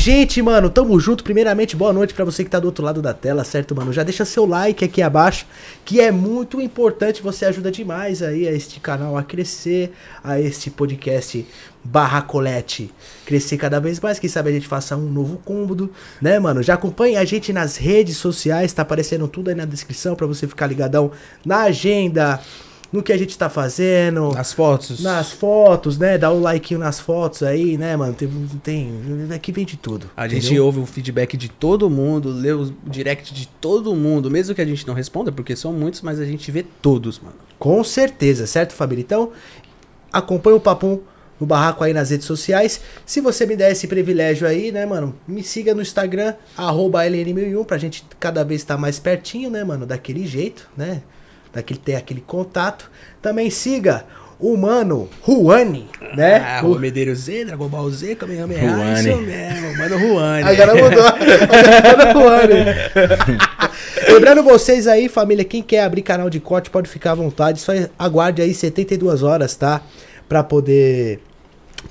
Gente, 0.00 0.40
mano, 0.40 0.70
tamo 0.70 0.98
junto. 0.98 1.22
Primeiramente, 1.22 1.76
boa 1.76 1.92
noite 1.92 2.14
pra 2.14 2.24
você 2.24 2.42
que 2.42 2.48
tá 2.48 2.58
do 2.58 2.64
outro 2.64 2.82
lado 2.82 3.02
da 3.02 3.12
tela, 3.12 3.44
certo, 3.44 3.76
mano? 3.76 3.92
Já 3.92 4.02
deixa 4.02 4.24
seu 4.24 4.46
like 4.46 4.82
aqui 4.82 5.02
abaixo, 5.02 5.44
que 5.84 6.00
é 6.00 6.10
muito 6.10 6.58
importante. 6.58 7.20
Você 7.20 7.44
ajuda 7.44 7.70
demais 7.70 8.22
aí 8.22 8.48
a 8.48 8.50
este 8.50 8.80
canal 8.80 9.14
a 9.14 9.22
crescer, 9.22 9.92
a 10.24 10.40
este 10.40 10.70
podcast 10.70 11.46
Barracolete 11.84 12.90
crescer 13.26 13.58
cada 13.58 13.78
vez 13.78 14.00
mais. 14.00 14.18
Quem 14.18 14.30
sabe 14.30 14.48
a 14.48 14.52
gente 14.54 14.66
faça 14.66 14.96
um 14.96 15.10
novo 15.12 15.36
cômodo, 15.44 15.92
né, 16.18 16.38
mano? 16.38 16.62
Já 16.62 16.74
acompanhe 16.74 17.16
a 17.18 17.24
gente 17.26 17.52
nas 17.52 17.76
redes 17.76 18.16
sociais, 18.16 18.72
tá 18.72 18.80
aparecendo 18.80 19.28
tudo 19.28 19.50
aí 19.50 19.54
na 19.54 19.66
descrição 19.66 20.16
pra 20.16 20.26
você 20.26 20.48
ficar 20.48 20.66
ligadão 20.66 21.10
na 21.44 21.64
agenda 21.64 22.40
no 22.92 23.02
que 23.02 23.12
a 23.12 23.18
gente 23.18 23.36
tá 23.36 23.48
fazendo. 23.48 24.32
As 24.36 24.52
fotos. 24.52 25.00
Nas 25.00 25.30
fotos, 25.30 25.98
né? 25.98 26.18
Dá 26.18 26.30
o 26.30 26.40
like 26.40 26.76
nas 26.76 26.98
fotos 26.98 27.42
aí, 27.42 27.78
né, 27.78 27.96
mano? 27.96 28.14
Tem, 28.14 28.28
tem. 28.62 28.92
Aqui 29.34 29.52
vem 29.52 29.64
de 29.64 29.76
tudo. 29.76 30.10
A 30.16 30.26
gente 30.26 30.46
entendeu? 30.46 30.66
ouve 30.66 30.80
o 30.80 30.86
feedback 30.86 31.36
de 31.36 31.48
todo 31.48 31.88
mundo, 31.88 32.30
lê 32.30 32.52
o 32.52 32.72
direct 32.86 33.32
de 33.32 33.46
todo 33.46 33.94
mundo, 33.94 34.30
mesmo 34.30 34.54
que 34.54 34.60
a 34.60 34.66
gente 34.66 34.86
não 34.86 34.94
responda, 34.94 35.30
porque 35.30 35.54
são 35.54 35.72
muitos, 35.72 36.02
mas 36.02 36.18
a 36.20 36.24
gente 36.24 36.50
vê 36.50 36.64
todos, 36.82 37.18
mano. 37.18 37.36
Com 37.58 37.82
certeza, 37.84 38.46
certo, 38.46 38.72
Fabrício? 38.72 39.04
Então, 39.04 39.32
acompanha 40.12 40.56
o 40.56 40.60
Papum 40.60 41.00
no 41.40 41.46
barraco 41.46 41.82
aí 41.82 41.94
nas 41.94 42.10
redes 42.10 42.26
sociais. 42.26 42.80
Se 43.06 43.20
você 43.20 43.46
me 43.46 43.56
der 43.56 43.72
esse 43.72 43.86
privilégio 43.86 44.46
aí, 44.46 44.70
né, 44.70 44.84
mano? 44.84 45.14
Me 45.26 45.42
siga 45.42 45.74
no 45.74 45.80
Instagram, 45.80 46.34
arroba 46.56 47.02
LN1001, 47.04 47.64
pra 47.64 47.78
gente 47.78 48.04
cada 48.18 48.44
vez 48.44 48.60
estar 48.60 48.76
mais 48.76 48.98
pertinho, 48.98 49.48
né, 49.48 49.64
mano? 49.64 49.86
Daquele 49.86 50.26
jeito, 50.26 50.68
né? 50.76 51.02
Daquele 51.52 51.78
ter 51.80 51.96
aquele 51.96 52.20
contato. 52.20 52.90
Também 53.20 53.50
siga 53.50 54.04
o 54.38 54.56
mano 54.56 55.08
Juani, 55.26 55.86
né? 56.16 56.38
Ah, 56.38 56.62
O- 56.64 56.78
Medeiros 56.78 57.18
Z, 57.20 57.44
Dragon 57.44 57.68
Ball 57.68 57.90
Z, 57.90 58.14
Kamehameha, 58.14 58.60
Juani. 58.60 59.08
isso 59.10 59.18
mesmo, 59.20 59.76
mano 59.78 59.98
Juani. 59.98 60.42
Agora 60.48 60.74
mudou. 60.74 61.04
Agora 61.10 62.14
mudou, 62.14 62.22
Juani. 62.22 62.54
Lembrando 64.12 64.42
vocês 64.42 64.86
aí, 64.86 65.08
família, 65.08 65.44
quem 65.44 65.62
quer 65.62 65.82
abrir 65.84 66.02
canal 66.02 66.30
de 66.30 66.40
corte 66.40 66.70
pode 66.70 66.88
ficar 66.88 67.12
à 67.12 67.14
vontade. 67.14 67.60
Só 67.60 67.72
aguarde 67.98 68.40
aí 68.42 68.54
72 68.54 69.22
horas, 69.22 69.54
tá? 69.56 69.82
Pra 70.28 70.42
poder 70.42 71.20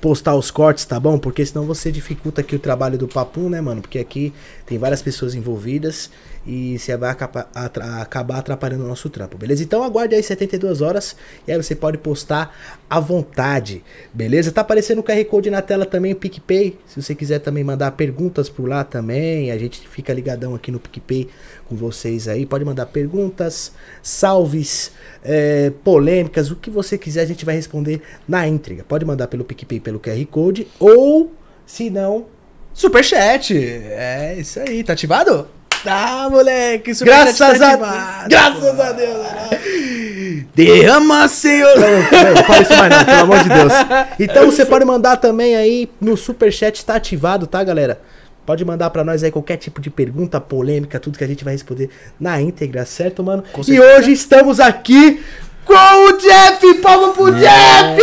postar 0.00 0.34
os 0.34 0.50
cortes, 0.50 0.84
tá 0.84 0.98
bom? 0.98 1.18
Porque 1.18 1.44
senão 1.44 1.64
você 1.66 1.90
dificulta 1.92 2.40
aqui 2.40 2.54
o 2.54 2.58
trabalho 2.58 2.96
do 2.98 3.06
Papum, 3.08 3.48
né, 3.48 3.60
mano? 3.60 3.80
Porque 3.82 3.98
aqui 3.98 4.32
tem 4.66 4.78
várias 4.78 5.02
pessoas 5.02 5.34
envolvidas 5.34 6.10
e 6.46 6.78
você 6.78 6.96
vai 6.96 7.10
acabar 7.10 8.38
atrapalhando 8.38 8.84
o 8.84 8.88
nosso 8.88 9.10
trampo, 9.10 9.36
beleza? 9.36 9.62
Então 9.62 9.82
aguarde 9.82 10.14
aí 10.14 10.22
72 10.22 10.80
horas 10.80 11.14
e 11.46 11.52
aí 11.52 11.62
você 11.62 11.74
pode 11.74 11.98
postar 11.98 12.54
à 12.88 12.98
vontade, 12.98 13.84
beleza? 14.12 14.50
Tá 14.50 14.62
aparecendo 14.62 15.00
o 15.00 15.02
QR 15.02 15.22
Code 15.26 15.50
na 15.50 15.60
tela 15.60 15.84
também, 15.84 16.12
o 16.12 16.16
PicPay. 16.16 16.78
Se 16.86 17.00
você 17.00 17.14
quiser 17.14 17.40
também 17.40 17.62
mandar 17.62 17.90
perguntas 17.92 18.48
por 18.48 18.68
lá 18.68 18.84
também, 18.84 19.50
a 19.50 19.58
gente 19.58 19.86
fica 19.86 20.12
ligadão 20.14 20.54
aqui 20.54 20.72
no 20.72 20.80
PicPay 20.80 21.28
com 21.68 21.76
vocês 21.76 22.26
aí. 22.26 22.46
Pode 22.46 22.64
mandar 22.64 22.86
perguntas, 22.86 23.72
salves, 24.02 24.92
é, 25.22 25.70
polêmicas, 25.84 26.50
o 26.50 26.56
que 26.56 26.70
você 26.70 26.96
quiser, 26.96 27.22
a 27.22 27.26
gente 27.26 27.44
vai 27.44 27.54
responder 27.54 28.00
na 28.26 28.48
íntegra. 28.48 28.82
Pode 28.84 29.04
mandar 29.04 29.28
pelo 29.28 29.44
PicPay, 29.44 29.78
pelo 29.78 30.00
QR 30.00 30.24
Code, 30.26 30.66
ou, 30.78 31.32
se 31.66 31.90
não, 31.90 32.26
Superchat, 32.72 33.56
é 33.56 34.36
isso 34.38 34.58
aí, 34.60 34.82
tá 34.82 34.92
ativado? 34.92 35.59
Tá, 35.82 36.28
moleque, 36.30 36.92
graças 37.02 37.38
tá 37.38 37.72
a, 37.72 38.28
graças 38.28 38.80
a 38.80 38.92
Deus, 38.92 39.18
né? 39.18 40.44
Derrama, 40.54 41.26
senhor. 41.26 41.74
Não, 41.78 41.90
não, 41.90 42.44
fala 42.44 42.62
isso 42.62 42.76
mais 42.76 42.96
não, 42.96 43.04
pelo 43.04 43.20
amor 43.20 43.42
de 43.42 43.48
Deus. 43.48 43.72
Então 44.18 44.46
você 44.46 44.66
pode 44.66 44.84
mandar 44.84 45.16
também 45.16 45.56
aí 45.56 45.88
no 46.00 46.16
Superchat, 46.16 46.84
tá 46.84 46.96
ativado, 46.96 47.46
tá, 47.46 47.64
galera? 47.64 48.00
Pode 48.44 48.64
mandar 48.64 48.90
pra 48.90 49.04
nós 49.04 49.22
aí 49.22 49.30
qualquer 49.30 49.56
tipo 49.56 49.80
de 49.80 49.88
pergunta, 49.90 50.40
polêmica, 50.40 51.00
tudo 51.00 51.16
que 51.16 51.24
a 51.24 51.26
gente 51.26 51.44
vai 51.44 51.54
responder 51.54 51.88
na 52.18 52.40
íntegra, 52.40 52.84
certo, 52.84 53.22
mano? 53.22 53.42
E 53.66 53.80
hoje 53.80 54.12
estamos 54.12 54.60
aqui 54.60 55.22
com 55.64 55.74
o 55.74 56.12
Jeff! 56.18 56.74
Palma 56.82 57.12
pro 57.12 57.28
e 57.28 57.40
Jeff! 57.40 58.00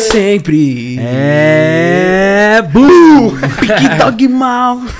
sempre. 0.00 0.98
É. 1.00 2.33
Bu! 2.62 3.32
Que 3.78 3.88
dog 3.98 4.28
mal. 4.28 4.80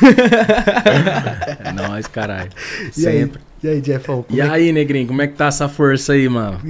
É 1.65 1.73
nóis, 1.73 2.07
caralho. 2.07 2.51
E 2.97 3.07
aí, 3.07 3.21
Sempre. 3.21 3.41
e 3.63 3.69
aí, 3.69 3.83
Jeffão? 3.83 4.25
E 4.29 4.41
é 4.41 4.49
aí, 4.49 4.73
negrinho, 4.73 5.07
como 5.07 5.23
é 5.23 5.27
que 5.27 5.35
tá 5.35 5.47
essa 5.47 5.69
força 5.69 6.13
aí, 6.13 6.29
mano? 6.29 6.59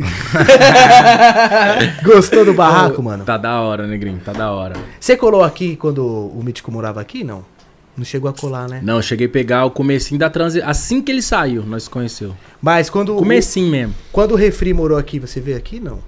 Gostou 2.02 2.44
do 2.44 2.54
barraco, 2.54 3.02
mano? 3.02 3.24
Tá 3.24 3.36
da 3.36 3.60
hora, 3.60 3.86
negrinho, 3.86 4.20
tá 4.24 4.32
da 4.32 4.50
hora. 4.52 4.74
Você 5.00 5.16
colou 5.16 5.42
aqui 5.42 5.76
quando 5.76 6.04
o 6.06 6.40
Mítico 6.44 6.70
morava 6.70 7.00
aqui? 7.00 7.24
Não. 7.24 7.44
Não 7.96 8.04
chegou 8.04 8.28
a 8.28 8.32
colar, 8.32 8.68
né? 8.68 8.80
Não, 8.82 8.96
eu 8.96 9.02
cheguei 9.02 9.28
a 9.28 9.30
pegar 9.30 9.64
o 9.64 9.70
comecinho 9.70 10.18
da 10.18 10.28
transição. 10.28 10.68
Assim 10.68 11.00
que 11.00 11.12
ele 11.12 11.22
saiu, 11.22 11.62
nós 11.64 11.84
se 11.84 11.90
conheceu. 11.90 12.34
Mas 12.60 12.90
quando, 12.90 13.14
o- 13.14 13.18
Comecinho 13.18 13.70
mesmo. 13.70 13.94
quando 14.10 14.32
o 14.32 14.36
Refri 14.36 14.74
morou 14.74 14.98
aqui, 14.98 15.20
você 15.20 15.40
veio 15.40 15.56
aqui? 15.56 15.78
Não. 15.78 16.00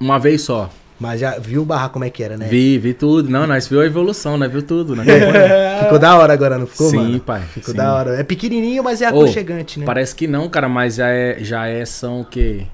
Uma 0.00 0.18
vez 0.18 0.40
só. 0.42 0.70
Mas 1.00 1.20
já 1.20 1.38
viu 1.38 1.62
o 1.62 1.64
barraco 1.64 1.92
como 1.92 2.04
é 2.04 2.10
que 2.10 2.22
era, 2.22 2.36
né? 2.36 2.48
Vi, 2.48 2.76
vi 2.76 2.92
tudo. 2.92 3.30
Não, 3.30 3.46
nós 3.46 3.68
viu 3.68 3.80
a 3.80 3.86
evolução, 3.86 4.36
nós 4.36 4.50
viu 4.50 4.62
tudo. 4.62 4.96
Né? 4.96 5.04
Ficou 5.84 5.98
da 5.98 6.16
hora 6.16 6.32
agora, 6.32 6.58
não 6.58 6.66
ficou, 6.66 6.90
Sim, 6.90 6.96
mano? 6.96 7.20
pai, 7.20 7.42
Ficou 7.42 7.70
sim. 7.72 7.76
da 7.76 7.94
hora. 7.94 8.16
É 8.18 8.24
pequenininho, 8.24 8.82
mas 8.82 9.00
é 9.00 9.06
Ô, 9.06 9.08
aconchegante, 9.20 9.78
né? 9.78 9.86
Parece 9.86 10.14
que 10.14 10.26
não, 10.26 10.48
cara, 10.48 10.68
mas 10.68 10.96
já 10.96 11.08
é, 11.08 11.38
já 11.42 11.68
é 11.68 11.84
são 11.84 12.22
o 12.22 12.24
quê? 12.24 12.66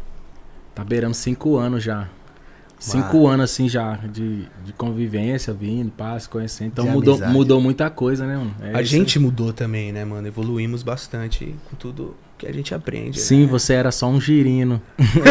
Tá 0.74 0.82
beirando 0.82 1.14
cinco 1.14 1.56
anos 1.56 1.82
já. 1.84 2.08
Cinco 2.78 3.26
anos, 3.26 3.50
assim, 3.50 3.66
já, 3.66 3.96
de, 3.96 4.46
de 4.62 4.72
convivência, 4.76 5.54
vindo, 5.54 5.90
se 6.20 6.28
conhecendo. 6.28 6.68
Então 6.68 6.84
De 6.84 6.90
mudou, 6.90 7.14
amizade. 7.14 7.32
mudou 7.32 7.60
muita 7.60 7.88
coisa, 7.88 8.26
né, 8.26 8.36
mano? 8.36 8.54
É 8.60 8.76
A 8.76 8.82
isso 8.82 8.90
gente 8.90 9.18
mudou 9.18 9.52
também, 9.54 9.90
né, 9.90 10.04
mano? 10.04 10.26
Evoluímos 10.26 10.82
bastante 10.82 11.54
com 11.70 11.76
tudo 11.76 12.14
que 12.36 12.46
a 12.46 12.52
gente 12.52 12.74
aprende. 12.74 13.20
Sim, 13.20 13.42
né? 13.42 13.46
você 13.46 13.74
era 13.74 13.90
só 13.90 14.06
um 14.08 14.20
girino. 14.20 14.82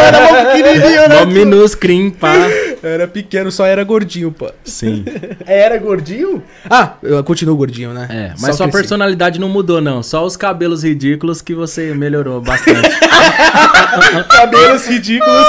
era 0.00 0.20
mó 0.20 0.52
pequenininho, 0.52 1.08
né? 1.08 1.24
Minuscrim, 1.26 2.10
pá. 2.10 2.34
Era 2.82 3.06
pequeno, 3.06 3.50
só 3.50 3.66
era 3.66 3.82
gordinho, 3.84 4.32
pô. 4.32 4.50
Sim. 4.64 5.04
Era 5.46 5.76
gordinho? 5.78 6.42
Ah, 6.68 6.94
eu 7.02 7.22
continuo 7.24 7.56
gordinho, 7.56 7.92
né? 7.92 8.06
É, 8.08 8.34
mas 8.40 8.56
sua 8.56 8.66
cresci. 8.66 8.78
personalidade 8.78 9.40
não 9.40 9.48
mudou, 9.48 9.80
não. 9.80 10.02
Só 10.02 10.24
os 10.24 10.36
cabelos 10.36 10.82
ridículos 10.82 11.42
que 11.42 11.54
você 11.54 11.92
melhorou 11.92 12.40
bastante. 12.40 12.88
Cabelos 14.30 14.86
ridículos. 14.86 15.46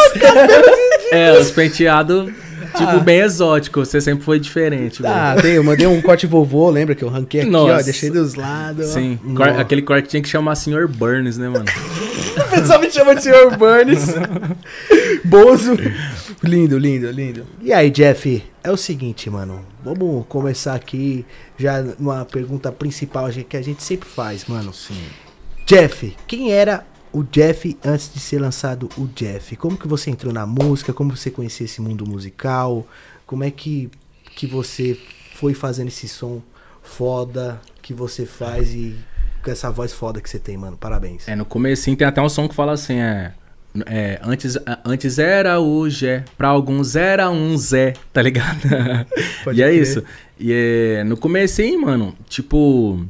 é, 1.11 1.31
os 1.39 1.51
penteados, 1.51 2.31
tipo, 2.77 2.99
bem 3.01 3.19
exótico. 3.19 3.83
Você 3.85 3.99
sempre 4.01 4.23
foi 4.23 4.39
diferente, 4.39 5.05
Ah, 5.05 5.35
tem, 5.41 5.53
eu 5.53 5.63
mandei 5.63 5.87
um 5.87 6.01
corte 6.01 6.25
vovô, 6.27 6.69
lembra 6.69 6.93
que 6.95 7.03
eu 7.03 7.09
ranquei 7.09 7.41
aqui, 7.41 7.49
ó, 7.49 7.67
Nossa. 7.67 7.83
deixei 7.83 8.09
dos 8.09 8.35
lados. 8.35 8.89
ó. 8.89 8.93
Sim, 8.93 9.19
cor- 9.35 9.47
aquele 9.49 9.81
corte 9.81 10.09
tinha 10.09 10.21
que 10.21 10.29
chamar 10.29 10.55
Sr. 10.55 10.87
Burns, 10.87 11.37
né, 11.37 11.49
mano? 11.49 11.65
O 12.31 12.49
pessoal 12.49 12.79
me 12.79 12.89
chama 12.89 13.13
de 13.15 13.23
Sr. 13.23 13.57
Burns. 13.57 14.05
Bozo. 15.25 15.73
Lindo, 16.43 16.77
lindo, 16.77 17.09
lindo. 17.11 17.45
E 17.61 17.71
aí, 17.73 17.89
Jeff? 17.89 18.43
É 18.63 18.71
o 18.71 18.77
seguinte, 18.77 19.29
mano. 19.29 19.61
Vamos 19.83 20.25
começar 20.27 20.75
aqui 20.75 21.25
já 21.57 21.81
numa 21.99 22.25
pergunta 22.25 22.71
principal 22.71 23.29
que 23.47 23.57
a 23.57 23.61
gente 23.61 23.83
sempre 23.83 24.07
faz, 24.07 24.45
mano. 24.45 24.73
Sim. 24.73 25.01
Jeff, 25.65 26.15
quem 26.27 26.51
era 26.51 26.85
o 27.13 27.23
Jeff 27.23 27.77
antes 27.83 28.13
de 28.13 28.19
ser 28.19 28.39
lançado 28.39 28.89
o 28.97 29.07
Jeff? 29.07 29.55
Como 29.55 29.77
que 29.77 29.87
você 29.87 30.09
entrou 30.09 30.33
na 30.33 30.45
música? 30.45 30.93
Como 30.93 31.15
você 31.15 31.29
conhecia 31.29 31.65
esse 31.65 31.81
mundo 31.81 32.05
musical? 32.07 32.87
Como 33.25 33.43
é 33.43 33.51
que, 33.51 33.89
que 34.35 34.47
você 34.47 34.97
foi 35.35 35.53
fazendo 35.53 35.87
esse 35.89 36.07
som 36.07 36.41
foda 36.81 37.59
que 37.81 37.93
você 37.93 38.25
faz 38.25 38.73
e 38.73 38.95
com 39.43 39.51
essa 39.51 39.71
voz 39.71 39.91
foda 39.91 40.21
que 40.21 40.29
você 40.29 40.39
tem, 40.39 40.57
mano? 40.57 40.77
Parabéns. 40.77 41.27
É, 41.27 41.35
no 41.35 41.45
comecinho 41.45 41.97
tem 41.97 42.07
até 42.07 42.21
um 42.21 42.29
som 42.29 42.47
que 42.47 42.55
fala 42.55 42.73
assim, 42.73 42.99
é... 42.99 43.33
é, 43.85 44.19
antes, 44.23 44.57
antes 44.85 45.17
era 45.17 45.59
o 45.59 45.89
Gé, 45.89 46.23
pra 46.37 46.49
alguns 46.49 46.95
era 46.95 47.29
um 47.29 47.57
Zé, 47.57 47.93
tá 48.13 48.21
ligado? 48.21 48.61
Pode 49.43 49.59
e 49.59 49.63
é 49.63 49.67
crer. 49.67 49.81
isso. 49.81 50.03
E 50.39 50.51
é, 50.53 51.03
no 51.03 51.17
comecinho, 51.17 51.81
mano, 51.81 52.15
tipo... 52.27 53.05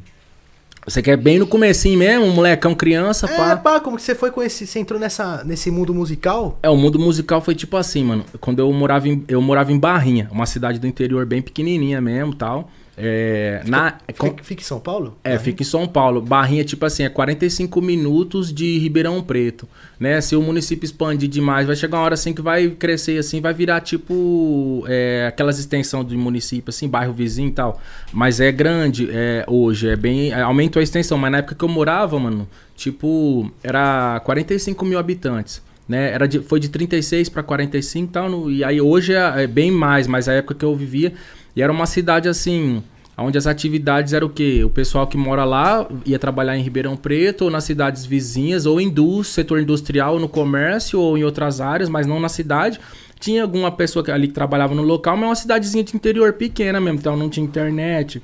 Você 0.86 1.02
quer 1.02 1.16
bem 1.16 1.38
no 1.38 1.46
comecinho 1.46 2.00
mesmo, 2.00 2.26
um 2.26 2.32
molecão 2.34 2.74
criança, 2.74 3.28
É, 3.28 3.38
pá. 3.38 3.56
pá, 3.58 3.80
como 3.80 3.98
que 3.98 4.02
você 4.04 4.16
foi 4.16 4.32
com 4.32 4.42
esse. 4.42 4.66
Você 4.66 4.80
entrou 4.80 5.00
nessa, 5.00 5.44
nesse 5.44 5.70
mundo 5.70 5.94
musical? 5.94 6.58
É, 6.64 6.70
o 6.70 6.76
mundo 6.76 6.98
musical 6.98 7.40
foi 7.40 7.54
tipo 7.54 7.78
assim, 7.78 8.04
mano. 8.04 8.26
Quando 8.40 8.60
eu 8.60 8.72
morava 8.74 9.08
em, 9.08 9.24
eu 9.28 9.42
morava 9.42 9.72
em 9.72 9.78
Barrinha, 9.78 10.28
uma 10.32 10.46
cidade 10.48 10.80
do 10.80 10.88
interior 10.88 11.26
bem 11.26 11.42
pequenininha 11.42 12.02
mesmo, 12.02 12.34
tal. 12.34 12.70
É, 12.98 13.62
na, 13.66 13.98
com- 14.18 14.28
Fica, 14.28 14.44
fica 14.44 14.62
em 14.62 14.66
São 14.66 14.80
Paulo? 14.80 15.18
é, 15.24 15.40
fica 15.40 15.64
em 15.64 15.66
São 15.66 15.88
Paulo. 15.88 16.22
Barrinha, 16.22 16.64
tipo 16.64 16.86
assim, 16.86 17.04
é 17.04 17.10
45 17.10 17.82
minutos 17.82 18.54
de 18.54 18.78
Ribeirão 18.80 19.24
Preto, 19.24 19.68
né? 20.00 20.20
Se 20.20 20.36
o 20.36 20.42
município 20.42 20.86
expandir 20.86 21.30
demais, 21.30 21.66
vai 21.68 21.76
chegar 21.76 21.98
uma 21.98 22.04
hora 22.04 22.14
assim 22.16 22.34
que 22.34 22.42
vai 22.42 22.70
crescer 22.70 23.18
assim, 23.18 23.40
vai 23.40 23.54
virar 23.54 23.80
tipo 23.82 24.84
é, 24.88 25.26
aquelas 25.28 25.58
extensões 25.58 26.06
de 26.08 26.18
município, 26.18 26.70
assim, 26.70 26.88
bairro 26.88 27.14
vizinho 27.14 27.50
e 27.50 27.54
tal. 27.54 27.82
Mas 28.12 28.40
é 28.40 28.52
grande 28.52 29.08
é, 29.12 29.46
hoje, 29.48 29.88
é 29.88 29.96
bem... 29.96 30.32
é, 30.32 30.42
aumentou 30.42 30.80
a 30.80 30.84
extensão, 30.84 31.18
mas 31.18 31.32
na 31.32 31.38
época 31.40 31.56
que 31.56 31.64
eu 31.64 31.70
morava, 31.70 32.20
mano, 32.20 32.48
tipo, 32.76 33.50
era 33.64 34.20
45 34.26 34.86
mil 34.86 35.00
habitantes. 35.00 35.62
né? 35.88 36.12
Era 36.12 36.28
de, 36.28 36.40
foi 36.40 36.60
de 36.60 36.68
36 36.70 37.30
para 37.30 37.42
45 37.42 38.06
e 38.06 38.12
tal, 38.12 38.30
no, 38.30 38.52
e 38.52 38.64
aí 38.64 38.82
hoje 38.82 39.14
é, 39.14 39.44
é 39.44 39.48
bem 39.48 39.72
mais, 39.72 40.08
mas 40.08 40.28
a 40.28 40.34
época 40.34 40.56
que 40.56 40.66
eu 40.66 40.76
vivia, 40.76 41.14
e 41.56 41.62
era 41.62 41.72
uma 41.72 41.86
cidade 41.86 42.30
assim, 42.30 42.84
onde 43.18 43.38
as 43.38 43.48
atividades 43.48 44.14
eram 44.14 44.28
o 44.28 44.30
quê? 44.30 44.64
O 44.64 44.70
pessoal 44.70 45.08
que 45.08 45.18
mora 45.18 45.44
lá 45.44 45.88
ia 46.06 46.18
trabalhar 46.18 46.58
em 46.58 46.62
Ribeirão 46.62 46.96
Preto, 46.96 47.46
ou 47.46 47.52
nas 47.52 47.64
cidades 47.64 48.06
vizinhas, 48.06 48.66
ou 48.66 48.80
indústria, 48.80 49.44
setor 49.44 49.60
industrial, 49.60 50.20
no 50.20 50.30
comércio, 50.30 51.00
ou 51.00 51.18
em 51.18 51.24
outras 51.24 51.60
áreas, 51.60 51.90
mas 51.90 52.08
não 52.08 52.20
na 52.20 52.30
cidade. 52.30 52.80
Tinha 53.20 53.44
alguma 53.44 53.72
pessoa 53.72 54.04
ali 54.12 54.28
que 54.28 54.34
trabalhava 54.34 54.74
no 54.74 54.82
local, 54.82 55.16
mas 55.16 55.24
é 55.24 55.28
uma 55.28 55.36
cidadezinha 55.36 55.84
de 55.84 55.96
interior 55.96 56.34
pequena 56.34 56.80
mesmo, 56.80 57.00
então 57.00 57.16
não 57.16 57.30
tinha 57.30 57.46
internet. 57.46 58.22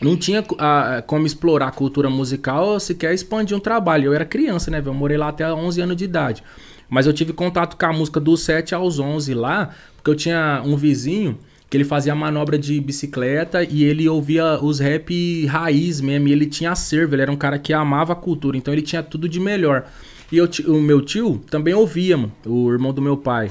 Não 0.00 0.16
tinha 0.16 0.44
ah, 0.58 1.02
como 1.06 1.26
explorar 1.26 1.68
a 1.68 1.72
cultura 1.72 2.10
musical, 2.10 2.78
sequer 2.78 3.14
expandir 3.14 3.56
um 3.56 3.60
trabalho. 3.60 4.06
Eu 4.06 4.14
era 4.14 4.24
criança, 4.24 4.70
né? 4.70 4.82
Eu 4.84 4.92
morei 4.92 5.16
lá 5.16 5.28
até 5.28 5.52
11 5.52 5.80
anos 5.80 5.96
de 5.96 6.04
idade. 6.04 6.42
Mas 6.88 7.06
eu 7.06 7.12
tive 7.12 7.32
contato 7.32 7.76
com 7.76 7.86
a 7.86 7.92
música 7.92 8.20
dos 8.20 8.42
7 8.42 8.74
aos 8.74 8.98
11 8.98 9.32
lá, 9.32 9.70
porque 9.96 10.10
eu 10.10 10.14
tinha 10.14 10.60
um 10.64 10.76
vizinho 10.76 11.38
que 11.72 11.76
ele 11.78 11.84
fazia 11.84 12.14
manobra 12.14 12.58
de 12.58 12.78
bicicleta 12.82 13.64
e 13.64 13.82
ele 13.82 14.06
ouvia 14.06 14.62
os 14.62 14.78
rap 14.78 15.46
raiz 15.46 16.02
mesmo, 16.02 16.28
e 16.28 16.32
ele 16.32 16.44
tinha 16.44 16.72
acervo, 16.72 17.14
ele 17.14 17.22
era 17.22 17.32
um 17.32 17.36
cara 17.36 17.58
que 17.58 17.72
amava 17.72 18.12
a 18.12 18.16
cultura, 18.16 18.58
então 18.58 18.74
ele 18.74 18.82
tinha 18.82 19.02
tudo 19.02 19.26
de 19.26 19.40
melhor. 19.40 19.86
E 20.30 20.36
eu, 20.36 20.46
o 20.66 20.82
meu 20.82 21.00
tio 21.00 21.40
também 21.50 21.72
ouvia, 21.72 22.18
mano, 22.18 22.30
o 22.44 22.70
irmão 22.70 22.92
do 22.92 23.00
meu 23.00 23.16
pai. 23.16 23.50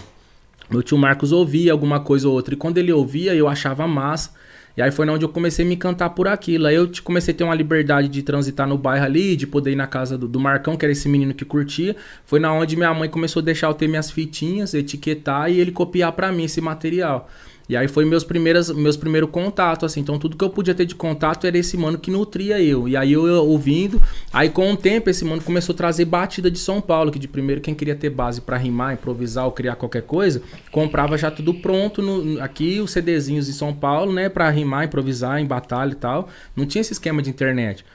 Meu 0.69 0.83
tio 0.83 0.99
Marcos 0.99 1.31
ouvia 1.31 1.71
alguma 1.71 1.99
coisa 1.99 2.27
ou 2.27 2.35
outra, 2.35 2.53
e 2.53 2.57
quando 2.57 2.77
ele 2.77 2.93
ouvia, 2.93 3.33
eu 3.33 3.47
achava 3.47 3.87
massa. 3.87 4.39
E 4.77 4.83
aí 4.83 4.91
foi 4.91 5.09
onde 5.09 5.25
eu 5.25 5.29
comecei 5.29 5.65
a 5.65 5.67
me 5.67 5.73
encantar 5.73 6.11
por 6.11 6.27
aquilo. 6.27 6.67
Aí 6.67 6.75
eu 6.75 6.89
comecei 7.03 7.33
a 7.33 7.37
ter 7.37 7.43
uma 7.43 7.55
liberdade 7.55 8.07
de 8.07 8.21
transitar 8.21 8.67
no 8.67 8.77
bairro 8.77 9.03
ali, 9.03 9.35
de 9.35 9.47
poder 9.47 9.71
ir 9.71 9.75
na 9.75 9.87
casa 9.87 10.15
do, 10.15 10.27
do 10.27 10.39
Marcão, 10.39 10.77
que 10.77 10.85
era 10.85 10.91
esse 10.91 11.09
menino 11.09 11.33
que 11.33 11.43
curtia. 11.43 11.95
Foi 12.23 12.39
na 12.39 12.53
onde 12.53 12.77
minha 12.77 12.93
mãe 12.93 13.09
começou 13.09 13.41
a 13.41 13.43
deixar 13.43 13.67
eu 13.67 13.73
ter 13.73 13.87
minhas 13.87 14.09
fitinhas, 14.11 14.75
etiquetar 14.75 15.51
e 15.51 15.59
ele 15.59 15.71
copiar 15.71 16.11
para 16.13 16.31
mim 16.31 16.43
esse 16.43 16.61
material. 16.61 17.27
E 17.71 17.77
aí 17.77 17.87
foi 17.87 18.03
meus 18.03 18.25
primeiros, 18.25 18.69
meus 18.69 18.97
primeiros 18.97 19.29
contatos, 19.29 19.85
assim. 19.85 20.01
Então 20.01 20.19
tudo 20.19 20.35
que 20.35 20.43
eu 20.43 20.49
podia 20.49 20.75
ter 20.75 20.85
de 20.85 20.93
contato 20.93 21.47
era 21.47 21.57
esse 21.57 21.77
mano 21.77 21.97
que 21.97 22.11
nutria 22.11 22.61
eu. 22.61 22.85
E 22.85 22.97
aí 22.97 23.13
eu, 23.13 23.25
eu 23.25 23.45
ouvindo, 23.45 24.01
aí 24.33 24.49
com 24.49 24.73
o 24.73 24.75
tempo 24.75 25.09
esse 25.09 25.23
mano 25.23 25.41
começou 25.41 25.71
a 25.71 25.77
trazer 25.77 26.03
batida 26.03 26.51
de 26.51 26.59
São 26.59 26.81
Paulo, 26.81 27.13
que 27.13 27.17
de 27.17 27.29
primeiro 27.29 27.61
quem 27.61 27.73
queria 27.73 27.95
ter 27.95 28.09
base 28.09 28.41
para 28.41 28.57
rimar, 28.57 28.95
improvisar 28.95 29.45
ou 29.45 29.53
criar 29.53 29.77
qualquer 29.77 30.01
coisa, 30.01 30.41
comprava 30.69 31.17
já 31.17 31.31
tudo 31.31 31.53
pronto 31.53 32.01
no, 32.01 32.43
aqui 32.43 32.81
os 32.81 32.91
CDzinhos 32.91 33.45
de 33.45 33.53
São 33.53 33.73
Paulo, 33.73 34.11
né, 34.11 34.27
para 34.27 34.49
rimar, 34.49 34.83
improvisar 34.83 35.39
em 35.39 35.45
batalha 35.45 35.93
e 35.93 35.95
tal. 35.95 36.27
Não 36.53 36.65
tinha 36.65 36.81
esse 36.81 36.91
esquema 36.91 37.21
de 37.21 37.29
internet. 37.29 37.85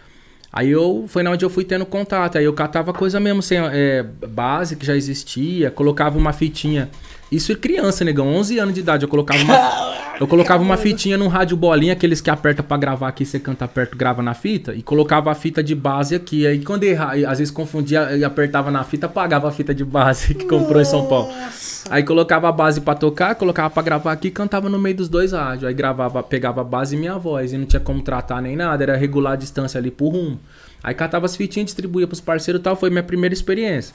Aí 0.50 0.70
eu 0.70 1.04
foi 1.06 1.22
na 1.22 1.32
onde 1.32 1.44
eu 1.44 1.50
fui 1.50 1.64
tendo 1.64 1.84
contato. 1.84 2.38
Aí 2.38 2.44
eu 2.46 2.52
catava 2.54 2.94
coisa 2.94 3.20
mesmo 3.20 3.42
sem 3.42 3.58
é, 3.58 4.02
base 4.26 4.74
que 4.74 4.86
já 4.86 4.96
existia, 4.96 5.70
colocava 5.70 6.16
uma 6.16 6.32
fitinha 6.32 6.88
isso 7.30 7.50
é 7.50 7.54
criança, 7.54 8.04
negão, 8.04 8.28
11 8.28 8.58
anos 8.58 8.74
de 8.74 8.80
idade. 8.80 9.04
Eu 9.04 9.08
colocava 9.08 9.42
uma, 9.42 9.96
eu 10.20 10.26
colocava 10.26 10.62
uma 10.62 10.76
fitinha 10.76 11.18
no 11.18 11.26
rádio 11.28 11.56
bolinha, 11.56 11.92
aqueles 11.92 12.20
que 12.20 12.30
aperta 12.30 12.62
para 12.62 12.76
gravar 12.76 13.08
aqui, 13.08 13.24
você 13.24 13.40
canta 13.40 13.66
perto, 13.66 13.96
grava 13.96 14.22
na 14.22 14.32
fita, 14.32 14.74
e 14.74 14.82
colocava 14.82 15.30
a 15.30 15.34
fita 15.34 15.62
de 15.62 15.74
base 15.74 16.14
aqui. 16.14 16.46
Aí 16.46 16.62
quando 16.62 16.84
erra, 16.84 17.12
às 17.28 17.38
vezes 17.38 17.50
confundia 17.50 18.16
e 18.16 18.24
apertava 18.24 18.70
na 18.70 18.84
fita, 18.84 19.06
apagava 19.06 19.48
a 19.48 19.50
fita 19.50 19.74
de 19.74 19.84
base 19.84 20.34
que 20.36 20.44
comprou 20.44 20.78
Nossa. 20.78 20.82
em 20.82 20.84
São 20.84 21.06
Paulo. 21.06 21.32
Aí 21.90 22.02
colocava 22.02 22.48
a 22.48 22.52
base 22.52 22.80
para 22.80 22.94
tocar, 22.94 23.34
colocava 23.34 23.70
para 23.70 23.82
gravar 23.82 24.12
aqui, 24.12 24.30
cantava 24.30 24.68
no 24.68 24.78
meio 24.78 24.96
dos 24.96 25.08
dois 25.08 25.32
rádios. 25.32 25.64
Aí 25.64 25.74
gravava, 25.74 26.22
pegava 26.22 26.60
a 26.60 26.64
base 26.64 26.96
e 26.96 26.98
minha 26.98 27.18
voz, 27.18 27.52
e 27.52 27.58
não 27.58 27.66
tinha 27.66 27.80
como 27.80 28.02
tratar 28.02 28.40
nem 28.40 28.56
nada, 28.56 28.82
era 28.82 28.96
regular 28.96 29.34
a 29.34 29.36
distância 29.36 29.78
ali 29.78 29.90
por 29.90 30.10
rumo. 30.10 30.38
Aí 30.82 30.94
catava 30.94 31.26
as 31.26 31.36
fitinhas, 31.36 31.66
distribuía 31.66 32.06
pros 32.06 32.20
parceiros 32.20 32.60
e 32.60 32.62
tal, 32.62 32.76
foi 32.76 32.90
minha 32.90 33.02
primeira 33.02 33.32
experiência. 33.32 33.94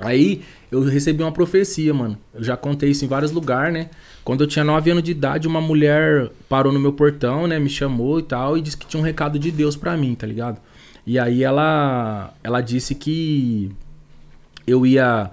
Aí 0.00 0.42
eu 0.70 0.82
recebi 0.82 1.22
uma 1.22 1.32
profecia, 1.32 1.92
mano. 1.92 2.18
Eu 2.34 2.42
já 2.42 2.56
contei 2.56 2.90
isso 2.90 3.04
em 3.04 3.08
vários 3.08 3.30
lugares, 3.30 3.72
né? 3.72 3.90
Quando 4.24 4.42
eu 4.42 4.46
tinha 4.46 4.64
9 4.64 4.90
anos 4.90 5.02
de 5.02 5.10
idade, 5.10 5.46
uma 5.46 5.60
mulher 5.60 6.30
parou 6.48 6.72
no 6.72 6.80
meu 6.80 6.92
portão, 6.92 7.46
né? 7.46 7.58
Me 7.58 7.68
chamou 7.68 8.18
e 8.18 8.22
tal, 8.22 8.56
e 8.56 8.62
disse 8.62 8.76
que 8.76 8.86
tinha 8.86 9.00
um 9.00 9.04
recado 9.04 9.38
de 9.38 9.50
Deus 9.50 9.76
para 9.76 9.96
mim, 9.96 10.14
tá 10.14 10.26
ligado? 10.26 10.60
E 11.06 11.18
aí 11.18 11.42
ela, 11.42 12.32
ela 12.42 12.60
disse 12.60 12.94
que 12.94 13.70
eu 14.66 14.86
ia 14.86 15.30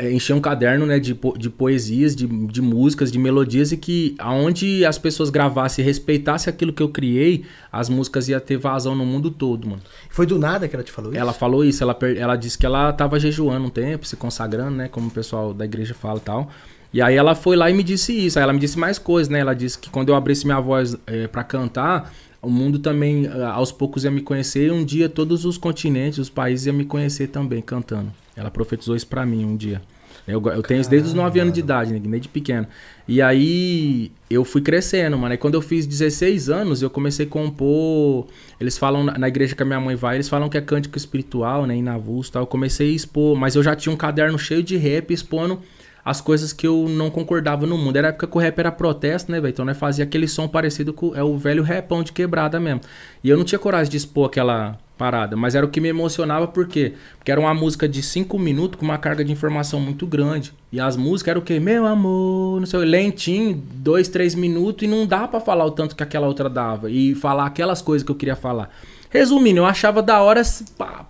encher 0.00 0.34
um 0.34 0.40
caderno 0.40 0.86
né, 0.86 0.98
de, 0.98 1.18
de 1.36 1.50
poesias, 1.50 2.16
de, 2.16 2.26
de 2.26 2.62
músicas, 2.62 3.12
de 3.12 3.18
melodias 3.18 3.72
e 3.72 3.76
que 3.76 4.14
aonde 4.18 4.84
as 4.84 4.98
pessoas 4.98 5.30
gravassem 5.30 5.84
e 5.84 5.86
respeitassem 5.86 6.52
aquilo 6.52 6.72
que 6.72 6.82
eu 6.82 6.88
criei, 6.88 7.44
as 7.70 7.88
músicas 7.88 8.28
iam 8.28 8.40
ter 8.40 8.56
vazão 8.56 8.94
no 8.94 9.04
mundo 9.04 9.30
todo, 9.30 9.68
mano. 9.68 9.82
Foi 10.10 10.26
do 10.26 10.38
nada 10.38 10.66
que 10.66 10.74
ela 10.74 10.82
te 10.82 10.90
falou 10.90 11.12
isso? 11.12 11.20
Ela 11.20 11.32
falou 11.32 11.64
isso, 11.64 11.82
ela, 11.82 11.96
ela 12.16 12.36
disse 12.36 12.56
que 12.58 12.66
ela 12.66 12.92
tava 12.92 13.20
jejuando 13.20 13.66
um 13.66 13.70
tempo, 13.70 14.06
se 14.06 14.16
consagrando, 14.16 14.76
né, 14.76 14.88
como 14.88 15.08
o 15.08 15.10
pessoal 15.10 15.52
da 15.52 15.64
igreja 15.64 15.94
fala 15.94 16.18
e 16.18 16.22
tal. 16.22 16.50
E 16.92 17.02
aí 17.02 17.14
ela 17.14 17.34
foi 17.34 17.56
lá 17.56 17.70
e 17.70 17.74
me 17.74 17.82
disse 17.82 18.12
isso, 18.12 18.38
aí 18.38 18.42
ela 18.42 18.52
me 18.52 18.58
disse 18.58 18.78
mais 18.78 18.98
coisas, 18.98 19.28
né, 19.28 19.40
ela 19.40 19.54
disse 19.54 19.78
que 19.78 19.90
quando 19.90 20.08
eu 20.08 20.14
abrisse 20.14 20.46
minha 20.46 20.60
voz 20.60 20.96
é, 21.06 21.26
para 21.26 21.44
cantar, 21.44 22.12
o 22.46 22.50
mundo 22.50 22.78
também 22.78 23.26
aos 23.52 23.72
poucos 23.72 24.04
ia 24.04 24.10
me 24.10 24.20
conhecer 24.20 24.68
e 24.68 24.70
um 24.70 24.84
dia 24.84 25.08
todos 25.08 25.44
os 25.44 25.58
continentes, 25.58 26.18
os 26.18 26.30
países 26.30 26.66
iam 26.66 26.76
me 26.76 26.84
conhecer 26.84 27.26
também 27.26 27.60
cantando. 27.60 28.12
Ela 28.36 28.50
profetizou 28.50 28.94
isso 28.94 29.06
para 29.06 29.26
mim 29.26 29.44
um 29.44 29.56
dia. 29.56 29.82
Eu, 30.28 30.42
eu 30.46 30.62
tenho 30.62 30.80
isso 30.80 30.90
desde 30.90 31.08
os 31.08 31.14
9 31.14 31.38
anos 31.38 31.52
de 31.52 31.60
idade, 31.60 31.92
né? 31.92 32.00
desde 32.00 32.28
pequeno. 32.28 32.66
E 33.06 33.22
aí 33.22 34.10
eu 34.28 34.44
fui 34.44 34.60
crescendo, 34.60 35.16
mano. 35.16 35.34
E 35.34 35.36
quando 35.36 35.54
eu 35.54 35.62
fiz 35.62 35.86
16 35.86 36.50
anos, 36.50 36.82
eu 36.82 36.90
comecei 36.90 37.26
a 37.26 37.28
compor. 37.28 38.26
Eles 38.60 38.76
falam, 38.76 39.04
na 39.04 39.28
igreja 39.28 39.54
que 39.54 39.62
a 39.62 39.66
minha 39.66 39.80
mãe 39.80 39.94
vai, 39.94 40.16
eles 40.16 40.28
falam 40.28 40.48
que 40.48 40.58
é 40.58 40.60
cântico 40.60 40.96
espiritual, 40.96 41.64
né? 41.64 41.76
Inavus 41.76 42.28
e 42.28 42.32
tal. 42.32 42.42
Eu 42.42 42.46
comecei 42.46 42.90
a 42.90 42.92
expor, 42.92 43.36
mas 43.36 43.54
eu 43.54 43.62
já 43.62 43.76
tinha 43.76 43.92
um 43.92 43.96
caderno 43.96 44.38
cheio 44.38 44.62
de 44.62 44.76
rap 44.76 45.12
expondo 45.12 45.60
as 46.06 46.20
coisas 46.20 46.52
que 46.52 46.64
eu 46.64 46.88
não 46.88 47.10
concordava 47.10 47.66
no 47.66 47.76
mundo. 47.76 47.96
Era 47.96 48.06
a 48.06 48.10
época 48.10 48.28
que 48.28 48.36
o 48.36 48.40
rap 48.40 48.56
era 48.60 48.70
protesto, 48.70 49.32
né, 49.32 49.40
velho? 49.40 49.50
Então, 49.50 49.64
né, 49.64 49.74
fazia 49.74 50.04
aquele 50.04 50.28
som 50.28 50.46
parecido 50.46 50.92
com 50.92 51.12
é 51.16 51.22
o 51.24 51.36
velho 51.36 51.64
rapão 51.64 52.04
de 52.04 52.12
quebrada 52.12 52.60
mesmo. 52.60 52.82
E 53.24 53.28
eu 53.28 53.36
não 53.36 53.44
tinha 53.44 53.58
coragem 53.58 53.90
de 53.90 53.96
expor 53.96 54.26
aquela 54.26 54.78
parada, 54.96 55.36
mas 55.36 55.56
era 55.56 55.66
o 55.66 55.68
que 55.68 55.80
me 55.80 55.88
emocionava 55.88 56.46
por 56.46 56.68
quê? 56.68 56.94
Porque 57.18 57.32
era 57.32 57.40
uma 57.40 57.52
música 57.52 57.88
de 57.88 58.04
5 58.04 58.38
minutos 58.38 58.78
com 58.78 58.84
uma 58.84 58.96
carga 58.96 59.24
de 59.24 59.32
informação 59.32 59.80
muito 59.80 60.06
grande. 60.06 60.54
E 60.70 60.78
as 60.78 60.96
músicas 60.96 61.32
eram 61.32 61.40
o 61.40 61.44
quê? 61.44 61.58
Meu 61.58 61.84
amor, 61.84 62.60
não 62.60 62.66
sei, 62.66 62.78
lentinho, 62.84 63.60
2, 63.74 64.06
3 64.06 64.36
minutos 64.36 64.84
e 64.84 64.86
não 64.86 65.06
dá 65.06 65.26
para 65.26 65.40
falar 65.40 65.66
o 65.66 65.72
tanto 65.72 65.96
que 65.96 66.04
aquela 66.04 66.28
outra 66.28 66.48
dava 66.48 66.88
e 66.88 67.16
falar 67.16 67.46
aquelas 67.46 67.82
coisas 67.82 68.06
que 68.06 68.12
eu 68.12 68.16
queria 68.16 68.36
falar. 68.36 68.70
Resumindo, 69.10 69.60
eu 69.60 69.66
achava 69.66 70.02
da 70.02 70.20
hora 70.20 70.42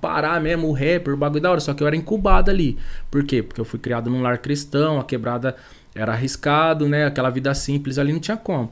parar 0.01 0.41
mesmo 0.41 0.69
o 0.69 0.73
rapper, 0.73 1.15
o 1.15 1.17
bagulho 1.17 1.43
da 1.43 1.51
hora, 1.51 1.61
só 1.61 1.75
que 1.75 1.83
eu 1.83 1.87
era 1.87 1.97
incubado 1.97 2.51
ali. 2.51 2.77
Por 3.11 3.25
quê? 3.25 3.43
Porque 3.43 3.61
eu 3.61 3.65
fui 3.65 3.79
criado 3.79 4.11
num 4.11 4.23
lar 4.23 4.39
cristão, 4.39 5.01
a 5.01 5.05
quebrada 5.05 5.57
era 5.95 6.13
arriscado, 6.13 6.89
né? 6.89 7.07
Aquela 7.07 7.31
vida 7.31 7.53
simples 7.55 7.99
ali 7.99 8.13
não 8.13 8.21
tinha 8.21 8.37
como. 8.37 8.71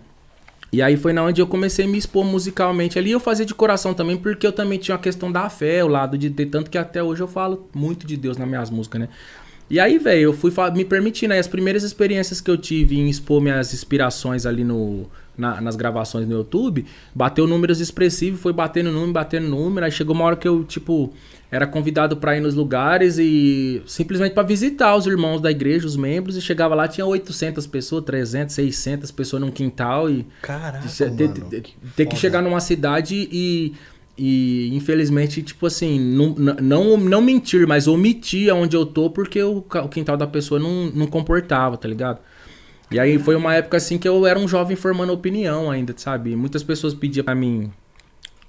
E 0.71 0.83
aí 0.83 0.97
foi 0.97 1.13
na 1.13 1.23
onde 1.23 1.41
eu 1.41 1.47
comecei 1.47 1.85
a 1.85 1.89
me 1.89 1.97
expor 1.97 2.25
musicalmente 2.25 2.99
ali. 2.99 3.13
Eu 3.13 3.21
fazia 3.21 3.47
de 3.47 3.55
coração 3.55 3.95
também, 3.95 4.17
porque 4.17 4.47
eu 4.47 4.53
também 4.53 4.79
tinha 4.79 4.97
a 4.97 4.99
questão 4.99 5.31
da 5.31 5.49
fé, 5.49 5.85
o 5.85 5.89
lado 5.89 6.19
de 6.19 6.29
ter 6.31 6.47
tanto 6.47 6.69
que 6.69 6.77
até 6.77 7.03
hoje 7.03 7.23
eu 7.23 7.29
falo 7.29 7.69
muito 7.73 8.07
de 8.07 8.17
Deus 8.17 8.37
nas 8.37 8.49
minhas 8.49 8.71
músicas, 8.71 9.03
né? 9.03 9.09
E 9.71 9.81
aí, 9.81 9.99
velho, 9.99 10.21
eu 10.21 10.33
fui 10.33 10.53
me 10.75 10.85
permitindo. 10.85 11.33
Aí, 11.33 11.39
as 11.39 11.47
primeiras 11.47 11.85
experiências 11.85 12.41
que 12.41 12.51
eu 12.51 12.59
tive 12.59 12.99
em 12.99 13.09
expor 13.09 13.41
minhas 13.41 13.73
inspirações 13.73 14.45
ali 14.47 14.65
no, 14.65 15.07
na, 15.37 15.61
nas 15.61 15.77
gravações 15.77 16.27
no 16.27 16.35
YouTube, 16.35 16.85
bateu 17.15 17.47
números 17.47 17.81
expressivos, 17.81 18.41
foi 18.41 18.53
batendo 18.53 18.91
número, 18.91 19.13
batendo 19.13 19.49
número. 19.49 19.85
Aí 19.85 19.93
chegou 19.93 20.15
uma 20.15 20.25
hora 20.25 20.37
que 20.37 20.47
eu, 20.47 20.65
tipo, 20.65 21.13
era 21.51 21.67
convidado 21.67 22.17
para 22.17 22.37
ir 22.37 22.41
nos 22.41 22.55
lugares 22.55 23.19
e 23.19 23.83
simplesmente 23.87 24.33
para 24.33 24.43
visitar 24.43 24.97
os 24.97 25.07
irmãos 25.07 25.41
da 25.41 25.51
igreja, 25.51 25.87
os 25.87 25.97
membros, 25.97 26.37
e 26.37 26.41
chegava 26.41 26.75
lá, 26.75 26.89
tinha 26.89 27.07
800 27.07 27.67
pessoas, 27.67 28.05
300, 28.05 28.55
600 28.55 29.11
pessoas 29.11 29.43
num 29.43 29.51
quintal 29.51 30.11
e. 30.11 30.27
Caraca! 30.43 30.87
Ter, 30.89 31.11
mano, 31.11 31.47
ter, 31.51 31.61
que, 31.61 31.75
ter 31.97 32.07
que 32.07 32.17
chegar 32.17 32.43
numa 32.43 32.61
cidade 32.61 33.29
e. 33.31 33.75
E 34.17 34.71
infelizmente, 34.73 35.43
tipo 35.43 35.67
assim, 35.67 35.99
não, 35.99 36.29
não, 36.63 36.97
não 36.97 37.21
mentir, 37.21 37.67
mas 37.67 37.89
omitir 37.89 38.55
onde 38.55 38.77
eu 38.77 38.87
tô 38.87 39.11
porque 39.11 39.43
o, 39.43 39.59
o 39.59 39.89
quintal 39.89 40.17
da 40.17 40.25
pessoa 40.25 40.61
não, 40.61 40.87
não 40.95 41.09
comportava, 41.09 41.77
tá 41.77 41.89
ligado? 41.89 42.21
E 42.91 42.99
aí 42.99 43.19
foi 43.19 43.35
uma 43.35 43.55
época 43.55 43.77
assim 43.77 43.99
que 43.99 44.09
eu 44.09 44.27
era 44.27 44.39
um 44.39 44.47
jovem 44.47 44.77
formando 44.77 45.13
opinião 45.13 45.71
ainda, 45.71 45.95
sabe? 45.97 46.37
Muitas 46.37 46.63
pessoas 46.63 46.95
pediam 46.95 47.25
para 47.25 47.35
mim 47.35 47.71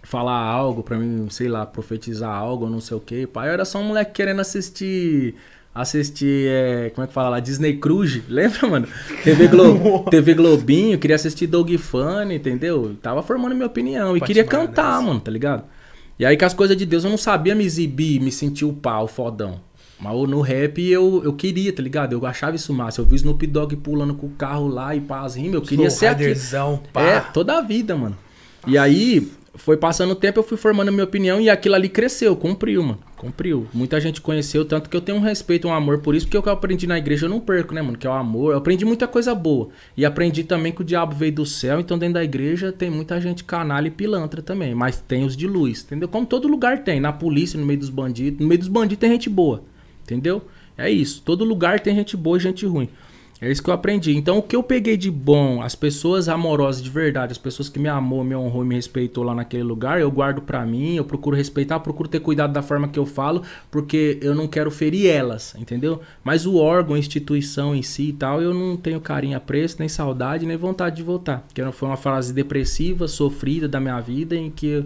falar 0.04 0.40
algo, 0.40 0.84
para 0.84 0.98
mim, 0.98 1.28
sei 1.30 1.48
lá, 1.48 1.66
profetizar 1.66 2.32
algo, 2.32 2.70
não 2.70 2.80
sei 2.80 2.96
o 2.98 3.00
quê. 3.00 3.28
Pai, 3.32 3.50
eu 3.50 3.54
era 3.54 3.66
só 3.66 3.80
um 3.80 3.84
moleque 3.84 4.12
querendo 4.12 4.40
assistir 4.40 5.36
assistir, 5.76 6.48
é, 6.48 6.90
como 6.96 7.04
é 7.04 7.08
que 7.08 7.14
fala 7.14 7.28
lá, 7.28 7.40
Disney 7.42 7.76
Cruise, 7.76 8.24
lembra, 8.30 8.66
mano? 8.66 8.88
TV, 9.26 9.48
Glo 9.50 10.06
TV 10.10 10.34
Globinho, 10.34 10.98
queria 10.98 11.18
assistir 11.18 11.48
Dog 11.48 11.78
Funny, 11.78 12.36
entendeu? 12.36 12.96
Tava 13.02 13.22
formando 13.22 13.54
minha 13.54 13.68
opinião 13.68 14.16
e 14.16 14.22
queria 14.22 14.46
cantar, 14.46 15.02
mano, 15.02 15.20
tá 15.20 15.30
ligado? 15.30 15.66
E 16.18 16.26
aí 16.26 16.38
com 16.38 16.46
as 16.46 16.54
coisas 16.54 16.78
de 16.78 16.86
Deus 16.86 17.04
eu 17.04 17.10
não 17.10 17.18
sabia 17.18 17.54
me 17.54 17.66
exibir, 17.66 18.22
me 18.22 18.32
sentir 18.32 18.64
o 18.64 18.72
pau, 18.72 19.06
fodão. 19.06 19.60
Mas 20.00 20.14
no 20.30 20.42
rap 20.42 20.82
eu, 20.82 21.22
eu 21.24 21.34
queria, 21.34 21.72
tá 21.72 21.82
ligado? 21.82 22.14
Eu 22.14 22.26
achava 22.26 22.56
isso 22.56 22.74
massa. 22.74 23.02
Eu 23.02 23.06
vi 23.06 23.16
Snoop 23.16 23.48
Dogg 23.48 23.76
pulando 23.78 24.14
com 24.14 24.28
o 24.28 24.32
carro 24.32 24.68
lá 24.68 24.96
e 24.96 25.00
pá, 25.00 25.22
as 25.22 25.36
rimas. 25.36 25.54
Eu 25.54 25.62
queria 25.62 25.90
ser 25.90 26.08
aqui. 26.08 26.24
Pá. 26.92 27.02
É, 27.02 27.20
toda 27.20 27.58
a 27.58 27.62
vida, 27.62 27.96
mano. 27.96 28.18
E 28.68 28.78
aí, 28.78 29.32
foi 29.56 29.78
passando 29.78 30.12
o 30.12 30.16
tempo, 30.16 30.40
eu 30.40 30.44
fui 30.44 30.58
formando 30.58 30.90
a 30.90 30.92
minha 30.92 31.04
opinião 31.04 31.40
e 31.40 31.50
aquilo 31.50 31.76
ali 31.76 31.88
cresceu, 31.88 32.36
cumpriu, 32.36 32.84
mano. 32.84 33.00
Cumpriu. 33.16 33.68
Muita 33.74 34.00
gente 34.02 34.20
conheceu, 34.20 34.66
tanto 34.66 34.90
que 34.90 34.96
eu 34.96 35.02
tenho 35.02 35.18
um 35.18 35.22
respeito, 35.22 35.68
um 35.68 35.74
amor 35.74 36.00
por 36.00 36.14
isso, 36.14 36.26
porque 36.26 36.38
o 36.38 36.44
que 36.44 36.50
eu 36.50 36.54
aprendi 36.54 36.86
na 36.86 36.98
igreja 36.98 37.26
eu 37.26 37.30
não 37.30 37.40
perco, 37.40 37.74
né, 37.74 37.82
mano? 37.82 37.98
Que 37.98 38.06
é 38.06 38.10
o 38.10 38.14
amor. 38.14 38.52
Eu 38.52 38.58
aprendi 38.58 38.84
muita 38.84 39.08
coisa 39.08 39.34
boa. 39.34 39.70
E 39.96 40.06
aprendi 40.06 40.44
também 40.44 40.72
que 40.72 40.82
o 40.82 40.86
diabo 40.86 41.16
veio 41.16 41.32
do 41.32 41.46
céu, 41.46 41.80
então 41.80 41.98
dentro 41.98 42.16
da 42.16 42.24
igreja 42.24 42.72
tem 42.72 42.90
muita 42.90 43.20
gente 43.22 43.44
canalha 43.44 43.88
e 43.88 43.92
pilantra 43.92 44.42
também. 44.42 44.76
Mas 44.76 45.00
tem 45.00 45.24
os 45.24 45.38
de 45.38 45.48
luz, 45.48 45.84
entendeu? 45.84 46.10
Como 46.10 46.26
todo 46.26 46.48
lugar 46.48 46.84
tem. 46.84 47.00
Na 47.00 47.14
polícia, 47.14 47.60
no 47.60 47.66
meio 47.66 47.80
dos 47.80 47.90
bandidos. 47.90 48.40
No 48.40 48.48
meio 48.48 48.60
dos 48.60 48.68
bandidos 48.68 49.00
tem 49.00 49.12
gente 49.12 49.30
boa, 49.30 49.64
entendeu? 50.06 50.44
É 50.78 50.90
isso. 50.90 51.22
Todo 51.26 51.44
lugar 51.44 51.80
tem 51.80 51.96
gente 51.96 52.16
boa 52.16 52.38
e 52.38 52.42
gente 52.42 52.66
ruim. 52.66 52.88
É 53.42 53.52
isso 53.52 53.62
que 53.62 53.70
eu 53.70 53.74
aprendi. 53.74 54.16
Então, 54.16 54.38
o 54.38 54.42
que 54.42 54.56
eu 54.56 54.64
peguei 54.64 54.96
de 54.96 55.12
bom, 55.12 55.62
as 55.62 55.76
pessoas 55.76 56.30
amorosas 56.30 56.82
de 56.82 56.90
verdade, 56.90 57.34
as 57.34 57.38
pessoas 57.38 57.68
que 57.68 57.78
me 57.78 57.90
amou, 57.90 58.24
me 58.24 58.34
honrou 58.34 58.64
e 58.64 58.68
me 58.68 58.76
respeitou 58.76 59.26
lá 59.26 59.36
naquele 59.36 59.64
lugar, 59.64 60.00
eu 60.00 60.10
guardo 60.10 60.42
para 60.42 60.66
mim, 60.66 60.96
eu 60.96 61.04
procuro 61.04 61.36
respeitar, 61.36 61.82
procuro 61.82 62.08
ter 62.08 62.22
cuidado 62.22 62.54
da 62.54 62.62
forma 62.62 62.88
que 62.88 62.98
eu 62.98 63.06
falo, 63.06 63.44
porque 63.70 64.18
eu 64.22 64.34
não 64.34 64.48
quero 64.48 64.72
ferir 64.72 65.08
elas, 65.08 65.54
entendeu? 65.60 66.00
Mas 66.24 66.46
o 66.46 66.56
órgão, 66.56 66.96
a 66.96 67.00
instituição 67.00 67.76
em 67.76 67.82
si 67.82 68.10
e 68.10 68.14
tal, 68.14 68.42
eu 68.42 68.54
não 68.54 68.78
tenho 68.78 69.02
carinho 69.02 69.36
a 69.36 69.42
preço, 69.42 69.76
nem 69.80 69.90
saudade, 69.90 70.46
nem 70.46 70.56
vontade 70.56 70.96
de 70.96 71.04
voltar. 71.04 71.46
Que 71.54 71.62
foi 71.74 71.90
uma 71.90 71.98
fase 71.98 72.34
depressiva, 72.34 73.06
sofrida 73.06 73.68
da 73.68 73.82
minha 73.82 74.00
vida, 74.00 74.36
em 74.36 74.50
que 74.50 74.86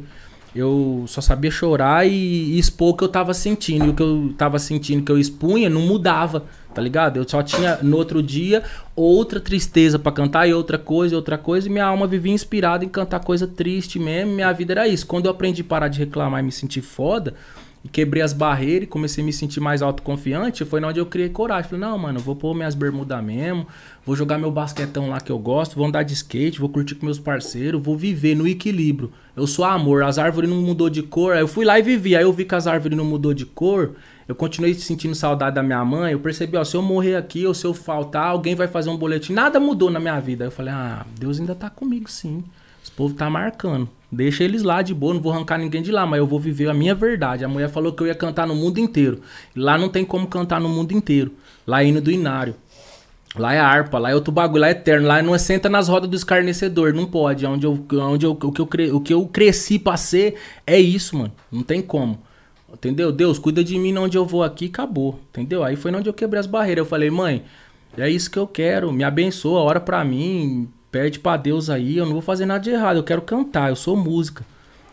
eu 0.55 1.05
só 1.07 1.21
sabia 1.21 1.51
chorar 1.51 2.07
e, 2.07 2.57
expor 2.57 2.89
o 2.89 2.97
que 2.97 3.03
eu 3.03 3.09
tava 3.09 3.33
sentindo. 3.33 3.85
E 3.85 3.89
o 3.89 3.93
que 3.93 4.03
eu 4.03 4.33
tava 4.37 4.57
sentindo 4.59 5.03
que 5.03 5.11
eu 5.11 5.19
expunha 5.19 5.69
não 5.69 5.81
mudava 5.81 6.45
tá 6.73 6.81
ligado? 6.81 7.17
Eu 7.17 7.27
só 7.27 7.41
tinha 7.41 7.79
no 7.81 7.97
outro 7.97 8.21
dia 8.21 8.63
outra 8.95 9.39
tristeza 9.39 9.97
para 9.97 10.11
cantar 10.11 10.47
e 10.47 10.53
outra 10.53 10.77
coisa, 10.77 11.13
e 11.13 11.15
outra 11.15 11.37
coisa, 11.37 11.67
e 11.67 11.71
minha 11.71 11.85
alma 11.85 12.05
vivia 12.05 12.33
inspirada 12.33 12.85
em 12.85 12.89
cantar 12.89 13.19
coisa 13.19 13.47
triste 13.47 13.97
mesmo. 13.97 14.33
Minha 14.33 14.51
vida 14.51 14.73
era 14.73 14.87
isso. 14.87 15.05
Quando 15.05 15.25
eu 15.25 15.31
aprendi 15.31 15.61
a 15.61 15.65
parar 15.65 15.87
de 15.87 15.99
reclamar 15.99 16.41
e 16.41 16.43
me 16.43 16.51
sentir 16.51 16.81
foda, 16.81 17.33
e 17.83 17.87
quebrei 17.87 18.21
as 18.21 18.33
barreiras 18.33 18.83
e 18.83 18.87
comecei 18.87 19.23
a 19.23 19.25
me 19.25 19.31
sentir 19.31 19.59
mais 19.59 19.81
autoconfiante, 19.81 20.65
foi 20.65 20.83
onde 20.83 20.99
eu 20.99 21.05
criei 21.05 21.29
coragem. 21.29 21.69
Falei, 21.69 21.85
não, 21.85 21.97
mano, 21.97 22.19
vou 22.19 22.35
pôr 22.35 22.53
minhas 22.53 22.75
bermudas 22.75 23.23
mesmo, 23.23 23.65
vou 24.05 24.15
jogar 24.15 24.37
meu 24.37 24.51
basquetão 24.51 25.09
lá 25.09 25.19
que 25.19 25.31
eu 25.31 25.39
gosto, 25.39 25.75
vou 25.75 25.85
andar 25.85 26.03
de 26.03 26.13
skate, 26.13 26.59
vou 26.59 26.69
curtir 26.69 26.95
com 26.95 27.05
meus 27.05 27.19
parceiros, 27.19 27.81
vou 27.81 27.95
viver 27.95 28.35
no 28.35 28.47
equilíbrio. 28.47 29.11
Eu 29.35 29.47
sou 29.47 29.63
amor, 29.63 30.03
as 30.03 30.17
árvores 30.17 30.49
não 30.49 30.57
mudou 30.57 30.89
de 30.89 31.01
cor, 31.01 31.33
aí 31.33 31.41
eu 31.41 31.47
fui 31.47 31.63
lá 31.63 31.79
e 31.79 31.81
vivi, 31.81 32.15
aí 32.15 32.23
eu 32.23 32.33
vi 32.33 32.43
que 32.43 32.55
as 32.55 32.67
árvores 32.67 32.97
não 32.97 33.05
mudou 33.05 33.33
de 33.33 33.45
cor, 33.45 33.95
eu 34.27 34.35
continuei 34.35 34.75
sentindo 34.75 35.15
saudade 35.15 35.55
da 35.55 35.63
minha 35.63 35.83
mãe. 35.83 36.11
Eu 36.11 36.19
percebi, 36.19 36.55
ó, 36.55 36.63
se 36.63 36.77
eu 36.77 36.83
morrer 36.83 37.15
aqui 37.15 37.47
ou 37.47 37.53
se 37.55 37.65
eu 37.65 37.73
faltar, 37.73 38.27
alguém 38.27 38.53
vai 38.53 38.67
fazer 38.67 38.91
um 38.91 38.95
boletim. 38.95 39.33
Nada 39.33 39.59
mudou 39.59 39.89
na 39.89 39.99
minha 39.99 40.19
vida. 40.19 40.45
Eu 40.45 40.51
falei, 40.51 40.71
ah, 40.71 41.03
Deus 41.17 41.39
ainda 41.39 41.55
tá 41.55 41.67
comigo 41.67 42.07
sim. 42.07 42.43
Esse 42.83 42.91
povo 42.91 43.15
tá 43.15 43.27
marcando. 43.27 43.89
Deixa 44.11 44.43
eles 44.43 44.63
lá 44.63 44.81
de 44.81 44.93
boa, 44.93 45.13
não 45.13 45.21
vou 45.21 45.31
arrancar 45.31 45.59
ninguém 45.59 45.83
de 45.83 45.91
lá, 45.91 46.05
mas 46.05 46.17
eu 46.17 46.25
vou 46.25 46.39
viver 46.39 46.67
a 46.67 46.73
minha 46.73 46.95
verdade. 46.95 47.45
A 47.45 47.47
mulher 47.47 47.69
falou 47.69 47.93
que 47.93 48.01
eu 48.01 48.07
ia 48.07 48.15
cantar 48.15 48.47
no 48.47 48.55
mundo 48.55 48.79
inteiro. 48.79 49.21
Lá 49.55 49.77
não 49.77 49.87
tem 49.87 50.03
como 50.03 50.27
cantar 50.27 50.59
no 50.59 50.67
mundo 50.67 50.91
inteiro. 50.91 51.31
Lá 51.65 51.83
é 51.83 51.87
hino 51.87 52.01
do 52.01 52.09
Inário. 52.09 52.55
Lá 53.35 53.53
é 53.53 53.59
harpa, 53.59 53.99
lá 53.99 54.09
é 54.09 54.15
outro 54.15 54.31
bagulho, 54.31 54.61
lá 54.61 54.69
é 54.69 54.71
eterno. 54.71 55.07
Lá 55.07 55.21
não 55.21 55.35
é 55.35 55.37
senta 55.37 55.69
nas 55.69 55.87
rodas 55.87 56.09
do 56.09 56.15
escarnecedor, 56.15 56.93
não 56.93 57.05
pode. 57.05 57.45
Onde 57.45 57.67
eu, 57.67 57.85
onde 58.01 58.25
eu, 58.25 58.31
o, 58.31 58.51
que 58.51 58.59
eu 58.59 58.65
cre, 58.65 58.91
o 58.91 58.99
que 58.99 59.13
eu 59.13 59.27
cresci 59.27 59.77
pra 59.77 59.95
ser 59.95 60.35
é 60.65 60.79
isso, 60.79 61.15
mano. 61.15 61.31
Não 61.51 61.61
tem 61.61 61.79
como. 61.81 62.19
Entendeu? 62.73 63.11
Deus, 63.11 63.37
cuida 63.37 63.63
de 63.63 63.77
mim 63.77 63.95
onde 63.97 64.17
eu 64.17 64.25
vou 64.25 64.43
aqui 64.43 64.65
acabou. 64.65 65.19
Entendeu? 65.29 65.63
Aí 65.63 65.75
foi 65.75 65.93
onde 65.93 66.09
eu 66.09 66.13
quebrei 66.13 66.39
as 66.39 66.47
barreiras. 66.47 66.83
Eu 66.83 66.89
falei, 66.89 67.11
mãe, 67.11 67.43
é 67.95 68.09
isso 68.09 68.31
que 68.31 68.39
eu 68.39 68.47
quero. 68.47 68.91
Me 68.91 69.03
abençoa, 69.03 69.61
ora 69.61 69.79
pra 69.79 70.03
mim. 70.03 70.67
Pede 70.91 71.19
pra 71.19 71.37
Deus 71.37 71.69
aí. 71.69 71.97
Eu 71.97 72.05
não 72.05 72.13
vou 72.13 72.21
fazer 72.21 72.45
nada 72.45 72.59
de 72.59 72.69
errado. 72.69 72.97
Eu 72.97 73.03
quero 73.03 73.21
cantar. 73.21 73.69
Eu 73.69 73.75
sou 73.75 73.95
música. 73.95 74.43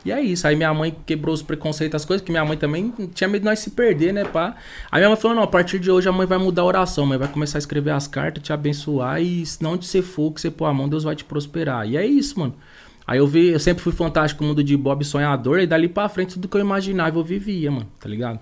E 0.07 0.13
é 0.13 0.21
isso. 0.21 0.47
Aí 0.47 0.55
minha 0.55 0.73
mãe 0.73 0.95
quebrou 1.05 1.35
os 1.35 1.43
preconceitos, 1.43 2.01
as 2.01 2.05
coisas, 2.05 2.25
que 2.25 2.31
minha 2.31 2.45
mãe 2.45 2.57
também 2.57 2.95
tinha 3.13 3.27
medo 3.27 3.43
de 3.43 3.47
nós 3.47 3.59
se 3.59 3.71
perder, 3.71 4.13
né, 4.13 4.25
pá? 4.25 4.55
Aí 4.89 5.01
minha 5.01 5.09
mãe 5.09 5.19
falou: 5.19 5.37
não, 5.37 5.43
a 5.43 5.49
partir 5.49 5.81
de 5.81 5.91
hoje 5.91 6.09
a 6.09 6.13
mãe 6.13 6.25
vai 6.29 6.39
mudar 6.39 6.63
a 6.63 6.65
oração, 6.65 7.05
mãe 7.05 7.19
vai 7.19 7.27
começar 7.27 7.59
a 7.59 7.61
escrever 7.61 7.91
as 7.91 8.07
cartas, 8.07 8.41
te 8.41 8.53
abençoar, 8.53 9.21
e 9.21 9.45
se 9.45 9.61
não 9.61 9.77
de 9.77 9.85
ser 9.85 10.03
for, 10.03 10.33
que 10.33 10.41
você 10.41 10.49
pôr 10.49 10.67
a 10.67 10.73
mão, 10.73 10.89
Deus 10.89 11.03
vai 11.03 11.17
te 11.17 11.25
prosperar. 11.25 11.89
E 11.89 11.97
é 11.97 12.07
isso, 12.07 12.39
mano. 12.39 12.55
Aí 13.05 13.19
eu 13.19 13.27
vi, 13.27 13.49
eu 13.49 13.59
sempre 13.59 13.83
fui 13.83 13.93
fantástico 13.93 14.45
mundo 14.45 14.63
de 14.63 14.77
Bob 14.77 15.05
sonhador, 15.05 15.59
e 15.59 15.67
dali 15.67 15.89
pra 15.89 16.09
frente 16.09 16.35
tudo 16.35 16.47
que 16.47 16.57
eu 16.57 16.61
imaginava 16.61 17.19
eu 17.19 17.25
vivia, 17.25 17.69
mano, 17.73 17.89
tá 17.99 18.09
ligado? 18.09 18.39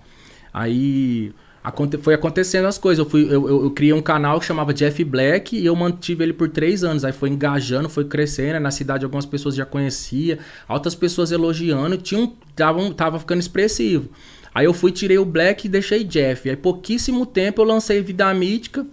Aí 0.52 1.32
aconte, 1.64 1.97
foi 1.97 2.12
acontecendo 2.12 2.66
as 2.66 2.76
coisas. 2.76 3.02
Eu, 3.02 3.11
fui, 3.11 3.25
eu, 3.25 3.49
eu, 3.49 3.64
eu, 3.64 3.71
criei 3.71 3.94
um 3.94 4.02
canal 4.02 4.38
que 4.38 4.44
chamava 4.44 4.75
Jeff 4.75 5.02
Black 5.02 5.56
e 5.56 5.64
eu 5.64 5.75
mantive 5.75 6.23
ele 6.23 6.35
por 6.35 6.50
três 6.50 6.85
anos. 6.85 7.04
Aí 7.04 7.12
foi 7.12 7.30
engajando, 7.30 7.88
foi 7.88 8.04
crescendo. 8.04 8.61
Na 8.61 8.71
cidade 8.71 9.04
algumas 9.04 9.25
pessoas 9.25 9.54
já 9.54 9.64
conhecia, 9.64 10.38
outras 10.68 10.94
pessoas 10.94 11.33
elogiando, 11.33 11.97
tinha 11.97 12.21
um, 12.21 12.30
tava, 12.54 12.92
tava 12.92 13.18
ficando 13.18 13.40
expressivo. 13.40 14.11
Aí 14.54 14.66
eu 14.66 14.75
fui, 14.75 14.92
tirei 14.92 15.18
o 15.18 15.25
Black 15.25 15.66
e 15.66 15.71
deixei 15.71 16.04
Jeff. 16.04 16.49
Aí 16.49 16.54
pouquíssimo 16.56 17.25
tempo 17.25 17.62
eu 17.62 17.64
lancei 17.64 18.02
Vida 18.02 18.33
Mítica. 18.35 18.87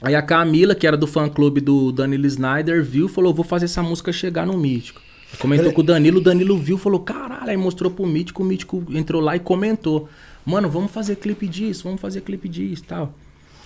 Aí 0.00 0.16
a 0.16 0.22
Camila, 0.22 0.74
que 0.74 0.86
era 0.86 0.96
do 0.96 1.06
fã 1.06 1.28
clube 1.28 1.60
do 1.60 1.92
Danilo 1.92 2.26
Snyder, 2.26 2.82
viu 2.82 3.06
e 3.06 3.08
falou: 3.08 3.32
vou 3.32 3.44
fazer 3.44 3.66
essa 3.66 3.82
música 3.82 4.12
chegar 4.12 4.46
no 4.46 4.58
Mítico. 4.58 5.00
Comentou 5.38 5.66
Ele... 5.66 5.74
com 5.74 5.80
o 5.80 5.84
Danilo, 5.84 6.18
o 6.18 6.22
Danilo 6.22 6.58
viu 6.58 6.76
falou: 6.76 7.00
caralho, 7.00 7.50
aí 7.50 7.56
mostrou 7.56 7.92
pro 7.92 8.04
Mítico, 8.04 8.42
o 8.42 8.46
Mítico 8.46 8.84
entrou 8.90 9.22
lá 9.22 9.36
e 9.36 9.38
comentou: 9.40 10.08
mano, 10.44 10.68
vamos 10.68 10.90
fazer 10.90 11.16
clipe 11.16 11.46
disso, 11.48 11.84
vamos 11.84 12.00
fazer 12.00 12.20
clipe 12.20 12.48
disso 12.48 12.84
tal. 12.86 13.14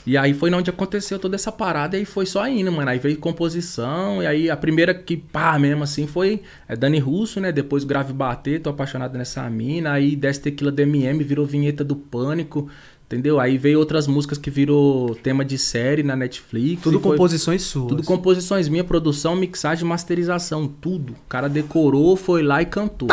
E 0.06 0.16
aí 0.16 0.32
foi 0.32 0.54
onde 0.54 0.70
aconteceu 0.70 1.18
toda 1.18 1.34
essa 1.34 1.50
parada 1.50 1.98
e 1.98 2.04
foi 2.04 2.24
só 2.26 2.46
indo, 2.46 2.70
mano. 2.70 2.88
Aí 2.88 2.98
veio 2.98 3.18
composição, 3.18 4.22
e 4.22 4.26
aí 4.26 4.48
a 4.48 4.56
primeira 4.56 4.94
que 4.94 5.16
pá 5.16 5.58
mesmo 5.58 5.82
assim 5.82 6.06
foi 6.06 6.42
é 6.68 6.76
Dani 6.76 7.00
Russo, 7.00 7.40
né? 7.40 7.50
Depois 7.50 7.82
Grave 7.82 8.12
Bater, 8.12 8.62
tô 8.62 8.70
apaixonado 8.70 9.18
nessa 9.18 9.42
mina. 9.50 9.92
Aí 9.92 10.14
Desce 10.14 10.40
Tequila 10.40 10.70
DMM 10.70 11.18
virou 11.24 11.44
vinheta 11.44 11.82
do 11.82 11.96
Pânico. 11.96 12.70
Entendeu? 13.06 13.38
Aí 13.38 13.56
veio 13.56 13.78
outras 13.78 14.08
músicas 14.08 14.36
que 14.36 14.50
virou 14.50 15.14
tema 15.16 15.44
de 15.44 15.56
série 15.56 16.02
na 16.02 16.16
Netflix. 16.16 16.82
Tudo 16.82 17.00
composições 17.00 17.62
foi... 17.62 17.80
suas. 17.80 17.88
Tudo 17.88 18.02
composições 18.02 18.68
minha, 18.68 18.82
produção, 18.82 19.34
mixagem, 19.36 19.84
masterização, 19.84 20.66
tudo. 20.66 21.12
O 21.12 21.28
cara 21.28 21.48
decorou, 21.48 22.16
foi 22.16 22.42
lá 22.42 22.60
e 22.62 22.66
cantou. 22.66 23.08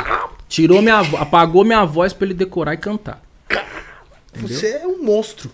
Tirou 0.47 0.81
minha 0.81 0.99
apagou 0.99 1.63
minha 1.63 1.85
voz 1.85 2.11
para 2.11 2.25
ele 2.25 2.33
decorar 2.33 2.73
e 2.73 2.77
cantar. 2.77 3.22
Entendeu? 3.49 4.57
Você 4.57 4.67
é 4.67 4.87
um 4.87 5.03
monstro. 5.03 5.51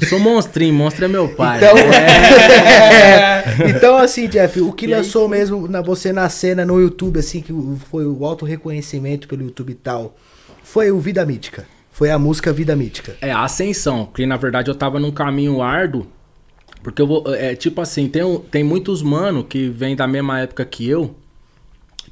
Eu 0.00 0.06
sou 0.06 0.18
monstrinho, 0.18 0.72
monstro 0.72 1.04
é 1.04 1.08
meu 1.08 1.28
pai. 1.28 1.58
Então, 1.58 1.76
é... 1.76 3.44
então 3.76 3.98
assim, 3.98 4.28
Jeff, 4.28 4.60
o 4.60 4.72
que 4.72 4.86
e 4.86 4.88
lançou 4.88 5.24
aí, 5.24 5.30
mesmo 5.30 5.66
na, 5.66 5.80
você 5.80 6.12
na 6.12 6.28
cena 6.28 6.64
no 6.64 6.80
YouTube, 6.80 7.18
assim, 7.18 7.40
que 7.40 7.52
foi 7.90 8.06
o 8.06 8.24
auto 8.24 8.44
reconhecimento 8.44 9.26
pelo 9.26 9.42
YouTube 9.42 9.70
e 9.70 9.74
tal, 9.74 10.16
foi 10.62 10.90
o 10.90 11.00
Vida 11.00 11.24
Mítica. 11.26 11.66
Foi 11.90 12.10
a 12.10 12.18
música 12.18 12.52
Vida 12.52 12.76
Mítica. 12.76 13.16
É, 13.20 13.32
a 13.32 13.42
Ascensão, 13.42 14.06
que 14.06 14.24
na 14.24 14.36
verdade 14.36 14.70
eu 14.70 14.74
tava 14.74 15.00
num 15.00 15.10
caminho 15.10 15.60
árduo, 15.60 16.06
porque 16.82 17.02
eu 17.02 17.06
vou. 17.06 17.34
É 17.34 17.54
tipo 17.54 17.80
assim, 17.80 18.08
tem, 18.08 18.22
tem 18.50 18.64
muitos 18.64 19.02
mano 19.02 19.44
que 19.44 19.68
vêm 19.68 19.96
da 19.96 20.06
mesma 20.06 20.40
época 20.40 20.64
que 20.64 20.88
eu, 20.88 21.14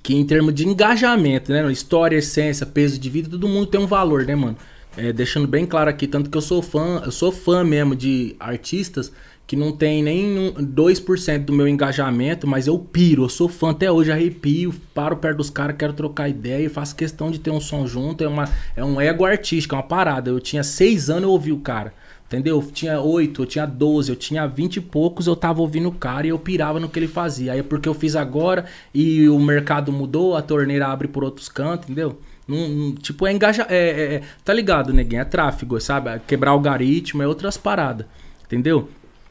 que 0.03 0.15
em 0.15 0.27
termos 0.27 0.53
de 0.53 0.67
engajamento, 0.67 1.53
né? 1.53 1.71
História, 1.71 2.17
essência, 2.17 2.67
peso 2.67 2.99
de 2.99 3.09
vida, 3.09 3.31
todo 3.31 3.49
mundo 3.49 3.67
tem 3.67 3.81
um 3.81 3.87
valor, 3.87 4.27
né, 4.27 4.35
mano? 4.35 4.57
É, 5.01 5.13
deixando 5.13 5.47
bem 5.47 5.65
claro 5.65 5.89
aqui, 5.89 6.09
tanto 6.09 6.29
que 6.29 6.37
eu 6.37 6.43
sou 6.43 6.61
fã, 6.61 7.01
eu 7.05 7.13
sou 7.13 7.31
fã 7.31 7.63
mesmo 7.63 7.95
de 7.95 8.35
artistas 8.41 9.13
que 9.47 9.55
não 9.55 9.71
tem 9.71 10.03
nem 10.03 10.53
2% 10.59 11.45
do 11.45 11.53
meu 11.53 11.69
engajamento, 11.69 12.49
mas 12.49 12.67
eu 12.67 12.77
piro, 12.77 13.23
eu 13.23 13.29
sou 13.29 13.49
fã 13.49 13.71
até 13.71 13.91
hoje, 13.91 14.11
arrepio, 14.11 14.75
paro 14.93 15.17
perto 15.17 15.37
dos 15.37 15.51
caras, 15.51 15.77
quero 15.79 15.93
trocar 15.93 16.29
ideia, 16.29 16.69
faço 16.69 16.97
questão 16.97 17.31
de 17.31 17.39
ter 17.39 17.51
um 17.51 17.61
som 17.61 17.87
junto, 17.87 18.25
é, 18.25 18.29
uma, 18.29 18.49
é 18.75 18.85
um 18.85 19.01
ego 19.01 19.25
artístico, 19.25 19.77
é 19.77 19.79
uma 19.79 19.85
parada. 19.85 20.31
Eu 20.31 20.41
tinha 20.41 20.65
seis 20.65 21.09
anos 21.09 21.23
eu 21.23 21.31
ouvi 21.31 21.53
o 21.53 21.61
cara. 21.61 21.95
Entendeu? 22.27 22.57
Eu 22.57 22.71
tinha 22.71 23.01
oito, 23.01 23.43
eu 23.43 23.47
tinha 23.47 23.65
doze, 23.65 24.11
eu 24.11 24.17
tinha 24.17 24.47
vinte 24.47 24.77
e 24.77 24.81
poucos, 24.83 25.27
eu 25.27 25.35
tava 25.35 25.63
ouvindo 25.63 25.89
o 25.89 25.95
cara 25.95 26.27
e 26.27 26.31
eu 26.31 26.39
pirava 26.39 26.79
no 26.79 26.89
que 26.89 26.99
ele 26.99 27.09
fazia. 27.09 27.53
Aí 27.53 27.61
é 27.61 27.63
porque 27.63 27.89
eu 27.89 27.95
fiz 27.95 28.17
agora 28.17 28.67
e 28.93 29.29
o 29.31 29.39
mercado 29.39 29.91
mudou, 29.93 30.37
a 30.37 30.43
torneira 30.43 30.89
abre 30.89 31.09
por 31.09 31.25
outros 31.25 31.49
cantos, 31.49 31.89
entendeu? 31.89 32.19
Num, 32.49 32.95
tipo, 32.95 33.27
é 33.27 33.33
engaja. 33.33 33.67
É, 33.69 33.77
é, 33.77 34.15
é, 34.15 34.23
tá 34.43 34.55
ligado, 34.55 34.93
neguinho? 34.93 35.21
É 35.21 35.25
tráfego, 35.25 35.79
sabe? 35.81 36.19
Quebrar 36.27 36.53
algoritmo, 36.53 37.23
é 37.23 37.29
outras 37.29 37.59
paradas. 37.59 38.07
Entendeu? 38.47 38.89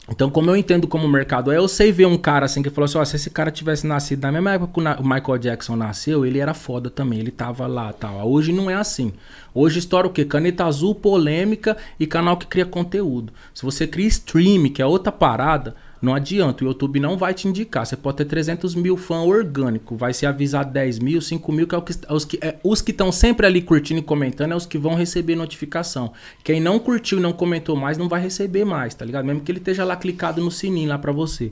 Então, 0.10 0.30
como 0.30 0.50
eu 0.50 0.56
entendo 0.56 0.88
como 0.88 1.06
mercado 1.06 1.52
é, 1.52 1.58
eu 1.58 1.68
sei 1.68 1.92
ver 1.92 2.06
um 2.06 2.18
cara 2.18 2.46
assim 2.46 2.62
que 2.62 2.70
falou 2.70 2.86
assim: 2.86 2.98
ó, 2.98 3.04
se 3.04 3.18
esse 3.18 3.30
cara 3.30 3.52
tivesse 3.52 3.86
nascido 3.86 4.22
na 4.22 4.32
mesma 4.32 4.54
época 4.54 4.72
que 4.74 5.02
o 5.02 5.04
Michael 5.04 5.38
Jackson 5.38 5.76
nasceu, 5.76 6.26
ele 6.26 6.40
era 6.40 6.54
foda 6.54 6.90
também, 6.90 7.20
ele 7.20 7.32
tava 7.32 7.68
lá 7.68 7.92
tal. 7.92 8.26
Hoje 8.30 8.54
não 8.54 8.70
é 8.70 8.76
assim. 8.76 9.12
Hoje 9.54 9.80
estoura 9.80 10.08
o 10.08 10.10
quê? 10.10 10.24
Caneta 10.24 10.66
azul, 10.66 10.96
polêmica 10.96 11.76
e 12.00 12.08
canal 12.08 12.38
que 12.38 12.48
cria 12.48 12.66
conteúdo. 12.66 13.34
Se 13.54 13.64
você 13.64 13.86
cria 13.86 14.08
stream, 14.08 14.70
que 14.70 14.82
é 14.82 14.86
outra 14.86 15.12
parada, 15.12 15.76
não 16.02 16.14
adianta, 16.14 16.64
o 16.64 16.68
YouTube 16.68 17.00
não 17.00 17.18
vai 17.18 17.34
te 17.34 17.48
indicar. 17.48 17.86
Você 17.86 17.96
pode 17.96 18.18
ter 18.18 18.26
300 18.26 18.76
mil 18.76 18.96
fãs 18.96 19.26
orgânico, 19.26 19.96
vai 19.96 20.14
ser 20.14 20.28
avisado 20.28 20.72
10 20.72 21.00
mil, 21.00 21.22
5 21.22 21.52
mil, 21.52 21.68
que 21.68 21.76
é, 21.76 21.82
que, 21.82 21.94
é 21.94 22.14
os 22.14 22.26
que 22.26 22.40
é, 22.42 22.60
os 22.64 22.82
que 22.82 22.92
estão 22.92 23.12
sempre 23.12 23.48
ali 23.48 23.62
curtindo 23.62 24.00
e 24.00 24.04
comentando, 24.04 24.52
é 24.52 24.56
os 24.56 24.66
que 24.66 24.78
vão 24.78 24.96
receber 24.96 25.36
notificação. 25.36 26.14
Quem 26.44 26.60
não 26.60 26.78
curtiu 26.78 27.18
e 27.18 27.22
não 27.22 27.34
comentou 27.34 27.76
mais, 27.76 27.98
não 27.98 28.08
vai 28.08 28.22
receber 28.22 28.64
mais, 28.66 28.94
tá 28.94 29.04
ligado? 29.04 29.26
Mesmo 29.26 29.42
que 29.42 29.52
ele 29.52 29.60
esteja 29.60 29.84
lá 29.84 29.96
clicado 29.96 30.42
no 30.42 30.52
sininho 30.52 30.90
lá 30.90 30.98
pra 31.00 31.12
você. 31.12 31.52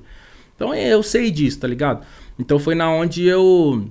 Então 0.56 0.74
eu 0.74 1.02
sei 1.02 1.32
disso, 1.32 1.60
tá 1.60 1.68
ligado? 1.68 2.06
Então 2.38 2.60
foi 2.60 2.76
na 2.76 2.90
onde 2.90 3.26
eu 3.26 3.88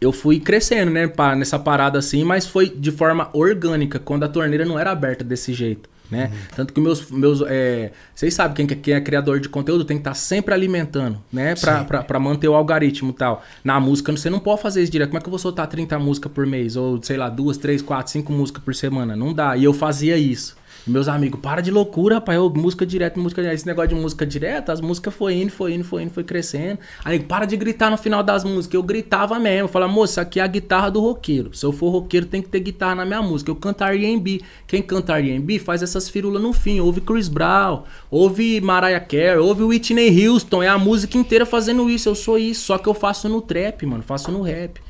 eu 0.00 0.12
fui 0.12 0.40
crescendo, 0.40 0.90
né, 0.90 1.10
nessa 1.36 1.58
parada 1.58 1.98
assim, 1.98 2.24
mas 2.24 2.46
foi 2.46 2.68
de 2.68 2.90
forma 2.90 3.30
orgânica, 3.32 4.00
quando 4.00 4.24
a 4.24 4.28
torneira 4.28 4.64
não 4.64 4.78
era 4.78 4.90
aberta 4.90 5.22
desse 5.22 5.52
jeito. 5.52 5.88
Né? 6.12 6.26
Uhum. 6.30 6.38
Tanto 6.56 6.72
que 6.74 6.80
meus. 6.80 7.10
meus 7.10 7.42
é, 7.46 7.90
vocês 8.14 8.34
sabem, 8.34 8.54
quem, 8.54 8.66
que- 8.66 8.76
quem 8.76 8.94
é 8.94 9.00
criador 9.00 9.40
de 9.40 9.48
conteúdo 9.48 9.82
tem 9.84 9.96
que 9.96 10.02
estar 10.02 10.14
sempre 10.14 10.52
alimentando, 10.52 11.18
né? 11.32 11.54
Pra 12.02 12.20
manter 12.20 12.48
o 12.48 12.54
algoritmo 12.54 13.10
e 13.10 13.14
tal. 13.14 13.42
Na 13.64 13.80
música, 13.80 14.12
você 14.12 14.28
não 14.28 14.38
pode 14.38 14.60
fazer 14.60 14.82
isso 14.82 14.92
direto. 14.92 15.08
Como 15.08 15.18
é 15.18 15.20
que 15.22 15.26
eu 15.26 15.30
vou 15.30 15.38
soltar 15.38 15.66
30 15.66 15.98
músicas 15.98 16.30
por 16.30 16.46
mês? 16.46 16.76
Ou, 16.76 17.02
sei 17.02 17.16
lá, 17.16 17.28
duas, 17.30 17.56
três, 17.56 17.80
quatro, 17.80 18.12
cinco 18.12 18.30
músicas 18.32 18.62
por 18.62 18.74
semana? 18.74 19.16
Não 19.16 19.32
dá. 19.32 19.56
E 19.56 19.64
eu 19.64 19.72
fazia 19.72 20.16
isso. 20.18 20.54
Meus 20.84 21.06
amigos, 21.06 21.40
para 21.40 21.60
de 21.60 21.70
loucura, 21.70 22.16
rapaz. 22.16 22.36
Eu, 22.36 22.50
música 22.50 22.84
direta, 22.84 23.18
música 23.20 23.40
direta. 23.40 23.54
Esse 23.54 23.66
negócio 23.66 23.90
de 23.90 23.94
música 23.94 24.26
direta, 24.26 24.72
as 24.72 24.80
músicas 24.80 25.14
foi 25.14 25.34
indo, 25.34 25.52
foi 25.52 25.74
indo, 25.74 25.84
foi 25.84 26.02
indo, 26.02 26.10
foi 26.10 26.24
crescendo. 26.24 26.80
Aí, 27.04 27.20
para 27.20 27.44
de 27.44 27.56
gritar 27.56 27.88
no 27.88 27.96
final 27.96 28.20
das 28.20 28.42
músicas. 28.42 28.74
Eu 28.74 28.82
gritava 28.82 29.38
mesmo. 29.38 29.60
Eu 29.60 29.68
falava, 29.68 29.92
moça, 29.92 30.20
aqui 30.20 30.40
é 30.40 30.42
a 30.42 30.46
guitarra 30.46 30.90
do 30.90 31.00
roqueiro. 31.00 31.54
Se 31.54 31.64
eu 31.64 31.72
for 31.72 31.90
roqueiro, 31.90 32.26
tem 32.26 32.42
que 32.42 32.48
ter 32.48 32.58
guitarra 32.58 32.96
na 32.96 33.04
minha 33.04 33.22
música. 33.22 33.50
Eu 33.50 33.56
canto 33.56 33.84
R&B. 33.84 34.40
Quem 34.66 34.82
canta 34.82 35.16
R&B 35.18 35.60
faz 35.60 35.84
essas 35.84 36.08
firulas 36.08 36.42
no 36.42 36.52
fim. 36.52 36.80
Ouve 36.80 37.00
Chris 37.00 37.28
Brown, 37.28 37.84
ouve 38.10 38.60
Mariah 38.60 39.00
Carey, 39.00 39.38
ouve 39.38 39.62
Whitney 39.62 40.26
Houston. 40.26 40.64
É 40.64 40.68
a 40.68 40.78
música 40.78 41.16
inteira 41.16 41.46
fazendo 41.46 41.88
isso. 41.88 42.08
Eu 42.08 42.16
sou 42.16 42.36
isso. 42.36 42.64
Só 42.64 42.78
que 42.78 42.88
eu 42.88 42.94
faço 42.94 43.28
no 43.28 43.40
trap, 43.40 43.86
mano. 43.86 44.02
Faço 44.02 44.32
no 44.32 44.42
rap. 44.42 44.80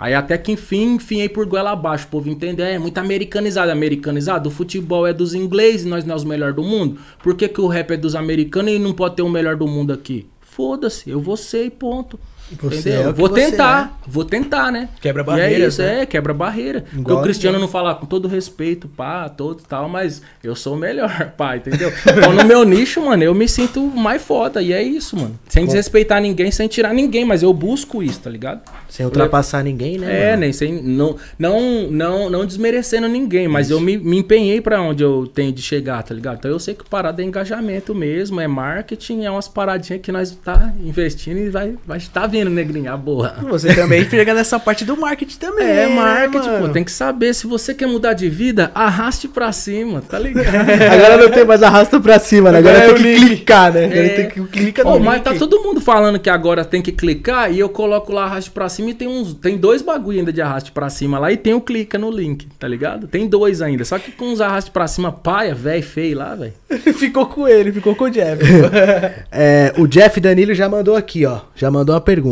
Aí 0.00 0.14
até 0.14 0.38
que 0.38 0.50
enfim, 0.50 0.94
enfiei 0.94 1.28
por 1.28 1.44
goela 1.44 1.72
abaixo. 1.72 2.06
O 2.06 2.08
povo 2.08 2.30
entendeu, 2.30 2.64
é 2.64 2.78
muito 2.78 2.96
americanizado. 2.96 3.70
Americanizado, 3.70 4.48
o 4.48 4.52
futebol 4.52 5.06
é 5.06 5.12
dos 5.12 5.34
ingleses, 5.34 5.84
nós 5.84 6.06
não 6.06 6.14
é 6.14 6.16
os 6.16 6.24
melhores 6.24 6.56
do 6.56 6.62
mundo. 6.62 6.98
Por 7.22 7.34
que, 7.34 7.46
que 7.46 7.60
o 7.60 7.66
rap 7.66 7.90
é 7.90 7.98
dos 7.98 8.14
americanos 8.14 8.72
e 8.72 8.78
não 8.78 8.94
pode 8.94 9.16
ter 9.16 9.22
o 9.22 9.28
melhor 9.28 9.56
do 9.56 9.66
mundo 9.66 9.92
aqui? 9.92 10.26
Foda-se, 10.40 11.10
eu 11.10 11.20
vou 11.20 11.36
ser 11.36 11.66
e 11.66 11.70
ponto. 11.70 12.18
Você 12.60 12.90
é 12.90 13.08
o 13.08 13.12
que 13.12 13.20
vou 13.20 13.28
você 13.28 13.50
tentar, 13.50 14.00
vou 14.06 14.24
tentar, 14.24 14.72
né? 14.72 14.88
Quebra 15.00 15.22
barreiras, 15.22 15.60
É 15.60 15.66
isso, 15.68 15.82
né? 15.82 16.02
é, 16.02 16.06
quebra 16.06 16.34
barreira. 16.34 16.80
Porque 16.82 16.98
Igual 16.98 17.18
o 17.18 17.22
Cristiano 17.22 17.56
ninguém. 17.56 17.66
não 17.66 17.72
fala 17.72 17.94
com 17.94 18.06
todo 18.06 18.28
respeito, 18.28 18.88
pá, 18.88 19.28
todo 19.28 19.62
tal, 19.68 19.88
mas 19.88 20.22
eu 20.42 20.54
sou 20.56 20.74
o 20.74 20.78
melhor, 20.78 21.32
pá, 21.36 21.56
entendeu? 21.56 21.92
Então 22.06 22.32
no 22.32 22.44
meu 22.44 22.64
nicho, 22.64 23.00
mano, 23.04 23.22
eu 23.22 23.34
me 23.34 23.48
sinto 23.48 23.80
mais 23.82 24.22
foda. 24.22 24.62
E 24.62 24.72
é 24.72 24.82
isso, 24.82 25.16
mano. 25.16 25.38
Sem 25.48 25.64
desrespeitar 25.66 26.20
ninguém, 26.20 26.50
sem 26.50 26.68
tirar 26.68 26.92
ninguém, 26.94 27.24
mas 27.24 27.42
eu 27.42 27.52
busco 27.52 28.02
isso, 28.02 28.20
tá 28.20 28.30
ligado? 28.30 28.60
Sem 28.88 29.04
ultrapassar 29.06 29.62
ninguém, 29.62 29.98
né? 29.98 30.22
É, 30.22 30.30
mano? 30.30 30.40
nem 30.40 30.52
sem. 30.52 30.82
Não, 30.82 31.16
não, 31.38 31.90
não, 31.90 32.30
não 32.30 32.46
desmerecendo 32.46 33.08
ninguém, 33.08 33.48
mas 33.48 33.70
eu 33.70 33.80
me, 33.80 33.96
me 33.96 34.18
empenhei 34.18 34.60
pra 34.60 34.80
onde 34.80 35.02
eu 35.02 35.26
tenho 35.26 35.52
de 35.52 35.62
chegar, 35.62 36.02
tá 36.02 36.14
ligado? 36.14 36.38
Então 36.38 36.50
eu 36.50 36.58
sei 36.58 36.74
que 36.74 36.88
parada 36.88 37.22
é 37.22 37.24
engajamento 37.24 37.94
mesmo, 37.94 38.40
é 38.40 38.48
marketing, 38.48 39.24
é 39.24 39.30
umas 39.30 39.48
paradinhas 39.48 40.02
que 40.02 40.10
nós 40.10 40.30
tá 40.44 40.72
investindo 40.82 41.38
e 41.38 41.50
vai, 41.50 41.76
vai 41.86 42.00
tá 42.00 42.26
vindo, 42.26 42.39
negrinha, 42.48 42.92
a 42.92 42.96
boa. 42.96 43.34
Você 43.50 43.74
também 43.74 44.04
pega 44.04 44.32
nessa 44.32 44.58
parte 44.58 44.84
do 44.84 44.96
marketing 44.96 45.36
também. 45.36 45.66
É, 45.68 45.86
marketing, 45.88 46.46
mano. 46.48 46.66
pô, 46.68 46.72
tem 46.72 46.84
que 46.84 46.92
saber. 46.92 47.34
Se 47.34 47.46
você 47.46 47.74
quer 47.74 47.86
mudar 47.86 48.12
de 48.14 48.28
vida, 48.30 48.70
arraste 48.74 49.28
pra 49.28 49.52
cima, 49.52 50.00
tá 50.00 50.18
ligado? 50.18 50.46
Agora 50.90 51.16
não 51.18 51.30
tem 51.30 51.44
mais 51.44 51.62
arrasta 51.62 52.00
pra 52.00 52.18
cima, 52.18 52.50
né? 52.52 52.58
Agora, 52.58 52.78
Agora 52.84 52.90
é 52.92 52.94
tem 52.94 53.02
que 53.02 53.08
link. 53.20 53.26
clicar, 53.36 53.72
né? 53.72 53.84
Agora 53.84 54.00
É. 54.00 54.08
tem 54.08 54.28
que 54.28 54.40
clicar 54.46 54.84
no 54.86 54.92
Ô, 54.92 54.94
link. 54.96 55.04
mas 55.04 55.22
tá 55.22 55.34
todo 55.34 55.60
mundo 55.62 55.80
falando 55.80 56.18
que 56.18 56.30
agora 56.30 56.64
tem 56.64 56.80
que 56.80 56.92
clicar 56.92 57.52
e 57.52 57.58
eu 57.58 57.68
coloco 57.68 58.12
lá 58.12 58.24
arraste 58.24 58.50
pra 58.50 58.68
cima 58.68 58.90
e 58.90 58.94
tem 58.94 59.08
uns. 59.08 59.34
Tem 59.34 59.58
dois 59.58 59.82
bagulho 59.82 60.18
ainda 60.20 60.32
de 60.32 60.40
arraste 60.40 60.70
pra 60.72 60.88
cima 60.88 61.18
lá 61.18 61.32
e 61.32 61.36
tem 61.36 61.52
o 61.54 61.60
clica 61.60 61.98
no 61.98 62.10
link, 62.10 62.46
tá 62.58 62.68
ligado? 62.68 63.06
Tem 63.08 63.26
dois 63.28 63.60
ainda. 63.60 63.84
Só 63.84 63.98
que 63.98 64.12
com 64.12 64.26
uns 64.26 64.40
arraste 64.40 64.70
pra 64.70 64.86
cima, 64.86 65.10
paia, 65.10 65.54
velho, 65.54 65.82
feio 65.82 66.18
lá, 66.18 66.34
velho. 66.34 66.52
ficou 66.94 67.26
com 67.26 67.48
ele, 67.48 67.72
ficou 67.72 67.94
com 67.94 68.04
o 68.04 68.10
Jeff. 68.10 68.40
É, 69.32 69.72
o 69.78 69.86
Jeff 69.86 70.20
Danilo 70.20 70.54
já 70.54 70.68
mandou 70.68 70.94
aqui, 70.96 71.24
ó. 71.26 71.40
Já 71.54 71.70
mandou 71.70 71.94
uma 71.94 72.00
pergunta. 72.00 72.29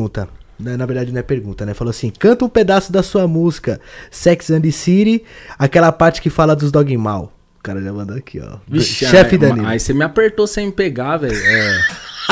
Na 0.58 0.76
na 0.76 0.86
verdade 0.86 1.12
não 1.12 1.20
é 1.20 1.22
pergunta, 1.22 1.64
né? 1.64 1.72
Falou 1.72 1.90
assim: 1.90 2.10
canta 2.10 2.44
um 2.44 2.48
pedaço 2.48 2.92
da 2.92 3.02
sua 3.02 3.28
música, 3.28 3.80
Sex 4.10 4.50
and 4.50 4.60
the 4.60 4.70
City, 4.70 5.22
aquela 5.58 5.92
parte 5.92 6.20
que 6.20 6.30
fala 6.30 6.56
dos 6.56 6.72
dog 6.72 6.96
mal. 6.96 7.32
O 7.58 7.62
cara 7.62 7.80
já 7.82 7.92
mandou 7.92 8.16
aqui, 8.16 8.40
ó. 8.40 8.58
Chefe 8.80 9.36
Danilo. 9.36 9.66
Aí 9.66 9.78
você 9.78 9.92
me 9.92 10.04
apertou 10.04 10.46
sem 10.46 10.66
me 10.66 10.72
pegar, 10.72 11.16
velho. 11.18 11.36
É. 11.36 11.80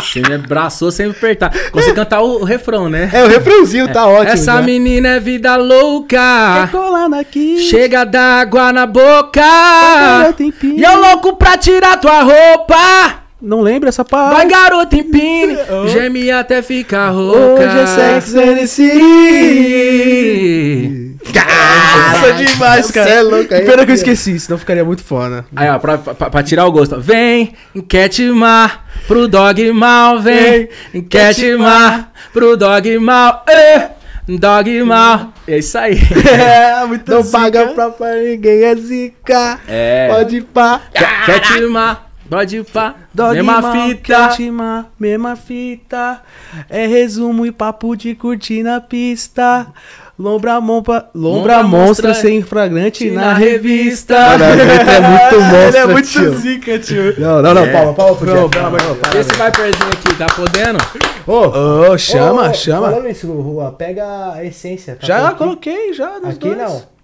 Você 0.02 0.20
me 0.20 0.35
abraçou 0.35 0.90
sem 0.90 1.06
me 1.06 1.12
apertar. 1.12 1.52
Consegui 1.70 1.94
cantar 1.94 2.20
o, 2.20 2.40
o 2.42 2.44
refrão, 2.44 2.88
né? 2.88 3.11
É, 3.12 3.25
o 3.25 3.28
refrãozinho 3.28 3.92
tá 3.92 4.06
ótimo. 4.06 4.32
Essa 4.32 4.56
já. 4.56 4.62
menina 4.62 5.08
é 5.08 5.20
vida 5.20 5.56
louca. 5.56 6.68
colando 6.70 7.16
aqui. 7.16 7.59
Chega 7.59 8.05
d'água 8.05 8.72
na 8.72 8.87
boca. 8.87 9.42
empina. 10.38 10.74
E 10.74 10.83
eu 10.83 11.00
louco 11.00 11.37
pra 11.37 11.57
tirar 11.57 11.98
tua 11.98 12.22
roupa. 12.22 13.25
Não 13.40 13.61
lembra 13.61 13.90
essa 13.90 14.05
parte? 14.05 14.35
Vai, 14.35 14.49
garota, 14.49 14.96
empine. 14.96 15.57
Geme 15.92 16.31
até 16.31 16.62
ficar 16.62 17.11
rouca. 17.11 17.62
Hoje 17.62 17.79
é 17.79 17.87
Sex 18.20 18.70
City. 18.70 18.96
Nossa, 21.35 22.33
demais, 22.33 22.90
cara. 22.90 23.07
Você 23.09 23.14
é 23.16 23.22
louco 23.22 23.55
aí. 23.55 23.64
Pena 23.64 23.85
que 23.85 23.90
eu 23.90 23.94
esqueci, 23.94 24.38
senão 24.40 24.59
ficaria 24.59 24.85
muito 24.85 25.03
foda. 25.05 25.44
Aí, 25.55 25.68
ó, 25.68 25.79
pra, 25.79 25.99
pra- 25.99 26.31
pra 26.31 26.42
tirar 26.42 26.66
o 26.66 26.72
gosto. 26.72 27.01
Vem, 27.01 27.53
enquetemar 27.75 28.85
pro 29.07 29.29
dog 29.29 29.70
mal, 29.72 30.20
vem, 30.20 30.68
enquetemar 30.94 32.11
pro 32.33 32.57
dog 32.57 32.99
mal, 32.99 33.44
eh, 33.49 33.90
dog 34.29 34.83
mal. 34.83 35.33
É 35.46 35.59
isso 35.59 35.77
aí. 35.79 35.99
É, 36.27 36.85
muito 36.87 37.11
Não 37.11 37.25
paga 37.25 37.66
pra, 37.68 37.90
pra 37.90 38.14
ninguém, 38.16 38.64
é 38.64 38.75
zica. 38.77 39.59
É. 39.68 40.09
Pode 40.11 40.40
pá. 40.42 40.81
Pode 41.27 41.66
ir 42.56 42.64
pá, 42.64 42.94
mesma 43.32 43.72
fita. 43.72 44.28
mesma 44.98 45.36
fita. 45.36 46.22
É 46.68 46.86
resumo 46.86 47.46
e 47.46 47.52
papo 47.52 47.96
de 47.96 48.14
curtir 48.14 48.62
na 48.62 48.80
pista. 48.80 49.66
Lombra, 50.18 50.58
mompa, 50.62 51.10
lombra 51.14 51.58
Lombra 51.58 51.62
monstra 51.62 52.08
monstra 52.08 52.14
sem 52.14 52.40
flagrante 52.40 53.10
na 53.10 53.20
na 53.20 53.32
revista. 53.34 54.14
É 54.16 55.00
muito 55.00 55.40
monstro, 55.44 55.66
Ele 55.68 55.76
é 55.76 55.86
muito 55.86 56.08
tio. 56.08 56.34
zica, 56.38 56.78
tio. 56.78 57.14
Não, 57.20 57.42
não, 57.42 57.52
não, 57.52 57.64
É. 57.66 57.70
palma, 57.72 57.92
palma 57.92 58.16
pro 58.16 58.26
Jeff. 58.26 59.18
Esse 59.18 59.28
viperzinho 59.30 59.88
aqui, 59.92 60.14
tá 60.16 60.26
podendo? 60.34 60.78
Ô, 61.26 61.90
Ô, 61.92 61.98
chama, 61.98 62.48
ô, 62.48 62.54
chama. 62.54 62.90
Falando 62.90 63.08
isso, 63.10 63.30
Rua, 63.30 63.72
pega 63.72 64.32
a 64.32 64.42
essência. 64.42 64.96
tá 64.98 65.06
Já 65.06 65.28
aqui? 65.28 65.36
coloquei, 65.38 65.92
já, 65.92 66.18
nos 66.18 66.30
Aqui 66.36 66.48
dois. 66.48 66.56
não. 66.56 66.95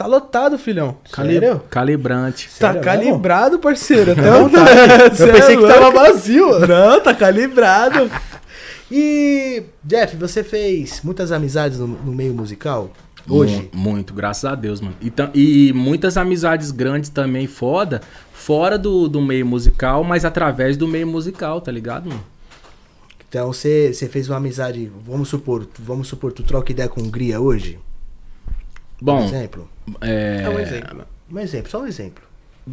Tá 0.00 0.06
lotado, 0.06 0.58
filhão. 0.58 0.96
Sério? 1.14 1.60
Calibrante. 1.68 2.48
Tá 2.58 2.68
Sério 2.68 2.80
calibrado, 2.80 3.58
parceiro. 3.58 4.12
Até 4.12 4.22
Não, 4.22 4.46
o 4.46 4.50
tá. 4.50 4.64
Eu 4.64 5.10
pensei 5.30 5.56
que 5.58 5.66
tava 5.66 5.90
vazio. 5.90 6.58
Não, 6.66 6.98
tá 7.02 7.14
calibrado. 7.14 8.10
E, 8.90 9.62
Jeff, 9.84 10.16
você 10.16 10.42
fez 10.42 11.02
muitas 11.04 11.30
amizades 11.30 11.78
no, 11.78 11.86
no 11.86 12.12
meio 12.12 12.32
musical? 12.32 12.90
Hoje? 13.28 13.68
Mu- 13.74 13.90
Muito, 13.90 14.14
graças 14.14 14.46
a 14.46 14.54
Deus, 14.54 14.80
mano. 14.80 14.96
E, 15.02 15.12
e 15.68 15.72
muitas 15.74 16.16
amizades 16.16 16.70
grandes 16.70 17.10
também, 17.10 17.46
foda, 17.46 18.00
fora 18.32 18.78
do, 18.78 19.06
do 19.06 19.20
meio 19.20 19.44
musical, 19.44 20.02
mas 20.02 20.24
através 20.24 20.78
do 20.78 20.88
meio 20.88 21.06
musical, 21.06 21.60
tá 21.60 21.70
ligado, 21.70 22.08
mano? 22.08 22.24
Então 23.28 23.52
você, 23.52 23.92
você 23.92 24.08
fez 24.08 24.30
uma 24.30 24.38
amizade, 24.38 24.90
vamos 25.06 25.28
supor, 25.28 25.68
vamos 25.78 26.08
supor, 26.08 26.32
tu 26.32 26.42
troca 26.42 26.72
ideia 26.72 26.88
com 26.88 27.02
Hungria 27.02 27.38
hoje? 27.38 27.78
Bom, 29.00 29.24
exemplo? 29.24 29.68
é, 30.00 30.42
É 30.44 30.48
um 30.50 30.58
exemplo. 30.58 31.04
Um 31.32 31.38
exemplo, 31.38 31.70
só 31.70 31.80
um 31.82 31.86
exemplo. 31.86 32.22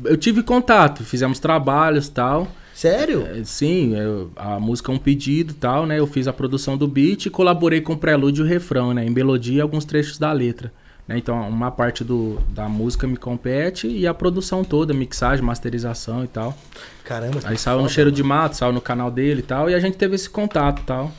eu 0.05 0.17
tive 0.17 0.43
contato, 0.43 1.03
fizemos 1.03 1.39
trabalhos 1.39 2.09
tal. 2.09 2.47
Sério? 2.73 3.25
É, 3.25 3.43
Sim, 3.43 3.95
eu- 3.95 4.31
a 4.35 4.59
música 4.59 4.91
é 4.91 4.95
um 4.95 4.99
pedido 4.99 5.51
e 5.51 5.55
tal, 5.55 5.85
né? 5.87 5.97
Eu 5.97 6.05
fiz 6.05 6.27
a 6.27 6.33
produção 6.33 6.77
do 6.77 6.87
beat 6.87 7.25
e 7.25 7.29
colaborei 7.29 7.81
com 7.81 7.93
o 7.93 7.97
prelúdio 7.97 8.43
e 8.43 8.47
o 8.47 8.49
refrão, 8.49 8.93
né? 8.93 9.03
Em 9.05 9.09
melodia 9.09 9.57
e 9.57 9.61
alguns 9.61 9.83
trechos 9.85 10.17
da 10.19 10.31
letra. 10.31 10.71
Né? 11.07 11.17
Então, 11.17 11.47
uma 11.47 11.71
parte 11.71 12.03
do, 12.03 12.37
da 12.49 12.67
música 12.67 13.07
me 13.07 13.15
compete 13.17 13.87
e 13.87 14.05
a 14.05 14.13
produção 14.13 14.63
toda, 14.63 14.93
mixagem, 14.93 15.43
masterização 15.43 16.23
e 16.23 16.27
tal. 16.27 16.55
Caramba. 17.03 17.39
que 17.39 17.47
Aí 17.47 17.57
saiu 17.57 17.81
no. 17.81 17.89
Cheiro 17.89 18.11
de 18.11 18.21
Mato, 18.21 18.57
saiu 18.57 18.73
no 18.73 18.81
canal 18.81 19.09
dele 19.09 19.39
e 19.39 19.43
tal, 19.43 19.69
e 19.69 19.73
a 19.73 19.79
gente 19.79 19.97
teve 19.97 20.15
esse 20.15 20.29
contato 20.29 20.81
e 20.81 20.85
tal. 20.85 21.11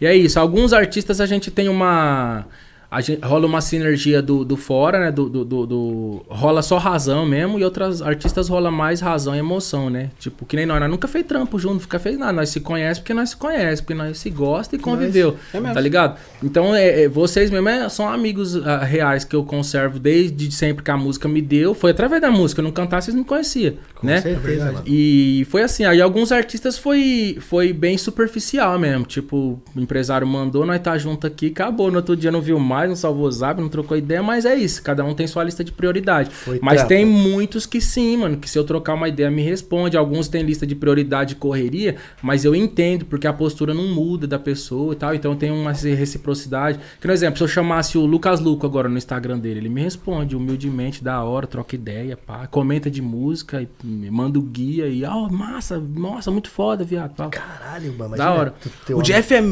E 0.00 0.06
é 0.06 0.16
isso, 0.16 0.40
alguns 0.40 0.72
artistas 0.72 1.20
a 1.20 1.26
gente 1.26 1.50
tem 1.50 1.68
uma. 1.68 2.46
A 2.94 3.00
gente, 3.00 3.24
rola 3.24 3.46
uma 3.46 3.60
sinergia 3.60 4.22
do, 4.22 4.44
do 4.44 4.56
fora, 4.56 4.98
né? 5.00 5.10
Do, 5.12 5.28
do, 5.28 5.44
do- 5.44 5.66
do- 5.66 6.22
rola 6.28 6.62
só 6.62 6.78
razão 6.78 7.26
mesmo, 7.26 7.58
e 7.58 7.64
outras 7.64 8.00
artistas 8.00 8.48
rola 8.48 8.70
mais 8.70 9.00
razão 9.00 9.34
e 9.34 9.38
emoção, 9.38 9.90
né? 9.90 10.10
Tipo, 10.18 10.44
que 10.46 10.54
nem 10.56 10.64
nós, 10.66 10.78
nós 10.80 10.90
nunca 10.90 11.08
fez 11.08 11.26
trampo 11.26 11.58
junto, 11.58 11.82
nunca 11.82 11.98
fez 11.98 12.18
nada. 12.18 12.32
Nós 12.32 12.48
se 12.50 12.60
conhece 12.60 13.00
porque 13.00 13.14
nós 13.14 13.30
se 13.30 13.36
conhece, 13.36 13.82
porque 13.82 13.94
nós 13.94 14.18
se 14.18 14.30
gosta 14.30 14.76
e 14.76 14.78
conviveu. 14.78 15.36
é 15.52 15.58
mesmo. 15.60 15.74
tá 15.74 15.80
ligado? 15.80 16.18
Então, 16.42 16.74
é, 16.74 17.02
é, 17.04 17.08
vocês 17.08 17.50
mesmo 17.50 17.68
é- 17.68 17.88
são 17.88 18.08
amigos 18.08 18.56
ah, 18.66 18.84
reais 18.84 19.24
que 19.24 19.34
eu 19.34 19.44
conservo 19.44 19.98
desde 19.98 20.50
sempre 20.52 20.84
que 20.84 20.90
a 20.90 20.96
música 20.96 21.26
me 21.28 21.42
deu. 21.42 21.74
Foi 21.74 21.90
através 21.90 22.20
da 22.22 22.30
música, 22.30 22.60
eu 22.60 22.64
não 22.64 22.72
cantasse, 22.72 23.06
vocês 23.06 23.16
não 23.16 23.24
conheciam, 23.24 23.74
Com 23.94 24.06
né? 24.06 24.20
certeza. 24.20 24.82
E 24.86 25.46
foi 25.50 25.62
assim, 25.62 25.84
aí 25.84 26.00
alguns 26.00 26.30
artistas 26.30 26.78
foi, 26.78 27.38
foi 27.40 27.72
bem 27.72 27.98
superficial 27.98 28.78
mesmo. 28.78 29.04
Tipo, 29.04 29.60
o 29.74 29.80
empresário 29.80 30.26
mandou, 30.26 30.64
nós 30.64 30.80
tá 30.80 30.96
junto 30.96 31.26
aqui, 31.26 31.48
acabou. 31.48 31.90
No 31.90 31.96
outro 31.96 32.16
dia 32.16 32.30
não 32.30 32.40
viu 32.40 32.58
mais, 32.58 32.83
mais, 32.84 32.88
não 32.90 32.96
salvou 32.96 33.26
o 33.26 33.32
zap, 33.32 33.60
não 33.60 33.68
trocou 33.68 33.96
ideia, 33.96 34.22
mas 34.22 34.44
é 34.44 34.54
isso. 34.54 34.82
Cada 34.82 35.04
um 35.04 35.14
tem 35.14 35.26
sua 35.26 35.42
lista 35.44 35.64
de 35.64 35.72
prioridade. 35.72 36.30
Foi 36.30 36.58
mas 36.62 36.84
tem 36.84 37.04
muitos 37.04 37.66
que 37.66 37.80
sim, 37.80 38.16
mano, 38.18 38.36
que 38.36 38.48
se 38.48 38.58
eu 38.58 38.64
trocar 38.64 38.94
uma 38.94 39.08
ideia 39.08 39.30
me 39.30 39.42
responde. 39.42 39.96
Alguns 39.96 40.28
têm 40.28 40.42
lista 40.42 40.66
de 40.66 40.74
prioridade 40.74 41.32
e 41.32 41.36
correria, 41.36 41.96
mas 42.22 42.44
eu 42.44 42.54
entendo, 42.54 43.04
porque 43.06 43.26
a 43.26 43.32
postura 43.32 43.72
não 43.74 43.88
muda 43.88 44.26
da 44.26 44.38
pessoa 44.38 44.92
e 44.92 44.96
tal. 44.96 45.14
Então 45.14 45.34
tem 45.34 45.50
uma 45.50 45.72
reciprocidade. 45.72 46.78
Que, 47.00 47.02
por 47.06 47.10
exemplo, 47.10 47.38
se 47.38 47.44
eu 47.44 47.48
chamasse 47.48 47.96
o 47.98 48.04
Lucas 48.04 48.40
Luco 48.40 48.66
agora 48.66 48.88
no 48.88 48.96
Instagram 48.98 49.38
dele, 49.38 49.60
ele 49.60 49.68
me 49.68 49.82
responde 49.82 50.36
humildemente, 50.36 51.02
da 51.02 51.22
hora, 51.22 51.46
troca 51.46 51.74
ideia, 51.74 52.16
pá, 52.16 52.46
comenta 52.46 52.90
de 52.90 53.00
música, 53.02 53.62
e 53.62 54.10
manda 54.10 54.38
o 54.38 54.42
guia 54.42 54.86
e, 54.86 55.04
ó, 55.04 55.28
massa, 55.28 55.78
nossa, 55.78 56.30
muito 56.30 56.50
foda, 56.50 56.84
viado. 56.84 57.14
pá. 57.14 57.28
Caralho, 57.28 57.92
mano. 57.96 58.16
Da 58.16 58.32
hora. 58.32 58.54
O 58.90 59.02
Jeff 59.02 59.34
é, 59.34 59.42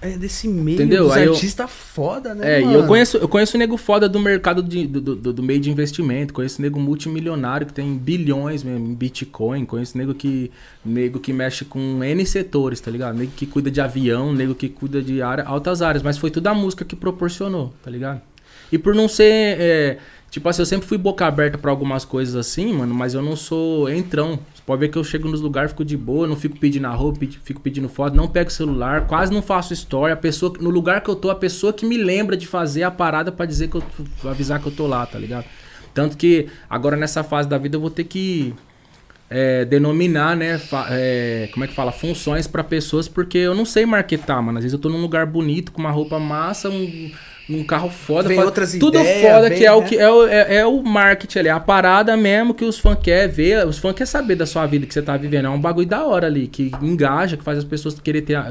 é 0.00 0.16
desse 0.16 0.48
meio 0.48 0.76
Entendeu? 0.76 1.04
dos 1.08 1.16
eu- 1.16 1.68
foda, 1.68 2.34
né, 2.34 2.60
É, 2.60 2.64
mano? 2.64 2.71
E 2.72 2.74
eu 2.74 2.86
conheço, 2.86 3.16
eu 3.18 3.28
conheço 3.28 3.56
nego 3.58 3.76
foda 3.76 4.08
do 4.08 4.18
mercado 4.18 4.62
de- 4.62 4.86
do, 4.86 5.00
do, 5.00 5.32
do 5.32 5.42
meio 5.42 5.60
de 5.60 5.70
investimento, 5.70 6.32
conheço 6.34 6.60
nego 6.60 6.80
multimilionário 6.80 7.66
que 7.66 7.72
tem 7.72 7.94
bilhões 7.96 8.62
mesmo 8.62 8.86
em 8.86 8.94
Bitcoin, 8.94 9.64
conheço 9.64 9.96
nego 9.96 10.14
que, 10.14 10.50
nego 10.84 11.18
que 11.20 11.32
mexe 11.32 11.64
com 11.64 12.02
N 12.02 12.26
setores, 12.26 12.80
tá 12.80 12.90
ligado? 12.90 13.16
Nego 13.16 13.32
que 13.36 13.46
cuida 13.46 13.70
de 13.70 13.80
avião, 13.80 14.32
nego 14.32 14.54
que 14.54 14.68
cuida 14.68 15.00
de 15.02 15.22
área, 15.22 15.44
altas 15.44 15.82
áreas, 15.82 16.02
mas 16.02 16.18
foi 16.18 16.30
tudo 16.30 16.46
a 16.48 16.54
música 16.54 16.84
que 16.84 16.96
proporcionou, 16.96 17.72
tá 17.82 17.90
ligado? 17.90 18.20
E 18.70 18.78
por 18.78 18.94
não 18.94 19.06
ser, 19.06 19.24
é, 19.60 19.98
tipo 20.32 20.48
assim, 20.48 20.62
eu 20.62 20.66
sempre 20.66 20.88
fui 20.88 20.96
boca 20.96 21.26
aberta 21.26 21.58
pra 21.58 21.70
algumas 21.70 22.06
coisas 22.06 22.34
assim, 22.34 22.72
mano, 22.72 22.94
mas 22.94 23.12
eu 23.12 23.20
não 23.20 23.36
sou 23.36 23.88
entrão. 23.90 24.38
Você 24.54 24.62
pode 24.64 24.80
ver 24.80 24.88
que 24.88 24.96
eu 24.96 25.04
chego 25.04 25.28
nos 25.28 25.42
lugares, 25.42 25.72
fico 25.72 25.84
de 25.84 25.94
boa, 25.94 26.26
não 26.26 26.34
fico 26.34 26.58
pedindo 26.58 26.88
roupa, 26.88 27.20
fico 27.44 27.60
pedindo 27.60 27.86
foto, 27.86 28.16
não 28.16 28.26
pego 28.26 28.50
celular, 28.50 29.06
quase 29.06 29.30
não 29.30 29.42
faço 29.42 29.74
story. 29.74 30.10
A 30.10 30.16
pessoa, 30.16 30.54
no 30.58 30.70
lugar 30.70 31.02
que 31.02 31.10
eu 31.10 31.14
tô, 31.14 31.28
a 31.28 31.34
pessoa 31.34 31.70
que 31.70 31.84
me 31.84 31.98
lembra 31.98 32.34
de 32.34 32.46
fazer 32.46 32.82
a 32.82 32.90
parada 32.90 33.30
pra 33.30 33.44
dizer 33.44 33.68
que 33.68 33.76
eu 33.76 33.84
avisar 34.24 34.58
que 34.58 34.66
eu 34.66 34.72
tô 34.72 34.86
lá, 34.86 35.04
tá 35.04 35.18
ligado? 35.18 35.44
Tanto 35.92 36.16
que 36.16 36.48
agora 36.68 36.96
nessa 36.96 37.22
fase 37.22 37.46
da 37.46 37.58
vida 37.58 37.76
eu 37.76 37.80
vou 37.80 37.90
ter 37.90 38.04
que 38.04 38.54
é, 39.28 39.66
denominar, 39.66 40.34
né? 40.34 40.58
é, 40.90 41.50
como 41.52 41.62
é 41.62 41.68
que 41.68 41.74
fala? 41.74 41.92
Funções 41.92 42.46
pra 42.46 42.64
pessoas, 42.64 43.06
porque 43.06 43.36
eu 43.36 43.54
não 43.54 43.66
sei 43.66 43.84
marketar, 43.84 44.42
mano. 44.42 44.56
Às 44.56 44.64
vezes 44.64 44.72
eu 44.72 44.80
tô 44.80 44.88
num 44.88 45.02
lugar 45.02 45.26
bonito, 45.26 45.72
com 45.72 45.80
uma 45.80 45.90
roupa 45.90 46.18
massa, 46.18 46.70
um, 46.70 47.12
um 47.50 47.64
carro 47.64 47.90
foda. 47.90 48.28
Vem 48.28 48.36
foda. 48.36 48.46
outras 48.48 48.72
Tudo 48.72 48.98
ideias, 48.98 49.30
foda 49.32 49.48
vem, 49.48 49.58
que 49.58 49.66
é 49.66 49.72
o 49.72 49.80
né? 49.80 49.86
que 49.88 49.98
é 49.98 50.10
o, 50.10 50.26
é, 50.26 50.54
é 50.56 50.66
o 50.66 50.82
marketing 50.82 51.38
ali, 51.40 51.48
é 51.48 51.52
a 51.52 51.60
parada 51.60 52.16
mesmo 52.16 52.54
que 52.54 52.64
os 52.64 52.78
fãs 52.78 52.96
querem 53.02 53.28
ver. 53.32 53.66
Os 53.66 53.78
fãs 53.78 53.92
querem 53.94 54.06
saber 54.06 54.36
da 54.36 54.46
sua 54.46 54.64
vida 54.66 54.86
que 54.86 54.94
você 54.94 55.02
tá 55.02 55.16
vivendo. 55.16 55.46
É 55.46 55.50
um 55.50 55.60
bagulho 55.60 55.86
da 55.86 56.04
hora 56.06 56.26
ali, 56.26 56.46
que 56.46 56.70
engaja, 56.80 57.36
que 57.36 57.44
faz 57.44 57.58
as 57.58 57.64
pessoas 57.64 57.98
querer 58.00 58.22
ter, 58.22 58.36
a- 58.36 58.50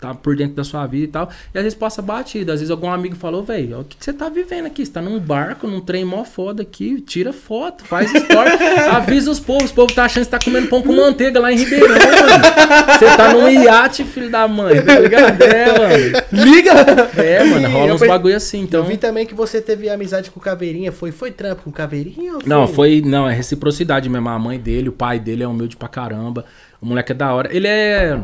tá 0.00 0.14
por 0.14 0.34
dentro 0.34 0.54
da 0.56 0.64
sua 0.64 0.86
vida 0.86 1.04
e 1.04 1.08
tal. 1.08 1.28
E 1.54 1.58
às 1.58 1.62
vezes 1.64 1.78
passa 1.78 2.00
batido. 2.00 2.50
Às 2.52 2.60
vezes 2.60 2.70
algum 2.70 2.90
amigo 2.90 3.14
falou, 3.14 3.42
velho, 3.44 3.80
o 3.80 3.84
que, 3.84 3.96
que 3.98 4.04
você 4.04 4.12
tá 4.12 4.28
vivendo 4.28 4.66
aqui? 4.66 4.84
Você 4.84 4.92
tá 4.92 5.02
num 5.02 5.18
barco, 5.18 5.66
num 5.68 5.80
trem 5.80 6.04
mó 6.04 6.24
foda 6.24 6.62
aqui, 6.62 7.00
tira 7.02 7.32
foto, 7.32 7.84
faz 7.84 8.12
história, 8.14 8.52
avisa 8.92 9.30
os 9.30 9.38
povos. 9.38 9.64
Os 9.64 9.72
povos 9.72 9.94
tá 9.94 10.04
achando 10.04 10.24
que 10.24 10.30
você 10.30 10.38
tá 10.38 10.44
comendo 10.44 10.68
pão 10.68 10.80
com 10.82 10.92
manteiga 10.94 11.38
lá 11.38 11.52
em 11.52 11.56
Ribeirão, 11.56 11.88
mano. 11.88 12.98
Você 12.98 13.16
tá 13.16 13.32
num 13.34 13.48
iate, 13.48 14.04
filho 14.04 14.30
da 14.30 14.48
mãe, 14.48 14.80
tá 14.82 14.98
ligado? 14.98 15.42
É, 15.42 15.66
mano. 15.78 16.22
Liga! 16.32 16.70
É, 17.18 17.44
mano, 17.44 17.68
rola 17.68 17.94
uns 17.94 18.00
pe- 18.00 18.06
bagulho 18.30 18.36
assim, 18.36 18.60
então. 18.60 18.80
Eu 18.80 18.86
vi 18.86 18.96
também 18.96 19.26
que 19.26 19.34
você 19.34 19.60
teve 19.60 19.88
amizade 19.88 20.30
com 20.30 20.38
o 20.38 20.42
Caveirinha. 20.42 20.92
Foi, 20.92 21.10
foi 21.10 21.30
trampo 21.30 21.62
com 21.62 21.70
o 21.70 21.72
Caveirinha? 21.72 22.34
ou 22.34 22.42
Não, 22.46 22.66
foi. 22.66 23.02
Não, 23.04 23.28
é 23.28 23.34
reciprocidade 23.34 24.08
mesmo. 24.08 24.28
A 24.28 24.38
mãe 24.38 24.58
dele, 24.58 24.88
o 24.88 24.92
pai 24.92 25.18
dele 25.18 25.42
é 25.42 25.48
humilde 25.48 25.76
pra 25.76 25.88
caramba. 25.88 26.44
O 26.80 26.86
moleque 26.86 27.12
é 27.12 27.14
da 27.14 27.32
hora. 27.32 27.54
Ele 27.54 27.66
é. 27.66 28.20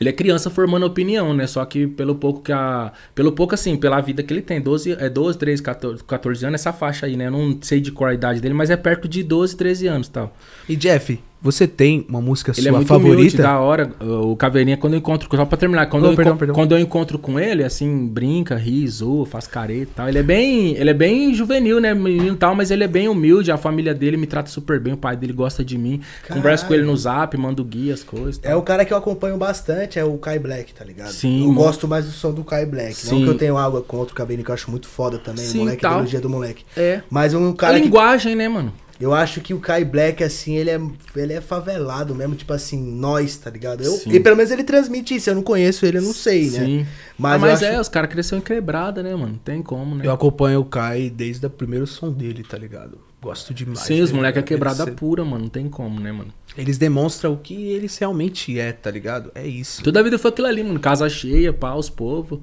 Ele 0.00 0.08
é 0.08 0.12
criança 0.12 0.50
formando 0.50 0.84
opinião, 0.84 1.32
né? 1.32 1.46
Só 1.46 1.64
que 1.64 1.86
pelo 1.86 2.14
pouco 2.14 2.42
que 2.42 2.52
a. 2.52 2.92
Pelo 3.14 3.32
pouco, 3.32 3.54
assim, 3.54 3.76
pela 3.76 4.00
vida 4.00 4.22
que 4.22 4.32
ele 4.32 4.42
tem. 4.42 4.60
12, 4.60 4.96
é 4.98 5.08
12, 5.08 5.38
13, 5.38 5.62
14, 5.62 6.04
14 6.04 6.46
anos, 6.46 6.60
essa 6.60 6.72
faixa 6.72 7.06
aí, 7.06 7.16
né? 7.16 7.26
Eu 7.26 7.30
não 7.30 7.58
sei 7.60 7.80
de 7.80 7.92
qual 7.92 8.10
a 8.10 8.14
idade 8.14 8.40
dele, 8.40 8.54
mas 8.54 8.70
é 8.70 8.76
perto 8.76 9.06
de 9.08 9.22
12, 9.22 9.56
13 9.56 9.86
anos 9.86 10.06
e 10.08 10.10
tal. 10.10 10.36
E 10.68 10.74
Jeff, 10.74 11.20
você 11.42 11.66
tem 11.66 12.06
uma 12.08 12.20
música 12.20 12.52
Ele 12.56 12.68
é 12.68 12.70
sua 12.70 12.78
muito 12.78 12.94
humilde, 12.94 13.10
favorita? 13.36 13.42
da 13.42 13.58
hora. 13.58 13.92
O 14.00 14.36
Caveirinha, 14.36 14.76
quando 14.76 14.92
eu 14.94 14.98
encontro. 14.98 15.28
Só 15.34 15.44
pra 15.44 15.58
terminar, 15.58 15.86
quando, 15.86 16.04
Oh, 16.04 16.10
eu, 16.12 16.14
perdão, 16.16 16.32
enco- 16.34 16.38
perdão. 16.38 16.54
quando 16.54 16.72
eu 16.72 16.78
encontro 16.78 17.18
com 17.18 17.38
ele, 17.40 17.64
assim, 17.64 18.06
brinca, 18.06 18.54
ri, 18.56 18.86
zoa, 18.88 19.26
faz 19.26 19.46
careta 19.46 19.82
e 19.82 19.86
tal. 19.94 20.08
Ele 20.08 20.18
é 20.18 20.22
bem. 20.22 20.74
Ele 20.76 20.90
é 20.90 20.94
bem 20.94 21.34
juvenil, 21.34 21.80
né? 21.80 21.92
Menino 21.94 22.34
e 22.34 22.36
tal, 22.36 22.54
mas 22.54 22.70
ele 22.70 22.84
é 22.84 22.88
bem 22.88 23.08
humilde. 23.08 23.50
A 23.50 23.56
família 23.56 23.92
dele 23.94 24.16
me 24.16 24.26
trata 24.26 24.48
super 24.50 24.78
bem. 24.78 24.92
O 24.94 24.96
pai 24.96 25.16
dele 25.16 25.32
gosta 25.32 25.64
de 25.64 25.76
mim. 25.76 26.00
Converso 26.28 26.66
com 26.66 26.74
ele 26.74 26.84
no 26.84 26.96
zap, 26.96 27.36
mando 27.36 27.64
guia, 27.64 27.94
as 27.94 28.04
coisas. 28.04 28.40
É 28.44 28.54
o 28.54 28.62
cara 28.62 28.84
que 28.84 28.92
eu 28.92 28.96
acompanho 28.96 29.36
bastante, 29.36 29.98
é 29.98 30.04
o 30.04 30.16
Kai 30.18 30.38
Black, 30.38 30.72
tá 30.72 30.84
ligado? 30.84 31.10
Sim, 31.10 31.40
Eu 31.40 31.48
mano. 31.48 31.60
gosto 31.60 31.88
mais 31.88 32.04
do 32.04 32.12
som 32.12 32.32
do 32.32 32.44
Kai 32.44 32.64
Black. 32.66 32.90
Não 33.06 33.18
Sim. 33.18 33.24
que 33.24 33.30
eu 33.30 33.36
tenho 33.36 33.56
algo 33.56 33.80
contra 33.82 34.12
o 34.12 34.16
Caveirinha, 34.16 34.44
que 34.44 34.50
eu 34.50 34.54
acho 34.54 34.70
muito 34.70 34.86
foda 34.86 35.18
também. 35.18 35.44
Sim, 35.44 35.58
o 35.58 35.60
moleque, 35.62 35.82
tal. 35.82 35.92
a 35.92 35.96
melodia 35.96 36.20
do 36.20 36.30
moleque. 36.30 36.64
É. 36.76 37.00
Mas 37.10 37.34
um 37.34 37.50
A 37.50 37.54
cara 37.54 37.78
que 37.78 37.84
linguagem, 37.84 38.36
né, 38.36 38.48
mano? 38.48 38.72
Eu 39.02 39.12
acho 39.12 39.40
que 39.40 39.52
o 39.52 39.58
Kai 39.58 39.84
Black, 39.84 40.22
assim, 40.22 40.54
ele 40.54 40.70
é, 40.70 40.80
ele 41.16 41.32
é 41.32 41.40
favelado 41.40 42.14
mesmo, 42.14 42.36
tipo 42.36 42.52
assim, 42.52 42.80
nós, 42.80 43.36
tá 43.36 43.50
ligado? 43.50 43.82
Eu, 43.82 44.00
e 44.06 44.20
pelo 44.20 44.36
menos 44.36 44.52
ele 44.52 44.62
transmite 44.62 45.16
isso, 45.16 45.28
eu 45.28 45.34
não 45.34 45.42
conheço 45.42 45.84
ele, 45.84 45.98
eu 45.98 46.02
não 46.02 46.12
sei, 46.12 46.50
né? 46.50 46.64
Sim. 46.64 46.86
Mas, 47.18 47.34
Ah, 47.34 47.38
mas 47.38 47.62
acho- 47.62 47.64
é, 47.72 47.80
os 47.80 47.88
caras 47.88 48.08
cresceram 48.08 48.38
em 48.38 48.44
quebrada, 48.44 49.02
né, 49.02 49.12
mano? 49.16 49.32
Não 49.32 49.38
tem 49.38 49.60
como, 49.60 49.96
né? 49.96 50.06
Eu 50.06 50.12
acompanho 50.12 50.60
o 50.60 50.64
Kai 50.64 51.10
desde 51.10 51.44
o 51.44 51.50
primeiro 51.50 51.84
som 51.84 52.12
dele, 52.12 52.44
tá 52.44 52.56
ligado? 52.56 52.96
Gosto 53.20 53.52
demais. 53.52 53.80
Sim, 53.80 54.00
os 54.02 54.10
dele, 54.10 54.18
moleques 54.18 54.40
é 54.40 54.42
quebrada 54.44 54.84
Eles, 54.84 54.94
pura, 54.94 55.24
mano. 55.24 55.42
Não 55.44 55.48
tem 55.50 55.68
como, 55.68 55.98
né, 56.00 56.12
mano? 56.12 56.32
eles 56.56 56.78
demonstram 56.78 57.32
o 57.32 57.36
que 57.38 57.54
eles 57.54 57.96
realmente 57.98 58.56
é, 58.58 58.72
tá 58.72 58.90
ligado? 58.90 59.32
É 59.34 59.46
isso. 59.46 59.82
Toda 59.82 59.98
a 59.98 60.02
vida 60.02 60.18
foi 60.18 60.30
aquilo 60.30 60.46
ali, 60.46 60.62
mano. 60.62 60.78
Casa 60.78 61.08
cheia, 61.08 61.52
pá, 61.52 61.74
os 61.74 61.88
povos. 61.90 62.38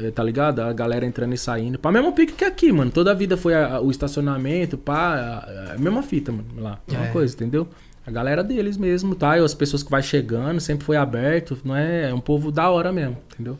Eh, 0.00 0.10
Tá 0.10 0.22
ligado? 0.22 0.60
A 0.62 0.72
galera 0.72 1.04
entrando 1.06 1.34
e 1.34 1.38
saindo. 1.38 1.78
Pá, 1.78 1.90
mesmo 1.92 2.12
pique 2.12 2.32
que 2.32 2.44
aqui, 2.44 2.72
mano. 2.72 2.90
Toda 2.90 3.10
a 3.10 3.14
vida 3.14 3.36
foi 3.36 3.54
a- 3.54 3.76
a- 3.76 3.80
o 3.80 3.90
estacionamento, 3.90 4.76
pá. 4.78 5.44
A, 5.68 5.72
a 5.74 5.78
mesma 5.78 6.02
fita, 6.02 6.32
mano. 6.32 6.46
Lá. 6.56 6.78
Mesma 6.88 7.06
É. 7.06 7.10
coisa, 7.10 7.34
entendeu? 7.34 7.68
A 8.06 8.10
galera 8.10 8.42
deles 8.42 8.76
mesmo, 8.78 9.14
tá? 9.14 9.36
E 9.38 9.44
as 9.44 9.52
pessoas 9.54 9.82
que 9.82 9.90
vai 9.90 10.02
chegando, 10.02 10.58
sempre 10.60 10.84
foi 10.84 10.96
aberto. 10.96 11.58
Não 11.64 11.76
é, 11.76 12.08
é 12.10 12.14
um 12.14 12.20
povo 12.20 12.50
da 12.50 12.68
hora 12.70 12.90
mesmo, 12.90 13.18
entendeu? 13.34 13.58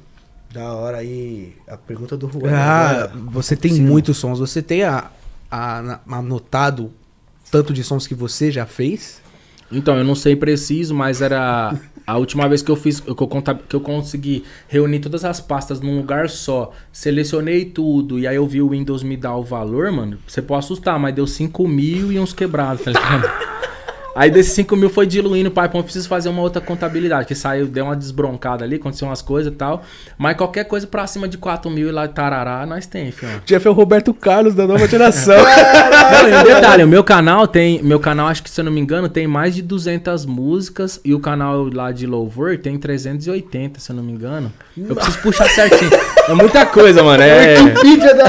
Da 0.50 0.72
hora 0.72 0.96
aí, 0.98 1.54
a 1.68 1.76
pergunta 1.76 2.16
do 2.16 2.30
Juan. 2.32 2.50
Ah, 2.54 3.10
né? 3.14 3.22
você 3.30 3.54
tem 3.54 3.74
Sim. 3.74 3.82
muitos 3.82 4.16
sons. 4.16 4.38
Você 4.38 4.62
tem 4.62 4.82
a, 4.84 5.10
a- 5.50 6.00
anotado 6.10 6.90
tanto 7.50 7.72
de 7.74 7.84
sons 7.84 8.06
que 8.06 8.14
você 8.14 8.50
já 8.50 8.64
fez? 8.64 9.20
Então, 9.70 9.96
eu 9.98 10.04
não 10.04 10.14
sei 10.14 10.34
preciso, 10.34 10.94
mas 10.94 11.20
era 11.20 11.74
a 12.06 12.16
última 12.16 12.48
vez 12.48 12.62
que 12.62 12.70
eu 12.70 12.76
fiz, 12.76 13.00
que 13.00 13.10
eu, 13.10 13.14
conta- 13.28 13.54
que 13.54 13.76
eu 13.76 13.80
consegui 13.80 14.42
reunir 14.66 14.98
todas 15.00 15.24
as 15.26 15.40
pastas 15.40 15.78
num 15.80 15.98
lugar 15.98 16.30
só, 16.30 16.72
selecionei 16.90 17.66
tudo, 17.66 18.18
e 18.18 18.26
aí 18.26 18.36
eu 18.36 18.46
vi 18.46 18.62
o 18.62 18.70
Windows 18.70 19.02
me 19.02 19.14
dar 19.16 19.36
o 19.36 19.42
valor, 19.42 19.92
mano. 19.92 20.16
Você 20.26 20.40
pode 20.40 20.60
assustar, 20.64 20.98
mas 20.98 21.14
deu 21.14 21.26
5 21.26 21.68
mil 21.68 22.10
e 22.10 22.18
uns 22.18 22.32
quebrados, 22.32 22.82
tá 22.84 22.90
ligado? 22.96 23.28
Aí 24.14 24.30
desses 24.30 24.52
5 24.52 24.76
mil 24.76 24.90
foi 24.90 25.06
diluindo, 25.06 25.50
pai, 25.50 25.68
pô, 25.68 25.78
eu 25.78 25.84
preciso 25.84 26.08
fazer 26.08 26.28
uma 26.28 26.42
outra 26.42 26.60
contabilidade, 26.60 27.26
que 27.26 27.34
saiu, 27.34 27.66
deu 27.66 27.84
uma 27.84 27.94
desbroncada 27.96 28.64
ali, 28.64 28.76
aconteceu 28.76 29.06
umas 29.06 29.22
coisas 29.22 29.52
e 29.52 29.56
tal. 29.56 29.82
Mas 30.16 30.36
qualquer 30.36 30.64
coisa 30.64 30.86
pra 30.86 31.06
cima 31.06 31.28
de 31.28 31.38
4 31.38 31.70
mil 31.70 31.88
e 31.88 31.92
lá 31.92 32.08
tarará, 32.08 32.66
nós 32.66 32.86
tem, 32.86 33.12
filho. 33.12 33.42
Jeff 33.44 33.66
é 33.66 33.70
o 33.70 33.74
Roberto 33.74 34.12
Carlos 34.12 34.54
da 34.54 34.66
nova 34.66 34.86
geração. 34.88 35.36
Não, 35.38 36.28
e 36.28 36.34
um 36.34 36.44
detalhe, 36.44 36.84
o 36.84 36.88
meu 36.88 37.04
canal 37.04 37.46
tem. 37.46 37.82
Meu 37.82 38.00
canal, 38.00 38.28
acho 38.28 38.42
que 38.42 38.50
se 38.50 38.60
eu 38.60 38.64
não 38.64 38.72
me 38.72 38.80
engano, 38.80 39.08
tem 39.08 39.26
mais 39.26 39.54
de 39.54 39.62
200 39.62 40.24
músicas. 40.24 41.00
E 41.04 41.14
o 41.14 41.20
canal 41.20 41.68
lá 41.72 41.92
de 41.92 42.06
Louvor 42.06 42.58
tem 42.58 42.78
380, 42.78 43.78
se 43.78 43.90
eu 43.90 43.96
não 43.96 44.02
me 44.02 44.12
engano. 44.12 44.52
Eu 44.76 44.94
preciso 44.94 45.18
puxar 45.18 45.48
certinho. 45.50 45.90
É 46.28 46.34
muita 46.34 46.66
coisa, 46.66 47.02
mano. 47.02 47.22
É. 47.22 47.58
Wikipedia 47.60 48.14
da, 48.14 48.24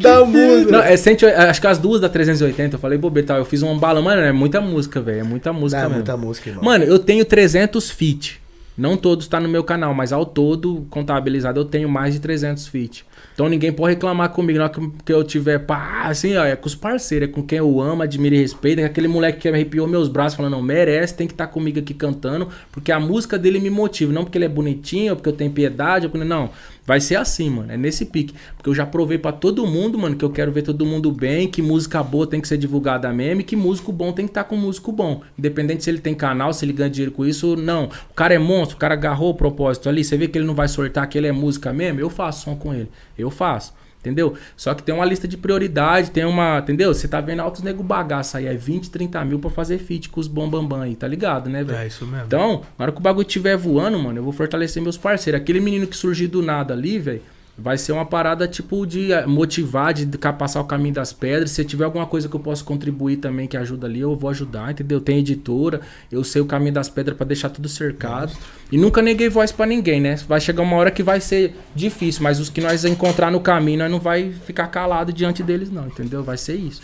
da 0.18 0.24
música. 0.24 0.72
Não, 0.72 0.80
é 0.80 0.96
180, 0.96 1.50
acho 1.50 1.60
que 1.60 1.66
as 1.66 1.78
duas 1.78 2.00
da 2.00 2.08
380, 2.08 2.74
eu 2.74 2.80
falei, 2.80 2.98
bobeira, 2.98 3.28
tal, 3.28 3.38
eu 3.38 3.44
fiz 3.44 3.62
um 3.62 3.78
balão, 3.78 4.02
mano, 4.02 4.20
é 4.20 4.32
muita 4.32 4.60
música, 4.60 4.93
velho, 5.00 5.20
é 5.20 5.22
muita 5.22 5.52
música 5.52 5.80
Não, 5.80 5.86
é 5.86 5.88
mesmo. 5.88 5.98
muita 5.98 6.16
música, 6.16 6.50
irmão. 6.50 6.64
Mano, 6.64 6.84
eu 6.84 6.98
tenho 6.98 7.24
300 7.24 7.90
feat. 7.90 8.40
Não 8.76 8.96
todos 8.96 9.28
tá 9.28 9.38
no 9.38 9.48
meu 9.48 9.62
canal, 9.62 9.94
mas 9.94 10.12
ao 10.12 10.26
todo, 10.26 10.84
contabilizado, 10.90 11.60
eu 11.60 11.64
tenho 11.64 11.88
mais 11.88 12.12
de 12.12 12.18
300 12.18 12.66
feat. 12.66 13.06
Então 13.32 13.48
ninguém 13.48 13.72
pode 13.72 13.94
reclamar 13.94 14.30
comigo, 14.30 14.58
na 14.58 14.64
hora 14.64 14.72
que, 15.04 15.12
eu 15.12 15.22
tiver, 15.22 15.60
pá, 15.60 16.06
assim, 16.06 16.36
ó, 16.36 16.44
é 16.44 16.56
com 16.56 16.66
os 16.66 16.74
parceiros, 16.74 17.28
é 17.28 17.32
com 17.32 17.40
quem 17.40 17.58
eu 17.58 17.80
amo, 17.80 18.02
admiro 18.02 18.34
e 18.34 18.38
respeito, 18.38 18.80
é 18.80 18.84
aquele 18.84 19.06
moleque 19.06 19.40
que 19.40 19.48
arrepiou 19.48 19.86
meus 19.86 20.08
braços 20.08 20.36
falando, 20.36 20.52
não, 20.52 20.62
merece, 20.62 21.14
tem 21.14 21.28
que 21.28 21.34
estar 21.34 21.46
comigo 21.46 21.78
aqui 21.78 21.94
cantando, 21.94 22.48
porque 22.72 22.90
a 22.90 22.98
música 22.98 23.38
dele 23.38 23.60
me 23.60 23.70
motiva, 23.70 24.12
não 24.12 24.24
porque 24.24 24.38
ele 24.38 24.44
é 24.44 24.48
bonitinho, 24.48 25.10
ou 25.10 25.16
porque 25.16 25.28
eu 25.28 25.32
tenho 25.34 25.52
piedade, 25.52 26.06
ou 26.06 26.10
porque, 26.10 26.26
não, 26.26 26.50
vai 26.86 27.00
ser 27.00 27.16
assim, 27.16 27.50
mano, 27.50 27.72
é 27.72 27.76
nesse 27.76 28.04
pique, 28.04 28.34
porque 28.56 28.68
eu 28.68 28.74
já 28.74 28.84
provei 28.84 29.18
pra 29.18 29.32
todo 29.32 29.66
mundo, 29.66 29.98
mano, 29.98 30.16
que 30.16 30.24
eu 30.24 30.30
quero 30.30 30.52
ver 30.52 30.62
todo 30.62 30.84
mundo 30.84 31.10
bem, 31.10 31.48
que 31.48 31.62
música 31.62 32.02
boa 32.02 32.26
tem 32.26 32.40
que 32.40 32.48
ser 32.48 32.58
divulgada 32.58 33.12
mesmo, 33.12 33.40
e 33.40 33.44
que 33.44 33.56
músico 33.56 33.92
bom 33.92 34.12
tem 34.12 34.26
que 34.26 34.30
estar 34.30 34.44
com 34.44 34.56
músico 34.56 34.92
bom, 34.92 35.22
independente 35.38 35.84
se 35.84 35.90
ele 35.90 35.98
tem 35.98 36.14
canal, 36.14 36.52
se 36.52 36.64
ele 36.64 36.72
ganha 36.72 36.90
dinheiro 36.90 37.12
com 37.12 37.24
isso, 37.24 37.56
não, 37.56 37.84
o 38.10 38.14
cara 38.14 38.34
é 38.34 38.38
monstro, 38.38 38.76
o 38.76 38.80
cara 38.80 38.94
agarrou 38.94 39.30
o 39.30 39.34
propósito 39.34 39.88
ali, 39.88 40.04
você 40.04 40.16
vê 40.16 40.28
que 40.28 40.38
ele 40.38 40.46
não 40.46 40.54
vai 40.54 40.68
sortar, 40.68 41.06
que 41.06 41.16
ele 41.16 41.26
é 41.26 41.32
música 41.32 41.72
mesmo, 41.72 42.00
eu 42.00 42.10
faço 42.10 42.44
som 42.44 42.56
com 42.56 42.74
ele, 42.74 42.90
eu 43.16 43.30
faço. 43.30 43.72
Entendeu? 44.04 44.34
Só 44.54 44.74
que 44.74 44.82
tem 44.82 44.94
uma 44.94 45.06
lista 45.06 45.26
de 45.26 45.38
prioridade, 45.38 46.10
tem 46.10 46.26
uma. 46.26 46.58
Entendeu? 46.58 46.92
Você 46.92 47.08
tá 47.08 47.22
vendo 47.22 47.40
altos 47.40 47.62
nego 47.62 47.82
bagaço 47.82 48.36
aí, 48.36 48.46
é 48.46 48.54
20, 48.54 48.90
30 48.90 49.24
mil 49.24 49.38
pra 49.38 49.48
fazer 49.48 49.78
feat 49.78 50.10
com 50.10 50.20
os 50.20 50.28
bombambam 50.28 50.82
aí, 50.82 50.94
tá 50.94 51.08
ligado, 51.08 51.48
né, 51.48 51.64
velho? 51.64 51.78
É 51.78 51.86
isso 51.86 52.06
mesmo. 52.06 52.26
Então, 52.26 52.60
na 52.78 52.84
hora 52.84 52.92
que 52.92 52.98
o 52.98 53.02
bagulho 53.02 53.26
estiver 53.26 53.56
voando, 53.56 53.98
mano, 53.98 54.18
eu 54.18 54.22
vou 54.22 54.32
fortalecer 54.32 54.82
meus 54.82 54.98
parceiros. 54.98 55.40
Aquele 55.40 55.58
menino 55.58 55.86
que 55.86 55.96
surgiu 55.96 56.28
do 56.28 56.42
nada 56.42 56.74
ali, 56.74 56.98
velho, 56.98 57.22
Vai 57.56 57.78
ser 57.78 57.92
uma 57.92 58.04
parada 58.04 58.48
tipo 58.48 58.84
de 58.84 59.12
eh, 59.12 59.26
motivar, 59.26 59.94
de 59.94 60.06
passar 60.18 60.60
o 60.60 60.64
caminho 60.64 60.94
das 60.94 61.12
pedras. 61.12 61.52
Se 61.52 61.64
tiver 61.64 61.84
alguma 61.84 62.04
coisa 62.04 62.28
que 62.28 62.34
eu 62.34 62.40
posso 62.40 62.64
contribuir 62.64 63.18
também 63.18 63.46
que 63.46 63.56
ajuda 63.56 63.86
ali, 63.86 64.00
eu 64.00 64.16
vou 64.16 64.28
ajudar, 64.30 64.72
entendeu? 64.72 65.00
Tem 65.00 65.18
editora, 65.18 65.80
eu 66.10 66.24
sei 66.24 66.42
o 66.42 66.46
caminho 66.46 66.72
das 66.72 66.88
pedras 66.88 67.16
pra 67.16 67.24
deixar 67.24 67.50
tudo 67.50 67.68
cercado. 67.68 68.32
E 68.72 68.76
nunca 68.76 69.00
neguei 69.00 69.28
voz 69.28 69.52
pra 69.52 69.66
ninguém, 69.66 70.00
né? 70.00 70.16
Vai 70.28 70.40
chegar 70.40 70.62
uma 70.62 70.76
hora 70.76 70.90
que 70.90 71.02
vai 71.02 71.20
ser 71.20 71.54
difícil, 71.76 72.24
mas 72.24 72.40
os 72.40 72.50
que 72.50 72.60
nós 72.60 72.84
encontrar 72.84 73.30
no 73.30 73.38
caminho, 73.38 73.78
nós 73.78 73.90
não 73.90 74.00
vai 74.00 74.32
ficar 74.32 74.66
calado 74.66 75.12
diante 75.12 75.42
deles 75.42 75.70
não, 75.70 75.86
entendeu? 75.86 76.24
Vai 76.24 76.36
ser 76.36 76.56
isso. 76.56 76.82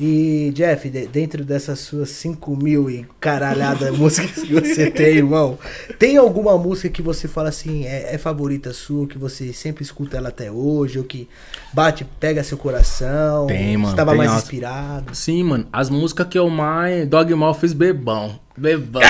E, 0.00 0.52
Jeff, 0.54 0.88
de- 0.88 1.06
dentro 1.08 1.44
dessas 1.44 1.80
suas 1.80 2.10
5 2.10 2.56
mil 2.56 2.88
e 2.88 3.04
caralhada 3.18 3.90
músicas 3.92 4.44
que 4.44 4.54
você 4.54 4.90
tem, 4.90 5.16
irmão, 5.16 5.58
tem 5.98 6.16
alguma 6.16 6.56
música 6.56 6.88
que 6.88 7.02
você 7.02 7.26
fala 7.26 7.48
assim, 7.48 7.84
é, 7.84 8.14
é 8.14 8.18
favorita 8.18 8.72
sua, 8.72 9.06
que 9.08 9.18
você 9.18 9.52
sempre 9.52 9.82
escuta 9.82 10.16
ela 10.16 10.28
até 10.28 10.50
hoje, 10.52 10.98
ou 10.98 11.04
que 11.04 11.28
bate, 11.72 12.04
pega 12.20 12.44
seu 12.44 12.56
coração? 12.56 13.46
Tem, 13.48 13.76
mano, 13.76 13.90
Estava 13.92 14.14
mais 14.14 14.30
umas- 14.30 14.42
inspirado. 14.44 15.14
Sim, 15.16 15.42
mano. 15.42 15.66
As 15.72 15.90
músicas 15.90 16.28
que 16.28 16.38
eu 16.38 16.48
mais. 16.48 17.08
Dogmal 17.08 17.52
fiz 17.54 17.72
bebão. 17.72 18.38
Bebão. 18.58 19.02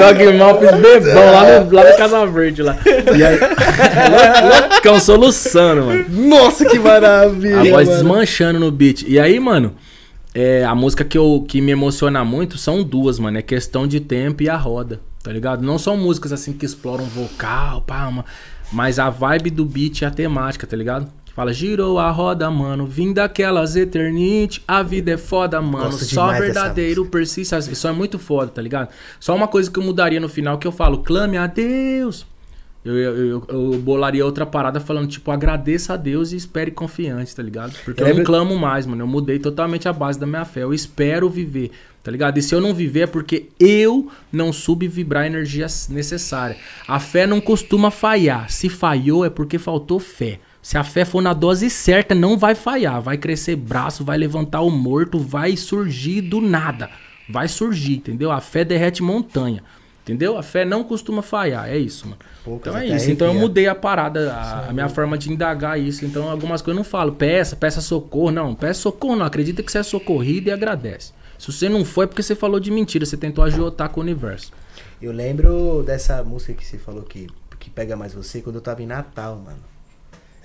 Dogmal 0.00 0.58
fiz 0.58 0.72
bebão 0.72 1.32
lá 1.32 1.60
no, 1.60 1.72
lá 1.72 1.90
no 1.90 1.96
Casa 1.96 2.26
Verde 2.26 2.62
lá. 2.62 2.76
E 3.16 3.24
aí. 3.24 3.38
Loucão 4.72 4.98
soluçando, 4.98 5.84
mano. 5.84 6.04
Nossa, 6.08 6.64
que 6.64 6.78
maravilha! 6.78 7.60
A 7.60 7.64
voz 7.64 7.88
mano. 7.88 7.90
desmanchando 7.90 8.58
no 8.58 8.70
beat. 8.70 9.04
E 9.06 9.18
aí, 9.18 9.38
mano. 9.38 9.74
É, 10.34 10.64
a 10.64 10.74
música 10.74 11.02
que, 11.02 11.16
eu, 11.16 11.46
que 11.48 11.62
me 11.62 11.72
emociona 11.72 12.22
muito 12.24 12.58
são 12.58 12.82
duas, 12.82 13.18
mano. 13.18 13.38
É 13.38 13.42
questão 13.42 13.86
de 13.86 14.00
tempo 14.00 14.42
e 14.42 14.50
a 14.50 14.56
roda, 14.56 15.00
tá 15.22 15.32
ligado? 15.32 15.62
Não 15.62 15.78
são 15.78 15.96
músicas 15.96 16.32
assim 16.32 16.52
que 16.52 16.66
exploram 16.66 17.04
vocal, 17.04 17.80
palma. 17.80 18.24
Mas 18.70 18.98
a 18.98 19.08
vibe 19.08 19.50
do 19.50 19.64
beat 19.64 20.02
e 20.02 20.04
a 20.04 20.10
temática, 20.10 20.66
tá 20.66 20.76
ligado? 20.76 21.08
Fala, 21.36 21.52
girou 21.52 21.98
a 21.98 22.10
roda, 22.10 22.50
mano. 22.50 22.86
Vim 22.86 23.12
daquelas 23.12 23.76
eternite. 23.76 24.62
A 24.66 24.82
vida 24.82 25.10
é 25.10 25.18
foda, 25.18 25.60
mano. 25.60 25.90
Gosto 25.90 26.06
Só 26.06 26.32
verdadeiro 26.32 27.04
persiste. 27.04 27.54
Isso 27.70 27.86
é 27.86 27.92
muito 27.92 28.18
foda, 28.18 28.50
tá 28.50 28.62
ligado? 28.62 28.88
Só 29.20 29.36
uma 29.36 29.46
coisa 29.46 29.70
que 29.70 29.78
eu 29.78 29.82
mudaria 29.82 30.18
no 30.18 30.30
final 30.30 30.56
que 30.56 30.66
eu 30.66 30.72
falo, 30.72 31.02
clame 31.02 31.36
a 31.36 31.46
Deus. 31.46 32.26
Eu, 32.82 32.96
eu, 32.96 33.16
eu, 33.16 33.46
eu 33.48 33.78
bolaria 33.80 34.24
outra 34.24 34.46
parada 34.46 34.80
falando, 34.80 35.08
tipo, 35.08 35.30
agradeça 35.30 35.92
a 35.92 35.96
Deus 35.98 36.32
e 36.32 36.36
espere 36.36 36.70
confiante, 36.70 37.36
tá 37.36 37.42
ligado? 37.42 37.76
Porque 37.84 38.00
eu 38.00 38.06
Lembra- 38.06 38.22
não 38.22 38.24
clamo 38.24 38.56
mais, 38.58 38.86
mano. 38.86 39.02
Eu 39.02 39.06
mudei 39.06 39.38
totalmente 39.38 39.86
a 39.86 39.92
base 39.92 40.18
da 40.18 40.26
minha 40.26 40.44
fé. 40.46 40.62
Eu 40.62 40.72
espero 40.72 41.28
viver, 41.28 41.70
tá 42.02 42.10
ligado? 42.10 42.38
E 42.38 42.42
se 42.42 42.54
eu 42.54 42.62
não 42.62 42.72
viver 42.72 43.00
é 43.00 43.06
porque 43.06 43.50
eu 43.60 44.10
não 44.32 44.54
soube 44.54 44.88
vibrar 44.88 45.24
a 45.24 45.26
energia 45.26 45.66
necessária. 45.90 46.56
A 46.88 46.98
fé 46.98 47.26
não 47.26 47.42
costuma 47.42 47.90
falhar. 47.90 48.48
Se 48.50 48.70
falhou 48.70 49.22
é 49.22 49.28
porque 49.28 49.58
faltou 49.58 49.98
fé. 50.00 50.40
Se 50.66 50.76
a 50.76 50.82
fé 50.82 51.04
for 51.04 51.22
na 51.22 51.32
dose 51.32 51.70
certa, 51.70 52.12
não 52.12 52.36
vai 52.36 52.56
falhar. 52.56 53.00
Vai 53.00 53.16
crescer 53.16 53.54
braço, 53.54 54.04
vai 54.04 54.18
levantar 54.18 54.62
o 54.62 54.68
morto, 54.68 55.16
vai 55.16 55.56
surgir 55.56 56.20
do 56.20 56.40
nada. 56.40 56.90
Vai 57.28 57.46
surgir, 57.46 57.98
entendeu? 57.98 58.32
A 58.32 58.40
fé 58.40 58.64
derrete 58.64 59.00
montanha. 59.00 59.62
Entendeu? 60.02 60.36
A 60.36 60.42
fé 60.42 60.64
não 60.64 60.82
costuma 60.82 61.22
falhar. 61.22 61.68
É 61.68 61.78
isso, 61.78 62.08
mano. 62.08 62.18
Poucas 62.44 62.74
então 62.74 62.82
é 62.82 62.96
isso. 62.96 63.08
Então 63.08 63.28
eu 63.28 63.34
mudei 63.34 63.68
a 63.68 63.76
parada, 63.76 64.32
a, 64.32 64.70
a 64.70 64.72
minha 64.72 64.88
forma 64.88 65.16
de 65.16 65.32
indagar 65.32 65.78
isso. 65.78 66.04
Então 66.04 66.28
algumas 66.28 66.60
coisas 66.60 66.76
eu 66.76 66.82
não 66.82 66.90
falo, 66.90 67.12
peça, 67.12 67.54
peça 67.54 67.80
socorro. 67.80 68.32
Não, 68.32 68.52
peça 68.52 68.80
socorro 68.80 69.14
não. 69.14 69.24
Acredita 69.24 69.62
que 69.62 69.70
você 69.70 69.78
é 69.78 69.84
socorrido 69.84 70.48
e 70.48 70.52
agradece. 70.52 71.12
Se 71.38 71.52
você 71.52 71.68
não 71.68 71.84
foi, 71.84 72.06
é 72.06 72.08
porque 72.08 72.24
você 72.24 72.34
falou 72.34 72.58
de 72.58 72.72
mentira. 72.72 73.06
Você 73.06 73.16
tentou 73.16 73.44
agiotar 73.44 73.88
com 73.90 74.00
o 74.00 74.02
universo. 74.02 74.50
Eu 75.00 75.12
lembro 75.12 75.84
dessa 75.84 76.24
música 76.24 76.54
que 76.54 76.66
você 76.66 76.76
falou 76.76 77.02
que, 77.04 77.28
que 77.56 77.70
pega 77.70 77.94
mais 77.94 78.12
você 78.12 78.40
quando 78.40 78.56
eu 78.56 78.62
tava 78.62 78.82
em 78.82 78.86
Natal, 78.86 79.36
mano. 79.36 79.75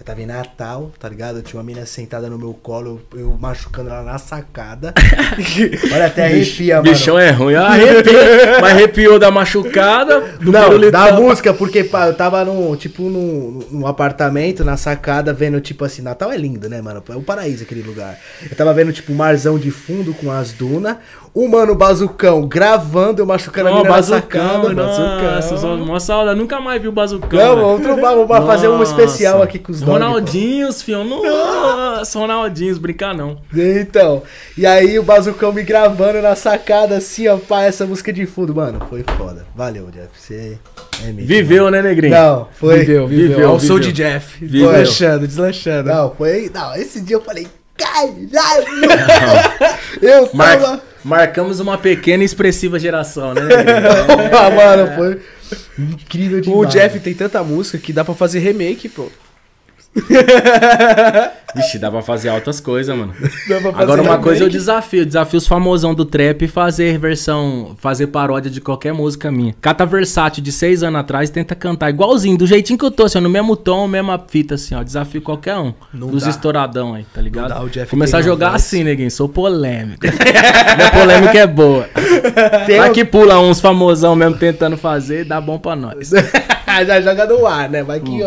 Eu 0.02 0.06
tava 0.06 0.20
em 0.20 0.26
Natal, 0.26 0.92
tá 1.00 1.08
ligado? 1.08 1.38
Eu 1.38 1.44
tinha 1.44 1.60
uma 1.60 1.64
menina 1.64 1.86
sentada 1.86 2.28
no 2.28 2.36
meu 2.36 2.56
colo, 2.56 3.00
eu, 3.14 3.20
eu 3.20 3.38
machucando 3.40 3.92
ela 3.92 4.02
na 4.02 4.18
sacada. 4.18 4.96
Olha, 5.94 6.08
até 6.08 6.26
arrepia, 6.26 6.78
mano. 6.78 6.90
Bichão 6.90 7.20
é 7.20 7.30
ruim. 7.30 7.54
Ah, 7.54 7.68
arrepia, 7.68 8.58
mas 8.60 8.72
arrepiou 8.72 9.20
da 9.20 9.30
machucada. 9.30 10.38
Não, 10.42 10.90
da 10.90 11.14
música, 11.14 11.54
porque 11.54 11.84
pá, 11.84 12.08
eu 12.08 12.16
tava 12.16 12.44
num, 12.44 12.76
tipo, 12.76 13.04
num, 13.04 13.60
num 13.70 13.86
apartamento, 13.86 14.66
na 14.66 14.76
sacada, 14.76 15.32
vendo, 15.34 15.62
tipo 15.62 15.86
assim, 15.86 16.02
Natal 16.02 16.32
é 16.32 16.38
lindo, 16.38 16.68
né, 16.68 16.82
mano? 16.82 17.04
É 17.08 17.16
o 17.16 17.22
paraíso 17.22 17.62
aquele 17.62 17.84
lugar. 17.84 18.18
Eu 18.42 18.58
tava 18.58 18.74
vendo, 18.74 18.92
tipo, 18.92 19.14
um 19.14 19.16
marzão 19.16 19.60
de 19.60 19.70
fundo 19.70 20.16
com 20.16 20.32
as 20.32 20.52
dunas, 20.52 20.98
o 21.34 21.48
mano 21.48 21.74
bazucão 21.76 22.46
gravando, 22.46 23.22
eu 23.22 23.26
machucando 23.26 23.70
a 23.70 23.72
Ó, 23.72 23.76
menina 23.76 23.90
na 23.90 23.96
bazucão, 23.96 24.20
sacada. 24.64 24.74
nossa, 24.74 25.68
uma 25.68 26.00
saudade. 26.00 26.38
Nunca 26.38 26.60
mais 26.60 26.82
vi 26.82 26.88
o 26.90 26.92
bazucão. 26.92 27.30
Não, 27.40 27.56
velho. 27.56 27.68
vamos 27.68 27.82
trombar, 27.82 28.16
vamos 28.16 28.46
fazer 28.46 28.68
um 28.68 28.84
especial 28.84 29.42
aqui 29.42 29.58
com 29.58 29.72
os 29.72 29.80
dogs. 29.80 29.92
Ronaldinhos, 29.94 30.82
filho. 30.82 31.04
Nossa, 31.06 32.20
Ronaldinhos, 32.20 32.78
brincar 32.78 33.16
não. 33.16 33.38
Então, 33.56 34.24
e 34.58 34.66
aí 34.66 35.00
o 35.00 35.04
bazucão 35.04 35.54
me 35.54 35.64
gravando 35.64 36.22
na 36.22 36.36
sacada, 36.36 36.98
assim, 36.98 37.28
ó, 37.30 37.38
pá, 37.38 37.64
essa 37.64 37.86
música 37.86 38.12
de 38.12 38.26
fundo, 38.26 38.54
mano, 38.54 38.86
foi 38.90 39.04
foda. 39.18 39.46
Valeu, 39.56 39.90
Jeff, 39.90 40.10
você 40.14 40.58
é 41.02 41.08
mítico, 41.08 41.28
Viveu, 41.28 41.64
mano. 41.66 41.78
né, 41.78 41.82
Negrinho? 41.82 42.14
Não, 42.14 42.48
foi. 42.60 42.80
Viveu, 42.80 43.08
viveu. 43.08 43.28
Viveu, 43.30 43.50
Ao 43.50 43.60
som 43.60 43.80
de 43.80 43.94
Jeff. 43.94 44.38
Viveu. 44.44 44.70
Deslanchando, 44.70 45.28
deslanchando. 45.28 45.90
Não, 45.90 46.12
foi. 46.14 46.52
Não, 46.54 46.76
esse 46.76 47.00
dia 47.00 47.16
eu 47.16 47.22
falei, 47.22 47.48
caralho! 47.78 48.30
eu 50.02 50.28
tava. 50.28 50.91
Marcamos 51.04 51.60
uma 51.60 51.78
pequena 51.78 52.24
e 52.24 52.26
expressiva 52.26 52.78
geração, 52.80 53.34
né? 53.34 53.42
Ah, 54.32 54.50
mano, 54.52 54.96
foi 54.96 55.22
incrível 55.78 56.40
O 56.40 56.42
demais. 56.42 56.70
Jeff 56.74 57.00
tem 57.00 57.14
tanta 57.14 57.44
música 57.44 57.78
que 57.78 57.92
dá 57.92 58.04
pra 58.06 58.14
fazer 58.14 58.40
remake, 58.40 58.88
pô. 58.88 59.10
Vixe, 61.54 61.78
dá 61.78 61.92
pra 61.92 62.02
fazer 62.02 62.30
altas 62.30 62.62
coisas, 62.62 62.96
mano. 62.96 63.14
Agora 63.76 64.02
uma 64.02 64.18
coisa 64.20 64.46
eu 64.46 64.50
desafio, 64.50 65.06
desafio 65.06 65.38
os 65.38 65.46
famosão 65.46 65.94
do 65.94 66.06
trap 66.06 66.48
fazer 66.48 66.98
versão, 66.98 67.76
fazer 67.78 68.08
paródia 68.08 68.50
de 68.50 68.62
qualquer 68.62 68.94
música 68.94 69.30
minha. 69.30 69.54
Cata 69.60 69.86
versátil 69.86 70.42
de 70.42 70.50
seis 70.52 70.82
anos 70.82 71.02
atrás 71.02 71.30
tenta 71.30 71.54
cantar 71.54 71.90
igualzinho, 71.90 72.38
do 72.38 72.48
jeitinho 72.48 72.80
que 72.80 72.86
eu 72.86 72.92
tô, 72.92 73.04
assim, 73.04 73.20
no 73.20 73.30
mesmo 73.30 73.58
tom, 73.58 73.86
mesma 73.86 74.18
fita, 74.30 74.56
assim, 74.56 74.76
ó. 74.76 74.82
Desafio 74.84 75.22
qualquer 75.22 75.58
um. 75.58 75.74
Não 75.94 76.08
dos 76.08 76.24
dá. 76.24 76.30
estouradão 76.30 76.94
aí, 76.94 77.06
tá 77.14 77.22
ligado? 77.22 77.50
Não 77.50 77.68
dá, 77.70 77.84
o 77.84 77.88
Começar 77.88 78.20
a 78.20 78.22
jogar 78.22 78.56
assim, 78.56 78.86
neguinho, 78.86 79.12
sou 79.12 79.28
polêmico. 79.28 80.00
Minha 80.08 80.92
polêmica 80.92 81.38
é 81.38 81.48
boa. 81.48 81.90
Tem 82.66 82.78
Vai 82.78 82.92
um- 82.92 82.94
que 82.94 83.04
pula 83.04 83.38
uns 83.42 83.60
famosão 83.60 84.16
mesmo 84.16 84.38
tentando 84.38 84.78
fazer, 84.78 85.26
dá 85.26 85.42
bom 85.42 85.60
pra 85.60 85.76
nós. 85.76 86.12
Já 86.86 87.02
joga 87.02 87.26
no 87.26 87.46
ar, 87.46 87.70
né? 87.70 87.84
Vai 87.84 88.00
que, 88.00 88.20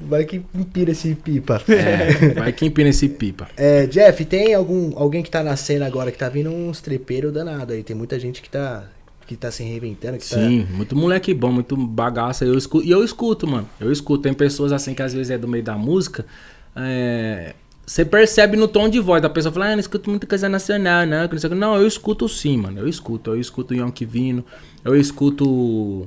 vai 0.00 0.24
que 0.24 0.40
pira 0.72 0.90
esse 0.92 1.14
pipa. 1.14 1.62
É, 1.68 2.34
vai 2.34 2.52
que 2.52 2.66
empina 2.66 2.88
esse 2.88 3.08
pipa. 3.08 3.48
É, 3.56 3.86
Jeff, 3.86 4.24
tem 4.24 4.54
algum 4.54 4.96
alguém 4.98 5.22
que 5.22 5.30
tá 5.30 5.42
na 5.42 5.56
cena 5.56 5.86
agora 5.86 6.10
que 6.10 6.18
tá 6.18 6.28
vindo 6.28 6.50
uns 6.50 6.80
trepeiros 6.80 7.32
danado 7.32 7.72
aí? 7.72 7.82
Tem 7.82 7.94
muita 7.96 8.18
gente 8.18 8.40
que 8.42 8.48
tá 8.50 8.84
que 9.26 9.36
tá 9.36 9.50
se 9.50 9.62
reinventando, 9.62 10.18
que 10.18 10.24
Sim, 10.24 10.66
muito 10.70 10.94
moleque 10.94 11.32
bom, 11.32 11.50
muito 11.50 11.76
bagaça. 11.76 12.44
Eu 12.44 12.58
escuto, 12.58 12.86
e 12.86 12.90
eu 12.90 13.02
escuto, 13.02 13.46
mano. 13.46 13.68
Eu 13.80 13.90
escuto. 13.90 14.22
Tem 14.22 14.34
pessoas 14.34 14.70
assim 14.72 14.92
que 14.94 15.02
às 15.02 15.14
vezes 15.14 15.30
é 15.30 15.38
do 15.38 15.48
meio 15.48 15.64
da 15.64 15.76
música. 15.78 16.26
é, 16.76 17.54
Você 17.86 18.04
percebe 18.04 18.56
no 18.56 18.68
tom 18.68 18.86
de 18.88 19.00
voz 19.00 19.22
da 19.22 19.30
pessoa 19.30 19.52
fala, 19.52 19.66
ah, 19.68 19.72
não 19.72 19.80
escuto 19.80 20.10
muita 20.10 20.26
coisa 20.26 20.46
nacional, 20.48 21.06
não. 21.06 21.22
não 21.22 21.38
sei 21.38 21.48
o 21.48 21.52
quê." 21.52 21.58
Não, 21.58 21.76
eu 21.76 21.86
escuto 21.86 22.28
sim, 22.28 22.58
mano. 22.58 22.80
Eu 22.80 22.88
escuto. 22.88 23.30
Eu 23.30 23.40
escuto 23.40 23.72
o 23.72 23.76
Yonk 23.76 24.04
Vino. 24.04 24.44
Eu 24.84 24.94
escuto. 24.94 26.06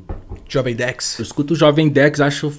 Jovem 0.50 0.76
Dex. 0.76 1.20
Eu 1.20 1.24
escuto 1.24 1.54
o 1.54 1.58
Jovem 1.58 1.90
Dex, 1.90 2.22
acho 2.22 2.52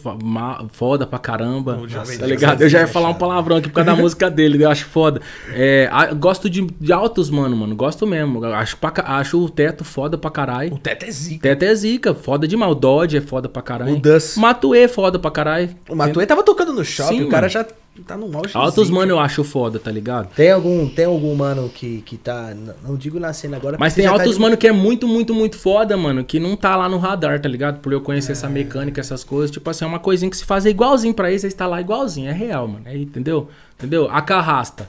foda 0.73 1.07
pra 1.07 1.19
caramba. 1.19 1.77
O 1.79 1.89
Jovem 1.89 2.19
tá 2.19 2.27
Dex 2.27 2.31
ligado? 2.41 2.61
é 2.61 2.65
Eu 2.65 2.69
já 2.69 2.81
ia 2.81 2.87
falar 2.87 3.09
um 3.09 3.13
chato. 3.13 3.21
palavrão 3.21 3.57
aqui 3.57 3.69
por 3.69 3.77
causa 3.77 3.93
da 3.93 3.97
música 4.03 4.31
dele, 4.31 4.63
eu 4.63 4.71
acho 4.71 4.85
foda. 4.87 5.23
É, 5.55 5.89
a- 5.91 6.13
gosto 6.13 6.51
de, 6.51 6.67
de 6.79 6.93
altos, 6.93 7.31
mano, 7.31 7.57
mano. 7.57 7.75
Gosto 7.75 8.07
mesmo. 8.07 8.45
Acho, 8.45 8.77
pra 8.77 8.93
acho 9.07 9.43
o 9.43 9.49
teto 9.49 9.85
foda 9.85 10.19
pra 10.19 10.31
caralho. 10.31 10.75
O 10.75 10.79
Teto 10.79 11.05
é 11.07 11.11
zica. 11.11 11.41
Teto 11.49 11.63
é 11.65 11.75
zica, 11.75 12.15
foda 12.15 12.47
demais. 12.47 12.73
O 12.73 12.75
Dodge 12.75 13.17
é 13.17 13.21
foda 13.21 13.49
pra 13.49 13.63
caralho. 13.63 13.95
O 13.95 14.01
Dus. 14.01 14.37
Matuê 14.37 14.81
é 14.81 14.89
foda 14.89 15.19
pra 15.19 15.31
caralho. 15.31 15.71
O 15.89 15.95
Matuê 15.95 16.27
tava 16.27 16.43
tocando 16.43 16.73
no 16.73 16.85
shopping, 16.85 17.19
Sim, 17.19 17.25
o 17.25 17.29
cara 17.29 17.43
mano. 17.43 17.51
já 17.53 17.67
tá 18.03 18.17
no 18.17 18.27
auge. 18.37 18.51
Altos, 18.55 18.91
mano, 18.91 19.13
eu 19.13 19.19
acho 19.19 19.43
foda, 19.45 19.79
tá 19.79 19.91
ligado? 19.91 20.29
Tem 20.35 20.51
algum, 20.51 20.89
tem 20.89 21.05
algum 21.05 21.35
mano 21.35 21.69
que, 21.69 22.03
que 22.03 22.17
tá. 22.17 22.55
Não 22.83 22.97
digo 22.97 23.19
na 23.21 23.33
cena 23.33 23.57
agora. 23.57 23.77
Mas 23.79 23.95
tem 23.95 24.05
tá 24.07 24.13
altos, 24.13 24.35
de- 24.37 24.41
mano, 24.41 24.57
que 24.57 24.67
é 24.67 24.73
muito, 24.73 25.07
muito, 25.09 25.35
muito 25.35 25.57
foda, 25.59 25.97
mano, 25.97 26.25
que 26.25 26.39
não 26.41 26.57
tá 26.57 26.77
lá 26.77 26.89
no 26.89 26.99
radar, 26.99 27.41
tá 27.41 27.49
ligado? 27.49 27.81
Por 27.81 27.93
eu 27.93 28.01
conhecer 28.01 28.33
essa 28.33 28.49
mecânica, 28.49 29.01
essas 29.01 29.23
coisas. 29.25 29.51
Tipo 29.51 29.69
assim, 29.71 29.85
é 29.85 29.89
uma 29.89 29.99
coisinha 29.99 30.31
que 30.31 30.37
se 30.37 30.45
faz 30.45 30.65
igualzinho 30.65 31.15
pra 31.15 31.29
eles, 31.31 31.41
você 31.43 31.47
está 31.49 31.67
lá 31.67 31.81
igualzinho. 31.81 32.29
É 32.29 32.33
real, 32.33 32.67
mano. 32.69 32.83
É, 32.87 32.97
entendeu? 32.97 33.49
Entendeu? 33.79 34.09
A 34.11 34.21
carrasta. 34.23 34.89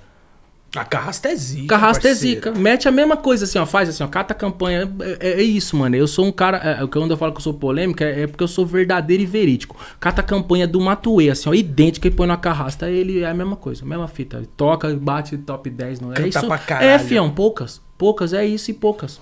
A 0.76 0.86
carrasta 0.86 1.30
é 1.30 1.36
zica. 1.36 1.68
Carrasta 1.68 2.08
é 2.08 2.12
parceiro. 2.12 2.36
zica. 2.36 2.52
Mete 2.52 2.88
a 2.88 2.92
mesma 2.92 3.18
coisa 3.18 3.46
assim, 3.46 3.58
ó. 3.58 3.66
Faz 3.66 3.90
assim, 3.90 4.04
ó. 4.04 4.08
Cata 4.08 4.34
a 4.34 4.36
campanha. 4.36 4.88
É, 5.02 5.30
é- 5.30 5.40
é 5.40 5.44
isso, 5.44 5.76
mano. 5.76 5.96
Eu 5.96 6.08
sou 6.08 6.26
um 6.26 6.32
cara. 6.32 6.58
É, 6.58 6.86
quando 6.88 7.10
eu 7.12 7.18
falo 7.18 7.32
que 7.32 7.40
eu 7.40 7.44
sou 7.44 7.54
polêmico, 7.56 8.04
é, 8.04 8.22
é 8.22 8.28
porque 8.28 8.44
eu 8.44 8.48
sou 8.48 8.66
verdadeiro 8.66 9.24
e 9.24 9.26
verídico. 9.26 9.76
Cata 10.00 10.22
a 10.22 10.24
campanha 10.24 10.68
do 10.68 10.80
Matuê, 10.80 11.30
assim, 11.32 11.50
ó. 11.50 11.54
Idêntica 11.54 12.08
e 12.08 12.12
põe 12.12 12.28
na 12.28 12.38
carrasta. 12.38 12.90
Ele 12.90 13.22
é 13.22 13.28
a 13.30 13.34
mesma 13.34 13.56
coisa, 13.56 13.84
a 13.84 13.88
mesma 13.88 14.08
fita. 14.08 14.38
Ele 14.38 14.50
Toca, 14.56 14.94
bate 14.96 15.38
top 15.40 15.70
10. 15.70 16.00
Não 16.02 16.12
é 16.12 16.16
Canta 16.16 16.28
isso. 16.30 16.48
pra 16.48 16.58
caralho. 16.60 16.88
É, 16.90 17.00
fião. 17.00 17.30
Poucas. 17.32 17.82
Poucas, 17.98 18.32
é 18.34 18.46
isso 18.46 18.70
e 18.70 18.74
poucas. 18.74 19.20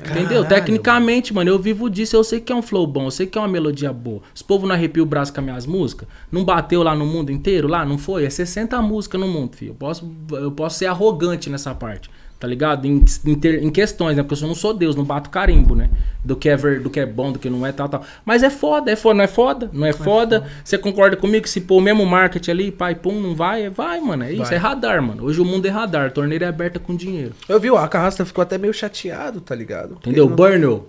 Entendeu? 0.00 0.42
Caralho, 0.42 0.48
Tecnicamente, 0.48 1.34
mano, 1.34 1.50
eu 1.50 1.58
vivo 1.58 1.88
disso, 1.88 2.16
eu 2.16 2.24
sei 2.24 2.40
que 2.40 2.52
é 2.52 2.56
um 2.56 2.62
flow 2.62 2.86
bom, 2.86 3.04
eu 3.04 3.10
sei 3.10 3.26
que 3.26 3.36
é 3.36 3.40
uma 3.40 3.48
melodia 3.48 3.92
boa. 3.92 4.20
Os 4.34 4.42
povos 4.42 4.68
não 4.68 4.74
arrepiam 4.74 5.04
o 5.04 5.06
braço 5.06 5.32
com 5.32 5.40
as 5.40 5.44
minhas 5.44 5.66
músicas? 5.66 6.08
Não 6.30 6.44
bateu 6.44 6.82
lá 6.82 6.94
no 6.94 7.06
mundo 7.06 7.30
inteiro? 7.30 7.68
Lá, 7.68 7.84
não 7.84 7.98
foi? 7.98 8.24
É 8.24 8.30
60 8.30 8.80
músicas 8.82 9.20
no 9.20 9.28
mundo, 9.28 9.56
filho. 9.56 9.70
Eu 9.70 9.74
posso, 9.74 10.10
eu 10.32 10.52
posso 10.52 10.78
ser 10.78 10.86
arrogante 10.86 11.48
nessa 11.50 11.74
parte, 11.74 12.10
tá 12.38 12.46
ligado? 12.46 12.86
Em, 12.86 13.02
em, 13.24 13.70
questões, 13.70 14.16
né? 14.16 14.22
Porque 14.22 14.42
eu 14.42 14.48
não 14.48 14.54
sou 14.54 14.74
Deus, 14.74 14.94
não 14.94 15.04
bato 15.04 15.30
carimbo, 15.30 15.74
né? 15.74 15.90
Do 16.24 16.36
que 16.36 16.48
é, 16.48 16.56
ver, 16.56 16.80
do 16.80 16.90
que 16.90 17.00
é 17.00 17.06
bom, 17.06 17.32
do 17.32 17.38
que 17.38 17.48
não 17.48 17.66
é, 17.66 17.72
tal, 17.72 17.88
tal. 17.88 18.02
Mas 18.24 18.42
é 18.42 18.50
foda, 18.50 18.90
é 18.90 18.96
foda, 18.96 19.16
não 19.16 19.24
é 19.24 19.28
foda? 19.28 19.70
Não 19.72 19.86
é 19.86 19.92
foda? 19.92 20.46
Você 20.62 20.76
concorda 20.76 21.16
comigo 21.16 21.44
que 21.44 21.50
se 21.50 21.62
pôr 21.62 21.78
o 21.78 21.80
mesmo 21.80 22.04
marketing 22.04 22.50
ali, 22.50 22.72
pai, 22.72 22.94
pum, 22.94 23.20
não 23.20 23.34
vai? 23.34 23.68
Vai, 23.70 24.00
mano, 24.00 24.24
é 24.24 24.32
isso, 24.32 24.44
Vai. 24.44 24.54
é 24.54 24.56
radar, 24.58 25.02
mano. 25.02 25.24
Hoje 25.24 25.40
o 25.40 25.44
mundo 25.44 25.66
é 25.66 25.70
radar, 25.70 26.12
torneira 26.12 26.44
é 26.44 26.48
aberta 26.48 26.78
com 26.78 26.94
dinheiro. 26.94 27.32
Eu 27.48 27.58
vi, 27.58 27.70
o 27.70 27.76
Acarrasta 27.76 28.24
ficou 28.24 28.42
até 28.42 28.58
meio 28.58 28.74
chateado, 28.74 29.40
tá 29.40 29.54
ligado? 29.54 29.94
Entendeu? 29.94 30.28
Não-. 30.28 30.36
Burno, 30.36 30.86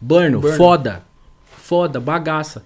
Burno. 0.00 0.42
foda. 0.56 1.02
Foda, 1.56 1.98
bagaça. 1.98 2.62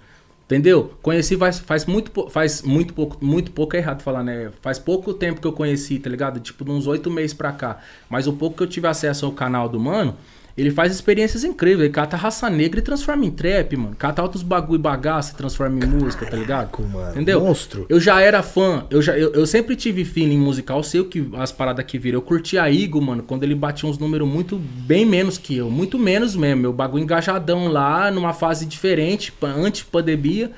Entendeu? 0.48 0.94
Conheci 1.02 1.36
faz, 1.36 1.58
faz 1.58 1.84
muito 1.84 2.30
faz 2.30 2.62
muito 2.62 2.94
pouco, 2.94 3.22
muito 3.22 3.52
pouco 3.52 3.76
é 3.76 3.80
errado 3.80 4.00
falar, 4.00 4.24
né? 4.24 4.50
Faz 4.62 4.78
pouco 4.78 5.12
tempo 5.12 5.42
que 5.42 5.46
eu 5.46 5.52
conheci, 5.52 5.98
tá 5.98 6.08
ligado? 6.08 6.40
Tipo, 6.40 6.64
uns 6.72 6.86
oito 6.86 7.10
meses 7.10 7.34
pra 7.34 7.52
cá. 7.52 7.80
Mas 8.08 8.26
o 8.26 8.32
pouco 8.32 8.56
que 8.56 8.62
eu 8.62 8.66
tive 8.66 8.86
acesso 8.88 9.26
ao 9.26 9.32
canal 9.32 9.68
do 9.68 9.78
mano, 9.78 10.16
ele 10.60 10.70
faz 10.70 10.92
experiências 10.92 11.44
incríveis. 11.44 11.80
Ele 11.84 11.92
cata 11.92 12.16
raça 12.16 12.48
negra 12.50 12.80
e 12.80 12.82
transforma 12.82 13.24
em 13.24 13.30
trap, 13.30 13.76
mano. 13.76 13.94
Cata 13.96 14.22
outros 14.22 14.42
bagulho 14.42 14.78
e 14.78 14.82
bagaça 14.82 15.32
e 15.32 15.36
transforma 15.36 15.84
em 15.84 15.86
música, 15.88 16.26
tá 16.26 16.36
ligado? 16.36 16.70
mano. 16.82 17.10
Entendeu? 17.12 17.40
Monstro. 17.40 17.86
Eu 17.88 18.00
já 18.00 18.20
era 18.20 18.42
fã, 18.42 18.84
eu, 18.90 19.00
já, 19.00 19.16
eu, 19.16 19.32
eu 19.32 19.46
sempre 19.46 19.76
tive 19.76 20.04
feeling 20.04 20.38
musical, 20.38 20.82
sei 20.82 21.00
o 21.00 21.04
que 21.04 21.28
as 21.36 21.52
paradas 21.52 21.84
que 21.84 21.98
viram. 21.98 22.18
Eu 22.18 22.22
curti 22.22 22.58
a 22.58 22.70
Igor, 22.70 23.00
mano, 23.02 23.22
quando 23.22 23.42
ele 23.44 23.54
batia 23.54 23.88
uns 23.88 23.98
números 23.98 24.28
muito, 24.28 24.56
bem 24.56 25.04
menos 25.06 25.38
que 25.38 25.56
eu. 25.56 25.70
Muito 25.70 25.98
menos 25.98 26.34
mesmo. 26.36 26.62
Meu 26.62 26.72
bagulho 26.72 27.02
engajadão 27.04 27.68
lá, 27.68 28.10
numa 28.10 28.32
fase 28.32 28.66
diferente, 28.66 29.32
pa- 29.32 29.48
antes-pandemia. 29.48 30.50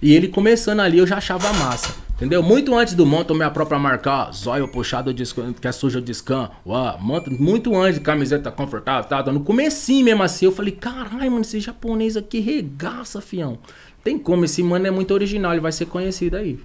E 0.00 0.14
ele 0.14 0.28
começando 0.28 0.80
ali, 0.80 0.98
eu 0.98 1.06
já 1.06 1.16
achava 1.16 1.52
massa. 1.54 1.92
Entendeu? 2.18 2.42
Muito 2.42 2.74
antes 2.74 2.94
do 2.94 3.06
monto, 3.06 3.32
minha 3.32 3.48
própria 3.48 3.78
marca, 3.78 4.28
zóio 4.32 4.66
puxado, 4.66 5.14
de 5.14 5.22
que 5.60 5.68
é 5.68 5.70
sujo 5.70 6.00
de 6.02 6.12
scan. 6.12 6.50
Uau, 6.66 6.98
monto- 7.00 7.30
muito 7.30 7.76
antes 7.76 8.00
camiseta 8.00 8.50
confortável, 8.50 9.08
tá? 9.08 9.22
No 9.30 9.38
comecinho 9.38 10.04
mesmo 10.04 10.24
assim, 10.24 10.46
eu 10.46 10.50
falei, 10.52 10.72
caralho, 10.72 11.30
mano, 11.30 11.42
esse 11.42 11.60
japonês 11.60 12.16
aqui 12.16 12.40
regaça, 12.40 13.20
fião. 13.20 13.60
Tem 14.02 14.18
como, 14.18 14.44
esse 14.44 14.64
mano 14.64 14.84
é 14.84 14.90
muito 14.90 15.14
original, 15.14 15.52
ele 15.52 15.60
vai 15.60 15.70
ser 15.70 15.86
conhecido 15.86 16.36
aí. 16.36 16.58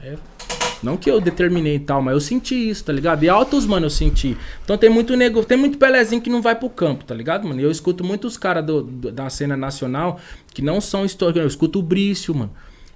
É. 0.00 0.14
Não 0.82 0.96
que 0.96 1.10
eu 1.10 1.20
determinei 1.20 1.76
e 1.76 1.80
tal, 1.80 2.00
mas 2.00 2.14
eu 2.14 2.20
senti 2.20 2.70
isso, 2.70 2.84
tá 2.84 2.92
ligado? 2.92 3.22
E 3.24 3.28
altos, 3.28 3.66
mano, 3.66 3.84
eu 3.84 3.90
senti. 3.90 4.36
Então 4.64 4.78
tem 4.78 4.88
muito 4.88 5.14
nego, 5.16 5.44
tem 5.44 5.58
muito 5.58 5.76
pelezinho 5.76 6.22
que 6.22 6.30
não 6.30 6.40
vai 6.40 6.54
pro 6.54 6.70
campo, 6.70 7.04
tá 7.04 7.14
ligado, 7.14 7.46
mano? 7.46 7.60
E 7.60 7.62
eu 7.64 7.70
escuto 7.70 8.02
muitos 8.02 8.38
caras 8.38 8.64
da 9.12 9.28
cena 9.28 9.54
nacional 9.54 10.18
que 10.54 10.62
não 10.62 10.80
são 10.80 11.04
históricos. 11.04 11.42
Eu 11.42 11.48
escuto 11.48 11.78
o 11.78 11.82
Brício, 11.82 12.34
mano. 12.34 12.50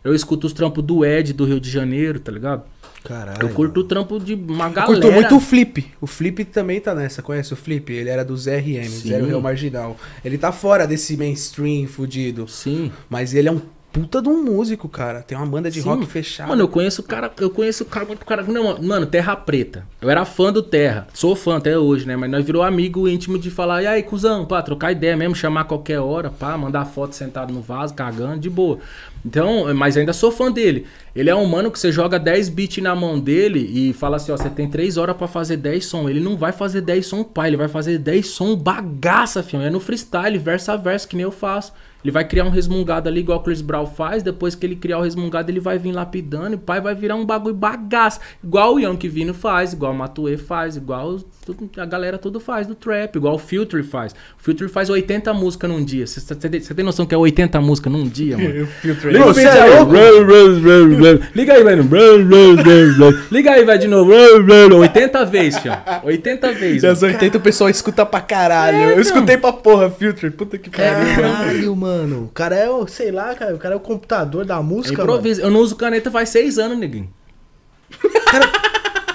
Eu 0.05 0.15
escuto 0.15 0.47
os 0.47 0.53
trampos 0.53 0.83
do 0.85 1.05
Ed 1.05 1.33
do 1.33 1.45
Rio 1.45 1.61
de 1.61 1.71
Janeiro, 1.71 2.21
tá 2.21 2.33
ligado? 2.33 2.63
Caralho. 3.05 3.39
Eu 3.41 3.49
curto 3.51 3.81
o 3.81 3.85
trampo 3.85 4.19
de 4.19 4.35
uma 4.35 4.67
Eu 4.67 4.73
galera. 4.73 4.87
curto 4.87 5.13
muito 5.13 5.37
o 5.37 5.41
Flip. 5.41 5.87
O 6.01 6.07
Flip 6.07 6.45
também 6.47 6.81
tá 6.81 6.95
nessa. 6.95 7.23
Conhece 7.23 7.53
o 7.53 7.57
Flip? 7.57 7.93
Ele 7.93 8.11
era 8.11 8.25
do 8.25 8.37
ZRM. 8.37 8.89
Zero 8.89 9.27
Real 9.27 9.41
Marginal. 9.41 9.97
Ele 10.25 10.37
tá 10.37 10.51
fora 10.53 10.87
desse 10.87 11.17
mainstream 11.17 11.87
fudido. 11.87 12.49
Sim. 12.49 12.91
Mas 13.09 13.35
ele 13.35 13.49
é 13.49 13.53
um 13.53 13.61
puta 13.93 14.21
de 14.21 14.29
um 14.29 14.45
músico, 14.45 14.89
cara. 14.89 15.23
Tem 15.23 15.37
uma 15.37 15.47
banda 15.47 15.71
de 15.71 15.81
Sim. 15.81 15.89
rock 15.89 16.07
fechada. 16.07 16.49
Mano, 16.49 16.63
eu 16.63 16.69
conheço 16.69 17.01
o 17.01 17.05
cara, 17.05 17.33
eu 17.41 17.51
conheço 17.51 17.85
o 17.85 17.87
cara 17.87 18.05
muito 18.05 18.25
cara. 18.25 18.43
Não, 18.43 18.81
mano, 18.83 19.07
Terra 19.07 19.35
Preta. 19.35 19.87
Eu 20.01 20.11
era 20.11 20.25
fã 20.25 20.53
do 20.53 20.63
Terra. 20.63 21.07
Sou 21.15 21.35
fã 21.35 21.57
até 21.57 21.79
hoje, 21.79 22.07
né? 22.07 22.17
Mas 22.17 22.31
nós 22.31 22.45
virou 22.45 22.63
amigo 22.63 23.09
íntimo 23.09 23.39
de 23.39 23.51
falar, 23.51 23.83
e 23.83 23.87
aí, 23.87 24.03
cuzão, 24.03 24.45
pá, 24.45 24.63
trocar 24.63 24.93
ideia 24.93 25.17
mesmo, 25.17 25.35
chamar 25.35 25.63
a 25.63 25.65
qualquer 25.65 26.01
hora, 26.01 26.31
pá, 26.31 26.57
mandar 26.57 26.85
foto 26.85 27.15
sentado 27.15 27.53
no 27.53 27.61
vaso, 27.63 27.95
cagando, 27.95 28.39
de 28.39 28.51
boa. 28.51 28.79
Então, 29.29 29.75
mas 29.75 29.95
ainda 29.95 30.14
sou 30.14 30.33
fã 30.33 30.51
dele. 30.51 30.87
Ele 31.14 31.29
é 31.29 31.35
um 31.35 31.45
mano 31.45 31.71
que 31.71 31.79
você 31.79 31.93
joga 31.93 32.19
10 32.19 32.49
beats 32.49 32.83
na 32.83 32.95
mão 32.95 33.21
dele 33.21 33.59
e 33.61 33.93
fala 33.93 34.17
assim, 34.17 34.33
ó, 34.33 34.37
você 34.38 34.49
tem 34.49 34.71
3 34.71 34.97
horas 34.97 35.14
pra 35.14 35.29
fazer 35.29 35.59
10 35.59 35.85
som. 35.85 36.09
Ele 36.09 36.19
não 36.19 36.35
vai 36.35 36.51
fazer 36.51 36.81
10 36.81 37.05
som 37.05 37.23
pai, 37.23 37.51
ele 37.51 37.57
vai 37.59 37.69
fazer 37.69 37.99
10 37.99 38.27
som 38.27 38.57
bagaça, 38.57 39.43
filho. 39.43 39.62
É 39.62 39.69
no 39.69 39.81
freestyle, 39.81 40.38
verso 40.38 40.73
a 40.73 40.77
verso, 40.77 41.07
que 41.07 41.14
nem 41.14 41.25
eu 41.25 41.31
faço. 41.31 41.75
Ele 42.05 42.12
vai 42.12 42.25
criar 42.25 42.45
um 42.45 42.51
resmungado 42.51 43.09
ali, 43.09 43.21
igual 43.21 43.41
o 43.41 43.43
Chris 43.43 43.61
Brown 43.61 43.85
faz. 43.85 44.23
Depois 44.23 44.55
que 44.55 44.64
ele 44.64 44.77
criar 44.77 44.99
o 44.99 45.03
resmungado, 45.03 45.51
ele 45.51 45.59
vai 45.59 45.79
vir 45.79 45.91
lapidando. 45.91 46.53
E 46.53 46.55
o 46.55 46.59
pai 46.59 46.81
vai 46.81 46.95
virar 46.95 47.17
um 47.17 47.27
bagulho 47.27 47.55
bagaço. 47.55 48.21
Igual 48.43 48.75
o 48.75 48.79
Yankee 48.79 49.09
Vino 49.09 49.35
faz, 49.35 49.73
igual 49.73 49.93
o 49.93 49.97
Matue 49.97 50.37
faz, 50.37 50.77
igual 50.77 51.19
a 51.77 51.85
galera 51.85 52.17
tudo 52.17 52.38
faz 52.38 52.69
do 52.69 52.75
trap. 52.77 53.17
Igual 53.17 53.35
o 53.35 53.38
Filter 53.38 53.83
faz. 53.83 54.12
O 54.12 54.43
Filter 54.43 54.69
faz 54.69 54.88
80 54.88 55.35
músicas 55.35 55.69
num 55.69 55.85
dia. 55.85 56.07
Você 56.07 56.35
tem, 56.75 56.85
noção 56.85 57.05
que 57.05 57.14
é 57.14 57.19
80 57.19 57.61
músicas 57.61 57.93
num 57.93 58.09
dia, 58.09 58.38
mano? 58.38 58.67
Filtro 58.81 59.11
Liga 59.19 59.31
o 59.31 59.35
Você 59.35 59.45
vídeo 59.45 59.59
é 59.59 59.67
louco? 59.79 59.93
Liga 61.35 61.53
aí, 61.55 61.65
velho. 61.65 61.83
Liga 63.31 63.53
aí, 63.53 63.65
velho, 63.65 63.81
de 63.81 63.89
novo. 63.89 64.13
80 64.79 65.25
vezes, 65.27 65.59
fião. 65.61 65.77
80 66.05 66.53
vezes. 66.53 66.83
Das 66.83 67.03
80 67.03 67.39
o 67.39 67.41
pessoal 67.41 67.69
escuta 67.69 68.07
pra 68.07 68.21
caralho. 68.21 68.77
É, 68.77 68.93
eu 68.95 69.01
escutei 69.01 69.37
pra 69.37 69.53
porra, 69.53 69.91
Filter. 69.91 70.33
Puta 70.33 70.57
que 70.59 70.71
pariu. 70.71 71.17
Caralho, 71.17 71.77
mano. 71.77 72.25
O 72.25 72.29
cara 72.29 72.57
é 72.57 72.71
o, 72.71 72.87
sei 72.87 73.11
lá, 73.11 73.35
cara. 73.35 73.55
O 73.55 73.59
cara 73.59 73.75
é 73.75 73.77
o 73.77 73.81
computador 73.81 74.45
da 74.45 74.63
música. 74.63 75.03
Eu 75.41 75.51
não 75.51 75.61
uso 75.61 75.77
caneta 75.77 76.11
faz 76.11 76.29
6 76.31 76.59
anos, 76.59 76.79
neguinho. 76.79 77.09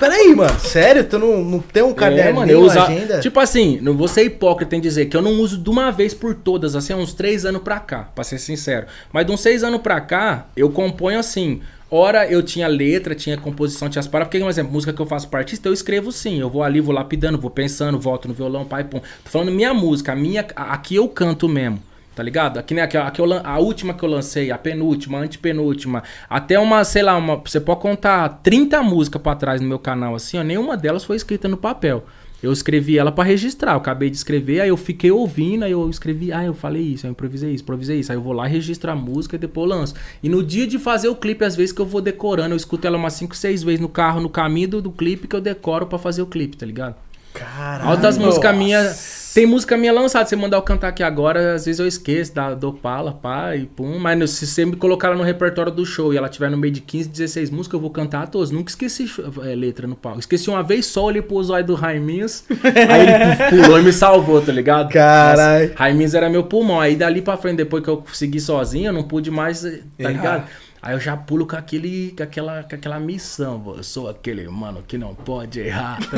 Peraí, 0.09 0.35
mano. 0.35 0.59
Sério? 0.59 1.03
Tu 1.03 1.17
não, 1.19 1.43
não 1.43 1.59
tem 1.59 1.83
um 1.83 1.93
caderno, 1.93 2.29
É, 2.29 2.33
mano, 2.33 2.51
eu 2.51 2.61
usa... 2.61 2.83
agenda? 2.83 3.19
Tipo 3.19 3.39
assim, 3.39 3.79
não 3.81 3.95
vou 3.95 4.07
ser 4.07 4.23
hipócrita 4.23 4.75
em 4.75 4.81
dizer 4.81 5.05
que 5.07 5.15
eu 5.17 5.21
não 5.21 5.31
uso 5.39 5.57
de 5.57 5.69
uma 5.69 5.91
vez 5.91 6.13
por 6.13 6.33
todas, 6.35 6.75
assim, 6.75 6.93
há 6.93 6.97
uns 6.97 7.13
três 7.13 7.45
anos 7.45 7.61
pra 7.61 7.79
cá, 7.79 8.09
pra 8.13 8.23
ser 8.23 8.37
sincero. 8.37 8.85
Mas 9.11 9.25
de 9.25 9.31
uns 9.31 9.39
seis 9.41 9.63
anos 9.63 9.81
pra 9.81 9.99
cá, 10.01 10.47
eu 10.55 10.69
componho 10.69 11.19
assim. 11.19 11.61
Ora 11.89 12.27
eu 12.27 12.41
tinha 12.41 12.67
letra, 12.67 13.13
tinha 13.13 13.37
composição, 13.37 13.87
tinha 13.87 13.99
as 13.99 14.07
palavras. 14.07 14.29
Porque, 14.31 14.43
por 14.43 14.49
exemplo, 14.49 14.71
música 14.73 14.91
que 14.91 14.99
eu 14.99 15.05
faço 15.05 15.27
pra 15.27 15.39
artista, 15.41 15.69
eu 15.69 15.73
escrevo 15.73 16.11
sim. 16.11 16.39
Eu 16.39 16.49
vou 16.49 16.63
ali, 16.63 16.81
vou 16.81 16.93
lapidando, 16.93 17.37
vou 17.37 17.51
pensando, 17.51 17.99
volto 17.99 18.27
no 18.27 18.33
violão, 18.33 18.65
pai, 18.65 18.83
pum. 18.83 18.99
Tô 18.99 19.29
falando 19.29 19.51
minha 19.51 19.73
música, 19.75 20.11
a 20.11 20.15
minha. 20.15 20.43
a- 20.55 20.73
Aqui 20.73 20.95
eu 20.95 21.07
canto 21.07 21.47
mesmo. 21.47 21.79
Tá 22.15 22.21
ligado? 22.21 22.59
Aqui, 22.59 22.75
né, 22.75 22.83
aqui, 22.83 23.21
lan- 23.23 23.41
a 23.43 23.57
última 23.59 23.93
que 23.93 24.03
eu 24.03 24.09
lancei, 24.09 24.51
a 24.51 24.57
penúltima, 24.57 25.17
a 25.17 25.21
antepenúltima, 25.21 26.03
até 26.29 26.59
uma, 26.59 26.83
sei 26.83 27.01
lá, 27.01 27.17
uma, 27.17 27.37
você 27.37 27.59
pode 27.59 27.79
contar 27.81 28.29
30 28.43 28.83
músicas 28.83 29.19
pra 29.21 29.33
trás 29.35 29.59
no 29.59 29.67
meu 29.67 29.79
canal, 29.79 30.13
assim, 30.13 30.37
ó, 30.37 30.43
nenhuma 30.43 30.77
delas 30.77 31.03
foi 31.03 31.15
escrita 31.15 31.47
no 31.47 31.57
papel. 31.57 32.05
Eu 32.41 32.51
escrevi 32.51 32.97
ela 32.99 33.09
pra 33.11 33.23
registrar, 33.23 33.71
eu 33.71 33.77
acabei 33.77 34.09
de 34.09 34.17
escrever, 34.17 34.59
aí 34.59 34.67
eu 34.69 34.75
fiquei 34.75 35.09
ouvindo, 35.09 35.63
aí 35.63 35.71
eu 35.71 35.89
escrevi, 35.89 36.31
ah, 36.33 36.43
eu 36.43 36.53
falei 36.53 36.81
isso, 36.83 37.07
eu 37.07 37.11
improvisei 37.11 37.51
isso, 37.53 37.63
improvisei 37.63 37.99
isso, 37.99 38.11
aí 38.11 38.17
eu 38.17 38.21
vou 38.21 38.33
lá 38.33 38.45
registro 38.45 38.91
a 38.91 38.95
música 38.95 39.37
e 39.37 39.39
depois 39.39 39.67
lanço. 39.69 39.95
E 40.21 40.27
no 40.27 40.43
dia 40.43 40.67
de 40.67 40.77
fazer 40.77 41.07
o 41.07 41.15
clipe, 41.15 41.43
às 41.45 41.55
vezes 41.55 41.71
que 41.71 41.79
eu 41.81 41.85
vou 41.85 42.01
decorando, 42.01 42.53
eu 42.53 42.57
escuto 42.57 42.85
ela 42.85 42.97
umas 42.97 43.13
5, 43.13 43.33
6 43.35 43.63
vezes 43.63 43.79
no 43.79 43.87
carro, 43.87 44.19
no 44.19 44.29
caminho 44.29 44.67
do, 44.67 44.81
do 44.81 44.91
clipe 44.91 45.25
que 45.25 45.35
eu 45.35 45.41
decoro 45.41 45.87
pra 45.87 45.97
fazer 45.97 46.21
o 46.21 46.25
clipe, 46.27 46.57
tá 46.57 46.65
ligado? 46.65 46.95
Caralho. 47.33 47.89
Altas 47.89 48.17
músicas 48.17 48.55
minhas. 48.55 49.23
Tem 49.33 49.47
música 49.47 49.75
minha 49.75 49.91
lançada. 49.91 50.25
Se 50.25 50.29
você 50.29 50.35
mandar 50.35 50.57
eu 50.57 50.61
cantar 50.61 50.89
aqui 50.89 51.01
agora, 51.01 51.55
às 51.55 51.65
vezes 51.65 51.79
eu 51.79 51.87
esqueço, 51.87 52.35
da, 52.35 52.53
do 52.53 52.71
pala, 52.71 53.13
pá, 53.13 53.55
e 53.55 53.65
pum. 53.65 53.97
Mas 53.97 54.29
se 54.29 54.45
você 54.45 54.63
me 54.63 54.75
colocar 54.75 55.07
ela 55.07 55.17
no 55.17 55.23
repertório 55.23 55.71
do 55.71 55.83
show 55.83 56.13
e 56.13 56.17
ela 56.17 56.29
tiver 56.29 56.51
no 56.51 56.57
meio 56.57 56.71
de 56.71 56.81
15, 56.81 57.09
16 57.09 57.49
músicas, 57.49 57.73
eu 57.73 57.79
vou 57.79 57.89
cantar 57.89 58.27
todas. 58.27 58.51
Nunca 58.51 58.69
esqueci 58.69 59.11
é, 59.43 59.55
letra 59.55 59.87
no 59.87 59.95
palco. 59.95 60.19
Esqueci 60.19 60.51
uma 60.51 60.61
vez 60.61 60.85
só, 60.85 61.05
olhei 61.05 61.23
pro 61.23 61.41
zóio 61.43 61.65
do 61.65 61.73
Raiminhos. 61.73 62.43
aí 62.63 63.49
ele 63.55 63.63
pulou 63.63 63.79
e 63.79 63.81
me 63.81 63.91
salvou, 63.91 64.39
tá 64.39 64.51
ligado? 64.51 64.89
Caralho. 64.89 65.71
Raiminhos 65.75 66.13
era 66.13 66.29
meu 66.29 66.43
pulmão. 66.43 66.79
Aí 66.79 66.95
dali 66.95 67.19
pra 67.19 67.35
frente, 67.35 67.57
depois 67.57 67.83
que 67.83 67.89
eu 67.89 68.03
segui 68.13 68.39
sozinho, 68.39 68.89
eu 68.89 68.93
não 68.93 69.03
pude 69.03 69.31
mais, 69.31 69.61
tá 69.61 69.69
Errar. 69.97 70.11
ligado? 70.11 70.47
Aí 70.83 70.93
eu 70.93 70.99
já 70.99 71.15
pulo 71.15 71.47
com, 71.47 71.55
aquele, 71.55 72.13
com, 72.15 72.23
aquela, 72.23 72.61
com 72.63 72.75
aquela 72.75 72.99
missão. 72.99 73.57
pô. 73.59 73.75
Eu 73.75 73.83
sou 73.83 74.09
aquele 74.09 74.45
mano 74.49 74.83
que 74.85 74.97
não 74.97 75.15
pode 75.15 75.61
errar. 75.61 75.97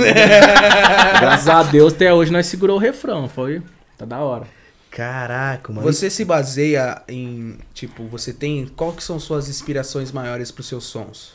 Graças 1.21 1.47
a 1.47 1.61
Deus, 1.63 1.93
até 1.93 2.11
hoje 2.11 2.31
nós 2.31 2.47
segurou 2.47 2.77
o 2.77 2.79
refrão. 2.79 3.29
Foi. 3.29 3.61
Tá 3.97 4.05
da 4.05 4.17
hora. 4.19 4.47
Caraca, 4.89 5.71
mano. 5.71 5.85
Você 5.85 6.09
se 6.09 6.25
baseia 6.25 7.01
em, 7.07 7.57
tipo, 7.73 8.05
você 8.07 8.33
tem, 8.33 8.65
qual 8.65 8.91
que 8.93 9.03
são 9.03 9.19
suas 9.19 9.47
inspirações 9.49 10.11
maiores 10.11 10.51
pros 10.51 10.67
seus 10.67 10.85
sons? 10.85 11.33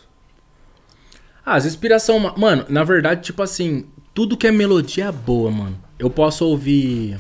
Ah, 1.47 1.55
as 1.55 1.67
inspiração. 1.67 2.19
ma- 2.19 2.35
Mano, 2.37 2.65
na 2.69 2.83
verdade, 2.85 3.23
tipo 3.23 3.43
assim, 3.43 3.87
tudo 4.13 4.37
que 4.37 4.47
é 4.47 4.51
melodia 4.51 5.07
é 5.07 5.13
boa, 5.13 5.51
mano. 5.51 5.79
Eu 5.99 6.11
posso 6.11 6.45
ouvir. 6.47 7.19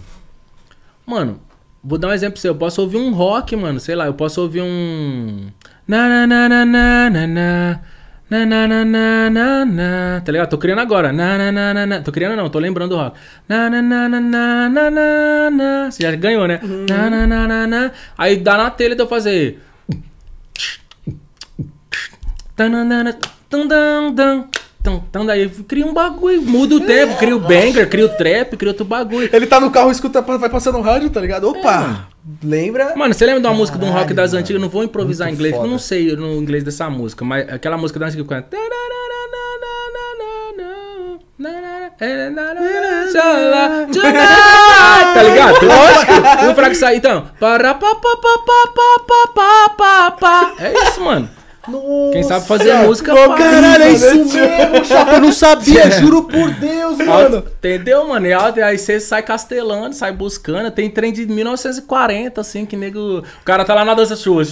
Mano, 1.07 1.41
vou 1.85 1.99
dar 1.99 2.09
um 2.09 2.13
exemplo 2.13 2.35
pra 2.35 2.41
você. 2.43 2.49
Eu 2.49 2.55
posso 2.57 2.81
ouvir 2.83 2.97
um 2.97 3.13
rock, 3.15 3.55
mano. 3.55 3.79
Sei 3.79 3.95
lá, 3.95 4.07
eu 4.07 4.15
posso 4.15 4.41
ouvir 4.41 4.63
um. 4.63 5.51
Na 5.91 6.07
na 6.07 6.23
na 6.25 6.47
na 6.47 6.65
na 6.65 7.11
na 7.11 7.27
na. 7.27 7.81
Na, 8.31 8.47
na, 8.47 8.69
na, 8.69 9.29
na, 9.29 9.65
na. 9.65 10.21
Tá 10.21 10.31
ligado? 10.31 10.51
Tô 10.51 10.57
criando 10.57 10.79
agora. 10.79 11.13
Na, 11.13 11.37
na, 11.37 11.51
na, 11.51 11.75
na, 11.75 11.85
na. 11.85 12.01
Tô 12.01 12.13
criando 12.13 12.37
não, 12.37 12.49
tô 12.49 12.61
lembrando 12.61 12.91
do 12.91 12.97
rock. 12.97 13.19
Na, 13.49 13.69
na, 13.69 13.83
na, 13.83 14.09
na, 14.09 14.21
na, 14.21 14.69
na, 14.69 14.91
na, 14.91 15.51
na. 15.51 15.91
Você 15.91 16.05
já 16.05 16.15
ganhou, 16.15 16.47
né? 16.47 16.61
Na, 16.89 17.11
na, 17.11 17.27
na, 17.27 17.49
na, 17.49 17.67
na. 17.67 17.91
Aí 18.17 18.37
dá 18.37 18.57
na 18.57 18.71
telha 18.71 18.95
de 18.95 19.03
eu 19.03 19.09
fazer. 19.09 19.59
Tananana, 22.55 23.19
tum, 23.49 23.67
dam, 23.67 24.15
dam, 24.15 24.47
então, 24.81 25.05
então 25.11 25.27
daí 25.27 25.47
cria 25.49 25.87
um 25.87 25.93
bagulho, 25.93 26.41
muda 26.41 26.77
o 26.77 26.81
tempo, 26.81 27.15
cria 27.19 27.37
o 27.37 27.45
é. 27.45 27.49
banger, 27.49 27.89
cria 27.89 28.07
o 28.07 28.09
trap, 28.09 28.57
cria 28.57 28.71
outro 28.71 28.85
bagulho. 28.85 29.29
Ele 29.31 29.47
tá 29.47 29.61
no 29.61 29.71
carro, 29.71 29.91
escuta, 29.91 30.23
vai 30.23 30.49
passando 30.49 30.79
no 30.79 30.83
rádio, 30.83 31.11
tá 31.11 31.21
ligado? 31.21 31.47
Opa! 31.49 32.07
É. 32.07 32.47
Lembra? 32.47 32.97
Mano, 32.97 33.13
você 33.13 33.27
lembra 33.27 33.43
de 33.43 33.47
uma 33.47 33.55
música 33.55 33.79
de 33.79 33.85
um 33.85 33.91
rock 33.91 34.15
das 34.15 34.33
antigas? 34.33 34.61
Não 34.61 34.71
vou 34.71 34.83
improvisar 34.83 35.29
em 35.29 35.33
inglês, 35.33 35.55
não 35.55 35.79
sei 35.79 36.17
no 36.17 36.37
inglês 36.37 36.65
dessa 36.65 36.89
música, 36.89 37.25
mas 37.25 37.47
aquela 37.51 37.77
música 37.77 37.99
da 37.99 38.07
antiga 38.07 38.25
que. 38.25 38.57
Tá 45.15 45.23
ligado? 45.23 45.67
Lógico! 45.67 46.13
E 46.45 46.49
o 46.49 46.55
fraco 46.55 46.75
sai, 46.75 46.97
então. 46.97 47.27
É 50.59 50.73
isso, 50.73 51.03
mano. 51.03 51.29
Quem 52.13 52.23
sabe 52.23 52.47
fazer 52.47 52.73
música 52.87 53.13
Ô, 53.13 53.17
faz, 53.17 53.39
caralho, 53.39 53.83
é 53.83 53.93
mano. 53.93 53.95
isso 53.95 54.35
mesmo, 54.35 54.85
chapa. 54.87 55.13
Eu 55.13 55.21
não 55.21 55.33
sabia, 55.33 55.91
juro 56.01 56.23
por 56.23 56.51
Deus, 56.53 56.97
mano. 56.99 57.45
Entendeu, 57.59 58.09
mano? 58.09 58.27
E 58.27 58.33
aí 58.33 58.79
você 58.79 58.99
sai 58.99 59.23
castelando, 59.23 59.95
sai 59.95 60.11
buscando. 60.11 60.71
Tem 60.71 60.89
trem 60.89 61.13
de 61.13 61.27
1940, 61.27 62.41
assim, 62.41 62.65
que 62.65 62.77
nego. 62.77 63.19
O 63.19 63.45
cara 63.45 63.63
tá 63.65 63.75
lá 63.75 63.85
na 63.85 63.93
dança 63.93 64.17
sua. 64.17 64.43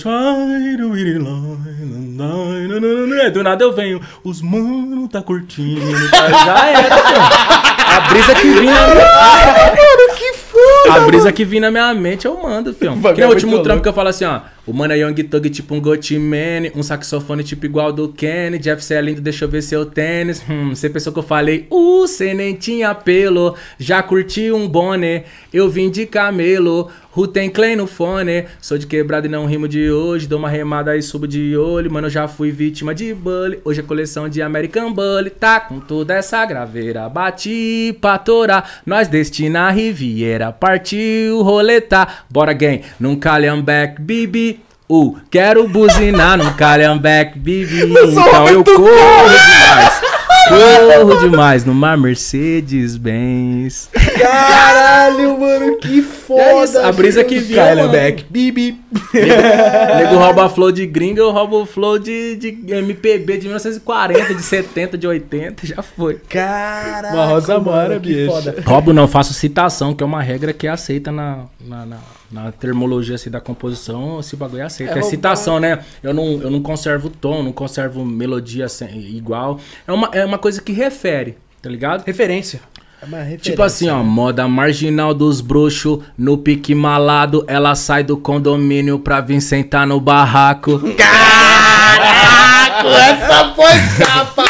Do 3.33 3.43
nada 3.43 3.65
eu 3.65 3.73
venho. 3.73 4.01
Os 4.23 4.43
mano 4.43 5.09
tá 5.09 5.23
curtindo. 5.23 5.81
Já 6.11 6.69
era, 6.69 6.97
filho. 6.97 7.69
A 7.89 8.01
brisa 8.01 8.35
que 8.35 8.49
vinha. 8.49 8.75
Mano, 8.75 10.15
que 10.15 10.33
foda! 10.35 10.95
A 10.95 11.01
brisa 11.07 11.33
que 11.33 11.45
vinha 11.45 11.63
na 11.63 11.71
minha 11.71 11.95
mente 11.95 12.27
eu 12.27 12.39
mando, 12.41 12.75
filho. 12.75 12.93
Que 12.93 13.21
nem 13.21 13.25
o 13.25 13.33
é 13.33 13.35
último 13.35 13.63
trampo 13.63 13.83
que 13.83 13.89
eu 13.89 13.95
falo 13.95 14.09
assim, 14.11 14.27
ó. 14.27 14.41
O 14.69 14.73
mano 14.75 14.93
é 14.93 14.99
Young 14.99 15.15
Thug, 15.15 15.49
tipo 15.49 15.75
um 15.75 15.81
Gottman, 15.81 16.71
um 16.75 16.83
saxofone 16.83 17.43
tipo 17.43 17.65
igual 17.65 17.91
do 17.91 18.11
Kenny, 18.11 18.59
Jeff 18.59 18.85
cê 18.85 18.97
é 18.97 19.01
lindo, 19.01 19.19
deixa 19.19 19.47
eu 19.47 19.49
ver 19.49 19.63
seu 19.63 19.87
tênis. 19.87 20.45
Hum, 20.47 20.75
você 20.75 20.91
pensou 20.91 21.11
que 21.11 21.19
eu 21.19 21.23
falei, 21.23 21.67
uh, 21.71 22.07
cê 22.07 22.35
nem 22.35 22.55
tinha 22.55 22.95
pelo, 22.95 23.57
já 23.79 24.03
curti 24.03 24.53
um 24.53 24.69
boné, 24.69 25.25
eu 25.55 25.71
vim 25.71 25.89
de 25.91 26.05
camelo, 26.05 26.91
Ruten 27.11 27.49
Clay 27.49 27.75
no 27.75 27.87
fone, 27.87 28.45
sou 28.61 28.77
de 28.77 28.87
quebrado 28.87 29.27
e 29.27 29.31
não 29.31 29.47
rimo 29.47 29.67
de 29.67 29.91
hoje, 29.91 30.29
dou 30.29 30.39
uma 30.39 30.51
remada 30.51 30.95
e 30.97 31.03
subo 31.03 31.27
de 31.27 31.57
olho, 31.57 31.91
mano, 31.91 32.11
já 32.11 32.29
fui 32.29 32.51
vítima 32.51 32.95
de 32.95 33.15
bully, 33.15 33.59
hoje 33.65 33.81
é 33.81 33.83
coleção 33.83 34.29
de 34.29 34.43
American 34.43 34.93
Bully, 34.93 35.31
tá 35.31 35.59
com 35.59 35.81
toda 35.81 36.15
essa 36.15 36.45
graveira, 36.45 37.09
bati 37.09 37.97
pra 38.01 38.19
torar, 38.19 38.83
nós 38.85 39.09
destina 39.09 39.63
a 39.63 39.71
Riviera, 39.71 40.53
partiu 40.53 41.43
roletar, 41.43 42.27
bora 42.31 42.53
gang, 42.53 42.83
num 43.01 43.17
calhambeck, 43.17 44.01
bibi, 44.01 44.58
Uh, 44.91 45.19
quero 45.31 45.69
buzinar 45.69 46.39
num 46.39 46.53
calhambeck, 46.55 47.39
bibi. 47.39 47.83
Então 48.09 48.49
eu 48.49 48.65
corro 48.65 49.29
demais. 49.29 50.01
Corro 50.49 51.21
demais 51.21 51.65
numa 51.65 51.95
Mercedes 51.95 52.97
Benz. 52.97 53.91
Caralho, 54.19 55.39
mano, 55.39 55.77
que 55.77 56.01
foda. 56.01 56.81
É 56.81 56.85
a 56.87 56.93
brisa 56.93 57.23
que 57.23 57.35
Jesus. 57.35 57.49
vinha, 57.49 57.65
Kyla 57.65 57.83
mano. 57.83 57.93
Beck, 57.93 58.25
Bibi. 58.31 58.81
Nego 59.13 60.17
rouba 60.17 60.47
a 60.47 60.49
flow 60.49 60.73
de 60.73 60.87
gringa, 60.87 61.21
eu 61.21 61.31
roubo 61.31 61.63
o 61.63 61.67
flow 61.67 61.99
de, 61.99 62.37
de 62.37 62.73
MPB 62.73 63.37
de 63.37 63.43
1940, 63.45 64.35
de 64.35 64.43
70, 64.43 64.97
de 64.97 65.07
80, 65.07 65.67
já 65.67 65.83
foi. 65.83 66.15
Caralho. 66.29 67.15
Uma 67.15 67.27
rosa 67.27 67.61
que 68.01 68.15
bicho. 68.15 68.31
foda. 68.31 68.55
Roubo 68.65 68.93
não, 68.95 69.07
faço 69.07 69.35
citação, 69.35 69.95
que 69.95 70.03
é 70.03 70.07
uma 70.07 70.23
regra 70.23 70.53
que 70.55 70.67
é 70.67 70.71
aceita 70.71 71.13
na, 71.13 71.45
na, 71.61 71.85
na, 71.85 71.99
na 72.31 72.53
termologia 72.53 73.15
assim, 73.15 73.31
da 73.31 73.41
composição, 73.41 74.21
esse 74.21 74.37
bagulho 74.37 74.61
é 74.63 74.65
aceito. 74.67 74.93
É 74.95 74.99
É, 74.99 75.03
citação, 75.03 75.59
né? 75.59 75.79
Eu 76.03 76.13
não, 76.13 76.41
eu 76.43 76.51
não 76.51 76.61
conservo 76.61 77.09
tom, 77.09 77.43
não 77.43 77.53
conservo 77.53 78.05
melodia 78.05 78.69
sem- 78.69 79.17
igual. 79.17 79.59
É 79.87 79.93
uma, 79.93 80.09
é 80.13 80.25
uma 80.25 80.39
coisa 80.39 80.61
que 80.61 80.73
refere, 80.73 81.39
tá 81.63 81.71
ligado? 81.71 82.05
Referência. 82.05 82.61
É 83.01 83.07
uma 83.07 83.19
referência. 83.19 83.51
Tipo 83.51 83.63
assim, 83.63 83.89
ó, 83.89 84.03
moda 84.03 84.47
marginal 84.49 85.15
dos 85.15 85.41
bruxos, 85.41 86.01
no 86.19 86.37
pique 86.37 86.75
malado, 86.75 87.45
ela 87.47 87.75
sai 87.75 88.03
do 88.03 88.17
condomínio 88.17 88.99
pra 88.99 89.21
vir 89.21 89.41
sentar 89.41 89.87
no 89.87 90.01
barraco. 90.01 90.81
Caraca, 90.99 92.89
essa 92.89 93.55
foi 93.55 94.05
chapa, 94.05 94.45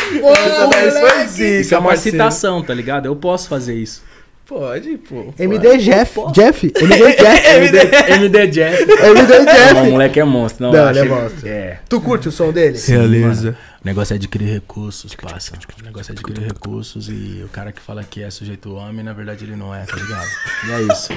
zica, 1.29 1.61
Isso 1.61 1.74
é 1.74 1.79
uma 1.79 1.89
parceiro. 1.91 2.16
citação, 2.16 2.62
tá 2.62 2.74
ligado? 2.74 3.07
Eu 3.07 3.14
posso 3.16 3.49
fazer 3.49 3.74
isso. 3.74 4.03
Pode, 4.49 4.96
pô. 4.96 5.34
MD 5.38 5.76
Jeff, 5.76 6.18
Jeff, 6.32 6.72
MD 6.80 7.16
Jeff, 7.16 7.46
MD, 7.49 7.78
MD 8.14 8.46
Jeff. 8.46 8.82
MD 8.82 9.38
Não, 9.38 9.42
o 9.42 9.44
Jeff. 9.44 9.90
moleque 9.90 10.18
é 10.20 10.24
monstro. 10.24 10.64
Não, 10.66 10.72
Não, 10.72 10.88
ele 10.88 10.99
é 11.01 11.03
acho- 11.03 11.11
monstro. 11.14 11.49
É. 11.49 11.80
Tu 11.86 12.01
curte 12.01 12.28
o 12.28 12.32
som 12.32 12.51
dele? 12.51 12.78
Beleza. 12.88 13.59
O 13.84 13.86
negócio 13.86 14.14
é 14.14 14.16
adquirir 14.16 14.51
recursos, 14.51 15.14
passa. 15.14 15.53
O 15.80 15.84
negócio 15.84 16.12
é 16.12 16.14
adquirir 16.14 16.44
recursos 16.46 17.11
e 17.11 17.42
o 17.44 17.49
cara 17.49 17.72
que 17.72 17.80
fala 17.82 18.03
que 18.03 18.22
é 18.22 18.30
sujeito 18.30 18.74
homem, 18.74 19.05
na 19.05 19.12
verdade 19.12 19.44
ele 19.44 19.55
não 19.55 19.74
é, 19.74 19.84
tá 19.84 19.96
ligado? 19.96 20.26
E 20.66 20.72
é 20.72 20.94
isso. 20.94 21.12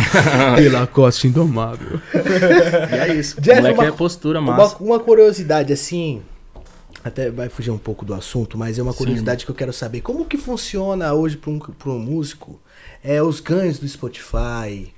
Pela 0.56 0.86
costa 0.86 1.26
indomável. 1.26 2.00
E 2.14 2.94
é 2.94 3.14
isso. 3.14 3.38
Jeff, 3.42 3.58
o 3.58 3.62
moleque 3.62 3.78
uma- 3.80 3.88
é 3.88 3.92
postura 3.92 4.40
Uma, 4.40 4.56
massa. 4.56 4.76
uma 4.80 4.98
curiosidade 4.98 5.70
assim, 5.72 6.22
até 7.04 7.30
vai 7.30 7.50
fugir 7.50 7.70
um 7.70 7.78
pouco 7.78 8.06
do 8.06 8.14
assunto, 8.14 8.56
mas 8.56 8.78
é 8.78 8.82
uma 8.82 8.94
curiosidade 8.94 9.44
que 9.44 9.50
eu 9.50 9.54
quero 9.54 9.72
saber. 9.72 10.00
Como 10.00 10.24
que 10.24 10.38
funciona 10.38 11.12
hoje 11.12 11.36
para 11.36 11.50
um, 11.50 11.58
pra 11.58 11.90
um 11.90 11.98
músico 11.98 12.58
é, 13.02 13.22
os 13.22 13.40
ganhos 13.40 13.78
do 13.78 13.88
Spotify? 13.88 14.92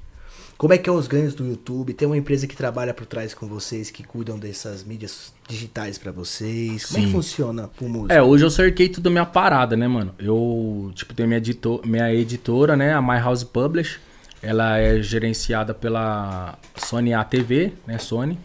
Como 0.62 0.72
é 0.72 0.78
que 0.78 0.88
é 0.88 0.92
os 0.92 1.08
ganhos 1.08 1.34
do 1.34 1.44
YouTube? 1.44 1.92
Tem 1.92 2.06
uma 2.06 2.16
empresa 2.16 2.46
que 2.46 2.54
trabalha 2.56 2.94
por 2.94 3.04
trás 3.04 3.34
com 3.34 3.48
vocês, 3.48 3.90
que 3.90 4.04
cuidam 4.04 4.38
dessas 4.38 4.84
mídias 4.84 5.32
digitais 5.48 5.98
pra 5.98 6.12
vocês. 6.12 6.86
Como 6.86 6.98
é 6.98 7.00
que 7.00 7.06
Sim. 7.08 7.12
funciona 7.12 7.66
pro 7.66 7.88
músico? 7.88 8.12
É, 8.12 8.22
hoje 8.22 8.44
eu 8.44 8.50
cerquei 8.50 8.88
tudo 8.88 9.10
minha 9.10 9.26
parada, 9.26 9.76
né, 9.76 9.88
mano? 9.88 10.14
Eu, 10.20 10.92
tipo, 10.94 11.14
tenho 11.14 11.28
minha, 11.28 11.38
editor, 11.38 11.84
minha 11.84 12.14
editora, 12.14 12.76
né, 12.76 12.94
a 12.94 13.02
My 13.02 13.18
House 13.18 13.42
Publish. 13.42 13.98
Ela 14.40 14.78
é 14.78 15.02
gerenciada 15.02 15.74
pela 15.74 16.56
Sony 16.76 17.12
ATV, 17.12 17.72
né, 17.84 17.98
Sony. 17.98 18.38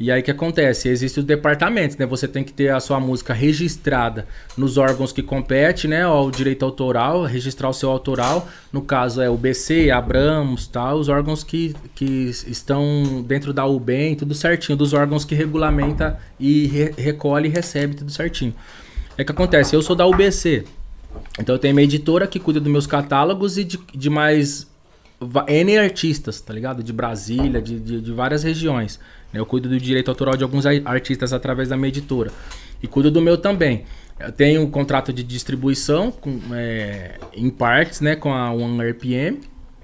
E 0.00 0.10
aí 0.10 0.22
o 0.22 0.24
que 0.24 0.30
acontece? 0.30 0.88
Existem 0.88 1.20
os 1.20 1.26
departamentos, 1.26 1.98
né? 1.98 2.06
Você 2.06 2.26
tem 2.26 2.42
que 2.42 2.54
ter 2.54 2.70
a 2.70 2.80
sua 2.80 2.98
música 2.98 3.34
registrada 3.34 4.26
nos 4.56 4.78
órgãos 4.78 5.12
que 5.12 5.22
compete, 5.22 5.86
né? 5.86 6.04
Ao 6.04 6.30
direito 6.30 6.64
autoral, 6.64 7.24
registrar 7.24 7.68
o 7.68 7.72
seu 7.74 7.90
autoral. 7.90 8.48
No 8.72 8.80
caso 8.80 9.20
é 9.20 9.28
o 9.28 9.36
BC, 9.36 9.90
Abramos, 9.90 10.66
tal, 10.66 10.98
os 10.98 11.10
órgãos 11.10 11.44
que, 11.44 11.74
que 11.94 12.30
estão 12.46 13.22
dentro 13.28 13.52
da 13.52 13.66
UBEM, 13.66 14.14
tudo 14.14 14.34
certinho, 14.34 14.78
dos 14.78 14.94
órgãos 14.94 15.26
que 15.26 15.34
regulamenta 15.34 16.18
e 16.38 16.66
re- 16.66 16.94
recolhe 16.96 17.50
e 17.50 17.52
recebe 17.52 17.94
tudo 17.94 18.10
certinho. 18.10 18.54
É 19.18 19.22
que 19.24 19.32
acontece, 19.32 19.76
eu 19.76 19.82
sou 19.82 19.94
da 19.94 20.06
UBC. 20.06 20.64
Então 21.38 21.56
eu 21.56 21.58
tenho 21.58 21.74
minha 21.74 21.84
editora 21.84 22.26
que 22.26 22.40
cuida 22.40 22.58
dos 22.58 22.72
meus 22.72 22.86
catálogos 22.86 23.58
e 23.58 23.64
de, 23.64 23.78
de 23.94 24.08
mais 24.08 24.66
N 25.46 25.76
artistas, 25.76 26.40
tá 26.40 26.54
ligado? 26.54 26.82
De 26.82 26.90
Brasília, 26.92 27.60
de, 27.60 27.78
de, 27.78 28.00
de 28.00 28.12
várias 28.12 28.42
regiões. 28.42 28.98
Eu 29.32 29.46
cuido 29.46 29.68
do 29.68 29.78
direito 29.78 30.08
autoral 30.08 30.36
de 30.36 30.42
alguns 30.42 30.66
artistas 30.66 31.32
através 31.32 31.68
da 31.68 31.76
minha 31.76 31.88
editora. 31.88 32.30
E 32.82 32.86
cuido 32.86 33.10
do 33.10 33.20
meu 33.20 33.36
também. 33.36 33.84
Eu 34.18 34.32
tenho 34.32 34.60
um 34.62 34.70
contrato 34.70 35.12
de 35.12 35.22
distribuição 35.22 36.10
com, 36.10 36.38
é, 36.52 37.18
em 37.32 37.48
partes, 37.48 38.00
né? 38.00 38.16
Com 38.16 38.32
a 38.32 38.52
One 38.52 38.90
RPM, 38.90 39.40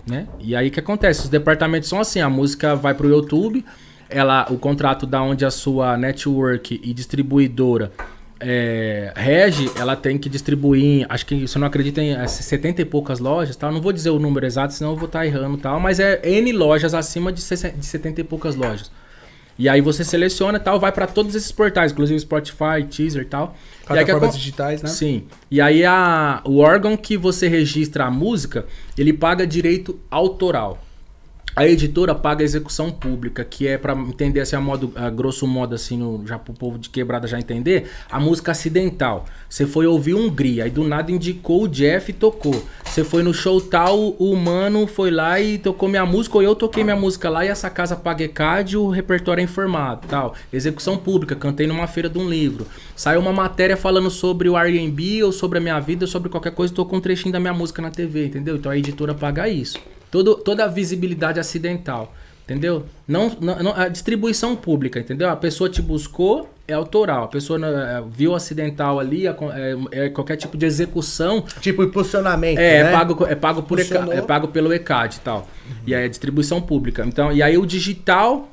né? 0.06 0.26
E 0.38 0.54
aí 0.54 0.68
o 0.68 0.70
que 0.70 0.80
acontece? 0.80 1.22
Os 1.22 1.28
departamentos 1.28 1.88
são 1.88 2.00
assim, 2.00 2.20
a 2.20 2.28
música 2.28 2.74
vai 2.76 2.92
pro 2.92 3.08
YouTube, 3.08 3.64
ela, 4.08 4.46
o 4.50 4.58
contrato 4.58 5.06
da 5.06 5.22
onde 5.22 5.44
a 5.44 5.50
sua 5.50 5.96
network 5.96 6.80
e 6.82 6.92
distribuidora 6.92 7.92
é, 8.38 9.12
rege, 9.16 9.70
ela 9.76 9.96
tem 9.96 10.18
que 10.18 10.28
distribuir, 10.28 11.06
acho 11.08 11.24
que 11.24 11.48
se 11.48 11.56
eu 11.56 11.60
não 11.60 11.66
acredito 11.66 11.98
em 11.98 12.14
é, 12.14 12.26
70 12.26 12.82
e 12.82 12.84
poucas 12.84 13.18
lojas, 13.18 13.56
tal. 13.56 13.72
Não 13.72 13.80
vou 13.80 13.92
dizer 13.92 14.10
o 14.10 14.18
número 14.18 14.44
exato, 14.44 14.74
senão 14.74 14.92
eu 14.92 14.96
vou 14.96 15.06
estar 15.06 15.26
errando, 15.26 15.56
tal. 15.56 15.80
Mas 15.80 15.98
é 15.98 16.20
N 16.22 16.52
lojas 16.52 16.94
acima 16.94 17.32
de 17.32 17.40
60 17.40 17.78
de 17.78 17.86
70 17.86 18.20
e 18.20 18.24
poucas 18.24 18.54
lojas. 18.54 18.90
E 19.58 19.68
aí 19.68 19.80
você 19.80 20.04
seleciona, 20.04 20.60
tal, 20.60 20.78
vai 20.78 20.92
para 20.92 21.06
todos 21.06 21.34
esses 21.34 21.50
portais, 21.50 21.92
inclusive 21.92 22.20
Spotify, 22.20 22.84
Teaser, 22.90 23.22
e 23.22 23.24
tal. 23.24 23.56
E 23.82 23.86
Plataformas 23.86 24.28
acon- 24.30 24.36
digitais, 24.36 24.82
né? 24.82 24.88
Sim. 24.88 25.24
E 25.50 25.60
aí 25.60 25.84
a, 25.84 26.42
o 26.44 26.58
órgão 26.58 26.96
que 26.96 27.16
você 27.16 27.48
registra 27.48 28.04
a 28.04 28.10
música, 28.10 28.66
ele 28.98 29.12
paga 29.12 29.46
direito 29.46 29.98
autoral. 30.10 30.82
A 31.58 31.66
editora 31.66 32.14
paga 32.14 32.42
a 32.42 32.44
execução 32.44 32.90
pública, 32.90 33.42
que 33.42 33.66
é 33.66 33.78
pra 33.78 33.94
entender 33.94 34.40
assim 34.40 34.54
a 34.54 34.60
modo, 34.60 34.92
a 34.94 35.08
grosso 35.08 35.46
modo 35.46 35.74
assim, 35.74 35.96
no, 35.96 36.22
já 36.26 36.38
pro 36.38 36.52
povo 36.52 36.78
de 36.78 36.90
quebrada 36.90 37.26
já 37.26 37.38
entender, 37.38 37.88
a 38.10 38.20
música 38.20 38.52
acidental. 38.52 39.24
Você 39.48 39.64
foi 39.64 39.86
ouvir 39.86 40.12
Hungria, 40.12 40.64
aí 40.64 40.70
do 40.70 40.84
nada 40.84 41.10
indicou 41.10 41.62
o 41.62 41.66
Jeff 41.66 42.10
e 42.10 42.12
tocou. 42.12 42.62
Você 42.84 43.02
foi 43.02 43.22
no 43.22 43.32
show 43.32 43.58
tal, 43.58 44.10
o 44.18 44.36
mano 44.36 44.86
foi 44.86 45.10
lá 45.10 45.40
e 45.40 45.56
tocou 45.56 45.88
minha 45.88 46.04
música, 46.04 46.36
ou 46.36 46.42
eu 46.42 46.54
toquei 46.54 46.84
minha 46.84 46.94
música 46.94 47.30
lá 47.30 47.42
e 47.42 47.48
essa 47.48 47.70
casa 47.70 47.96
paga 47.96 48.24
ECAD, 48.24 48.76
o 48.76 48.90
repertório 48.90 49.40
é 49.40 49.44
informado, 49.44 50.06
tal. 50.06 50.34
Execução 50.52 50.98
pública, 50.98 51.34
cantei 51.34 51.66
numa 51.66 51.86
feira 51.86 52.10
de 52.10 52.18
um 52.18 52.28
livro. 52.28 52.66
Saiu 52.94 53.18
uma 53.18 53.32
matéria 53.32 53.78
falando 53.78 54.10
sobre 54.10 54.46
o 54.46 54.58
R&B 54.58 55.24
ou 55.24 55.32
sobre 55.32 55.56
a 55.56 55.60
minha 55.62 55.80
vida, 55.80 56.06
sobre 56.06 56.28
qualquer 56.28 56.52
coisa, 56.52 56.74
tocou 56.74 56.98
um 56.98 57.00
trechinho 57.00 57.32
da 57.32 57.40
minha 57.40 57.54
música 57.54 57.80
na 57.80 57.90
TV, 57.90 58.26
entendeu? 58.26 58.56
Então 58.56 58.70
a 58.70 58.76
editora 58.76 59.14
paga 59.14 59.48
isso. 59.48 59.78
Todo, 60.16 60.36
toda 60.36 60.64
a 60.64 60.66
visibilidade 60.66 61.38
acidental, 61.38 62.14
entendeu? 62.42 62.86
Não, 63.06 63.36
não, 63.38 63.74
a 63.76 63.86
distribuição 63.86 64.56
pública, 64.56 64.98
entendeu? 64.98 65.28
A 65.28 65.36
pessoa 65.36 65.68
te 65.68 65.82
buscou, 65.82 66.48
é 66.66 66.72
autoral. 66.72 67.24
A 67.24 67.28
pessoa 67.28 67.58
né, 67.58 68.02
viu 68.10 68.34
acidental 68.34 68.98
ali, 68.98 69.26
é, 69.26 69.34
é 69.90 70.08
qualquer 70.08 70.36
tipo 70.36 70.56
de 70.56 70.64
execução. 70.64 71.44
Tipo 71.60 71.84
impulsionamento. 71.84 72.58
É, 72.58 72.82
né? 72.82 72.88
é 72.88 72.92
pago, 72.92 73.26
é 73.26 73.34
pago 73.34 73.62
por 73.62 73.78
ECA, 73.78 74.08
é 74.10 74.22
pago 74.22 74.48
pelo 74.48 74.72
ECAD 74.72 75.16
e 75.16 75.20
tal. 75.20 75.46
E 75.86 75.94
aí 75.94 76.06
é 76.06 76.08
distribuição 76.08 76.62
pública. 76.62 77.04
Então, 77.06 77.30
e 77.30 77.42
aí 77.42 77.58
o 77.58 77.66
digital, 77.66 78.50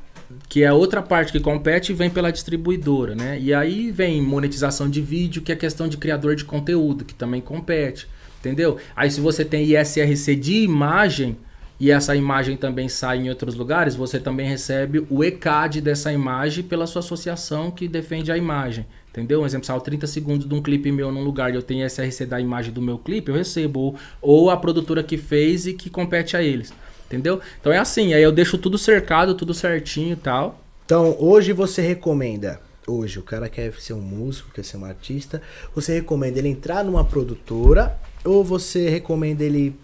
que 0.50 0.66
é 0.66 0.74
outra 0.74 1.02
parte 1.02 1.32
que 1.32 1.40
compete, 1.40 1.94
vem 1.94 2.10
pela 2.10 2.30
distribuidora, 2.30 3.16
né? 3.16 3.40
E 3.40 3.54
aí 3.54 3.90
vem 3.90 4.22
monetização 4.22 4.90
de 4.90 5.02
vídeo, 5.02 5.42
que 5.42 5.54
é 5.54 5.56
questão 5.56 5.88
de 5.88 5.96
criador 5.96 6.36
de 6.36 6.44
conteúdo, 6.44 7.06
que 7.06 7.14
também 7.14 7.40
compete. 7.40 8.06
Entendeu? 8.42 8.76
Aí 8.94 9.10
se 9.10 9.22
você 9.22 9.46
tem 9.46 9.64
ISRC 9.64 10.36
de 10.36 10.64
imagem 10.64 11.38
e 11.84 11.92
essa 11.92 12.16
imagem 12.16 12.56
também 12.56 12.88
sai 12.88 13.18
em 13.18 13.30
outros 13.30 13.56
lugares, 13.56 13.94
você 13.94 14.18
também 14.18 14.48
recebe 14.48 15.06
o 15.10 15.22
ECAD 15.22 15.82
dessa 15.82 16.14
imagem 16.14 16.64
pela 16.64 16.88
sua 16.88 17.02
associação 17.02 17.70
que 17.70 17.90
defende 17.90 18.32
a 18.32 18.38
imagem. 18.38 18.86
Entendeu? 19.10 19.42
Um 19.42 19.46
exemplo, 19.46 19.68
saiu 19.68 19.82
30 19.82 20.08
segundos 20.08 20.48
de 20.48 20.56
um 20.56 20.62
clipe 20.62 20.90
meu 20.94 21.12
num 21.12 21.26
lugar 21.26 21.52
e 21.52 21.56
eu 21.58 21.62
tenho 21.62 21.86
SRC 21.86 22.26
da 22.26 22.40
imagem 22.40 22.72
do 22.72 22.82
meu 22.82 22.98
clipe, 22.98 23.30
eu 23.30 23.36
recebo. 23.36 23.82
Ou, 23.82 23.98
ou 24.22 24.50
a 24.50 24.56
produtora 24.56 25.04
que 25.04 25.18
fez 25.18 25.68
e 25.68 25.74
que 25.74 25.90
compete 25.90 26.38
a 26.38 26.42
eles. 26.42 26.74
Entendeu? 27.08 27.42
Então 27.60 27.70
é 27.70 27.80
assim, 27.80 28.14
aí 28.14 28.24
eu 28.24 28.32
deixo 28.32 28.58
tudo 28.58 28.78
cercado, 28.78 29.36
tudo 29.36 29.54
certinho 29.54 30.14
e 30.14 30.16
tal. 30.16 30.64
Então, 30.86 31.18
hoje 31.20 31.52
você 31.52 31.82
recomenda. 31.82 32.62
Hoje, 32.88 33.20
o 33.20 33.24
cara 33.24 33.50
quer 33.50 33.74
ser 33.74 33.92
um 33.92 34.02
músico, 34.02 34.52
quer 34.54 34.64
ser 34.64 34.78
um 34.78 34.86
artista. 34.86 35.42
Você 35.76 35.96
recomenda 35.96 36.40
ele 36.40 36.48
entrar 36.48 36.82
numa 36.82 37.04
produtora 37.04 38.00
ou 38.24 38.42
você 38.42 38.88
recomenda 38.90 39.44
ele, 39.44 39.76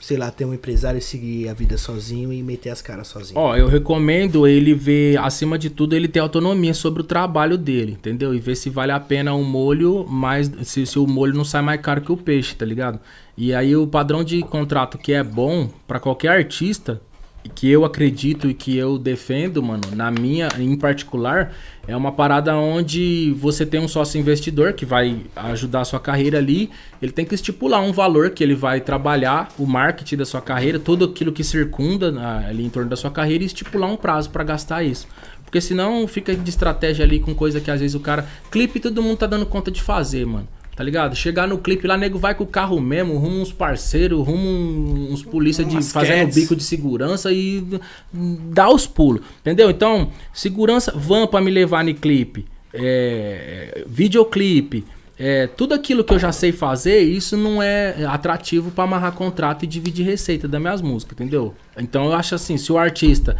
sei 0.00 0.16
lá, 0.16 0.30
ter 0.30 0.44
um 0.44 0.54
empresário 0.54 0.98
e 0.98 1.02
seguir 1.02 1.48
a 1.48 1.54
vida 1.54 1.76
sozinho 1.76 2.32
e 2.32 2.42
meter 2.42 2.70
as 2.70 2.80
caras 2.80 3.08
sozinho? 3.08 3.38
Ó, 3.38 3.56
eu 3.56 3.66
recomendo 3.66 4.46
ele 4.46 4.74
ver, 4.74 5.18
acima 5.18 5.58
de 5.58 5.70
tudo, 5.70 5.94
ele 5.94 6.08
ter 6.08 6.20
autonomia 6.20 6.74
sobre 6.74 7.02
o 7.02 7.04
trabalho 7.04 7.58
dele, 7.58 7.92
entendeu? 7.92 8.34
E 8.34 8.38
ver 8.38 8.56
se 8.56 8.70
vale 8.70 8.92
a 8.92 9.00
pena 9.00 9.34
um 9.34 9.44
molho, 9.44 10.06
mas 10.08 10.50
se, 10.62 10.86
se 10.86 10.98
o 10.98 11.06
molho 11.06 11.34
não 11.34 11.44
sai 11.44 11.62
mais 11.62 11.80
caro 11.80 12.00
que 12.00 12.12
o 12.12 12.16
peixe, 12.16 12.54
tá 12.54 12.64
ligado? 12.64 12.98
E 13.36 13.54
aí 13.54 13.76
o 13.76 13.86
padrão 13.86 14.24
de 14.24 14.40
contrato 14.42 14.98
que 14.98 15.12
é 15.12 15.22
bom 15.22 15.68
pra 15.86 16.00
qualquer 16.00 16.28
artista, 16.28 17.00
que 17.54 17.70
eu 17.70 17.84
acredito 17.84 18.50
e 18.50 18.54
que 18.54 18.76
eu 18.76 18.98
defendo, 18.98 19.62
mano, 19.62 19.82
na 19.94 20.10
minha 20.10 20.48
em 20.58 20.76
particular, 20.76 21.54
é 21.88 21.96
uma 21.96 22.12
parada 22.12 22.54
onde 22.56 23.34
você 23.38 23.64
tem 23.64 23.80
um 23.80 23.88
sócio 23.88 24.20
investidor 24.20 24.74
que 24.74 24.84
vai 24.84 25.20
ajudar 25.34 25.80
a 25.80 25.84
sua 25.84 25.98
carreira 25.98 26.38
ali, 26.38 26.70
ele 27.00 27.12
tem 27.12 27.24
que 27.24 27.34
estipular 27.34 27.80
um 27.80 27.92
valor 27.92 28.30
que 28.30 28.44
ele 28.44 28.54
vai 28.54 28.80
trabalhar, 28.80 29.48
o 29.58 29.66
marketing 29.66 30.16
da 30.18 30.24
sua 30.26 30.40
carreira, 30.42 30.78
tudo 30.78 31.06
aquilo 31.06 31.32
que 31.32 31.42
circunda 31.42 32.12
na- 32.12 32.46
ali 32.46 32.64
em 32.64 32.68
torno 32.68 32.90
da 32.90 32.96
sua 32.96 33.10
carreira 33.10 33.42
e 33.42 33.46
estipular 33.46 33.90
um 33.90 33.96
prazo 33.96 34.30
pra 34.30 34.44
gastar 34.44 34.82
isso. 34.82 35.08
Porque 35.44 35.60
senão 35.60 36.06
fica 36.06 36.34
de 36.34 36.48
estratégia 36.48 37.04
ali 37.04 37.18
com 37.18 37.34
coisa 37.34 37.60
que 37.60 37.70
às 37.70 37.80
vezes 37.80 37.96
o 37.96 38.00
cara. 38.00 38.24
Clipe 38.50 38.78
todo 38.78 39.02
mundo 39.02 39.16
tá 39.16 39.26
dando 39.26 39.44
conta 39.46 39.68
de 39.70 39.82
fazer, 39.82 40.24
mano. 40.24 40.46
Tá 40.80 40.84
ligado? 40.84 41.14
Chegar 41.14 41.46
no 41.46 41.58
clipe 41.58 41.86
lá, 41.86 41.94
nego 41.94 42.18
vai 42.18 42.34
com 42.34 42.42
o 42.44 42.46
carro 42.46 42.80
mesmo, 42.80 43.18
rumo 43.18 43.42
uns 43.42 43.52
parceiros, 43.52 44.26
rumo 44.26 44.48
um- 44.48 45.12
uns 45.12 45.22
polícia 45.22 45.62
de 45.62 45.74
Umas 45.74 45.92
fazendo 45.92 46.20
cats. 46.28 46.34
bico 46.36 46.56
de 46.56 46.62
segurança 46.64 47.30
e 47.30 47.62
dá 48.10 48.66
os 48.70 48.86
pulos. 48.86 49.20
Entendeu? 49.42 49.68
Então, 49.68 50.10
segurança, 50.32 50.90
van 50.96 51.26
pra 51.26 51.38
me 51.42 51.50
levar 51.50 51.84
no 51.84 51.92
clipe, 51.92 52.46
é, 52.72 53.84
videoclipe, 53.86 54.86
é, 55.18 55.46
tudo 55.48 55.74
aquilo 55.74 56.02
que 56.02 56.14
eu 56.14 56.18
já 56.18 56.32
sei 56.32 56.50
fazer, 56.50 57.00
isso 57.00 57.36
não 57.36 57.62
é 57.62 58.06
atrativo 58.06 58.70
pra 58.70 58.84
amarrar 58.84 59.12
contrato 59.12 59.64
e 59.64 59.66
dividir 59.66 60.06
receita 60.06 60.48
das 60.48 60.58
minhas 60.58 60.80
músicas, 60.80 61.12
entendeu? 61.12 61.54
Então 61.76 62.06
eu 62.06 62.14
acho 62.14 62.34
assim, 62.34 62.56
se 62.56 62.72
o 62.72 62.78
artista 62.78 63.36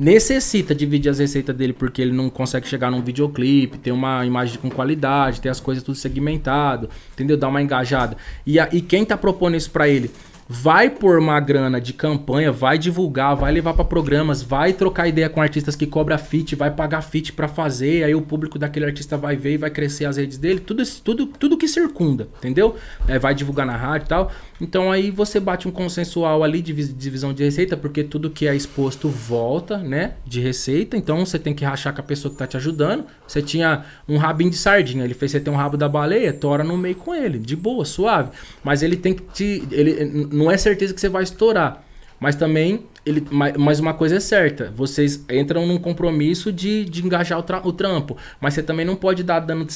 necessita 0.00 0.74
dividir 0.74 1.10
as 1.10 1.18
receitas 1.18 1.54
dele 1.54 1.74
porque 1.74 2.00
ele 2.00 2.10
não 2.12 2.30
consegue 2.30 2.66
chegar 2.66 2.90
num 2.90 3.02
videoclipe, 3.02 3.76
ter 3.76 3.92
uma 3.92 4.24
imagem 4.24 4.58
com 4.58 4.70
qualidade, 4.70 5.42
ter 5.42 5.50
as 5.50 5.60
coisas 5.60 5.84
tudo 5.84 5.94
segmentado, 5.96 6.88
entendeu? 7.12 7.36
Dar 7.36 7.48
uma 7.48 7.60
engajada. 7.60 8.16
E, 8.46 8.58
a- 8.58 8.70
e 8.72 8.80
quem 8.80 9.04
tá 9.04 9.14
propondo 9.16 9.56
isso 9.58 9.70
pra 9.70 9.86
ele 9.86 10.10
vai 10.52 10.90
pôr 10.90 11.18
uma 11.20 11.38
grana 11.38 11.80
de 11.80 11.92
campanha, 11.92 12.50
vai 12.50 12.76
divulgar, 12.76 13.36
vai 13.36 13.52
levar 13.52 13.72
pra 13.74 13.84
programas, 13.84 14.42
vai 14.42 14.72
trocar 14.72 15.06
ideia 15.06 15.28
com 15.28 15.40
artistas 15.40 15.76
que 15.76 15.86
cobra 15.86 16.18
fit, 16.18 16.56
vai 16.56 16.70
pagar 16.72 17.02
fit 17.02 17.32
pra 17.34 17.46
fazer, 17.46 18.02
aí 18.02 18.16
o 18.16 18.22
público 18.22 18.58
daquele 18.58 18.86
artista 18.86 19.16
vai 19.16 19.36
ver 19.36 19.52
e 19.52 19.56
vai 19.58 19.70
crescer 19.70 20.06
as 20.06 20.16
redes 20.16 20.38
dele, 20.38 20.58
tudo 20.58 20.82
tudo 21.04 21.26
tudo 21.26 21.56
que 21.56 21.68
circunda, 21.68 22.26
entendeu? 22.38 22.74
É, 23.06 23.16
vai 23.16 23.32
divulgar 23.32 23.64
na 23.66 23.76
rádio 23.76 24.06
e 24.06 24.08
tal. 24.08 24.32
Então 24.60 24.92
aí 24.92 25.10
você 25.10 25.40
bate 25.40 25.66
um 25.66 25.70
consensual 25.70 26.44
ali 26.44 26.60
de 26.60 26.72
vis- 26.72 26.94
divisão 26.96 27.32
de 27.32 27.42
receita, 27.42 27.76
porque 27.76 28.04
tudo 28.04 28.28
que 28.30 28.46
é 28.46 28.54
exposto 28.54 29.08
volta, 29.08 29.78
né, 29.78 30.14
de 30.26 30.40
receita. 30.40 30.96
Então 30.96 31.24
você 31.24 31.38
tem 31.38 31.54
que 31.54 31.64
rachar 31.64 31.94
com 31.94 32.00
a 32.00 32.04
pessoa 32.04 32.30
que 32.30 32.38
tá 32.38 32.46
te 32.46 32.56
ajudando. 32.56 33.04
Você 33.26 33.40
tinha 33.40 33.84
um 34.08 34.16
rabinho 34.18 34.50
de 34.50 34.56
sardinha, 34.56 35.04
ele 35.04 35.14
fez 35.14 35.30
você 35.32 35.40
ter 35.40 35.50
um 35.50 35.56
rabo 35.56 35.76
da 35.76 35.88
baleia, 35.88 36.32
tora 36.32 36.62
no 36.62 36.76
meio 36.76 36.94
com 36.96 37.14
ele, 37.14 37.38
de 37.38 37.56
boa, 37.56 37.84
suave. 37.84 38.30
Mas 38.62 38.82
ele 38.82 38.96
tem 38.96 39.14
que 39.14 39.22
te 39.32 39.62
ele 39.70 40.28
não 40.30 40.50
é 40.50 40.56
certeza 40.56 40.92
que 40.92 41.00
você 41.00 41.08
vai 41.08 41.22
estourar. 41.22 41.84
Mas 42.18 42.36
também, 42.36 42.84
ele, 43.06 43.26
ma- 43.30 43.52
mas 43.58 43.80
uma 43.80 43.94
coisa 43.94 44.16
é 44.16 44.20
certa, 44.20 44.70
vocês 44.76 45.24
entram 45.30 45.66
num 45.66 45.78
compromisso 45.78 46.52
de, 46.52 46.84
de 46.84 47.02
engajar 47.02 47.38
o, 47.38 47.42
tra- 47.42 47.62
o 47.66 47.72
trampo. 47.72 48.14
Mas 48.38 48.52
você 48.52 48.62
também 48.62 48.84
não 48.84 48.94
pode 48.94 49.22
dar 49.22 49.40
dando, 49.40 49.66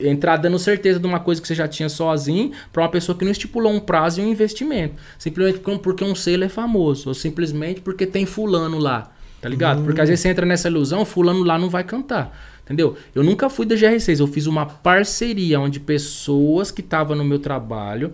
entrar 0.00 0.36
dando 0.36 0.58
certeza 0.58 0.98
de 0.98 1.06
uma 1.06 1.20
coisa 1.20 1.40
que 1.40 1.46
você 1.46 1.54
já 1.54 1.68
tinha 1.68 1.88
sozinho 1.88 2.50
pra 2.72 2.82
uma 2.82 2.88
pessoa 2.88 3.16
que 3.16 3.24
não 3.24 3.32
estipulou 3.32 3.72
um 3.72 3.80
prazo 3.80 4.20
e 4.20 4.24
um 4.24 4.28
investimento. 4.28 4.94
Simplesmente 5.18 5.60
porque 5.78 6.04
um- 6.04 6.14
selo 6.14 6.44
é 6.44 6.48
famoso, 6.48 7.08
ou 7.08 7.14
simplesmente 7.14 7.80
porque 7.80 8.04
tem 8.06 8.26
fulano 8.26 8.78
lá. 8.78 9.12
Tá 9.40 9.48
ligado? 9.48 9.84
Porque 9.84 10.00
às 10.00 10.08
vezes 10.08 10.22
você 10.22 10.28
entra 10.28 10.44
nessa 10.46 10.66
ilusão, 10.68 11.04
fulano 11.04 11.42
lá 11.44 11.58
não 11.58 11.68
vai 11.70 11.84
cantar. 11.84 12.36
Entendeu? 12.64 12.96
Eu 13.14 13.22
nunca 13.22 13.48
fui 13.48 13.64
da 13.64 13.76
GR6, 13.76 14.18
eu 14.18 14.26
fiz 14.26 14.46
uma 14.46 14.66
parceria 14.66 15.60
onde 15.60 15.78
pessoas 15.78 16.72
que 16.72 16.80
estavam 16.80 17.14
no 17.16 17.24
meu 17.24 17.38
trabalho 17.38 18.12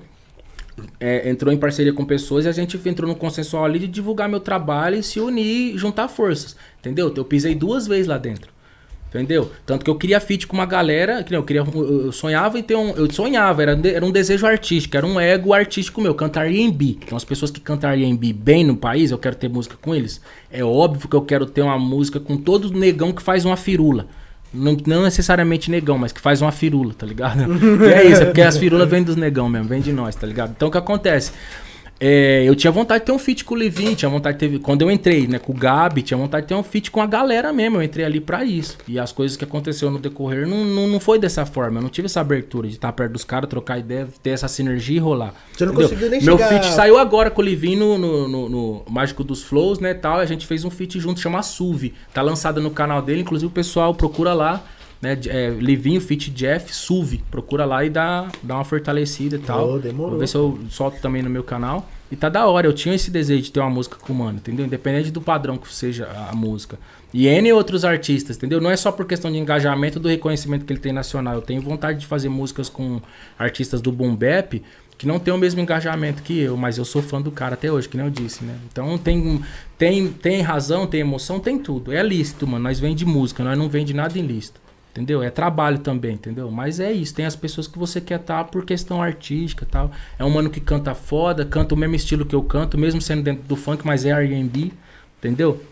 é, 0.98 1.28
entrou 1.30 1.52
em 1.52 1.56
parceria 1.56 1.92
com 1.92 2.04
pessoas 2.04 2.44
e 2.44 2.48
a 2.48 2.52
gente 2.52 2.78
entrou 2.86 3.08
no 3.08 3.14
consensual 3.16 3.64
ali 3.64 3.78
de 3.78 3.86
divulgar 3.88 4.28
meu 4.28 4.40
trabalho 4.40 4.96
e 4.96 5.02
se 5.02 5.20
unir, 5.20 5.76
juntar 5.78 6.08
forças. 6.08 6.56
Entendeu? 6.80 7.12
Eu 7.16 7.24
pisei 7.24 7.54
duas 7.54 7.86
vezes 7.86 8.06
lá 8.06 8.18
dentro. 8.18 8.50
Entendeu? 9.14 9.52
Tanto 9.66 9.84
que 9.84 9.90
eu 9.90 9.94
queria 9.94 10.18
feat 10.20 10.46
com 10.46 10.54
uma 10.54 10.64
galera, 10.64 11.22
que 11.22 11.36
eu 11.36 11.42
queria, 11.42 11.62
eu 11.62 12.10
sonhava 12.12 12.58
em 12.58 12.62
ter 12.62 12.74
um, 12.74 12.90
eu 12.92 13.10
sonhava, 13.12 13.62
era, 13.62 13.78
era 13.84 14.04
um 14.04 14.10
desejo 14.10 14.46
artístico, 14.46 14.96
era 14.96 15.06
um 15.06 15.20
ego 15.20 15.52
artístico 15.52 16.00
meu, 16.00 16.14
cantar 16.14 16.46
R&B. 16.46 16.96
Então 17.04 17.16
as 17.16 17.24
pessoas 17.24 17.50
que 17.50 17.60
cantam 17.60 17.90
R&B 17.90 18.32
bem 18.32 18.64
no 18.64 18.74
país, 18.74 19.10
eu 19.10 19.18
quero 19.18 19.36
ter 19.36 19.50
música 19.50 19.76
com 19.80 19.94
eles. 19.94 20.20
É 20.50 20.64
óbvio 20.64 21.08
que 21.08 21.16
eu 21.16 21.22
quero 21.22 21.44
ter 21.44 21.60
uma 21.60 21.78
música 21.78 22.18
com 22.18 22.38
todo 22.38 22.72
negão 22.72 23.12
que 23.12 23.22
faz 23.22 23.44
uma 23.44 23.56
firula. 23.56 24.06
Não, 24.52 24.76
não 24.86 25.02
necessariamente 25.02 25.70
negão, 25.70 25.96
mas 25.98 26.12
que 26.12 26.20
faz 26.20 26.40
uma 26.40 26.52
firula, 26.52 26.94
tá 26.94 27.06
ligado? 27.06 27.40
e 27.84 27.92
é 27.92 28.04
isso, 28.06 28.22
é 28.22 28.24
porque 28.26 28.42
as 28.42 28.56
firulas 28.56 28.88
vêm 28.88 29.02
dos 29.02 29.16
negão 29.16 29.48
mesmo, 29.48 29.68
vêm 29.68 29.80
de 29.80 29.92
nós, 29.92 30.14
tá 30.14 30.26
ligado? 30.26 30.52
Então 30.56 30.68
o 30.68 30.70
que 30.70 30.78
acontece? 30.78 31.32
É, 32.04 32.42
eu 32.44 32.56
tinha 32.56 32.72
vontade 32.72 33.00
de 33.02 33.06
ter 33.06 33.12
um 33.12 33.18
feat 33.18 33.44
com 33.44 33.54
o 33.54 33.56
Levin, 33.56 33.94
tinha 33.94 34.08
vontade 34.08 34.36
de 34.36 34.48
ter. 34.48 34.58
Quando 34.58 34.82
eu 34.82 34.90
entrei, 34.90 35.28
né, 35.28 35.38
com 35.38 35.52
o 35.52 35.54
Gabi, 35.54 36.02
tinha 36.02 36.18
vontade 36.18 36.42
de 36.46 36.48
ter 36.48 36.54
um 36.56 36.62
feat 36.64 36.90
com 36.90 37.00
a 37.00 37.06
galera 37.06 37.52
mesmo. 37.52 37.76
Eu 37.76 37.82
entrei 37.84 38.04
ali 38.04 38.20
pra 38.20 38.44
isso. 38.44 38.76
E 38.88 38.98
as 38.98 39.12
coisas 39.12 39.36
que 39.36 39.44
aconteceu 39.44 39.88
no 39.88 40.00
decorrer 40.00 40.44
não, 40.48 40.64
não, 40.64 40.88
não 40.88 40.98
foi 40.98 41.16
dessa 41.16 41.46
forma. 41.46 41.78
Eu 41.78 41.82
não 41.82 41.88
tive 41.88 42.06
essa 42.06 42.20
abertura 42.20 42.66
de 42.66 42.74
estar 42.74 42.90
perto 42.92 43.12
dos 43.12 43.22
caras, 43.22 43.48
trocar 43.48 43.78
ideia, 43.78 44.08
ter 44.20 44.30
essa 44.30 44.48
sinergia 44.48 44.96
e 44.96 44.98
rolar. 44.98 45.32
Você 45.52 45.64
não 45.64 45.72
Entendeu? 45.74 45.88
conseguiu 45.90 46.10
nem 46.10 46.20
Meu 46.22 46.36
chegar- 46.36 46.48
feat 46.48 46.66
saiu 46.74 46.98
agora 46.98 47.30
com 47.30 47.40
o 47.40 47.44
Levin 47.44 47.76
no, 47.76 47.96
no, 47.96 48.26
no- 48.28 48.48
no 48.48 48.82
Mágico 48.90 49.22
dos 49.22 49.44
Flows, 49.44 49.78
né, 49.78 49.94
tal. 49.94 50.18
E 50.18 50.22
a 50.22 50.26
gente 50.26 50.44
fez 50.44 50.64
um 50.64 50.70
feat 50.70 50.98
junto, 50.98 51.20
chama 51.20 51.40
Suvi. 51.44 51.94
Tá 52.12 52.20
lançado 52.20 52.60
no 52.60 52.72
canal 52.72 53.00
dele, 53.00 53.20
inclusive 53.20 53.46
o 53.46 53.54
pessoal 53.54 53.94
procura 53.94 54.34
lá. 54.34 54.64
Né, 55.02 55.18
é, 55.26 55.50
Livinho, 55.50 56.00
Fit 56.00 56.30
Jeff, 56.30 56.72
Suvi. 56.72 57.22
Procura 57.30 57.64
lá 57.64 57.84
e 57.84 57.90
dá, 57.90 58.28
dá 58.42 58.54
uma 58.54 58.64
fortalecida 58.64 59.36
e 59.36 59.40
tal. 59.40 59.72
Oh, 59.72 59.78
demorou. 59.78 60.12
Vou 60.12 60.20
ver 60.20 60.28
se 60.28 60.36
eu 60.36 60.58
solto 60.70 61.00
também 61.00 61.22
no 61.22 61.28
meu 61.28 61.42
canal. 61.42 61.90
E 62.10 62.14
tá 62.14 62.28
da 62.28 62.46
hora, 62.46 62.66
eu 62.66 62.72
tinha 62.72 62.94
esse 62.94 63.10
desejo 63.10 63.42
de 63.42 63.50
ter 63.50 63.58
uma 63.58 63.70
música 63.70 63.96
com 63.96 64.12
o 64.12 64.16
mano, 64.16 64.36
entendeu? 64.36 64.64
Independente 64.64 65.10
do 65.10 65.20
padrão 65.20 65.56
que 65.56 65.72
seja 65.74 66.06
a 66.06 66.30
a 66.30 66.34
música. 66.34 66.78
E 67.12 67.26
N 67.26 67.52
outros 67.52 67.84
artistas, 67.84 68.36
entendeu? 68.36 68.60
Não 68.60 68.70
é 68.70 68.76
só 68.76 68.90
por 68.90 69.06
questão 69.06 69.30
de 69.30 69.38
engajamento 69.38 70.00
do 70.00 70.08
reconhecimento 70.08 70.64
que 70.64 70.72
ele 70.72 70.80
tem 70.80 70.92
nacional. 70.92 71.34
Eu 71.34 71.42
tenho 71.42 71.60
vontade 71.60 72.00
de 72.00 72.06
fazer 72.06 72.28
músicas 72.28 72.68
com 72.68 73.00
artistas 73.38 73.80
do 73.80 73.92
Boom 73.92 74.14
Bap 74.16 74.62
que 74.96 75.06
não 75.06 75.18
tem 75.18 75.34
o 75.34 75.38
mesmo 75.38 75.60
engajamento 75.60 76.22
que 76.22 76.38
eu, 76.38 76.56
mas 76.56 76.78
eu 76.78 76.84
sou 76.84 77.02
fã 77.02 77.20
do 77.20 77.32
cara 77.32 77.54
até 77.54 77.72
hoje, 77.72 77.88
que 77.88 77.96
nem 77.96 78.06
eu 78.06 78.12
disse, 78.12 78.44
né? 78.44 78.56
Então 78.70 78.96
tem, 78.96 79.42
tem, 79.76 80.08
tem 80.08 80.40
razão, 80.42 80.86
tem 80.86 81.00
emoção, 81.00 81.40
tem 81.40 81.58
tudo. 81.58 81.92
É 81.92 82.02
lícito, 82.02 82.46
mano. 82.46 82.62
Nós 82.62 82.78
vende 82.78 83.04
música, 83.04 83.42
nós 83.42 83.58
não 83.58 83.68
vende 83.68 83.92
nada 83.92 84.16
ilícito. 84.16 84.60
Entendeu? 84.92 85.22
É 85.22 85.30
trabalho 85.30 85.78
também, 85.78 86.12
entendeu? 86.12 86.50
Mas 86.50 86.78
é 86.78 86.92
isso, 86.92 87.14
tem 87.14 87.24
as 87.24 87.34
pessoas 87.34 87.66
que 87.66 87.78
você 87.78 87.98
quer 87.98 88.20
estar 88.20 88.44
por 88.44 88.62
questão 88.62 89.02
artística 89.02 89.66
tal. 89.68 89.90
É 90.18 90.24
um 90.24 90.28
mano 90.28 90.50
que 90.50 90.60
canta 90.60 90.94
foda, 90.94 91.46
canta 91.46 91.74
o 91.74 91.78
mesmo 91.78 91.96
estilo 91.96 92.26
que 92.26 92.34
eu 92.34 92.42
canto, 92.42 92.76
mesmo 92.76 93.00
sendo 93.00 93.22
dentro 93.22 93.42
do 93.44 93.56
funk, 93.56 93.86
mas 93.86 94.04
é 94.04 94.10
R&B, 94.10 94.70
entendeu? 95.18 95.62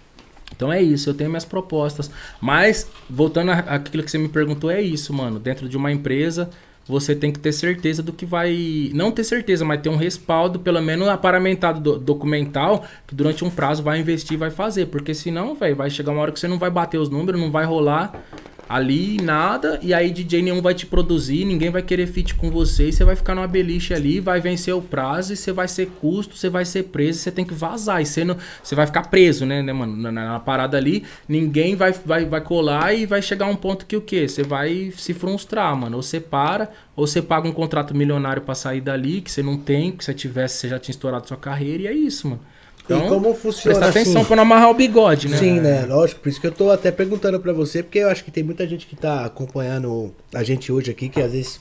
Então 0.57 0.73
é 0.73 0.81
isso, 0.83 1.11
eu 1.11 1.15
tenho 1.15 1.29
minhas 1.29 1.45
propostas. 1.45 2.11
Mas, 2.41 2.91
voltando 3.09 3.51
àquilo 3.51 4.03
que 4.03 4.11
você 4.11 4.17
me 4.17 4.29
perguntou, 4.29 4.71
é 4.71 4.81
isso, 4.81 5.13
mano. 5.13 5.39
Dentro 5.39 5.69
de 5.69 5.77
uma 5.77 5.93
empresa, 5.93 6.49
você 6.87 7.15
tem 7.15 7.31
que 7.31 7.39
ter 7.39 7.53
certeza 7.53 8.03
do 8.03 8.13
que 8.13 8.27
vai. 8.27 8.91
Não 8.95 9.13
ter 9.13 9.25
certeza, 9.25 9.65
mas 9.65 9.81
ter 9.81 9.89
um 9.89 9.97
respaldo, 9.97 10.59
pelo 10.59 10.81
menos 10.81 11.09
aparamentado 11.09 11.81
do, 11.81 11.99
documental, 11.99 12.85
que 13.07 13.15
durante 13.15 13.45
um 13.45 13.51
prazo 13.51 13.83
vai 13.83 14.01
investir 14.01 14.35
e 14.35 14.37
vai 14.37 14.51
fazer. 14.51 14.87
Porque 14.87 15.15
senão, 15.15 15.55
velho, 15.55 15.77
vai 15.77 15.91
chegar 15.91 16.13
uma 16.13 16.23
hora 16.23 16.33
que 16.33 16.41
você 16.41 16.49
não 16.49 16.59
vai 16.59 16.71
bater 16.71 16.99
os 16.99 17.09
números, 17.09 17.41
não 17.41 17.51
vai 17.51 17.65
rolar. 17.65 18.13
Ali, 18.71 19.17
nada, 19.21 19.81
e 19.83 19.93
aí 19.93 20.13
DJ 20.13 20.43
nenhum 20.43 20.63
vai 20.63 20.73
te 20.73 20.87
produzir, 20.87 21.45
ninguém 21.45 21.71
vai 21.71 21.83
querer 21.83 22.07
fit 22.07 22.37
com 22.37 22.53
você, 22.53 22.91
e 22.91 22.93
você 22.93 23.03
vai 23.03 23.17
ficar 23.17 23.35
numa 23.35 23.49
beliche 23.49 23.93
ali, 23.93 24.21
vai 24.21 24.41
vencer 24.41 24.73
o 24.73 24.81
prazo, 24.81 25.33
e 25.33 25.37
você 25.37 25.51
vai 25.51 25.67
ser 25.67 25.87
custo, 26.01 26.37
você 26.37 26.49
vai 26.49 26.65
ser 26.65 26.85
preso, 26.85 27.19
você 27.19 27.33
tem 27.33 27.45
que 27.45 27.53
vazar, 27.53 28.01
e 28.01 28.07
você, 28.07 28.25
não, 28.25 28.37
você 28.63 28.77
vai 28.77 28.87
ficar 28.87 29.09
preso, 29.09 29.45
né, 29.45 29.61
né 29.61 29.73
mano, 29.73 29.97
na, 29.97 30.13
na 30.13 30.39
parada 30.39 30.77
ali, 30.77 31.03
ninguém 31.29 31.75
vai, 31.75 31.91
vai, 31.91 32.25
vai 32.25 32.41
colar 32.43 32.95
e 32.95 33.07
vai 33.07 33.21
chegar 33.21 33.47
um 33.47 33.57
ponto 33.57 33.85
que 33.85 33.97
o 33.97 34.01
quê? 34.01 34.29
Você 34.29 34.45
vai 34.45 34.93
se 34.97 35.13
frustrar, 35.13 35.75
mano, 35.75 35.97
ou 35.97 36.03
você 36.05 36.21
para, 36.21 36.71
ou 36.95 37.09
você 37.09 37.21
paga 37.21 37.49
um 37.49 37.53
contrato 37.53 37.93
milionário 37.93 38.43
para 38.43 38.55
sair 38.55 38.81
dali, 38.81 39.21
que 39.21 39.33
você 39.33 39.43
não 39.43 39.59
tem, 39.59 39.91
que 39.91 40.05
se 40.05 40.13
você 40.13 40.15
tivesse, 40.15 40.59
você 40.59 40.69
já 40.69 40.79
tinha 40.79 40.93
estourado 40.93 41.27
sua 41.27 41.37
carreira, 41.37 41.83
e 41.83 41.87
é 41.89 41.93
isso, 41.93 42.29
mano. 42.29 42.41
Então, 42.85 43.07
e 43.07 43.09
como 43.09 43.35
funciona 43.35 43.79
presta 43.79 44.01
atenção 44.01 44.21
assim? 44.21 44.27
pra 44.27 44.37
não 44.37 44.43
amarrar 44.43 44.71
o 44.71 44.75
bigode, 44.75 45.29
né? 45.29 45.37
Sim, 45.37 45.61
né? 45.61 45.87
Lógico, 45.87 46.21
por 46.21 46.29
isso 46.29 46.41
que 46.41 46.47
eu 46.47 46.53
tô 46.53 46.71
até 46.71 46.91
perguntando 46.91 47.39
para 47.39 47.53
você, 47.53 47.83
porque 47.83 47.99
eu 47.99 48.09
acho 48.09 48.25
que 48.25 48.31
tem 48.31 48.43
muita 48.43 48.67
gente 48.67 48.87
que 48.87 48.97
tá 48.97 49.25
acompanhando 49.25 50.13
a 50.35 50.43
gente 50.43 50.73
hoje 50.73 50.91
aqui, 50.91 51.09
que 51.09 51.21
às 51.21 51.33
vezes 51.33 51.61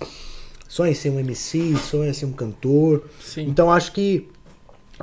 sonha 0.68 0.92
em 0.92 0.96
ser 0.96 1.10
um 1.10 1.20
MC, 1.20 1.76
sonha 1.78 2.10
em 2.10 2.14
ser 2.14 2.26
um 2.26 2.32
cantor. 2.32 3.08
Sim. 3.22 3.48
Então 3.48 3.72
acho 3.72 3.92
que 3.92 4.28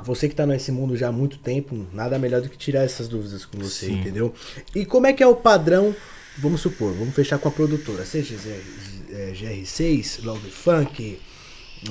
você 0.03 0.29
que 0.29 0.35
tá 0.35 0.45
nesse 0.45 0.71
mundo 0.71 0.95
já 0.95 1.09
há 1.09 1.11
muito 1.11 1.37
tempo, 1.37 1.85
nada 1.93 2.19
melhor 2.19 2.41
do 2.41 2.49
que 2.49 2.57
tirar 2.57 2.83
essas 2.83 3.07
dúvidas 3.07 3.45
com 3.45 3.57
você, 3.57 3.87
Sim. 3.87 3.99
entendeu? 3.99 4.33
E 4.75 4.85
como 4.85 5.07
é 5.07 5.13
que 5.13 5.23
é 5.23 5.27
o 5.27 5.35
padrão, 5.35 5.95
vamos 6.37 6.61
supor, 6.61 6.93
vamos 6.93 7.15
fechar 7.15 7.39
com 7.39 7.47
a 7.47 7.51
produtora, 7.51 8.05
seja 8.05 8.35
GR6, 9.33 10.23
Love 10.23 10.51
Funk, 10.51 11.19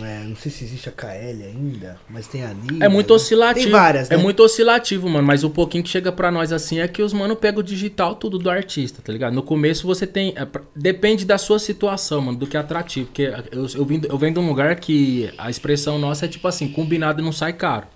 é, 0.02 0.24
não 0.24 0.34
sei 0.34 0.50
se 0.50 0.64
existe 0.64 0.88
a 0.88 0.92
KL 0.92 1.44
ainda, 1.44 1.98
mas 2.08 2.26
tem 2.26 2.44
a 2.44 2.52
Nina. 2.52 2.84
É 2.84 2.88
muito 2.88 3.14
oscilativo. 3.14 3.66
Tem 3.66 3.72
várias, 3.72 4.10
é 4.10 4.14
né? 4.14 4.20
É 4.20 4.22
muito 4.22 4.42
oscilativo, 4.42 5.08
mano. 5.08 5.26
Mas 5.26 5.44
o 5.44 5.50
pouquinho 5.50 5.84
que 5.84 5.90
chega 5.90 6.10
pra 6.10 6.30
nós 6.30 6.52
assim 6.52 6.80
é 6.80 6.88
que 6.88 7.02
os 7.02 7.12
mano 7.12 7.36
pegam 7.36 7.60
o 7.60 7.62
digital 7.62 8.16
tudo 8.16 8.38
do 8.38 8.50
artista, 8.50 9.00
tá 9.02 9.12
ligado? 9.12 9.32
No 9.32 9.42
começo 9.42 9.86
você 9.86 10.06
tem. 10.06 10.34
É, 10.36 10.46
depende 10.74 11.24
da 11.24 11.38
sua 11.38 11.58
situação, 11.58 12.20
mano, 12.20 12.38
do 12.38 12.46
que 12.46 12.56
é 12.56 12.60
atrativo. 12.60 13.06
Porque 13.06 13.32
eu, 13.52 13.66
eu, 13.74 13.84
vim, 13.84 14.02
eu 14.08 14.18
venho 14.18 14.34
de 14.34 14.40
um 14.40 14.48
lugar 14.48 14.74
que 14.76 15.30
a 15.38 15.48
expressão 15.48 15.98
nossa 15.98 16.24
é 16.24 16.28
tipo 16.28 16.48
assim: 16.48 16.68
combinado 16.68 17.22
não 17.22 17.32
sai 17.32 17.52
caro. 17.52 17.86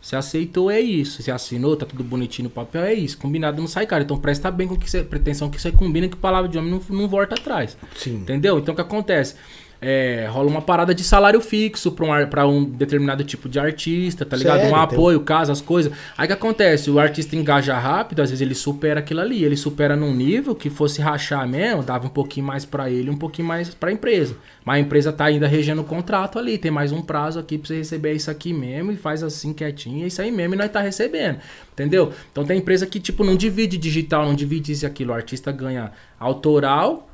Se 0.00 0.14
aceitou, 0.14 0.70
é 0.70 0.80
isso. 0.80 1.22
Se 1.22 1.30
assinou, 1.30 1.76
tá 1.76 1.84
tudo 1.84 2.04
bonitinho 2.04 2.48
no 2.48 2.54
papel, 2.54 2.84
é 2.84 2.94
isso. 2.94 3.18
Combinado 3.18 3.60
não 3.60 3.66
sai 3.66 3.86
caro. 3.86 4.04
Então 4.04 4.18
presta 4.18 4.50
bem 4.50 4.68
com 4.68 4.76
que 4.76 4.88
você, 4.88 5.02
pretensão 5.02 5.50
que 5.50 5.60
você 5.60 5.72
combina 5.72 6.08
que 6.08 6.16
palavra 6.16 6.48
de 6.48 6.56
homem 6.56 6.70
não, 6.70 6.96
não 6.96 7.08
volta 7.08 7.34
atrás. 7.34 7.76
Sim. 7.96 8.16
Entendeu? 8.16 8.58
Então 8.58 8.74
o 8.74 8.76
que 8.76 8.82
acontece? 8.82 9.34
É, 9.80 10.26
rola 10.28 10.48
uma 10.48 10.60
parada 10.60 10.92
de 10.92 11.04
salário 11.04 11.40
fixo 11.40 11.92
pra 11.92 12.46
um, 12.46 12.58
um 12.58 12.64
determinado 12.64 13.22
tipo 13.22 13.48
de 13.48 13.60
artista, 13.60 14.24
tá 14.24 14.36
ligado? 14.36 14.60
Sério? 14.60 14.74
Um 14.74 14.76
apoio, 14.76 15.20
casa, 15.20 15.52
as 15.52 15.60
coisas. 15.60 15.92
Aí 16.16 16.26
que 16.26 16.32
acontece? 16.32 16.90
O 16.90 16.98
artista 16.98 17.36
engaja 17.36 17.78
rápido, 17.78 18.20
às 18.20 18.30
vezes 18.30 18.40
ele 18.40 18.54
supera 18.54 19.00
aquilo 19.00 19.20
ali. 19.20 19.44
Ele 19.44 19.56
supera 19.56 19.94
num 19.94 20.12
nível 20.14 20.54
que 20.54 20.68
fosse 20.68 21.00
rachar 21.00 21.46
mesmo, 21.48 21.82
dava 21.82 22.06
um 22.06 22.10
pouquinho 22.10 22.46
mais 22.46 22.64
para 22.64 22.90
ele, 22.90 23.08
um 23.08 23.16
pouquinho 23.16 23.46
mais 23.46 23.72
pra 23.72 23.92
empresa. 23.92 24.36
Mas 24.64 24.76
a 24.76 24.80
empresa 24.80 25.12
tá 25.12 25.26
ainda 25.26 25.46
regendo 25.46 25.82
o 25.82 25.84
contrato 25.84 26.38
ali, 26.38 26.58
tem 26.58 26.70
mais 26.70 26.90
um 26.90 27.00
prazo 27.00 27.38
aqui 27.38 27.56
pra 27.56 27.68
você 27.68 27.76
receber 27.76 28.12
isso 28.12 28.30
aqui 28.30 28.52
mesmo, 28.52 28.90
e 28.92 28.96
faz 28.96 29.22
assim 29.22 29.52
quietinho, 29.52 30.04
é 30.04 30.08
isso 30.08 30.20
aí 30.20 30.30
mesmo, 30.30 30.54
e 30.54 30.58
nós 30.58 30.70
tá 30.70 30.80
recebendo. 30.80 31.38
Entendeu? 31.72 32.12
Então 32.32 32.44
tem 32.44 32.58
empresa 32.58 32.86
que, 32.86 32.98
tipo, 32.98 33.22
não 33.22 33.36
divide 33.36 33.78
digital, 33.78 34.26
não 34.26 34.34
divide 34.34 34.72
isso 34.72 34.84
e 34.84 34.86
aquilo. 34.86 35.12
O 35.12 35.14
artista 35.14 35.52
ganha 35.52 35.92
autoral 36.18 37.07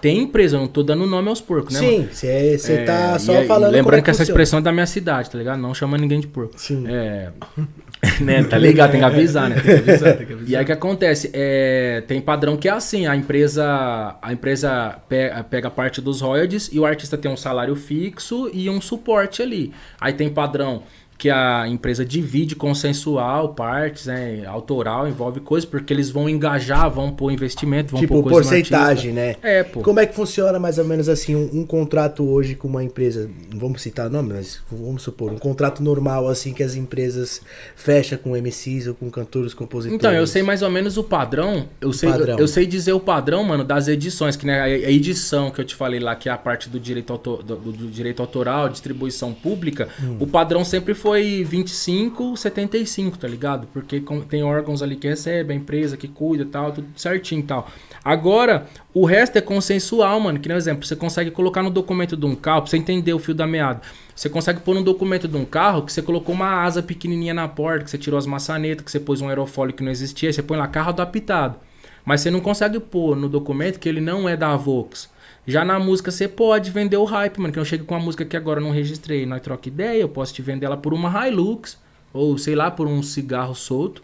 tem 0.00 0.22
empresa, 0.22 0.56
eu 0.56 0.60
não 0.60 0.68
tô 0.68 0.82
dando 0.82 1.06
nome 1.06 1.28
aos 1.28 1.40
porcos, 1.40 1.74
né? 1.74 1.80
Sim, 1.80 2.08
você 2.10 2.72
é, 2.72 2.84
tá 2.84 3.18
só 3.18 3.42
e, 3.42 3.46
falando. 3.46 3.72
E 3.72 3.76
lembrando 3.76 3.98
é 3.98 4.00
que, 4.00 4.04
que 4.04 4.10
essa 4.10 4.22
expressão 4.22 4.58
é 4.58 4.62
da 4.62 4.72
minha 4.72 4.86
cidade, 4.86 5.30
tá 5.30 5.38
ligado? 5.38 5.60
Não 5.60 5.74
chama 5.74 5.98
ninguém 5.98 6.20
de 6.20 6.26
porco. 6.26 6.54
Sim. 6.56 6.84
É. 6.88 7.30
né, 8.20 8.42
tá 8.44 8.56
ligado? 8.56 8.92
Tem 8.92 9.00
que 9.00 9.06
avisar, 9.06 9.50
né? 9.50 9.56
Tem 9.60 9.82
que 9.82 9.90
avisar, 9.90 10.16
tem 10.16 10.26
que 10.26 10.32
avisar. 10.32 10.50
E 10.50 10.56
aí 10.56 10.62
o 10.62 10.66
que 10.66 10.72
acontece? 10.72 11.30
É, 11.32 12.02
tem 12.06 12.20
padrão 12.20 12.56
que 12.56 12.68
é 12.68 12.72
assim: 12.72 13.06
a 13.06 13.14
empresa, 13.14 14.16
a 14.20 14.32
empresa 14.32 14.96
pega, 15.08 15.44
pega 15.44 15.70
parte 15.70 16.00
dos 16.00 16.20
royalties 16.20 16.70
e 16.72 16.78
o 16.78 16.86
artista 16.86 17.18
tem 17.18 17.30
um 17.30 17.36
salário 17.36 17.76
fixo 17.76 18.50
e 18.52 18.70
um 18.70 18.80
suporte 18.80 19.42
ali. 19.42 19.72
Aí 20.00 20.12
tem 20.12 20.30
padrão 20.30 20.82
que 21.20 21.28
a 21.28 21.68
empresa 21.68 22.02
divide 22.02 22.56
consensual, 22.56 23.50
partes, 23.50 24.06
né, 24.06 24.42
autoral, 24.46 25.06
envolve 25.06 25.38
coisas, 25.40 25.68
porque 25.68 25.92
eles 25.92 26.10
vão 26.10 26.30
engajar, 26.30 26.90
vão 26.90 27.12
pôr 27.12 27.30
investimento, 27.30 27.90
vão 27.90 28.00
tipo, 28.00 28.22
pôr 28.22 28.30
porcentagem, 28.30 29.12
né? 29.12 29.36
É, 29.42 29.62
pô. 29.62 29.82
Como 29.82 30.00
é 30.00 30.06
que 30.06 30.14
funciona 30.14 30.58
mais 30.58 30.78
ou 30.78 30.84
menos 30.86 31.10
assim 31.10 31.36
um, 31.36 31.60
um, 31.60 31.66
contrato 31.66 32.26
hoje 32.26 32.54
com 32.54 32.66
uma 32.66 32.82
empresa, 32.82 33.28
não 33.52 33.60
vamos 33.60 33.82
citar 33.82 34.08
nome, 34.08 34.32
mas 34.32 34.62
vamos 34.72 35.02
supor, 35.02 35.30
um 35.30 35.36
contrato 35.36 35.82
normal 35.82 36.26
assim 36.26 36.54
que 36.54 36.62
as 36.62 36.74
empresas 36.74 37.42
fecham 37.76 38.16
com 38.16 38.34
MCs 38.34 38.86
ou 38.86 38.94
com 38.94 39.10
cantores, 39.10 39.52
compositores? 39.52 39.94
Então, 39.94 40.14
eu 40.14 40.26
sei 40.26 40.42
mais 40.42 40.62
ou 40.62 40.70
menos 40.70 40.96
o 40.96 41.04
padrão, 41.04 41.68
eu 41.82 41.90
o 41.90 41.92
sei 41.92 42.08
padrão. 42.08 42.36
Eu, 42.36 42.38
eu, 42.38 42.48
sei 42.48 42.64
dizer 42.64 42.94
o 42.94 43.00
padrão, 43.00 43.44
mano, 43.44 43.62
das 43.62 43.88
edições, 43.88 44.36
que 44.36 44.46
né, 44.46 44.62
a 44.62 44.90
edição 44.90 45.50
que 45.50 45.60
eu 45.60 45.66
te 45.66 45.74
falei 45.74 46.00
lá, 46.00 46.16
que 46.16 46.30
é 46.30 46.32
a 46.32 46.38
parte 46.38 46.70
do 46.70 46.80
direito, 46.80 47.12
autor, 47.12 47.42
do, 47.42 47.56
do 47.56 47.88
direito 47.88 48.22
autoral, 48.22 48.70
distribuição 48.70 49.34
pública, 49.34 49.86
hum. 50.02 50.16
o 50.18 50.26
padrão 50.26 50.64
sempre 50.64 50.94
foi 50.94 51.09
foi 51.10 51.42
25, 51.42 52.36
75, 52.36 53.18
tá 53.18 53.26
ligado? 53.26 53.66
Porque 53.72 54.00
tem 54.28 54.44
órgãos 54.44 54.80
ali 54.80 54.94
que 54.94 55.08
recebem, 55.08 55.56
a 55.56 55.60
empresa 55.60 55.96
que 55.96 56.06
cuida 56.06 56.44
tal, 56.44 56.70
tudo 56.70 56.86
certinho 56.94 57.40
e 57.40 57.42
tal. 57.42 57.68
Agora, 58.04 58.68
o 58.94 59.04
resto 59.04 59.36
é 59.36 59.40
consensual, 59.40 60.20
mano. 60.20 60.38
Que 60.38 60.48
nem 60.48 60.56
exemplo, 60.56 60.86
você 60.86 60.94
consegue 60.94 61.32
colocar 61.32 61.64
no 61.64 61.70
documento 61.70 62.16
de 62.16 62.24
um 62.24 62.36
carro, 62.36 62.62
pra 62.62 62.70
você 62.70 62.76
entender 62.76 63.12
o 63.12 63.18
fio 63.18 63.34
da 63.34 63.44
meada. 63.44 63.80
Você 64.14 64.28
consegue 64.28 64.60
pôr 64.60 64.72
no 64.72 64.84
documento 64.84 65.26
de 65.26 65.36
um 65.36 65.44
carro 65.44 65.82
que 65.82 65.92
você 65.92 66.00
colocou 66.00 66.32
uma 66.32 66.62
asa 66.62 66.80
pequenininha 66.80 67.34
na 67.34 67.48
porta, 67.48 67.86
que 67.86 67.90
você 67.90 67.98
tirou 67.98 68.16
as 68.16 68.24
maçanetas, 68.26 68.84
que 68.84 68.90
você 68.92 69.00
pôs 69.00 69.20
um 69.20 69.28
aerofólio 69.28 69.74
que 69.74 69.82
não 69.82 69.90
existia, 69.90 70.32
você 70.32 70.44
põe 70.44 70.56
lá 70.56 70.68
carro 70.68 70.90
adaptado. 70.90 71.56
Mas 72.04 72.20
você 72.20 72.30
não 72.30 72.38
consegue 72.38 72.78
pôr 72.78 73.16
no 73.16 73.28
documento 73.28 73.80
que 73.80 73.88
ele 73.88 74.00
não 74.00 74.28
é 74.28 74.36
da 74.36 74.54
Vox. 74.54 75.10
Já 75.50 75.64
na 75.64 75.78
música 75.78 76.10
você 76.10 76.28
pode 76.28 76.70
vender 76.70 76.96
o 76.96 77.04
hype, 77.04 77.38
mano. 77.38 77.52
Que 77.52 77.58
eu 77.58 77.64
chego 77.64 77.84
com 77.84 77.94
uma 77.94 78.04
música 78.04 78.24
que 78.24 78.36
agora 78.36 78.60
eu 78.60 78.64
não 78.64 78.70
registrei, 78.70 79.26
nós 79.26 79.40
troca 79.40 79.68
ideia, 79.68 80.00
eu 80.00 80.08
posso 80.08 80.32
te 80.32 80.42
vender 80.42 80.66
ela 80.66 80.76
por 80.76 80.94
uma 80.94 81.28
Hilux. 81.28 81.78
Ou 82.12 82.36
sei 82.38 82.54
lá, 82.54 82.70
por 82.70 82.86
um 82.86 83.02
cigarro 83.02 83.54
solto. 83.54 84.02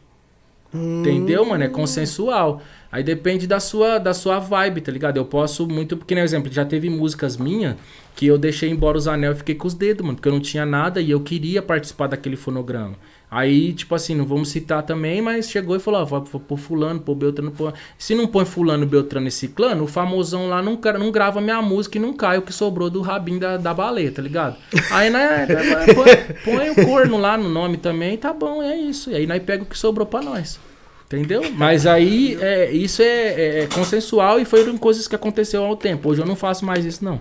Hum. 0.74 1.01
Entendeu, 1.01 1.44
mano? 1.44 1.64
É 1.64 1.68
consensual. 1.68 2.61
Aí 2.90 3.03
depende 3.03 3.47
da 3.47 3.61
sua, 3.61 3.99
da 3.99 4.14
sua 4.14 4.38
vibe, 4.38 4.80
tá 4.80 4.92
ligado? 4.92 5.16
Eu 5.16 5.24
posso 5.24 5.66
muito. 5.66 5.97
Porque, 5.97 6.14
por 6.14 6.22
exemplo, 6.22 6.53
já 6.53 6.64
teve 6.64 6.88
músicas 6.88 7.36
minhas 7.36 7.76
que 8.14 8.26
eu 8.26 8.38
deixei 8.38 8.70
embora 8.70 8.97
os 8.97 9.07
anel 9.07 9.32
e 9.32 9.36
fiquei 9.36 9.55
com 9.55 9.66
os 9.66 9.74
dedos, 9.74 10.05
mano. 10.05 10.16
Porque 10.16 10.28
eu 10.28 10.32
não 10.32 10.40
tinha 10.40 10.64
nada 10.64 11.01
e 11.01 11.11
eu 11.11 11.20
queria 11.20 11.62
participar 11.62 12.07
daquele 12.07 12.36
fonograma. 12.36 12.97
Aí, 13.37 13.74
tipo 13.74 13.95
assim, 13.95 14.14
não 14.14 14.24
vamos 14.24 14.49
citar 14.49 14.82
também, 14.82 15.20
mas 15.20 15.51
chegou 15.51 15.76
e 15.76 15.78
falou, 15.78 16.01
ó, 16.01 16.05
vou 16.07 16.41
pôr 16.41 16.57
fulano, 16.57 17.01
pôr 17.01 17.14
Beltrano, 17.14 17.51
pôr... 17.51 17.74
Se 17.99 18.14
não 18.14 18.26
põe 18.26 18.47
fulano, 18.47 18.87
Beltrano 18.87 19.28
e 19.28 19.30
Ciclano, 19.30 19.84
o 19.84 19.87
famosão 19.87 20.49
lá 20.49 20.62
não, 20.62 20.80
não 20.99 21.11
grava 21.11 21.39
minha 21.39 21.61
música 21.61 21.99
e 21.99 22.01
não 22.01 22.14
cai 22.14 22.39
o 22.39 22.43
que 22.43 22.51
sobrou 22.51 22.89
do 22.89 23.03
rabinho 23.03 23.39
da, 23.39 23.59
da 23.59 23.74
baleia, 23.74 24.11
tá 24.11 24.22
ligado? 24.22 24.57
Aí, 24.91 25.11
né, 25.11 25.47
põe, 25.95 26.57
põe 26.57 26.70
o 26.70 26.87
corno 26.87 27.18
lá 27.18 27.37
no 27.37 27.51
nome 27.51 27.76
também, 27.76 28.16
tá 28.16 28.32
bom, 28.32 28.62
é 28.62 28.74
isso. 28.74 29.11
E 29.11 29.16
aí, 29.16 29.26
nós 29.26 29.43
pega 29.43 29.64
o 29.64 29.66
que 29.66 29.76
sobrou 29.76 30.07
pra 30.07 30.22
nós. 30.22 30.59
Entendeu? 31.05 31.43
Mas 31.53 31.87
aí, 31.87 32.39
é, 32.41 32.72
isso 32.72 33.03
é, 33.03 33.05
é, 33.05 33.61
é 33.64 33.66
consensual 33.66 34.41
e 34.41 34.47
foram 34.47 34.78
coisas 34.78 35.07
que 35.07 35.14
aconteceu 35.14 35.62
ao 35.62 35.76
tempo. 35.76 36.09
Hoje 36.09 36.22
eu 36.22 36.26
não 36.26 36.37
faço 36.37 36.64
mais 36.64 36.87
isso, 36.87 37.05
não. 37.05 37.20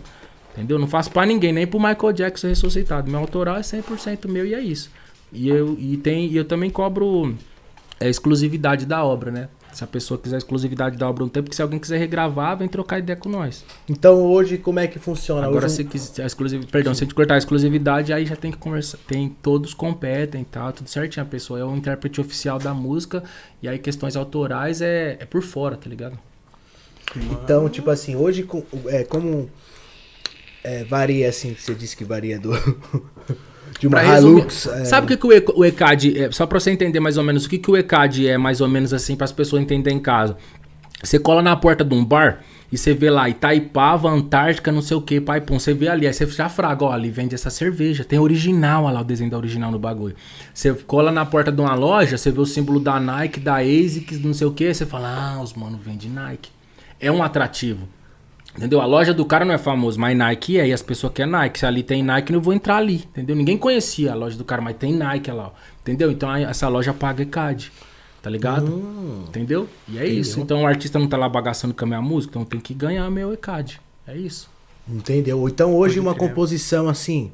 Entendeu? 0.53 0.79
Não 0.79 0.87
faço 0.87 1.11
para 1.11 1.25
ninguém, 1.25 1.51
nem 1.51 1.67
pro 1.67 1.77
Michael 1.77 2.13
Jackson 2.13 2.47
ressuscitado. 2.47 3.11
Meu 3.11 3.19
autoral 3.19 3.57
é 3.57 3.59
100% 3.59 4.29
meu 4.29 4.45
e 4.45 4.53
é 4.53 4.61
isso. 4.61 4.89
E 5.35 5.49
eu, 5.49 5.75
e 5.79 5.97
tem, 5.97 6.27
e 6.27 6.37
eu 6.37 6.45
também 6.45 6.69
cobro 6.69 7.35
a 7.99 8.05
é, 8.05 8.09
exclusividade 8.09 8.85
da 8.85 9.03
obra, 9.03 9.31
né? 9.31 9.49
Se 9.73 9.83
a 9.83 9.87
pessoa 9.87 10.17
quiser 10.17 10.37
exclusividade 10.37 10.97
da 10.97 11.09
obra 11.09 11.25
um 11.25 11.27
tempo, 11.27 11.49
que 11.49 11.55
se 11.55 11.61
alguém 11.61 11.77
quiser 11.77 11.97
regravar, 11.97 12.57
vem 12.57 12.67
trocar 12.67 12.99
ideia 12.99 13.17
com 13.17 13.27
nós. 13.27 13.65
Então 13.89 14.23
hoje 14.23 14.57
como 14.57 14.79
é 14.79 14.87
que 14.87 14.97
funciona? 14.97 15.45
Agora 15.45 15.65
hoje... 15.65 15.75
se 15.75 15.83
quiser 15.83 16.23
a 16.23 16.25
exclusividade, 16.25 16.71
perdão, 16.71 16.93
Sim. 16.93 16.99
se 16.99 17.03
a 17.03 17.05
gente 17.05 17.15
cortar 17.15 17.35
a 17.35 17.37
exclusividade, 17.37 18.13
aí 18.13 18.25
já 18.25 18.37
tem 18.37 18.51
que 18.51 18.57
conversar, 18.57 18.97
tem 19.05 19.27
todos 19.41 19.73
competem, 19.73 20.45
tá, 20.45 20.71
tudo 20.71 20.89
certinho, 20.89 21.25
a 21.25 21.27
pessoa 21.27 21.59
é 21.59 21.65
o 21.65 21.75
intérprete 21.75 22.21
oficial 22.21 22.57
da 22.57 22.73
música 22.73 23.21
e 23.61 23.67
aí 23.67 23.77
questões 23.77 24.15
autorais 24.15 24.81
é, 24.81 25.17
é 25.19 25.25
por 25.25 25.41
fora, 25.41 25.75
tá 25.75 25.89
ligado? 25.89 26.17
Então, 27.15 27.67
tipo 27.69 27.89
assim, 27.89 28.15
hoje 28.15 28.47
é 28.87 29.03
como 29.03 29.49
é, 30.63 30.83
varia 30.85 31.29
assim, 31.29 31.53
você 31.53 31.75
disse 31.75 31.95
que 31.95 32.03
varia 32.03 32.39
do 32.39 32.51
de 33.79 33.87
uma 33.87 33.99
pra 33.99 34.19
Hilux. 34.19 34.67
É... 34.67 34.85
Sabe 34.85 35.05
o 35.05 35.07
que, 35.07 35.17
que 35.17 35.51
o, 35.55 35.65
ECAD 35.65 36.23
é? 36.23 36.31
Só 36.31 36.45
pra 36.45 36.59
você 36.59 36.71
entender 36.71 36.99
mais 36.99 37.17
ou 37.17 37.23
menos 37.23 37.45
o 37.45 37.49
que, 37.49 37.57
que 37.57 37.69
o 37.69 37.77
ECAD 37.77 38.27
é, 38.27 38.37
mais 38.37 38.61
ou 38.61 38.67
menos 38.67 38.93
assim, 38.93 39.15
para 39.15 39.25
as 39.25 39.31
pessoas 39.31 39.61
entenderem 39.61 39.97
em 39.97 40.01
casa. 40.01 40.37
Você 41.03 41.19
cola 41.19 41.41
na 41.41 41.55
porta 41.55 41.83
de 41.83 41.93
um 41.93 42.03
bar 42.03 42.39
e 42.71 42.77
você 42.77 42.93
vê 42.93 43.09
lá 43.09 43.29
Itaipava, 43.29 44.09
Antártica, 44.09 44.71
não 44.71 44.81
sei 44.81 44.97
o 44.97 45.01
que, 45.01 45.21
pai, 45.21 45.39
pum. 45.41 45.59
Você 45.59 45.73
vê 45.73 45.87
ali, 45.87 46.07
aí 46.07 46.13
você 46.13 46.25
já 46.25 46.49
fraga, 46.49 46.85
ó, 46.85 46.91
ali 46.91 47.09
vende 47.11 47.35
essa 47.35 47.49
cerveja. 47.49 48.03
Tem 48.03 48.17
original, 48.17 48.85
olha 48.85 48.95
lá 48.95 49.01
o 49.01 49.03
desenho 49.03 49.29
da 49.29 49.37
original 49.37 49.71
no 49.71 49.77
bagulho. 49.77 50.15
Você 50.53 50.73
cola 50.73 51.11
na 51.11 51.25
porta 51.25 51.51
de 51.51 51.61
uma 51.61 51.75
loja, 51.75 52.17
você 52.17 52.31
vê 52.31 52.39
o 52.39 52.45
símbolo 52.45 52.79
da 52.79 52.99
Nike, 52.99 53.39
da 53.39 53.57
ASICS, 53.57 54.19
não 54.19 54.33
sei 54.33 54.47
o 54.47 54.51
que, 54.51 54.73
você 54.73 54.85
fala, 54.85 55.07
ah, 55.07 55.41
os 55.41 55.53
mano 55.53 55.77
vende 55.77 56.09
Nike. 56.09 56.49
É 56.99 57.11
um 57.11 57.21
atrativo. 57.21 57.87
Entendeu? 58.57 58.79
A 58.79 58.85
loja 58.85 59.13
do 59.13 59.25
cara 59.25 59.43
não 59.43 59.53
é 59.53 59.57
famoso, 59.57 59.99
mas 59.99 60.17
Nike 60.17 60.57
é, 60.59 60.67
e 60.67 60.73
as 60.73 60.81
pessoas 60.81 61.11
querem 61.13 61.31
Nike. 61.31 61.59
Se 61.59 61.65
ali 61.65 61.83
tem 61.83 62.01
Nike, 62.01 62.31
não 62.31 62.39
vou 62.41 62.53
entrar 62.53 62.77
ali, 62.77 63.03
entendeu? 63.09 63.35
Ninguém 63.35 63.57
conhecia 63.57 64.13
a 64.13 64.15
loja 64.15 64.37
do 64.37 64.45
cara, 64.45 64.61
mas 64.61 64.77
tem 64.77 64.93
Nike 64.93 65.29
lá, 65.31 65.47
ó. 65.47 65.51
entendeu? 65.81 66.09
Então 66.11 66.33
essa 66.33 66.67
loja 66.69 66.93
paga 66.93 67.21
ECAD. 67.23 67.71
tá 68.21 68.29
ligado? 68.29 68.65
Entendeu? 69.27 69.67
E 69.87 69.99
é 69.99 70.07
isso. 70.07 70.39
Então 70.39 70.63
o 70.63 70.65
artista 70.67 70.97
não 70.97 71.07
tá 71.07 71.17
lá 71.17 71.27
bagaçando 71.29 71.73
com 71.73 71.83
a 71.83 71.87
minha 71.87 72.01
música, 72.01 72.31
então 72.31 72.45
tem 72.45 72.59
que 72.59 72.73
ganhar 72.73 73.09
meu 73.11 73.33
ECAD. 73.33 73.79
É 74.07 74.15
isso. 74.15 74.49
Entendeu? 74.87 75.47
Então 75.49 75.75
hoje 75.75 75.95
Pode 75.95 76.07
uma 76.07 76.15
crer. 76.15 76.29
composição 76.29 76.87
assim, 76.87 77.31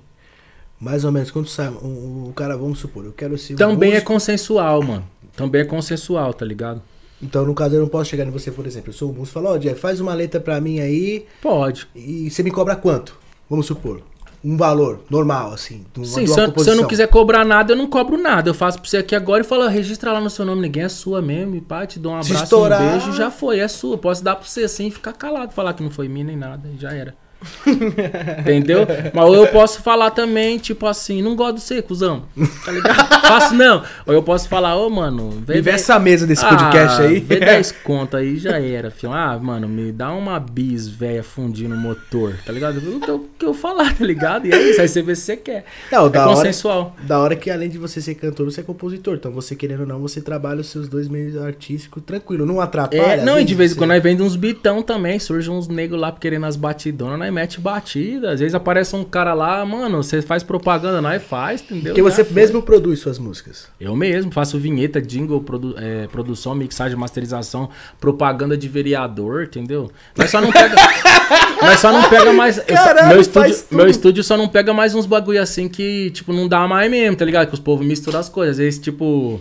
mais 0.79 1.05
ou 1.05 1.11
menos, 1.11 1.29
quando 1.29 1.47
sai, 1.47 1.69
um, 1.69 2.29
o 2.29 2.33
cara, 2.35 2.57
vamos 2.57 2.79
supor, 2.79 3.05
eu 3.05 3.13
quero 3.13 3.37
ser 3.37 3.53
um 3.53 3.57
Também 3.57 3.93
é 3.93 4.01
consensual, 4.01 4.81
mano. 4.81 5.05
Também 5.35 5.61
é 5.61 5.65
consensual, 5.65 6.33
tá 6.33 6.43
ligado? 6.45 6.81
Então 7.21 7.45
no 7.45 7.53
caso 7.53 7.75
eu 7.75 7.81
não 7.81 7.87
posso 7.87 8.09
chegar 8.09 8.25
em 8.25 8.31
você, 8.31 8.51
por 8.51 8.65
exemplo, 8.65 8.89
eu 8.89 8.93
sou 8.93 9.09
um 9.09 9.13
músico 9.13 9.29
e 9.39 9.41
falar, 9.41 9.51
ó, 9.51 9.57
Jeff, 9.57 9.79
faz 9.79 9.99
uma 9.99 10.13
letra 10.13 10.39
pra 10.39 10.59
mim 10.59 10.79
aí 10.79 11.25
Pode. 11.41 11.87
e 11.95 12.29
você 12.29 12.41
me 12.43 12.51
cobra 12.51 12.75
quanto? 12.75 13.15
Vamos 13.49 13.65
supor, 13.65 14.01
um 14.43 14.57
valor 14.57 15.01
normal, 15.09 15.53
assim, 15.53 15.85
de 15.93 15.99
uma, 15.99 16.05
Sim, 16.05 16.23
de 16.23 16.31
uma 16.31 16.35
se 16.35 16.41
eu, 16.41 16.63
se 16.63 16.69
eu 16.71 16.75
não 16.75 16.87
quiser 16.87 17.07
cobrar 17.07 17.45
nada, 17.45 17.73
eu 17.73 17.77
não 17.77 17.87
cobro 17.87 18.17
nada. 18.17 18.49
Eu 18.49 18.53
faço 18.53 18.79
pra 18.79 18.89
você 18.89 18.97
aqui 18.97 19.15
agora 19.15 19.41
e 19.41 19.45
falo, 19.45 19.67
registra 19.67 20.11
lá 20.11 20.19
no 20.19 20.29
seu 20.31 20.45
nome, 20.45 20.61
ninguém 20.61 20.83
é 20.83 20.89
sua 20.89 21.21
mesmo. 21.21 21.55
E 21.55 21.61
pá, 21.61 21.85
te 21.85 21.99
dou 21.99 22.11
um 22.11 22.15
abraço, 22.15 22.43
estourar- 22.43 22.81
um 22.81 22.89
beijo, 22.91 23.13
já 23.13 23.29
foi, 23.29 23.59
é 23.59 23.67
sua. 23.67 23.97
Posso 23.99 24.23
dar 24.23 24.35
pra 24.35 24.47
você 24.47 24.63
assim 24.63 24.87
e 24.87 24.91
ficar 24.91 25.13
calado, 25.13 25.53
falar 25.53 25.73
que 25.73 25.83
não 25.83 25.91
foi 25.91 26.07
minha 26.07 26.25
nem 26.25 26.35
nada, 26.37 26.67
já 26.79 26.91
era. 26.91 27.13
Entendeu? 28.39 28.87
Mas 29.13 29.25
ou 29.25 29.35
eu 29.35 29.47
posso 29.47 29.81
falar 29.81 30.11
também, 30.11 30.57
tipo 30.57 30.85
assim, 30.85 31.21
não 31.21 31.35
gosto 31.35 31.55
de 31.55 31.61
você, 31.61 31.81
cuzão. 31.81 32.23
Tá 32.65 32.71
ligado? 32.71 33.07
Faço 33.27 33.55
não. 33.55 33.83
Ou 34.05 34.13
eu 34.13 34.23
posso 34.23 34.47
falar, 34.47 34.75
ô, 34.75 34.89
mano, 34.89 35.41
vê 35.45 35.55
Me 35.55 35.61
vê 35.61 35.71
essa 35.71 35.99
mesa 35.99 36.27
desse 36.27 36.45
podcast 36.45 37.01
ah, 37.01 37.05
aí. 37.05 37.19
Vê 37.19 37.39
10 37.41 37.71
conto 37.83 38.17
aí, 38.17 38.37
já 38.37 38.59
era, 38.59 38.91
filho. 38.91 39.13
Ah, 39.13 39.37
mano, 39.41 39.67
me 39.67 39.91
dá 39.91 40.11
uma 40.11 40.39
bis 40.39 40.87
velha 40.87 41.23
fundindo 41.23 41.73
o 41.73 41.77
motor, 41.77 42.35
tá 42.45 42.51
ligado? 42.51 42.77
O 42.77 42.99
que 42.99 43.09
eu, 43.09 43.29
que 43.39 43.45
eu 43.45 43.53
falar, 43.53 43.95
tá 43.95 44.05
ligado? 44.05 44.47
E 44.47 44.51
é 44.51 44.69
isso, 44.69 44.81
aí 44.81 44.87
você 44.87 45.01
vê 45.01 45.15
se 45.15 45.21
você 45.21 45.37
quer. 45.37 45.65
Não, 45.91 46.07
É 46.07 46.09
da 46.09 46.27
hora, 46.27 46.35
consensual. 46.35 46.95
da 47.03 47.19
hora 47.19 47.35
que 47.35 47.49
além 47.49 47.69
de 47.69 47.77
você 47.77 48.01
ser 48.01 48.15
cantor, 48.15 48.51
você 48.51 48.61
é 48.61 48.63
compositor. 48.63 49.15
Então 49.15 49.31
você 49.31 49.55
querendo 49.55 49.81
ou 49.81 49.87
não, 49.87 49.99
você 49.99 50.21
trabalha 50.21 50.61
os 50.61 50.67
seus 50.67 50.87
dois 50.87 51.07
meios 51.07 51.37
artísticos 51.37 52.03
tranquilo, 52.03 52.45
não 52.45 52.59
atrapalha. 52.59 53.21
É, 53.21 53.23
não, 53.23 53.39
e 53.39 53.43
de 53.43 53.55
vez 53.55 53.71
em 53.71 53.75
quando 53.75 53.89
nós 53.89 54.03
vende 54.03 54.21
uns 54.21 54.35
bitão 54.35 54.81
também, 54.81 55.19
surge 55.19 55.49
uns 55.49 55.67
negros 55.67 55.99
lá 55.99 56.11
querendo 56.11 56.45
as 56.45 56.55
batidonas, 56.55 57.19
nós 57.19 57.30
mete 57.31 57.59
batida. 57.59 58.31
Às 58.31 58.39
vezes 58.39 58.53
aparece 58.53 58.95
um 58.95 59.03
cara 59.03 59.33
lá, 59.33 59.65
mano, 59.65 60.03
você 60.03 60.21
faz 60.21 60.43
propaganda, 60.43 61.01
nós 61.01 61.23
faz, 61.23 61.61
entendeu? 61.61 61.85
Porque 61.93 62.01
você 62.01 62.17
Já 62.23 62.25
foi. 62.25 62.33
mesmo 62.35 62.61
produz 62.61 62.99
suas 62.99 63.17
músicas. 63.17 63.67
Eu 63.79 63.95
mesmo 63.95 64.31
faço 64.31 64.59
vinheta, 64.59 65.01
jingle, 65.01 65.41
produ- 65.41 65.75
é, 65.77 66.07
produção, 66.07 66.53
mixagem, 66.53 66.97
masterização, 66.97 67.69
propaganda 67.99 68.57
de 68.57 68.67
vereador, 68.67 69.43
entendeu? 69.43 69.91
Nós 70.17 70.29
só 70.29 70.41
não 70.41 70.51
pega. 70.51 70.75
nós 71.61 71.79
só 71.79 71.91
não 71.91 72.09
pega 72.09 72.33
mais. 72.33 72.55
só- 72.55 73.07
meu, 73.07 73.21
estúdio, 73.21 73.55
meu 73.71 73.87
estúdio 73.87 74.23
só 74.23 74.35
não 74.37 74.47
pega 74.47 74.73
mais 74.73 74.93
uns 74.93 75.05
bagulho 75.05 75.41
assim 75.41 75.67
que, 75.69 76.09
tipo, 76.11 76.33
não 76.33 76.47
dá 76.47 76.67
mais 76.67 76.89
mesmo, 76.91 77.15
tá 77.15 77.25
ligado? 77.25 77.47
Que 77.47 77.53
os 77.53 77.59
povos 77.59 77.85
misturam 77.85 78.19
as 78.19 78.29
coisas. 78.29 78.51
Às 78.53 78.57
vezes, 78.57 78.79
tipo. 78.79 79.39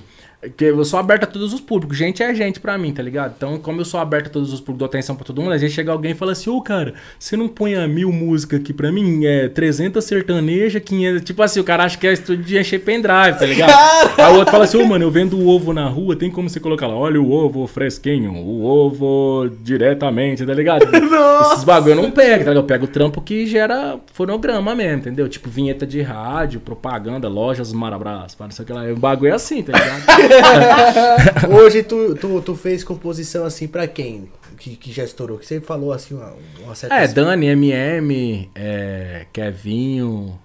Que 0.57 0.65
eu 0.65 0.83
sou 0.87 0.99
aberto 0.99 1.25
a 1.25 1.27
todos 1.27 1.53
os 1.53 1.61
públicos. 1.61 1.99
Gente 1.99 2.23
é 2.23 2.35
gente 2.35 2.61
pra 2.61 2.79
mim, 2.79 2.95
tá 2.95 3.03
ligado? 3.03 3.35
Então, 3.37 3.59
como 3.59 3.83
eu 3.83 3.85
sou 3.85 4.01
aberto 4.01 4.29
a 4.29 4.31
todos 4.31 4.55
os 4.55 4.61
públicos, 4.61 4.79
dou 4.79 4.87
atenção 4.87 5.15
pra 5.15 5.23
todo 5.23 5.43
mundo, 5.43 5.53
às 5.53 5.61
vezes 5.61 5.75
chega 5.75 5.93
alguém 5.93 6.13
e 6.13 6.15
fala 6.15 6.33
assim, 6.33 6.49
ô 6.49 6.63
cara, 6.63 6.95
você 7.19 7.37
não 7.37 7.47
põe 7.47 7.75
a 7.75 7.87
mil 7.87 8.11
músicas 8.11 8.61
aqui 8.61 8.73
pra 8.73 8.91
mim? 8.91 9.27
É 9.27 9.49
300 9.49 10.03
sertaneja, 10.03 10.81
500. 10.81 11.23
Tipo 11.23 11.43
assim, 11.43 11.61
o 11.61 11.65
cara 11.65 11.85
acha 11.85 11.99
que 11.99 12.07
é 12.07 12.15
estúdio 12.15 12.43
de 12.43 12.59
encher 12.59 12.81
pendrive, 12.81 13.39
tá 13.39 13.45
ligado? 13.45 13.71
Aí 14.17 14.33
o 14.33 14.37
outro 14.37 14.51
fala 14.51 14.65
assim, 14.65 14.79
ô 14.79 14.87
mano, 14.87 15.05
eu 15.05 15.11
vendo 15.11 15.37
o 15.37 15.47
ovo 15.47 15.75
na 15.75 15.87
rua, 15.87 16.17
tem 16.17 16.31
como 16.31 16.49
você 16.49 16.59
colocar 16.59 16.87
lá, 16.87 16.95
olha 16.95 17.21
o 17.21 17.31
ovo 17.31 17.67
fresquinho, 17.67 18.33
o 18.33 18.65
ovo 18.65 19.51
diretamente, 19.63 20.47
tá 20.47 20.55
ligado? 20.55 20.87
Esses 21.53 21.65
bagulho 21.65 21.93
eu 21.93 21.97
não 21.97 22.11
pego, 22.11 22.31
tá 22.31 22.39
ligado? 22.39 22.57
Eu 22.57 22.65
pego 22.65 22.85
o 22.87 22.89
trampo 22.89 23.21
que 23.21 23.45
gera 23.45 24.01
fonograma 24.15 24.75
mesmo, 24.75 25.01
entendeu? 25.01 25.29
Tipo 25.29 25.51
vinheta 25.51 25.87
de 25.87 26.01
rádio, 26.01 26.61
propaganda, 26.61 27.29
lojas 27.29 27.73
Marabras, 27.75 28.37
não 28.39 28.51
sei 28.51 28.63
o 28.63 28.67
que 28.67 28.73
lá. 28.73 28.85
O 28.85 28.97
bagulho 28.97 29.33
é 29.33 29.35
assim, 29.35 29.63
tá 29.63 29.73
ligado? 29.73 30.30
Hoje 31.51 31.83
tu, 31.83 32.15
tu, 32.15 32.41
tu 32.43 32.55
fez 32.55 32.85
composição 32.85 33.45
assim 33.45 33.67
pra 33.67 33.87
quem? 33.87 34.31
Que, 34.59 34.77
que 34.77 34.93
já 34.93 35.05
estourou? 35.05 35.39
Que 35.39 35.47
você 35.47 35.61
falou 35.61 35.93
assim 35.93 36.15
uma, 36.15 36.35
uma 36.63 36.75
certa. 36.75 36.95
É, 36.97 37.09
Dani, 37.09 37.47
MM, 37.47 38.51
é, 38.55 39.27
Kevinho. 39.33 40.39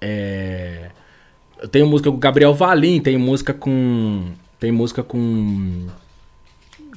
É, 0.00 0.90
eu 1.60 1.68
tenho 1.68 1.86
música 1.86 2.10
com 2.10 2.16
o 2.16 2.20
Gabriel 2.20 2.54
Valim, 2.54 3.00
tem 3.00 3.16
música 3.16 3.52
com. 3.52 4.26
Tem 4.58 4.70
música 4.72 5.02
com. 5.02 5.86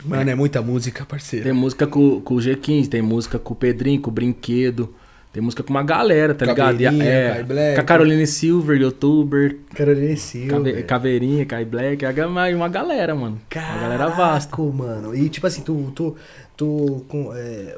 Mano, 0.05 0.29
é 0.29 0.35
muita 0.35 0.61
música, 0.61 1.05
parceiro. 1.05 1.45
Tem 1.45 1.53
música 1.53 1.87
com, 1.87 2.19
com 2.21 2.35
o 2.35 2.37
G15, 2.37 2.89
tem 2.89 3.01
música 3.01 3.39
com 3.39 3.53
o 3.53 3.55
Pedrinho, 3.55 4.01
com 4.01 4.09
o 4.09 4.13
Brinquedo. 4.13 4.93
Tem 5.33 5.41
música 5.41 5.63
com 5.63 5.71
uma 5.71 5.81
galera, 5.81 6.35
tá 6.35 6.45
ligado? 6.45 6.79
E 6.79 6.85
é, 6.85 7.41
Black. 7.41 7.73
com 7.75 7.81
a 7.81 7.83
Caroline 7.83 8.27
Silver, 8.27 8.79
youtuber. 8.79 9.57
Carolina 9.73 10.15
Silva. 10.15 10.57
Cave- 10.57 10.83
Caveirinha, 10.83 11.43
Kai 11.45 11.65
Black. 11.65 12.05
uma, 12.53 12.69
galera, 12.69 13.15
mano. 13.15 13.41
Uma 13.55 13.79
galera 13.81 14.07
vasta. 14.09 14.55
Caraca, 14.55 14.71
mano. 14.77 15.15
E 15.15 15.27
tipo 15.29 15.47
assim, 15.47 15.61
tu, 15.63 15.91
tu, 15.95 16.15
tu, 16.55 17.03
com, 17.07 17.33
é, 17.35 17.75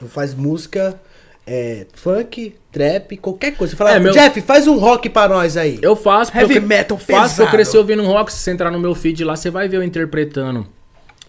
tu 0.00 0.06
faz 0.06 0.34
música, 0.34 1.00
é, 1.46 1.86
funk, 1.94 2.56
trap, 2.72 3.16
qualquer 3.18 3.52
coisa. 3.56 3.70
Você 3.70 3.76
fala, 3.76 3.92
É, 3.92 4.00
meu- 4.00 4.12
Jeff, 4.12 4.40
faz 4.40 4.66
um 4.66 4.76
rock 4.76 5.08
pra 5.08 5.28
nós 5.28 5.56
aí. 5.56 5.78
Eu 5.80 5.94
faço 5.94 6.36
Heavy 6.36 6.56
eu, 6.56 6.62
metal 6.62 6.98
faço 6.98 7.06
porque 7.06 7.12
eu 7.22 7.28
pesado. 7.28 7.50
cresci 7.52 7.76
ouvindo 7.76 8.02
rock. 8.02 8.32
Se 8.32 8.40
você 8.40 8.50
entrar 8.50 8.72
no 8.72 8.80
meu 8.80 8.92
feed 8.96 9.22
lá, 9.22 9.36
você 9.36 9.50
vai 9.50 9.68
ver 9.68 9.76
eu 9.76 9.84
interpretando. 9.84 10.66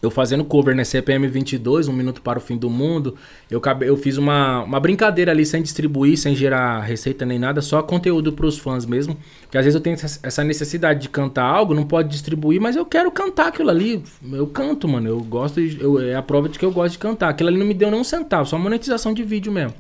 Eu 0.01 0.09
fazendo 0.09 0.45
cover, 0.45 0.75
né? 0.75 0.83
CPM 0.83 1.27
22, 1.27 1.87
Um 1.87 1.93
Minuto 1.93 2.21
para 2.21 2.39
o 2.39 2.41
Fim 2.41 2.57
do 2.57 2.69
Mundo. 2.69 3.15
Eu, 3.51 3.61
eu 3.81 3.97
fiz 3.97 4.17
uma, 4.17 4.63
uma 4.63 4.79
brincadeira 4.79 5.31
ali, 5.31 5.45
sem 5.45 5.61
distribuir, 5.61 6.17
sem 6.17 6.33
gerar 6.35 6.79
receita 6.81 7.25
nem 7.25 7.37
nada, 7.37 7.61
só 7.61 7.81
conteúdo 7.83 8.31
pros 8.31 8.57
fãs 8.57 8.85
mesmo. 8.85 9.17
Porque 9.41 9.57
às 9.57 9.65
vezes 9.65 9.75
eu 9.75 9.81
tenho 9.81 9.95
essa 9.95 10.19
essa 10.23 10.43
necessidade 10.43 11.01
de 11.01 11.09
cantar 11.09 11.43
algo, 11.43 11.73
não 11.73 11.83
pode 11.85 12.09
distribuir, 12.09 12.61
mas 12.61 12.75
eu 12.75 12.85
quero 12.85 13.11
cantar 13.11 13.47
aquilo 13.47 13.69
ali. 13.69 14.01
Eu 14.31 14.47
canto, 14.47 14.87
mano. 14.87 15.07
Eu 15.09 15.19
gosto, 15.21 15.61
de- 15.61 15.81
eu, 15.81 15.99
é 15.99 16.15
a 16.15 16.21
prova 16.21 16.47
de 16.47 16.57
que 16.57 16.63
eu 16.65 16.71
gosto 16.71 16.93
de 16.93 16.99
cantar. 16.99 17.29
Aquilo 17.29 17.49
ali 17.49 17.57
não 17.57 17.65
me 17.65 17.73
deu 17.73 17.91
nem 17.91 17.99
um 17.99 18.03
centavo, 18.03 18.47
só 18.47 18.57
monetização 18.57 19.13
de 19.13 19.23
vídeo 19.23 19.51
mesmo. 19.51 19.73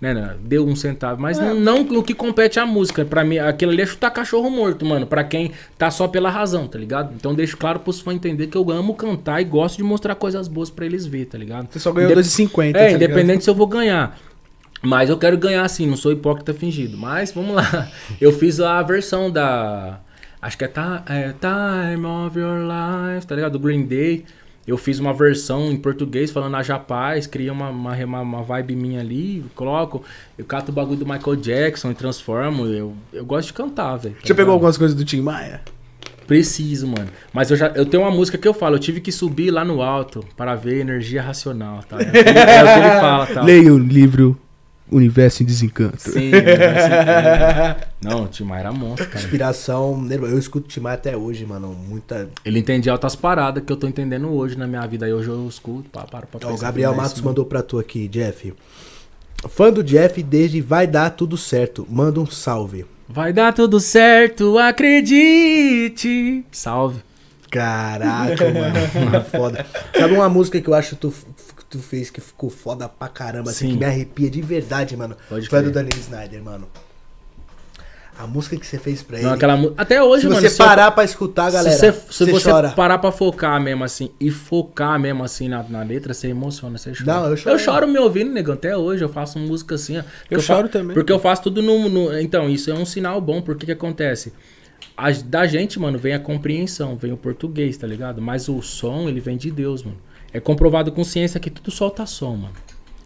Né, 0.00 0.14
né, 0.14 0.34
deu 0.42 0.66
um 0.66 0.74
centavo, 0.74 1.20
mas 1.20 1.38
não, 1.38 1.54
não 1.54 1.84
no 1.84 2.02
que 2.02 2.14
compete 2.14 2.58
a 2.58 2.64
música. 2.64 3.04
Pra 3.04 3.22
mim, 3.22 3.36
aquilo 3.38 3.70
ali 3.70 3.82
é 3.82 3.86
chutar 3.86 4.10
cachorro 4.10 4.48
morto, 4.48 4.82
mano. 4.86 5.06
Pra 5.06 5.22
quem 5.22 5.52
tá 5.76 5.90
só 5.90 6.08
pela 6.08 6.30
razão, 6.30 6.66
tá 6.66 6.78
ligado? 6.78 7.12
Então 7.14 7.34
deixo 7.34 7.54
claro 7.58 7.80
pros 7.80 8.00
fãs 8.00 8.14
entender 8.16 8.46
que 8.46 8.56
eu 8.56 8.70
amo 8.70 8.94
cantar 8.94 9.42
e 9.42 9.44
gosto 9.44 9.76
de 9.76 9.82
mostrar 9.82 10.14
coisas 10.14 10.48
boas 10.48 10.70
pra 10.70 10.86
eles 10.86 11.04
ver, 11.04 11.26
tá 11.26 11.36
ligado? 11.36 11.68
Você 11.70 11.78
só 11.78 11.92
ganhou 11.92 12.12
Indep- 12.12 12.24
2,50. 12.24 12.68
É, 12.68 12.72
tá 12.72 12.78
ligado? 12.78 13.02
independente 13.02 13.44
se 13.44 13.50
eu 13.50 13.54
vou 13.54 13.66
ganhar. 13.66 14.18
Mas 14.82 15.10
eu 15.10 15.18
quero 15.18 15.36
ganhar 15.36 15.68
sim, 15.68 15.86
não 15.86 15.96
sou 15.96 16.10
hipócrita 16.10 16.54
fingido. 16.54 16.96
Mas 16.96 17.30
vamos 17.32 17.54
lá. 17.54 17.86
Eu 18.18 18.32
fiz 18.32 18.58
a 18.58 18.80
versão 18.82 19.30
da. 19.30 20.00
Acho 20.40 20.56
que 20.56 20.64
é, 20.64 20.68
Ta- 20.68 21.04
é 21.10 21.34
Time 21.38 22.06
of 22.06 22.38
Your 22.38 22.60
Life, 22.62 23.26
tá 23.26 23.34
ligado? 23.34 23.52
Do 23.52 23.58
Green 23.58 23.84
Day. 23.84 24.24
Eu 24.66 24.76
fiz 24.76 24.98
uma 24.98 25.12
versão 25.12 25.70
em 25.72 25.76
português 25.76 26.30
falando 26.30 26.54
a 26.56 26.62
Japaz, 26.62 27.26
cria 27.26 27.52
uma, 27.52 27.70
uma, 27.70 27.94
uma- 28.22 28.42
vibe 28.42 28.76
minha 28.76 29.00
ali, 29.00 29.44
coloco, 29.54 30.02
eu 30.38 30.44
cato 30.44 30.70
o 30.70 30.74
bagulho 30.74 30.98
do 30.98 31.06
Michael 31.06 31.36
Jackson 31.36 31.90
e 31.90 31.94
transformo. 31.94 32.66
Eu, 32.66 32.94
eu 33.12 33.24
gosto 33.24 33.48
de 33.48 33.52
cantar, 33.54 33.96
velho. 33.96 34.14
tá 34.14 34.20
Já 34.24 34.34
pegou 34.34 34.52
algumas 34.52 34.76
coisas 34.78 34.96
do 34.96 35.04
Tim 35.04 35.20
Maia? 35.22 35.60
Preciso, 36.26 36.86
mano. 36.86 37.08
Mas 37.32 37.50
eu 37.50 37.56
já 37.56 37.68
eu 37.68 37.84
tenho 37.84 38.04
uma 38.04 38.10
música 38.12 38.38
que 38.38 38.46
eu 38.46 38.54
falo, 38.54 38.76
eu 38.76 38.78
tive 38.78 39.00
que 39.00 39.10
subir 39.10 39.50
lá 39.50 39.64
no 39.64 39.82
alto 39.82 40.24
para 40.36 40.54
ver 40.54 40.78
energia 40.80 41.20
racional, 41.20 41.82
tá? 41.88 41.96
É 42.00 42.08
o 42.08 42.12
que 42.12 42.18
ele, 42.18 42.28
é 42.28 42.62
o 42.62 42.66
que 42.66 42.78
ele 42.86 43.00
fala, 43.00 43.26
tá? 43.26 43.42
Leia 43.42 43.74
o 43.74 43.78
livro 43.78 44.38
Universo 44.90 45.42
em 45.42 45.46
Desencanto. 45.46 46.00
Sim, 46.00 46.30
ser- 46.30 47.86
não, 48.02 48.24
o 48.24 48.28
Timar 48.28 48.60
era 48.60 48.72
monstro, 48.72 49.06
cara. 49.08 49.24
Inspiração, 49.24 50.06
eu 50.10 50.38
escuto 50.38 50.68
Timar 50.68 50.94
até 50.94 51.16
hoje, 51.16 51.44
mano. 51.46 51.68
Muita. 51.68 52.28
Ele 52.44 52.58
entendia 52.58 52.92
altas 52.92 53.14
paradas 53.16 53.62
que 53.64 53.72
eu 53.72 53.76
tô 53.76 53.86
entendendo 53.86 54.28
hoje 54.30 54.56
na 54.58 54.66
minha 54.66 54.86
vida. 54.86 55.06
Aí 55.06 55.12
hoje 55.12 55.28
eu 55.28 55.46
escuto, 55.48 55.88
pá, 55.90 56.02
para 56.04 56.26
pra 56.26 56.48
Ó, 56.48 56.54
o 56.54 56.58
Gabriel 56.58 56.94
Matos 56.94 57.14
isso, 57.14 57.24
mandou 57.24 57.44
pra 57.44 57.62
tu 57.62 57.78
aqui, 57.78 58.08
Jeff. 58.08 58.52
Fã 59.48 59.72
do 59.72 59.82
Jeff 59.82 60.22
desde 60.22 60.60
Vai 60.60 60.86
Dar 60.86 61.10
Tudo 61.10 61.36
Certo. 61.36 61.86
Manda 61.88 62.20
um 62.20 62.26
salve. 62.26 62.84
Vai 63.08 63.32
dar 63.32 63.52
tudo 63.52 63.80
certo, 63.80 64.56
acredite. 64.56 66.44
Salve. 66.52 67.00
Caraca, 67.50 68.44
mano. 68.50 69.24
foda. 69.24 69.66
Sabe 69.98 70.14
uma 70.14 70.28
música 70.28 70.60
que 70.60 70.68
eu 70.68 70.74
acho 70.74 70.90
que 70.90 70.96
tu, 71.00 71.14
tu 71.70 71.78
fez 71.78 72.10
que 72.10 72.20
ficou 72.20 72.50
foda 72.50 72.88
pra 72.88 73.08
caramba, 73.08 73.50
assim, 73.50 73.66
Sim. 73.68 73.72
que 73.74 73.78
me 73.78 73.84
arrepia 73.86 74.28
de 74.28 74.42
verdade, 74.42 74.94
mano? 74.96 75.16
Pode 75.28 75.48
Foi 75.48 75.60
a 75.60 75.62
do. 75.62 75.70
Daniel 75.70 75.96
Snyder, 75.98 76.42
mano. 76.42 76.66
A 78.18 78.26
música 78.26 78.54
que 78.56 78.66
você 78.66 78.78
fez 78.78 79.02
pra 79.02 79.16
ele. 79.16 79.26
Não, 79.26 79.32
aquela 79.32 79.56
mu- 79.56 79.72
Até 79.78 80.02
hoje, 80.02 80.22
se 80.22 80.28
mano. 80.28 80.40
você 80.42 80.60
eu- 80.62 80.66
parar 80.66 80.90
pra 80.90 81.04
escutar, 81.04 81.50
galera, 81.50 81.74
se 81.74 81.90
você, 81.90 81.92
se 82.12 82.24
você, 82.26 82.32
você 82.32 82.50
chora. 82.50 82.70
parar 82.72 82.98
pra 82.98 83.10
focar 83.10 83.58
mesmo 83.58 83.82
assim 83.82 84.10
e 84.20 84.30
focar 84.30 85.00
mesmo 85.00 85.24
assim 85.24 85.48
na, 85.48 85.62
na 85.62 85.82
letra, 85.82 86.12
você 86.12 86.28
emociona, 86.28 86.76
você 86.76 86.92
chora. 86.92 87.04
Não, 87.06 87.30
eu 87.30 87.36
choro. 87.36 87.54
Eu 87.54 87.58
choro 87.58 87.88
me 87.88 87.98
ouvindo, 87.98 88.30
negão, 88.30 88.52
até 88.54 88.76
hoje. 88.76 89.02
Eu 89.02 89.08
faço 89.08 89.38
música 89.38 89.76
assim, 89.76 89.96
ó. 89.98 90.02
Eu 90.30 90.38
fa- 90.42 90.54
choro 90.56 90.68
também. 90.68 90.92
Porque 90.92 91.10
eu 91.10 91.18
faço 91.18 91.44
tudo 91.44 91.62
no, 91.62 91.88
no- 91.88 92.18
Então, 92.18 92.50
isso 92.50 92.70
é 92.70 92.74
um 92.74 92.84
sinal 92.84 93.18
bom, 93.22 93.40
porque 93.40 93.64
que 93.64 93.72
acontece? 93.72 94.34
A- 94.94 95.12
da 95.12 95.46
gente, 95.46 95.78
mano, 95.80 95.98
vem 95.98 96.12
a 96.12 96.18
compreensão, 96.20 96.96
vem 96.96 97.12
o 97.12 97.16
português, 97.16 97.78
tá 97.78 97.86
ligado? 97.86 98.20
Mas 98.20 98.50
o 98.50 98.60
som, 98.60 99.08
ele 99.08 99.20
vem 99.20 99.38
de 99.38 99.50
Deus, 99.50 99.82
mano. 99.82 99.96
É 100.32 100.40
comprovado 100.40 100.92
com 100.92 101.02
ciência 101.02 101.40
que 101.40 101.50
tudo 101.50 101.70
solta 101.70 102.06
som, 102.06 102.36
mano. 102.36 102.54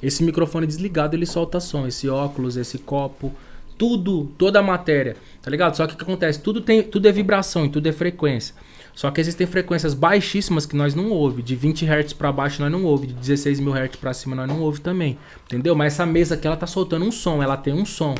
Esse 0.02 0.22
microfone 0.22 0.66
desligado, 0.66 1.16
ele 1.16 1.24
solta 1.24 1.58
som. 1.60 1.86
Esse 1.86 2.08
óculos, 2.08 2.56
esse 2.56 2.78
copo, 2.78 3.32
Tudo, 3.76 4.26
toda 4.38 4.60
a 4.60 4.62
matéria, 4.62 5.16
tá 5.42 5.50
ligado? 5.50 5.76
Só 5.76 5.84
que 5.86 5.94
o 5.94 5.96
que 5.96 6.04
acontece? 6.04 6.38
Tudo, 6.40 6.60
tem, 6.60 6.80
tudo 6.82 7.08
é 7.08 7.12
vibração 7.12 7.64
e 7.64 7.68
tudo 7.68 7.88
é 7.88 7.92
frequência. 7.92 8.54
Só 8.94 9.10
que 9.10 9.20
existem 9.20 9.46
frequências 9.48 9.94
baixíssimas 9.94 10.64
que 10.64 10.76
nós 10.76 10.94
não 10.94 11.10
ouve. 11.10 11.42
De 11.42 11.56
20 11.56 11.84
Hz 11.84 12.12
pra 12.12 12.30
baixo 12.30 12.62
nós 12.62 12.70
não 12.70 12.84
ouve. 12.84 13.08
De 13.08 13.14
16 13.14 13.58
mil 13.58 13.72
Hz 13.74 13.96
pra 13.96 14.14
cima 14.14 14.36
nós 14.36 14.46
não 14.46 14.60
ouve 14.60 14.80
também. 14.80 15.18
Entendeu? 15.46 15.74
Mas 15.74 15.94
essa 15.94 16.06
mesa 16.06 16.36
aqui 16.36 16.46
ela 16.46 16.56
tá 16.56 16.66
soltando 16.66 17.04
um 17.04 17.10
som. 17.10 17.42
Ela 17.42 17.56
tem 17.56 17.74
um 17.74 17.84
som. 17.84 18.14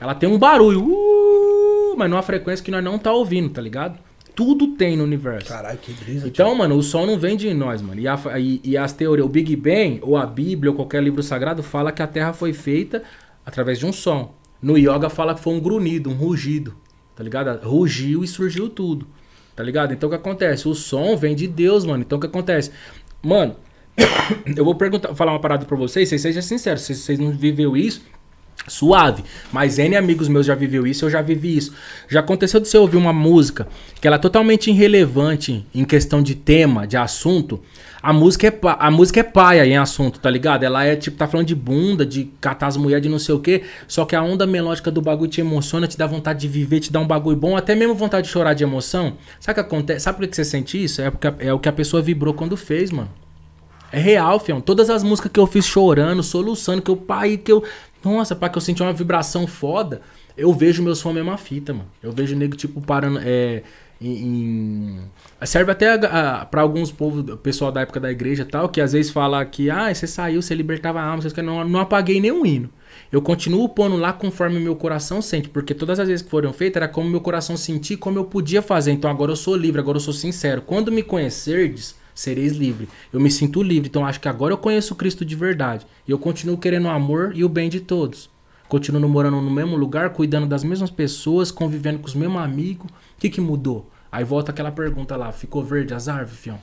Ela 0.00 0.14
tem 0.14 0.28
um 0.28 0.36
barulho. 0.36 0.82
Uh, 0.84 1.94
mas 1.96 2.10
numa 2.10 2.22
frequência 2.22 2.64
que 2.64 2.70
nós 2.72 2.82
não 2.82 2.98
tá 2.98 3.12
ouvindo, 3.12 3.50
tá 3.50 3.62
ligado? 3.62 3.96
Tudo 4.34 4.68
tem 4.68 4.96
no 4.96 5.04
universo. 5.04 5.48
Caralho, 5.48 5.78
que 5.78 5.92
brisa. 5.92 6.28
Então, 6.28 6.54
mano, 6.54 6.76
o 6.76 6.82
som 6.82 7.06
não 7.06 7.18
vem 7.18 7.36
de 7.36 7.52
nós, 7.52 7.82
mano. 7.82 8.00
E, 8.00 8.08
a, 8.08 8.18
e, 8.38 8.60
e 8.64 8.76
as 8.76 8.92
teorias, 8.92 9.26
o 9.26 9.28
Big 9.28 9.54
Bang, 9.56 9.98
ou 10.02 10.16
a 10.16 10.26
Bíblia, 10.26 10.70
ou 10.70 10.76
qualquer 10.76 11.02
livro 11.02 11.22
sagrado, 11.22 11.62
fala 11.62 11.92
que 11.92 12.02
a 12.02 12.06
Terra 12.06 12.32
foi 12.32 12.52
feita 12.52 13.02
através 13.44 13.78
de 13.78 13.86
um 13.86 13.92
som. 13.92 14.34
No 14.62 14.76
yoga 14.76 15.08
fala 15.08 15.34
que 15.34 15.40
foi 15.40 15.54
um 15.54 15.60
grunhido, 15.60 16.10
um 16.10 16.14
rugido. 16.14 16.74
Tá 17.14 17.24
ligado? 17.24 17.66
Rugiu 17.66 18.24
e 18.24 18.28
surgiu 18.28 18.68
tudo. 18.68 19.06
Tá 19.54 19.62
ligado? 19.62 19.92
Então 19.92 20.08
o 20.08 20.10
que 20.10 20.16
acontece? 20.16 20.68
O 20.68 20.74
som 20.74 21.16
vem 21.16 21.34
de 21.34 21.46
Deus, 21.46 21.84
mano. 21.84 22.02
Então 22.02 22.18
o 22.18 22.20
que 22.20 22.26
acontece? 22.26 22.70
Mano, 23.22 23.56
eu 24.56 24.64
vou 24.64 24.74
perguntar, 24.74 25.14
falar 25.14 25.32
uma 25.32 25.40
parada 25.40 25.64
pra 25.66 25.76
vocês, 25.76 26.08
vocês 26.08 26.22
sejam 26.22 26.42
sinceros, 26.42 26.82
se 26.82 26.94
vocês 26.94 27.18
não 27.18 27.30
viveu 27.30 27.76
isso, 27.76 28.02
suave. 28.66 29.24
Mas 29.52 29.78
N 29.78 29.96
amigos 29.96 30.28
meus 30.28 30.46
já 30.46 30.54
viveu 30.54 30.86
isso, 30.86 31.04
eu 31.04 31.10
já 31.10 31.22
vivi 31.22 31.56
isso. 31.56 31.74
Já 32.08 32.20
aconteceu 32.20 32.60
de 32.60 32.68
você 32.68 32.78
ouvir 32.78 32.96
uma 32.96 33.12
música 33.12 33.66
que 34.00 34.06
ela 34.06 34.16
é 34.16 34.18
totalmente 34.18 34.70
irrelevante 34.70 35.66
em 35.74 35.84
questão 35.84 36.22
de 36.22 36.34
tema, 36.34 36.86
de 36.86 36.96
assunto. 36.96 37.60
A 38.02 38.14
música 38.14 38.46
é, 38.46 38.58
a 38.62 38.90
música 38.90 39.20
é 39.20 39.22
paia 39.22 39.66
em 39.66 39.76
assunto, 39.76 40.20
tá 40.20 40.30
ligado? 40.30 40.62
Ela 40.62 40.84
é 40.84 40.96
tipo, 40.96 41.18
tá 41.18 41.28
falando 41.28 41.46
de 41.46 41.54
bunda, 41.54 42.06
de 42.06 42.30
catar 42.40 42.68
as 42.68 42.76
mulheres, 42.76 43.02
de 43.02 43.10
não 43.10 43.18
sei 43.18 43.34
o 43.34 43.40
quê. 43.40 43.62
Só 43.86 44.06
que 44.06 44.16
a 44.16 44.22
onda 44.22 44.46
melódica 44.46 44.90
do 44.90 45.02
bagulho 45.02 45.30
te 45.30 45.40
emociona, 45.40 45.86
te 45.86 45.98
dá 45.98 46.06
vontade 46.06 46.40
de 46.40 46.48
viver, 46.48 46.80
te 46.80 46.90
dá 46.90 46.98
um 46.98 47.06
bagulho 47.06 47.36
bom, 47.36 47.56
até 47.56 47.74
mesmo 47.74 47.94
vontade 47.94 48.26
de 48.26 48.32
chorar 48.32 48.54
de 48.54 48.64
emoção. 48.64 49.18
Sabe 49.38 49.60
o 49.60 49.62
que 49.62 49.68
acontece? 49.68 50.00
Sabe 50.00 50.18
por 50.18 50.28
que 50.28 50.34
você 50.34 50.44
sente 50.44 50.82
isso? 50.82 51.02
É, 51.02 51.10
porque 51.10 51.30
é 51.38 51.52
o 51.52 51.58
que 51.58 51.68
a 51.68 51.72
pessoa 51.72 52.00
vibrou 52.00 52.32
quando 52.32 52.56
fez, 52.56 52.90
mano. 52.90 53.10
É 53.92 53.98
real, 53.98 54.38
fião. 54.38 54.60
Todas 54.60 54.88
as 54.88 55.02
músicas 55.02 55.32
que 55.32 55.40
eu 55.40 55.46
fiz 55.46 55.66
chorando, 55.66 56.22
soluçando, 56.22 56.80
que 56.80 56.90
eu 56.90 56.96
pai, 56.96 57.36
que 57.36 57.50
eu. 57.50 57.62
Nossa, 58.04 58.34
pá, 58.34 58.48
que 58.48 58.56
eu 58.56 58.62
senti 58.62 58.82
uma 58.82 58.92
vibração 58.92 59.46
foda. 59.46 60.00
Eu 60.36 60.52
vejo 60.52 60.82
meus 60.82 61.02
fãs 61.02 61.14
mesma 61.14 61.36
fita, 61.36 61.72
mano. 61.74 61.88
Eu 62.02 62.12
vejo 62.12 62.34
nego, 62.34 62.56
tipo, 62.56 62.80
parando. 62.80 63.18
É, 63.22 63.62
em, 64.00 64.10
em- 64.10 65.10
Serve 65.44 65.72
até 65.72 65.90
a, 65.94 66.40
a, 66.42 66.44
pra 66.46 66.62
alguns 66.62 66.90
povos, 66.90 67.36
pessoal 67.42 67.70
da 67.70 67.82
época 67.82 68.00
da 68.00 68.10
igreja 68.10 68.42
e 68.42 68.46
tal, 68.46 68.68
que 68.68 68.80
às 68.80 68.92
vezes 68.92 69.10
fala 69.12 69.44
que, 69.44 69.68
ah, 69.70 69.92
você 69.92 70.06
saiu, 70.06 70.40
você 70.40 70.54
libertava 70.54 71.00
a 71.00 71.04
alma, 71.04 71.20
vocês 71.20 71.34
não, 71.44 71.62
não 71.68 71.80
apaguei 71.80 72.20
nenhum 72.20 72.46
hino. 72.46 72.70
Eu 73.12 73.20
continuo 73.20 73.68
pondo 73.68 73.96
lá 73.96 74.12
conforme 74.12 74.58
meu 74.60 74.74
coração 74.76 75.20
sente, 75.20 75.48
porque 75.48 75.74
todas 75.74 75.98
as 76.00 76.08
vezes 76.08 76.22
que 76.22 76.30
foram 76.30 76.52
feitas 76.52 76.82
era 76.82 76.88
como 76.90 77.10
meu 77.10 77.20
coração 77.20 77.56
sentia, 77.56 77.96
como 77.98 78.18
eu 78.18 78.24
podia 78.24 78.62
fazer. 78.62 78.92
Então 78.92 79.10
agora 79.10 79.32
eu 79.32 79.36
sou 79.36 79.54
livre, 79.56 79.80
agora 79.80 79.96
eu 79.96 80.00
sou 80.00 80.14
sincero. 80.14 80.62
Quando 80.62 80.90
me 80.90 81.02
conhecerdes, 81.02 81.94
sereis 82.20 82.52
livre. 82.52 82.88
Eu 83.12 83.18
me 83.18 83.30
sinto 83.30 83.62
livre, 83.62 83.88
então 83.88 84.04
acho 84.04 84.20
que 84.20 84.28
agora 84.28 84.52
eu 84.52 84.58
conheço 84.58 84.94
Cristo 84.94 85.24
de 85.24 85.34
verdade. 85.34 85.86
E 86.06 86.10
eu 86.10 86.18
continuo 86.18 86.58
querendo 86.58 86.84
o 86.84 86.90
amor 86.90 87.32
e 87.34 87.44
o 87.44 87.48
bem 87.48 87.68
de 87.68 87.80
todos. 87.80 88.28
Continuo 88.68 89.08
morando 89.08 89.40
no 89.40 89.50
mesmo 89.50 89.76
lugar, 89.76 90.10
cuidando 90.10 90.46
das 90.46 90.62
mesmas 90.62 90.90
pessoas, 90.90 91.50
convivendo 91.50 91.98
com 91.98 92.06
os 92.06 92.14
mesmos 92.14 92.42
amigos. 92.42 92.86
O 92.86 92.94
que, 93.18 93.30
que 93.30 93.40
mudou? 93.40 93.90
Aí 94.12 94.22
volta 94.22 94.52
aquela 94.52 94.70
pergunta 94.70 95.16
lá, 95.16 95.32
ficou 95.32 95.64
verde 95.64 95.94
as 95.94 96.08
árvores, 96.08 96.38
fião? 96.38 96.58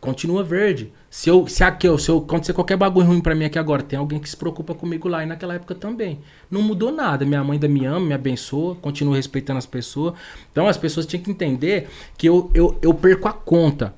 Continua 0.00 0.44
verde. 0.44 0.92
Se 1.10 1.28
eu, 1.28 1.46
se 1.48 1.64
aqui, 1.64 1.88
se 1.98 2.10
eu 2.10 2.18
acontecer 2.18 2.52
qualquer 2.52 2.76
bagulho 2.76 3.06
ruim 3.06 3.20
pra 3.20 3.34
mim 3.34 3.44
aqui 3.44 3.58
agora, 3.58 3.82
tem 3.82 3.98
alguém 3.98 4.20
que 4.20 4.28
se 4.28 4.36
preocupa 4.36 4.74
comigo 4.74 5.08
lá 5.08 5.24
e 5.24 5.26
naquela 5.26 5.54
época 5.54 5.74
também. 5.74 6.20
Não 6.50 6.62
mudou 6.62 6.92
nada. 6.92 7.24
Minha 7.24 7.42
mãe 7.42 7.54
ainda 7.54 7.66
me 7.66 7.84
ama, 7.84 8.06
me 8.06 8.14
abençoa, 8.14 8.76
continuo 8.76 9.14
respeitando 9.14 9.58
as 9.58 9.66
pessoas. 9.66 10.14
Então 10.52 10.68
as 10.68 10.76
pessoas 10.76 11.06
tinham 11.06 11.22
que 11.22 11.30
entender 11.30 11.88
que 12.16 12.28
eu, 12.28 12.50
eu, 12.54 12.78
eu 12.80 12.94
perco 12.94 13.26
a 13.26 13.32
conta. 13.32 13.94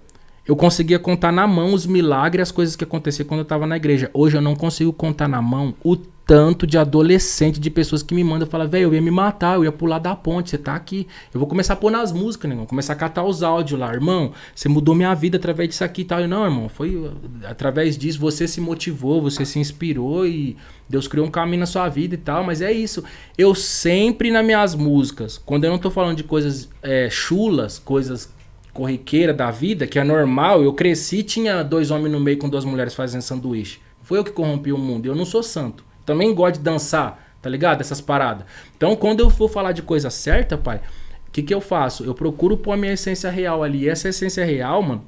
Eu 0.46 0.56
conseguia 0.56 0.98
contar 0.98 1.30
na 1.30 1.46
mão 1.46 1.74
os 1.74 1.86
milagres, 1.86 2.48
as 2.48 2.52
coisas 2.52 2.74
que 2.74 2.84
aconteciam 2.84 3.26
quando 3.26 3.40
eu 3.40 3.44
tava 3.44 3.66
na 3.66 3.76
igreja. 3.76 4.10
Hoje 4.12 4.36
eu 4.36 4.40
não 4.40 4.56
consigo 4.56 4.92
contar 4.92 5.28
na 5.28 5.40
mão 5.40 5.74
o 5.84 5.96
tanto 6.30 6.64
de 6.64 6.78
adolescente, 6.78 7.58
de 7.58 7.68
pessoas 7.68 8.04
que 8.04 8.14
me 8.14 8.22
mandam 8.22 8.46
falam, 8.46 8.68
velho, 8.68 8.84
eu 8.84 8.94
ia 8.94 9.02
me 9.02 9.10
matar, 9.10 9.56
eu 9.56 9.64
ia 9.64 9.72
pular 9.72 9.98
da 9.98 10.14
ponte, 10.14 10.50
você 10.50 10.56
tá 10.56 10.76
aqui. 10.76 11.08
Eu 11.34 11.40
vou 11.40 11.48
começar 11.48 11.72
a 11.72 11.76
pôr 11.76 11.90
nas 11.90 12.12
músicas, 12.12 12.48
né? 12.48 12.54
Vou 12.54 12.66
começar 12.66 12.92
a 12.92 12.96
catar 12.96 13.24
os 13.24 13.42
áudios 13.42 13.80
lá. 13.80 13.92
Irmão, 13.92 14.32
você 14.54 14.68
mudou 14.68 14.94
minha 14.94 15.12
vida 15.12 15.38
através 15.38 15.68
disso 15.70 15.82
aqui 15.82 16.02
e 16.02 16.04
tal. 16.04 16.20
Eu, 16.20 16.28
não, 16.28 16.44
irmão, 16.44 16.68
foi 16.68 16.94
uh, 16.94 17.12
através 17.48 17.98
disso, 17.98 18.20
você 18.20 18.46
se 18.46 18.60
motivou, 18.60 19.20
você 19.20 19.44
se 19.44 19.58
inspirou 19.58 20.24
e 20.24 20.56
Deus 20.88 21.08
criou 21.08 21.26
um 21.26 21.30
caminho 21.32 21.58
na 21.58 21.66
sua 21.66 21.88
vida 21.88 22.14
e 22.14 22.18
tal. 22.18 22.44
Mas 22.44 22.62
é 22.62 22.70
isso. 22.70 23.02
Eu 23.36 23.52
sempre 23.52 24.30
nas 24.30 24.46
minhas 24.46 24.76
músicas, 24.76 25.36
quando 25.36 25.64
eu 25.64 25.70
não 25.72 25.78
tô 25.78 25.90
falando 25.90 26.16
de 26.16 26.22
coisas 26.22 26.68
é, 26.80 27.10
chulas, 27.10 27.80
coisas 27.80 28.32
corriqueira 28.80 29.34
da 29.34 29.50
vida, 29.50 29.86
que 29.86 29.98
é 29.98 30.04
normal. 30.04 30.62
Eu 30.62 30.72
cresci 30.72 31.22
tinha 31.22 31.62
dois 31.62 31.90
homens 31.90 32.10
no 32.10 32.18
meio 32.18 32.38
com 32.38 32.48
duas 32.48 32.64
mulheres 32.64 32.94
fazendo 32.94 33.20
sanduíche. 33.20 33.78
Foi 34.02 34.18
eu 34.18 34.24
que 34.24 34.30
corrompi 34.30 34.72
o 34.72 34.78
mundo. 34.78 35.04
Eu 35.04 35.14
não 35.14 35.26
sou 35.26 35.42
santo. 35.42 35.84
Também 36.06 36.34
gosto 36.34 36.54
de 36.54 36.62
dançar, 36.62 37.36
tá 37.42 37.50
ligado? 37.50 37.82
Essas 37.82 38.00
paradas. 38.00 38.46
Então, 38.74 38.96
quando 38.96 39.20
eu 39.20 39.28
for 39.28 39.50
falar 39.50 39.72
de 39.72 39.82
coisa 39.82 40.08
certa, 40.08 40.56
pai, 40.56 40.80
o 41.28 41.30
que, 41.30 41.42
que 41.42 41.52
eu 41.52 41.60
faço? 41.60 42.04
Eu 42.04 42.14
procuro 42.14 42.56
pôr 42.56 42.72
a 42.72 42.76
minha 42.78 42.94
essência 42.94 43.28
real 43.30 43.62
ali. 43.62 43.82
E 43.82 43.88
essa 43.90 44.08
essência 44.08 44.46
real, 44.46 44.80
mano, 44.82 45.04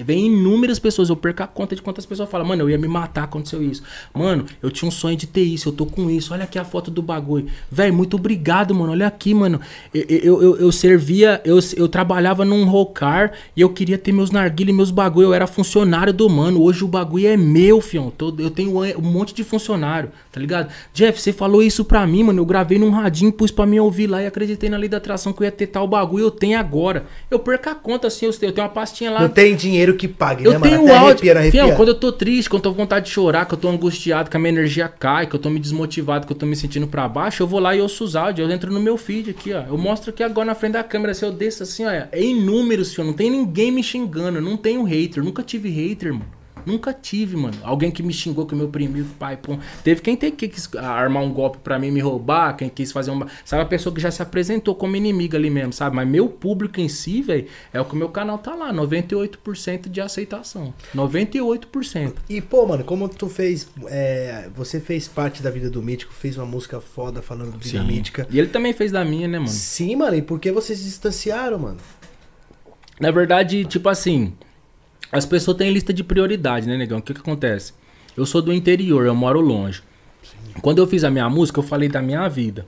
Vem 0.00 0.26
inúmeras 0.26 0.78
pessoas, 0.78 1.08
eu 1.08 1.16
perco 1.16 1.42
a 1.42 1.46
conta 1.46 1.74
de 1.74 1.82
quantas 1.82 2.06
pessoas 2.06 2.30
falam, 2.30 2.46
mano, 2.46 2.62
eu 2.62 2.70
ia 2.70 2.78
me 2.78 2.86
matar, 2.86 3.24
aconteceu 3.24 3.60
isso. 3.60 3.82
Mano, 4.14 4.46
eu 4.62 4.70
tinha 4.70 4.88
um 4.88 4.92
sonho 4.92 5.16
de 5.16 5.26
ter 5.26 5.42
isso, 5.42 5.70
eu 5.70 5.72
tô 5.72 5.86
com 5.86 6.08
isso, 6.08 6.32
olha 6.32 6.44
aqui 6.44 6.56
a 6.56 6.64
foto 6.64 6.88
do 6.88 7.02
bagulho. 7.02 7.48
Véi, 7.68 7.90
muito 7.90 8.16
obrigado, 8.16 8.72
mano, 8.72 8.92
olha 8.92 9.08
aqui, 9.08 9.34
mano. 9.34 9.60
Eu, 9.92 10.40
eu, 10.40 10.56
eu, 10.58 10.72
servia, 10.72 11.40
eu, 11.44 11.58
eu 11.76 11.88
trabalhava 11.88 12.44
num 12.44 12.64
rocar 12.64 13.32
e 13.56 13.60
eu 13.60 13.70
queria 13.70 13.98
ter 13.98 14.12
meus 14.12 14.30
narguilhos 14.30 14.72
e 14.72 14.76
meus 14.76 14.90
bagulho, 14.92 15.26
eu 15.26 15.34
era 15.34 15.48
funcionário 15.48 16.12
do 16.12 16.28
mano, 16.28 16.62
hoje 16.62 16.84
o 16.84 16.88
bagulho 16.88 17.26
é 17.26 17.36
meu, 17.36 17.80
fião. 17.80 18.12
Eu 18.38 18.50
tenho 18.50 18.78
um 18.78 19.02
monte 19.02 19.34
de 19.34 19.42
funcionário, 19.42 20.12
tá 20.30 20.40
ligado? 20.40 20.72
Jeff, 20.94 21.20
você 21.20 21.32
falou 21.32 21.60
isso 21.60 21.84
pra 21.84 22.06
mim, 22.06 22.22
mano, 22.22 22.40
eu 22.40 22.46
gravei 22.46 22.78
num 22.78 22.90
radinho, 22.90 23.32
pus 23.32 23.50
pra 23.50 23.66
mim 23.66 23.80
ouvir 23.80 24.06
lá 24.06 24.22
e 24.22 24.26
acreditei 24.26 24.70
na 24.70 24.76
lei 24.76 24.88
da 24.88 24.98
atração 24.98 25.32
que 25.32 25.42
eu 25.42 25.44
ia 25.44 25.50
ter 25.50 25.66
tal 25.66 25.88
bagulho, 25.88 26.26
eu 26.26 26.30
tenho 26.30 26.56
agora. 26.56 27.06
Eu 27.28 27.40
perco 27.40 27.68
a 27.68 27.74
conta, 27.74 28.06
assim, 28.06 28.26
eu 28.26 28.32
tenho 28.32 28.52
uma 28.58 28.68
pastinha 28.68 29.10
lá. 29.10 29.22
Não 29.22 29.28
tem 29.28 29.56
dinheiro 29.56 29.87
que 29.94 30.08
pague, 30.08 30.44
Eu 30.44 30.52
né, 30.52 30.58
mano? 30.58 30.70
tenho 30.70 30.82
Até 30.84 30.92
áudio. 30.96 31.06
arrepia, 31.10 31.34
não 31.34 31.40
arrepia? 31.40 31.64
Fião, 31.64 31.76
quando 31.76 31.88
eu 31.88 31.94
tô 31.94 32.12
triste, 32.12 32.48
quando 32.50 32.60
eu 32.60 32.70
tô 32.70 32.70
com 32.76 32.82
vontade 32.82 33.06
de 33.06 33.12
chorar, 33.12 33.44
que 33.46 33.54
eu 33.54 33.58
tô 33.58 33.68
angustiado, 33.68 34.30
que 34.30 34.36
a 34.36 34.40
minha 34.40 34.50
energia 34.52 34.88
cai, 34.88 35.26
que 35.26 35.34
eu 35.34 35.38
tô 35.40 35.50
me 35.50 35.58
desmotivado, 35.58 36.26
que 36.26 36.32
eu 36.32 36.36
tô 36.36 36.46
me 36.46 36.56
sentindo 36.56 36.86
pra 36.86 37.08
baixo, 37.08 37.42
eu 37.42 37.46
vou 37.46 37.60
lá 37.60 37.74
e 37.74 37.80
ouço 37.80 38.04
os 38.04 38.14
áudios. 38.16 38.48
Eu 38.48 38.54
entro 38.54 38.72
no 38.72 38.80
meu 38.80 38.96
feed 38.96 39.30
aqui, 39.30 39.52
ó. 39.52 39.62
Eu 39.68 39.78
mostro 39.78 40.10
aqui 40.10 40.22
agora 40.22 40.46
na 40.46 40.54
frente 40.54 40.72
da 40.72 40.84
câmera. 40.84 41.14
Se 41.14 41.24
eu 41.24 41.32
desço 41.32 41.62
assim, 41.62 41.84
ó. 41.84 41.90
É 41.90 42.08
inúmeros, 42.20 42.94
fião. 42.94 43.06
Não 43.06 43.12
tem 43.14 43.30
ninguém 43.30 43.70
me 43.70 43.82
xingando. 43.82 44.40
Não 44.40 44.56
tenho 44.56 44.82
hater. 44.84 45.22
Nunca 45.22 45.42
tive 45.42 45.68
hater, 45.68 46.12
mano. 46.12 46.37
Nunca 46.66 46.92
tive, 46.92 47.36
mano. 47.36 47.56
Alguém 47.62 47.90
que 47.90 48.02
me 48.02 48.12
xingou, 48.12 48.46
que 48.46 48.54
me 48.54 48.62
oprimiu, 48.62 49.06
pai, 49.18 49.36
pum. 49.36 49.58
Teve 49.82 50.00
quem 50.00 50.16
tem 50.16 50.30
que 50.30 50.48
quis 50.48 50.74
armar 50.76 51.22
um 51.22 51.32
golpe 51.32 51.58
pra 51.58 51.78
mim, 51.78 51.90
me 51.90 52.00
roubar, 52.00 52.56
quem 52.56 52.68
quis 52.68 52.92
fazer 52.92 53.10
uma. 53.10 53.26
Sabe, 53.44 53.62
a 53.62 53.66
pessoa 53.66 53.94
que 53.94 54.00
já 54.00 54.10
se 54.10 54.22
apresentou 54.22 54.74
como 54.74 54.96
inimiga 54.96 55.36
ali 55.38 55.50
mesmo, 55.50 55.72
sabe? 55.72 55.96
Mas 55.96 56.08
meu 56.08 56.28
público 56.28 56.80
em 56.80 56.88
si, 56.88 57.22
velho, 57.22 57.46
é 57.72 57.80
o 57.80 57.84
que 57.84 57.94
o 57.94 57.96
meu 57.96 58.08
canal 58.08 58.38
tá 58.38 58.54
lá. 58.54 58.72
98% 58.72 59.88
de 59.88 60.00
aceitação. 60.00 60.72
98%. 60.94 62.14
E, 62.28 62.40
pô, 62.40 62.66
mano, 62.66 62.84
como 62.84 63.08
tu 63.08 63.28
fez. 63.28 63.68
é, 63.86 64.48
você 64.54 64.80
fez 64.80 65.08
parte 65.08 65.42
da 65.42 65.50
vida 65.50 65.70
do 65.70 65.82
Mítico, 65.82 66.12
fez 66.12 66.36
uma 66.36 66.46
música 66.46 66.80
foda 66.80 67.22
falando 67.22 67.52
do 67.52 67.58
Vida 67.58 67.82
Mítica. 67.82 68.26
E 68.30 68.38
ele 68.38 68.48
também 68.48 68.72
fez 68.72 68.92
da 68.92 69.04
minha, 69.04 69.28
né, 69.28 69.38
mano? 69.38 69.50
Sim, 69.50 69.96
mano, 69.96 70.16
e 70.16 70.22
por 70.22 70.38
que 70.38 70.50
vocês 70.52 70.78
se 70.78 70.84
distanciaram, 70.84 71.58
mano? 71.58 71.78
Na 73.00 73.10
verdade, 73.10 73.64
tipo 73.64 73.88
assim, 73.88 74.32
as 75.10 75.24
pessoas 75.26 75.56
têm 75.56 75.70
lista 75.70 75.92
de 75.92 76.04
prioridade, 76.04 76.66
né, 76.66 76.76
negão? 76.76 76.98
O 76.98 77.02
que 77.02 77.14
que 77.14 77.20
acontece? 77.20 77.72
Eu 78.16 78.26
sou 78.26 78.42
do 78.42 78.52
interior, 78.52 79.06
eu 79.06 79.14
moro 79.14 79.40
longe. 79.40 79.82
Quando 80.60 80.78
eu 80.78 80.86
fiz 80.86 81.04
a 81.04 81.10
minha 81.10 81.28
música, 81.30 81.60
eu 81.60 81.62
falei 81.62 81.88
da 81.88 82.02
minha 82.02 82.28
vida. 82.28 82.66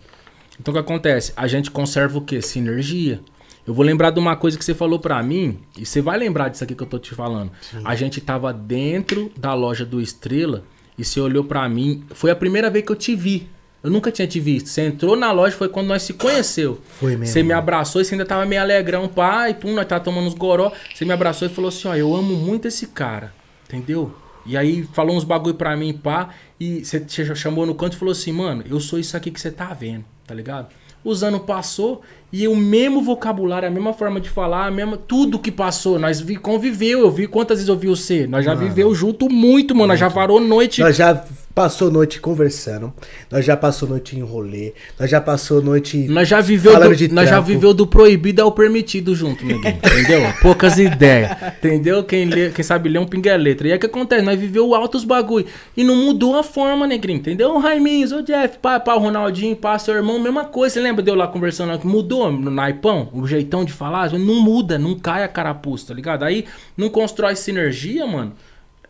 Então 0.59 0.73
o 0.73 0.75
que 0.75 0.81
acontece? 0.81 1.33
A 1.37 1.47
gente 1.47 1.71
conserva 1.71 2.19
o 2.19 2.23
quê? 2.23 2.41
Sinergia. 2.41 3.21
Eu 3.67 3.75
vou 3.75 3.85
lembrar 3.85 4.11
de 4.11 4.19
uma 4.19 4.37
coisa 4.37 4.59
que 4.59 4.65
você 4.65 4.75
falou 4.75 4.99
pra 4.99 5.23
mim, 5.23 5.59
e 5.77 5.85
você 5.85 6.01
vai 6.01 6.19
lembrar 6.19 6.49
disso 6.49 6.65
aqui 6.65 6.75
que 6.75 6.83
eu 6.83 6.87
tô 6.87 6.99
te 6.99 7.15
falando. 7.15 7.53
A 7.85 7.95
gente 7.95 8.21
tava 8.21 8.53
dentro 8.53 9.31
da 9.37 9.55
loja 9.55 9.85
do 9.85 10.01
Estrela 10.01 10.65
e 10.97 11.05
você 11.05 11.21
olhou 11.21 11.45
pra 11.45 11.69
mim. 11.69 12.05
Foi 12.11 12.31
a 12.31 12.37
primeira 12.37 12.71
vez 12.71 12.85
que 12.85 12.93
eu 12.93 12.97
te 12.97 13.15
vi. 13.15 13.49
Eu 13.83 13.91
nunca 13.91 14.13
tinha 14.13 14.29
te 14.29 14.39
visto. 14.39 14.69
Você 14.69 14.83
entrou 14.83 15.17
na 15.17 15.33
loja, 15.33 15.57
foi 15.57 15.69
quando 15.69 15.87
nós 15.87 16.03
se 16.03 16.13
conheceu. 16.13 16.81
Foi 16.99 17.17
mesmo. 17.17 17.27
Você 17.27 17.43
me 17.43 17.53
abraçou 17.53 18.03
e 18.03 18.05
você 18.05 18.15
ainda 18.15 18.27
tava 18.27 18.45
meio 18.45 18.61
alegrão, 18.61 19.09
pai, 19.09 19.55
pum, 19.55 19.73
nós 19.73 19.87
tava 19.87 20.05
tomando 20.05 20.27
uns 20.27 20.35
goró. 20.35 20.73
Você 20.95 21.05
me 21.05 21.13
abraçou 21.13 21.49
e 21.49 21.51
falou 21.51 21.69
assim, 21.69 21.89
ó, 21.89 21.95
eu 21.95 22.15
amo 22.15 22.37
muito 22.37 22.69
esse 22.69 22.89
cara, 22.89 23.33
entendeu? 23.67 24.15
E 24.45 24.57
aí 24.57 24.83
falou 24.93 25.17
uns 25.17 25.25
bagulho 25.25 25.55
pra 25.55 25.77
mim, 25.77 25.93
pá, 25.93 26.31
e 26.59 26.85
você 26.85 27.05
chamou 27.35 27.65
no 27.65 27.75
canto 27.75 27.95
e 27.95 27.99
falou 27.99 28.13
assim, 28.13 28.33
mano, 28.33 28.65
eu 28.69 28.81
sou 28.81 28.99
isso 28.99 29.17
aqui 29.17 29.31
que 29.31 29.41
você 29.41 29.51
tá 29.51 29.73
vendo, 29.73 30.05
tá 30.27 30.35
ligado? 30.35 30.69
Os 31.03 31.23
anos 31.23 31.43
passou 31.43 32.03
E 32.33 32.47
o 32.47 32.55
mesmo 32.55 33.03
vocabulário, 33.03 33.67
a 33.67 33.71
mesma 33.71 33.93
forma 33.93 34.21
de 34.21 34.31
falar, 34.31 34.67
a 34.67 34.71
mesma, 34.71 34.97
tudo 34.97 35.39
que 35.39 35.51
passou. 35.51 35.99
Nós 35.99 36.21
vi, 36.21 36.37
conviveu, 36.37 37.01
eu 37.01 37.11
vi 37.11 37.27
quantas 37.27 37.59
vezes 37.59 37.69
eu 37.69 37.77
vi 37.77 37.89
você. 37.89 38.27
Nós 38.27 38.45
já 38.45 38.55
Mano. 38.55 38.69
viveu 38.69 38.95
junto 38.95 39.29
muito, 39.29 39.75
mano. 39.75 39.89
Nós 39.89 39.99
já 39.99 40.09
varou 40.09 40.41
noite. 40.41 40.81
Nós 40.81 40.97
já 40.97 41.25
passou 41.55 41.91
noite 41.91 42.21
conversando, 42.21 42.93
nós 43.31 43.45
já 43.45 43.57
passou 43.57 43.89
noite 43.89 44.17
em 44.17 44.23
rolê, 44.23 44.73
nós 44.99 45.11
já 45.11 45.21
passou 45.21 45.61
noite. 45.61 46.07
Nós 46.09 46.29
já 46.29 46.41
viveu 46.41 46.73
do, 46.73 47.15
nós 47.15 47.29
já 47.29 47.41
viveu 47.41 47.75
do 47.75 47.87
proibido 47.87 48.41
ao 48.41 48.53
permitido 48.53 49.15
junto, 49.15 49.45
neguinho. 49.45 49.77
Entendeu? 49.85 50.33
Poucas 50.41 50.79
ideias. 50.79 51.37
Entendeu? 51.59 52.05
Quem, 52.05 52.25
lê, 52.27 52.51
quem 52.51 52.65
sabe 52.65 52.89
ler 52.89 52.99
um 52.99 53.07
pinga 53.07 53.33
é 53.33 53.37
letra. 53.37 53.67
E 53.67 53.73
aí 53.73 53.77
o 53.77 53.81
que 53.81 53.87
acontece? 53.87 54.23
Nós 54.23 54.39
viveu 54.39 54.75
altos 54.75 55.05
bagulho. 55.05 55.45
E 55.77 55.83
não 55.83 55.97
mudou 55.97 56.37
a 56.37 56.43
forma, 56.43 56.87
negrinho. 56.87 57.19
Entendeu? 57.19 57.51
O 57.51 57.59
Raiminhos, 57.59 58.13
o 58.13 58.23
Jeff, 58.23 58.59
pá, 58.59 58.79
pá, 58.79 58.95
o 58.95 59.01
Ronaldinho, 59.01 59.57
pá, 59.57 59.79
seu 59.79 59.95
irmão, 59.95 60.19
mesma 60.19 60.45
coisa. 60.45 60.75
Você 60.75 60.81
lembra 60.81 61.03
de 61.03 61.11
eu 61.11 61.15
lá 61.15 61.27
conversando 61.27 61.79
que 61.79 61.87
no 62.29 62.51
naipão? 62.51 63.09
O 63.13 63.27
jeitão 63.27 63.65
de 63.65 63.73
falar? 63.73 64.11
Não 64.13 64.43
muda, 64.43 64.77
não 64.77 64.99
cai 64.99 65.23
a 65.23 65.29
carapuça, 65.29 65.87
tá 65.89 65.95
ligado? 65.95 66.25
Aí 66.25 66.47
não 66.77 66.91
constrói 66.91 67.37
sinergia, 67.37 68.05
mano. 68.05 68.33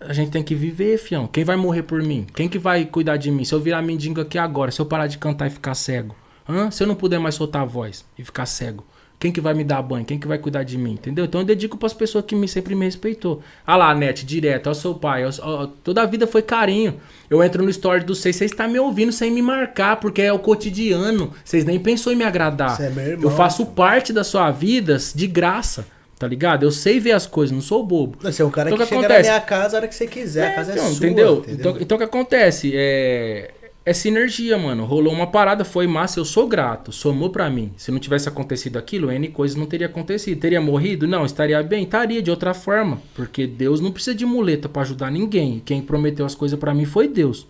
A 0.00 0.14
gente 0.14 0.30
tem 0.30 0.42
que 0.42 0.54
viver, 0.54 0.96
fião. 0.96 1.26
Quem 1.26 1.44
vai 1.44 1.56
morrer 1.56 1.82
por 1.82 2.02
mim? 2.02 2.26
Quem 2.34 2.48
que 2.48 2.58
vai 2.58 2.86
cuidar 2.86 3.18
de 3.18 3.30
mim? 3.30 3.44
Se 3.44 3.54
eu 3.54 3.60
virar 3.60 3.82
mendigo 3.82 4.20
aqui 4.20 4.38
agora, 4.38 4.70
se 4.70 4.80
eu 4.80 4.86
parar 4.86 5.06
de 5.06 5.18
cantar 5.18 5.46
e 5.46 5.50
ficar 5.50 5.74
cego? 5.74 6.16
Hã? 6.48 6.70
Se 6.70 6.82
eu 6.82 6.86
não 6.86 6.94
puder 6.94 7.20
mais 7.20 7.34
soltar 7.34 7.62
a 7.62 7.66
voz 7.66 8.04
e 8.18 8.24
ficar 8.24 8.46
cego? 8.46 8.84
Quem 9.20 9.30
que 9.30 9.40
vai 9.40 9.52
me 9.52 9.62
dar 9.62 9.82
banho? 9.82 10.02
Quem 10.04 10.18
que 10.18 10.26
vai 10.26 10.38
cuidar 10.38 10.62
de 10.62 10.78
mim? 10.78 10.92
Entendeu? 10.94 11.26
Então 11.26 11.42
eu 11.42 11.46
dedico 11.46 11.76
pras 11.76 11.92
pessoas 11.92 12.24
que 12.24 12.34
me, 12.34 12.48
sempre 12.48 12.74
me 12.74 12.86
respeitou. 12.86 13.42
Ah 13.66 13.76
lá, 13.76 13.94
Net, 13.94 14.24
direto, 14.24 14.68
ó 14.70 14.74
seu 14.74 14.94
pai. 14.94 15.26
ó- 15.26 15.30
ó, 15.42 15.66
toda 15.66 16.00
a 16.00 16.06
vida 16.06 16.26
foi 16.26 16.40
carinho. 16.40 16.98
Eu 17.28 17.44
entro 17.44 17.62
no 17.62 17.68
story 17.68 18.02
do 18.02 18.14
vocês, 18.14 18.34
vocês 18.34 18.50
estão 18.50 18.66
me 18.68 18.78
ouvindo 18.78 19.12
sem 19.12 19.30
me 19.30 19.42
marcar, 19.42 19.96
porque 20.00 20.22
é 20.22 20.32
o 20.32 20.38
cotidiano. 20.38 21.32
Vocês 21.44 21.66
nem 21.66 21.78
pensou 21.78 22.12
em 22.12 22.16
me 22.16 22.24
agradar. 22.24 22.76
Você 22.76 22.84
é 22.84 22.90
meu 22.90 23.04
irmão. 23.04 23.30
eu 23.30 23.36
faço 23.36 23.66
parte 23.66 24.10
da 24.12 24.24
sua 24.24 24.50
vida 24.50 24.96
de 25.14 25.26
graça. 25.26 25.86
Tá 26.18 26.26
ligado? 26.26 26.64
Eu 26.64 26.70
sei 26.70 27.00
ver 27.00 27.12
as 27.12 27.26
coisas, 27.26 27.50
não 27.54 27.62
sou 27.62 27.84
bobo. 27.84 28.18
Você 28.20 28.42
é 28.42 28.44
um 28.44 28.50
cara 28.50 28.68
Então, 28.68 28.76
que 28.78 28.84
que 28.84 28.88
chega 28.90 29.06
acontece? 29.06 29.28
na 29.28 29.34
minha 29.36 29.40
casa 29.46 29.76
a 29.76 29.78
hora 29.78 29.88
que 29.88 29.94
você 29.94 30.06
quiser, 30.06 30.48
a 30.48 30.54
casa 30.54 30.72
é 30.72 30.74
então, 30.74 30.86
sua. 30.88 30.96
entendeu? 31.06 31.44
Então, 31.48 31.76
então 31.80 31.94
o 31.96 31.98
que 31.98 32.04
acontece? 32.04 32.72
É, 32.74 33.50
é 33.84 33.92
sinergia, 33.92 34.58
mano. 34.58 34.84
Rolou 34.84 35.12
uma 35.12 35.26
parada, 35.26 35.64
foi 35.64 35.86
massa, 35.86 36.20
eu 36.20 36.24
sou 36.24 36.46
grato, 36.46 36.92
somou 36.92 37.30
pra 37.30 37.48
mim. 37.48 37.72
Se 37.76 37.90
não 37.90 37.98
tivesse 37.98 38.28
acontecido 38.28 38.76
aquilo, 38.76 39.10
N 39.10 39.28
coisas 39.28 39.56
não 39.56 39.66
teria 39.66 39.86
acontecido. 39.86 40.38
Teria 40.38 40.60
morrido? 40.60 41.08
Não, 41.08 41.24
estaria 41.24 41.62
bem? 41.62 41.84
Estaria 41.84 42.22
de 42.22 42.30
outra 42.30 42.52
forma. 42.52 43.00
Porque 43.14 43.46
Deus 43.46 43.80
não 43.80 43.90
precisa 43.90 44.14
de 44.14 44.26
muleta 44.26 44.68
pra 44.68 44.82
ajudar 44.82 45.10
ninguém. 45.10 45.62
Quem 45.64 45.80
prometeu 45.80 46.26
as 46.26 46.34
coisas 46.34 46.58
pra 46.58 46.74
mim 46.74 46.84
foi 46.84 47.08
Deus. 47.08 47.46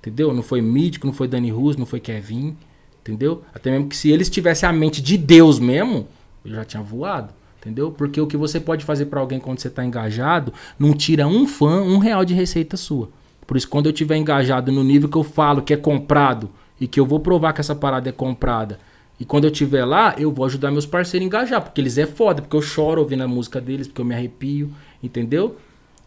Entendeu? 0.00 0.32
Não 0.32 0.42
foi 0.42 0.60
Mítico, 0.60 1.06
não 1.06 1.14
foi 1.14 1.28
Dani 1.28 1.50
Rus, 1.50 1.76
não 1.76 1.86
foi 1.86 2.00
Kevin. 2.00 2.56
Entendeu? 3.00 3.42
Até 3.54 3.70
mesmo 3.70 3.88
que 3.88 3.96
se 3.96 4.10
eles 4.10 4.30
tivessem 4.30 4.68
a 4.68 4.72
mente 4.72 5.02
de 5.02 5.18
Deus 5.18 5.58
mesmo, 5.58 6.08
eu 6.44 6.52
já 6.52 6.64
tinha 6.64 6.82
voado. 6.82 7.32
Entendeu? 7.60 7.90
Porque 7.90 8.20
o 8.20 8.26
que 8.26 8.36
você 8.36 8.58
pode 8.58 8.84
fazer 8.84 9.06
pra 9.06 9.20
alguém 9.20 9.38
quando 9.38 9.58
você 9.58 9.70
tá 9.70 9.84
engajado, 9.84 10.52
não 10.78 10.94
tira 10.94 11.26
um 11.26 11.46
fã, 11.46 11.82
um 11.82 11.98
real 11.98 12.24
de 12.24 12.34
receita 12.34 12.76
sua. 12.76 13.08
Por 13.46 13.56
isso, 13.56 13.68
quando 13.68 13.86
eu 13.86 13.92
tiver 13.92 14.16
engajado 14.16 14.72
no 14.72 14.82
nível 14.82 15.08
que 15.08 15.16
eu 15.16 15.24
falo 15.24 15.62
que 15.62 15.74
é 15.74 15.76
comprado 15.76 16.50
e 16.80 16.86
que 16.86 16.98
eu 16.98 17.06
vou 17.06 17.20
provar 17.20 17.52
que 17.52 17.60
essa 17.60 17.74
parada 17.74 18.08
é 18.08 18.12
comprada, 18.12 18.78
e 19.18 19.24
quando 19.24 19.44
eu 19.44 19.50
tiver 19.50 19.84
lá, 19.84 20.14
eu 20.18 20.32
vou 20.32 20.44
ajudar 20.44 20.70
meus 20.70 20.86
parceiros 20.86 21.24
a 21.24 21.26
engajar, 21.26 21.62
porque 21.62 21.80
eles 21.80 21.98
é 21.98 22.06
foda, 22.06 22.42
porque 22.42 22.56
eu 22.56 22.62
choro 22.62 23.00
ouvindo 23.00 23.22
a 23.22 23.28
música 23.28 23.60
deles, 23.60 23.86
porque 23.86 24.00
eu 24.00 24.04
me 24.04 24.14
arrepio, 24.14 24.70
entendeu? 25.02 25.56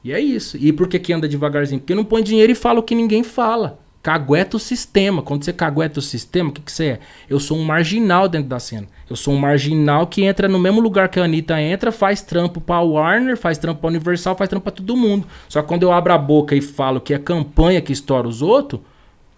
E 0.03 0.11
é 0.11 0.19
isso. 0.19 0.57
E 0.57 0.73
por 0.73 0.87
que, 0.87 0.99
que 0.99 1.13
anda 1.13 1.27
devagarzinho? 1.27 1.79
Porque 1.79 1.95
não 1.95 2.03
põe 2.03 2.21
dinheiro 2.21 2.51
e 2.51 2.55
fala 2.55 2.79
o 2.79 2.83
que 2.83 2.95
ninguém 2.95 3.23
fala. 3.23 3.79
Cagueta 4.07 4.55
o 4.55 4.59
sistema. 4.59 5.21
Quando 5.21 5.43
você 5.43 5.51
cagueta 5.51 5.99
o 5.99 6.01
sistema, 6.01 6.49
o 6.49 6.53
que, 6.53 6.61
que 6.61 6.71
você 6.71 6.85
é? 6.85 6.99
Eu 7.29 7.41
sou 7.41 7.57
um 7.57 7.65
marginal 7.65 8.29
dentro 8.29 8.47
da 8.47 8.57
cena. 8.57 8.87
Eu 9.09 9.17
sou 9.17 9.33
um 9.33 9.37
marginal 9.37 10.07
que 10.07 10.23
entra 10.23 10.47
no 10.47 10.57
mesmo 10.57 10.79
lugar 10.79 11.09
que 11.09 11.19
a 11.19 11.25
Anitta 11.25 11.61
entra, 11.61 11.91
faz 11.91 12.21
trampo 12.21 12.61
pra 12.61 12.79
Warner, 12.79 13.35
faz 13.35 13.57
trampo 13.57 13.81
pra 13.81 13.89
Universal, 13.89 14.37
faz 14.37 14.49
trampo 14.49 14.63
pra 14.63 14.71
todo 14.71 14.95
mundo. 14.95 15.27
Só 15.49 15.61
que 15.61 15.67
quando 15.67 15.83
eu 15.83 15.91
abro 15.91 16.13
a 16.13 16.17
boca 16.17 16.55
e 16.55 16.61
falo 16.61 17.01
que 17.01 17.13
é 17.13 17.19
campanha 17.19 17.81
que 17.81 17.91
estoura 17.91 18.29
os 18.29 18.41
outros, 18.41 18.79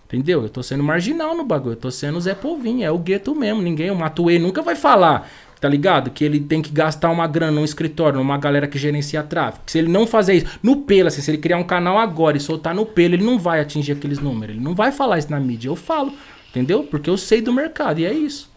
entendeu? 0.06 0.44
Eu 0.44 0.50
tô 0.50 0.62
sendo 0.62 0.84
marginal 0.84 1.36
no 1.36 1.44
bagulho. 1.44 1.74
Eu 1.74 1.78
tô 1.78 1.90
sendo 1.90 2.22
Zé 2.22 2.36
Povinho. 2.36 2.86
É 2.86 2.92
o 2.92 3.00
gueto 3.00 3.34
mesmo. 3.34 3.64
Ninguém, 3.64 3.90
o 3.90 3.96
Matuê 3.96 4.38
nunca 4.38 4.62
vai 4.62 4.76
falar 4.76 5.28
tá 5.60 5.68
ligado? 5.68 6.10
Que 6.12 6.24
ele 6.24 6.40
tem 6.40 6.62
que 6.62 6.72
gastar 6.72 7.10
uma 7.10 7.28
grana 7.28 7.52
num 7.52 7.66
escritório, 7.66 8.18
numa 8.20 8.38
galera 8.38 8.68
que 8.68 8.78
gerencia 8.78 9.22
tráfego. 9.24 9.64
Se 9.68 9.78
ele 9.80 9.90
não 9.90 10.08
fazer 10.08 10.34
isso, 10.36 10.46
no 10.64 10.78
pelo, 10.78 11.08
assim, 11.08 11.22
se 11.22 11.30
ele 11.32 11.38
criar 11.38 11.58
um 11.58 11.64
canal 11.64 11.98
agora 11.98 12.38
e 12.38 12.40
soltar 12.40 12.74
no 12.74 12.86
pelo, 12.86 13.16
ele 13.16 13.24
não 13.24 13.38
vai 13.38 13.60
atingir 13.60 13.92
aqueles 13.94 14.20
números. 14.20 14.56
Ele 14.56 14.64
não 14.64 14.74
vai 14.74 14.92
falar 14.92 15.18
isso 15.20 15.30
na 15.32 15.40
mídia. 15.40 15.68
Eu 15.70 15.76
falo, 15.76 16.14
entendeu? 16.50 16.84
Porque 16.84 17.10
eu 17.10 17.18
sei 17.18 17.42
do 17.42 17.52
mercado 17.52 18.00
e 18.00 18.06
é 18.06 18.14
isso. 18.14 18.50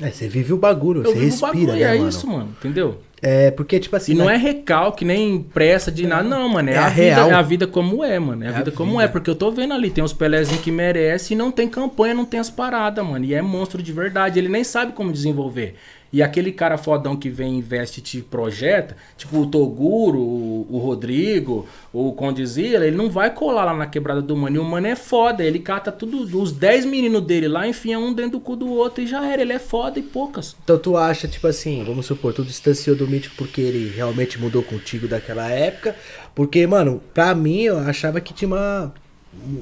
É, 0.00 0.10
você 0.10 0.28
vive 0.28 0.52
o 0.52 0.56
bagulho, 0.56 1.00
Eu 1.02 1.12
você 1.12 1.18
vivo 1.18 1.26
o 1.26 1.28
respira, 1.30 1.52
bagulho 1.52 1.76
e 1.76 1.80
né, 1.80 1.94
é 1.94 1.98
mano? 1.98 2.08
isso, 2.08 2.26
mano, 2.28 2.48
entendeu? 2.56 3.00
É, 3.20 3.50
porque, 3.50 3.80
tipo 3.80 3.96
assim... 3.96 4.12
E 4.12 4.14
não 4.14 4.26
né? 4.26 4.34
é 4.34 4.36
recalque, 4.36 5.04
nem 5.04 5.42
pressa 5.42 5.90
de 5.90 6.06
nada, 6.06 6.22
não, 6.22 6.48
mano. 6.48 6.70
É, 6.70 6.74
É 6.74 6.78
a, 6.78 6.86
a 6.86 6.88
vida, 6.88 7.02
real. 7.02 7.30
é 7.30 7.34
a 7.34 7.42
vida 7.42 7.66
como 7.66 8.04
é, 8.04 8.16
mano. 8.16 8.44
É 8.44 8.46
a 8.46 8.50
É 8.50 8.54
a 8.54 8.58
vida 8.58 8.70
como 8.70 8.92
vida. 8.92 9.02
é, 9.02 9.08
porque 9.08 9.28
eu 9.28 9.34
tô 9.34 9.50
vendo 9.50 9.74
ali, 9.74 9.90
tem 9.90 10.04
uns 10.04 10.12
Pelézinhos 10.12 10.62
que 10.62 10.70
merece 10.70 11.34
e 11.34 11.36
não 11.36 11.50
tem 11.50 11.68
campanha, 11.68 12.14
não 12.14 12.24
tem 12.24 12.38
as 12.38 12.48
paradas, 12.48 13.04
mano. 13.04 13.24
E 13.24 13.34
é 13.34 13.42
monstro 13.42 13.82
de 13.82 13.92
verdade, 13.92 14.38
ele 14.38 14.48
nem 14.48 14.62
sabe 14.62 14.92
como 14.92 15.10
desenvolver. 15.10 15.74
E 16.10 16.22
aquele 16.22 16.52
cara 16.52 16.78
fodão 16.78 17.14
que 17.14 17.28
vem, 17.28 17.58
investe 17.58 18.00
e 18.00 18.02
te 18.02 18.22
projeta, 18.22 18.96
tipo 19.16 19.38
o 19.40 19.46
Toguro, 19.46 20.18
o, 20.18 20.66
o 20.70 20.78
Rodrigo, 20.78 21.66
o 21.92 22.12
Condizila, 22.12 22.86
ele 22.86 22.96
não 22.96 23.10
vai 23.10 23.30
colar 23.34 23.64
lá 23.66 23.74
na 23.74 23.86
quebrada 23.86 24.22
do 24.22 24.34
mano. 24.34 24.56
E 24.56 24.58
o 24.58 24.64
mano 24.64 24.86
é 24.86 24.96
foda, 24.96 25.44
ele 25.44 25.58
cata 25.58 25.92
tudo, 25.92 26.40
os 26.40 26.50
10 26.50 26.86
meninos 26.86 27.20
dele 27.26 27.46
lá, 27.46 27.68
enfia 27.68 27.98
um 27.98 28.14
dentro 28.14 28.32
do 28.32 28.40
cu 28.40 28.56
do 28.56 28.70
outro 28.70 29.02
e 29.04 29.06
já 29.06 29.26
era. 29.26 29.42
Ele 29.42 29.52
é 29.52 29.58
foda 29.58 29.98
e 29.98 30.02
poucas. 30.02 30.56
Então 30.64 30.78
tu 30.78 30.96
acha, 30.96 31.28
tipo 31.28 31.46
assim, 31.46 31.84
vamos 31.84 32.06
supor, 32.06 32.32
tu 32.32 32.42
distanciou 32.42 32.96
do 32.96 33.06
Mítico 33.06 33.34
porque 33.36 33.60
ele 33.60 33.92
realmente 33.94 34.40
mudou 34.40 34.62
contigo 34.62 35.06
daquela 35.06 35.50
época. 35.50 35.94
Porque, 36.34 36.66
mano, 36.66 37.02
pra 37.12 37.34
mim, 37.34 37.62
eu 37.64 37.78
achava 37.80 38.18
que 38.20 38.32
tinha 38.32 38.48
uma, 38.48 38.94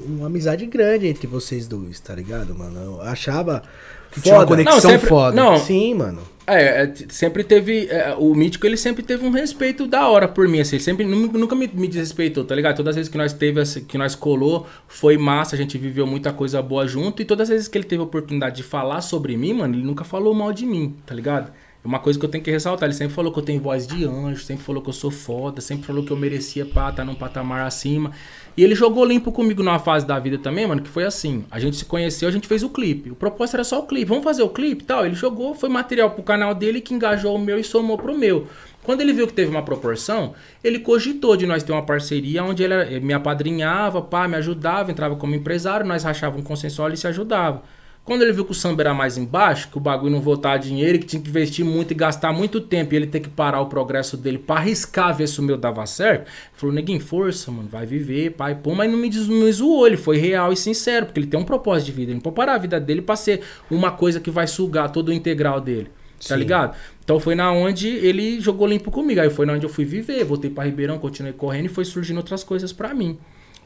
uma 0.07 0.27
amizade 0.27 0.65
grande 0.65 1.07
entre 1.07 1.27
vocês 1.27 1.67
dois, 1.67 1.99
tá 1.99 2.15
ligado, 2.15 2.55
mano? 2.55 2.79
Eu 2.79 3.01
achava 3.01 3.63
Que 4.11 4.21
tinha 4.21 4.35
uma 4.35 4.47
foda. 4.47 4.55
conexão 4.63 4.75
Não, 4.75 4.89
sempre- 4.97 5.09
foda. 5.09 5.35
não. 5.35 5.57
Sim, 5.57 5.93
mano. 5.95 6.21
É, 6.49 6.83
é, 6.83 6.93
sempre 7.09 7.43
teve. 7.43 7.87
é, 7.89 8.15
o 8.15 8.33
Mítico, 8.33 8.65
ele 8.65 8.77
sempre 8.77 9.03
teve 9.03 9.25
um 9.25 9.31
respeito 9.31 9.85
da 9.85 10.07
hora 10.07 10.29
por 10.29 10.47
mim, 10.47 10.61
assim. 10.61 10.79
Sempre 10.79 11.05
nu- 11.05 11.27
nunca 11.33 11.53
me, 11.55 11.67
me 11.67 11.87
desrespeitou, 11.89 12.45
tá 12.45 12.55
ligado? 12.55 12.77
Todas 12.77 12.91
as 12.91 12.95
vezes 12.95 13.11
que 13.11 13.17
nós 13.17 13.33
teve, 13.33 13.59
assim, 13.59 13.83
que 13.83 13.97
nós 13.97 14.15
colou, 14.15 14.65
foi 14.87 15.17
massa, 15.17 15.55
a 15.55 15.57
gente 15.57 15.77
viveu 15.77 16.07
muita 16.07 16.31
coisa 16.31 16.61
boa 16.61 16.87
junto. 16.87 17.21
E 17.21 17.25
todas 17.25 17.49
as 17.49 17.53
vezes 17.53 17.67
que 17.67 17.77
ele 17.77 17.83
teve 17.85 18.01
a 18.01 18.05
oportunidade 18.05 18.55
de 18.57 18.63
falar 18.63 19.01
sobre 19.01 19.35
mim, 19.35 19.53
mano, 19.53 19.75
ele 19.75 19.83
nunca 19.83 20.05
falou 20.05 20.33
mal 20.33 20.53
de 20.53 20.65
mim, 20.65 20.95
tá 21.05 21.13
ligado? 21.13 21.51
É 21.83 21.87
uma 21.87 21.99
coisa 21.99 22.17
que 22.17 22.23
eu 22.25 22.29
tenho 22.29 22.43
que 22.43 22.49
ressaltar. 22.51 22.87
Ele 22.87 22.95
sempre 22.95 23.13
falou 23.13 23.31
que 23.33 23.39
eu 23.39 23.43
tenho 23.43 23.61
voz 23.61 23.85
de 23.85 24.05
anjo, 24.05 24.41
sempre 24.41 24.63
falou 24.63 24.81
que 24.81 24.87
eu 24.89 24.93
sou 24.93 25.11
foda, 25.11 25.59
sempre 25.59 25.85
falou 25.85 26.05
que 26.05 26.11
eu 26.11 26.17
merecia 26.17 26.63
estar 26.63 27.03
num 27.03 27.15
patamar 27.15 27.65
acima. 27.67 28.11
E 28.57 28.63
ele 28.63 28.73
jogou 28.73 29.05
limpo 29.05 29.31
comigo 29.31 29.61
numa 29.61 29.77
fase 29.77 30.03
da 30.03 30.17
vida 30.17 30.39
também, 30.39 30.65
mano, 30.65 30.81
que 30.81 30.89
foi 30.89 31.03
assim. 31.05 31.45
A 31.51 31.59
gente 31.59 31.77
se 31.77 31.85
conheceu, 31.85 32.27
a 32.27 32.31
gente 32.31 32.47
fez 32.47 32.63
o 32.63 32.69
clipe. 32.69 33.11
O 33.11 33.15
propósito 33.15 33.57
era 33.57 33.63
só 33.63 33.79
o 33.79 33.83
clipe. 33.85 34.09
Vamos 34.09 34.23
fazer 34.23 34.41
o 34.41 34.49
clipe 34.49 34.83
tal. 34.83 35.05
Ele 35.05 35.13
jogou, 35.13 35.53
foi 35.53 35.69
material 35.69 36.09
pro 36.09 36.23
canal 36.23 36.55
dele 36.55 36.81
que 36.81 36.91
engajou 36.91 37.35
o 37.35 37.39
meu 37.39 37.59
e 37.59 37.63
somou 37.63 37.99
pro 37.99 38.17
meu. 38.17 38.47
Quando 38.81 39.01
ele 39.01 39.13
viu 39.13 39.27
que 39.27 39.33
teve 39.33 39.51
uma 39.51 39.61
proporção, 39.61 40.33
ele 40.63 40.79
cogitou 40.79 41.37
de 41.37 41.45
nós 41.45 41.61
ter 41.61 41.71
uma 41.71 41.85
parceria 41.85 42.43
onde 42.43 42.63
ele 42.63 42.73
ele 42.73 42.99
me 43.01 43.13
apadrinhava, 43.13 44.01
pá, 44.01 44.27
me 44.27 44.37
ajudava, 44.37 44.89
entrava 44.89 45.15
como 45.15 45.35
empresário, 45.35 45.85
nós 45.85 46.03
rachávamos 46.03 46.43
um 46.43 46.47
consensual 46.47 46.89
e 46.91 46.97
se 46.97 47.05
ajudava. 47.05 47.61
Quando 48.07 48.21
ele 48.21 48.31
viu 48.31 48.45
que 48.45 48.51
o 48.51 48.55
samba 48.55 48.83
era 48.83 48.93
mais 48.93 49.17
embaixo, 49.17 49.67
que 49.69 49.77
o 49.77 49.81
bagulho 49.81 50.13
não 50.13 50.21
voltava 50.21 50.57
dinheiro, 50.57 50.97
que 50.97 51.05
tinha 51.05 51.21
que 51.21 51.27
investir 51.27 51.65
muito 51.65 51.91
e 51.91 51.93
gastar 51.93 52.31
muito 52.31 52.61
tempo 52.61 52.93
e 52.93 52.95
ele 52.95 53.05
ter 53.05 53.19
que 53.19 53.27
parar 53.27 53.59
o 53.59 53.65
progresso 53.65 54.15
dele 54.15 54.37
pra 54.37 54.55
arriscar 54.55 55.13
ver 55.13 55.27
se 55.27 55.41
o 55.41 55.43
meu 55.43 55.57
dava 55.57 55.85
certo, 55.85 56.21
ele 56.21 56.29
falou, 56.53 56.73
neguinho, 56.73 57.01
força, 57.01 57.51
mano, 57.51 57.67
vai 57.67 57.85
viver, 57.85 58.31
pai, 58.31 58.55
pô, 58.55 58.73
mas 58.73 58.89
não 58.89 58.97
me, 58.97 59.09
não 59.09 59.43
me 59.43 59.51
zoou, 59.51 59.85
ele 59.85 59.97
foi 59.97 60.15
real 60.15 60.53
e 60.53 60.55
sincero, 60.55 61.07
porque 61.07 61.19
ele 61.19 61.27
tem 61.27 61.37
um 61.37 61.43
propósito 61.43 61.87
de 61.87 61.91
vida, 61.91 62.11
ele 62.11 62.13
não 62.13 62.21
pode 62.21 62.37
parar 62.37 62.53
a 62.53 62.57
vida 62.57 62.79
dele 62.79 63.01
pra 63.01 63.17
ser 63.17 63.41
uma 63.69 63.91
coisa 63.91 64.21
que 64.21 64.31
vai 64.31 64.47
sugar 64.47 64.89
todo 64.89 65.09
o 65.09 65.13
integral 65.13 65.59
dele, 65.59 65.89
tá 66.25 66.35
Sim. 66.35 66.37
ligado? 66.37 66.77
Então 67.03 67.19
foi 67.19 67.35
na 67.35 67.51
onde 67.51 67.89
ele 67.89 68.39
jogou 68.39 68.67
limpo 68.67 68.89
comigo, 68.89 69.19
aí 69.19 69.29
foi 69.29 69.45
na 69.45 69.51
onde 69.51 69.65
eu 69.65 69.69
fui 69.69 69.83
viver, 69.83 70.23
voltei 70.23 70.49
pra 70.49 70.63
Ribeirão, 70.63 70.97
continuei 70.97 71.33
correndo 71.33 71.65
e 71.65 71.69
foi 71.69 71.83
surgindo 71.83 72.15
outras 72.19 72.41
coisas 72.41 72.71
pra 72.71 72.93
mim, 72.93 73.17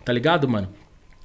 tá 0.03 0.11
ligado, 0.11 0.49
mano? 0.49 0.67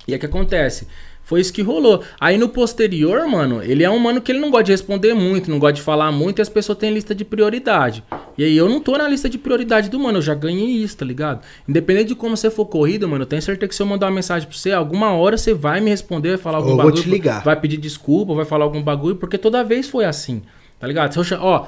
E 0.07 0.14
o 0.14 0.19
que 0.19 0.27
acontece? 0.27 0.87
Foi 1.27 1.41
isso 1.41 1.53
que 1.53 1.61
rolou. 1.61 2.05
Aí 2.20 2.39
no 2.39 2.49
posterior, 2.49 3.27
mano, 3.27 3.61
ele 3.61 3.83
é 3.83 3.91
um 3.91 3.99
mano 3.99 4.20
que 4.20 4.31
ele 4.31 4.39
não 4.39 4.49
gosta 4.49 4.62
de 4.66 4.70
responder 4.70 5.12
muito, 5.12 5.51
não 5.51 5.59
gosta 5.59 5.72
de 5.72 5.83
falar 5.83 6.12
muito 6.12 6.39
e 6.39 6.43
as 6.43 6.49
pessoas 6.49 6.79
têm 6.79 6.95
lista 6.95 7.16
de 7.16 7.24
prioridade. 7.24 8.05
E 8.39 8.45
aí 8.45 8.57
eu 8.57 8.68
não 8.68 8.79
tô 8.79 8.97
na 8.97 9.09
lista 9.09 9.29
de 9.29 9.37
prioridade 9.37 9.91
do 9.91 9.99
mano, 9.99 10.18
eu 10.18 10.22
já 10.22 10.35
ganhei 10.37 10.68
isso, 10.68 10.97
tá 10.99 11.05
ligado? 11.05 11.41
Independente 11.68 12.09
de 12.09 12.14
como 12.14 12.37
você 12.37 12.49
for 12.49 12.66
corrido, 12.66 13.09
mano, 13.09 13.22
eu 13.22 13.27
tenho 13.27 13.43
certeza 13.43 13.68
que 13.68 13.74
se 13.74 13.83
eu 13.83 13.87
mandar 13.87 14.07
uma 14.07 14.12
mensagem 14.12 14.47
pra 14.49 14.57
você, 14.57 14.70
alguma 14.70 15.14
hora 15.14 15.37
você 15.37 15.53
vai 15.53 15.81
me 15.81 15.91
responder, 15.91 16.29
vai 16.29 16.39
falar 16.39 16.59
algum 16.59 16.70
Eu 16.70 16.77
vou 16.77 16.85
bagulho. 16.87 17.03
te 17.03 17.11
ligar. 17.11 17.43
Vai 17.43 17.61
pedir 17.61 17.79
desculpa, 17.79 18.33
vai 18.33 18.45
falar 18.45 18.64
algum 18.64 18.81
bagulho, 18.81 19.16
porque 19.16 19.37
toda 19.37 19.64
vez 19.64 19.89
foi 19.89 20.05
assim, 20.05 20.43
tá 20.79 20.87
ligado? 20.87 21.12
Se 21.12 21.35
eu 21.35 21.41
Ó, 21.43 21.66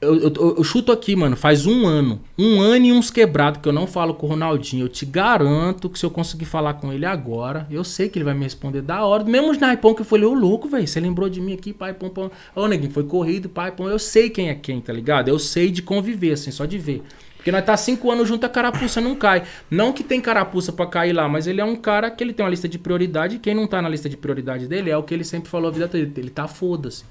Eu, 0.00 0.18
eu- 0.18 0.54
eu- 0.56 0.64
chuto 0.64 0.90
aqui, 0.90 1.14
mano, 1.14 1.36
faz 1.36 1.66
um 1.66 1.86
ano. 1.86 2.22
Um 2.38 2.58
ano 2.62 2.86
e 2.86 2.92
uns 2.92 3.10
quebrados 3.10 3.60
que 3.60 3.68
eu 3.68 3.72
não 3.72 3.86
falo 3.86 4.14
com 4.14 4.26
o 4.26 4.30
Ronaldinho. 4.30 4.84
Eu 4.84 4.88
te 4.88 5.04
garanto 5.04 5.90
que 5.90 5.98
se 5.98 6.06
eu 6.06 6.10
conseguir 6.10 6.46
falar 6.46 6.74
com 6.74 6.90
ele 6.90 7.04
agora, 7.04 7.66
eu 7.70 7.84
sei 7.84 8.08
que 8.08 8.16
ele 8.18 8.24
vai 8.24 8.32
me 8.32 8.42
responder 8.44 8.80
da 8.80 9.04
hora. 9.04 9.24
Mesmo 9.24 9.52
o 9.52 9.58
Naipão 9.60 9.94
que 9.94 10.00
eu 10.00 10.06
falei, 10.06 10.24
ô 10.24 10.32
louco, 10.32 10.68
velho, 10.68 10.86
você 10.88 10.98
lembrou 11.00 11.28
de 11.28 11.38
mim 11.38 11.52
aqui, 11.52 11.74
pai, 11.74 11.92
pom, 11.92 12.08
pom. 12.08 12.30
Ô, 12.56 12.66
neguinho, 12.66 12.90
foi 12.90 13.04
corrido, 13.04 13.50
pai, 13.50 13.72
pom. 13.72 13.90
Eu 13.90 13.98
sei 13.98 14.30
quem 14.30 14.48
é 14.48 14.54
quem, 14.54 14.80
tá 14.80 14.90
ligado? 14.90 15.28
Eu 15.28 15.38
sei 15.38 15.70
de 15.70 15.82
conviver, 15.82 16.32
assim, 16.32 16.50
só 16.50 16.64
de 16.64 16.78
ver. 16.78 17.02
Porque 17.36 17.52
nós 17.52 17.64
tá 17.64 17.76
cinco 17.76 18.10
anos 18.10 18.26
junto, 18.26 18.44
a 18.44 18.48
carapuça 18.48 19.02
não 19.02 19.14
cai. 19.14 19.42
Não 19.70 19.92
que 19.92 20.02
tem 20.02 20.18
carapuça 20.20 20.72
pra 20.72 20.86
cair 20.86 21.12
lá, 21.12 21.28
mas 21.28 21.46
ele 21.46 21.60
é 21.60 21.64
um 21.64 21.76
cara 21.76 22.10
que 22.10 22.24
ele 22.24 22.32
tem 22.32 22.42
uma 22.44 22.50
lista 22.50 22.66
de 22.68 22.78
prioridade. 22.78 23.36
E 23.36 23.38
quem 23.38 23.54
não 23.54 23.66
tá 23.66 23.82
na 23.82 23.88
lista 23.88 24.08
de 24.08 24.16
prioridade 24.16 24.66
dele 24.66 24.88
é 24.90 24.96
o 24.96 25.02
que 25.02 25.12
ele 25.12 25.24
sempre 25.24 25.50
falou 25.50 25.68
a 25.68 25.72
vida 25.72 25.86
dele. 25.88 26.10
Ele 26.16 26.30
tá 26.30 26.48
foda-se. 26.48 27.04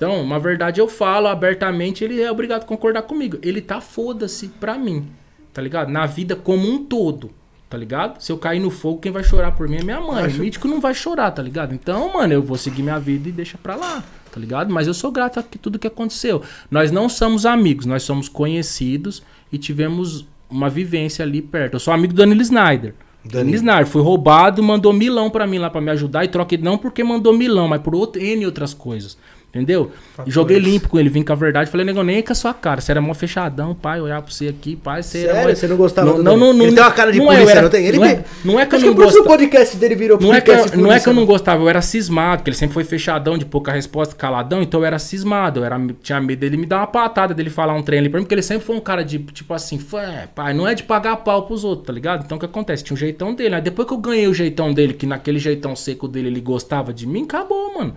Então, 0.00 0.18
uma 0.22 0.38
verdade 0.38 0.80
eu 0.80 0.88
falo 0.88 1.26
abertamente, 1.26 2.02
ele 2.02 2.22
é 2.22 2.32
obrigado 2.32 2.62
a 2.62 2.64
concordar 2.64 3.02
comigo. 3.02 3.36
Ele 3.42 3.60
tá 3.60 3.82
foda-se 3.82 4.48
pra 4.48 4.78
mim, 4.78 5.06
tá 5.52 5.60
ligado? 5.60 5.90
Na 5.90 6.06
vida 6.06 6.34
como 6.34 6.66
um 6.66 6.82
todo, 6.82 7.30
tá 7.68 7.76
ligado? 7.76 8.18
Se 8.18 8.32
eu 8.32 8.38
cair 8.38 8.60
no 8.60 8.70
fogo, 8.70 8.98
quem 8.98 9.12
vai 9.12 9.22
chorar 9.22 9.52
por 9.52 9.68
mim 9.68 9.76
é 9.76 9.84
minha 9.84 10.00
mãe. 10.00 10.26
O 10.26 10.38
mítico 10.38 10.66
não 10.66 10.80
vai 10.80 10.94
chorar, 10.94 11.30
tá 11.32 11.42
ligado? 11.42 11.74
Então, 11.74 12.14
mano, 12.14 12.32
eu 12.32 12.42
vou 12.42 12.56
seguir 12.56 12.82
minha 12.82 12.98
vida 12.98 13.28
e 13.28 13.32
deixa 13.32 13.58
pra 13.58 13.76
lá, 13.76 14.02
tá 14.32 14.40
ligado? 14.40 14.72
Mas 14.72 14.86
eu 14.86 14.94
sou 14.94 15.12
grato 15.12 15.38
a 15.38 15.42
tudo 15.42 15.78
que 15.78 15.86
aconteceu. 15.86 16.42
Nós 16.70 16.90
não 16.90 17.06
somos 17.06 17.44
amigos, 17.44 17.84
nós 17.84 18.02
somos 18.02 18.26
conhecidos 18.26 19.22
e 19.52 19.58
tivemos 19.58 20.26
uma 20.48 20.70
vivência 20.70 21.22
ali 21.22 21.42
perto. 21.42 21.74
Eu 21.74 21.80
sou 21.80 21.92
amigo 21.92 22.14
do 22.14 22.16
Danilo 22.16 22.40
Snyder. 22.40 22.94
Danilo. 23.22 23.54
Snyder 23.54 23.86
foi 23.86 24.00
roubado, 24.00 24.62
mandou 24.62 24.94
milão 24.94 25.28
pra 25.28 25.46
mim 25.46 25.58
lá 25.58 25.68
pra 25.68 25.82
me 25.82 25.90
ajudar 25.90 26.24
e 26.24 26.28
troquei 26.28 26.56
não 26.56 26.78
porque 26.78 27.04
mandou 27.04 27.34
milão, 27.34 27.68
mas 27.68 27.82
por 27.82 27.94
outro, 27.94 28.22
N 28.22 28.46
outras 28.46 28.72
coisas. 28.72 29.18
Entendeu? 29.52 29.90
Joguei 30.28 30.60
limpo 30.60 30.88
com 30.88 30.96
ele, 30.98 31.08
vim 31.08 31.24
com 31.24 31.32
a 31.32 31.34
verdade. 31.36 31.68
Falei, 31.70 31.84
negão, 31.84 32.04
nem 32.04 32.22
com 32.22 32.30
a 32.30 32.36
sua 32.36 32.54
cara. 32.54 32.80
Você 32.80 32.92
era 32.92 33.00
mó 33.00 33.12
fechadão, 33.14 33.74
pai. 33.74 34.00
Olhar 34.00 34.22
pra 34.22 34.30
você 34.32 34.46
aqui, 34.46 34.76
pai. 34.76 35.02
Você 35.02 35.24
era 35.24 35.32
Sério? 35.34 35.48
mó- 35.48 35.54
Você 35.56 35.66
não 35.66 35.76
gostava 35.76 36.06
não, 36.08 36.16
do 36.18 36.22
não, 36.22 36.36
não, 36.36 36.52
não, 36.52 36.66
Ele 36.66 36.74
tem 36.76 36.84
uma 36.84 36.92
cara 36.92 37.10
de 37.10 37.18
não 37.18 37.26
polícia, 37.26 37.50
era- 37.50 37.62
não 37.62 37.68
tem? 37.68 37.84
Ele 37.84 37.98
não, 37.98 38.04
é, 38.06 38.24
não 38.44 38.60
é 38.60 38.66
que 38.66 38.76
eu 38.76 38.80
não 38.80 38.94
que 38.94 39.00
o 39.00 39.04
gostava. 39.04 39.24
podcast 39.24 39.76
dele 39.76 39.96
virou 39.96 40.20
Não 40.20 40.32
é, 40.32 40.40
que, 40.40 40.50
eu- 40.52 40.76
não 40.76 40.92
é 40.92 41.00
que 41.00 41.08
eu 41.08 41.12
não 41.12 41.26
gostava, 41.26 41.62
eu 41.64 41.68
era 41.68 41.82
cismado, 41.82 42.38
porque 42.38 42.50
ele 42.50 42.56
sempre 42.56 42.74
foi 42.74 42.84
fechadão, 42.84 43.36
de 43.36 43.44
pouca 43.44 43.72
resposta, 43.72 44.14
caladão, 44.14 44.62
então 44.62 44.78
eu 44.80 44.86
era 44.86 45.00
cismado, 45.00 45.58
eu 45.60 45.64
era, 45.64 45.80
tinha 46.00 46.20
medo 46.20 46.38
dele 46.38 46.56
me 46.56 46.66
dar 46.66 46.76
uma 46.78 46.86
patada, 46.86 47.34
dele 47.34 47.50
falar 47.50 47.74
um 47.74 47.82
trem 47.82 47.98
ali 47.98 48.08
pra 48.08 48.20
mim, 48.20 48.24
porque 48.24 48.34
ele 48.36 48.42
sempre 48.42 48.64
foi 48.64 48.76
um 48.76 48.80
cara 48.80 49.04
de, 49.04 49.18
tipo 49.18 49.52
assim, 49.52 49.78
"Fé, 49.80 50.28
pai, 50.32 50.54
não 50.54 50.68
é 50.68 50.76
de 50.76 50.84
pagar 50.84 51.16
pau 51.16 51.42
pros 51.46 51.64
outros, 51.64 51.88
tá 51.88 51.92
ligado? 51.92 52.24
Então 52.24 52.36
o 52.36 52.38
que 52.40 52.46
acontece? 52.46 52.84
Tinha 52.84 52.94
um 52.94 52.98
jeitão 52.98 53.34
dele, 53.34 53.56
aí 53.56 53.60
depois 53.60 53.88
que 53.88 53.94
eu 53.94 53.98
ganhei 53.98 54.28
o 54.28 54.34
jeitão 54.34 54.72
dele, 54.72 54.92
que 54.92 55.06
naquele 55.06 55.40
jeitão 55.40 55.74
seco 55.74 56.06
dele 56.06 56.28
ele 56.28 56.40
gostava 56.40 56.92
de 56.94 57.04
mim, 57.04 57.24
acabou, 57.24 57.74
mano. 57.74 57.94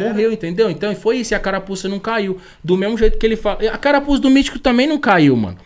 Morreu, 0.00 0.32
entendeu? 0.32 0.70
Então 0.70 0.94
foi 0.94 1.18
isso, 1.18 1.32
e 1.32 1.36
a 1.36 1.40
carapuça 1.40 1.88
não 1.88 1.98
caiu. 1.98 2.38
Do 2.62 2.76
mesmo 2.76 2.98
jeito 2.98 3.18
que 3.18 3.26
ele 3.26 3.36
fala. 3.36 3.58
A 3.72 3.78
carapuça 3.78 4.20
do 4.20 4.30
mítico 4.30 4.58
também 4.58 4.86
não 4.86 4.98
caiu, 4.98 5.36
mano. 5.36 5.56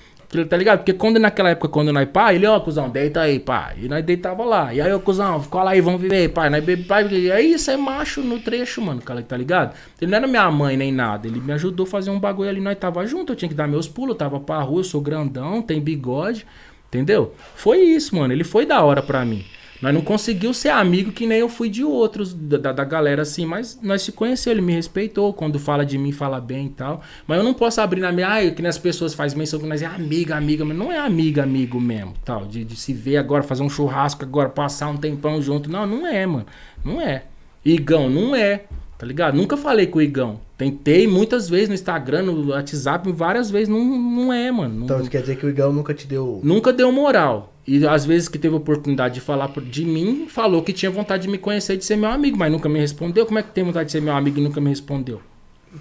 Tá 0.48 0.57
ligado? 0.57 0.78
Porque 0.78 0.92
quando 0.92 1.18
naquela 1.18 1.50
época, 1.50 1.68
quando 1.68 1.92
nós 1.92 2.09
pá, 2.09 2.34
ele, 2.34 2.46
ó, 2.46 2.59
cuzão, 2.59 2.90
deita 2.90 3.20
aí, 3.20 3.38
pá. 3.38 3.72
E 3.80 3.88
nós 3.88 4.04
deitava 4.04 4.44
lá. 4.44 4.74
E 4.74 4.80
aí, 4.80 4.92
ô, 4.92 5.00
cuzão, 5.00 5.40
cola 5.44 5.70
aí, 5.70 5.80
vamos 5.80 6.00
viver, 6.00 6.30
pai. 6.30 6.50
Nós 6.50 6.64
bebe, 6.64 6.82
pai. 6.82 7.07
E 7.11 7.30
aí, 7.30 7.52
isso 7.52 7.70
é 7.70 7.76
macho 7.76 8.20
no 8.20 8.40
trecho, 8.40 8.82
mano, 8.82 9.00
cara, 9.00 9.22
tá 9.22 9.36
ligado? 9.36 9.74
Ele 10.00 10.11
não 10.11 10.18
era 10.18 10.26
minha 10.26 10.50
mãe 10.50 10.76
nem 10.76 10.92
nada. 10.92 11.26
Ele 11.28 11.40
me 11.40 11.52
ajudou 11.52 11.86
a 11.86 11.88
fazer 11.88 12.11
um 12.11 12.18
bagulho 12.18 12.50
ali, 12.50 12.61
nós 12.61 12.76
tava 12.76 13.07
junto. 13.07 13.32
Eu 13.32 13.36
tinha 13.36 13.48
que 13.48 13.54
dar 13.54 13.68
meus 13.68 13.86
pulos, 13.86 14.11
eu 14.11 14.16
tava 14.16 14.40
pra 14.40 14.59
rua, 14.61 14.80
eu 14.80 14.84
sou 14.84 15.00
grandão, 15.00 15.62
tem 15.62 15.80
bigode. 15.80 16.44
Entendeu? 16.88 17.32
Foi 17.54 17.78
isso, 17.78 18.16
mano. 18.16 18.32
Ele 18.32 18.44
foi 18.44 18.66
da 18.66 18.82
hora 18.82 19.02
pra 19.02 19.24
mim. 19.24 19.44
Nós 19.80 19.92
não 19.92 20.00
conseguiu 20.00 20.54
ser 20.54 20.70
amigo 20.70 21.12
que 21.12 21.26
nem 21.26 21.38
eu 21.38 21.48
fui 21.48 21.68
de 21.68 21.84
outros, 21.84 22.32
da, 22.32 22.72
da, 22.72 22.84
galera 22.84 23.22
assim, 23.22 23.44
mas 23.44 23.78
nós 23.82 24.02
se 24.02 24.12
conheceu, 24.12 24.52
ele 24.52 24.62
me 24.62 24.72
respeitou, 24.72 25.32
quando 25.32 25.58
fala 25.58 25.84
de 25.84 25.98
mim, 25.98 26.12
fala 26.12 26.40
bem 26.40 26.66
e 26.66 26.70
tal. 26.70 27.02
Mas 27.26 27.38
eu 27.38 27.44
não 27.44 27.52
posso 27.54 27.80
abrir 27.80 28.00
na 28.00 28.10
minha, 28.10 28.28
ai, 28.28 28.50
que 28.50 28.62
nem 28.62 28.68
as 28.68 28.78
pessoas 28.78 29.14
fazem 29.14 29.38
menção 29.38 29.60
que 29.60 29.66
nós 29.66 29.82
é 29.82 29.86
amiga, 29.86 30.36
amiga, 30.36 30.64
mas 30.64 30.76
não 30.76 30.90
é 30.90 30.98
amiga, 30.98 31.42
amigo 31.42 31.80
mesmo, 31.80 32.14
tal, 32.24 32.46
de, 32.46 32.64
de 32.64 32.76
se 32.76 32.92
ver 32.92 33.18
agora, 33.18 33.42
fazer 33.42 33.62
um 33.62 33.68
churrasco 33.70 34.24
agora, 34.24 34.48
passar 34.48 34.88
um 34.88 34.96
tempão 34.96 35.40
junto. 35.42 35.70
Não, 35.70 35.86
não 35.86 36.06
é, 36.06 36.24
mano. 36.24 36.46
Não 36.84 37.00
é. 37.00 37.24
Igão, 37.64 38.08
não 38.08 38.34
é. 38.34 38.64
Tá 38.98 39.04
ligado? 39.06 39.36
Nunca 39.36 39.56
falei 39.58 39.86
com 39.86 39.98
o 39.98 40.02
Igão. 40.02 40.40
Tentei 40.56 41.06
muitas 41.06 41.50
vezes 41.50 41.68
no 41.68 41.74
Instagram, 41.74 42.22
no 42.22 42.48
WhatsApp, 42.48 43.12
várias 43.12 43.50
vezes. 43.50 43.68
Não, 43.68 43.78
não 43.84 44.32
é, 44.32 44.50
mano. 44.50 44.74
Não- 44.74 44.84
Então, 44.84 45.04
quer 45.06 45.20
dizer 45.20 45.36
que 45.36 45.44
o 45.44 45.50
Igão 45.50 45.70
nunca 45.70 45.92
te 45.92 46.06
deu. 46.06 46.40
Nunca 46.42 46.72
deu 46.72 46.90
moral. 46.90 47.52
E 47.66 47.84
às 47.86 48.04
vezes 48.06 48.28
que 48.28 48.38
teve 48.38 48.54
oportunidade 48.54 49.14
de 49.14 49.20
falar 49.20 49.48
de 49.60 49.84
mim, 49.84 50.26
falou 50.28 50.62
que 50.62 50.72
tinha 50.72 50.90
vontade 50.90 51.24
de 51.24 51.28
me 51.28 51.36
conhecer 51.38 51.74
e 51.74 51.76
de 51.78 51.84
ser 51.84 51.96
meu 51.96 52.10
amigo, 52.10 52.36
mas 52.38 52.50
nunca 52.52 52.68
me 52.68 52.78
respondeu. 52.78 53.26
Como 53.26 53.38
é 53.38 53.42
que 53.42 53.50
tem 53.50 53.64
vontade 53.64 53.86
de 53.86 53.92
ser 53.92 54.00
meu 54.00 54.14
amigo 54.14 54.38
e 54.38 54.42
nunca 54.42 54.60
me 54.60 54.68
respondeu? 54.70 55.20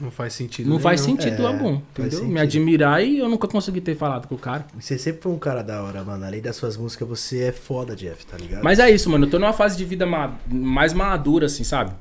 Não 0.02 0.10
faz 0.12 0.34
sentido. 0.34 0.68
Não 0.70 0.78
faz 0.80 1.06
nenhum. 1.06 1.22
sentido 1.22 1.44
É, 1.44 1.46
algum, 1.46 1.76
faz 1.76 1.82
entendeu? 1.92 2.12
sentido. 2.20 2.34
Me 2.34 2.40
admirar 2.42 3.02
e 3.06 3.20
eu 3.20 3.30
nunca 3.30 3.48
consegui 3.48 3.80
ter 3.80 3.96
falado 3.96 4.28
com 4.28 4.36
o 4.36 4.38
cara. 4.38 4.66
Você 4.78 4.98
sempre 4.98 5.22
foi 5.22 5.32
um 5.32 5.38
cara 5.38 5.62
da 5.62 5.84
hora, 5.84 6.04
mano. 6.04 6.26
Além 6.26 6.42
das 6.42 6.56
suas 6.58 6.76
músicas, 6.76 7.08
você 7.08 7.44
é 7.44 7.52
foda, 7.52 7.96
Jeff, 7.96 8.26
tá 8.26 8.36
ligado? 8.36 8.64
Mas 8.64 8.80
é 8.80 8.90
isso, 8.90 9.10
mano. 9.10 9.26
Eu 9.26 9.30
tô 9.30 9.40
numa 9.40 9.54
fase 9.54 9.78
de 9.78 9.86
vida 9.86 10.06
ma- 10.06 10.34
mais 10.50 10.92
madura, 10.92 11.46
assim, 11.46 11.64
sabe? 11.64 11.92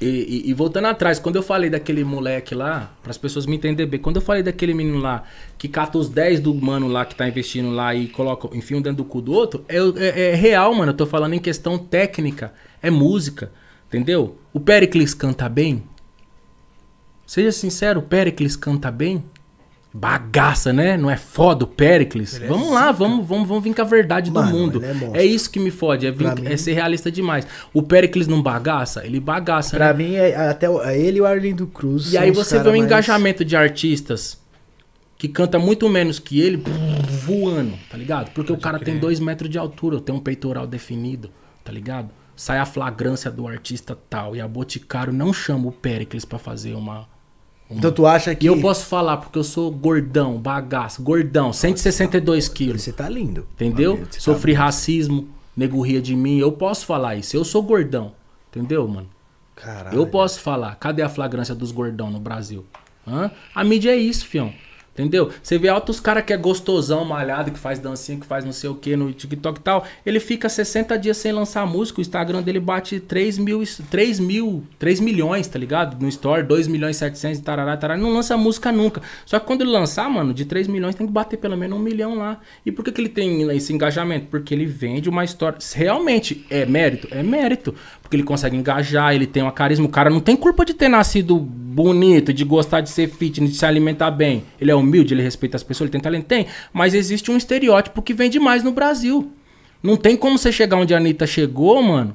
E, 0.00 0.06
e- 0.06 0.50
e 0.50 0.54
voltando 0.54 0.86
atrás, 0.86 1.18
quando 1.18 1.36
eu 1.36 1.42
falei 1.42 1.70
daquele 1.70 2.02
moleque 2.04 2.54
lá, 2.54 2.92
para 3.02 3.10
as 3.10 3.18
pessoas 3.18 3.46
me 3.46 3.56
entenderem 3.56 3.88
bem, 3.90 4.00
quando 4.00 4.16
eu 4.16 4.22
falei 4.22 4.42
daquele 4.42 4.74
menino 4.74 4.98
lá 4.98 5.22
que 5.56 5.68
cata 5.68 5.96
os 5.98 6.08
10 6.08 6.40
do 6.40 6.52
mano 6.54 6.88
lá 6.88 7.04
que 7.04 7.14
tá 7.14 7.28
investindo 7.28 7.70
lá 7.70 7.94
e 7.94 8.08
coloca, 8.08 8.48
enfim, 8.56 8.74
um 8.74 8.82
dentro 8.82 8.98
do 8.98 9.04
cu 9.04 9.22
do 9.22 9.32
outro, 9.32 9.64
é, 9.68 9.76
é- 9.78 10.30
é 10.32 10.34
real, 10.34 10.74
mano. 10.74 10.90
Eu 10.92 10.96
tô 10.96 11.06
falando 11.06 11.34
em 11.34 11.38
questão 11.38 11.78
técnica, 11.78 12.52
é 12.82 12.90
música, 12.90 13.52
entendeu? 13.88 14.36
O 14.52 14.58
Pericles 14.60 15.14
canta 15.14 15.48
bem? 15.48 15.82
Seja 17.26 17.52
sincero, 17.52 18.00
o 18.00 18.02
Pericles 18.02 18.56
canta 18.56 18.90
bem? 18.90 19.24
Bagaça, 19.96 20.72
né? 20.72 20.96
Não 20.96 21.08
é 21.08 21.16
foda 21.16 21.62
o 21.64 21.68
Pericles? 21.68 22.40
É 22.42 22.46
vamos 22.48 22.72
lá, 22.72 22.90
vamos, 22.90 23.24
vamos, 23.24 23.46
vamos 23.46 23.62
vir 23.62 23.72
com 23.72 23.80
a 23.82 23.84
verdade 23.84 24.28
Mano, 24.28 24.50
do 24.50 24.58
mundo. 24.58 24.82
é. 25.14 25.20
É 25.22 25.24
isso 25.24 25.48
que 25.48 25.60
me 25.60 25.70
fode, 25.70 26.04
é, 26.04 26.10
vir- 26.10 26.26
é 26.44 26.56
ser 26.56 26.72
realista 26.72 27.12
demais. 27.12 27.46
O 27.72 27.80
Pericles 27.80 28.26
não 28.26 28.42
bagaça? 28.42 29.06
Ele 29.06 29.20
bagaça, 29.20 29.76
Pra 29.76 29.92
né? 29.94 30.04
mim, 30.04 30.14
é, 30.16 30.34
até 30.48 30.68
o- 30.68 30.82
é 30.82 30.98
ele 30.98 31.18
e 31.18 31.20
o 31.20 31.24
Arlindo 31.26 31.64
Cruz. 31.68 32.12
E 32.12 32.18
aí 32.18 32.32
você 32.32 32.56
vê 32.56 32.64
cara 32.64 32.70
um 32.70 32.72
mais- 32.72 32.84
engajamento 32.84 33.44
de 33.44 33.54
artistas 33.56 34.36
que 35.16 35.28
canta 35.28 35.60
muito 35.60 35.88
menos 35.88 36.18
que 36.18 36.40
ele 36.40 36.60
voando, 37.24 37.74
tá 37.88 37.96
ligado? 37.96 38.32
Porque 38.32 38.52
o 38.52 38.58
cara 38.58 38.80
tem 38.80 38.98
dois 38.98 39.20
metros 39.20 39.48
de 39.48 39.58
altura, 39.58 40.00
tem 40.00 40.12
um 40.12 40.18
peitoral 40.18 40.66
definido, 40.66 41.30
tá 41.62 41.70
ligado? 41.70 42.10
Sai 42.34 42.58
a 42.58 42.66
flagrância 42.66 43.30
do 43.30 43.46
artista 43.46 43.96
tal 44.10 44.34
e 44.34 44.40
a 44.40 44.48
Boticário 44.48 45.12
não 45.12 45.32
chama 45.32 45.68
o 45.68 45.72
Pericles 45.72 46.24
pra 46.24 46.36
fazer 46.36 46.74
uma... 46.74 47.06
uma- 47.68 47.78
Então 47.78 47.90
tu 47.92 48.06
acha 48.06 48.34
que. 48.34 48.44
E 48.46 48.48
eu 48.48 48.60
posso 48.60 48.86
falar 48.86 49.16
porque 49.18 49.38
eu 49.38 49.44
sou 49.44 49.70
gordão, 49.70 50.38
bagaço, 50.38 51.02
gordão, 51.02 51.52
162 51.52 52.48
quilos. 52.48 52.82
Você 52.82 52.92
tá 52.92 53.08
lindo. 53.08 53.46
Entendeu? 53.54 53.98
Tá 53.98 54.18
Sofri 54.18 54.52
racismo, 54.52 55.28
nego 55.56 55.80
ria 55.80 56.00
de 56.02 56.14
mim. 56.14 56.38
Eu 56.38 56.52
posso 56.52 56.84
falar 56.86 57.16
isso. 57.16 57.36
Eu 57.36 57.44
sou 57.44 57.62
gordão. 57.62 58.12
Entendeu, 58.50 58.86
mano? 58.86 59.08
Caralho. 59.56 59.96
Eu 59.96 60.06
posso 60.06 60.40
falar. 60.40 60.74
Cadê 60.76 61.02
a 61.02 61.08
flagrância 61.08 61.54
dos 61.54 61.70
gordão 61.72 62.10
no 62.10 62.18
Brasil? 62.20 62.64
Hã? 63.06 63.30
A 63.54 63.62
mídia 63.64 63.90
é 63.92 63.96
isso, 63.96 64.26
fião. 64.26 64.52
Entendeu? 64.94 65.30
Você 65.42 65.58
vê 65.58 65.68
altos 65.68 65.98
caras 65.98 66.24
que 66.24 66.32
é 66.32 66.36
gostosão, 66.36 67.04
malhado, 67.04 67.50
que 67.50 67.58
faz 67.58 67.80
dancinha, 67.80 68.18
que 68.18 68.24
faz 68.24 68.44
não 68.44 68.52
sei 68.52 68.70
o 68.70 68.76
que 68.76 68.94
no 68.94 69.12
TikTok 69.12 69.58
e 69.58 69.62
tal. 69.62 69.84
Ele 70.06 70.20
fica 70.20 70.48
60 70.48 70.96
dias 70.96 71.16
sem 71.16 71.32
lançar 71.32 71.66
música. 71.66 71.98
O 71.98 72.02
Instagram 72.02 72.42
dele 72.42 72.60
bate 72.60 73.00
3 73.00 73.36
mil, 73.38 73.60
3 73.90 74.20
mil, 74.20 74.62
3 74.78 75.00
milhões, 75.00 75.48
tá 75.48 75.58
ligado? 75.58 76.00
No 76.00 76.08
Store, 76.08 76.44
2 76.44 76.68
milhões 76.68 76.94
e 76.94 76.98
700, 77.00 77.40
tarará, 77.40 77.76
tarará. 77.76 78.00
Não 78.00 78.14
lança 78.14 78.36
música 78.36 78.70
nunca. 78.70 79.02
Só 79.26 79.40
que 79.40 79.46
quando 79.46 79.62
ele 79.62 79.70
lançar, 79.70 80.08
mano, 80.08 80.32
de 80.32 80.44
3 80.44 80.68
milhões 80.68 80.94
tem 80.94 81.06
que 81.08 81.12
bater 81.12 81.38
pelo 81.38 81.56
menos 81.56 81.76
um 81.76 81.82
milhão 81.82 82.14
lá. 82.14 82.40
E 82.64 82.70
por 82.70 82.84
que, 82.84 82.92
que 82.92 83.00
ele 83.00 83.08
tem 83.08 83.50
esse 83.50 83.72
engajamento? 83.72 84.26
Porque 84.26 84.54
ele 84.54 84.64
vende 84.64 85.08
uma 85.08 85.24
história. 85.24 85.58
Realmente 85.74 86.46
é 86.48 86.64
mérito? 86.64 87.08
É 87.10 87.22
mérito. 87.22 87.74
Porque 88.04 88.16
ele 88.16 88.22
consegue 88.22 88.54
engajar, 88.54 89.14
ele 89.14 89.26
tem 89.26 89.42
uma 89.42 89.50
carisma. 89.50 89.86
O 89.86 89.88
cara 89.88 90.10
não 90.10 90.20
tem 90.20 90.36
culpa 90.36 90.64
de 90.64 90.74
ter 90.74 90.88
nascido 90.88 91.36
bonito, 91.38 92.32
de 92.32 92.44
gostar 92.44 92.82
de 92.82 92.90
ser 92.90 93.08
fitness, 93.08 93.50
de 93.50 93.56
se 93.56 93.66
alimentar 93.66 94.10
bem. 94.10 94.44
Ele 94.60 94.70
é 94.70 94.74
humilde, 94.74 95.14
ele 95.14 95.22
respeita 95.22 95.56
as 95.56 95.62
pessoas, 95.62 95.86
ele 95.86 95.92
tem 95.92 96.00
talento? 96.00 96.26
Tem. 96.26 96.46
Mas 96.72 96.94
existe 96.94 97.30
um 97.30 97.36
estereótipo 97.36 98.02
que 98.02 98.14
vende 98.14 98.38
mais 98.38 98.62
no 98.62 98.70
Brasil. 98.70 99.32
Não 99.82 99.96
tem 99.96 100.16
como 100.16 100.38
você 100.38 100.52
chegar 100.52 100.76
onde 100.76 100.94
a 100.94 100.98
Anitta 100.98 101.26
chegou, 101.26 101.82
mano, 101.82 102.14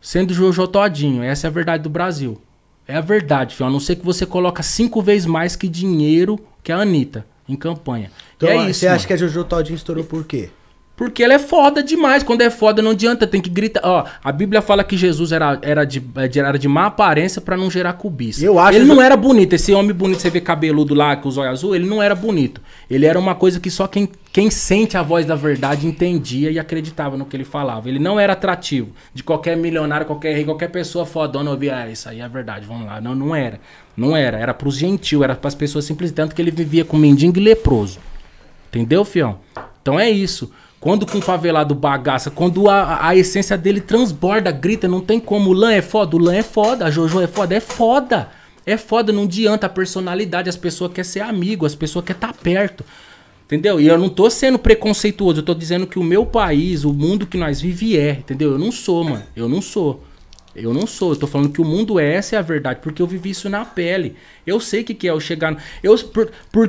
sendo 0.00 0.32
Jojo 0.32 0.66
Todinho. 0.68 1.22
Essa 1.22 1.46
é 1.46 1.48
a 1.48 1.52
verdade 1.52 1.82
do 1.82 1.90
Brasil. 1.90 2.40
É 2.86 2.96
a 2.96 3.00
verdade, 3.00 3.56
filho. 3.56 3.68
A 3.68 3.70
não 3.70 3.80
ser 3.80 3.96
que 3.96 4.04
você 4.04 4.24
coloca 4.24 4.62
cinco 4.62 5.02
vezes 5.02 5.26
mais 5.26 5.56
que 5.56 5.68
dinheiro 5.68 6.38
que 6.62 6.70
a 6.70 6.78
Anitta 6.78 7.26
em 7.48 7.56
campanha. 7.56 8.10
Então, 8.36 8.48
e 8.48 8.52
é 8.52 8.70
isso, 8.70 8.80
você 8.80 8.86
acha 8.86 8.96
mano. 8.96 9.06
que 9.06 9.12
a 9.12 9.16
Jojo 9.16 9.44
Todinho 9.44 9.76
estourou 9.76 10.04
por 10.04 10.24
quê? 10.24 10.50
Porque 10.96 11.24
ela 11.24 11.34
é 11.34 11.38
foda 11.40 11.82
demais. 11.82 12.22
Quando 12.22 12.42
é 12.42 12.50
foda, 12.50 12.80
não 12.80 12.92
adianta, 12.92 13.26
tem 13.26 13.40
que 13.40 13.50
gritar. 13.50 13.80
Ó, 13.82 14.04
a 14.22 14.30
Bíblia 14.30 14.62
fala 14.62 14.84
que 14.84 14.96
Jesus 14.96 15.32
era, 15.32 15.58
era, 15.60 15.84
de, 15.84 16.00
era 16.36 16.56
de 16.56 16.68
má 16.68 16.86
aparência 16.86 17.40
pra 17.42 17.56
não 17.56 17.68
gerar 17.68 17.94
cobiça. 17.94 18.44
Eu 18.44 18.60
acho 18.60 18.78
ele 18.78 18.84
que- 18.86 18.94
não 18.94 19.02
era 19.02 19.16
bonito. 19.16 19.54
Esse 19.54 19.72
homem 19.72 19.92
bonito, 19.92 20.20
você 20.20 20.30
vê 20.30 20.40
cabeludo 20.40 20.94
lá 20.94 21.16
com 21.16 21.28
os 21.28 21.36
olhos 21.36 21.50
azul, 21.54 21.74
ele 21.74 21.84
não 21.84 22.00
era 22.00 22.14
bonito. 22.14 22.60
Ele 22.88 23.06
era 23.06 23.18
uma 23.18 23.34
coisa 23.34 23.58
que 23.58 23.72
só 23.72 23.88
quem, 23.88 24.08
quem 24.32 24.50
sente 24.50 24.96
a 24.96 25.02
voz 25.02 25.26
da 25.26 25.34
verdade 25.34 25.84
entendia 25.84 26.48
e 26.52 26.60
acreditava 26.60 27.16
no 27.16 27.24
que 27.26 27.36
ele 27.36 27.44
falava. 27.44 27.88
Ele 27.88 27.98
não 27.98 28.20
era 28.20 28.34
atrativo. 28.34 28.92
De 29.12 29.24
qualquer 29.24 29.56
milionário, 29.56 30.06
qualquer 30.06 30.32
rei, 30.32 30.44
qualquer 30.44 30.68
pessoa 30.70 31.04
fodona 31.04 31.50
ouvia, 31.50 31.76
ah, 31.76 31.90
isso 31.90 32.08
aí 32.08 32.20
é 32.20 32.28
verdade, 32.28 32.66
vamos 32.66 32.86
lá. 32.86 33.00
Não, 33.00 33.16
não 33.16 33.34
era. 33.34 33.58
Não 33.96 34.16
era. 34.16 34.38
Era 34.38 34.54
pros 34.54 34.76
gentil, 34.78 35.24
era 35.24 35.34
pras 35.34 35.56
pessoas 35.56 35.84
simples, 35.86 36.12
tanto 36.12 36.36
que 36.36 36.40
ele 36.40 36.52
vivia 36.52 36.84
com 36.84 36.96
mendigo 36.96 37.36
e 37.36 37.42
leproso. 37.42 37.98
Entendeu, 38.68 39.04
fião? 39.04 39.38
Então 39.82 39.98
é 39.98 40.08
isso. 40.08 40.52
Quando 40.84 41.06
com 41.06 41.16
o 41.16 41.22
favelado 41.22 41.74
bagaça, 41.74 42.30
quando 42.30 42.68
a, 42.68 43.06
a 43.08 43.16
essência 43.16 43.56
dele 43.56 43.80
transborda, 43.80 44.50
grita, 44.52 44.86
não 44.86 45.00
tem 45.00 45.18
como. 45.18 45.48
O 45.48 45.52
Lan 45.54 45.72
é 45.72 45.80
foda, 45.80 46.14
o 46.14 46.18
Lan 46.18 46.34
é 46.34 46.42
foda, 46.42 46.84
a 46.84 46.90
Jojo 46.90 47.22
é 47.22 47.26
foda, 47.26 47.54
é 47.54 47.60
foda. 47.60 48.28
É 48.66 48.76
foda, 48.76 49.10
não 49.10 49.22
adianta 49.22 49.64
a 49.64 49.70
personalidade, 49.70 50.50
as 50.50 50.58
pessoas 50.58 50.92
querem 50.92 51.10
ser 51.10 51.20
amigo, 51.20 51.64
as 51.64 51.74
pessoas 51.74 52.04
querem 52.04 52.18
estar 52.18 52.34
perto. 52.34 52.84
Entendeu? 53.46 53.80
E 53.80 53.86
eu 53.86 53.96
não 53.96 54.10
tô 54.10 54.28
sendo 54.28 54.58
preconceituoso, 54.58 55.40
eu 55.40 55.42
tô 55.42 55.54
dizendo 55.54 55.86
que 55.86 55.98
o 55.98 56.02
meu 56.04 56.26
país, 56.26 56.84
o 56.84 56.92
mundo 56.92 57.26
que 57.26 57.38
nós 57.38 57.62
vive 57.62 57.96
é, 57.98 58.10
entendeu? 58.18 58.52
Eu 58.52 58.58
não 58.58 58.70
sou, 58.70 59.04
mano. 59.04 59.22
Eu 59.34 59.48
não 59.48 59.62
sou. 59.62 60.04
Eu 60.54 60.74
não 60.74 60.86
sou, 60.86 61.12
eu 61.12 61.16
tô 61.16 61.26
falando 61.26 61.48
que 61.48 61.62
o 61.62 61.64
mundo 61.64 61.98
é, 61.98 62.12
essa 62.14 62.36
é 62.36 62.38
a 62.38 62.42
verdade, 62.42 62.80
porque 62.82 63.00
eu 63.00 63.06
vivi 63.06 63.30
isso 63.30 63.48
na 63.48 63.64
pele. 63.64 64.16
Eu 64.46 64.60
sei 64.60 64.82
o 64.82 64.84
que, 64.84 64.92
que 64.92 65.08
é 65.08 65.12
eu 65.12 65.18
chegar. 65.18 65.50
no- 65.50 65.56
Eu, 65.82 65.98
por, 66.08 66.30
por 66.52 66.68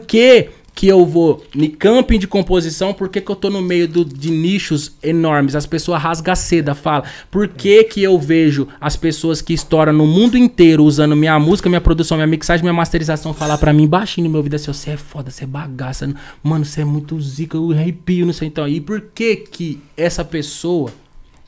que, 0.76 0.88
eu 0.88 1.06
vou 1.06 1.44
em 1.56 1.70
camping 1.70 2.20
de 2.20 2.28
composição? 2.28 2.94
Por 2.94 3.08
que, 3.10 3.22
que 3.22 3.32
eu 3.32 3.36
tô 3.36 3.50
no 3.50 3.62
meio 3.62 3.88
do- 3.88 4.04
de 4.06 4.30
nichos 4.30 4.92
enormes? 5.02 5.56
As 5.56 5.66
pessoas 5.66 6.02
rasgam 6.02 6.34
a 6.34 6.36
seda, 6.36 6.76
fala. 6.76 7.06
Por 7.32 7.48
que, 7.48 7.84
que 7.86 8.04
eu 8.04 8.20
vejo 8.20 8.68
as 8.80 8.96
pessoas 8.98 9.42
que 9.42 9.54
estouram 9.54 9.94
no 9.94 10.06
mundo 10.06 10.38
inteiro 10.38 10.84
usando 10.84 11.16
minha 11.16 11.40
música, 11.40 11.70
minha 11.70 11.82
produção, 11.82 12.18
minha 12.18 12.28
mixagem, 12.28 12.64
minha 12.64 12.74
masterização, 12.74 13.34
falar 13.34 13.58
pra 13.58 13.72
mim 13.74 13.88
baixinho 13.88 14.26
no 14.26 14.32
meu 14.32 14.40
ouvido 14.40 14.56
assim: 14.56 14.72
você 14.74 14.92
é 14.92 14.98
foda, 14.98 15.32
você 15.32 15.46
é 15.46 15.48
bagaça, 15.48 16.14
mano, 16.44 16.66
você 16.66 16.82
é 16.82 16.86
muito 16.86 17.20
zica, 17.22 17.56
eu 17.58 17.72
arrepio, 17.72 18.26
não 18.26 18.34
sei 18.34 18.50
então. 18.50 18.68
E 18.68 18.82
por 18.82 19.00
que 19.14 19.38
que 19.38 19.80
essa 19.96 20.24
pessoa 20.26 20.92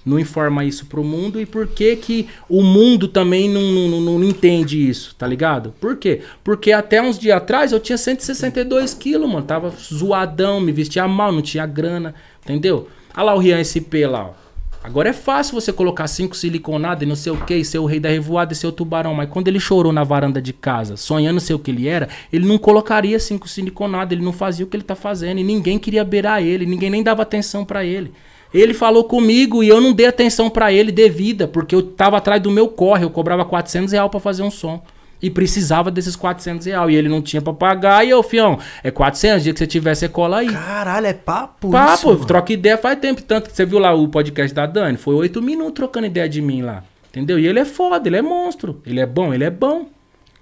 não 0.07 0.19
informa 0.19 0.63
isso 0.63 0.85
pro 0.85 1.03
mundo 1.03 1.39
e 1.39 1.45
por 1.45 1.67
que 1.67 1.95
que 1.97 2.27
o 2.49 2.63
mundo 2.63 3.07
também 3.07 3.49
não, 3.49 3.61
não, 3.61 4.01
não- 4.01 4.23
entende 4.23 4.89
isso, 4.89 5.15
tá 5.15 5.27
ligado? 5.27 5.73
Por 5.79 5.97
quê? 5.97 6.21
Porque 6.43 6.71
até 6.71 7.01
uns 7.01 7.17
dias 7.19 7.37
atrás 7.37 7.71
eu 7.71 7.79
tinha 7.79 7.97
162 7.97 8.93
quilos, 8.93 9.29
mano, 9.29 9.45
tava 9.45 9.69
zoadão, 9.69 10.59
me 10.59 10.71
vestia 10.71 11.07
mal, 11.07 11.31
não 11.31 11.41
tinha 11.41 11.65
grana, 11.65 12.13
entendeu? 12.43 12.87
Olha 13.15 13.23
lá 13.23 13.35
o 13.35 13.39
Rian 13.39 13.59
SP 13.63 14.05
lá, 14.07 14.27
ó. 14.27 14.47
Agora 14.83 15.09
é 15.09 15.13
fácil 15.13 15.53
você 15.59 15.73
colocar 15.73 16.07
cinco 16.07 16.35
siliconadas 16.35 17.03
e 17.03 17.05
não 17.05 17.15
sei 17.15 17.33
o 17.33 17.37
que, 17.37 17.61
ser 17.65 17.79
o 17.79 17.85
rei 17.85 17.99
da 17.99 18.07
revoada 18.07 18.53
e 18.53 18.55
ser 18.55 18.67
o 18.67 18.71
tubarão, 18.71 19.13
mas 19.13 19.29
quando 19.29 19.49
ele 19.49 19.59
chorou 19.59 19.91
na 19.91 20.03
varanda 20.03 20.41
de 20.41 20.53
casa, 20.53 20.95
sonhando 20.95 21.41
ser 21.41 21.53
o 21.53 21.59
que 21.59 21.71
ele 21.71 21.89
era, 21.89 22.07
ele 22.31 22.47
não 22.47 22.57
colocaria 22.57 23.19
cinco 23.19 23.49
siliconadas, 23.49 24.13
ele 24.13 24.23
não 24.23 24.31
fazia 24.31 24.65
o 24.65 24.69
que 24.69 24.77
ele 24.77 24.83
tá 24.83 24.95
fazendo 24.95 25.39
e 25.39 25.43
ninguém 25.43 25.77
queria 25.77 26.05
beirar 26.05 26.41
ele, 26.41 26.65
ninguém 26.65 26.89
nem 26.89 27.03
dava 27.03 27.23
atenção 27.23 27.65
pra 27.65 27.83
ele. 27.83 28.13
Ele 28.53 28.73
falou 28.73 29.03
comigo 29.03 29.63
e 29.63 29.69
eu 29.69 29.81
não 29.81 29.93
dei 29.93 30.05
atenção 30.05 30.49
pra 30.49 30.71
ele 30.71 30.91
devida, 30.91 31.47
porque 31.47 31.75
eu 31.75 31.81
tava 31.81 32.17
atrás 32.17 32.41
do 32.41 32.49
meu 32.49 32.67
corre, 32.67 33.03
eu 33.03 33.09
cobrava 33.09 33.43
400 33.43 33.91
reais 33.91 34.09
pra 34.09 34.19
fazer 34.19 34.43
um 34.43 34.51
som. 34.51 34.81
E 35.21 35.31
precisava 35.31 35.89
desses 35.89 36.15
400 36.15 36.67
reais. 36.67 36.91
E 36.91 36.95
ele 36.95 37.09
não 37.09 37.23
tinha 37.23 37.41
pra 37.41 37.51
pagar. 37.51 38.05
E 38.05 38.09
eu, 38.11 38.21
fião, 38.21 38.59
é 38.83 38.91
400, 38.91 39.43
dia 39.43 39.51
que 39.51 39.57
você 39.57 39.65
tiver, 39.65 39.95
você 39.95 40.07
cola 40.07 40.39
aí. 40.39 40.47
Caralho, 40.47 41.07
é 41.07 41.13
papo 41.13 41.71
Papo, 41.71 42.13
isso, 42.13 42.25
troca 42.25 42.53
ideia 42.53 42.77
faz 42.77 42.99
tempo. 42.99 43.23
Tanto 43.23 43.49
que 43.49 43.55
você 43.55 43.65
viu 43.65 43.79
lá 43.79 43.93
o 43.93 44.07
podcast 44.07 44.53
da 44.53 44.67
Dani, 44.67 44.95
foi 44.95 45.15
oito 45.15 45.41
minutos 45.41 45.73
trocando 45.73 46.05
ideia 46.05 46.29
de 46.29 46.39
mim 46.39 46.61
lá. 46.61 46.83
Entendeu? 47.09 47.39
E 47.39 47.47
ele 47.47 47.59
é 47.59 47.65
foda, 47.65 48.07
ele 48.07 48.17
é 48.17 48.21
monstro. 48.21 48.79
Ele 48.85 48.99
é 48.99 49.07
bom, 49.07 49.33
ele 49.33 49.43
é 49.43 49.49
bom. 49.49 49.87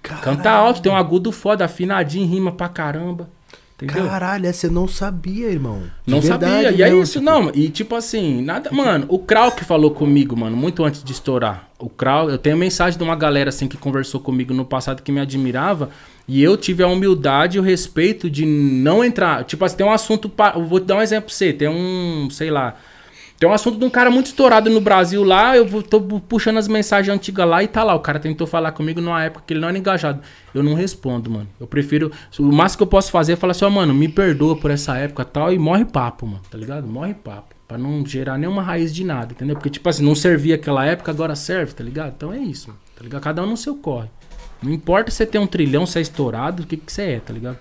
Canta 0.02 0.50
alto, 0.50 0.82
tem 0.82 0.92
um 0.92 0.96
agudo 0.96 1.32
foda, 1.32 1.64
afinadinho, 1.64 2.28
rima 2.28 2.52
pra 2.52 2.68
caramba. 2.68 3.28
Entendeu? 3.80 4.06
Caralho, 4.06 4.46
essa 4.46 4.68
eu 4.68 4.70
não 4.70 4.88
sabia, 4.88 5.48
irmão. 5.48 5.82
De 6.06 6.10
Não 6.10 6.20
verdade 6.20 6.64
sabia. 6.64 6.70
E 6.70 6.82
é 6.82 6.86
mesmo, 6.86 7.02
isso, 7.02 7.12
tipo, 7.18 7.24
não. 7.24 7.50
E 7.54 7.68
tipo 7.68 7.94
assim, 7.94 8.40
nada. 8.40 8.70
Mano, 8.72 9.04
o 9.08 9.18
Krauk 9.18 9.62
falou 9.66 9.90
comigo, 9.90 10.34
mano, 10.34 10.56
muito 10.56 10.82
antes 10.82 11.04
de 11.04 11.12
estourar. 11.12 11.68
O 11.78 11.90
Krauk, 11.90 12.30
eu 12.30 12.38
tenho 12.38 12.56
mensagem 12.56 12.96
de 12.96 13.04
uma 13.04 13.14
galera 13.14 13.50
assim 13.50 13.68
que 13.68 13.76
conversou 13.76 14.18
comigo 14.18 14.54
no 14.54 14.64
passado 14.64 15.02
que 15.02 15.12
me 15.12 15.20
admirava. 15.20 15.90
E 16.26 16.42
eu 16.42 16.56
tive 16.56 16.82
a 16.82 16.88
humildade 16.88 17.58
e 17.58 17.60
o 17.60 17.62
respeito 17.62 18.30
de 18.30 18.46
não 18.46 19.04
entrar. 19.04 19.44
Tipo 19.44 19.64
assim, 19.66 19.76
tem 19.76 19.86
um 19.86 19.92
assunto. 19.92 20.32
eu 20.54 20.64
Vou 20.64 20.80
te 20.80 20.86
dar 20.86 20.96
um 20.96 21.02
exemplo 21.02 21.26
pra 21.26 21.34
você. 21.34 21.52
Tem 21.52 21.68
um, 21.68 22.28
sei 22.30 22.50
lá. 22.50 22.76
Tem 23.38 23.46
um 23.46 23.52
assunto 23.52 23.78
de 23.78 23.84
um 23.84 23.90
cara 23.90 24.10
muito 24.10 24.26
estourado 24.26 24.70
no 24.70 24.80
Brasil 24.80 25.22
lá, 25.22 25.54
eu 25.56 25.82
tô 25.82 26.00
puxando 26.00 26.56
as 26.56 26.66
mensagens 26.66 27.14
antigas 27.14 27.46
lá 27.46 27.62
e 27.62 27.68
tá 27.68 27.84
lá. 27.84 27.94
O 27.94 28.00
cara 28.00 28.18
tentou 28.18 28.46
falar 28.46 28.72
comigo 28.72 29.00
numa 29.00 29.22
época 29.22 29.44
que 29.46 29.52
ele 29.52 29.60
não 29.60 29.68
era 29.68 29.76
engajado. 29.76 30.20
Eu 30.54 30.62
não 30.62 30.72
respondo, 30.72 31.30
mano. 31.30 31.48
Eu 31.60 31.66
prefiro. 31.66 32.10
O 32.38 32.44
máximo 32.44 32.78
que 32.78 32.82
eu 32.84 32.86
posso 32.86 33.10
fazer 33.10 33.34
é 33.34 33.36
falar 33.36 33.50
assim, 33.50 33.66
ó, 33.66 33.70
mano, 33.70 33.92
me 33.92 34.08
perdoa 34.08 34.56
por 34.56 34.70
essa 34.70 34.96
época 34.96 35.24
tal, 35.24 35.52
e 35.52 35.58
morre 35.58 35.84
papo, 35.84 36.26
mano, 36.26 36.40
tá 36.50 36.56
ligado? 36.56 36.86
Morre 36.86 37.12
papo. 37.12 37.54
Pra 37.68 37.76
não 37.76 38.06
gerar 38.06 38.38
nenhuma 38.38 38.62
raiz 38.62 38.94
de 38.94 39.04
nada, 39.04 39.32
entendeu? 39.32 39.56
Porque, 39.56 39.68
tipo 39.68 39.88
assim, 39.88 40.04
não 40.04 40.14
servia 40.14 40.54
aquela 40.54 40.86
época, 40.86 41.10
agora 41.10 41.34
serve, 41.34 41.74
tá 41.74 41.82
ligado? 41.82 42.14
Então 42.16 42.32
é 42.32 42.38
isso, 42.38 42.68
mano, 42.68 42.80
tá 42.96 43.02
ligado? 43.02 43.22
Cada 43.22 43.42
um 43.42 43.46
no 43.46 43.56
seu 43.56 43.74
corre. 43.74 44.08
Não 44.62 44.72
importa 44.72 45.10
se 45.10 45.18
você 45.18 45.26
tem 45.26 45.40
um 45.40 45.46
trilhão, 45.46 45.84
se 45.84 45.98
é 45.98 46.00
estourado, 46.00 46.62
o 46.62 46.66
que 46.66 46.76
que 46.76 46.90
você 46.90 47.02
é, 47.02 47.20
tá 47.20 47.32
ligado? 47.32 47.58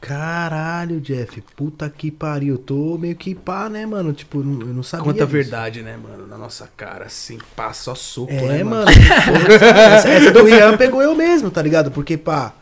Caralho, 0.00 1.00
Jeff. 1.00 1.42
Puta 1.56 1.90
que 1.90 2.10
pariu. 2.10 2.54
Eu 2.54 2.58
tô 2.58 2.96
meio 2.98 3.16
que 3.16 3.34
pá, 3.34 3.68
né, 3.68 3.84
mano? 3.84 4.12
Tipo, 4.12 4.38
eu 4.38 4.44
não 4.44 4.82
sabia. 4.82 5.04
Quanta 5.04 5.24
disso. 5.24 5.32
verdade, 5.36 5.82
né, 5.82 5.96
mano? 5.96 6.26
Na 6.26 6.38
nossa 6.38 6.68
cara, 6.76 7.06
assim, 7.06 7.38
pá, 7.56 7.72
só 7.72 7.94
soco, 7.96 8.32
É, 8.32 8.40
né, 8.40 8.64
mano. 8.64 8.88
essa, 8.88 10.08
essa 10.08 10.30
do 10.30 10.44
Rian 10.44 10.76
pegou 10.76 11.02
eu 11.02 11.14
mesmo, 11.16 11.50
tá 11.50 11.60
ligado? 11.60 11.90
Porque, 11.90 12.16
pá. 12.16 12.54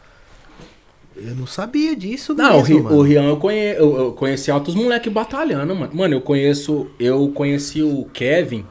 Eu 1.14 1.34
não 1.34 1.46
sabia 1.46 1.96
disso 1.96 2.34
Não, 2.34 2.58
o, 2.58 2.62
mesmo, 2.62 2.82
mano. 2.84 2.96
o 2.96 3.02
Rian 3.02 3.24
eu, 3.24 3.36
conhe, 3.38 3.72
eu, 3.74 3.96
eu 3.96 4.12
conheci 4.12 4.50
altos 4.50 4.74
moleque 4.74 5.08
batalhando, 5.08 5.74
mano. 5.74 5.90
Mano, 5.94 6.14
eu 6.14 6.20
conheço. 6.20 6.90
Eu 6.98 7.28
conheci 7.34 7.82
o 7.82 8.06
Kevin, 8.12 8.64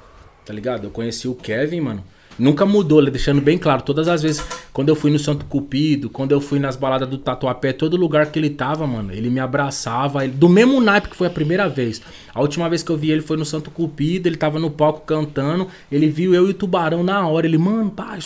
tá 0.44 0.54
ligado? 0.54 0.86
Eu 0.86 0.92
conheci 0.92 1.28
o 1.28 1.36
Kevin, 1.36 1.82
mano. 1.82 2.04
Nunca 2.38 2.66
mudou, 2.66 3.04
deixando 3.10 3.42
bem 3.42 3.58
claro. 3.58 3.82
Todas 3.82 4.08
as 4.08 4.22
vezes, 4.22 4.44
quando 4.74 4.90
eu 4.90 4.96
fui 4.96 5.10
no 5.10 5.18
Santo 5.18 5.46
Cupido, 5.46 6.10
quando 6.10 6.32
eu 6.32 6.42
fui 6.42 6.60
nas 6.60 6.76
baladas 6.76 7.08
do 7.08 7.18
Tatuapé, 7.18 7.72
todo 7.72 7.96
lugar 7.96 8.26
que 8.28 8.38
ele 8.38 8.50
tava, 8.50 8.86
mano, 8.86 9.14
ele 9.14 9.30
me 9.30 9.40
abraçava. 9.40 10.26
Ele, 10.26 10.34
do 10.34 10.50
mesmo 10.50 10.82
naipe 10.82 11.10
que 11.10 11.16
foi 11.16 11.28
a 11.28 11.30
primeira 11.30 11.70
vez. 11.70 12.02
A 12.34 12.42
última 12.42 12.68
vez 12.68 12.84
que 12.84 12.92
eu 12.92 12.98
vi 12.98 13.12
ele 13.12 13.22
foi 13.22 13.38
no 13.38 13.46
Santo 13.46 13.72
Cupido, 13.72 14.28
ele 14.28 14.36
tava 14.36 14.60
no 14.60 14.70
palco 14.70 15.06
cantando. 15.06 15.68
Ele 15.90 16.08
viu 16.08 16.36
eu 16.36 16.48
e 16.48 16.50
o 16.50 16.54
Tubarão 16.54 17.02
na 17.02 17.26
hora. 17.26 17.48
Ele, 17.48 17.58
mano, 17.58 17.90
pá, 17.90 18.18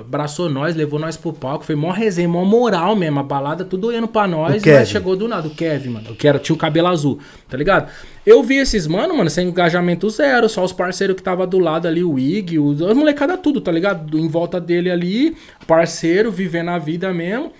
abraçou 0.00 0.48
nós, 0.48 0.76
levou 0.76 1.00
nós 1.00 1.16
pro 1.16 1.32
palco. 1.32 1.64
Foi 1.64 1.74
mó 1.74 1.90
resenha, 1.90 2.28
mó 2.28 2.44
moral 2.44 2.94
mesmo. 2.94 3.18
A 3.18 3.22
balada 3.24 3.64
tudo 3.64 3.88
olhando 3.88 4.06
pra 4.06 4.28
nós. 4.28 4.62
Mas 4.64 4.88
chegou 4.88 5.16
do 5.16 5.26
nada, 5.26 5.48
o 5.48 5.50
Kevin, 5.50 5.88
mano. 5.90 6.14
Que 6.14 6.28
era, 6.28 6.38
tinha 6.38 6.54
o 6.54 6.58
cabelo 6.58 6.86
azul, 6.86 7.18
tá 7.48 7.56
ligado? 7.56 7.90
Eu 8.28 8.42
vi 8.42 8.56
esses 8.56 8.86
mano, 8.86 9.16
mano, 9.16 9.30
sem 9.30 9.48
engajamento 9.48 10.10
zero. 10.10 10.50
Só 10.50 10.62
os 10.62 10.70
parceiros 10.70 11.16
que 11.16 11.22
tava 11.22 11.46
do 11.46 11.58
lado 11.58 11.88
ali, 11.88 12.04
o 12.04 12.18
Ig, 12.18 12.58
os, 12.58 12.82
as 12.82 12.94
molecada 12.94 13.38
tudo, 13.38 13.47
tá 13.60 13.72
ligado? 13.72 14.18
Em 14.18 14.28
volta 14.28 14.60
dele 14.60 14.90
ali, 14.90 15.36
parceiro, 15.66 16.30
vivendo 16.30 16.68
a 16.70 16.78
vida 16.78 17.12
mesmo. 17.12 17.52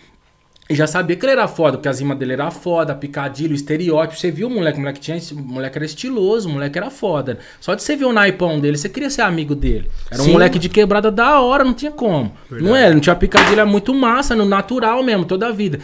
E 0.70 0.74
já 0.74 0.86
sabia 0.86 1.16
que 1.16 1.24
ele 1.24 1.32
era 1.32 1.48
foda, 1.48 1.78
porque 1.78 1.88
as 1.88 1.98
rimas 1.98 2.18
dele 2.18 2.34
era 2.34 2.50
foda, 2.50 2.94
picadilho, 2.94 3.54
estereótipo. 3.54 4.20
Você 4.20 4.30
viu 4.30 4.48
o 4.48 4.50
moleque, 4.50 4.76
o 4.76 4.80
moleque 4.82 5.00
tinha, 5.00 5.16
esse- 5.16 5.32
o 5.32 5.38
moleque 5.38 5.78
era 5.78 5.84
estiloso, 5.86 6.46
o 6.46 6.52
moleque 6.52 6.76
era 6.76 6.90
foda. 6.90 7.38
Só 7.58 7.74
de 7.74 7.82
você 7.82 7.96
ver 7.96 8.04
o 8.04 8.12
naipão 8.12 8.60
dele, 8.60 8.76
você 8.76 8.86
queria 8.86 9.08
ser 9.08 9.22
amigo 9.22 9.54
dele. 9.54 9.90
Era 10.10 10.20
um 10.20 10.26
Sim. 10.26 10.32
moleque 10.32 10.58
de 10.58 10.68
quebrada 10.68 11.10
da 11.10 11.40
hora, 11.40 11.64
não 11.64 11.72
tinha 11.72 11.90
como. 11.90 12.32
Não 12.50 12.76
é? 12.76 12.92
Não 12.92 13.00
tinha 13.00 13.16
picadilha 13.16 13.64
muito 13.64 13.94
massa, 13.94 14.36
no 14.36 14.44
natural 14.44 15.02
mesmo, 15.02 15.24
toda 15.24 15.46
a 15.48 15.52
vida. 15.52 15.78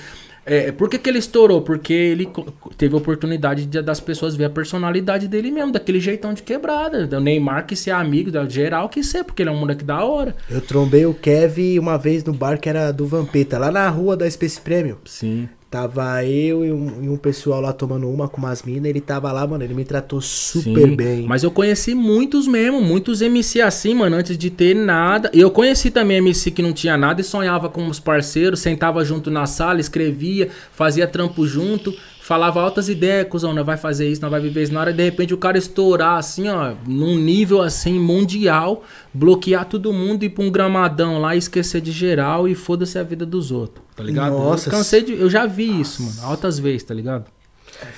É, 0.47 0.73
por 0.73 0.89
que, 0.89 0.99
que 0.99 1.09
ele 1.09 1.19
estourou? 1.19 1.63
Porque 1.63 1.93
ele 1.93 2.29
teve 2.77 2.95
a 2.95 2.99
oportunidade 2.99 3.67
de, 3.67 3.81
das 3.81 4.01
pessoas 4.01 4.37
ver 4.37 4.45
a 4.45 4.51
personalidade 4.51 5.27
dele 5.27 5.51
mesmo, 5.51 5.73
daquele 5.73 6.01
jeitão 6.01 6.35
de 6.35 6.43
quebrada. 6.43 7.07
Do 7.07 7.21
Neymar 7.21 7.67
que 7.67 7.75
ser 7.75 7.93
amigo, 7.93 8.31
da 8.31 8.47
geral 8.49 8.89
que 8.89 9.03
ser, 9.03 9.25
porque 9.25 9.43
ele 9.43 9.51
é 9.51 9.53
um 9.53 9.59
moleque 9.59 9.85
da 9.85 10.05
hora. 10.05 10.35
Eu 10.51 10.61
trombei 10.61 11.07
o 11.07 11.15
Kevin 11.15 11.79
uma 11.79 11.97
vez 11.97 12.25
no 12.25 12.33
bar 12.33 12.59
que 12.59 12.69
era 12.69 12.93
do 12.93 13.07
Vampeta, 13.07 13.59
lá 13.59 13.71
na 13.71 13.89
rua 13.89 14.17
da 14.17 14.31
Space 14.31 14.61
Premium. 14.61 14.97
Sim. 15.05 15.49
Tava 15.75 16.25
eu 16.25 16.65
e 16.65 16.71
um, 16.71 17.03
e 17.03 17.09
um 17.09 17.17
pessoal 17.17 17.61
lá 17.61 17.73
tomando 17.73 18.09
uma 18.09 18.29
com 18.29 18.37
umas 18.37 18.63
minas. 18.63 18.89
Ele 18.89 19.01
tava 19.01 19.33
lá, 19.33 19.45
mano. 19.45 19.65
Ele 19.65 19.75
me 19.75 19.85
tratou 19.85 20.21
super 20.21 20.89
Sim, 20.89 20.95
bem. 20.95 21.27
Mas 21.27 21.43
eu 21.43 21.51
conheci 21.51 21.97
muitos 21.97 22.47
mesmo, 22.47 22.81
muitos 22.81 23.21
MC 23.21 23.61
assim, 23.61 23.93
mano, 23.93 24.15
antes 24.15 24.39
de 24.39 24.51
ter 24.51 24.73
nada. 24.77 25.33
E 25.35 25.41
eu 25.41 25.51
conheci 25.51 25.91
também 25.91 26.19
MC 26.19 26.53
que 26.53 26.63
não 26.63 26.73
tinha 26.73 26.97
nada 26.97 27.21
e 27.21 27.25
sonhava 27.25 27.69
com 27.69 27.89
os 27.89 27.99
parceiros, 27.99 28.61
sentava 28.61 29.05
junto 29.05 29.33
na 29.33 29.47
sala, 29.47 29.81
escrevia, 29.81 30.49
fazia 30.71 31.09
trampo 31.09 31.45
junto, 31.45 31.93
falava 32.25 32.59
altas 32.59 32.89
ideias, 32.89 33.29
cuzão, 33.29 33.53
não 33.53 33.63
vai 33.63 33.77
fazer 33.77 34.09
isso, 34.09 34.23
não 34.23 34.31
vai 34.31 34.41
viver 34.41 34.63
isso. 34.63 34.73
Na 34.73 34.81
hora 34.81 34.95
de 34.95 35.05
repente 35.05 35.35
o 35.35 35.37
cara 35.37 35.59
estourar 35.59 36.17
assim, 36.17 36.49
ó, 36.49 36.73
num 36.87 37.19
nível 37.19 37.61
assim 37.61 37.99
mundial, 38.01 38.83
bloquear 39.13 39.67
todo 39.67 39.93
mundo, 39.93 40.25
ir 40.25 40.31
pra 40.31 40.43
um 40.43 40.51
gramadão 40.51 41.21
lá, 41.21 41.37
esquecer 41.37 41.83
de 41.83 41.93
geral 41.93 42.49
e 42.49 42.55
foda-se 42.55 42.99
a 42.99 43.03
vida 43.03 43.27
dos 43.27 43.53
outros, 43.53 43.85
tá 43.95 44.03
ligado? 44.03 44.33
Nossa, 44.33 44.71
eu 44.71 44.73
cansei 44.73 45.03
de. 45.03 45.13
Eu 45.13 45.29
já 45.29 45.45
vi 45.45 45.83
isso, 45.83 46.03
mano, 46.03 46.17
altas 46.23 46.59
vezes, 46.59 46.85
tá 46.85 46.95
ligado? 46.95 47.27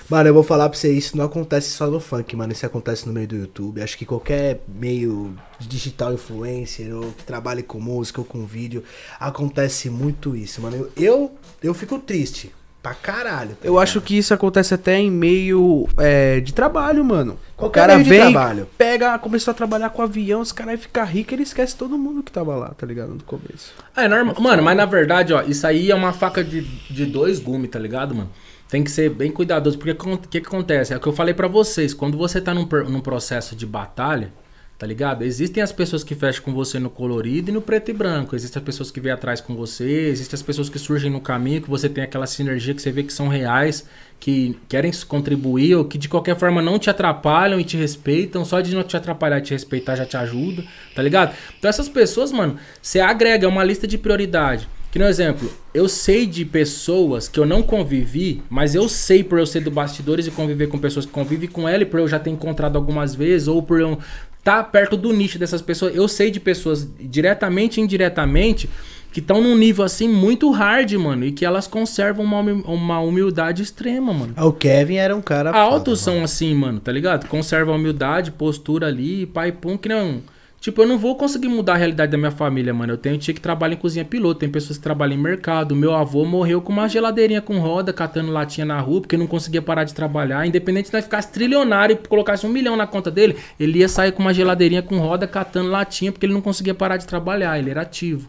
Mano, 0.08 0.28
eu 0.28 0.34
vou 0.34 0.42
falar 0.42 0.68
pra 0.70 0.76
você, 0.76 0.92
isso 0.92 1.16
não 1.16 1.26
acontece 1.26 1.70
só 1.70 1.86
no 1.86 2.00
funk, 2.00 2.34
mano. 2.34 2.52
Isso 2.52 2.66
acontece 2.66 3.06
no 3.06 3.12
meio 3.12 3.28
do 3.28 3.36
YouTube. 3.36 3.80
Acho 3.80 3.96
que 3.96 4.04
qualquer 4.04 4.64
meio 4.66 5.36
digital 5.60 6.12
influencer, 6.12 6.92
ou 6.96 7.12
que 7.12 7.22
trabalhe 7.22 7.62
com 7.62 7.78
música 7.78 8.20
ou 8.20 8.24
com 8.24 8.44
vídeo, 8.44 8.82
acontece 9.20 9.88
muito 9.88 10.34
isso, 10.34 10.60
mano. 10.62 10.76
Eu, 10.76 10.90
eu, 10.96 11.30
eu 11.62 11.74
fico 11.74 11.98
triste. 12.00 12.50
Pra 12.86 12.94
caralho. 12.94 13.56
tá 13.56 13.66
Eu 13.66 13.80
acho 13.80 14.00
que 14.00 14.16
isso 14.16 14.32
acontece 14.32 14.72
até 14.72 14.96
em 14.96 15.10
meio 15.10 15.88
é, 15.98 16.38
de 16.38 16.54
trabalho, 16.54 17.04
mano. 17.04 17.36
Qualquer 17.56 17.80
o 17.80 17.82
cara 17.82 17.94
meio 17.94 18.04
de 18.04 18.10
vem, 18.10 18.20
trabalho. 18.32 18.68
pega, 18.78 19.18
começou 19.18 19.50
a 19.50 19.54
trabalhar 19.54 19.90
com 19.90 20.02
avião, 20.02 20.40
os 20.40 20.52
caras 20.52 20.80
ficam 20.80 21.04
ricos, 21.04 21.32
ele 21.32 21.42
esquece 21.42 21.74
todo 21.74 21.98
mundo 21.98 22.22
que 22.22 22.30
tava 22.30 22.54
lá, 22.54 22.68
tá 22.68 22.86
ligado? 22.86 23.08
No 23.08 23.22
começo. 23.24 23.74
É 23.96 24.06
normal. 24.06 24.36
Mano, 24.38 24.62
mas 24.62 24.76
na 24.76 24.84
verdade, 24.84 25.32
ó, 25.32 25.42
isso 25.42 25.66
aí 25.66 25.90
é 25.90 25.94
uma 25.96 26.12
faca 26.12 26.44
de, 26.44 26.60
de 26.62 27.06
dois 27.06 27.40
gumes, 27.40 27.70
tá 27.70 27.78
ligado, 27.80 28.14
mano? 28.14 28.30
Tem 28.68 28.84
que 28.84 28.90
ser 28.90 29.10
bem 29.10 29.32
cuidadoso, 29.32 29.76
porque 29.78 29.90
o 29.90 30.18
que, 30.18 30.40
que 30.40 30.46
acontece? 30.46 30.92
É 30.92 30.96
o 30.96 31.00
que 31.00 31.08
eu 31.08 31.12
falei 31.12 31.34
pra 31.34 31.48
vocês, 31.48 31.92
quando 31.92 32.16
você 32.16 32.40
tá 32.40 32.54
num, 32.54 32.68
num 32.88 33.00
processo 33.00 33.56
de 33.56 33.66
batalha, 33.66 34.32
tá 34.78 34.86
ligado? 34.86 35.22
Existem 35.22 35.62
as 35.62 35.72
pessoas 35.72 36.04
que 36.04 36.14
fecham 36.14 36.42
com 36.44 36.52
você 36.52 36.78
no 36.78 36.90
colorido 36.90 37.50
e 37.50 37.52
no 37.52 37.62
preto 37.62 37.90
e 37.90 37.94
branco, 37.94 38.36
existem 38.36 38.60
as 38.60 38.64
pessoas 38.64 38.90
que 38.90 39.00
vêm 39.00 39.12
atrás 39.12 39.40
com 39.40 39.54
você, 39.54 40.08
existem 40.08 40.36
as 40.36 40.42
pessoas 40.42 40.68
que 40.68 40.78
surgem 40.78 41.10
no 41.10 41.20
caminho, 41.20 41.62
que 41.62 41.70
você 41.70 41.88
tem 41.88 42.04
aquela 42.04 42.26
sinergia 42.26 42.74
que 42.74 42.82
você 42.82 42.92
vê 42.92 43.02
que 43.02 43.12
são 43.12 43.28
reais, 43.28 43.86
que 44.20 44.58
querem 44.68 44.92
contribuir 45.08 45.74
ou 45.74 45.84
que 45.84 45.96
de 45.96 46.08
qualquer 46.08 46.36
forma 46.36 46.60
não 46.60 46.78
te 46.78 46.90
atrapalham 46.90 47.58
e 47.58 47.64
te 47.64 47.76
respeitam, 47.76 48.44
só 48.44 48.60
de 48.60 48.74
não 48.74 48.82
te 48.82 48.96
atrapalhar 48.96 49.38
e 49.38 49.42
te 49.42 49.52
respeitar 49.52 49.96
já 49.96 50.04
te 50.04 50.16
ajuda, 50.16 50.64
tá 50.94 51.02
ligado? 51.02 51.34
Então 51.58 51.68
essas 51.68 51.88
pessoas, 51.88 52.30
mano, 52.30 52.58
você 52.82 53.00
agrega 53.00 53.46
é 53.46 53.48
uma 53.48 53.64
lista 53.64 53.86
de 53.86 53.96
prioridade. 53.96 54.68
Que 54.96 54.98
no 54.98 55.04
exemplo, 55.04 55.52
eu 55.74 55.90
sei 55.90 56.24
de 56.24 56.42
pessoas 56.42 57.28
que 57.28 57.38
eu 57.38 57.44
não 57.44 57.62
convivi, 57.62 58.42
mas 58.48 58.74
eu 58.74 58.88
sei 58.88 59.22
por 59.22 59.38
eu 59.38 59.44
ser 59.44 59.60
do 59.60 59.70
bastidores 59.70 60.26
e 60.26 60.30
conviver 60.30 60.68
com 60.68 60.78
pessoas 60.78 61.04
que 61.04 61.12
convivem 61.12 61.50
com 61.50 61.68
ela 61.68 61.82
e 61.82 61.84
por 61.84 62.00
eu 62.00 62.08
já 62.08 62.18
ter 62.18 62.30
encontrado 62.30 62.76
algumas 62.76 63.14
vezes, 63.14 63.46
ou 63.46 63.62
por 63.62 63.78
eu 63.78 63.98
estar 64.46 64.62
perto 64.64 64.96
do 64.96 65.12
nicho 65.12 65.38
dessas 65.38 65.60
pessoas. 65.60 65.94
Eu 65.94 66.06
sei 66.06 66.30
de 66.30 66.38
pessoas 66.38 66.88
diretamente 67.00 67.80
e 67.80 67.82
indiretamente 67.82 68.70
que 69.12 69.18
estão 69.20 69.40
num 69.40 69.56
nível 69.56 69.84
assim 69.84 70.06
muito 70.08 70.50
hard, 70.50 70.92
mano, 70.94 71.24
e 71.24 71.32
que 71.32 71.44
elas 71.44 71.66
conservam 71.66 72.24
uma, 72.24 72.40
uma 72.40 73.00
humildade 73.00 73.62
extrema, 73.62 74.12
mano. 74.12 74.34
Ah, 74.36 74.44
O 74.46 74.52
Kevin 74.52 74.96
era 74.96 75.16
um 75.16 75.22
cara. 75.22 75.50
Altos 75.50 76.00
foda, 76.04 76.16
são 76.16 76.24
assim, 76.24 76.54
mano, 76.54 76.78
tá 76.80 76.92
ligado? 76.92 77.26
Conserva 77.26 77.72
a 77.72 77.74
humildade, 77.74 78.30
postura 78.30 78.86
ali, 78.86 79.26
pai 79.26 79.52
pum, 79.52 79.76
que 79.76 79.88
não. 79.88 80.22
Tipo, 80.60 80.82
eu 80.82 80.86
não 80.86 80.98
vou 80.98 81.14
conseguir 81.16 81.48
mudar 81.48 81.74
a 81.74 81.76
realidade 81.76 82.10
da 82.10 82.18
minha 82.18 82.30
família, 82.30 82.74
mano. 82.74 82.94
Eu 82.94 82.96
tenho 82.98 83.16
tia 83.18 83.32
que 83.32 83.40
trabalha 83.40 83.74
em 83.74 83.76
cozinha 83.76 84.04
piloto, 84.04 84.40
tem 84.40 84.48
pessoas 84.48 84.78
que 84.78 84.82
trabalham 84.82 85.14
em 85.14 85.22
mercado. 85.22 85.76
Meu 85.76 85.94
avô 85.94 86.24
morreu 86.24 86.60
com 86.60 86.72
uma 86.72 86.88
geladeirinha 86.88 87.40
com 87.40 87.58
roda, 87.58 87.92
catando 87.92 88.32
latinha 88.32 88.64
na 88.64 88.80
rua, 88.80 89.00
porque 89.02 89.16
não 89.16 89.26
conseguia 89.26 89.62
parar 89.62 89.84
de 89.84 89.94
trabalhar. 89.94 90.46
Independente 90.46 90.86
de 90.86 90.92
nós 90.92 91.04
ficasse 91.04 91.30
trilionário 91.30 91.94
e 91.94 92.08
colocasse 92.08 92.44
um 92.46 92.48
milhão 92.48 92.76
na 92.76 92.86
conta 92.86 93.10
dele, 93.10 93.36
ele 93.60 93.78
ia 93.78 93.88
sair 93.88 94.12
com 94.12 94.22
uma 94.22 94.34
geladeirinha 94.34 94.82
com 94.82 94.98
roda, 94.98 95.26
catando 95.26 95.70
latinha, 95.70 96.10
porque 96.10 96.26
ele 96.26 96.34
não 96.34 96.40
conseguia 96.40 96.74
parar 96.74 96.96
de 96.96 97.06
trabalhar, 97.06 97.58
ele 97.58 97.70
era 97.70 97.82
ativo. 97.82 98.28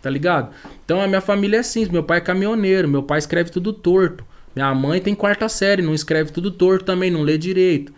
Tá 0.00 0.10
ligado? 0.10 0.50
Então 0.84 1.00
a 1.00 1.08
minha 1.08 1.20
família 1.20 1.56
é 1.56 1.60
assim. 1.60 1.88
Meu 1.90 2.02
pai 2.02 2.18
é 2.18 2.20
caminhoneiro, 2.20 2.88
meu 2.88 3.02
pai 3.02 3.18
escreve 3.18 3.50
tudo 3.50 3.72
torto. 3.72 4.24
Minha 4.54 4.74
mãe 4.74 5.00
tem 5.00 5.14
quarta 5.14 5.48
série, 5.48 5.80
não 5.80 5.94
escreve 5.94 6.30
tudo 6.30 6.50
torto 6.50 6.84
também, 6.84 7.10
não 7.10 7.22
lê 7.22 7.38
direito. 7.38 7.92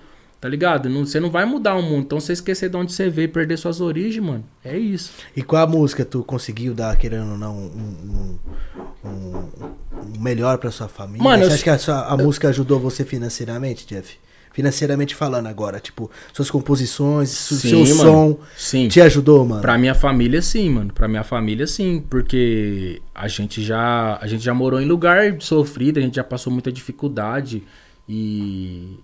Tá 0.44 0.50
ligado? 0.50 0.90
Não- 0.90 1.06
você 1.06 1.18
não 1.18 1.30
vai 1.30 1.46
mudar 1.46 1.74
o 1.74 1.80
mundo. 1.82 2.02
Então 2.02 2.20
você 2.20 2.34
esquecer 2.34 2.68
de 2.68 2.76
onde 2.76 2.92
você 2.92 3.08
veio 3.08 3.24
e 3.24 3.28
perder 3.28 3.56
suas 3.56 3.80
origens, 3.80 4.22
mano. 4.22 4.44
É 4.62 4.76
isso. 4.76 5.10
E 5.34 5.42
com 5.42 5.56
a 5.56 5.66
música, 5.66 6.04
tu 6.04 6.22
conseguiu 6.22 6.74
dar, 6.74 6.94
querendo 6.98 7.30
ou 7.30 7.38
não, 7.38 7.56
um, 7.56 8.38
um- 9.02 9.08
um- 9.08 9.48
um 10.18 10.20
melhor 10.20 10.58
pra 10.58 10.70
sua 10.70 10.86
família? 10.86 11.22
Mano, 11.24 11.44
Você 11.44 11.48
eu- 11.50 11.54
acha 11.54 11.62
que 11.64 11.70
a, 11.70 11.78
sua- 11.78 12.04
a 12.08 12.14
música 12.18 12.50
ajudou 12.50 12.78
você 12.78 13.06
financeiramente, 13.06 13.86
Jeff? 13.86 14.18
Financeiramente 14.52 15.14
falando 15.14 15.46
agora, 15.46 15.80
tipo, 15.80 16.10
suas 16.30 16.50
composições, 16.50 17.30
Sim, 17.30 17.56
seu 17.56 17.78
mano. 17.78 17.94
som, 17.94 18.38
Sim. 18.54 18.88
te 18.88 19.00
ajudou, 19.00 19.46
mano? 19.46 19.62
Pra 19.62 19.78
minha 19.78 19.94
família, 19.94 20.42
sim, 20.42 20.68
mano. 20.68 20.92
Pra 20.92 21.08
minha 21.08 21.24
família, 21.24 21.66
sim. 21.66 22.04
Porque 22.10 23.00
a 23.14 23.26
gente 23.28 23.62
já, 23.62 24.18
a 24.20 24.26
gente 24.26 24.44
já 24.44 24.52
morou 24.52 24.78
em 24.78 24.84
lugar 24.84 25.36
sofrido, 25.40 25.98
a 25.98 26.02
gente 26.02 26.16
já 26.16 26.22
passou 26.22 26.52
muita 26.52 26.70
dificuldade. 26.70 27.62
E 28.06 28.98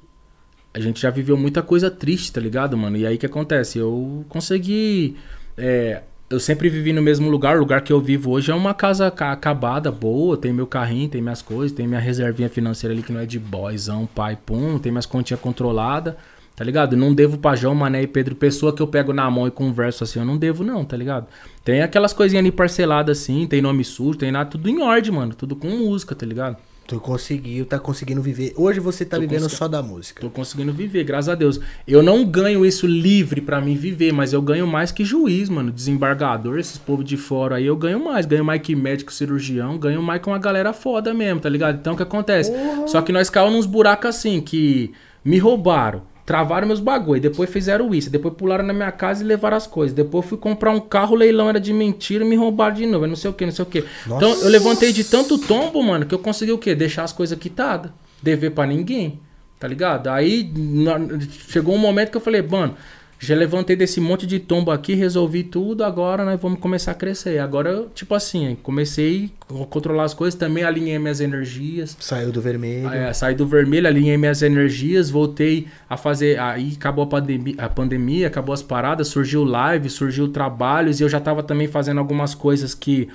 a 0.72 0.80
gente 0.80 1.00
já 1.00 1.10
viveu 1.10 1.36
muita 1.36 1.62
coisa 1.62 1.90
triste, 1.90 2.32
tá 2.32 2.40
ligado, 2.40 2.76
mano? 2.76 2.96
E 2.96 3.06
aí 3.06 3.18
que 3.18 3.26
acontece? 3.26 3.78
Eu 3.78 4.24
consegui. 4.28 5.16
é, 5.56 6.02
eu 6.28 6.38
sempre 6.38 6.68
vivi 6.68 6.92
no 6.92 7.02
mesmo 7.02 7.28
lugar. 7.28 7.56
O 7.56 7.60
lugar 7.60 7.80
que 7.82 7.92
eu 7.92 8.00
vivo 8.00 8.30
hoje 8.30 8.52
é 8.52 8.54
uma 8.54 8.72
casa 8.72 9.10
ca- 9.10 9.32
acabada, 9.32 9.90
boa. 9.90 10.36
Tem 10.36 10.52
meu 10.52 10.66
carrinho, 10.66 11.08
tem 11.08 11.20
minhas 11.20 11.42
coisas, 11.42 11.72
tem 11.76 11.88
minha 11.88 11.98
reservinha 12.00 12.48
financeira 12.48 12.94
ali 12.94 13.02
que 13.02 13.12
não 13.12 13.20
é 13.20 13.26
de 13.26 13.38
boyzão, 13.38 14.06
pai, 14.06 14.38
pum. 14.46 14.78
Tem 14.78 14.92
minhas 14.92 15.06
continhas 15.06 15.40
controladas. 15.40 16.14
Tá 16.54 16.64
ligado? 16.64 16.94
Não 16.96 17.14
devo 17.14 17.38
pra 17.38 17.56
João, 17.56 17.74
Mané 17.74 18.02
e 18.02 18.06
Pedro 18.06 18.34
Pessoa 18.36 18.72
que 18.74 18.82
eu 18.82 18.86
pego 18.86 19.12
na 19.14 19.28
mão 19.30 19.46
e 19.46 19.50
converso 19.50 20.04
assim. 20.04 20.18
Eu 20.20 20.26
não 20.26 20.36
devo, 20.36 20.62
não, 20.62 20.84
tá 20.84 20.94
ligado? 20.96 21.26
Tem 21.64 21.80
aquelas 21.82 22.12
coisinhas 22.12 22.42
ali 22.44 22.52
parceladas 22.52 23.18
assim, 23.18 23.46
tem 23.46 23.62
nome 23.62 23.82
sujo, 23.82 24.18
tem 24.18 24.30
nada, 24.30 24.50
tudo 24.50 24.68
em 24.68 24.80
ordem, 24.82 25.10
mano. 25.10 25.34
Tudo 25.34 25.56
com 25.56 25.68
música, 25.68 26.14
tá 26.14 26.26
ligado? 26.26 26.58
Tu 26.90 26.98
conseguiu, 26.98 27.64
tá 27.64 27.78
conseguindo 27.78 28.20
viver. 28.20 28.52
Hoje 28.56 28.80
você 28.80 29.04
tá 29.04 29.16
Tô 29.16 29.20
vivendo 29.20 29.42
consegui- 29.42 29.56
só 29.58 29.68
da 29.68 29.80
música. 29.80 30.20
Tô 30.20 30.28
conseguindo 30.28 30.72
viver, 30.72 31.04
graças 31.04 31.28
a 31.28 31.36
Deus. 31.36 31.60
Eu 31.86 32.02
não 32.02 32.24
ganho 32.24 32.66
isso 32.66 32.84
livre 32.84 33.40
pra 33.40 33.60
mim 33.60 33.76
viver, 33.76 34.12
mas 34.12 34.32
eu 34.32 34.42
ganho 34.42 34.66
mais 34.66 34.90
que 34.90 35.04
juiz, 35.04 35.48
mano. 35.48 35.70
Desembargador, 35.70 36.58
esses 36.58 36.78
povos 36.78 37.04
de 37.04 37.16
fora 37.16 37.56
aí, 37.56 37.66
eu 37.66 37.76
ganho 37.76 38.04
mais. 38.04 38.26
Ganho 38.26 38.44
mais 38.44 38.60
que 38.60 38.74
médico, 38.74 39.12
cirurgião, 39.12 39.78
ganho 39.78 40.02
mais 40.02 40.20
com 40.20 40.32
uma 40.32 40.38
galera 40.40 40.72
foda 40.72 41.14
mesmo, 41.14 41.38
tá 41.38 41.48
ligado? 41.48 41.76
Então 41.78 41.92
o 41.94 41.96
que 41.96 42.02
acontece? 42.02 42.50
Só 42.88 43.00
que 43.02 43.12
nós 43.12 43.30
caímos 43.30 43.54
nos 43.54 43.66
buracos 43.66 44.08
assim, 44.10 44.40
que 44.40 44.90
me 45.24 45.38
roubaram. 45.38 46.02
Travaram 46.30 46.64
meus 46.68 46.78
bagulho, 46.78 47.20
depois 47.20 47.50
fizeram 47.50 47.92
isso, 47.92 48.08
depois 48.08 48.34
pularam 48.34 48.62
na 48.64 48.72
minha 48.72 48.92
casa 48.92 49.24
e 49.24 49.26
levaram 49.26 49.56
as 49.56 49.66
coisas. 49.66 49.92
Depois 49.92 50.24
fui 50.24 50.38
comprar 50.38 50.70
um 50.70 50.78
carro, 50.78 51.14
o 51.14 51.18
leilão 51.18 51.48
era 51.48 51.58
de 51.58 51.72
mentira, 51.72 52.24
me 52.24 52.36
roubaram 52.36 52.72
de 52.76 52.86
novo, 52.86 53.04
não 53.04 53.16
sei 53.16 53.30
o 53.30 53.34
que, 53.34 53.44
não 53.44 53.50
sei 53.52 53.64
o 53.64 53.66
que. 53.66 53.84
Então 54.06 54.30
eu 54.44 54.48
levantei 54.48 54.92
de 54.92 55.02
tanto 55.02 55.36
tombo, 55.38 55.82
mano, 55.82 56.06
que 56.06 56.14
eu 56.14 56.20
consegui 56.20 56.52
o 56.52 56.58
quê? 56.58 56.72
Deixar 56.72 57.02
as 57.02 57.12
coisas 57.12 57.36
quitadas. 57.36 57.90
Dever 58.22 58.52
pra 58.52 58.64
ninguém. 58.64 59.18
Tá 59.58 59.66
ligado? 59.66 60.06
Aí 60.06 60.48
na- 60.54 61.00
chegou 61.48 61.74
um 61.74 61.78
momento 61.78 62.10
que 62.12 62.16
eu 62.16 62.20
falei, 62.20 62.42
mano, 62.42 62.76
já 63.22 63.34
levantei 63.34 63.76
desse 63.76 64.00
monte 64.00 64.26
de 64.26 64.38
tombo 64.38 64.70
aqui, 64.70 64.94
resolvi 64.94 65.44
tudo, 65.44 65.84
agora 65.84 66.24
nós 66.24 66.40
vamos 66.40 66.58
começar 66.58 66.92
a 66.92 66.94
crescer. 66.94 67.38
Agora, 67.38 67.68
eu, 67.68 67.90
tipo 67.90 68.14
assim, 68.14 68.56
comecei 68.62 69.30
a 69.46 69.66
controlar 69.66 70.04
as 70.04 70.14
coisas, 70.14 70.38
também 70.38 70.64
alinhei 70.64 70.98
minhas 70.98 71.20
energias. 71.20 71.94
Saiu 72.00 72.32
do 72.32 72.40
vermelho. 72.40 72.88
É, 72.88 73.12
saí 73.12 73.34
do 73.34 73.46
vermelho, 73.46 73.86
alinhei 73.86 74.16
minhas 74.16 74.40
energias, 74.40 75.10
voltei 75.10 75.68
a 75.88 75.98
fazer. 75.98 76.40
Aí 76.40 76.72
acabou 76.74 77.04
a 77.04 77.06
pandemia, 77.06 77.54
a 77.58 77.68
pandemia, 77.68 78.26
acabou 78.26 78.54
as 78.54 78.62
paradas, 78.62 79.08
surgiu 79.08 79.44
live, 79.44 79.90
surgiu 79.90 80.28
trabalhos, 80.28 80.98
e 80.98 81.02
eu 81.02 81.08
já 81.08 81.20
tava 81.20 81.42
também 81.42 81.68
fazendo 81.68 81.98
algumas 81.98 82.34
coisas 82.34 82.74
que. 82.74 83.06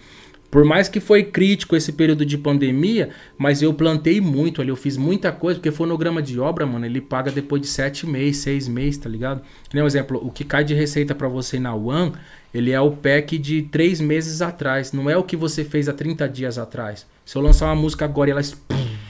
Por 0.50 0.64
mais 0.64 0.88
que 0.88 1.02
foi 1.02 1.24
crítico 1.24 1.76
esse 1.76 1.92
período 1.92 2.26
de 2.26 2.38
pandemia, 2.38 3.10
mas 3.38 3.62
eu 3.62 3.74
plantei 3.74 4.22
muito 4.22 4.62
ali, 4.62 4.70
eu 4.70 4.76
fiz 4.78 4.96
muita 4.96 5.32
coisa, 5.32 5.60
porque 5.60 5.70
fonograma 5.72 6.22
de 6.22 6.40
obra, 6.40 6.66
mano, 6.66 6.86
ele 6.86 7.02
paga 7.02 7.30
depois 7.30 7.62
de 7.62 7.68
sete 7.68 8.06
meses, 8.08 8.38
seis 8.38 8.68
meses, 8.68 8.98
tá 8.98 9.10
ligado? 9.10 9.42
Que 9.70 9.82
um 9.82 9.86
exemplo, 9.86 10.18
o 10.24 10.32
que 10.32 10.46
cai 10.46 10.64
de 10.64 10.74
receita 10.74 11.14
pra 11.14 11.28
você 11.28 11.60
na 11.60 11.76
One, 11.76 12.14
ele 12.54 12.72
é 12.72 12.80
o 12.80 12.92
pack 12.92 13.38
de 13.38 13.64
três 13.64 14.00
meses 14.00 14.42
atrás, 14.42 14.94
não 14.94 15.10
é 15.10 15.18
o 15.18 15.24
que 15.24 15.36
você 15.36 15.66
fez 15.66 15.90
há 15.90 15.94
30 15.94 16.28
dias 16.30 16.58
atrás. 16.58 17.06
Se 17.26 17.38
eu 17.38 17.42
lançar 17.42 17.66
uma 17.66 17.76
música 17.76 18.06
agora 18.06 18.30
e 18.30 18.32
ela 18.32 18.40
es- 18.42 18.56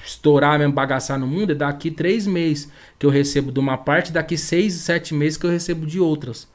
estourar 0.04 0.58
mesmo, 0.58 0.74
bagaçar 0.74 1.20
no 1.20 1.28
mundo, 1.28 1.52
é 1.52 1.56
daqui 1.56 1.92
três 1.92 2.26
meses 2.26 2.72
que 2.98 3.06
eu 3.06 3.10
recebo 3.12 3.52
de 3.52 3.60
uma 3.60 3.78
parte, 3.78 4.12
daqui 4.12 4.36
seis, 4.38 4.74
sete 4.74 5.14
meses 5.14 5.38
que 5.38 5.46
eu 5.46 5.52
recebo 5.52 5.86
de 5.86 6.00
outras. 6.00 6.48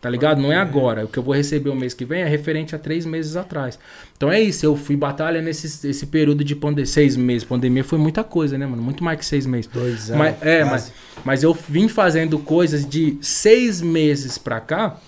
Tá 0.00 0.10
ligado? 0.10 0.40
Não 0.40 0.52
é 0.52 0.56
agora. 0.56 1.04
O 1.04 1.08
que 1.08 1.18
eu 1.18 1.22
vou 1.22 1.34
receber 1.34 1.70
o 1.70 1.74
mês 1.74 1.94
que 1.94 2.04
vem 2.04 2.22
é 2.22 2.28
referente 2.28 2.74
a 2.74 2.78
três 2.78 3.06
meses 3.06 3.34
atrás. 3.34 3.78
Então 4.16 4.30
é 4.30 4.40
isso. 4.40 4.64
Eu 4.64 4.76
fui 4.76 4.96
batalha 4.96 5.40
nesse 5.40 5.88
esse 5.88 6.06
período 6.06 6.44
de 6.44 6.54
pandemia. 6.54 6.86
Seis 6.86 7.16
meses. 7.16 7.44
Pandemia 7.44 7.82
foi 7.82 7.98
muita 7.98 8.22
coisa, 8.22 8.56
né, 8.58 8.66
mano? 8.66 8.82
Muito 8.82 9.02
mais 9.02 9.18
que 9.18 9.24
seis 9.24 9.46
meses. 9.46 9.70
Dois 9.72 10.10
anos. 10.10 10.18
Mas, 10.18 10.42
é, 10.42 10.60
quase. 10.60 10.70
mas, 10.70 10.92
mas 11.24 11.42
eu 11.42 11.54
vim 11.54 11.88
fazendo 11.88 12.38
coisas 12.38 12.88
de 12.88 13.18
seis 13.20 13.80
meses 13.80 14.38
pra 14.38 14.60
cá 14.60 15.00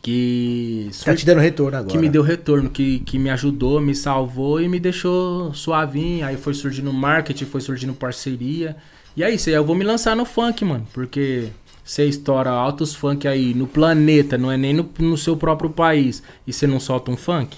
que. 0.00 0.90
Tá 1.04 1.14
te 1.14 1.26
dando 1.26 1.40
retorno 1.40 1.76
agora. 1.76 1.92
Que 1.92 1.98
me 1.98 2.08
deu 2.08 2.22
retorno, 2.22 2.70
que, 2.70 3.00
que 3.00 3.18
me 3.18 3.30
ajudou, 3.30 3.80
me 3.80 3.94
salvou 3.94 4.60
e 4.60 4.68
me 4.68 4.80
deixou 4.80 5.52
suavinho. 5.52 6.24
Aí 6.24 6.36
foi 6.36 6.54
surgindo 6.54 6.92
marketing, 6.92 7.44
foi 7.44 7.60
surgindo 7.60 7.92
parceria. 7.92 8.76
E 9.16 9.22
é 9.22 9.30
isso, 9.30 9.48
aí 9.48 9.54
eu 9.54 9.64
vou 9.64 9.76
me 9.76 9.84
lançar 9.84 10.16
no 10.16 10.24
funk, 10.24 10.64
mano. 10.64 10.86
Porque 10.92 11.48
você 11.84 12.06
estoura 12.06 12.50
altos 12.50 12.94
funk 12.94 13.28
aí 13.28 13.52
no 13.52 13.66
planeta, 13.66 14.38
não 14.38 14.50
é 14.50 14.56
nem 14.56 14.72
no, 14.72 14.88
no 14.98 15.18
seu 15.18 15.36
próprio 15.36 15.68
país, 15.68 16.22
e 16.46 16.52
você 16.52 16.66
não 16.66 16.80
solta 16.80 17.10
um 17.10 17.16
funk? 17.16 17.56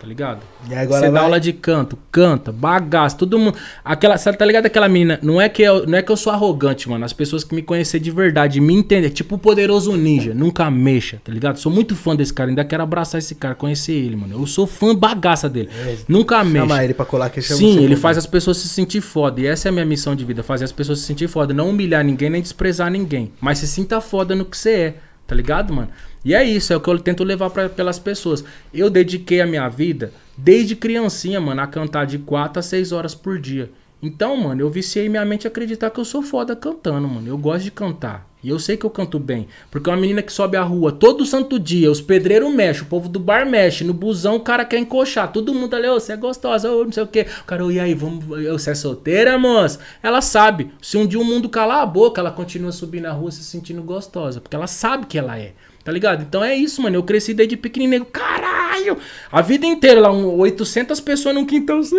Tá 0.00 0.06
ligado? 0.06 0.40
E 0.68 0.74
agora 0.74 1.00
Você 1.00 1.06
dá 1.06 1.12
vai- 1.12 1.22
aula 1.22 1.38
de 1.38 1.52
canto, 1.52 1.98
canta, 2.10 2.50
bagaça, 2.50 3.16
todo 3.16 3.38
mundo. 3.38 3.56
Aquela, 3.84 4.16
sabe, 4.16 4.38
tá 4.38 4.44
ligado 4.46 4.64
aquela 4.66 4.88
menina? 4.88 5.18
Não 5.22 5.38
é, 5.40 5.48
que 5.48 5.62
eu, 5.62 5.86
não 5.86 5.98
é 5.98 6.02
que 6.02 6.10
eu 6.10 6.16
sou 6.16 6.32
arrogante, 6.32 6.88
mano. 6.88 7.04
As 7.04 7.12
pessoas 7.12 7.44
que 7.44 7.54
me 7.54 7.60
conhecer 7.62 8.00
de 8.00 8.10
verdade, 8.10 8.60
me 8.60 8.74
entender, 8.74 9.10
tipo 9.10 9.34
o 9.34 9.38
poderoso 9.38 9.94
ninja, 9.96 10.32
nunca 10.32 10.70
mexa, 10.70 11.20
tá 11.22 11.30
ligado? 11.30 11.58
Sou 11.58 11.70
muito 11.70 11.94
fã 11.94 12.16
desse 12.16 12.32
cara, 12.32 12.48
ainda 12.50 12.64
quero 12.64 12.82
abraçar 12.82 13.18
esse 13.18 13.34
cara, 13.34 13.54
conhecer 13.54 13.92
ele, 13.92 14.16
mano. 14.16 14.40
Eu 14.40 14.46
sou 14.46 14.66
fã 14.66 14.94
bagaça 14.94 15.48
dele. 15.48 15.68
nunca 16.08 16.42
mexa. 16.42 16.66
Chama 16.66 16.84
ele 16.84 16.94
pra 16.94 17.04
colar 17.04 17.28
que 17.30 17.42
chama 17.42 17.58
Sim, 17.58 17.84
ele 17.84 17.96
faz 17.96 18.16
as 18.16 18.26
pessoas 18.26 18.56
se 18.56 18.68
sentir 18.68 19.00
foda. 19.02 19.40
E 19.40 19.46
essa 19.46 19.68
é 19.68 19.70
a 19.70 19.72
minha 19.72 19.84
missão 19.84 20.16
de 20.16 20.24
vida, 20.24 20.42
fazer 20.42 20.64
as 20.64 20.72
pessoas 20.72 21.00
se 21.00 21.04
sentir 21.06 21.28
foda. 21.28 21.52
Não 21.52 21.68
humilhar 21.68 22.02
ninguém, 22.02 22.30
nem 22.30 22.40
desprezar 22.40 22.90
ninguém. 22.90 23.32
Mas 23.40 23.58
se 23.58 23.66
sinta 23.68 24.00
foda 24.00 24.34
no 24.34 24.44
que 24.44 24.56
você 24.56 24.70
é, 24.70 24.94
tá 25.30 25.36
ligado, 25.36 25.72
mano? 25.72 25.88
E 26.24 26.34
é 26.34 26.42
isso, 26.42 26.72
é 26.72 26.76
o 26.76 26.80
que 26.80 26.90
eu 26.90 26.98
tento 26.98 27.22
levar 27.22 27.50
pra, 27.50 27.68
pelas 27.68 28.00
pessoas. 28.00 28.44
Eu 28.74 28.90
dediquei 28.90 29.40
a 29.40 29.46
minha 29.46 29.68
vida, 29.68 30.12
desde 30.36 30.74
criancinha, 30.74 31.40
mano, 31.40 31.60
a 31.62 31.68
cantar 31.68 32.04
de 32.04 32.18
4 32.18 32.58
a 32.58 32.62
6 32.62 32.90
horas 32.90 33.14
por 33.14 33.38
dia. 33.38 33.70
Então, 34.02 34.36
mano, 34.36 34.60
eu 34.62 34.70
viciei 34.70 35.08
minha 35.08 35.24
mente 35.24 35.46
a 35.46 35.50
acreditar 35.50 35.90
que 35.90 36.00
eu 36.00 36.04
sou 36.04 36.22
foda 36.22 36.56
cantando, 36.56 37.06
mano. 37.06 37.28
Eu 37.28 37.36
gosto 37.36 37.64
de 37.64 37.70
cantar. 37.70 38.30
E 38.42 38.48
eu 38.48 38.58
sei 38.58 38.76
que 38.76 38.86
eu 38.86 38.90
canto 38.90 39.18
bem. 39.18 39.46
Porque 39.70 39.90
uma 39.90 39.96
menina 39.96 40.22
que 40.22 40.32
sobe 40.32 40.56
a 40.56 40.62
rua 40.62 40.90
todo 40.90 41.26
santo 41.26 41.58
dia, 41.58 41.90
os 41.90 42.00
pedreiros 42.00 42.50
mexem, 42.50 42.84
o 42.84 42.86
povo 42.86 43.06
do 43.08 43.20
bar 43.20 43.44
mexe, 43.44 43.84
no 43.84 43.92
busão 43.92 44.36
o 44.36 44.40
cara 44.40 44.64
quer 44.64 44.78
encoxar. 44.78 45.30
Todo 45.30 45.52
mundo 45.52 45.76
ali, 45.76 45.86
ô, 45.86 46.00
você 46.00 46.12
é 46.12 46.16
gostosa, 46.16 46.70
ô, 46.70 46.84
não 46.84 46.92
sei 46.92 47.02
o 47.02 47.06
quê. 47.06 47.26
O 47.42 47.44
cara, 47.44 47.62
e 47.70 47.78
aí, 47.78 47.92
vamos, 47.92 48.24
você 48.24 48.70
é 48.70 48.74
solteira, 48.74 49.38
moça? 49.38 49.80
Ela 50.02 50.22
sabe. 50.22 50.70
Se 50.80 50.96
um 50.96 51.06
dia 51.06 51.20
o 51.20 51.24
mundo 51.24 51.50
calar 51.50 51.82
a 51.82 51.86
boca, 51.86 52.20
ela 52.20 52.30
continua 52.30 52.72
subindo 52.72 53.06
a 53.06 53.12
rua 53.12 53.30
se 53.30 53.44
sentindo 53.44 53.82
gostosa. 53.82 54.40
Porque 54.40 54.56
ela 54.56 54.66
sabe 54.66 55.04
que 55.04 55.18
ela 55.18 55.38
é. 55.38 55.52
Tá 55.82 55.90
ligado? 55.90 56.22
Então 56.22 56.44
é 56.44 56.54
isso, 56.54 56.82
mano. 56.82 56.96
Eu 56.96 57.02
cresci 57.02 57.32
desde 57.32 57.56
pequenininho. 57.56 58.04
Caralho! 58.04 58.98
A 59.32 59.40
vida 59.40 59.66
inteira 59.66 60.00
lá, 60.00 60.12
um, 60.12 60.38
800 60.38 61.00
pessoas 61.00 61.34
num 61.34 61.46
quintal 61.46 61.78
assim, 61.78 61.96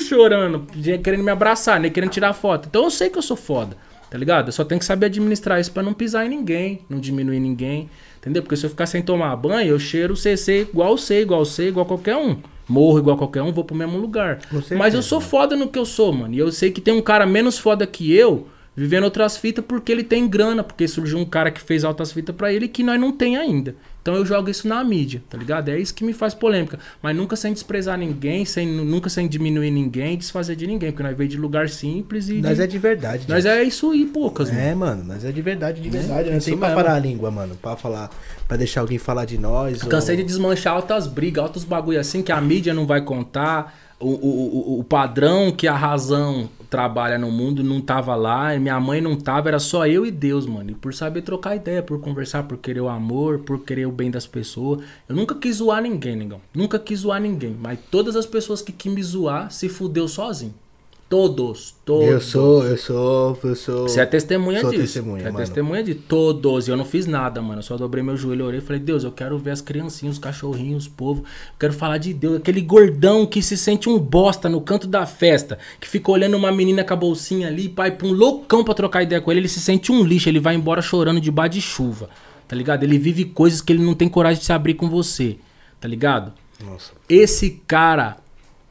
chorando, 0.00 0.66
querendo 1.02 1.22
me 1.22 1.30
abraçar, 1.30 1.78
né? 1.78 1.90
Querendo 1.90 2.10
tirar 2.10 2.32
foto. 2.32 2.68
Então 2.68 2.84
eu 2.84 2.90
sei 2.90 3.10
que 3.10 3.18
eu 3.18 3.22
sou 3.22 3.36
foda. 3.36 3.76
Tá 4.10 4.18
ligado? 4.18 4.48
Eu 4.48 4.52
só 4.52 4.64
tenho 4.64 4.78
que 4.78 4.84
saber 4.84 5.06
administrar 5.06 5.60
isso 5.60 5.70
pra 5.70 5.84
não 5.84 5.92
pisar 5.92 6.26
em 6.26 6.30
ninguém, 6.30 6.80
não 6.88 6.98
diminuir 6.98 7.38
ninguém. 7.38 7.88
Entendeu? 8.18 8.42
Porque 8.42 8.56
se 8.56 8.66
eu 8.66 8.70
ficar 8.70 8.86
sem 8.86 9.02
tomar 9.02 9.34
banho, 9.36 9.70
eu 9.70 9.78
cheiro 9.78 10.16
CC 10.16 10.62
igual 10.62 10.98
C, 10.98 11.20
igual 11.20 11.44
C, 11.44 11.68
igual 11.68 11.86
qualquer 11.86 12.16
um. 12.16 12.38
Morro 12.68 12.98
igual 12.98 13.16
qualquer 13.16 13.42
um, 13.42 13.52
vou 13.52 13.64
pro 13.64 13.76
mesmo 13.76 13.98
lugar. 13.98 14.40
Mas 14.76 14.94
eu 14.94 15.02
sou 15.02 15.20
foda 15.20 15.54
no 15.54 15.68
que 15.68 15.78
eu 15.78 15.86
sou, 15.86 16.12
mano. 16.12 16.34
E 16.34 16.38
eu 16.38 16.50
sei 16.50 16.70
que 16.70 16.80
tem 16.80 16.92
um 16.92 17.02
cara 17.02 17.24
menos 17.24 17.56
foda 17.58 17.86
que 17.86 18.12
eu 18.14 18.48
vivendo 18.80 19.04
outras 19.04 19.36
fitas 19.36 19.62
porque 19.62 19.92
ele 19.92 20.02
tem 20.02 20.26
grana, 20.26 20.64
porque 20.64 20.88
surgiu 20.88 21.18
um 21.18 21.24
cara 21.26 21.50
que 21.50 21.60
fez 21.60 21.84
altas 21.84 22.12
fitas 22.12 22.34
pra 22.34 22.50
ele 22.50 22.66
que 22.66 22.82
nós 22.82 22.98
não 22.98 23.12
tem 23.12 23.36
ainda. 23.36 23.74
Então 24.00 24.14
eu 24.14 24.24
jogo 24.24 24.48
isso 24.48 24.66
na 24.66 24.82
mídia, 24.82 25.22
tá 25.28 25.36
ligado? 25.36 25.68
É 25.68 25.78
isso 25.78 25.92
que 25.92 26.02
me 26.02 26.14
faz 26.14 26.32
polêmica. 26.32 26.78
Mas 27.02 27.14
nunca 27.14 27.36
sem 27.36 27.52
desprezar 27.52 27.98
ninguém, 27.98 28.46
sem, 28.46 28.66
nunca 28.66 29.10
sem 29.10 29.28
diminuir 29.28 29.70
ninguém, 29.70 30.16
desfazer 30.16 30.56
de 30.56 30.66
ninguém. 30.66 30.92
Porque 30.92 31.02
nós 31.02 31.14
veio 31.14 31.28
de 31.28 31.36
lugar 31.36 31.68
simples 31.68 32.30
e. 32.30 32.40
Nós 32.40 32.56
de- 32.56 32.62
é 32.62 32.66
de 32.66 32.78
verdade. 32.78 33.26
nós 33.28 33.44
gente. 33.44 33.52
é 33.52 33.62
isso 33.62 33.94
e 33.94 34.06
poucas, 34.06 34.48
mano. 34.48 34.62
É, 34.62 34.74
mano, 34.74 35.04
nós 35.04 35.26
é 35.26 35.30
de 35.30 35.42
verdade, 35.42 35.82
de 35.82 35.90
verdade. 35.90 36.30
Não 36.30 36.38
isso 36.38 36.48
tem 36.48 36.56
pra 36.56 36.74
parar 36.74 36.94
a 36.94 36.98
língua, 36.98 37.30
mano. 37.30 37.54
Pra 37.60 37.76
falar, 37.76 38.08
pra 38.48 38.56
deixar 38.56 38.80
alguém 38.80 38.96
falar 38.96 39.26
de 39.26 39.36
nós. 39.36 39.82
Cansei 39.82 40.16
de 40.16 40.22
ou... 40.22 40.26
desmanchar 40.28 40.72
altas 40.72 41.06
brigas, 41.06 41.44
altos 41.44 41.64
bagulho 41.64 42.00
assim 42.00 42.22
que 42.22 42.32
a 42.32 42.40
mídia 42.40 42.72
não 42.72 42.86
vai 42.86 43.02
contar. 43.02 43.78
O, 44.00 44.08
o, 44.08 44.76
o, 44.76 44.80
o 44.80 44.84
padrão 44.84 45.52
que 45.52 45.68
a 45.68 45.76
razão 45.76 46.48
trabalha 46.70 47.18
no 47.18 47.30
mundo 47.32 47.64
não 47.64 47.80
tava 47.80 48.14
lá, 48.14 48.56
minha 48.56 48.78
mãe 48.78 49.00
não 49.00 49.16
tava, 49.16 49.48
era 49.48 49.58
só 49.58 49.86
eu 49.86 50.06
e 50.06 50.10
Deus, 50.10 50.46
mano. 50.46 50.70
E 50.70 50.74
por 50.74 50.94
saber 50.94 51.22
trocar 51.22 51.56
ideia, 51.56 51.82
por 51.82 52.00
conversar, 52.00 52.44
por 52.44 52.56
querer 52.58 52.80
o 52.80 52.88
amor, 52.88 53.40
por 53.40 53.64
querer 53.64 53.86
o 53.86 53.92
bem 53.92 54.10
das 54.10 54.26
pessoas. 54.26 54.80
Eu 55.08 55.16
nunca 55.16 55.34
quis 55.34 55.56
zoar 55.56 55.82
ninguém, 55.82 56.14
negão. 56.14 56.40
Nunca 56.54 56.78
quis 56.78 57.00
zoar 57.00 57.20
ninguém. 57.20 57.56
Mas 57.60 57.78
todas 57.90 58.14
as 58.14 58.24
pessoas 58.24 58.62
que 58.62 58.70
quis 58.70 58.92
me 58.92 59.02
zoar 59.02 59.50
se 59.50 59.68
fudeu 59.68 60.06
sozinho. 60.06 60.54
Todos, 61.10 61.74
todos. 61.84 62.06
Eu 62.08 62.20
sou, 62.20 62.64
eu 62.64 62.78
sou, 62.78 63.36
eu 63.42 63.56
sou. 63.56 63.82
Você 63.88 64.00
é 64.00 64.06
testemunha 64.06 64.60
Sou 64.60 64.70
disso. 64.70 64.82
testemunha, 64.82 65.22
Você 65.24 65.28
é 65.28 65.32
mano. 65.32 65.44
testemunha 65.44 65.82
de 65.82 65.94
todos. 65.96 66.68
E 66.68 66.70
eu 66.70 66.76
não 66.76 66.84
fiz 66.84 67.04
nada, 67.04 67.42
mano. 67.42 67.58
Eu 67.58 67.62
só 67.64 67.76
dobrei 67.76 68.00
meu 68.00 68.16
joelho, 68.16 68.46
orei 68.46 68.60
e 68.60 68.62
falei, 68.62 68.80
Deus, 68.80 69.02
eu 69.02 69.10
quero 69.10 69.36
ver 69.36 69.50
as 69.50 69.60
criancinhas, 69.60 70.14
os 70.14 70.18
cachorrinhos, 70.20 70.84
os 70.84 70.88
povos. 70.88 71.24
Eu 71.24 71.54
quero 71.58 71.72
falar 71.72 71.98
de 71.98 72.14
Deus. 72.14 72.36
Aquele 72.36 72.60
gordão 72.60 73.26
que 73.26 73.42
se 73.42 73.56
sente 73.56 73.88
um 73.88 73.98
bosta 73.98 74.48
no 74.48 74.60
canto 74.60 74.86
da 74.86 75.04
festa, 75.04 75.58
que 75.80 75.88
fica 75.88 76.12
olhando 76.12 76.36
uma 76.36 76.52
menina 76.52 76.84
com 76.84 76.92
a 76.92 76.96
bolsinha 76.96 77.48
ali, 77.48 77.68
pai, 77.68 77.90
pra 77.90 78.06
um 78.06 78.12
loucão 78.12 78.62
pra 78.62 78.72
trocar 78.72 79.02
ideia 79.02 79.20
com 79.20 79.32
ele, 79.32 79.40
ele 79.40 79.48
se 79.48 79.58
sente 79.58 79.90
um 79.90 80.04
lixo, 80.04 80.28
ele 80.28 80.38
vai 80.38 80.54
embora 80.54 80.80
chorando 80.80 81.20
debaixo 81.20 81.54
de 81.54 81.60
chuva. 81.60 82.08
Tá 82.46 82.54
ligado? 82.54 82.84
Ele 82.84 82.98
vive 82.98 83.24
coisas 83.24 83.60
que 83.60 83.72
ele 83.72 83.82
não 83.82 83.94
tem 83.94 84.08
coragem 84.08 84.38
de 84.38 84.46
se 84.46 84.52
abrir 84.52 84.74
com 84.74 84.88
você. 84.88 85.38
Tá 85.80 85.88
ligado? 85.88 86.32
Nossa. 86.64 86.92
Esse 87.08 87.60
cara, 87.66 88.18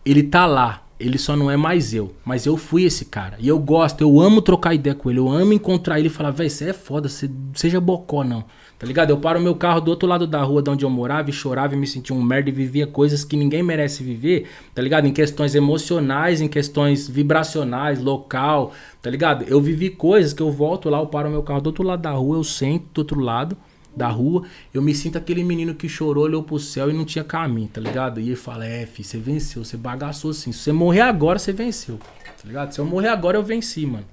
ele 0.06 0.24
tá 0.24 0.46
lá. 0.46 0.84
Ele 1.00 1.18
só 1.18 1.36
não 1.36 1.50
é 1.50 1.56
mais 1.56 1.94
eu. 1.94 2.14
Mas 2.26 2.46
eu 2.46 2.58
fui 2.58 2.84
esse 2.84 3.06
cara. 3.06 3.38
E 3.40 3.48
eu 3.48 3.58
gosto, 3.58 4.02
eu 4.02 4.20
amo 4.20 4.42
trocar 4.42 4.74
ideia 4.74 4.94
com 4.94 5.10
ele. 5.10 5.20
Eu 5.20 5.30
amo 5.30 5.54
encontrar 5.54 5.98
ele 5.98 6.08
e 6.08 6.12
falar, 6.12 6.32
véi, 6.32 6.50
você 6.50 6.70
é 6.70 6.74
foda, 6.74 7.08
você 7.08 7.30
seja 7.54 7.80
bocó, 7.80 8.24
não. 8.24 8.44
Tá 8.78 8.88
ligado? 8.88 9.10
Eu 9.10 9.18
paro 9.18 9.42
meu 9.42 9.56
carro 9.56 9.82
do 9.82 9.92
outro 9.92 10.08
lado 10.08 10.26
da 10.26 10.42
rua 10.42 10.62
de 10.62 10.70
onde 10.70 10.86
eu 10.86 10.90
morava 10.90 11.30
e 11.30 11.34
chorava 11.34 11.76
e 11.76 11.78
me 11.78 11.86
sentia 11.86 12.16
um 12.16 12.22
merda 12.22 12.50
e 12.50 12.54
vivia 12.54 12.88
coisas 12.88 13.26
que 13.26 13.36
ninguém 13.36 13.62
merece 13.62 14.04
viver, 14.04 14.48
tá 14.74 14.82
ligado? 14.82 15.06
Em 15.06 15.12
questões 15.12 15.54
emocionais, 15.54 16.40
em 16.40 16.48
questões 16.48 17.06
vibracionais, 17.06 18.02
local, 18.02 18.72
tá 19.02 19.10
ligado? 19.10 19.44
Eu 19.44 19.60
vivi 19.60 19.90
coisas 19.90 20.32
que 20.32 20.42
eu 20.42 20.50
volto 20.50 20.90
lá, 20.90 21.00
eu 21.00 21.08
paro 21.08 21.30
meu 21.30 21.44
carro 21.44 21.60
do 21.60 21.68
outro 21.68 21.84
lado 21.84 22.02
da 22.02 22.12
rua, 22.12 22.38
eu 22.38 22.44
sento 22.44 22.86
do 22.94 23.00
outro 23.00 23.20
lado 23.20 23.58
da 24.00 24.08
rua, 24.08 24.44
eu 24.74 24.82
me 24.82 24.96
sinto 24.96 25.18
aquele 25.18 25.44
menino 25.44 25.76
que 25.76 25.88
chorou, 25.88 26.24
olhou 26.24 26.42
pro 26.42 26.58
céu 26.58 26.90
e 26.90 26.94
não 26.94 27.06
tinha 27.06 27.24
caminho, 27.24 27.68
tá 27.68 27.80
ligado? 27.80 28.20
E 28.20 28.28
ele 28.28 28.36
fala, 28.36 28.66
é, 28.66 28.86
fi, 28.86 29.04
você 29.04 29.18
venceu, 29.20 29.64
você 29.64 29.78
bagaçou 29.78 30.32
assim. 30.32 30.52
Se 30.52 30.60
você 30.60 30.72
morrer 30.72 31.02
agora, 31.02 31.38
você 31.38 31.52
venceu, 31.54 31.98
tá 31.98 32.48
ligado? 32.48 32.72
Se 32.72 32.80
eu 32.80 32.86
morrer 32.86 33.10
agora, 33.10 33.38
eu 33.38 33.44
venci, 33.44 33.86
mano. 33.86 34.06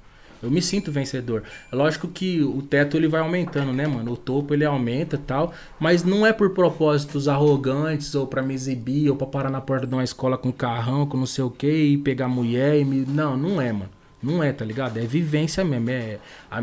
Eu 0.42 0.50
me 0.50 0.60
sinto 0.60 0.92
vencedor. 0.92 1.42
É 1.72 1.74
lógico 1.74 2.06
que 2.08 2.42
o 2.42 2.60
teto 2.60 2.96
ele 2.96 3.08
vai 3.08 3.20
aumentando, 3.22 3.72
né, 3.72 3.86
mano? 3.86 4.12
O 4.12 4.16
topo 4.16 4.52
ele 4.52 4.64
aumenta 4.64 5.16
tal, 5.16 5.54
mas 5.80 6.04
não 6.04 6.26
é 6.26 6.32
por 6.32 6.50
propósitos 6.50 7.26
arrogantes 7.26 8.14
ou 8.14 8.26
pra 8.26 8.42
me 8.42 8.52
exibir 8.52 9.08
ou 9.08 9.16
pra 9.16 9.26
parar 9.26 9.50
na 9.50 9.60
porta 9.60 9.86
de 9.86 9.94
uma 9.94 10.04
escola 10.04 10.36
com 10.36 10.52
carrão, 10.52 11.06
com 11.06 11.16
não 11.16 11.26
sei 11.26 11.42
o 11.42 11.50
que 11.50 11.70
e 11.70 11.96
pegar 11.96 12.28
mulher 12.28 12.78
e 12.78 12.84
me... 12.84 13.06
Não, 13.06 13.36
não 13.36 13.60
é, 13.60 13.72
mano. 13.72 13.95
Não 14.27 14.43
é, 14.43 14.53
tá 14.53 14.65
ligado? 14.65 14.98
É 14.98 15.03
vivência 15.03 15.65
mesmo. 15.65 15.89
É, 15.89 16.19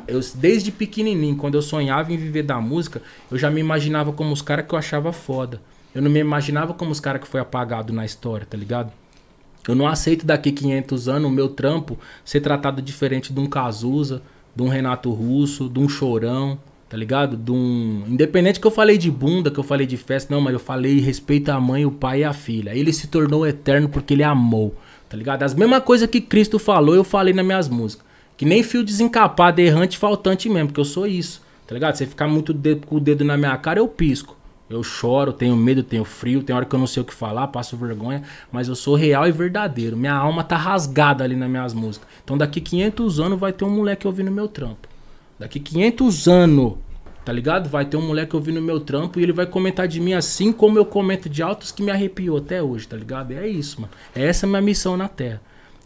eu, 0.10 0.19
desde 0.35 0.69
pequenininho, 0.69 1.38
quando 1.38 1.56
eu 1.56 1.61
sonhava 1.61 2.11
em 2.11 2.18
viver 2.18 2.44
da 2.44 2.60
música, 2.60 3.02
eu 3.31 3.38
já 3.38 3.49
me 3.49 3.61
imaginava 3.61 4.11
como 4.11 4.34
os 4.34 4.41
caras 4.41 4.68
que 4.68 4.76
eu 4.76 4.77
achava 4.77 5.14
foda. 5.14 5.61
Eu 5.95 6.02
não 6.02 6.11
me 6.11 6.19
imaginava 6.19 6.73
como 6.73 6.91
os 6.91 6.99
caras 6.99 7.22
que 7.22 7.27
foi 7.27 7.40
apagado 7.40 7.94
na 7.94 8.03
história, 8.03 8.45
tá 8.45 8.57
ligado? 8.57 8.91
Eu 9.65 9.76
não 9.76 9.88
aceito 9.88 10.26
daqui 10.26 10.52
500 10.52 11.07
anos 11.07 11.31
o 11.31 11.34
meu 11.34 11.48
trampo 11.48 11.98
ser 12.26 12.41
tratado 12.41 12.81
diferente 12.81 13.31
de 13.31 13.40
um 13.40 13.45
Cazuza, 13.45 14.22
de 14.53 14.61
um 14.61 14.68
Renato 14.68 15.10
Russo, 15.11 15.69
de 15.69 15.80
um 15.80 15.88
Chorão, 15.88 16.60
tá 16.90 16.98
ligado? 16.98 17.38
De 17.38 17.52
um... 17.52 18.03
Independente 18.10 18.60
que 18.60 18.68
eu 18.68 18.72
falei 18.72 18.98
de 18.98 19.10
bunda, 19.10 19.49
que 19.49 19.60
eu 19.60 19.64
falei 19.64 19.88
de 19.88 19.95
festa, 19.95 20.34
não, 20.34 20.41
mas 20.41 20.52
eu 20.53 20.60
falei 20.60 20.99
respeito 20.99 21.49
à 21.49 21.61
mãe, 21.61 21.85
o 21.85 21.91
pai 21.91 22.19
e 22.19 22.23
a 22.26 22.34
filha. 22.34 22.76
Ele 22.76 22.91
se 22.91 23.07
tornou 23.07 23.48
eterno 23.48 23.88
porque 23.88 24.14
ele 24.14 24.23
amou, 24.23 24.76
tá 25.14 25.18
ligado? 25.18 25.44
As 25.44 25.53
mesmas 25.53 25.84
coisas 25.84 26.10
que 26.10 26.19
Cristo 26.19 26.57
falou, 26.57 26.95
eu 26.95 27.03
falei 27.03 27.35
nas 27.35 27.45
minhas 27.45 27.69
músicas. 27.69 28.03
Que 28.35 28.45
nem 28.45 28.64
fio 28.64 28.84
desencapado, 28.84 29.61
errante, 29.61 29.95
faltante 29.95 30.49
mesmo, 30.49 30.69
porque 30.69 30.80
eu 30.81 30.85
sou 30.85 31.06
isso, 31.06 31.40
tá 31.68 31.76
ligado? 31.76 31.94
Você 31.94 32.07
ficar 32.07 32.27
muito 32.27 32.52
dedo- 32.52 32.88
com 32.88 32.95
o 32.95 32.99
dedo 32.99 33.23
na 33.23 33.38
minha 33.38 33.56
cara, 33.57 33.77
eu 33.80 33.88
pisco. 33.88 34.35
Eu 34.68 34.81
choro, 34.81 35.31
tenho 35.31 35.56
medo, 35.56 35.84
tenho 35.84 36.03
frio, 36.03 36.41
tem 36.41 36.56
hora 36.56 36.65
que 36.65 36.73
eu 36.73 36.80
não 36.80 36.88
sei 36.88 37.03
o 37.03 37.06
que 37.06 37.14
falar, 37.14 37.45
passo 37.49 37.77
vergonha, 37.77 38.23
mas 38.52 38.68
eu 38.68 38.73
sou 38.76 38.95
real 38.95 39.27
e 39.27 39.31
verdadeiro. 39.31 39.95
Minha 39.95 40.15
alma 40.15 40.44
tá 40.44 40.57
rasgada 40.57 41.23
ali 41.23 41.35
nas 41.35 41.48
minhas 41.48 41.76
músicas. 41.76 42.07
Então 42.23 42.35
daqui 42.35 42.60
500 42.60 43.19
anos 43.19 43.40
vai 43.40 43.53
ter 43.53 43.65
um 43.65 43.69
moleque 43.69 44.07
ouvindo 44.07 44.31
meu 44.31 44.48
trampo. 44.48 44.88
Daqui 45.38 45.60
500 45.60 46.27
anos, 46.27 46.73
tá 47.23 47.31
ligado? 47.31 47.69
Vai 47.69 47.85
ter 47.85 47.97
um 47.97 48.05
moleque 48.05 48.35
ouvindo 48.35 48.61
meu 48.61 48.79
trampo 48.79 49.19
e 49.19 49.23
ele 49.23 49.33
vai 49.33 49.45
comentar 49.45 49.87
de 49.87 49.99
mim 49.99 50.13
assim 50.13 50.51
como 50.51 50.77
eu 50.77 50.85
comento 50.85 51.29
de 51.29 51.41
altos 51.41 51.71
que 51.71 51.83
me 51.83 51.91
arrepiou 51.91 52.37
até 52.37 52.61
hoje, 52.61 52.87
tá 52.87 52.97
ligado? 52.97 53.31
É 53.31 53.47
isso, 53.47 53.81
mano. 53.81 53.93
É 54.15 54.25
essa 54.25 54.45
a 54.45 54.49
minha 54.49 54.61
missão 54.61 54.97
na 54.97 55.07
Terra. 55.07 55.41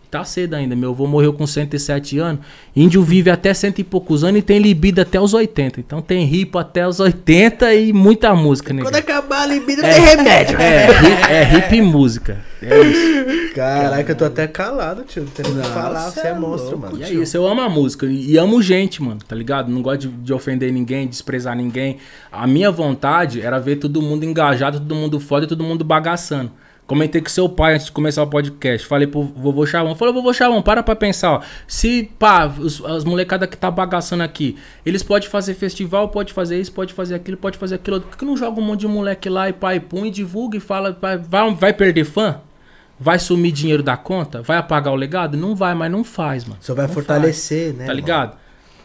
Tá 0.09 0.23
cedo 0.23 0.53
ainda, 0.53 0.73
meu 0.73 0.91
avô 0.91 1.05
morreu 1.05 1.33
com 1.33 1.45
107 1.45 2.17
anos. 2.17 2.39
Índio 2.73 3.03
vive 3.03 3.29
até 3.29 3.53
cento 3.53 3.79
e 3.79 3.83
poucos 3.83 4.23
anos 4.23 4.39
e 4.39 4.41
tem 4.41 4.57
libido 4.57 5.01
até 5.01 5.19
os 5.19 5.33
80. 5.33 5.81
Então 5.81 6.01
tem 6.01 6.23
ripo 6.25 6.57
até 6.57 6.87
os 6.87 7.01
80 7.01 7.73
e 7.75 7.91
muita 7.91 8.33
música, 8.33 8.73
né? 8.73 8.83
Quando 8.83 8.95
acabar 8.95 9.41
a 9.41 9.45
libido, 9.45 9.81
tem 9.81 9.99
remédio. 9.99 10.57
É, 10.61 10.85
ri- 10.87 11.31
é 11.33 11.57
hip 11.57 11.75
e 11.75 11.81
música. 11.81 12.37
É 12.61 12.79
isso. 12.81 13.53
Caraca, 13.53 14.11
eu 14.11 14.15
tô 14.15 14.25
até 14.25 14.47
calado, 14.47 15.03
tio. 15.03 15.23
Não 15.23 15.29
tem 15.29 15.45
o 15.45 15.55
que 15.61 15.67
falar, 15.67 16.09
você 16.09 16.21
é 16.27 16.33
monstro, 16.33 16.71
louco. 16.77 16.85
mano. 16.87 16.99
E 16.99 17.03
é 17.03 17.11
isso, 17.13 17.35
eu 17.35 17.45
amo 17.45 17.61
a 17.61 17.69
música 17.69 18.05
e 18.05 18.31
e 18.31 18.37
amo 18.37 18.61
gente, 18.61 19.01
mano, 19.03 19.19
tá 19.27 19.35
ligado? 19.35 19.69
Não 19.69 19.81
gosto 19.81 20.01
de, 20.01 20.07
de 20.07 20.33
ofender 20.33 20.71
ninguém, 20.71 21.05
desprezar 21.07 21.55
ninguém. 21.55 21.97
A 22.31 22.47
minha 22.47 22.71
vontade 22.71 23.41
era 23.41 23.59
ver 23.59 23.75
todo 23.75 24.01
mundo 24.01 24.23
engajado, 24.23 24.79
todo 24.79 24.95
mundo 24.95 25.19
foda 25.19 25.45
e 25.45 25.47
todo 25.49 25.63
mundo 25.63 25.83
bagaçando. 25.83 26.51
Comentei 26.87 27.19
com 27.19 27.27
seu 27.27 27.49
pai 27.49 27.75
antes 27.75 27.87
de 27.87 27.91
começar 27.91 28.23
o 28.23 28.27
podcast. 28.27 28.87
Falei 28.87 29.05
pro 29.05 29.21
vovô 29.21 29.65
Chavão. 29.65 29.93
Falei, 29.93 30.13
vovô 30.13 30.33
Chavão, 30.33 30.61
para 30.61 30.81
pra 30.81 30.95
pensar, 30.95 31.31
ó. 31.33 31.41
Se, 31.67 32.09
pá, 32.17 32.47
os, 32.47 32.83
as 32.85 33.03
molecadas 33.03 33.49
que 33.49 33.57
tá 33.57 33.69
bagaçando 33.69 34.23
aqui, 34.23 34.57
eles 34.85 35.03
podem 35.03 35.29
fazer 35.29 35.53
festival, 35.53 36.07
pode 36.07 36.31
fazer 36.31 36.57
isso, 36.57 36.71
pode 36.71 36.93
fazer 36.93 37.15
aquilo, 37.15 37.35
pode 37.35 37.57
fazer 37.57 37.75
aquilo. 37.75 37.99
Por 37.99 38.17
que 38.17 38.23
não 38.23 38.37
joga 38.37 38.61
um 38.61 38.63
monte 38.63 38.79
de 38.81 38.87
moleque 38.87 39.27
lá 39.27 39.49
e 39.49 39.53
pai 39.53 39.81
pum 39.81 40.05
e 40.05 40.09
divulga 40.09 40.55
e 40.55 40.61
fala, 40.61 40.97
vai, 40.99 41.17
vai, 41.17 41.53
vai 41.53 41.73
perder 41.73 42.05
fã? 42.05 42.39
Vai 42.97 43.19
sumir 43.19 43.51
dinheiro 43.51 43.83
da 43.83 43.97
conta? 43.97 44.41
Vai 44.41 44.57
apagar 44.57 44.93
o 44.93 44.95
legado? 44.95 45.35
Não 45.35 45.55
vai, 45.55 45.75
mas 45.75 45.91
não 45.91 46.05
faz, 46.05 46.45
mano. 46.45 46.57
Só 46.61 46.73
vai 46.73 46.87
Não 46.87 46.93
fortalecer, 46.93 47.73
né? 47.73 47.85
Tá 47.85 47.93
mano? 47.93 48.37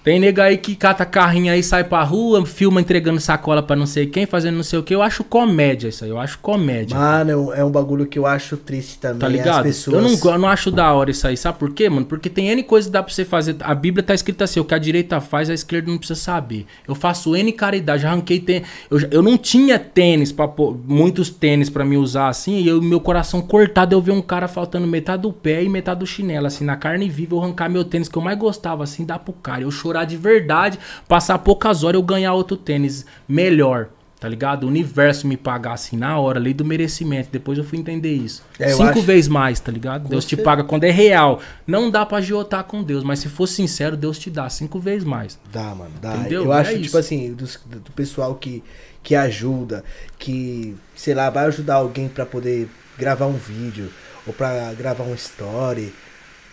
Tem 0.04 0.18
nega 0.18 0.42
aí 0.44 0.56
que 0.58 0.74
cata 0.74 1.04
carrinho 1.06 1.52
aí, 1.52 1.62
sai 1.62 1.84
pra 1.84 2.02
rua, 2.02 2.44
filma 2.44 2.80
entregando 2.80 3.20
sacola 3.20 3.62
pra 3.62 3.76
não 3.76 3.86
sei 3.86 4.06
quem, 4.06 4.26
fazendo 4.26 4.56
não 4.56 4.62
sei 4.64 4.78
o 4.80 4.82
que. 4.82 4.92
Eu 4.92 5.00
acho 5.00 5.22
comédia 5.22 5.88
isso 5.88 6.02
aí, 6.02 6.10
eu 6.10 6.18
acho 6.18 6.38
comédia. 6.40 6.98
Mano, 6.98 7.48
um- 7.50 7.54
é 7.54 7.64
um 7.64 7.70
bagulho 7.70 8.04
que 8.06 8.18
eu 8.18 8.26
acho 8.26 8.56
triste 8.56 8.98
também. 8.98 9.20
Tá 9.20 9.28
ligado? 9.28 9.62
pessoas... 9.62 9.94
Eu, 9.96 10.02
não, 10.02 10.32
eu 10.32 10.38
não 10.40 10.48
acho 10.48 10.72
da 10.72 10.92
hora 10.92 11.10
isso 11.12 11.24
aí. 11.28 11.36
Sabe 11.36 11.56
por 11.58 11.72
quê, 11.72 11.88
mano? 11.88 12.04
Porque 12.04 12.28
tem 12.28 12.48
N 12.48 12.64
coisa 12.64 12.88
que 12.88 12.92
dá 12.92 13.00
pra 13.00 13.14
você 13.14 13.24
fazer. 13.24 13.54
A 13.60 13.74
Bíblia 13.74 14.02
tá 14.02 14.12
escrita 14.12 14.42
assim: 14.42 14.58
o 14.58 14.64
que 14.64 14.74
a 14.74 14.78
direita 14.78 15.20
faz, 15.20 15.48
a 15.48 15.54
esquerda 15.54 15.88
não 15.88 15.98
precisa 15.98 16.18
saber. 16.18 16.66
Eu 16.88 16.96
faço 16.96 17.36
N 17.36 17.52
caridade. 17.52 18.02
Já 18.02 18.10
arranquei 18.10 18.40
tênis. 18.40 18.66
Eu, 18.90 18.98
eu 19.10 19.22
não 19.22 19.38
tinha 19.38 19.78
tênis, 19.78 20.32
pra 20.32 20.48
pôr- 20.48 20.76
muitos 20.84 21.30
tênis 21.30 21.70
pra 21.70 21.84
me 21.84 21.96
usar 21.96 22.26
assim. 22.28 22.56
E 22.60 22.66
eu, 22.66 22.82
meu 22.82 22.98
coração 22.98 23.40
cortado, 23.40 23.94
eu 23.94 24.00
vi 24.00 24.10
um 24.10 24.20
cara 24.20 24.48
faltando 24.48 24.86
metade 24.86 25.22
do 25.22 25.32
pé 25.32 25.62
e 25.62 25.68
metade 25.68 26.00
do 26.00 26.06
chinelo. 26.06 26.48
Assim, 26.48 26.64
na 26.64 26.74
carne 26.76 27.08
viva, 27.08 27.36
eu 27.36 27.40
arrancar 27.40 27.68
meu 27.70 27.84
tênis 27.84 28.08
que 28.08 28.18
eu 28.18 28.22
mais 28.22 28.36
gostava, 28.36 28.82
assim, 28.82 29.04
dar 29.06 29.20
pro 29.20 29.32
cara. 29.32 29.62
Eu 29.62 29.70
chorar 29.92 30.04
de 30.04 30.16
verdade, 30.16 30.78
passar 31.06 31.38
poucas 31.38 31.84
horas 31.84 32.00
eu 32.00 32.02
ganhar 32.02 32.32
outro 32.32 32.56
tênis 32.56 33.04
melhor. 33.28 33.88
Tá 34.18 34.28
ligado? 34.28 34.62
O 34.62 34.68
universo 34.68 35.26
me 35.26 35.36
pagar 35.36 35.72
assim 35.72 35.96
na 35.96 36.16
hora, 36.16 36.38
lei 36.38 36.54
do 36.54 36.64
merecimento. 36.64 37.28
Depois 37.32 37.58
eu 37.58 37.64
fui 37.64 37.76
entender 37.76 38.12
isso. 38.14 38.44
É, 38.56 38.68
Cinco 38.68 38.84
acho- 38.90 39.02
vezes 39.02 39.26
mais, 39.26 39.58
tá 39.58 39.72
ligado? 39.72 40.08
Deus 40.08 40.24
te 40.24 40.36
certeza. 40.36 40.44
paga 40.48 40.62
quando 40.62 40.84
é 40.84 40.92
real. 40.92 41.40
Não 41.66 41.90
dá 41.90 42.06
pra 42.06 42.18
agiotar 42.18 42.62
com 42.62 42.84
Deus, 42.84 43.02
mas 43.02 43.18
se 43.18 43.28
for 43.28 43.48
sincero, 43.48 43.96
Deus 43.96 44.20
te 44.20 44.30
dá 44.30 44.48
cinco 44.48 44.78
vezes 44.78 45.02
mais. 45.02 45.36
Dá, 45.52 45.74
mano, 45.74 45.90
dá. 46.00 46.14
Entendeu? 46.18 46.44
Eu 46.44 46.52
É 46.52 46.60
acho, 46.60 46.70
isso. 46.74 46.82
tipo 46.82 46.98
assim, 46.98 47.32
do, 47.34 47.44
do 47.80 47.90
pessoal 47.96 48.36
que, 48.36 48.62
que 49.02 49.16
ajuda, 49.16 49.82
que, 50.16 50.76
sei 50.94 51.14
lá, 51.14 51.28
vai 51.28 51.46
ajudar 51.46 51.74
alguém 51.74 52.06
pra 52.08 52.24
poder 52.24 52.68
gravar 52.96 53.26
um 53.26 53.32
vídeo, 53.36 53.90
ou 54.24 54.32
pra 54.32 54.72
gravar 54.74 55.02
um 55.02 55.14
story. 55.16 55.92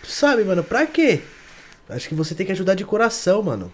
Sabe, 0.02 0.42
mano, 0.42 0.64
pra 0.64 0.88
quê? 0.88 1.20
Acho 1.90 2.08
que 2.08 2.14
você 2.14 2.34
tem 2.34 2.46
que 2.46 2.52
ajudar 2.52 2.74
de 2.74 2.84
coração, 2.84 3.42
mano. 3.42 3.70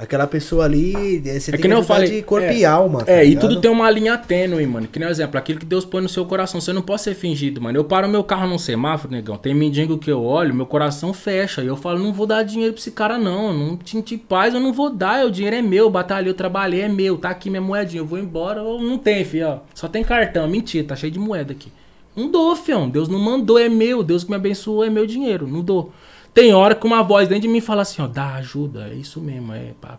Aquela 0.00 0.28
pessoa 0.28 0.64
ali, 0.64 1.16
eh, 1.26 1.40
você 1.40 1.50
É 1.50 1.52
tem 1.54 1.60
que 1.60 1.66
que 1.66 1.74
ajudar 1.74 1.82
falei, 1.84 2.08
de 2.08 2.22
corpo 2.22 2.46
é, 2.46 2.56
e 2.56 2.64
alma. 2.64 3.04
tá 3.04 3.10
É, 3.10 3.24
e 3.24 3.30
ligado? 3.30 3.48
tudo 3.48 3.60
tem 3.60 3.68
uma 3.68 3.90
linha 3.90 4.16
tênue, 4.16 4.64
mano. 4.64 4.86
Que 4.86 4.96
nem 4.96 5.08
exemplo, 5.08 5.36
aquilo 5.36 5.58
que 5.58 5.66
Deus 5.66 5.84
põe 5.84 6.00
no 6.00 6.08
seu 6.08 6.24
coração. 6.24 6.60
Você 6.60 6.72
não 6.72 6.82
pode 6.82 7.02
ser 7.02 7.16
fingido, 7.16 7.60
mano. 7.60 7.76
Eu 7.76 7.82
paro 7.82 8.08
meu 8.08 8.22
carro 8.22 8.46
num 8.46 8.58
semáforo, 8.58 9.12
negão. 9.12 9.36
Tem 9.36 9.52
mendigo 9.52 9.98
que 9.98 10.08
eu 10.08 10.22
olho, 10.22 10.54
meu 10.54 10.66
coração 10.66 11.12
fecha. 11.12 11.64
E 11.64 11.66
eu 11.66 11.76
falo, 11.76 11.98
não 11.98 12.12
vou 12.12 12.28
dar 12.28 12.44
dinheiro 12.44 12.74
pra 12.74 12.80
esse 12.80 12.92
cara, 12.92 13.18
não. 13.18 13.52
Não 13.52 13.76
tinha 13.76 14.00
paz, 14.28 14.54
eu 14.54 14.60
não 14.60 14.72
vou 14.72 14.88
dar. 14.88 15.26
O 15.26 15.32
dinheiro 15.32 15.56
é 15.56 15.62
meu, 15.62 15.86
eu 15.86 15.90
batalhei, 15.90 16.30
eu 16.30 16.34
trabalhei, 16.36 16.82
é 16.82 16.88
meu. 16.88 17.18
Tá 17.18 17.30
aqui 17.30 17.50
minha 17.50 17.60
moedinha, 17.60 18.00
eu 18.00 18.06
vou 18.06 18.20
embora. 18.20 18.60
Eu 18.60 18.80
não 18.80 18.98
tem, 18.98 19.24
filho, 19.24 19.48
ó. 19.48 19.58
Só 19.74 19.88
tem 19.88 20.04
cartão. 20.04 20.46
Mentira, 20.46 20.86
tá 20.86 20.94
cheio 20.94 21.10
de 21.12 21.18
moeda 21.18 21.50
aqui. 21.50 21.72
Não 22.14 22.30
dou, 22.30 22.54
fião. 22.54 22.88
Deus 22.88 23.08
não 23.08 23.18
mandou, 23.18 23.58
é 23.58 23.68
meu. 23.68 24.04
Deus 24.04 24.22
que 24.22 24.30
me 24.30 24.36
abençoou, 24.36 24.84
é 24.84 24.90
meu 24.90 25.06
dinheiro. 25.06 25.48
Não 25.48 25.60
dou. 25.60 25.92
Tem 26.32 26.52
hora 26.52 26.74
que 26.74 26.86
uma 26.86 27.02
voz 27.02 27.28
dentro 27.28 27.42
de 27.42 27.48
mim 27.48 27.60
fala 27.60 27.82
assim, 27.82 28.00
ó, 28.00 28.06
dá 28.06 28.34
ajuda, 28.34 28.88
é 28.88 28.94
isso 28.94 29.20
mesmo, 29.20 29.52
é 29.52 29.72
pá, 29.80 29.98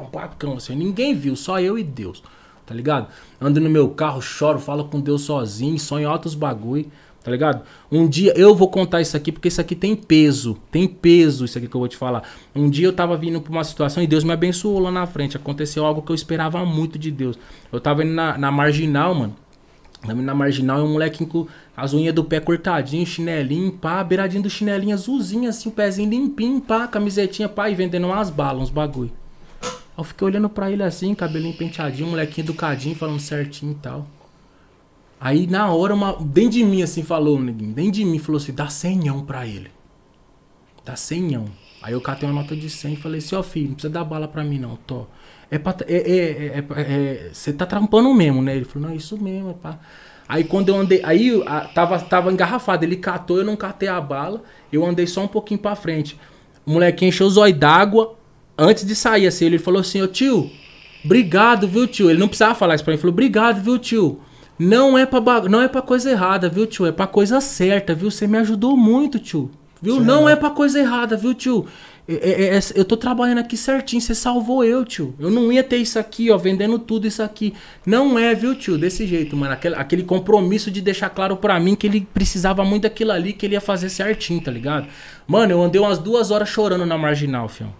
um 0.00 0.06
pacão, 0.06 0.56
assim, 0.56 0.74
ninguém 0.74 1.14
viu, 1.14 1.34
só 1.34 1.58
eu 1.60 1.78
e 1.78 1.82
Deus, 1.82 2.22
tá 2.66 2.74
ligado? 2.74 3.08
Ando 3.40 3.60
no 3.60 3.70
meu 3.70 3.88
carro, 3.90 4.20
choro, 4.20 4.58
falo 4.58 4.84
com 4.84 5.00
Deus 5.00 5.22
sozinho, 5.22 5.78
sonho 5.78 6.08
altos 6.08 6.34
bagulho, 6.34 6.90
tá 7.22 7.30
ligado? 7.30 7.62
Um 7.90 8.06
dia, 8.08 8.34
eu 8.36 8.54
vou 8.54 8.68
contar 8.68 9.00
isso 9.00 9.16
aqui 9.16 9.32
porque 9.32 9.48
isso 9.48 9.60
aqui 9.60 9.74
tem 9.74 9.94
peso, 9.96 10.58
tem 10.70 10.86
peso 10.86 11.44
isso 11.44 11.56
aqui 11.56 11.68
que 11.68 11.74
eu 11.74 11.80
vou 11.80 11.88
te 11.88 11.96
falar. 11.96 12.22
Um 12.54 12.68
dia 12.68 12.86
eu 12.86 12.92
tava 12.92 13.16
vindo 13.16 13.40
pra 13.40 13.52
uma 13.52 13.64
situação 13.64 14.02
e 14.02 14.06
Deus 14.06 14.24
me 14.24 14.32
abençoou 14.32 14.78
lá 14.78 14.90
na 14.90 15.06
frente, 15.06 15.36
aconteceu 15.36 15.84
algo 15.86 16.02
que 16.02 16.10
eu 16.10 16.14
esperava 16.14 16.64
muito 16.64 16.98
de 16.98 17.10
Deus. 17.10 17.38
Eu 17.72 17.80
tava 17.80 18.04
indo 18.04 18.12
na, 18.12 18.36
na 18.36 18.50
marginal, 18.50 19.14
mano, 19.14 19.36
na 20.02 20.34
marginal 20.34 20.80
e 20.80 20.82
um 20.82 20.92
molequinho 20.92 21.28
com 21.28 21.46
as 21.76 21.92
unhas 21.92 22.14
do 22.14 22.24
pé 22.24 22.40
cortadinho, 22.40 23.04
chinelinho, 23.06 23.72
pá, 23.72 24.02
beiradinho 24.02 24.42
do 24.42 24.50
chinelinho 24.50 24.94
azulzinho, 24.94 25.48
assim, 25.48 25.68
o 25.68 25.72
pezinho 25.72 26.08
limpinho, 26.08 26.60
pá, 26.60 26.88
camisetinha, 26.88 27.48
pá, 27.48 27.68
e 27.68 27.74
vendendo 27.74 28.06
umas 28.06 28.30
balas, 28.30 28.62
uns 28.62 28.70
bagulho. 28.70 29.12
Eu 29.96 30.04
fiquei 30.04 30.26
olhando 30.26 30.48
pra 30.48 30.70
ele 30.70 30.82
assim, 30.82 31.14
cabelinho 31.14 31.56
penteadinho, 31.56 32.08
molequinho 32.08 32.46
educadinho, 32.46 32.96
falando 32.96 33.20
certinho 33.20 33.72
e 33.72 33.74
tal. 33.74 34.06
Aí 35.20 35.46
na 35.46 35.70
hora, 35.70 35.94
uma, 35.94 36.16
dentro 36.18 36.52
de 36.52 36.64
mim, 36.64 36.82
assim, 36.82 37.02
falou, 37.02 37.38
neguinho, 37.38 37.74
dentro 37.74 37.92
de 37.92 38.04
mim, 38.06 38.18
falou 38.18 38.38
assim: 38.38 38.54
dá 38.54 38.68
senhão 38.68 39.22
pra 39.22 39.46
ele. 39.46 39.70
Dá 40.82 40.96
senhão. 40.96 41.44
Aí 41.82 41.92
eu 41.92 42.00
catei 42.00 42.26
uma 42.26 42.40
nota 42.40 42.56
de 42.56 42.70
100 42.70 42.94
e 42.94 42.96
falei 42.96 43.18
assim: 43.18 43.36
ó, 43.36 43.42
filho, 43.42 43.68
não 43.68 43.74
precisa 43.74 43.92
dar 43.92 44.04
bala 44.04 44.26
pra 44.26 44.42
mim, 44.42 44.58
não, 44.58 44.76
tô. 44.76 45.06
É 45.50 45.58
pra. 45.58 45.72
Você 45.72 45.84
é, 45.88 45.96
é, 45.96 46.64
é, 46.76 46.80
é, 46.80 47.30
você 47.32 47.52
tá 47.52 47.66
trampando 47.66 48.12
mesmo, 48.14 48.40
né? 48.40 48.56
Ele 48.56 48.64
falou: 48.64 48.88
não, 48.88 48.94
isso 48.94 49.20
mesmo, 49.20 49.50
é 49.50 49.54
pá. 49.54 49.78
Aí 50.28 50.44
quando 50.44 50.68
eu 50.68 50.76
andei. 50.76 51.00
Aí 51.02 51.42
a, 51.46 51.62
tava, 51.62 51.98
tava 51.98 52.32
engarrafado, 52.32 52.84
ele 52.84 52.96
catou, 52.96 53.38
eu 53.38 53.44
não 53.44 53.56
catei 53.56 53.88
a 53.88 54.00
bala, 54.00 54.42
eu 54.72 54.86
andei 54.86 55.06
só 55.06 55.24
um 55.24 55.28
pouquinho 55.28 55.58
pra 55.58 55.74
frente. 55.74 56.18
O 56.64 56.70
molequinho 56.72 57.08
encheu 57.08 57.26
o 57.26 57.30
zóio 57.30 57.54
d'água. 57.54 58.16
Antes 58.56 58.84
de 58.86 58.94
sair, 58.94 59.26
assim, 59.26 59.46
ele 59.46 59.58
falou 59.58 59.80
assim: 59.80 60.00
ô 60.00 60.06
tio, 60.06 60.48
obrigado, 61.04 61.66
viu, 61.66 61.86
tio? 61.86 62.10
Ele 62.10 62.20
não 62.20 62.28
precisava 62.28 62.54
falar 62.54 62.76
isso 62.76 62.84
pra 62.84 62.92
mim, 62.92 62.94
ele 62.94 63.00
falou: 63.00 63.12
obrigado, 63.12 63.60
viu, 63.60 63.78
tio? 63.78 64.20
Não 64.56 64.96
é, 64.96 65.06
pra 65.06 65.20
não 65.48 65.62
é 65.62 65.66
pra 65.66 65.80
coisa 65.80 66.10
errada, 66.10 66.48
viu, 66.48 66.66
tio? 66.66 66.84
É 66.86 66.92
pra 66.92 67.06
coisa 67.06 67.40
certa, 67.40 67.94
viu? 67.94 68.10
Você 68.10 68.26
me 68.26 68.36
ajudou 68.38 68.76
muito, 68.76 69.18
tio. 69.18 69.50
Viu? 69.80 69.98
Não 69.98 70.28
é 70.28 70.36
pra 70.36 70.50
coisa 70.50 70.78
errada, 70.78 71.16
viu, 71.16 71.32
tio? 71.32 71.66
É- 72.08 72.14
é- 72.14 72.56
é- 72.56 72.60
eu 72.74 72.84
tô 72.84 72.96
trabalhando 72.96 73.38
aqui 73.38 73.56
certinho, 73.56 74.00
você 74.00 74.14
salvou 74.14 74.64
eu, 74.64 74.84
tio. 74.84 75.14
Eu 75.18 75.30
não 75.30 75.52
ia 75.52 75.62
ter 75.62 75.76
isso 75.76 75.98
aqui, 75.98 76.30
ó, 76.30 76.36
vendendo 76.36 76.78
tudo 76.78 77.06
isso 77.06 77.22
aqui. 77.22 77.54
Não 77.86 78.18
é, 78.18 78.34
viu, 78.34 78.54
tio? 78.54 78.76
Desse 78.76 79.06
jeito, 79.06 79.36
mano. 79.36 79.52
Aquele, 79.52 79.74
aquele 79.76 80.02
compromisso 80.02 80.70
de 80.70 80.80
deixar 80.80 81.10
claro 81.10 81.36
pra 81.36 81.58
mim 81.60 81.74
que 81.74 81.86
ele 81.86 82.06
precisava 82.12 82.64
muito 82.64 82.82
daquilo 82.82 83.12
ali, 83.12 83.32
que 83.32 83.46
ele 83.46 83.54
ia 83.54 83.60
fazer 83.60 83.88
certinho, 83.90 84.40
tá 84.40 84.50
ligado? 84.50 84.88
Mano, 85.26 85.52
eu 85.52 85.62
andei 85.62 85.80
umas 85.80 85.98
duas 85.98 86.30
horas 86.30 86.48
chorando 86.48 86.84
na 86.84 86.98
marginal, 86.98 87.48
fião. 87.48 87.72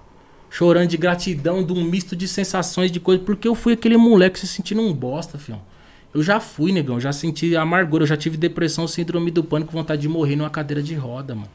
Chorando 0.49 0.89
de 0.89 0.97
gratidão, 0.97 1.65
de 1.65 1.73
um 1.73 1.83
misto 1.85 2.15
de 2.17 2.27
sensações, 2.29 2.91
de 2.91 3.01
coisa, 3.01 3.23
porque 3.23 3.47
eu 3.47 3.55
fui 3.55 3.73
aquele 3.73 3.97
moleque 3.97 4.39
se 4.39 4.47
sentindo 4.47 4.81
um 4.81 4.93
bosta, 4.93 5.39
fião. 5.39 5.61
Eu 6.13 6.23
já 6.23 6.41
fui, 6.41 6.73
negão, 6.73 6.99
já 6.99 7.13
senti 7.13 7.57
amargura, 7.57 8.03
eu 8.03 8.07
já 8.07 8.17
tive 8.17 8.37
depressão, 8.37 8.87
síndrome 8.89 9.31
do 9.31 9.45
pânico, 9.45 9.73
vontade 9.73 10.03
de 10.03 10.09
morrer 10.09 10.35
numa 10.35 10.51
cadeira 10.51 10.83
de 10.83 10.95
roda, 10.95 11.37
mano. 11.37 11.49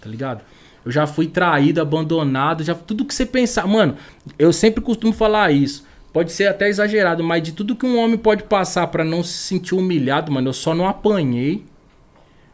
Tá 0.00 0.08
ligado? 0.08 0.42
Eu 0.84 0.90
já 0.90 1.06
fui 1.06 1.26
traído, 1.26 1.80
abandonado, 1.80 2.64
já 2.64 2.74
tudo 2.74 3.04
que 3.04 3.14
você 3.14 3.24
pensar, 3.24 3.66
mano, 3.66 3.96
eu 4.38 4.52
sempre 4.52 4.80
costumo 4.80 5.12
falar 5.12 5.52
isso. 5.52 5.84
Pode 6.12 6.30
ser 6.32 6.46
até 6.46 6.68
exagerado, 6.68 7.24
mas 7.24 7.42
de 7.42 7.52
tudo 7.52 7.74
que 7.74 7.86
um 7.86 7.98
homem 7.98 8.18
pode 8.18 8.42
passar 8.42 8.86
pra 8.88 9.02
não 9.02 9.22
se 9.22 9.32
sentir 9.32 9.74
humilhado, 9.74 10.30
mano, 10.30 10.48
eu 10.48 10.52
só 10.52 10.74
não 10.74 10.86
apanhei. 10.86 11.64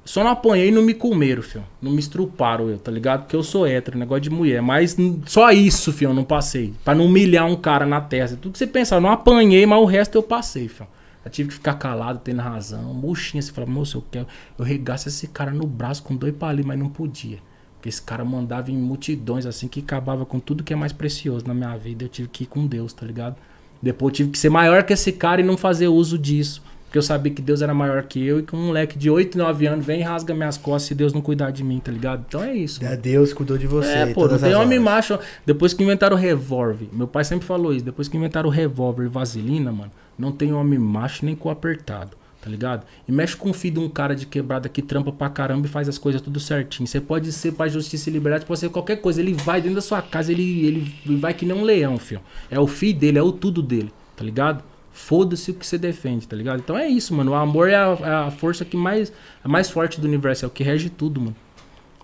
Só 0.05 0.25
não 0.25 0.31
apanhei 0.31 0.69
e 0.69 0.73
não 0.73 0.81
me 0.81 0.95
comeram, 0.95 1.43
filho. 1.43 1.65
Não 1.83 1.93
me 1.93 1.99
estruparam 1.99 2.71
eu, 2.71 2.79
tá 2.79 2.91
ligado? 2.91 3.25
Porque 3.25 3.37
eu 3.37 3.43
sou 3.43 3.67
hétero, 3.67 3.99
negócio 3.99 4.23
de 4.23 4.31
mulher. 4.31 4.63
Mas 4.63 4.97
só 5.27 5.51
isso, 5.51 5.93
filho, 5.93 6.13
eu 6.13 6.15
não 6.15 6.25
passei. 6.25 6.73
Pra 6.83 6.95
não 6.95 7.05
humilhar 7.05 7.45
um 7.47 7.55
cara 7.55 7.85
na 7.85 8.01
testa. 8.01 8.35
Tudo 8.35 8.53
que 8.53 8.59
você 8.59 8.67
pensar, 8.67 8.97
eu 8.97 9.01
não 9.03 9.11
apanhei, 9.11 9.67
mas 9.67 9.79
o 9.79 9.85
resto 9.85 10.17
eu 10.17 10.23
passei, 10.23 10.67
filho. 10.67 10.89
Eu 11.23 11.31
tive 11.31 11.51
que 11.51 11.57
ficar 11.57 11.75
calado, 11.75 12.21
tendo 12.25 12.41
razão. 12.41 12.95
Murchinha, 12.95 13.43
você 13.43 13.53
fala, 13.53 13.67
moço, 13.67 13.99
eu 13.99 14.05
quero. 14.11 14.27
Eu 14.59 14.65
regaço 14.65 15.09
esse 15.09 15.27
cara 15.27 15.51
no 15.51 15.67
braço 15.67 16.03
com 16.03 16.17
dois 16.17 16.35
palitos, 16.35 16.67
mas 16.67 16.79
não 16.79 16.89
podia. 16.89 17.39
Porque 17.79 17.89
esse 17.89 18.03
cara 18.03 18.25
mandava 18.25 18.73
em 18.73 18.77
multidões, 18.77 19.47
assim, 19.47 19.69
que 19.69 19.79
acabava 19.81 20.27
com 20.27 20.41
tudo 20.41 20.65
que 20.65 20.73
é 20.73 20.77
mais 20.77 20.93
precioso 20.93 21.47
na 21.47 21.55
minha 21.55 21.77
vida. 21.77 22.05
Eu 22.05 22.09
tive 22.09 22.29
que 22.29 22.43
ir 22.43 22.47
com 22.47 22.67
Deus, 22.67 22.93
tá 22.93 23.07
ligado? 23.07 23.37
Depois 23.81 24.11
eu 24.11 24.17
tive 24.17 24.31
que 24.31 24.39
ser 24.39 24.51
maior 24.51 24.83
que 24.83 24.93
esse 24.93 25.13
cara 25.13 25.41
e 25.41 25.45
não 25.45 25.57
fazer 25.57 25.87
uso 25.87 26.19
disso. 26.19 26.61
Porque 26.89 26.99
eu 26.99 27.03
sabia 27.03 27.31
que 27.31 27.43
Deus 27.43 27.61
era 27.61 27.75
maior 27.75 28.03
que 28.03 28.25
eu 28.25 28.41
e 28.41 28.43
que 28.43 28.57
um 28.57 28.69
moleque 28.69 28.99
de 28.99 29.11
8, 29.11 29.37
9 29.37 29.67
anos 29.67 29.85
vem 29.85 30.01
e 30.01 30.03
rasga 30.03 30.35
minhas 30.35 30.57
costas 30.57 30.85
se 30.85 30.95
Deus 30.95 31.13
não 31.13 31.21
cuidar 31.21 31.51
de 31.51 31.63
mim, 31.63 31.79
tá 31.79 31.93
ligado? 31.93 32.25
Então 32.27 32.43
é 32.43 32.57
isso. 32.57 32.83
É, 32.83 32.97
Deus 32.97 33.35
cuidou 33.35 33.59
de 33.59 33.67
você. 33.67 33.91
É, 33.91 34.07
pô, 34.15 34.27
não 34.27 34.39
tem 34.39 34.55
homem 34.55 34.79
macho. 34.79 35.19
Depois 35.45 35.75
que 35.75 35.85
inventaram 35.85 36.17
o 36.17 36.19
revólver, 36.19 36.89
meu 36.91 37.07
pai 37.07 37.25
sempre 37.25 37.47
falou 37.47 37.75
isso. 37.75 37.85
Depois 37.85 38.09
que 38.09 38.17
inventaram 38.17 38.49
o 38.49 38.53
revólver 38.53 39.05
e 39.05 39.09
vaselina, 39.09 39.71
mano, 39.71 39.93
não 40.19 40.33
tem 40.33 40.53
homem 40.55 40.79
macho 40.79 41.27
nem 41.27 41.37
com 41.37 41.51
apertado, 41.51 42.17
tá 42.41 42.49
ligado? 42.49 42.87
E 43.07 43.13
mexe 43.13 43.37
com 43.37 43.51
o 43.51 43.53
filho 43.53 43.75
de 43.75 43.81
um 43.81 43.89
cara 43.89 44.15
de 44.15 44.27
quebrada 44.27 44.69
que 44.69 44.81
trampa 44.81 45.11
pra 45.13 45.29
caramba 45.29 45.67
e 45.67 45.69
faz 45.69 45.89
as 45.89 45.99
coisas 45.99 46.21
tudo 46.21 46.39
certinho. 46.39 46.87
Você 46.87 47.01
pode 47.01 47.33
ser 47.33 47.53
pra 47.53 47.69
justiça 47.69 48.09
e 48.09 48.13
liberdade, 48.13 48.47
pode 48.47 48.61
ser 48.61 48.69
qualquer 48.71 48.97
coisa. 48.97 49.21
Ele 49.21 49.35
vai 49.35 49.61
dentro 49.61 49.77
da 49.77 49.83
sua 49.83 50.01
casa, 50.01 50.31
ele, 50.31 50.67
ele, 50.67 51.17
vai 51.17 51.35
que 51.35 51.45
nem 51.45 51.57
um 51.57 51.63
leão, 51.63 51.99
filho. 51.99 52.21
É 52.51 52.59
o 52.59 52.67
filho 52.67 52.99
dele, 52.99 53.19
é 53.19 53.23
o 53.23 53.33
tudo 53.33 53.63
dele, 53.63 53.93
tá 54.17 54.25
ligado? 54.25 54.63
Foda-se 54.93 55.51
o 55.51 55.55
que 55.55 55.67
você 55.67 55.79
defende, 55.79 56.27
tá 56.27 56.37
ligado? 56.37 56.61
Então 56.61 56.77
é 56.77 56.89
isso, 56.89 57.15
mano. 57.15 57.33
O 57.33 57.35
amor 57.35 57.69
é 57.69 57.77
a, 57.77 57.99
é 58.01 58.11
a 58.27 58.31
força 58.31 58.65
que 58.65 58.77
mais, 58.77 59.13
a 59.43 59.49
mais 59.49 59.71
forte 59.71 60.01
do 60.01 60.07
universo, 60.07 60.45
é 60.45 60.49
o 60.49 60.51
que 60.51 60.63
rege 60.63 60.91
tudo, 60.91 61.21
mano. 61.21 61.37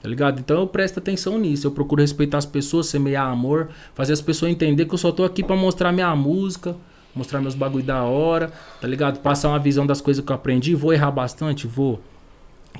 Tá 0.03 0.09
ligado? 0.09 0.39
Então 0.39 0.61
eu 0.61 0.67
presto 0.67 0.99
atenção 0.99 1.39
nisso. 1.39 1.67
Eu 1.67 1.71
procuro 1.71 2.03
respeitar 2.03 2.37
as 2.37 2.45
pessoas, 2.45 2.89
semear 2.89 3.27
amor, 3.27 3.71
fazer 3.95 4.13
as 4.13 4.21
pessoas 4.21 4.53
entender 4.53 4.85
que 4.85 4.93
eu 4.93 4.99
só 4.99 5.11
tô 5.11 5.25
aqui 5.25 5.43
pra 5.43 5.57
mostrar 5.57 5.93
minha 5.93 6.15
música, 6.15 6.77
mostrar 7.15 7.41
meus 7.41 7.55
bagulho 7.55 7.85
da 7.85 8.03
hora, 8.03 8.53
tá 8.81 8.89
ligado? 8.89 9.21
Passar 9.21 9.49
uma 9.49 9.59
visão 9.59 9.87
das 9.87 10.01
coisas 10.01 10.25
que 10.25 10.31
eu 10.31 10.37
aprendi. 10.37 10.75
Vou 10.75 10.93
errar 10.93 11.11
bastante? 11.11 11.67
Vou. 11.67 12.01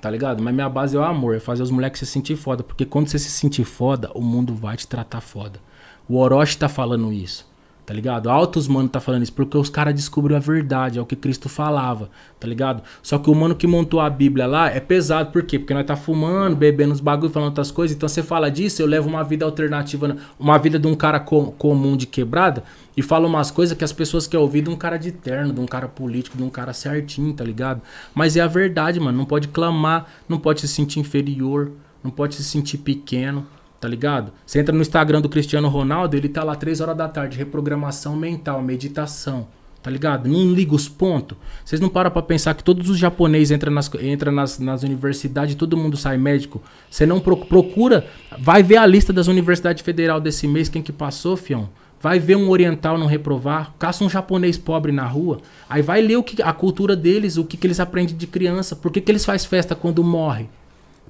Tá 0.01 0.11
ligado? 0.11 0.43
Mas 0.43 0.55
minha 0.55 0.69
base 0.69 0.97
é 0.97 0.99
o 0.99 1.05
amor, 1.05 1.37
é 1.37 1.41
fazer 1.41 1.63
os 1.63 1.71
moleques 1.71 2.01
se 2.01 2.07
sentir 2.07 2.37
foda. 2.37 2.63
Porque 2.63 2.85
quando 2.85 3.09
você 3.09 3.19
se 3.19 3.31
sentir 3.31 3.65
foda, 3.65 4.11
o 4.15 4.21
mundo 4.21 4.55
vai 4.55 4.77
te 4.77 4.87
tratar 4.87 5.21
foda. 5.21 5.61
O 6.09 6.19
Orochi 6.19 6.59
tá 6.59 6.69
falando 6.69 7.13
isso. 7.13 7.47
Tá 7.87 7.93
ligado? 7.93 8.31
Altos 8.31 8.67
mano 8.67 8.89
tá 8.89 8.99
falando 8.99 9.25
isso 9.25 9.33
porque 9.33 9.59
os 9.59 9.69
caras 9.69 9.95
descobriram 9.95 10.39
a 10.39 10.41
verdade, 10.41 10.99
é 10.99 11.03
o 11.03 11.05
que 11.05 11.15
Cristo 11.15 11.51
falava, 11.51 12.09
tá 12.41 12.49
ligado? 12.49 12.83
Só 13.03 13.19
que 13.19 13.29
o 13.29 13.35
mano 13.35 13.55
que 13.55 13.67
montou 13.67 14.01
a 14.01 14.09
Bíblia 14.09 14.47
lá 14.47 14.71
é 14.71 14.81
pesado, 14.81 15.31
por 15.31 15.43
quê? 15.43 15.59
Porque 15.59 15.75
nós 15.75 15.85
tá 15.85 15.95
fumando, 15.95 16.57
bebendo 16.57 16.95
os 16.95 17.01
bagulho, 17.01 17.31
falando 17.31 17.51
outras 17.51 17.71
coisas. 17.71 17.95
Então 17.95 18.09
você 18.09 18.23
fala 18.23 18.51
disso, 18.51 18.81
eu 18.81 18.87
levo 18.87 19.07
uma 19.07 19.23
vida 19.23 19.45
alternativa, 19.45 20.17
uma 20.39 20.57
vida 20.57 20.79
de 20.79 20.87
um 20.87 20.95
cara 20.95 21.21
co 21.21 21.53
comum 21.53 21.95
de 21.95 22.07
quebrada 22.07 22.65
e 22.97 23.03
falo 23.03 23.29
umas 23.29 23.51
coisas 23.51 23.77
que 23.77 23.85
as 23.85 23.93
pessoas 23.93 24.27
querem 24.27 24.43
ouvir 24.43 24.63
de 24.63 24.71
um 24.71 24.77
cara 24.77 24.97
de 24.97 25.13
terno, 25.13 25.53
de 25.53 25.61
um 25.61 25.67
cara 25.67 25.87
político, 25.87 26.39
de 26.39 26.43
um 26.43 26.49
cara 26.49 26.73
certinho, 26.73 27.35
tá 27.35 27.45
ligado? 27.45 27.83
Mas 28.15 28.35
é 28.35 28.41
a 28.41 28.47
verdade, 28.47 28.99
mano. 28.99 29.19
Não 29.19 29.27
pode 29.27 29.49
clamar, 29.49 30.07
não 30.27 30.39
pode 30.39 30.63
se 30.63 30.69
sentir 30.69 31.01
inferior, 31.01 31.73
não 32.03 32.11
pode 32.11 32.35
se 32.35 32.45
sentir 32.45 32.79
pequeno, 32.79 33.47
tá 33.85 33.89
ligado? 33.89 34.33
Você 34.47 34.59
entra 34.61 34.75
no 34.75 34.81
Instagram 34.81 35.21
do 35.21 35.29
Cristiano 35.29 35.69
Ronaldo, 35.69 36.17
ele 36.17 36.27
tá 36.27 36.43
lá 36.43 36.57
3 36.57 36.81
horas 36.81 36.97
da 36.97 37.07
tarde, 37.07 37.37
reprogramação 37.37 38.17
mental, 38.17 38.63
meditação, 38.63 39.47
tá 39.83 39.91
ligado? 39.91 40.27
Não 40.27 40.55
liga 40.55 40.75
os 40.75 40.89
pontos. 40.89 41.37
Vocês 41.63 41.83
não 41.83 41.91
param 41.91 42.11
pra 42.11 42.23
pensar 42.23 42.55
que 42.55 42.65
todos 42.65 42.89
os 42.89 42.97
japoneses 42.97 43.51
entram 43.51 43.71
nas, 43.71 43.91
entra 44.01 44.33
nas, 44.33 44.59
nas 44.59 44.83
universidades, 44.83 45.55
todo 45.55 45.77
mundo 45.77 45.99
sai 45.99 46.17
médico. 46.17 46.63
Você 46.91 47.05
não 47.05 47.21
pro- 47.21 47.37
procura, 47.37 48.07
vai 48.39 48.63
ver 48.63 48.79
a 48.79 48.87
lista 48.87 49.13
das 49.13 49.27
universidades 49.27 49.83
federal 49.83 50.19
desse 50.19 50.49
mês, 50.49 50.71
quem 50.71 50.81
que 50.81 50.91
passou, 50.91 51.37
fião. 51.37 51.69
Vai 52.01 52.19
ver 52.19 52.37
um 52.39 52.49
oriental 52.49 52.97
não 52.97 53.07
reprovar, 53.07 53.75
caça 53.79 54.03
um 54.03 54.09
japonês 54.09 54.57
pobre 54.57 54.93
na 54.93 55.05
rua, 55.07 55.41
aí 55.69 55.83
vai 55.83 56.01
ler 56.01 56.17
o 56.17 56.23
que, 56.23 56.41
a 56.41 56.55
cultura 56.55 56.97
deles, 56.97 57.37
o 57.37 57.45
que, 57.45 57.59
que 57.59 57.67
eles 57.67 57.81
aprendem 57.81 58.17
de 58.17 58.27
criança, 58.27 58.75
por 58.75 58.91
que, 58.91 58.99
que 59.03 59.13
eles 59.13 59.27
fazem 59.27 59.47
festa 59.47 59.75
quando 59.75 60.03
morre, 60.03 60.49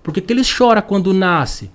por 0.02 0.12
que, 0.12 0.20
que 0.20 0.32
eles 0.32 0.48
choram 0.48 0.82
quando 0.82 1.14
nasce, 1.14 1.70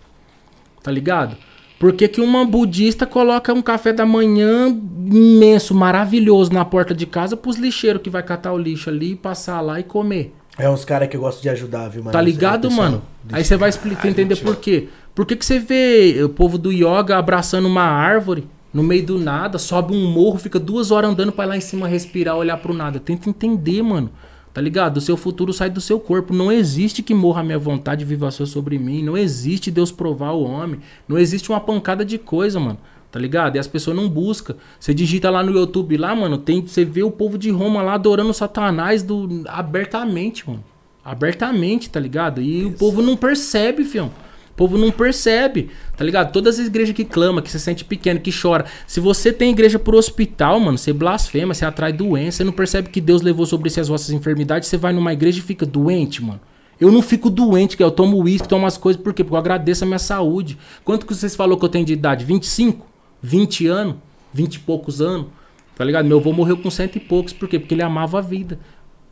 tá 0.84 0.92
ligado? 0.92 1.36
Por 1.80 1.94
que, 1.94 2.08
que 2.10 2.20
uma 2.20 2.44
budista 2.46 3.06
coloca 3.06 3.54
um 3.54 3.62
café 3.62 3.94
da 3.94 4.06
manhã 4.06 4.68
imenso, 5.06 5.74
maravilhoso 5.74 6.52
na 6.54 6.66
porta 6.66 6.94
de 6.94 7.06
casa 7.06 7.38
pros 7.38 7.56
lixeiros 7.58 8.02
que 8.02 8.10
vai 8.10 8.22
catar 8.22 8.52
o 8.54 8.58
lixo 8.58 8.90
ali, 8.90 9.16
passar 9.16 9.62
lá 9.62 9.80
e 9.80 9.84
comer? 9.84 10.34
É 10.58 10.70
uns 10.70 10.84
caras 10.84 11.08
que 11.08 11.16
eu 11.16 11.22
gosto 11.22 11.42
de 11.42 11.48
ajudar, 11.50 11.88
viu, 11.90 12.02
mano? 12.04 12.12
Tá 12.12 12.22
ligado, 12.22 12.68
É, 12.68 12.72
mano? 12.72 13.02
de- 13.24 13.34
Aí 13.36 13.44
você 13.46 13.56
vai 13.56 13.70
explicar, 13.70 14.08
entender 14.10 14.36
por 14.38 14.58
quê. 14.58 14.90
Por 15.16 15.26
que, 15.26 15.36
que 15.38 15.46
você 15.46 15.58
vê 15.58 16.22
o 16.24 16.28
povo 16.30 16.58
do 16.58 16.72
yoga 16.72 17.18
abraçando 17.18 17.66
uma 17.68 17.84
árvore 17.84 18.46
no 18.74 18.84
meio 18.84 19.06
do 19.06 19.18
nada, 19.18 19.58
sobe 19.58 19.94
um 19.96 20.12
morro, 20.12 20.38
fica 20.38 20.60
duas 20.60 20.92
horas 20.92 21.10
andando 21.12 21.32
pra 21.32 21.46
ir 21.46 21.48
lá 21.48 21.58
em 21.58 21.62
cima 21.62 21.88
respirar, 21.88 22.36
olhar 22.36 22.58
pro 22.58 22.74
nada? 22.74 23.00
Tenta 23.00 23.30
entender, 23.30 23.82
mano. 23.82 24.10
Tá 24.54 24.62
ligado? 24.62 24.98
O 24.98 25.02
seu 25.02 25.16
futuro 25.16 25.54
sai 25.54 25.70
do 25.70 25.80
seu 25.80 26.00
corpo. 26.00 26.34
Não 26.34 26.52
existe 26.52 27.04
que 27.04 27.14
morra 27.14 27.42
a 27.42 27.44
minha 27.44 27.60
vontade 27.60 28.04
e 28.04 28.06
viva 28.06 28.28
a 28.28 28.32
sua 28.32 28.46
sobre 28.46 28.80
mim. 28.80 29.04
Não 29.04 29.18
existe 29.18 29.70
Deus 29.70 29.92
provar 29.92 30.32
o 30.32 30.44
homem. 30.44 30.80
Não 31.08 31.18
existe 31.18 31.50
uma 31.50 31.60
pancada 31.60 32.04
de 32.04 32.18
coisa, 32.18 32.60
mano. 32.60 32.80
Tá 33.12 33.20
ligado? 33.20 33.56
E 33.56 33.60
as 33.60 33.68
pessoas 33.68 33.96
não 33.96 34.08
buscam. 34.08 34.56
Você 34.80 34.94
digita 34.94 35.30
lá 35.30 35.44
no 35.44 35.52
YouTube, 35.52 35.98
lá, 35.98 36.16
mano, 36.16 36.38
tem, 36.38 36.62
você 36.62 36.86
vê 36.86 37.02
o 37.02 37.10
povo 37.10 37.38
de 37.38 37.50
Roma 37.50 37.82
lá 37.82 37.94
adorando 37.94 38.34
Satanás 38.34 39.02
do, 39.02 39.44
abertamente, 39.48 40.48
mano. 40.48 40.64
Abertamente, 41.04 41.90
tá 41.90 42.00
ligado? 42.00 42.40
E 42.42 42.66
o 42.66 42.72
povo 42.74 43.02
não 43.02 43.18
percebe, 43.18 43.84
fião. 43.84 44.12
Povo 44.60 44.78
não 44.78 44.92
percebe, 44.92 45.70
tá 45.96 46.04
ligado? 46.04 46.34
Todas 46.34 46.60
as 46.60 46.68
igrejas 46.68 46.94
que 46.94 47.06
clamam, 47.06 47.42
que 47.42 47.50
se 47.50 47.58
sente 47.58 47.86
pequeno, 47.86 48.20
que 48.20 48.30
chora. 48.30 48.66
Se 48.86 49.00
você 49.00 49.32
tem 49.32 49.52
igreja 49.52 49.80
pro 49.80 49.98
hospital, 49.98 50.60
mano, 50.60 50.78
você 50.78 50.92
blasfema, 50.92 51.54
você 51.54 51.64
atrai 51.64 51.94
doença, 51.94 52.40
você 52.40 52.44
não 52.44 52.52
percebe 52.52 52.90
que 52.90 53.00
Deus 53.00 53.22
levou 53.22 53.46
sobre 53.46 53.70
si 53.70 53.80
as 53.80 53.88
vossas 53.88 54.10
enfermidades, 54.10 54.68
você 54.68 54.76
vai 54.76 54.92
numa 54.92 55.14
igreja 55.14 55.40
e 55.40 55.42
fica 55.42 55.66
doente, 55.66 56.22
mano. 56.22 56.42
Eu 56.78 56.92
não 56.92 57.02
fico 57.02 57.30
doente, 57.30 57.78
que 57.78 57.84
eu 57.84 57.90
tomo 57.90 58.22
uísque, 58.22 58.50
tomo 58.50 58.66
as 58.66 58.76
coisas, 58.76 59.02
por 59.02 59.14
quê? 59.14 59.24
Porque 59.24 59.34
eu 59.34 59.40
agradeço 59.40 59.86
a 59.86 59.88
minha 59.88 59.98
saúde. 59.98 60.58
Quanto 60.84 61.06
que 61.06 61.16
vocês 61.16 61.38
falou 61.38 61.58
que 61.58 61.64
eu 61.64 61.70
tenho 61.70 61.86
de 61.86 61.94
idade? 61.94 62.26
25? 62.26 62.86
20 63.22 63.66
anos? 63.66 63.96
20 64.34 64.56
e 64.56 64.60
poucos 64.60 65.00
anos? 65.00 65.28
Tá 65.74 65.86
ligado? 65.86 66.06
Meu 66.06 66.18
avô 66.18 66.34
morreu 66.34 66.58
com 66.58 66.70
cento 66.70 66.98
e 66.98 67.00
poucos, 67.00 67.32
por 67.32 67.48
quê? 67.48 67.58
Porque 67.58 67.74
ele 67.74 67.82
amava 67.82 68.18
a 68.18 68.22
vida. 68.22 68.60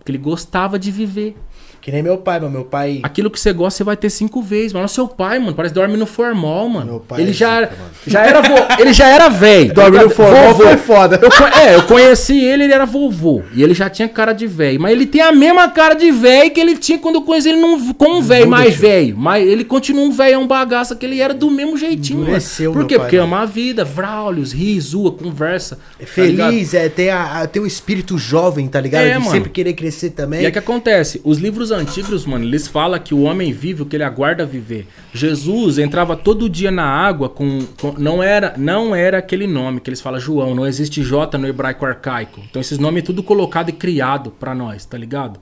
Porque 0.07 0.11
ele 0.13 0.17
gostava 0.23 0.79
de 0.79 0.89
viver. 0.89 1.35
Que 1.81 1.91
nem 1.91 2.01
meu 2.01 2.17
pai, 2.17 2.39
mano. 2.39 2.51
Meu 2.51 2.65
pai. 2.65 2.99
Aquilo 3.03 3.29
que 3.29 3.39
você 3.39 3.53
gosta, 3.53 3.77
você 3.77 3.83
vai 3.83 3.95
ter 3.95 4.09
cinco 4.09 4.41
vezes. 4.41 4.73
Mas 4.73 4.91
seu 4.91 5.07
pai, 5.07 5.37
mano, 5.39 5.53
parece 5.53 5.73
que 5.73 5.79
dorme 5.79 5.95
no 5.95 6.05
formal, 6.05 6.67
mano. 6.67 6.85
Meu 6.91 6.99
pai 6.99 7.21
ele 7.21 7.29
é 7.29 7.33
já, 7.33 7.69
já 8.05 8.25
era 8.25 8.41
vo- 8.41 8.67
ele 8.79 8.91
já 8.91 9.07
era 9.07 9.29
velho. 9.29 9.71
Dorme 9.75 9.99
no 9.99 10.09
formal 10.09 10.47
Vovô. 10.53 10.63
foi 10.63 10.75
foda. 10.77 11.19
Eu, 11.21 11.29
é, 11.61 11.75
eu 11.75 11.83
conheci 11.83 12.37
ele, 12.43 12.63
ele 12.65 12.73
era 12.73 12.85
vovô. 12.85 13.41
E 13.53 13.63
ele 13.63 13.73
já 13.73 13.89
tinha 13.89 14.09
cara 14.09 14.33
de 14.33 14.45
velho. 14.47 14.81
Mas 14.81 14.91
ele 14.91 15.05
tem 15.05 15.21
a 15.21 15.31
mesma 15.31 15.69
cara 15.69 15.93
de 15.93 16.11
velho 16.11 16.51
que 16.51 16.59
ele 16.59 16.75
tinha 16.77 16.97
quando 16.99 17.15
eu 17.15 17.21
conheci 17.21 17.49
ele 17.49 17.59
num, 17.61 17.93
com 17.93 18.17
um 18.17 18.21
velho 18.21 18.49
mais 18.49 18.75
velho. 18.75 19.15
Mas 19.17 19.47
ele 19.47 19.63
continua 19.63 20.03
um 20.03 20.11
velho, 20.11 20.39
um 20.39 20.47
bagaça 20.47 20.93
que 20.95 21.05
ele 21.05 21.21
era 21.21 21.33
do 21.33 21.49
mesmo 21.49 21.77
jeitinho, 21.77 22.21
Endureceu, 22.23 22.71
mano. 22.73 22.83
Por 22.83 22.87
quê? 22.89 22.95
pai, 22.97 23.05
Porque 23.05 23.17
mano. 23.17 23.33
ama 23.33 23.43
a 23.43 23.45
vida, 23.45 23.85
vraulios, 23.85 24.51
ri, 24.51 24.77
zoa, 24.81 25.11
conversa. 25.13 25.79
É 25.99 26.03
tá 26.05 26.11
feliz, 26.11 26.73
é, 26.73 26.89
tem, 26.89 27.09
a- 27.11 27.47
tem 27.47 27.61
um 27.61 27.65
espírito 27.65 28.17
jovem, 28.17 28.67
tá 28.67 28.81
ligado? 28.81 29.03
É, 29.05 29.13
de 29.13 29.19
mano. 29.19 29.31
sempre 29.31 29.49
querer 29.51 29.71
crescer 29.73 29.96
também. 30.09 30.41
E 30.41 30.45
é 30.45 30.51
que 30.51 30.59
acontece, 30.59 31.19
os 31.23 31.37
livros 31.37 31.71
antigos, 31.71 32.25
mano, 32.25 32.45
eles 32.45 32.67
falam 32.67 32.99
que 32.99 33.13
o 33.13 33.21
homem 33.23 33.51
vive 33.51 33.81
o 33.81 33.85
que 33.85 33.95
ele 33.95 34.03
aguarda 34.03 34.45
viver. 34.45 34.87
Jesus 35.13 35.77
entrava 35.77 36.15
todo 36.15 36.49
dia 36.49 36.71
na 36.71 36.85
água 36.85 37.27
com, 37.29 37.65
com- 37.79 37.95
não 37.97 38.21
era 38.21 38.53
não 38.57 38.95
era 38.95 39.17
aquele 39.17 39.47
nome 39.47 39.79
que 39.79 39.89
eles 39.89 40.01
falam 40.01 40.19
João, 40.19 40.53
não 40.55 40.65
existe 40.65 41.01
J 41.03 41.37
no 41.37 41.47
hebraico 41.47 41.85
arcaico. 41.85 42.41
Então 42.49 42.61
esses 42.61 42.77
nomes 42.79 43.03
é 43.03 43.05
tudo 43.05 43.23
colocado 43.23 43.69
e 43.69 43.73
criado 43.73 44.31
pra 44.31 44.53
nós, 44.55 44.85
tá 44.85 44.97
ligado? 44.97 45.39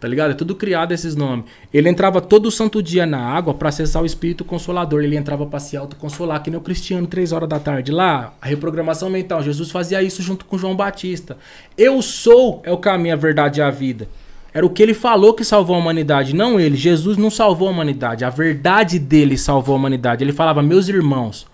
Tá 0.00 0.08
ligado? 0.08 0.30
É 0.30 0.34
tudo 0.34 0.54
criado 0.54 0.92
esses 0.92 1.14
nomes. 1.14 1.44
Ele 1.72 1.86
entrava 1.86 2.22
todo 2.22 2.50
santo 2.50 2.82
dia 2.82 3.04
na 3.04 3.20
água 3.20 3.52
pra 3.52 3.68
acessar 3.68 4.02
o 4.02 4.06
Espírito 4.06 4.46
Consolador. 4.46 5.04
Ele 5.04 5.14
entrava 5.14 5.44
pra 5.44 5.60
se 5.60 5.76
autoconsolar, 5.76 6.42
que 6.42 6.50
nem 6.50 6.58
o 6.58 6.62
Cristiano, 6.62 7.06
três 7.06 7.32
horas 7.32 7.46
da 7.46 7.60
tarde. 7.60 7.92
Lá, 7.92 8.32
a 8.40 8.46
reprogramação 8.46 9.10
mental. 9.10 9.42
Jesus 9.42 9.70
fazia 9.70 10.02
isso 10.02 10.22
junto 10.22 10.46
com 10.46 10.56
João 10.56 10.74
Batista. 10.74 11.36
Eu 11.76 12.00
sou 12.00 12.62
é 12.64 12.72
o 12.72 12.78
caminho, 12.78 13.14
a 13.14 13.18
verdade 13.18 13.60
e 13.60 13.62
a 13.62 13.70
vida. 13.70 14.08
Era 14.54 14.64
o 14.64 14.70
que 14.70 14.82
ele 14.82 14.94
falou 14.94 15.34
que 15.34 15.44
salvou 15.44 15.76
a 15.76 15.78
humanidade, 15.78 16.34
não 16.34 16.58
ele. 16.58 16.76
Jesus 16.76 17.18
não 17.18 17.30
salvou 17.30 17.68
a 17.68 17.70
humanidade. 17.70 18.24
A 18.24 18.30
verdade 18.30 18.98
dele 18.98 19.36
salvou 19.36 19.74
a 19.74 19.78
humanidade. 19.78 20.24
Ele 20.24 20.32
falava, 20.32 20.62
meus 20.62 20.88
irmãos. 20.88 21.46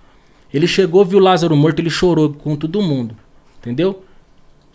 Ele 0.54 0.68
chegou, 0.68 1.04
viu 1.04 1.18
Lázaro 1.18 1.56
morto, 1.56 1.80
ele 1.80 1.90
chorou 1.90 2.32
com 2.32 2.54
todo 2.54 2.80
mundo. 2.80 3.16
Entendeu? 3.58 4.04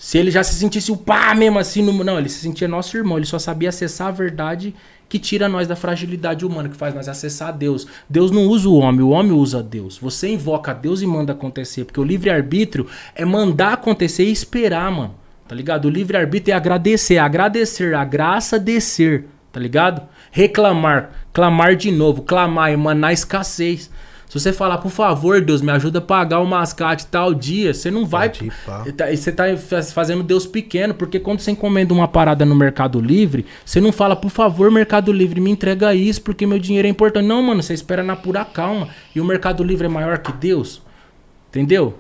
Se 0.02 0.18
ele 0.18 0.32
já 0.32 0.44
se 0.44 0.56
sentisse 0.56 0.92
o 0.92 0.98
pá 0.98 1.36
mesmo 1.36 1.60
assim, 1.60 1.84
no... 1.84 2.04
não, 2.04 2.18
ele 2.18 2.28
se 2.28 2.40
sentia 2.40 2.68
nosso 2.68 2.98
irmão, 2.98 3.18
ele 3.18 3.26
só 3.28 3.38
sabia 3.38 3.70
acessar 3.70 4.08
a 4.08 4.12
verdade 4.12 4.74
que 5.08 5.20
tira 5.20 5.48
nós 5.48 5.68
da 5.68 5.76
fragilidade 5.76 6.44
humana, 6.44 6.70
que 6.70 6.76
faz 6.76 6.96
nós 6.96 7.08
acessar 7.08 7.50
a 7.50 7.52
Deus. 7.52 7.86
Deus 8.10 8.32
não 8.32 8.48
usa 8.48 8.68
o 8.68 8.78
homem, 8.78 9.02
o 9.02 9.10
homem 9.10 9.32
usa 9.32 9.62
Deus. 9.62 10.00
Você 10.00 10.30
invoca 10.30 10.72
a 10.72 10.74
Deus 10.74 11.04
e 11.04 11.06
manda 11.06 11.34
acontecer, 11.34 11.86
porque 11.86 12.00
o 12.00 12.04
livre-arbítrio 12.04 12.88
é 13.14 13.24
mandar 13.24 13.74
acontecer 13.74 14.24
e 14.24 14.32
esperar, 14.32 14.92
mano. 14.92 15.14
Tá 15.48 15.54
ligado? 15.54 15.86
O 15.86 15.92
livre-arbítrio 15.92 16.54
é 16.54 16.56
agradecer, 16.56 17.20
agradecer, 17.20 17.94
a 17.94 18.04
graça 18.04 18.58
descer, 18.58 19.28
tá 19.52 19.60
ligado? 19.60 20.02
Reclamar, 20.32 21.12
clamar 21.32 21.76
de 21.76 21.92
novo, 21.92 22.24
clamar, 22.24 22.72
emanar 22.72 23.14
escassez. 23.14 23.92
Se 24.32 24.40
você 24.40 24.54
falar, 24.54 24.78
por 24.78 24.90
favor, 24.90 25.42
Deus, 25.42 25.62
me 25.62 25.74
ajuda 25.74 26.00
a 26.00 26.02
pagar 26.02 26.40
o 26.40 26.46
mascate 26.48 27.06
tal 27.08 27.34
dia, 27.34 27.74
você 27.74 27.92
não 27.92 28.06
vai. 28.06 28.30
Pá. 28.66 28.86
Tá- 28.96 29.14
Você 29.14 29.30
tá 29.30 29.58
faz- 29.58 29.92
fazendo 29.92 30.24
Deus 30.24 30.48
pequeno, 30.48 30.94
porque 30.94 31.20
quando 31.20 31.42
você 31.42 31.52
encomenda 31.52 31.94
uma 31.94 32.08
parada 32.08 32.46
no 32.46 32.56
Mercado 32.56 33.02
Livre, 33.02 33.46
você 33.66 33.82
não 33.82 33.92
fala, 33.92 34.16
por 34.16 34.32
favor, 34.32 34.72
Mercado 34.72 35.12
Livre, 35.12 35.42
me 35.42 35.52
entrega 35.52 35.94
isso, 35.94 36.22
porque 36.22 36.48
meu 36.48 36.58
dinheiro 36.60 36.88
é 36.88 36.90
importante. 36.90 37.26
Não, 37.28 37.44
mano, 37.44 37.62
você 37.62 37.74
espera 37.74 38.04
na 38.04 38.16
pura 38.16 38.46
calma. 38.46 38.88
E 39.14 39.20
o 39.20 39.26
Mercado 39.26 39.66
Livre 39.66 39.88
é 39.88 39.90
maior 39.90 40.18
que 40.20 40.32
Deus. 40.32 40.82
Entendeu? 41.50 41.98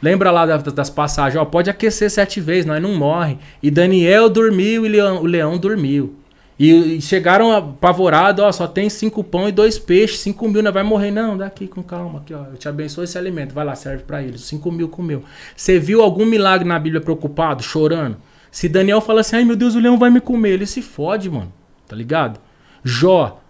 Lembra 0.00 0.30
lá 0.30 0.46
da- 0.46 0.56
das 0.56 0.88
passagens, 0.88 1.38
ó, 1.38 1.44
pode 1.44 1.68
aquecer 1.68 2.10
sete 2.10 2.40
vezes, 2.40 2.64
nós 2.64 2.80
não 2.82 2.94
morre. 2.94 3.36
E 3.62 3.70
Daniel 3.70 4.30
dormiu 4.30 4.86
e 4.86 4.88
leão- 4.88 5.20
o 5.22 5.26
leão 5.26 5.58
dormiu. 5.58 6.14
E, 6.58 6.96
e 6.96 7.00
chegaram 7.00 7.50
apavorados, 7.50 8.44
ó, 8.44 8.52
só 8.52 8.66
tem 8.66 8.88
cinco 8.88 9.24
pão 9.24 9.48
e 9.48 9.52
dois 9.52 9.78
peixes, 9.78 10.20
cinco 10.20 10.48
mil, 10.48 10.62
não 10.62 10.72
vai 10.72 10.82
morrer. 10.82 11.10
Não, 11.10 11.36
dá 11.36 11.46
aqui 11.46 11.66
com 11.66 11.82
calma, 11.82 12.20
aqui, 12.20 12.34
ó, 12.34 12.44
eu 12.44 12.56
te 12.56 12.68
abençoo 12.68 13.04
esse 13.04 13.16
alimento, 13.18 13.54
vai 13.54 13.64
lá, 13.64 13.74
serve 13.74 14.04
pra 14.04 14.22
eles. 14.22 14.42
Cinco 14.42 14.70
mil 14.70 14.88
comeu. 14.88 15.22
Você 15.56 15.78
viu 15.78 16.02
algum 16.02 16.26
milagre 16.26 16.66
na 16.66 16.78
Bíblia 16.78 17.00
preocupado, 17.00 17.62
chorando? 17.62 18.16
Se 18.50 18.68
Daniel 18.68 19.00
fala 19.00 19.22
assim, 19.22 19.36
ai 19.36 19.44
meu 19.44 19.56
Deus, 19.56 19.74
o 19.74 19.80
leão 19.80 19.98
vai 19.98 20.10
me 20.10 20.20
comer, 20.20 20.50
ele 20.50 20.66
se 20.66 20.82
fode, 20.82 21.30
mano, 21.30 21.52
tá 21.88 21.96
ligado? 21.96 22.38
Jó, 22.84 23.40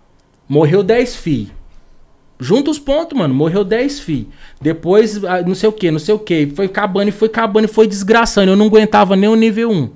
morreu 0.48 0.82
dez 0.82 1.16
filhos. 1.16 1.62
Junta 2.42 2.72
os 2.72 2.78
pontos, 2.78 3.16
mano. 3.16 3.32
Morreu 3.32 3.62
10 3.62 4.00
fi. 4.00 4.28
Depois, 4.60 5.24
ah, 5.24 5.42
não 5.42 5.54
sei 5.54 5.68
o 5.68 5.72
que, 5.72 5.92
não 5.92 6.00
sei 6.00 6.12
o 6.12 6.18
que. 6.18 6.52
Foi 6.56 6.66
acabando 6.66 7.08
e 7.08 7.12
foi 7.12 7.28
acabando 7.28 7.66
e 7.66 7.68
foi 7.68 7.86
desgraçando. 7.86 8.50
Eu 8.50 8.56
não 8.56 8.66
aguentava 8.66 9.14
nem 9.14 9.30
o 9.30 9.36
nível 9.36 9.70
1. 9.70 9.90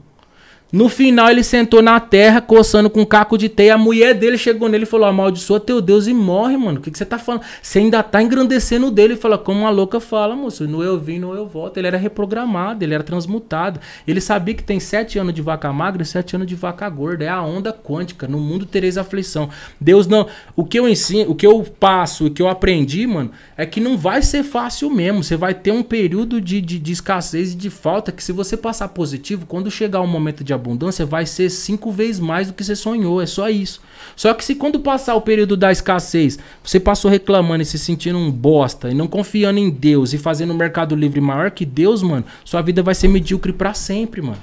No 0.76 0.90
final 0.90 1.30
ele 1.30 1.42
sentou 1.42 1.80
na 1.80 1.98
terra, 1.98 2.38
coçando 2.38 2.90
com 2.90 3.00
um 3.00 3.04
caco 3.06 3.38
de 3.38 3.48
teia. 3.48 3.76
A 3.76 3.78
mulher 3.78 4.12
dele 4.12 4.36
chegou 4.36 4.68
nele 4.68 4.84
e 4.84 4.86
falou: 4.86 5.06
Amaldiçoa 5.06 5.58
teu 5.58 5.80
Deus 5.80 6.06
e 6.06 6.12
morre, 6.12 6.54
mano. 6.58 6.80
O 6.80 6.82
que, 6.82 6.90
que 6.90 6.98
você 6.98 7.06
tá 7.06 7.18
falando? 7.18 7.40
Você 7.62 7.78
ainda 7.78 8.02
tá 8.02 8.22
engrandecendo 8.22 8.90
dele. 8.90 9.14
Ele 9.14 9.16
fala, 9.16 9.38
como 9.38 9.60
uma 9.60 9.70
louca 9.70 10.00
fala, 10.00 10.36
moço. 10.36 10.68
No 10.68 10.82
eu 10.82 11.00
vim, 11.00 11.18
no 11.18 11.32
eu 11.32 11.46
volto. 11.46 11.78
Ele 11.78 11.86
era 11.86 11.96
reprogramado, 11.96 12.84
ele 12.84 12.92
era 12.92 13.02
transmutado. 13.02 13.80
Ele 14.06 14.20
sabia 14.20 14.52
que 14.52 14.62
tem 14.62 14.78
sete 14.78 15.18
anos 15.18 15.32
de 15.32 15.40
vaca 15.40 15.72
magra 15.72 16.02
e 16.02 16.04
sete 16.04 16.36
anos 16.36 16.46
de 16.46 16.54
vaca 16.54 16.86
gorda. 16.90 17.24
É 17.24 17.28
a 17.28 17.40
onda 17.40 17.72
quântica. 17.72 18.28
No 18.28 18.38
mundo 18.38 18.66
tereis 18.66 18.98
aflição. 18.98 19.48
Deus 19.80 20.06
não. 20.06 20.26
O 20.54 20.62
que 20.62 20.78
eu 20.78 20.86
ensino, 20.86 21.30
o 21.30 21.34
que 21.34 21.46
eu 21.46 21.62
passo, 21.80 22.26
o 22.26 22.30
que 22.30 22.42
eu 22.42 22.48
aprendi, 22.48 23.06
mano, 23.06 23.30
é 23.56 23.64
que 23.64 23.80
não 23.80 23.96
vai 23.96 24.20
ser 24.20 24.42
fácil 24.42 24.90
mesmo. 24.90 25.24
Você 25.24 25.38
vai 25.38 25.54
ter 25.54 25.70
um 25.70 25.82
período 25.82 26.38
de, 26.38 26.60
de, 26.60 26.78
de 26.78 26.92
escassez 26.92 27.54
e 27.54 27.56
de 27.56 27.70
falta 27.70 28.12
que 28.12 28.22
se 28.22 28.30
você 28.30 28.58
passar 28.58 28.88
positivo, 28.88 29.46
quando 29.46 29.70
chegar 29.70 30.02
o 30.02 30.06
momento 30.06 30.44
de 30.44 30.52
abundância 30.52 30.65
vai 31.06 31.26
ser 31.26 31.50
cinco 31.50 31.92
vezes 31.92 32.18
mais 32.18 32.48
do 32.48 32.54
que 32.54 32.64
você 32.64 32.74
sonhou. 32.74 33.20
É 33.20 33.26
só 33.26 33.48
isso. 33.48 33.80
Só 34.16 34.32
que 34.32 34.44
se 34.44 34.54
quando 34.54 34.80
passar 34.80 35.14
o 35.14 35.20
período 35.20 35.56
da 35.56 35.70
escassez, 35.70 36.38
você 36.64 36.80
passou 36.80 37.10
reclamando 37.10 37.62
e 37.62 37.66
se 37.66 37.78
sentindo 37.78 38.18
um 38.18 38.30
bosta 38.30 38.90
e 38.90 38.94
não 38.94 39.06
confiando 39.06 39.58
em 39.58 39.70
Deus 39.70 40.12
e 40.12 40.18
fazendo 40.18 40.52
um 40.52 40.56
mercado 40.56 40.96
livre 40.96 41.20
maior 41.20 41.50
que 41.50 41.64
Deus, 41.64 42.02
mano, 42.02 42.24
sua 42.44 42.62
vida 42.62 42.82
vai 42.82 42.94
ser 42.94 43.08
medíocre 43.08 43.52
para 43.52 43.74
sempre, 43.74 44.22
mano. 44.22 44.42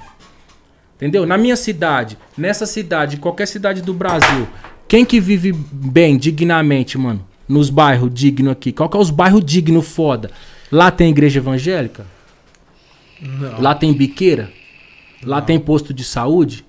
Entendeu? 0.96 1.26
Na 1.26 1.36
minha 1.36 1.56
cidade, 1.56 2.16
nessa 2.38 2.66
cidade, 2.66 3.16
qualquer 3.16 3.46
cidade 3.46 3.82
do 3.82 3.92
Brasil, 3.92 4.46
quem 4.86 5.04
que 5.04 5.20
vive 5.20 5.52
bem, 5.52 6.16
dignamente, 6.16 6.96
mano? 6.96 7.24
Nos 7.48 7.68
bairros 7.68 8.10
dignos 8.14 8.52
aqui. 8.52 8.72
Qual 8.72 8.88
que 8.88 8.96
é 8.96 9.00
os 9.00 9.10
bairros 9.10 9.44
dignos 9.44 9.86
foda? 9.86 10.30
Lá 10.70 10.90
tem 10.90 11.10
igreja 11.10 11.40
evangélica? 11.40 12.06
Não. 13.20 13.60
Lá 13.60 13.74
tem 13.74 13.92
biqueira? 13.92 14.50
Lá 15.26 15.40
tem 15.40 15.58
posto 15.58 15.92
de 15.92 16.04
saúde? 16.04 16.64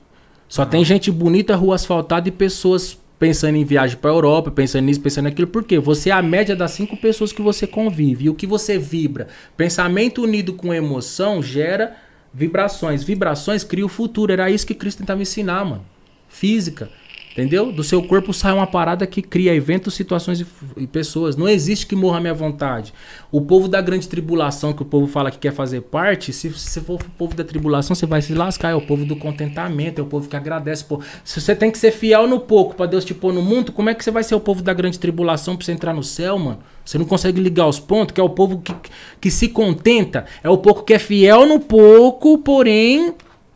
Só 0.47 0.65
tem 0.65 0.85
gente 0.85 1.11
bonita, 1.11 1.55
rua 1.55 1.75
asfaltada 1.75 2.29
e 2.29 2.31
pessoas 2.31 2.97
pensando 3.17 3.55
em 3.55 3.63
viagem 3.63 3.97
pra 3.97 4.11
Europa, 4.11 4.51
pensando 4.51 4.85
nisso, 4.85 5.01
pensando 5.01 5.25
naquilo. 5.25 5.47
Por 5.47 5.63
quê? 5.63 5.79
Você 5.79 6.09
é 6.09 6.13
a 6.13 6.21
média 6.21 6.55
das 6.55 6.71
cinco 6.71 6.97
pessoas 6.97 7.31
que 7.31 7.41
você 7.41 7.65
convive. 7.65 8.25
E 8.25 8.29
o 8.29 8.35
que 8.35 8.45
você 8.45 8.77
vibra? 8.77 9.27
Pensamento 9.57 10.21
unido 10.21 10.53
com 10.53 10.73
emoção 10.73 11.41
gera 11.41 11.95
vibrações. 12.33 13.03
Vibrações 13.03 13.63
cria 13.63 13.85
o 13.85 13.89
futuro. 13.89 14.31
Era 14.31 14.49
isso 14.49 14.67
que 14.67 14.75
Cristo 14.75 14.99
tentava 14.99 15.21
ensinar, 15.21 15.65
mano. 15.65 15.85
Física. 16.27 16.89
Entendeu? 17.35 17.69
Do 17.69 17.83
seu 17.83 18.01
corpo 18.01 18.31
sai 18.31 18.53
uma 18.53 18.65
parada 18.65 19.05
que 19.05 19.21
cria 19.21 19.53
eventos, 19.53 19.93
situações 19.93 20.39
e, 20.39 20.47
e 20.77 20.87
pessoas. 20.87 21.35
Não 21.35 21.49
existe 21.49 21.85
que 21.85 21.93
morra 21.93 22.19
a 22.19 22.21
minha 22.21 22.33
vontade. 22.33 22.93
O 23.29 23.41
povo 23.41 23.67
da 23.67 23.81
grande 23.81 24.07
tribulação, 24.07 24.71
que 24.71 24.81
o 24.81 24.85
povo 24.85 25.05
fala 25.05 25.29
que 25.29 25.37
quer 25.37 25.51
fazer 25.51 25.81
parte, 25.81 26.31
se 26.31 26.47
você 26.47 26.79
for 26.79 26.93
o 26.93 27.09
povo 27.17 27.35
da 27.35 27.43
tribulação, 27.43 27.93
você 27.93 28.05
vai 28.05 28.21
se 28.21 28.33
lascar. 28.33 28.69
É 28.69 28.75
o 28.75 28.79
povo 28.79 29.03
do 29.03 29.17
contentamento, 29.17 29.99
é 29.99 30.01
o 30.01 30.07
povo 30.07 30.29
que 30.29 30.35
agradece. 30.37 30.85
Pô. 30.85 31.01
Se 31.25 31.41
você 31.41 31.53
tem 31.53 31.69
que 31.69 31.77
ser 31.77 31.91
fiel 31.91 32.25
no 32.25 32.39
pouco 32.39 32.73
para 32.73 32.85
Deus 32.85 33.03
te 33.03 33.13
pôr 33.13 33.33
no 33.33 33.41
mundo, 33.41 33.73
como 33.73 33.89
é 33.89 33.93
que 33.93 34.01
você 34.01 34.11
vai 34.11 34.23
ser 34.23 34.35
o 34.35 34.39
povo 34.39 34.63
da 34.63 34.73
grande 34.73 34.97
tribulação 34.97 35.57
pra 35.57 35.65
você 35.65 35.73
entrar 35.73 35.93
no 35.93 36.03
céu, 36.03 36.39
mano? 36.39 36.59
Você 36.85 36.97
não 36.97 37.05
consegue 37.05 37.41
ligar 37.41 37.67
os 37.67 37.81
pontos, 37.81 38.13
que 38.13 38.21
é 38.21 38.23
o 38.23 38.29
povo 38.29 38.59
que, 38.59 38.73
que 39.19 39.29
se 39.29 39.49
contenta. 39.49 40.23
É 40.41 40.49
o 40.49 40.57
povo 40.57 40.83
que 40.83 40.93
é 40.93 40.99
fiel 40.99 41.45
no 41.45 41.59
pouco, 41.59 42.37
porém 42.37 43.13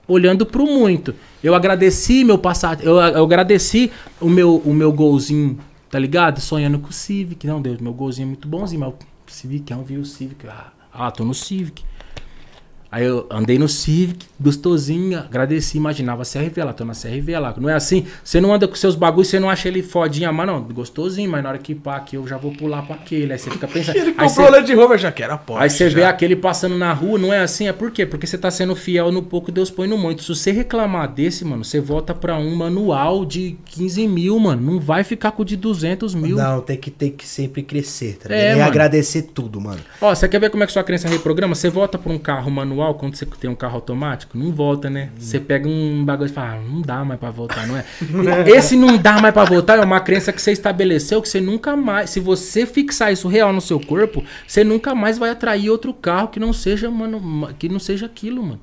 olhando 0.10 0.46
pro 0.46 0.66
muito. 0.66 1.16
Eu 1.42 1.56
agradeci 1.56 2.26
meu 2.26 2.38
passado, 2.38 2.82
eu, 2.84 2.96
eu 2.98 3.24
agradeci 3.24 3.92
o 4.20 4.28
meu, 4.28 4.58
o 4.58 4.74
meu 4.74 4.92
golzinho, 4.92 5.58
tá 5.90 5.98
ligado? 5.98 6.42
Sonhando 6.42 6.80
com 6.80 6.90
o 6.90 6.94
Civic. 6.94 7.48
Não, 7.48 7.62
Deus, 7.62 7.80
meu 7.80 7.94
golzinho 7.94 8.26
é 8.26 8.28
muito 8.28 8.48
bonzinho, 8.48 8.82
mas 8.82 8.90
o 8.90 8.98
Civic, 9.28 9.72
eu 9.72 9.84
vi 9.84 9.98
o 9.98 10.06
Civic. 10.06 10.48
Ah, 10.48 10.72
ah, 10.92 11.12
tô 11.12 11.24
no 11.24 11.34
Civic. 11.34 11.84
Aí 12.92 13.06
eu 13.06 13.28
andei 13.30 13.60
no 13.60 13.68
Civic, 13.70 14.26
gostosinho, 14.40 15.20
agradeci, 15.20 15.78
imaginava 15.78 16.24
CRV 16.24 16.64
lá, 16.64 16.74
tô 16.74 16.84
na 16.84 16.94
CRV 16.94 17.38
lá. 17.40 17.54
Não 17.58 17.70
é 17.70 17.74
assim? 17.76 18.06
Você 18.24 18.42
não 18.42 18.54
anda 18.54 18.68
com 18.68 18.74
seus 18.76 18.96
bagulhos, 18.96 19.28
você 19.28 19.40
não 19.40 19.50
acha 19.50 19.68
ele 19.68 19.84
fodinha, 19.84 20.32
mas 20.32 20.48
não, 20.48 20.60
gostosinho, 20.64 21.30
mas 21.30 21.44
na 21.44 21.50
hora 21.50 21.58
que 21.60 21.76
pá 21.76 21.98
aqui 21.98 22.16
eu 22.16 22.28
já 22.28 22.38
vou 22.38 22.52
pular 22.52 22.82
pra 22.82 22.96
aquele. 22.96 23.32
Aí 23.34 23.38
você 23.40 23.52
fica 23.52 23.68
pensando. 23.68 23.96
Ele 24.00 24.12
comprou 24.12 24.30
você- 24.30 24.50
Land 24.50 24.74
Rover, 24.74 24.98
já 24.98 25.12
que 25.12 25.22
era 25.22 25.38
Porsche. 25.38 25.64
Aí 25.64 25.70
você 25.70 25.88
vê 25.90 26.04
aquele 26.04 26.36
passando 26.36 26.76
na 26.78 26.92
rua, 26.92 27.20
não 27.20 27.32
é 27.34 27.42
assim? 27.42 27.68
É 27.68 27.74
por 27.74 27.92
quê? 27.92 28.06
Porque 28.06 28.26
você 28.26 28.38
tá 28.38 28.50
sendo 28.50 28.76
fiel 28.76 29.12
no 29.12 29.22
pouco, 29.22 29.52
Deus 29.52 29.70
põe 29.70 29.88
no 29.88 29.98
muito. 29.98 30.24
Se 30.24 30.30
você 30.30 30.52
reclamar 30.52 31.08
desse, 31.14 31.46
mano, 31.46 31.64
você 31.64 31.80
volta 31.80 32.16
pra 32.16 32.38
um 32.38 32.56
manual 32.56 33.24
de 33.26 33.56
15 33.66 34.08
mil, 34.08 34.40
mano. 34.40 34.62
Não 34.74 34.80
vai 34.80 35.04
ficar 35.04 35.32
com 35.34 35.44
o 35.44 35.46
de 35.46 35.56
200 35.56 36.16
mil. 36.16 36.36
Não, 36.38 36.62
tem 36.62 36.76
que, 36.78 36.90
tem 36.90 37.12
que 37.12 37.28
sempre 37.28 37.62
crescer, 37.62 38.18
tá 38.18 38.34
É? 38.34 38.54
E 38.54 38.56
mano. 38.56 38.68
agradecer 38.68 39.24
tudo, 39.34 39.62
mano. 39.62 39.80
Ó, 40.02 40.14
você 40.16 40.28
quer 40.28 40.40
ver 40.40 40.50
como 40.50 40.64
é 40.64 40.66
que 40.66 40.74
sua 40.74 40.84
crença 40.84 41.08
reprograma? 41.08 41.54
Você 41.54 41.70
volta 41.70 41.98
pra 41.98 42.12
um 42.12 42.18
carro 42.18 42.50
manual 42.50 42.79
quando 42.94 43.16
você 43.16 43.26
tem 43.26 43.50
um 43.50 43.56
carro 43.56 43.76
automático? 43.76 44.38
Não 44.38 44.52
volta, 44.52 44.90
né? 44.90 45.10
Você 45.18 45.40
pega 45.40 45.68
um 45.68 46.04
bagulho 46.06 46.30
e 46.30 46.34
fala, 46.34 46.54
ah, 46.56 46.60
não 46.62 46.82
dá 46.82 47.04
mais 47.06 47.20
pra 47.20 47.30
voltar, 47.32 47.68
não 47.68 47.78
é? 47.78 47.84
Esse 48.50 48.76
não 48.76 48.98
dá 48.98 49.20
mais 49.22 49.34
pra 49.34 49.44
voltar 49.46 49.78
é 49.80 49.82
uma 49.82 50.00
crença 50.00 50.32
que 50.34 50.42
você 50.42 50.52
estabeleceu 50.52 51.22
que 51.22 51.30
você 51.30 51.40
nunca 51.42 51.76
mais. 51.76 52.10
Se 52.10 52.20
você 52.20 52.66
fixar 52.66 53.12
isso 53.14 53.28
real 53.28 53.52
no 53.54 53.62
seu 53.62 53.80
corpo, 53.80 54.24
você 54.48 54.64
nunca 54.64 54.94
mais 54.96 55.18
vai 55.18 55.30
atrair 55.30 55.70
outro 55.70 55.94
carro 55.94 56.28
que 56.30 56.40
não 56.40 56.54
seja, 56.54 56.90
mano, 56.90 57.20
ma- 57.20 57.54
que 57.54 57.68
não 57.70 57.80
seja 57.80 58.06
aquilo, 58.06 58.42
mano. 58.44 58.60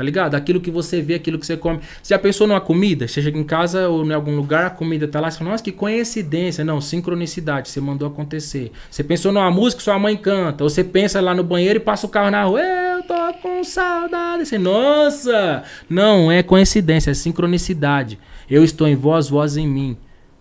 Tá 0.00 0.04
ligado? 0.04 0.34
Aquilo 0.34 0.62
que 0.62 0.70
você 0.70 1.02
vê, 1.02 1.16
aquilo 1.16 1.38
que 1.38 1.44
você 1.44 1.58
come. 1.58 1.78
Você 2.02 2.14
já 2.14 2.18
pensou 2.18 2.46
numa 2.46 2.58
comida? 2.58 3.06
Você 3.06 3.20
chega 3.20 3.38
em 3.38 3.44
casa 3.44 3.86
ou 3.86 4.02
em 4.02 4.14
algum 4.14 4.34
lugar, 4.34 4.64
a 4.64 4.70
comida 4.70 5.06
tá 5.06 5.20
lá, 5.20 5.30
você 5.30 5.36
fala, 5.36 5.50
nossa, 5.50 5.62
que 5.62 5.70
coincidência. 5.70 6.64
Não, 6.64 6.80
sincronicidade, 6.80 7.68
você 7.68 7.82
mandou 7.82 8.08
acontecer. 8.08 8.72
Você 8.90 9.04
pensou 9.04 9.30
numa 9.30 9.50
música, 9.50 9.82
sua 9.82 9.98
mãe 9.98 10.16
canta. 10.16 10.64
Ou 10.64 10.70
você 10.70 10.82
pensa 10.82 11.20
lá 11.20 11.34
no 11.34 11.44
banheiro 11.44 11.76
e 11.76 11.80
passa 11.80 12.06
o 12.06 12.08
carro 12.08 12.30
na 12.30 12.44
rua, 12.44 12.62
eu 12.62 13.02
tô 13.02 13.34
com 13.42 13.62
saudade. 13.62 14.46
Você, 14.46 14.56
nossa! 14.56 15.64
Não, 15.86 16.32
é 16.32 16.42
coincidência, 16.42 17.10
é 17.10 17.14
sincronicidade. 17.14 18.18
Eu 18.48 18.64
estou 18.64 18.88
em 18.88 18.96
vós, 18.96 19.28
vós 19.28 19.58
em 19.58 19.68
mim. 19.68 19.98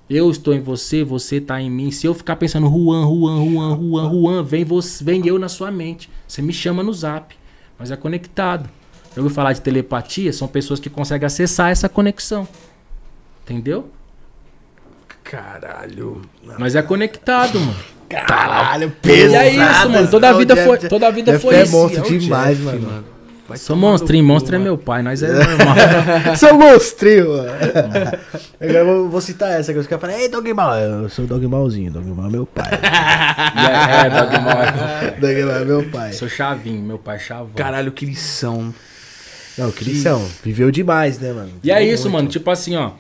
Eu 0.09 0.31
estou 0.31 0.53
em 0.53 0.61
você, 0.61 1.03
você 1.03 1.41
tá 1.41 1.61
em 1.61 1.69
mim. 1.69 1.91
Se 1.91 2.07
eu 2.07 2.13
ficar 2.13 2.37
pensando 2.37 2.67
Juan, 2.67 3.05
Juan, 3.05 3.43
Juan, 3.43 3.77
Juan, 3.77 4.09
Juan, 4.09 4.41
vem, 4.41 4.63
você, 4.63 5.03
vem 5.03 5.27
eu 5.27 5.37
na 5.37 5.49
sua 5.49 5.69
mente. 5.69 6.09
Você 6.25 6.41
me 6.41 6.53
chama 6.53 6.81
no 6.81 6.93
zap. 6.93 7.35
Mas 7.77 7.91
é 7.91 7.97
conectado. 7.97 8.78
Eu 9.15 9.23
ouvi 9.23 9.33
falar 9.33 9.53
de 9.53 9.61
telepatia, 9.61 10.31
são 10.31 10.47
pessoas 10.47 10.79
que 10.79 10.89
conseguem 10.89 11.25
acessar 11.25 11.71
essa 11.71 11.89
conexão. 11.89 12.47
Entendeu? 13.43 13.89
Caralho. 15.23 16.21
Mas 16.57 16.75
é 16.75 16.81
conectado, 16.81 17.59
mano. 17.59 17.75
Caralho, 18.09 18.91
E 19.03 19.11
é 19.35 19.49
isso, 19.51 19.89
mano. 19.89 20.07
Toda 20.09 20.29
a 20.29 20.33
vida 20.33 20.55
foi, 20.55 20.77
toda 20.79 21.07
a 21.07 21.11
vida 21.11 21.39
foi 21.39 21.55
é 21.55 21.63
isso. 21.63 21.71
monstro 21.71 22.05
É 22.05 22.17
demais, 22.17 22.57
Jeff, 22.57 22.77
mano. 22.79 23.03
Vai 23.47 23.57
Sou 23.57 23.75
monstrinho, 23.75 24.23
monstro 24.23 24.53
é 24.55 24.59
mano. 24.59 24.71
meu 24.71 24.77
pai, 24.77 25.01
nós 25.01 25.21
é 25.23 25.27
normal. 25.27 25.75
Sou 26.37 26.53
monstrinho, 26.53 27.29
mano. 27.29 27.49
Agora 28.61 28.79
eu 28.79 28.85
vou, 28.85 29.09
vou 29.09 29.21
citar 29.21 29.59
essa, 29.59 29.73
que 29.73 29.79
os 29.79 29.87
caras 29.87 30.01
falam, 30.01 30.17
ei, 30.17 30.29
Dogmal. 30.29 30.75
Eu 30.77 31.09
sou 31.09 31.25
o 31.25 31.27
Dogmalzinho, 31.27 31.91
Dogmal 31.91 32.27
é 32.27 32.29
meu 32.31 32.45
pai. 32.45 32.69
é, 32.71 34.05
é, 34.05 34.09
Dogmal 34.09 34.61
é 34.61 34.71
meu 34.71 34.81
pai. 34.81 35.11
Dogmal 35.19 35.55
é 35.61 35.65
meu 35.65 35.89
pai. 35.89 36.13
Sou 36.13 36.29
chavinho, 36.29 36.81
meu 36.83 36.99
pai 36.99 37.15
é 37.15 37.19
chavão. 37.19 37.51
Caralho, 37.55 37.91
que 37.91 38.05
lição. 38.05 38.73
Não, 39.59 39.71
que 39.71 39.83
lição. 39.83 40.25
Viveu 40.43 40.71
demais, 40.71 41.19
né, 41.19 41.33
mano? 41.33 41.51
E 41.63 41.71
é 41.71 41.83
isso, 41.83 42.03
muito. 42.03 42.13
mano. 42.13 42.29
Tipo 42.29 42.49
assim, 42.49 42.75
ó. 42.75 42.91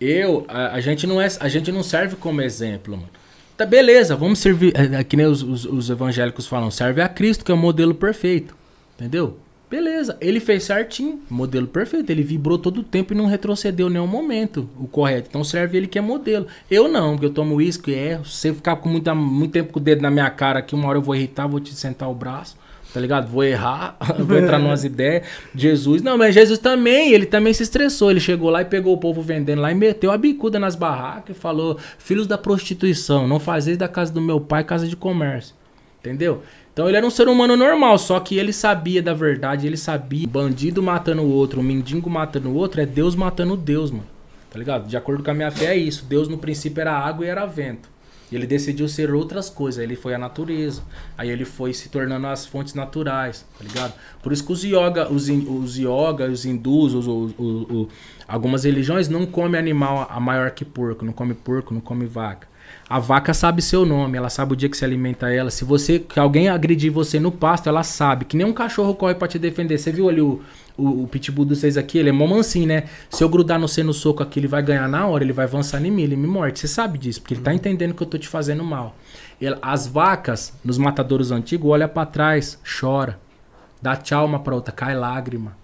Eu, 0.00 0.44
a, 0.48 0.74
a 0.74 0.80
gente 0.80 1.06
não 1.06 1.20
é, 1.20 1.28
a 1.40 1.48
gente 1.48 1.70
não 1.72 1.82
serve 1.82 2.16
como 2.16 2.40
exemplo, 2.42 2.96
mano. 2.96 3.08
Tá 3.56 3.64
beleza, 3.64 4.14
vamos 4.14 4.38
servir, 4.38 4.74
é, 4.76 5.00
é, 5.00 5.04
que 5.04 5.16
nem 5.16 5.24
os, 5.24 5.42
os, 5.42 5.64
os 5.64 5.88
evangélicos 5.88 6.46
falam, 6.46 6.70
serve 6.70 7.00
a 7.00 7.08
Cristo, 7.08 7.42
que 7.42 7.50
é 7.50 7.54
o 7.54 7.58
modelo 7.58 7.94
perfeito. 7.94 8.54
Entendeu? 8.94 9.38
Beleza, 9.68 10.16
ele 10.20 10.38
fez 10.38 10.64
certinho, 10.64 11.20
modelo 11.28 11.66
perfeito. 11.66 12.10
Ele 12.10 12.22
vibrou 12.22 12.56
todo 12.56 12.78
o 12.78 12.84
tempo 12.84 13.12
e 13.12 13.16
não 13.16 13.26
retrocedeu 13.26 13.88
em 13.88 13.94
nenhum 13.94 14.06
momento 14.06 14.68
o 14.78 14.86
correto. 14.86 15.28
Então 15.28 15.42
serve 15.42 15.76
ele 15.76 15.86
que 15.88 15.98
é 15.98 16.00
modelo. 16.00 16.46
Eu 16.70 16.86
não, 16.86 17.12
porque 17.12 17.26
eu 17.26 17.32
tomo 17.32 17.56
uísque, 17.56 17.92
é. 17.92 18.20
Se 18.24 18.30
você 18.30 18.54
ficar 18.54 18.76
com 18.76 18.88
muita, 18.88 19.12
muito 19.14 19.52
tempo 19.52 19.72
com 19.72 19.80
o 19.80 19.82
dedo 19.82 20.02
na 20.02 20.10
minha 20.10 20.30
cara 20.30 20.60
aqui, 20.60 20.74
uma 20.74 20.88
hora 20.88 20.98
eu 20.98 21.02
vou 21.02 21.16
irritar, 21.16 21.48
vou 21.48 21.58
te 21.58 21.74
sentar 21.74 22.08
o 22.08 22.14
braço. 22.14 22.56
Tá 22.96 23.00
ligado? 23.00 23.28
Vou 23.28 23.44
errar, 23.44 23.94
vou 24.18 24.38
entrar 24.38 24.58
numas 24.58 24.82
ideias. 24.82 25.26
Jesus, 25.54 26.00
não, 26.00 26.16
mas 26.16 26.34
Jesus 26.34 26.58
também, 26.58 27.12
ele 27.12 27.26
também 27.26 27.52
se 27.52 27.62
estressou. 27.62 28.10
Ele 28.10 28.20
chegou 28.20 28.48
lá 28.48 28.62
e 28.62 28.64
pegou 28.64 28.94
o 28.94 28.96
povo 28.96 29.20
vendendo 29.20 29.60
lá 29.60 29.70
e 29.70 29.74
meteu 29.74 30.10
a 30.10 30.16
bicuda 30.16 30.58
nas 30.58 30.74
barracas 30.74 31.36
e 31.36 31.38
falou: 31.38 31.78
Filhos 31.98 32.26
da 32.26 32.38
prostituição, 32.38 33.28
não 33.28 33.38
fazeis 33.38 33.76
da 33.76 33.86
casa 33.86 34.10
do 34.10 34.20
meu 34.22 34.40
pai 34.40 34.64
casa 34.64 34.88
de 34.88 34.96
comércio. 34.96 35.54
Entendeu? 36.00 36.42
Então 36.72 36.88
ele 36.88 36.96
era 36.96 37.06
um 37.06 37.10
ser 37.10 37.28
humano 37.28 37.54
normal, 37.54 37.98
só 37.98 38.18
que 38.18 38.38
ele 38.38 38.50
sabia 38.50 39.02
da 39.02 39.12
verdade, 39.12 39.66
ele 39.66 39.76
sabia. 39.76 40.26
Bandido 40.26 40.82
matando 40.82 41.20
o 41.20 41.30
outro, 41.30 41.62
mendigo 41.62 42.08
matando 42.08 42.48
o 42.48 42.54
outro, 42.54 42.80
é 42.80 42.86
Deus 42.86 43.14
matando 43.14 43.58
Deus, 43.58 43.90
mano. 43.90 44.06
Tá 44.50 44.58
ligado? 44.58 44.88
De 44.88 44.96
acordo 44.96 45.22
com 45.22 45.30
a 45.30 45.34
minha 45.34 45.50
fé 45.50 45.66
é 45.66 45.76
isso. 45.76 46.06
Deus 46.08 46.28
no 46.28 46.38
princípio 46.38 46.80
era 46.80 46.98
água 46.98 47.26
e 47.26 47.28
era 47.28 47.44
vento. 47.44 47.90
E 48.30 48.34
ele 48.34 48.46
decidiu 48.46 48.88
ser 48.88 49.12
outras 49.12 49.48
coisas. 49.48 49.82
Ele 49.82 49.94
foi 49.96 50.14
a 50.14 50.18
natureza. 50.18 50.82
Aí 51.16 51.30
ele 51.30 51.44
foi 51.44 51.72
se 51.72 51.88
tornando 51.88 52.26
as 52.26 52.44
fontes 52.46 52.74
naturais, 52.74 53.44
tá 53.58 53.64
ligado? 53.64 53.92
Por 54.22 54.32
isso 54.32 54.44
que 54.44 54.52
os 54.52 54.64
yoga, 54.64 55.10
os, 55.12 55.28
in- 55.28 55.46
os 55.48 55.76
yoga, 55.78 56.26
os 56.30 56.44
hindus, 56.44 56.92
os, 56.94 57.06
os- 57.06 57.34
os- 57.38 57.88
algumas 58.26 58.64
religiões 58.64 59.08
não 59.08 59.24
comem 59.26 59.58
animal 59.60 60.08
a 60.10 60.18
maior 60.18 60.50
que 60.50 60.64
porco, 60.64 61.04
não 61.04 61.12
come 61.12 61.34
porco, 61.34 61.72
não 61.72 61.80
come 61.80 62.04
vaca. 62.06 62.48
A 62.88 62.98
vaca 62.98 63.32
sabe 63.34 63.62
seu 63.62 63.84
nome, 63.86 64.16
ela 64.16 64.28
sabe 64.28 64.52
o 64.52 64.56
dia 64.56 64.68
que 64.68 64.76
se 64.76 64.84
alimenta 64.84 65.28
ela. 65.30 65.50
Se 65.50 65.64
você, 65.64 65.98
que 66.00 66.18
alguém 66.18 66.48
agredir 66.48 66.90
você 66.90 67.18
no 67.20 67.30
pasto, 67.32 67.68
ela 67.68 67.82
sabe. 67.84 68.24
Que 68.24 68.36
nem 68.36 68.46
um 68.46 68.52
cachorro 68.52 68.94
corre 68.94 69.14
pra 69.14 69.26
te 69.28 69.38
defender. 69.38 69.78
Você 69.78 69.90
viu 69.92 70.08
ali 70.08 70.20
o, 70.20 70.40
o, 70.76 71.04
o 71.04 71.08
pitbull 71.08 71.44
dos 71.44 71.58
seis 71.58 71.76
aqui, 71.76 71.98
ele 71.98 72.08
é 72.08 72.12
mó 72.12 72.26
mansinho, 72.26 72.66
né? 72.66 72.84
Se 73.10 73.22
eu 73.24 73.28
grudar 73.28 73.58
no 73.58 73.66
C 73.68 73.82
no 73.82 73.94
soco 73.94 74.22
aqui, 74.22 74.38
ele 74.40 74.46
vai 74.48 74.62
ganhar 74.62 74.88
na 74.88 75.06
hora, 75.06 75.24
ele 75.24 75.32
vai 75.32 75.44
avançar 75.46 75.84
em 75.84 75.90
mim, 75.90 76.02
ele 76.02 76.16
me 76.16 76.26
morde. 76.26 76.58
Você 76.58 76.68
sabe 76.68 76.98
disso, 76.98 77.20
porque 77.20 77.34
ele 77.34 77.40
tá 77.42 77.52
entendendo 77.54 77.94
que 77.94 78.02
eu 78.02 78.06
tô 78.06 78.18
te 78.18 78.28
fazendo 78.28 78.62
mal. 78.64 78.94
Ele- 79.40 79.56
as 79.62 79.86
vacas, 79.86 80.52
nos 80.64 80.78
matadouros 80.78 81.30
antigos, 81.30 81.70
olha 81.70 81.88
pra 81.88 82.04
trás, 82.06 82.58
chora. 82.80 83.18
Dá 83.80 83.96
tchau 83.96 84.24
uma 84.26 84.40
pra 84.40 84.54
outra, 84.54 84.72
cai 84.72 84.94
lágrima. 84.94 85.56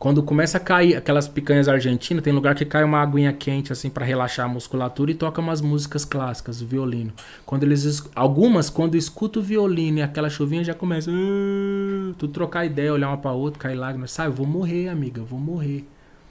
Quando 0.00 0.22
começa 0.22 0.56
a 0.56 0.60
cair 0.60 0.96
aquelas 0.96 1.28
picanhas 1.28 1.68
argentinas, 1.68 2.24
tem 2.24 2.32
lugar 2.32 2.54
que 2.54 2.64
cai 2.64 2.82
uma 2.82 3.02
aguinha 3.02 3.34
quente 3.34 3.70
assim 3.70 3.90
pra 3.90 4.02
relaxar 4.02 4.46
a 4.46 4.48
musculatura 4.48 5.10
e 5.10 5.14
toca 5.14 5.42
umas 5.42 5.60
músicas 5.60 6.06
clássicas, 6.06 6.62
o 6.62 6.66
violino. 6.66 7.12
Quando 7.44 7.64
eles 7.64 7.84
es- 7.84 8.08
algumas 8.16 8.70
quando 8.70 8.94
escuta 8.94 9.40
o 9.40 9.42
violino 9.42 9.98
e 9.98 10.02
aquela 10.02 10.30
chuvinha 10.30 10.64
já 10.64 10.72
começa, 10.72 11.10
"Ah", 11.10 12.14
tu 12.16 12.26
trocar 12.28 12.64
ideia, 12.64 12.94
olhar 12.94 13.08
uma 13.08 13.18
pra 13.18 13.32
outra, 13.32 13.60
cair 13.60 13.74
lágrimas, 13.74 14.10
sabe, 14.10 14.34
vou 14.34 14.46
morrer, 14.46 14.88
amiga, 14.88 15.20
vou 15.22 15.38
morrer. 15.38 15.84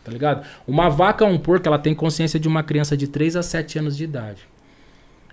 Tá 0.04 0.12
ligado? 0.12 0.44
Uma 0.68 0.90
vaca 0.90 1.24
ou 1.24 1.30
um 1.30 1.38
porco, 1.38 1.68
ela 1.68 1.78
tem 1.78 1.94
consciência 1.94 2.40
de 2.40 2.48
uma 2.48 2.64
criança 2.64 2.98
de 2.98 3.08
3 3.08 3.36
a 3.36 3.44
7 3.44 3.78
anos 3.78 3.96
de 3.96 4.04
idade. 4.04 4.48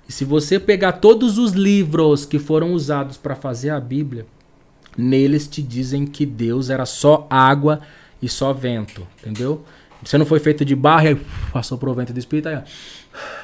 E 0.06 0.12
se 0.12 0.26
você 0.26 0.60
pegar 0.60 0.92
todos 0.92 1.38
os 1.38 1.52
livros 1.52 2.26
que 2.26 2.38
foram 2.38 2.74
usados 2.74 3.16
para 3.16 3.34
fazer 3.34 3.70
a 3.70 3.80
Bíblia, 3.80 4.26
neles 4.94 5.48
te 5.48 5.62
dizem 5.62 6.04
que 6.06 6.26
Deus 6.26 6.68
era 6.68 6.84
só 6.84 7.26
água 7.30 7.80
e 8.20 8.28
só 8.28 8.52
vento, 8.52 9.06
entendeu? 9.18 9.64
Você 10.02 10.18
não 10.18 10.26
foi 10.26 10.38
feito 10.38 10.64
de 10.64 10.76
barro 10.76 11.06
e 11.06 11.08
aí 11.08 11.20
passou 11.52 11.78
pro 11.78 11.94
vento 11.94 12.12
do 12.12 12.18
Espírito, 12.18 12.48
aí 12.48 12.56
ó. 12.56 12.62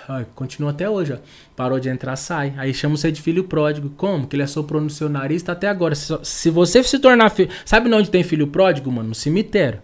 Ai, 0.08 0.26
continua 0.34 0.70
até 0.70 0.88
hoje, 0.88 1.14
ó. 1.14 1.16
Parou 1.56 1.80
de 1.80 1.88
entrar, 1.88 2.14
sai. 2.16 2.52
Aí 2.56 2.74
chama 2.74 2.96
você 2.96 3.10
de 3.10 3.22
filho 3.22 3.44
pródigo. 3.44 3.90
Como? 3.90 4.26
Que 4.26 4.36
ele 4.36 4.42
assoprou 4.42 4.80
no 4.80 4.90
seu 4.90 5.08
nariz, 5.08 5.42
tá 5.42 5.52
até 5.52 5.68
agora. 5.68 5.94
Se, 5.94 6.12
se 6.22 6.50
você 6.50 6.82
se 6.82 6.98
tornar 6.98 7.30
filho... 7.30 7.50
Sabe 7.64 7.92
onde 7.92 8.10
tem 8.10 8.22
filho 8.22 8.46
pródigo, 8.46 8.92
mano? 8.92 9.10
No 9.10 9.14
cemitério. 9.14 9.80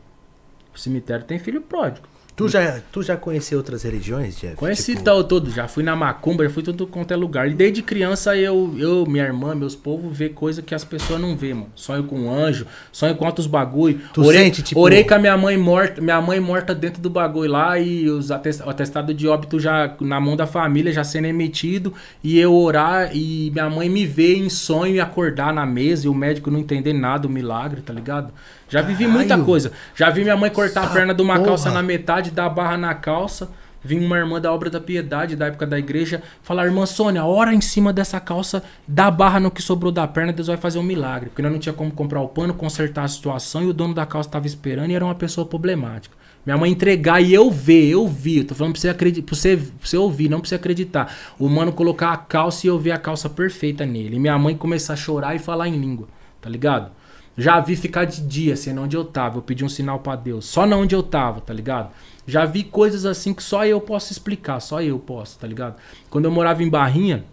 No 0.73 0.78
cemitério 0.78 1.24
tem 1.24 1.39
filho 1.39 1.62
pródigo. 1.62 2.06
Tu 2.39 2.48
já, 2.48 2.81
tu 2.93 3.02
já 3.02 3.16
conheceu 3.16 3.59
outras 3.59 3.82
religiões, 3.82 4.39
Jeff? 4.39 4.55
Conheci 4.55 4.93
Tipo, 4.93 5.02
tal 5.02 5.24
todo, 5.24 5.51
já 5.51 5.66
fui 5.66 5.82
na 5.82 5.97
macumba, 5.97 6.44
já 6.44 6.51
fui 6.51 6.62
tudo 6.62 6.86
quanto 6.86 7.12
é 7.12 7.16
lugar. 7.16 7.48
E 7.51 7.52
desde 7.52 7.82
criança 7.82 8.36
eu, 8.36 8.77
eu 8.78 9.05
minha 9.06 9.24
irmã, 9.24 9.56
meus 9.56 9.74
povos, 9.74 10.16
vê 10.16 10.28
coisa 10.28 10.62
que 10.62 10.73
as 10.73 10.85
pessoas 10.85 11.20
não 11.20 11.36
vê, 11.36 11.52
mano. 11.52 11.66
Sonho 11.74 12.05
com 12.05 12.32
anjo, 12.32 12.65
sonho 12.93 13.16
com 13.16 13.27
outros 13.27 13.48
bagulho. 13.48 14.01
Tu 14.15 14.23
orei, 14.24 14.44
sente, 14.44 14.62
tipo- 14.62 14.81
orei 14.81 15.02
com 15.02 15.15
a 15.15 15.19
minha 15.19 15.36
mãe 15.36 15.56
morta, 15.59 16.01
minha 16.01 16.20
mãe 16.20 16.39
morta 16.39 16.73
dentro 16.73 17.02
do 17.02 17.10
bagulho 17.10 17.51
lá 17.51 17.77
e 17.77 18.09
os 18.09 18.31
atest, 18.31 18.60
o 18.65 18.70
atestado 18.70 19.12
de 19.12 19.27
óbito 19.27 19.59
já 19.59 19.97
na 20.01 20.20
mão 20.20 20.36
da 20.36 20.47
família, 20.47 20.93
já 20.93 21.02
sendo 21.02 21.27
emitido. 21.27 21.93
E 22.23 22.39
eu 22.39 22.55
orar 22.55 23.10
e 23.12 23.51
minha 23.51 23.69
mãe 23.69 23.89
me 23.89 24.06
ver 24.06 24.36
em 24.36 24.48
sonho 24.48 24.94
e 24.94 25.01
acordar 25.01 25.52
na 25.52 25.66
mesa 25.66 26.06
e 26.06 26.09
o 26.09 26.15
médico 26.15 26.52
não 26.52 26.60
entender 26.60 26.93
nada, 26.93 27.27
o 27.27 27.31
milagre, 27.31 27.81
tá 27.81 27.93
ligado? 27.93 28.32
Já 28.69 28.82
vivi 28.82 29.07
muita 29.07 29.28
Caralho. 29.31 29.45
coisa. 29.47 29.73
Já 29.95 30.11
vi 30.11 30.23
minha 30.23 30.36
mãe 30.36 30.51
cortar 30.51 30.82
a 30.82 30.85
Essa 30.85 30.93
perna 30.95 31.15
de 31.15 31.23
uma 31.23 31.40
calça 31.40 31.65
porra. 31.70 31.74
na 31.77 31.82
metade, 31.82 32.31
dar 32.31 32.47
a 32.47 32.51
barra 32.51 32.77
na 32.77 32.95
calça. 32.95 33.51
Vim 33.82 34.05
uma 34.05 34.16
irmã 34.19 34.40
da 34.40 34.53
obra 34.53 34.69
da 34.69 34.81
piedade, 34.81 35.36
da 35.36 35.47
época 35.47 35.65
da 35.65 35.78
igreja, 35.78 36.20
falar: 36.43 36.66
Irmã 36.66 36.85
Sônia, 36.85 37.24
ora 37.24 37.55
em 37.55 37.61
cima 37.61 37.93
dessa 37.93 38.19
calça, 38.19 38.61
dá 38.86 39.07
a 39.07 39.11
barra 39.11 39.39
no 39.39 39.53
que 39.53 39.62
sobrou 39.62 39.93
da 39.93 40.07
perna, 40.07 40.32
Deus 40.32 40.49
vai 40.49 40.57
fazer 40.57 40.81
um 40.81 40.82
milagre. 40.82 41.28
Porque 41.31 41.40
nós 41.43 41.53
não 41.53 41.61
tinha 41.61 41.73
como 41.73 41.90
comprar 41.93 42.20
o 42.20 42.27
pano, 42.28 42.53
consertar 42.53 43.05
a 43.05 43.09
situação 43.09 43.62
e 43.62 43.66
o 43.66 43.73
dono 43.73 43.95
da 43.95 44.05
calça 44.05 44.28
estava 44.28 44.47
esperando 44.49 44.90
e 44.90 44.95
era 44.95 45.05
uma 45.05 45.15
pessoa 45.15 45.47
problemática. 45.47 46.16
Minha 46.45 46.59
mãe 46.59 46.73
entregar 46.73 47.20
e 47.20 47.32
eu 47.32 47.51
ver, 47.53 47.89
eu 47.89 48.09
vi. 48.09 48.39
Eu 48.39 48.47
tô 48.47 48.55
falando 48.57 48.73
pra 48.73 48.81
você, 48.81 48.89
acreditar, 48.89 49.27
pra, 49.27 49.36
você, 49.36 49.57
pra 49.57 49.66
você 49.86 49.97
ouvir, 49.97 50.28
não 50.28 50.40
pra 50.40 50.49
você 50.49 50.55
acreditar. 50.57 51.15
O 51.39 51.49
mano 51.49 51.73
colocar 51.73 52.11
a 52.11 52.16
calça 52.16 52.66
e 52.66 52.69
eu 52.70 52.78
ver 52.78 52.90
a 52.90 52.99
calça 52.99 53.28
perfeita 53.31 53.86
nele. 53.86 54.16
E 54.16 54.19
minha 54.19 54.36
mãe 54.39 54.57
começar 54.57 54.95
a 54.95 54.97
chorar 54.97 55.36
e 55.36 55.39
falar 55.39 55.69
em 55.69 55.78
língua, 55.78 56.09
tá 56.40 56.51
ligado? 56.51 56.90
Já 57.39 57.60
vi 57.60 57.77
ficar 57.77 58.05
de 58.05 58.20
dia, 58.20 58.55
assim, 58.55 58.77
onde 58.77 58.97
eu 58.97 59.05
tava. 59.05 59.39
Eu 59.39 59.43
pedi 59.43 59.65
um 59.65 59.69
sinal 59.69 60.01
pra 60.01 60.16
Deus. 60.16 60.44
Só 60.44 60.66
na 60.66 60.77
onde 60.77 60.94
eu 60.94 61.02
tava, 61.05 61.40
tá 61.40 61.55
ligado? 61.55 61.90
Já 62.27 62.44
vi 62.44 62.65
coisas 62.65 63.06
assim 63.06 63.32
que 63.32 63.43
só 63.43 63.65
eu 63.65 63.81
posso 63.81 64.12
explicar. 64.12 64.59
Só 64.60 64.82
eu 64.82 64.98
posso, 64.98 65.39
tá 65.39 65.47
ligado? 65.47 65.77
Quando 66.10 66.24
eu 66.24 66.32
morava 66.32 66.62
em 66.65 66.69
Barrinha, 66.69 67.24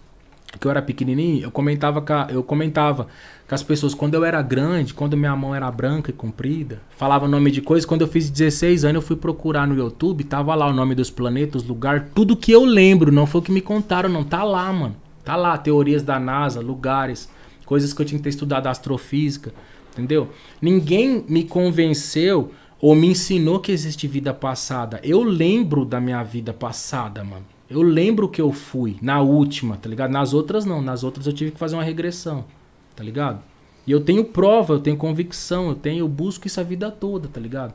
que 0.60 0.68
eu 0.68 0.72
era 0.72 0.82
pequenininho, 0.82 1.42
eu 1.44 1.52
comentava 1.52 2.02
com, 2.02 2.14
a- 2.14 2.28
eu 2.30 2.44
comentava 2.44 3.08
com 3.48 3.56
as 3.56 3.64
pessoas. 3.64 3.94
Quando 3.96 4.14
eu 4.14 4.24
era 4.24 4.42
grande, 4.44 4.94
quando 4.94 5.18
minha 5.18 5.36
mão 5.36 5.54
era 5.56 5.70
branca 5.72 6.12
e 6.12 6.14
comprida, 6.14 6.82
falava 6.96 7.28
nome 7.28 7.50
de 7.50 7.62
coisas. 7.62 7.84
Quando 7.86 8.02
eu 8.02 8.08
fiz 8.08 8.30
16 8.30 8.86
anos, 8.86 9.02
eu 9.02 9.08
fui 9.08 9.16
procurar 9.16 9.68
no 9.68 9.76
YouTube. 9.76 10.24
Tava 10.24 10.54
lá 10.54 10.68
o 10.68 10.74
nome 10.74 10.94
dos 10.94 11.10
planetas, 11.10 11.64
lugar, 11.64 12.10
tudo 12.14 12.38
que 12.38 12.52
eu 12.52 12.64
lembro. 12.64 13.12
Não 13.12 13.26
foi 13.26 13.42
o 13.42 13.44
que 13.44 13.52
me 13.52 13.60
contaram, 13.60 14.08
não. 14.08 14.24
Tá 14.24 14.44
lá, 14.44 14.72
mano. 14.72 14.96
Tá 15.26 15.36
lá, 15.36 15.58
teorias 15.58 16.04
da 16.04 16.20
NASA, 16.20 16.62
lugares, 16.62 17.28
coisas 17.66 17.92
que 17.92 18.02
eu 18.02 18.06
tinha 18.06 18.20
que 18.20 18.24
ter 18.24 18.30
estudado 18.30 18.68
astrofísica. 18.68 19.52
Entendeu? 19.96 20.28
Ninguém 20.62 21.24
me 21.28 21.46
convenceu 21.46 22.52
ou 22.82 22.94
me 22.94 23.08
ensinou 23.08 23.62
que 23.62 23.72
existe 23.72 24.08
vida 24.08 24.34
passada. 24.34 25.00
Eu 25.02 25.24
lembro 25.24 25.86
da 25.86 26.02
minha 26.02 26.22
vida 26.22 26.54
passada, 26.54 27.24
mano. 27.24 27.46
Eu 27.70 27.82
lembro 27.82 28.28
que 28.28 28.42
eu 28.42 28.52
fui 28.52 28.98
na 29.02 29.22
última, 29.22 29.78
tá 29.78 29.90
ligado? 29.90 30.12
Nas 30.12 30.34
outras 30.34 30.66
não, 30.66 30.82
nas 30.82 31.04
outras 31.04 31.26
eu 31.26 31.34
tive 31.34 31.52
que 31.52 31.58
fazer 31.58 31.76
uma 31.76 31.84
regressão, 31.84 32.46
tá 32.96 33.04
ligado? 33.04 33.42
E 33.88 33.92
eu 33.92 34.02
tenho 34.02 34.26
prova, 34.26 34.74
eu 34.74 34.80
tenho 34.80 34.98
convicção, 34.98 35.70
eu 35.70 35.76
tenho, 35.76 36.00
eu 36.00 36.08
busco 36.08 36.46
isso 36.46 36.60
a 36.60 36.64
vida 36.64 36.92
toda, 36.92 37.28
tá 37.28 37.40
ligado? 37.40 37.74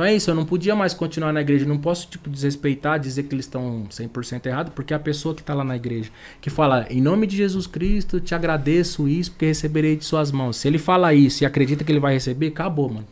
Então 0.00 0.08
é 0.08 0.14
isso, 0.14 0.30
eu 0.30 0.34
não 0.34 0.46
podia 0.46 0.74
mais 0.74 0.94
continuar 0.94 1.30
na 1.30 1.42
igreja, 1.42 1.66
eu 1.66 1.68
não 1.68 1.76
posso 1.76 2.08
tipo 2.08 2.30
desrespeitar, 2.30 2.98
dizer 2.98 3.24
que 3.24 3.34
eles 3.34 3.44
estão 3.44 3.84
100% 3.90 4.46
errado, 4.46 4.70
porque 4.70 4.94
a 4.94 4.98
pessoa 4.98 5.34
que 5.34 5.42
tá 5.42 5.52
lá 5.52 5.62
na 5.62 5.76
igreja, 5.76 6.10
que 6.40 6.48
fala, 6.48 6.86
em 6.88 7.02
nome 7.02 7.26
de 7.26 7.36
Jesus 7.36 7.66
Cristo, 7.66 8.18
te 8.18 8.34
agradeço 8.34 9.06
isso, 9.06 9.32
porque 9.32 9.44
receberei 9.44 9.96
de 9.96 10.06
suas 10.06 10.32
mãos. 10.32 10.56
Se 10.56 10.66
ele 10.66 10.78
fala 10.78 11.12
isso 11.12 11.44
e 11.44 11.46
acredita 11.46 11.84
que 11.84 11.92
ele 11.92 12.00
vai 12.00 12.14
receber, 12.14 12.46
acabou, 12.46 12.88
mano. 12.88 13.06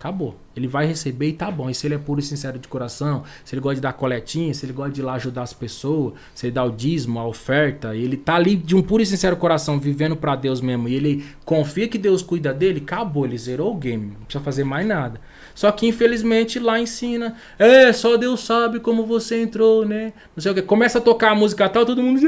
Acabou. 0.00 0.34
Ele 0.56 0.66
vai 0.66 0.84
receber 0.84 1.28
e 1.28 1.32
tá 1.32 1.48
bom. 1.48 1.70
E 1.70 1.74
se 1.76 1.86
ele 1.86 1.94
é 1.94 1.98
puro 1.98 2.18
e 2.18 2.24
sincero 2.24 2.58
de 2.58 2.66
coração, 2.66 3.22
se 3.44 3.54
ele 3.54 3.62
gosta 3.62 3.76
de 3.76 3.82
dar 3.82 3.92
coletinha, 3.92 4.52
se 4.52 4.66
ele 4.66 4.72
gosta 4.72 4.90
de 4.90 5.00
ir 5.00 5.04
lá 5.04 5.12
ajudar 5.12 5.42
as 5.42 5.52
pessoas, 5.52 6.14
se 6.34 6.46
ele 6.46 6.52
dá 6.52 6.64
o 6.64 6.72
dízimo, 6.72 7.20
a 7.20 7.24
oferta, 7.24 7.94
e 7.94 8.02
ele 8.02 8.16
tá 8.16 8.34
ali 8.34 8.56
de 8.56 8.74
um 8.74 8.82
puro 8.82 9.00
e 9.00 9.06
sincero 9.06 9.36
coração, 9.36 9.78
vivendo 9.78 10.16
pra 10.16 10.34
Deus 10.34 10.60
mesmo, 10.60 10.88
e 10.88 10.94
ele 10.96 11.24
confia 11.44 11.86
que 11.86 11.98
Deus 11.98 12.20
cuida 12.20 12.52
dele, 12.52 12.80
acabou, 12.80 13.26
ele 13.26 13.38
zerou 13.38 13.72
o 13.72 13.76
game, 13.76 14.06
não 14.06 14.24
precisa 14.24 14.42
fazer 14.42 14.64
mais 14.64 14.84
nada. 14.84 15.20
Só 15.54 15.70
que 15.72 15.86
infelizmente 15.86 16.58
lá 16.58 16.80
ensina, 16.80 17.36
é, 17.58 17.92
só 17.92 18.16
Deus 18.16 18.40
sabe 18.40 18.80
como 18.80 19.04
você 19.04 19.42
entrou, 19.42 19.84
né? 19.84 20.12
Não 20.34 20.42
sei 20.42 20.52
o 20.52 20.54
que. 20.54 20.62
Começa 20.62 20.98
a 20.98 21.00
tocar 21.00 21.32
a 21.32 21.34
música 21.34 21.68
tal, 21.68 21.84
todo 21.84 22.02
mundo. 22.02 22.20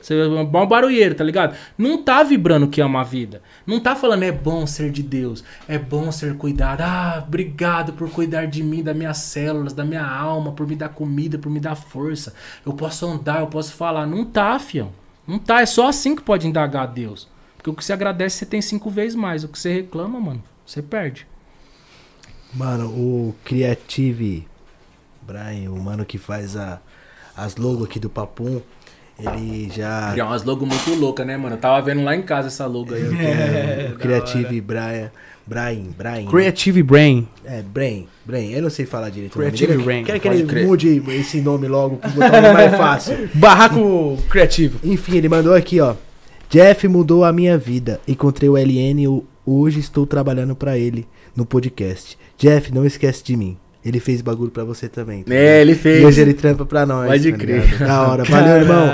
Você 0.00 0.14
é 0.14 0.26
um 0.26 0.44
bom 0.44 0.66
barulheiro, 0.66 1.14
tá 1.14 1.24
ligado? 1.24 1.56
Não 1.76 2.02
tá 2.02 2.22
vibrando 2.22 2.68
que 2.68 2.80
ama 2.80 3.00
a 3.00 3.04
vida. 3.04 3.42
Não 3.66 3.80
tá 3.80 3.94
falando 3.94 4.22
é 4.22 4.32
bom 4.32 4.66
ser 4.66 4.90
de 4.90 5.02
Deus, 5.02 5.44
é 5.68 5.78
bom 5.78 6.10
ser 6.10 6.36
cuidado. 6.36 6.80
Ah, 6.82 7.22
obrigado 7.26 7.92
por 7.92 8.10
cuidar 8.10 8.46
de 8.46 8.62
mim, 8.62 8.82
das 8.82 8.96
minhas 8.96 9.18
células, 9.18 9.72
da 9.72 9.84
minha 9.84 10.06
alma, 10.06 10.52
por 10.52 10.66
me 10.66 10.76
dar 10.76 10.88
comida, 10.90 11.38
por 11.38 11.50
me 11.50 11.60
dar 11.60 11.74
força. 11.74 12.32
Eu 12.64 12.72
posso 12.72 13.06
andar, 13.06 13.40
eu 13.40 13.48
posso 13.48 13.72
falar. 13.74 14.06
Não 14.06 14.24
tá, 14.24 14.58
fião. 14.58 14.92
Não 15.26 15.38
tá. 15.38 15.60
É 15.60 15.66
só 15.66 15.88
assim 15.88 16.14
que 16.14 16.22
pode 16.22 16.46
indagar 16.46 16.84
a 16.84 16.86
Deus. 16.86 17.28
Porque 17.56 17.70
o 17.70 17.74
que 17.74 17.84
você 17.84 17.92
agradece, 17.92 18.38
você 18.38 18.46
tem 18.46 18.62
cinco 18.62 18.88
vezes 18.88 19.14
mais. 19.14 19.44
O 19.44 19.48
que 19.48 19.58
você 19.58 19.72
reclama, 19.72 20.18
mano, 20.20 20.42
você 20.68 20.82
perde. 20.82 21.26
Mano, 22.54 22.86
o 22.88 23.34
Creative 23.44 24.46
Brian, 25.22 25.70
o 25.70 25.78
mano 25.80 26.04
que 26.04 26.18
faz 26.18 26.56
a, 26.56 26.80
as 27.36 27.56
logos 27.56 27.86
aqui 27.86 27.98
do 27.98 28.08
Papum, 28.10 28.60
ele 29.18 29.70
já. 29.74 30.14
É 30.16 30.22
umas 30.22 30.44
logo 30.44 30.64
muito 30.66 30.94
loucas, 30.94 31.26
né, 31.26 31.36
mano? 31.36 31.56
Eu 31.56 31.60
tava 31.60 31.80
vendo 31.84 32.02
lá 32.04 32.14
em 32.14 32.22
casa 32.22 32.48
essa 32.48 32.66
logo 32.66 32.94
aí. 32.94 33.02
É, 33.02 33.90
o 33.94 33.98
Creative 33.98 34.60
Brian. 34.60 35.10
Brian, 35.46 35.84
Brian. 35.96 36.24
né? 36.24 36.30
Creative 36.30 36.82
Brain. 36.82 37.26
É, 37.42 37.62
Brain, 37.62 38.06
Brain. 38.26 38.50
Eu 38.52 38.60
não 38.62 38.68
sei 38.70 38.84
falar 38.84 39.08
direito 39.08 39.38
nome 39.38 39.50
Creative. 39.50 39.82
Brain, 39.82 40.04
Quero 40.04 40.20
que 40.20 40.28
ele 40.28 40.44
crer. 40.44 40.66
mude 40.66 41.02
esse 41.08 41.40
nome 41.40 41.66
logo, 41.66 41.96
pra 41.96 42.10
botar 42.10 42.38
um 42.38 42.42
nome 42.42 42.52
mais 42.54 42.76
fácil. 42.76 43.28
Barraco 43.34 44.18
Criativo. 44.28 44.78
Enfim, 44.84 45.16
ele 45.16 45.28
mandou 45.28 45.54
aqui, 45.54 45.80
ó. 45.80 45.94
Jeff 46.50 46.86
mudou 46.88 47.24
a 47.24 47.32
minha 47.32 47.56
vida. 47.56 47.98
Encontrei 48.06 48.48
o 48.48 48.56
LN 48.58 49.02
e 49.02 49.08
o- 49.08 49.24
hoje 49.48 49.80
estou 49.80 50.06
trabalhando 50.06 50.54
pra 50.56 50.76
ele 50.78 51.06
no 51.36 51.44
podcast. 51.46 52.18
Jeff, 52.36 52.72
não 52.74 52.84
esquece 52.86 53.22
de 53.24 53.36
mim. 53.36 53.56
Ele 53.84 54.00
fez 54.00 54.20
bagulho 54.20 54.50
pra 54.50 54.64
você 54.64 54.88
também. 54.88 55.22
tá 55.22 55.32
É, 55.32 55.60
ele 55.62 55.74
fez. 55.74 56.02
E 56.02 56.04
hoje 56.04 56.20
ele 56.20 56.34
trampa 56.34 56.66
pra 56.66 56.84
nós. 56.84 57.06
Pode 57.08 57.30
tá 57.30 57.38
crer. 57.38 57.62
ligado? 57.64 57.86
Da 57.86 58.02
hora. 58.08 58.24
Valeu, 58.24 58.56
irmão. 58.60 58.88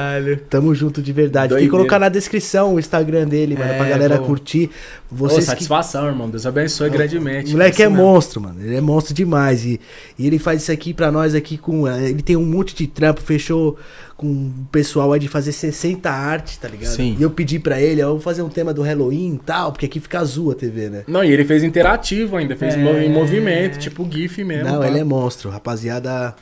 Tamo 0.51 0.75
junto 0.75 1.03
de 1.03 1.11
verdade. 1.13 1.49
Tem 1.49 1.57
que 1.57 1.63
Doideira. 1.63 1.71
colocar 1.79 1.99
na 1.99 2.09
descrição 2.11 2.75
o 2.75 2.79
Instagram 2.79 3.27
dele, 3.27 3.55
mano, 3.57 3.73
É, 3.73 3.77
pra 3.79 3.89
galera 3.89 4.19
curtir. 4.19 4.71
Ô, 5.11 5.17
Vocês 5.17 5.41
que 5.41 5.47
satisfação, 5.47 6.07
irmão. 6.07 6.29
Deus 6.29 6.45
abençoe 6.47 6.91
grandemente. 6.91 7.49
o 7.49 7.53
moleque 7.53 7.83
é 7.83 7.89
mesmo. 7.89 8.05
monstro, 8.05 8.41
mano. 8.43 8.61
Ele 8.61 8.77
é 8.77 8.81
monstro 8.81 9.15
demais. 9.15 9.65
E, 9.65 9.81
e 10.19 10.27
ele 10.27 10.39
faz 10.39 10.63
isso 10.63 10.71
aqui 10.71 10.93
pra 10.93 11.11
nós 11.11 11.35
aqui 11.35 11.57
com. 11.57 11.89
Ele 11.89 12.23
tem 12.23 12.37
um 12.37 12.45
monte 12.45 12.77
de 12.77 12.87
trampo, 12.87 13.23
fechou 13.23 13.77
com 14.17 14.27
o 14.27 14.69
pessoal 14.71 15.13
aí 15.13 15.19
de 15.21 15.29
fazer 15.29 15.53
60 15.53 16.09
artes, 16.11 16.57
tá 16.57 16.69
ligado? 16.69 16.95
Sim. 16.95 17.17
E 17.19 17.23
eu 17.23 17.31
pedi 17.31 17.59
pra 17.59 17.81
ele, 17.81 18.03
ó, 18.03 18.09
vamos 18.09 18.23
fazer 18.23 18.43
um 18.43 18.49
tema 18.49 18.73
do 18.73 18.83
Halloween 18.83 19.35
e 19.35 19.39
tal, 19.39 19.73
porque 19.73 19.87
aqui 19.87 19.99
fica 20.01 20.21
azul 20.21 20.53
a 20.53 20.55
TV, 20.55 20.89
né? 20.89 21.05
Não, 21.07 21.25
e 21.25 21.33
ele 21.33 21.45
fez 21.45 21.63
interativo 21.65 22.37
ainda, 22.37 22.57
fez 22.57 22.75
É. 22.75 23.05
em 23.05 23.11
movimento, 23.13 23.79
tipo 23.79 24.09
GIF 24.11 24.45
mesmo. 24.45 24.65
Não, 24.71 24.81
pá. 24.81 24.87
ele 24.87 25.01
é 25.01 25.05
monstro, 25.05 25.51
rapaziada. 25.51 26.35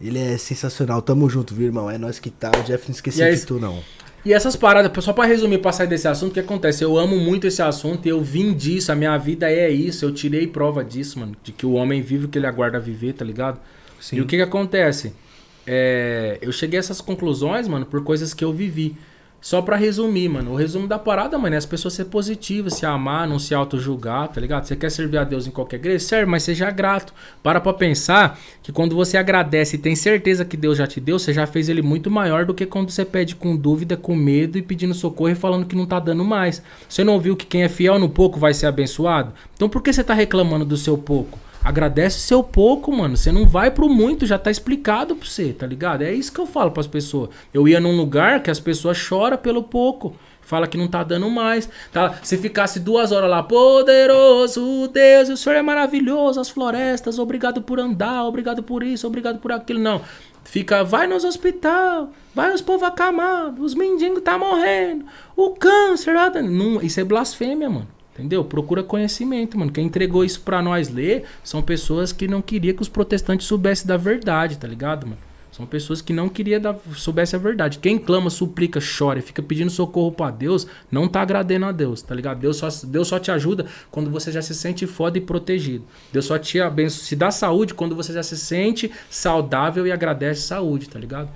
Ele 0.00 0.18
é 0.18 0.38
sensacional. 0.38 1.02
Tamo 1.02 1.28
junto, 1.28 1.54
viu, 1.54 1.66
irmão? 1.66 1.90
É 1.90 1.98
nós 1.98 2.18
que 2.20 2.30
tá. 2.30 2.50
O 2.56 2.62
Jeff 2.62 2.84
não 2.88 2.94
esqueceu 2.94 3.26
é 3.26 3.30
de 3.32 3.44
tu, 3.44 3.58
não. 3.58 3.78
E 4.24 4.32
essas 4.32 4.56
paradas, 4.56 5.04
só 5.04 5.12
pra 5.12 5.24
resumir, 5.24 5.58
pra 5.58 5.72
sair 5.72 5.86
desse 5.86 6.06
assunto, 6.06 6.30
o 6.30 6.34
que 6.34 6.40
acontece? 6.40 6.82
Eu 6.84 6.96
amo 6.98 7.16
muito 7.18 7.46
esse 7.46 7.62
assunto 7.62 8.06
e 8.06 8.08
eu 8.08 8.20
vim 8.22 8.52
disso, 8.52 8.92
a 8.92 8.94
minha 8.94 9.16
vida 9.18 9.50
é 9.50 9.70
isso, 9.70 10.04
eu 10.04 10.12
tirei 10.12 10.46
prova 10.46 10.84
disso, 10.84 11.18
mano. 11.18 11.36
De 11.42 11.50
que 11.52 11.64
o 11.66 11.72
homem 11.72 12.00
vive 12.02 12.26
o 12.26 12.28
que 12.28 12.38
ele 12.38 12.46
aguarda 12.46 12.78
viver, 12.78 13.12
tá 13.14 13.24
ligado? 13.24 13.58
Sim. 14.00 14.16
E 14.16 14.20
o 14.20 14.26
que 14.26 14.36
que 14.36 14.42
acontece? 14.42 15.12
É, 15.70 16.38
eu 16.40 16.50
cheguei 16.50 16.78
a 16.78 16.80
essas 16.80 16.98
conclusões, 16.98 17.68
mano, 17.68 17.84
por 17.84 18.02
coisas 18.02 18.32
que 18.32 18.42
eu 18.42 18.52
vivi. 18.54 18.96
Só 19.40 19.62
pra 19.62 19.76
resumir, 19.76 20.28
mano. 20.28 20.52
O 20.52 20.56
resumo 20.56 20.88
da 20.88 20.98
parada, 20.98 21.38
mano, 21.38 21.54
é 21.54 21.58
as 21.58 21.66
pessoas 21.66 21.94
ser 21.94 22.06
positivas, 22.06 22.74
se 22.74 22.84
amar, 22.84 23.28
não 23.28 23.38
se 23.38 23.54
auto-julgar, 23.54 24.28
tá 24.28 24.40
ligado? 24.40 24.64
Você 24.64 24.74
quer 24.74 24.90
servir 24.90 25.18
a 25.18 25.24
Deus 25.24 25.46
em 25.46 25.50
qualquer 25.50 25.76
igreja? 25.76 26.04
Serve, 26.04 26.26
mas 26.28 26.42
seja 26.42 26.70
grato. 26.70 27.12
Para 27.40 27.60
pra 27.60 27.72
pensar 27.72 28.40
que 28.62 28.72
quando 28.72 28.96
você 28.96 29.16
agradece 29.16 29.76
e 29.76 29.78
tem 29.78 29.94
certeza 29.94 30.44
que 30.44 30.56
Deus 30.56 30.78
já 30.78 30.88
te 30.88 31.00
deu, 31.00 31.18
você 31.18 31.32
já 31.32 31.46
fez 31.46 31.68
ele 31.68 31.82
muito 31.82 32.10
maior 32.10 32.46
do 32.46 32.54
que 32.54 32.66
quando 32.66 32.90
você 32.90 33.04
pede 33.04 33.36
com 33.36 33.54
dúvida, 33.54 33.96
com 33.96 34.16
medo 34.16 34.58
e 34.58 34.62
pedindo 34.62 34.94
socorro 34.94 35.30
e 35.30 35.36
falando 35.36 35.66
que 35.66 35.76
não 35.76 35.86
tá 35.86 36.00
dando 36.00 36.24
mais. 36.24 36.60
Você 36.88 37.04
não 37.04 37.12
ouviu 37.12 37.36
que 37.36 37.46
quem 37.46 37.62
é 37.62 37.68
fiel 37.68 37.98
no 37.98 38.08
pouco 38.08 38.40
vai 38.40 38.52
ser 38.52 38.66
abençoado? 38.66 39.32
Então 39.54 39.68
por 39.68 39.82
que 39.82 39.92
você 39.92 40.02
tá 40.02 40.14
reclamando 40.14 40.64
do 40.64 40.76
seu 40.76 40.98
pouco? 40.98 41.38
Agradece 41.62 42.20
seu 42.20 42.42
pouco, 42.42 42.92
mano. 42.92 43.16
Você 43.16 43.32
não 43.32 43.46
vai 43.46 43.70
pro 43.70 43.88
muito, 43.88 44.26
já 44.26 44.38
tá 44.38 44.50
explicado 44.50 45.16
pra 45.16 45.28
você, 45.28 45.52
tá 45.52 45.66
ligado? 45.66 46.02
É 46.02 46.12
isso 46.12 46.32
que 46.32 46.40
eu 46.40 46.46
falo 46.46 46.70
pras 46.70 46.86
pessoas. 46.86 47.30
Eu 47.52 47.66
ia 47.66 47.80
num 47.80 47.96
lugar 47.96 48.42
que 48.42 48.50
as 48.50 48.60
pessoas 48.60 48.96
choram 48.96 49.36
pelo 49.36 49.62
pouco. 49.62 50.14
Fala 50.40 50.66
que 50.66 50.78
não 50.78 50.88
tá 50.88 51.04
dando 51.04 51.28
mais. 51.28 51.68
Tá? 51.92 52.14
Se 52.22 52.38
ficasse 52.38 52.80
duas 52.80 53.12
horas 53.12 53.28
lá, 53.28 53.42
poderoso 53.42 54.88
Deus, 54.88 55.28
o 55.28 55.36
Senhor 55.36 55.56
é 55.56 55.62
maravilhoso, 55.62 56.40
as 56.40 56.48
florestas, 56.48 57.18
obrigado 57.18 57.60
por 57.60 57.78
andar, 57.78 58.24
obrigado 58.24 58.62
por 58.62 58.82
isso, 58.82 59.06
obrigado 59.06 59.40
por 59.40 59.52
aquilo. 59.52 59.78
Não. 59.78 60.00
Fica, 60.44 60.82
vai 60.82 61.06
nos 61.06 61.24
hospital, 61.24 62.10
vai 62.34 62.54
os 62.54 62.62
povos 62.62 62.82
acamados, 62.88 63.62
os 63.62 63.74
mendigos 63.74 64.22
tá 64.22 64.38
morrendo, 64.38 65.04
o 65.36 65.50
câncer. 65.50 66.14
nada. 66.14 66.40
Não, 66.40 66.80
isso 66.80 66.98
é 66.98 67.04
blasfêmia, 67.04 67.68
mano. 67.68 67.97
Entendeu? 68.18 68.44
Procura 68.44 68.82
conhecimento, 68.82 69.56
mano. 69.56 69.70
Quem 69.70 69.86
entregou 69.86 70.24
isso 70.24 70.40
pra 70.40 70.60
nós 70.60 70.88
ler 70.88 71.24
são 71.44 71.62
pessoas 71.62 72.12
que 72.12 72.26
não 72.26 72.42
queriam 72.42 72.74
que 72.74 72.82
os 72.82 72.88
protestantes 72.88 73.46
soubessem 73.46 73.86
da 73.86 73.96
verdade, 73.96 74.58
tá 74.58 74.66
ligado, 74.66 75.06
mano? 75.06 75.20
São 75.52 75.64
pessoas 75.64 76.02
que 76.02 76.12
não 76.12 76.28
queriam 76.28 76.60
dar, 76.60 76.76
soubesse 76.94 77.36
a 77.36 77.38
verdade. 77.38 77.78
Quem 77.78 77.96
clama, 77.96 78.28
suplica, 78.28 78.80
chora 78.80 79.20
e 79.20 79.22
fica 79.22 79.40
pedindo 79.40 79.70
socorro 79.70 80.10
pra 80.10 80.30
Deus, 80.30 80.66
não 80.90 81.06
tá 81.08 81.22
agradando 81.22 81.66
a 81.66 81.72
Deus, 81.72 82.02
tá 82.02 82.12
ligado? 82.12 82.40
Deus 82.40 82.56
só, 82.56 82.68
Deus 82.84 83.06
só 83.06 83.20
te 83.20 83.30
ajuda 83.30 83.66
quando 83.90 84.10
você 84.10 84.32
já 84.32 84.42
se 84.42 84.54
sente 84.54 84.84
foda 84.86 85.16
e 85.16 85.20
protegido. 85.20 85.84
Deus 86.12 86.26
só 86.26 86.38
te 86.38 86.60
abençoa, 86.60 87.04
se 87.04 87.16
dá 87.16 87.30
saúde 87.30 87.72
quando 87.72 87.94
você 87.94 88.12
já 88.12 88.22
se 88.22 88.36
sente 88.36 88.90
saudável 89.08 89.86
e 89.86 89.92
agradece 89.92 90.42
saúde, 90.42 90.88
tá 90.88 90.98
ligado? 90.98 91.30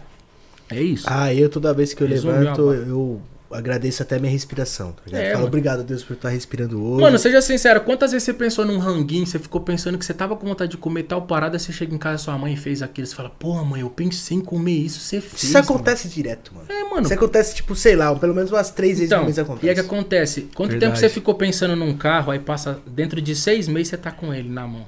É 0.69 0.81
isso. 0.81 1.07
Ah, 1.09 1.33
eu 1.33 1.49
toda 1.49 1.73
vez 1.73 1.95
que 1.95 2.03
eu 2.03 2.09
Resumiu 2.09 2.39
levanto, 2.39 2.73
eu 2.73 3.23
agradeço 3.53 4.03
até 4.03 4.19
minha 4.19 4.33
respiração. 4.33 4.93
Tá 4.93 5.03
ligado? 5.07 5.21
É, 5.21 5.25
Falo, 5.27 5.37
mano. 5.37 5.47
obrigado, 5.49 5.83
Deus, 5.85 6.03
por 6.03 6.15
estar 6.15 6.29
respirando 6.31 6.83
hoje. 6.83 7.03
Mano, 7.03 7.19
seja 7.19 7.41
sincero, 7.43 7.81
quantas 7.83 8.13
vezes 8.13 8.25
você 8.25 8.33
pensou 8.35 8.65
num 8.65 8.79
ranguinho, 8.79 9.27
você 9.27 9.39
ficou 9.39 9.61
pensando 9.61 9.99
que 9.99 10.05
você 10.05 10.15
tava 10.15 10.37
com 10.37 10.47
vontade 10.47 10.71
de 10.73 10.77
comer 10.77 11.05
tal 11.05 11.23
parada, 11.23 11.59
você 11.59 11.73
chega 11.73 11.95
em 11.95 11.99
casa, 11.99 12.19
sua 12.23 12.37
mãe 12.39 12.57
fez 12.57 12.83
aquilo, 12.83 13.07
você 13.07 13.15
fala, 13.15 13.31
porra, 13.31 13.65
mãe, 13.65 13.81
eu 13.81 13.91
pensei 13.91 14.37
em 14.37 14.41
comer 14.41 14.73
isso, 14.73 15.01
você 15.01 15.21
fez. 15.21 15.43
isso 15.45 15.59
acontece 15.59 16.09
direto, 16.09 16.53
mano. 16.55 16.67
Mano. 16.69 16.81
É, 16.81 16.91
mano. 16.91 17.03
Isso 17.07 17.15
acontece, 17.15 17.55
tipo, 17.55 17.75
sei 17.75 17.97
lá, 17.97 18.15
pelo 18.15 18.35
menos 18.35 18.51
umas 18.51 18.71
três 18.71 18.99
vezes 18.99 19.07
Então, 19.11 19.21
por 19.21 19.25
mês 19.27 19.37
e 19.37 19.41
acontece. 19.41 19.69
é 19.69 19.75
que 19.75 19.81
acontece? 19.81 20.41
Quanto 20.55 20.71
Verdade. 20.71 20.93
tempo 20.93 21.01
você 21.01 21.09
ficou 21.09 21.35
pensando 21.35 21.75
num 21.77 21.97
carro, 21.97 22.31
aí 22.33 22.39
passa 22.39 22.81
dentro 22.87 23.21
de 23.21 23.35
seis 23.35 23.69
meses 23.69 23.89
você 23.89 23.97
tá 23.97 24.11
com 24.11 24.33
ele 24.33 24.49
na 24.49 24.67
mão. 24.67 24.87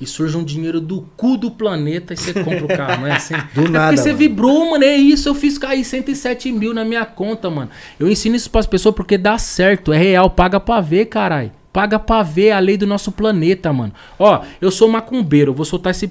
E 0.00 0.06
surge 0.06 0.36
um 0.36 0.44
dinheiro 0.44 0.80
do 0.80 1.02
cu 1.16 1.36
do 1.36 1.50
planeta 1.50 2.14
e 2.14 2.16
você 2.16 2.32
compra 2.32 2.64
o 2.64 2.68
carro, 2.68 3.00
não 3.00 3.08
é 3.08 3.16
assim? 3.16 3.34
Do 3.52 3.62
é 3.66 3.68
nada, 3.68 3.86
Porque 3.88 3.96
você 4.02 4.08
mano. 4.10 4.18
vibrou, 4.18 4.70
mano, 4.70 4.84
é 4.84 4.96
isso. 4.96 5.28
Eu 5.28 5.34
fiz 5.34 5.58
cair 5.58 5.84
107 5.84 6.52
mil 6.52 6.72
na 6.72 6.84
minha 6.84 7.04
conta, 7.04 7.50
mano. 7.50 7.68
Eu 7.98 8.08
ensino 8.08 8.36
isso 8.36 8.48
pras 8.48 8.64
pessoas 8.66 8.94
porque 8.94 9.18
dá 9.18 9.36
certo, 9.38 9.92
é 9.92 9.98
real, 9.98 10.30
paga 10.30 10.60
pra 10.60 10.80
ver, 10.80 11.06
caralho. 11.06 11.50
Paga 11.72 11.98
pra 11.98 12.22
ver 12.22 12.52
a 12.52 12.58
lei 12.60 12.76
do 12.76 12.86
nosso 12.86 13.10
planeta, 13.10 13.72
mano. 13.72 13.92
Ó, 14.18 14.42
eu 14.60 14.70
sou 14.70 14.88
macumbeiro, 14.88 15.50
eu 15.50 15.54
vou 15.54 15.64
soltar 15.64 15.90
esse, 15.90 16.08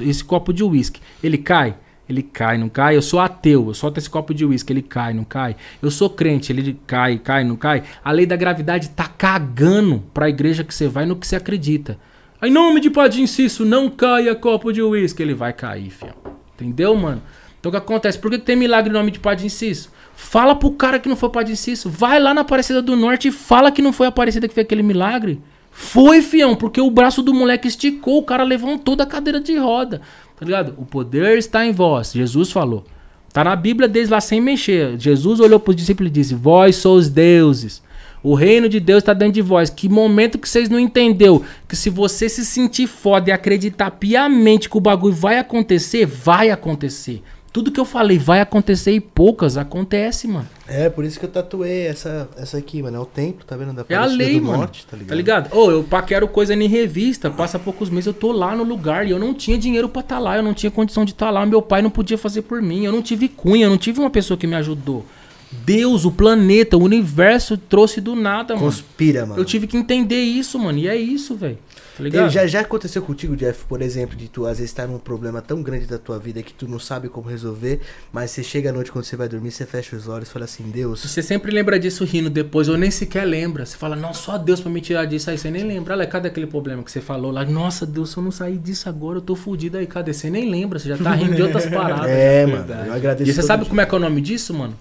esse 0.00 0.22
copo 0.24 0.52
de 0.52 0.62
uísque. 0.62 1.00
Ele 1.22 1.38
cai? 1.38 1.74
Ele 2.08 2.22
cai, 2.22 2.56
não 2.56 2.68
cai? 2.68 2.96
Eu 2.96 3.02
sou 3.02 3.20
ateu, 3.20 3.66
eu 3.68 3.74
solto 3.74 3.98
esse 3.98 4.08
copo 4.08 4.32
de 4.32 4.44
uísque, 4.44 4.72
ele 4.72 4.80
cai, 4.80 5.12
não 5.12 5.24
cai? 5.24 5.56
Eu 5.82 5.90
sou 5.90 6.08
crente, 6.08 6.50
ele 6.52 6.78
cai, 6.86 7.18
cai, 7.18 7.44
não 7.44 7.54
cai? 7.54 7.82
A 8.02 8.10
lei 8.12 8.24
da 8.24 8.34
gravidade 8.34 8.88
tá 8.90 9.04
cagando 9.06 10.02
pra 10.14 10.28
igreja 10.28 10.64
que 10.64 10.72
você 10.74 10.88
vai 10.88 11.04
no 11.04 11.16
que 11.16 11.26
você 11.26 11.36
acredita. 11.36 11.98
Em 12.40 12.52
nome 12.52 12.80
de 12.80 12.88
Padre 12.88 13.20
Inciso, 13.20 13.64
não 13.64 13.90
caia 13.90 14.32
copo 14.32 14.72
de 14.72 14.80
uísque. 14.80 15.20
Ele 15.20 15.34
vai 15.34 15.52
cair, 15.52 15.90
fião. 15.90 16.14
Entendeu, 16.54 16.94
mano? 16.94 17.20
Então 17.58 17.70
o 17.70 17.72
que 17.72 17.78
acontece? 17.78 18.16
Por 18.16 18.30
que 18.30 18.38
tem 18.38 18.54
milagre 18.54 18.90
em 18.90 18.92
nome 18.92 19.10
de 19.10 19.18
Padre 19.18 19.46
Inciso? 19.46 19.90
Fala 20.14 20.54
pro 20.54 20.70
cara 20.70 21.00
que 21.00 21.08
não 21.08 21.16
foi 21.16 21.30
Padre 21.30 21.52
Inciso. 21.52 21.90
Vai 21.90 22.20
lá 22.20 22.32
na 22.32 22.42
Aparecida 22.42 22.80
do 22.80 22.94
Norte 22.94 23.26
e 23.26 23.32
fala 23.32 23.72
que 23.72 23.82
não 23.82 23.92
foi 23.92 24.06
a 24.06 24.10
Aparecida 24.10 24.46
que 24.46 24.54
fez 24.54 24.64
aquele 24.64 24.84
milagre. 24.84 25.42
Foi, 25.72 26.22
fião, 26.22 26.54
porque 26.54 26.80
o 26.80 26.90
braço 26.90 27.22
do 27.22 27.34
moleque 27.34 27.66
esticou, 27.66 28.18
o 28.18 28.24
cara 28.24 28.44
levantou 28.44 28.94
da 28.94 29.04
cadeira 29.04 29.40
de 29.40 29.56
roda. 29.56 30.00
Tá 30.36 30.44
ligado? 30.44 30.74
O 30.78 30.86
poder 30.86 31.38
está 31.38 31.66
em 31.66 31.72
vós. 31.72 32.12
Jesus 32.12 32.52
falou. 32.52 32.84
Tá 33.32 33.42
na 33.42 33.56
Bíblia 33.56 33.88
desde 33.88 34.12
lá 34.12 34.20
sem 34.20 34.40
mexer. 34.40 34.96
Jesus 34.96 35.40
olhou 35.40 35.58
pros 35.58 35.74
discípulos 35.74 36.10
e 36.10 36.12
disse: 36.12 36.34
Vós 36.36 36.76
sois 36.76 37.08
deuses. 37.08 37.82
O 38.28 38.34
reino 38.34 38.68
de 38.68 38.78
Deus 38.78 38.98
está 38.98 39.14
dentro 39.14 39.32
de 39.32 39.40
vós. 39.40 39.70
Que 39.70 39.88
momento 39.88 40.38
que 40.38 40.46
vocês 40.46 40.68
não 40.68 40.78
entendeu 40.78 41.42
que 41.66 41.74
se 41.74 41.88
você 41.88 42.28
se 42.28 42.44
sentir 42.44 42.86
foda 42.86 43.30
e 43.30 43.32
acreditar 43.32 43.92
piamente 43.92 44.68
que 44.68 44.76
o 44.76 44.80
bagulho 44.80 45.14
vai 45.14 45.38
acontecer, 45.38 46.04
vai 46.04 46.50
acontecer. 46.50 47.22
Tudo 47.50 47.72
que 47.72 47.80
eu 47.80 47.86
falei 47.86 48.18
vai 48.18 48.42
acontecer 48.42 48.92
e 48.92 49.00
poucas 49.00 49.56
acontece, 49.56 50.28
mano. 50.28 50.46
É, 50.68 50.90
por 50.90 51.06
isso 51.06 51.18
que 51.18 51.24
eu 51.24 51.30
tatuei 51.30 51.86
essa, 51.86 52.28
essa 52.36 52.58
aqui, 52.58 52.82
mano. 52.82 52.98
É 52.98 53.00
o 53.00 53.06
templo, 53.06 53.46
tá 53.46 53.56
vendo? 53.56 53.72
Da 53.72 53.86
É 53.88 53.94
a 53.94 54.04
lei, 54.04 54.38
mano. 54.38 54.58
Norte, 54.58 54.86
tá 54.86 54.94
ligado? 54.94 55.08
Tá 55.08 55.14
ligado? 55.14 55.56
Ô, 55.56 55.70
eu 55.70 55.82
paquero 55.82 56.28
coisa 56.28 56.52
em 56.52 56.68
revista, 56.68 57.30
passa 57.30 57.58
poucos 57.58 57.88
meses, 57.88 58.08
eu 58.08 58.12
tô 58.12 58.30
lá 58.30 58.54
no 58.54 58.62
lugar 58.62 59.06
e 59.06 59.10
eu 59.10 59.18
não 59.18 59.32
tinha 59.32 59.56
dinheiro 59.56 59.88
pra 59.88 60.00
estar 60.00 60.18
lá, 60.18 60.36
eu 60.36 60.42
não 60.42 60.52
tinha 60.52 60.70
condição 60.70 61.02
de 61.02 61.12
estar 61.12 61.30
lá, 61.30 61.46
meu 61.46 61.62
pai 61.62 61.80
não 61.80 61.88
podia 61.88 62.18
fazer 62.18 62.42
por 62.42 62.60
mim, 62.60 62.84
eu 62.84 62.92
não 62.92 63.00
tive 63.00 63.26
cunha, 63.26 63.64
eu 63.64 63.70
não 63.70 63.78
tive 63.78 63.98
uma 64.00 64.10
pessoa 64.10 64.36
que 64.36 64.46
me 64.46 64.54
ajudou. 64.54 65.06
Deus, 65.50 66.04
o 66.04 66.10
planeta, 66.12 66.76
o 66.76 66.82
universo 66.82 67.56
trouxe 67.56 68.00
do 68.00 68.14
nada, 68.14 68.54
mano. 68.54 68.66
Conspira, 68.66 69.24
mano. 69.26 69.40
Eu 69.40 69.44
tive 69.44 69.66
que 69.66 69.76
entender 69.76 70.20
isso, 70.20 70.58
mano, 70.58 70.78
e 70.78 70.86
é 70.88 70.96
isso, 70.96 71.34
velho. 71.36 71.58
Tá 71.96 72.04
ligado? 72.04 72.30
Já, 72.30 72.46
já 72.46 72.60
aconteceu 72.60 73.02
contigo, 73.02 73.34
Jeff, 73.34 73.64
por 73.64 73.82
exemplo, 73.82 74.14
de 74.16 74.28
tu 74.28 74.46
às 74.46 74.58
vezes 74.58 74.70
estar 74.70 74.86
num 74.86 74.98
problema 74.98 75.42
tão 75.42 75.60
grande 75.62 75.84
da 75.86 75.98
tua 75.98 76.16
vida 76.16 76.40
que 76.44 76.52
tu 76.54 76.68
não 76.68 76.78
sabe 76.78 77.08
como 77.08 77.28
resolver, 77.28 77.80
mas 78.12 78.30
você 78.30 78.42
chega 78.44 78.70
à 78.70 78.72
noite 78.72 78.92
quando 78.92 79.04
você 79.04 79.16
vai 79.16 79.28
dormir, 79.28 79.50
você 79.50 79.66
fecha 79.66 79.96
os 79.96 80.06
olhos 80.06 80.28
e 80.28 80.32
fala 80.32 80.44
assim, 80.44 80.62
Deus, 80.70 81.00
Você 81.04 81.22
sempre 81.22 81.50
lembra 81.50 81.76
disso 81.76 82.04
rindo 82.04 82.30
depois, 82.30 82.68
ou 82.68 82.76
nem 82.76 82.90
sequer 82.90 83.24
lembra. 83.24 83.66
Você 83.66 83.76
fala, 83.76 83.96
não, 83.96 84.14
só 84.14 84.38
Deus 84.38 84.60
pra 84.60 84.70
me 84.70 84.80
tirar 84.80 85.06
disso 85.06 85.28
aí. 85.28 85.36
Você 85.38 85.50
nem 85.50 85.64
lembra. 85.64 85.94
Olha, 85.94 86.06
cadê 86.06 86.28
aquele 86.28 86.46
problema 86.46 86.84
que 86.84 86.92
você 86.92 87.00
falou 87.00 87.32
lá? 87.32 87.44
Nossa, 87.44 87.84
Deus, 87.84 88.10
se 88.10 88.16
eu 88.16 88.22
não 88.22 88.30
sair 88.30 88.58
disso 88.58 88.88
agora, 88.88 89.18
eu 89.18 89.22
tô 89.22 89.34
fudido 89.34 89.76
aí. 89.76 89.86
Cadê? 89.86 90.12
Você 90.12 90.30
nem 90.30 90.48
lembra, 90.48 90.78
você 90.78 90.88
já 90.90 90.96
tá 90.98 91.12
rindo 91.14 91.34
de 91.34 91.42
outras 91.42 91.66
paradas. 91.70 92.06
é, 92.08 92.46
mano, 92.46 92.66
eu 92.86 92.92
agradeço 92.92 93.28
E 93.30 93.34
você 93.34 93.42
sabe 93.42 93.64
dia. 93.64 93.68
como 93.70 93.80
é 93.80 93.86
que 93.86 93.94
é 93.94 93.98
o 93.98 94.00
nome 94.00 94.20
disso, 94.20 94.54
mano? 94.54 94.74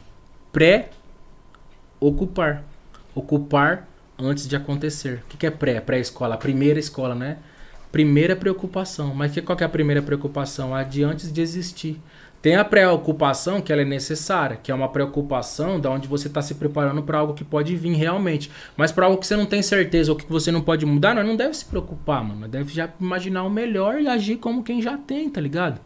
Pré-ocupar. 0.51 1.03
Ocupar 3.13 3.87
antes 4.17 4.47
de 4.47 4.55
acontecer. 4.55 5.23
O 5.23 5.37
que, 5.37 5.45
é 5.45 5.51
pré? 5.51 5.79
Pré-escola. 5.79 6.35
A 6.35 6.37
primeira 6.37 6.79
escola, 6.79 7.13
né? 7.13 7.37
Primeira 7.91 8.35
preocupação. 8.35 9.13
Mas 9.13 9.31
que, 9.31 9.41
qual 9.41 9.57
que 9.57 9.63
é 9.63 9.67
a 9.67 9.69
primeira 9.69 10.01
preocupação? 10.01 10.73
A 10.75 10.83
de 10.83 11.03
antes 11.03 11.31
de 11.31 11.41
existir. 11.41 11.99
Tem 12.41 12.55
a 12.55 12.63
preocupação 12.63 13.59
que 13.59 13.73
ela 13.73 13.81
é 13.81 13.85
necessária, 13.85 14.57
que 14.61 14.71
é 14.71 14.75
uma 14.75 14.89
preocupação 14.89 15.79
da 15.79 15.89
onde 15.89 16.07
você 16.07 16.27
está 16.27 16.41
se 16.41 16.53
preparando 16.53 17.01
para 17.01 17.17
algo 17.17 17.33
que 17.33 17.43
pode 17.43 17.75
vir 17.75 17.93
realmente. 17.93 18.51
Mas 18.75 18.91
para 18.91 19.07
algo 19.07 19.17
que 19.17 19.25
você 19.25 19.35
não 19.35 19.45
tem 19.45 19.61
certeza 19.61 20.11
ou 20.11 20.17
que 20.17 20.25
você 20.29 20.51
não 20.51 20.61
pode 20.61 20.85
mudar, 20.85 21.15
nós 21.15 21.25
não 21.25 21.35
deve 21.35 21.55
se 21.55 21.65
preocupar, 21.65 22.23
mano. 22.23 22.47
Deve 22.47 22.71
já 22.71 22.89
imaginar 23.01 23.43
o 23.43 23.49
melhor 23.49 23.99
e 23.99 24.07
agir 24.07 24.37
como 24.37 24.63
quem 24.63 24.81
já 24.81 24.97
tem, 24.97 25.29
tá 25.29 25.41
ligado? 25.41 25.81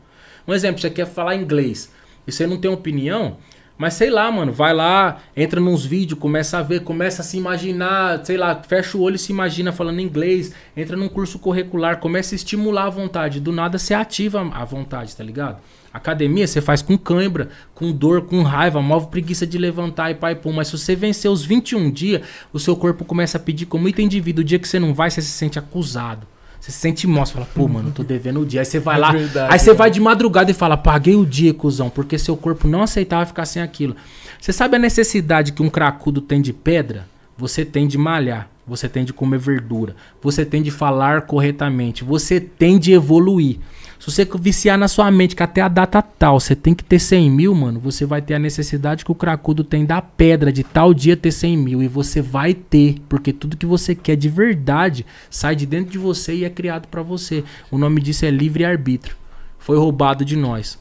Um 0.46 0.54
exemplo, 0.54 0.82
você 0.82 0.90
quer 0.90 1.06
falar 1.06 1.36
inglês 1.36 1.92
e 2.28 2.32
você 2.32 2.46
não 2.46 2.58
tem 2.58 2.70
opinião, 2.70 3.38
mas 3.82 3.96
sei 3.96 4.12
lá, 4.12 4.32
mano, 4.32 4.54
vai 4.54 4.76
lá, 4.76 5.18
entra 5.36 5.60
nos 5.60 5.84
vídeos, 5.84 6.20
começa 6.20 6.60
a 6.60 6.62
ver, 6.62 6.82
começa 6.82 7.24
a 7.24 7.26
se 7.26 7.36
imaginar, 7.36 8.24
sei 8.24 8.38
lá, 8.38 8.62
fecha 8.62 8.96
o 8.96 9.02
olho 9.02 9.16
e 9.16 9.18
se 9.18 9.32
imagina 9.32 9.72
falando 9.72 10.00
inglês, 10.00 10.54
entra 10.78 10.96
num 10.96 11.10
curso 11.10 11.40
curricular, 11.40 11.98
começa 11.98 12.36
a 12.36 12.38
estimular 12.38 12.86
a 12.86 12.90
vontade, 12.92 13.40
do 13.40 13.52
nada 13.52 13.80
você 13.80 13.96
ativa 13.96 14.48
a 14.54 14.64
vontade, 14.64 15.18
tá 15.18 15.24
ligado? 15.24 15.60
Academia 15.92 16.46
você 16.46 16.62
faz 16.62 16.84
com 16.84 16.96
cãibra, 16.96 17.50
com 17.74 17.92
dor, 17.92 18.28
com 18.28 18.44
raiva, 18.44 18.80
move 18.84 19.08
preguiça 19.08 19.48
de 19.48 19.58
levantar 19.58 20.12
e 20.12 20.14
pai 20.14 20.36
pum, 20.36 20.54
mas 20.54 20.68
se 20.68 20.78
você 20.78 20.96
vencer 20.96 21.32
os 21.32 21.44
21 21.44 21.90
dias, 21.90 22.22
o 22.54 22.60
seu 22.60 22.76
corpo 22.76 23.04
começa 23.04 23.40
a 23.40 23.42
pedir 23.42 23.66
como 23.66 23.82
muito 23.82 24.00
indivíduo, 24.00 24.44
o 24.44 24.46
dia 24.46 24.60
que 24.60 24.68
você 24.68 24.80
não 24.80 24.94
vai, 24.94 25.10
você 25.10 25.24
se 25.24 25.30
sente 25.30 25.58
acusado. 25.58 26.28
Você 26.62 26.72
se 26.72 26.78
sente 26.78 27.08
mal, 27.08 27.26
você 27.26 27.34
fala, 27.34 27.48
pô, 27.56 27.68
mano, 27.68 27.90
eu 27.90 27.92
tô 27.92 28.04
devendo 28.04 28.40
o 28.40 28.46
dia. 28.46 28.62
Aí 28.62 28.66
você 28.66 28.80
vai 28.80 28.96
É 28.96 29.00
lá, 29.00 29.12
verdade, 29.12 29.52
aí 29.52 29.58
você 29.58 29.74
vai 29.74 29.90
de 29.90 30.00
madrugada 30.00 30.52
e 30.52 30.54
fala, 30.54 30.78
paguei 30.78 31.16
o 31.16 31.26
dia, 31.26 31.52
cuzão, 31.56 31.90
porque 31.90 32.20
seu 32.20 32.38
corpo 32.38 32.68
não 32.68 32.84
aceitava 32.84 33.26
ficar 33.26 33.46
sem 33.46 33.64
aquilo. 33.64 33.96
Você 34.40 34.54
sabe 34.54 34.76
a 34.76 34.80
necessidade 34.80 35.54
que 35.54 35.64
um 35.64 35.70
cracudo 35.72 36.22
tem 36.22 36.40
de 36.40 36.54
pedra? 36.54 37.08
Você 37.36 37.66
tem 37.66 37.88
de 37.88 37.98
malhar, 37.98 38.48
você 38.68 38.88
tem 38.88 39.04
de 39.04 39.12
comer 39.12 39.40
verdura, 39.40 39.96
você 40.22 40.46
tem 40.46 40.62
de 40.62 40.70
falar 40.70 41.24
corretamente, 41.24 42.04
você 42.04 42.40
tem 42.40 42.78
de 42.78 42.92
evoluir. 42.92 43.58
Se 44.02 44.10
você 44.10 44.26
viciar 44.26 44.80
na 44.80 44.88
sua 44.88 45.12
mente 45.12 45.36
que 45.36 45.44
até 45.44 45.62
a 45.62 45.68
data 45.68 46.02
tal 46.02 46.40
você 46.40 46.56
tem 46.56 46.74
que 46.74 46.84
ter 46.84 46.98
100 46.98 47.30
mil, 47.30 47.54
mano, 47.54 47.80
você 47.80 48.04
vai 48.04 48.20
ter 48.20 48.34
a 48.34 48.40
necessidade 48.40 49.06
que 49.06 49.12
o 49.12 49.16
cracudo 49.16 49.64
tem 49.64 49.86
da 49.86 50.02
pedra 50.02 50.52
de 50.52 50.64
tal 50.64 50.92
dia 50.92 51.16
ter 51.16 51.32
100 51.32 51.56
mil. 51.56 51.84
E 51.84 51.88
você 51.88 52.20
vai 52.20 52.56
ter, 52.56 52.96
porque 53.08 53.32
tudo 53.32 53.56
que 53.56 53.66
você 53.66 53.94
quer 53.94 54.16
de 54.16 54.28
verdade 54.28 55.06
sai 55.30 55.56
de 55.56 55.68
dentro 55.68 55.92
de 55.92 56.00
você 56.00 56.34
e 56.34 56.44
é 56.44 56.50
criado 56.50 56.88
pra 56.88 57.04
você. 57.04 57.44
O 57.70 57.78
nome 57.78 58.02
disso 58.02 58.26
é 58.26 58.32
livre-arbítrio. 58.32 59.16
Foi 59.60 59.78
roubado 59.78 60.26
de 60.26 60.36
nós. 60.36 60.80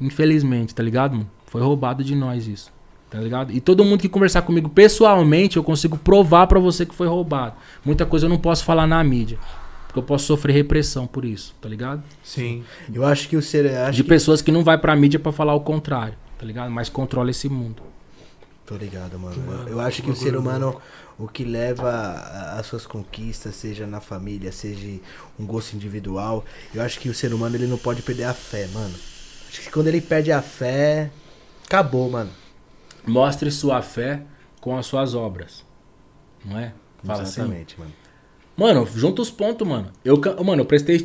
Infelizmente, 0.00 0.74
tá 0.74 0.82
ligado, 0.82 1.12
mano? 1.12 1.30
Foi 1.48 1.60
roubado 1.60 2.02
de 2.02 2.14
nós 2.14 2.46
isso. 2.46 2.72
Tá 3.10 3.18
ligado? 3.18 3.52
E 3.52 3.60
todo 3.60 3.84
mundo 3.84 4.00
que 4.00 4.08
conversar 4.08 4.40
comigo 4.40 4.70
pessoalmente, 4.70 5.58
eu 5.58 5.62
consigo 5.62 5.98
provar 5.98 6.46
pra 6.46 6.58
você 6.58 6.86
que 6.86 6.94
foi 6.94 7.06
roubado. 7.06 7.56
Muita 7.84 8.06
coisa 8.06 8.24
eu 8.24 8.30
não 8.30 8.38
posso 8.38 8.64
falar 8.64 8.86
na 8.86 9.04
mídia. 9.04 9.38
Porque 9.96 10.00
eu 10.00 10.02
posso 10.02 10.26
sofrer 10.26 10.52
repressão 10.52 11.06
por 11.06 11.24
isso, 11.24 11.54
tá 11.60 11.68
ligado? 11.68 12.02
Sim. 12.22 12.64
Eu 12.92 13.04
acho 13.06 13.28
que 13.28 13.36
o 13.36 13.40
ser. 13.40 13.90
De 13.90 14.02
que... 14.02 14.08
pessoas 14.08 14.42
que 14.42 14.52
não 14.52 14.62
vai 14.62 14.76
pra 14.76 14.94
mídia 14.94 15.18
pra 15.18 15.32
falar 15.32 15.54
o 15.54 15.60
contrário, 15.60 16.14
tá 16.38 16.44
ligado? 16.44 16.70
Mas 16.70 16.90
controla 16.90 17.30
esse 17.30 17.48
mundo. 17.48 17.82
Tô 18.66 18.76
ligado, 18.76 19.18
mano. 19.18 19.36
Eu 19.68 19.80
acho 19.80 20.02
que 20.02 20.10
o 20.10 20.14
ser 20.14 20.36
humano, 20.36 20.80
o 21.18 21.26
que 21.26 21.44
leva 21.44 21.90
as 22.58 22.66
suas 22.66 22.84
conquistas, 22.84 23.54
seja 23.54 23.86
na 23.86 24.00
família, 24.00 24.52
seja 24.52 25.00
um 25.38 25.46
gosto 25.46 25.74
individual, 25.74 26.44
eu 26.74 26.82
acho 26.82 27.00
que 27.00 27.08
o 27.08 27.14
ser 27.14 27.32
humano 27.32 27.56
ele 27.56 27.66
não 27.66 27.78
pode 27.78 28.02
perder 28.02 28.24
a 28.24 28.34
fé, 28.34 28.66
mano. 28.74 28.94
Acho 29.48 29.62
que 29.62 29.70
quando 29.70 29.86
ele 29.86 30.02
perde 30.02 30.30
a 30.30 30.42
fé, 30.42 31.10
acabou, 31.64 32.10
mano. 32.10 32.30
Mostre 33.06 33.50
sua 33.50 33.80
fé 33.80 34.22
com 34.60 34.76
as 34.76 34.84
suas 34.84 35.14
obras. 35.14 35.64
Não 36.44 36.58
é? 36.58 36.74
Fala 37.02 37.22
assim. 37.22 37.40
Exatamente, 37.40 37.78
mano. 37.78 37.92
Mano, 38.56 38.88
junta 38.94 39.20
os 39.20 39.30
pontos, 39.30 39.66
mano. 39.68 39.90
Eu, 40.04 40.18
mano, 40.44 40.62
eu 40.62 40.66
prestei 40.66 40.96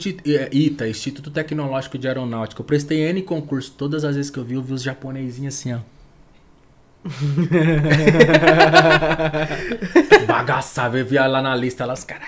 ITA, 0.52 0.88
Instituto 0.88 1.30
Tecnológico 1.30 1.98
de 1.98 2.08
Aeronáutica. 2.08 2.62
Eu 2.62 2.66
prestei 2.66 3.02
N 3.10 3.22
concurso. 3.24 3.74
Todas 3.78 4.06
as 4.06 4.16
vezes 4.16 4.32
que 4.32 4.38
eu 4.40 4.44
vi, 4.46 4.54
eu 4.56 4.62
vi 4.62 4.74
os 4.74 4.82
japonesinhos 4.82 5.56
assim, 5.56 5.74
ó. 5.74 5.80
Bagaçava, 10.28 10.98
eu 11.00 11.06
via 11.06 11.26
lá 11.28 11.42
na 11.42 11.56
lista, 11.56 11.86
lá 11.86 11.94
os 11.94 12.04
caras. 12.04 12.28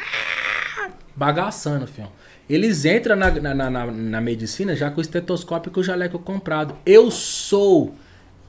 Bagaçando, 1.16 1.88
fião. 1.88 2.12
Eles 2.50 2.84
entram 2.84 3.16
na, 3.16 3.32
na, 3.32 3.54
na- 3.54 3.70
na- 3.70 3.92
na 3.92 4.22
medicina 4.22 4.76
já 4.76 4.90
com 4.92 4.98
o 4.98 5.02
estetoscópio 5.02 5.70
e 5.70 5.74
com 5.74 5.80
o 5.80 5.84
jaleco 5.84 6.20
comprado. 6.20 6.76
Eu 6.86 7.10
sou 7.10 7.96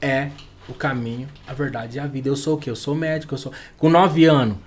é 0.01 0.29
o 0.67 0.73
caminho, 0.73 1.27
a 1.47 1.53
verdade 1.53 1.97
e 1.97 1.99
a 1.99 2.05
vida. 2.07 2.27
Eu 2.27 2.35
sou 2.35 2.55
o 2.55 2.57
quê? 2.57 2.69
Eu 2.69 2.75
sou 2.75 2.93
médico, 2.95 3.33
eu 3.33 3.37
sou. 3.37 3.53
Com 3.77 3.89
nove 3.89 4.25
anos. 4.25 4.57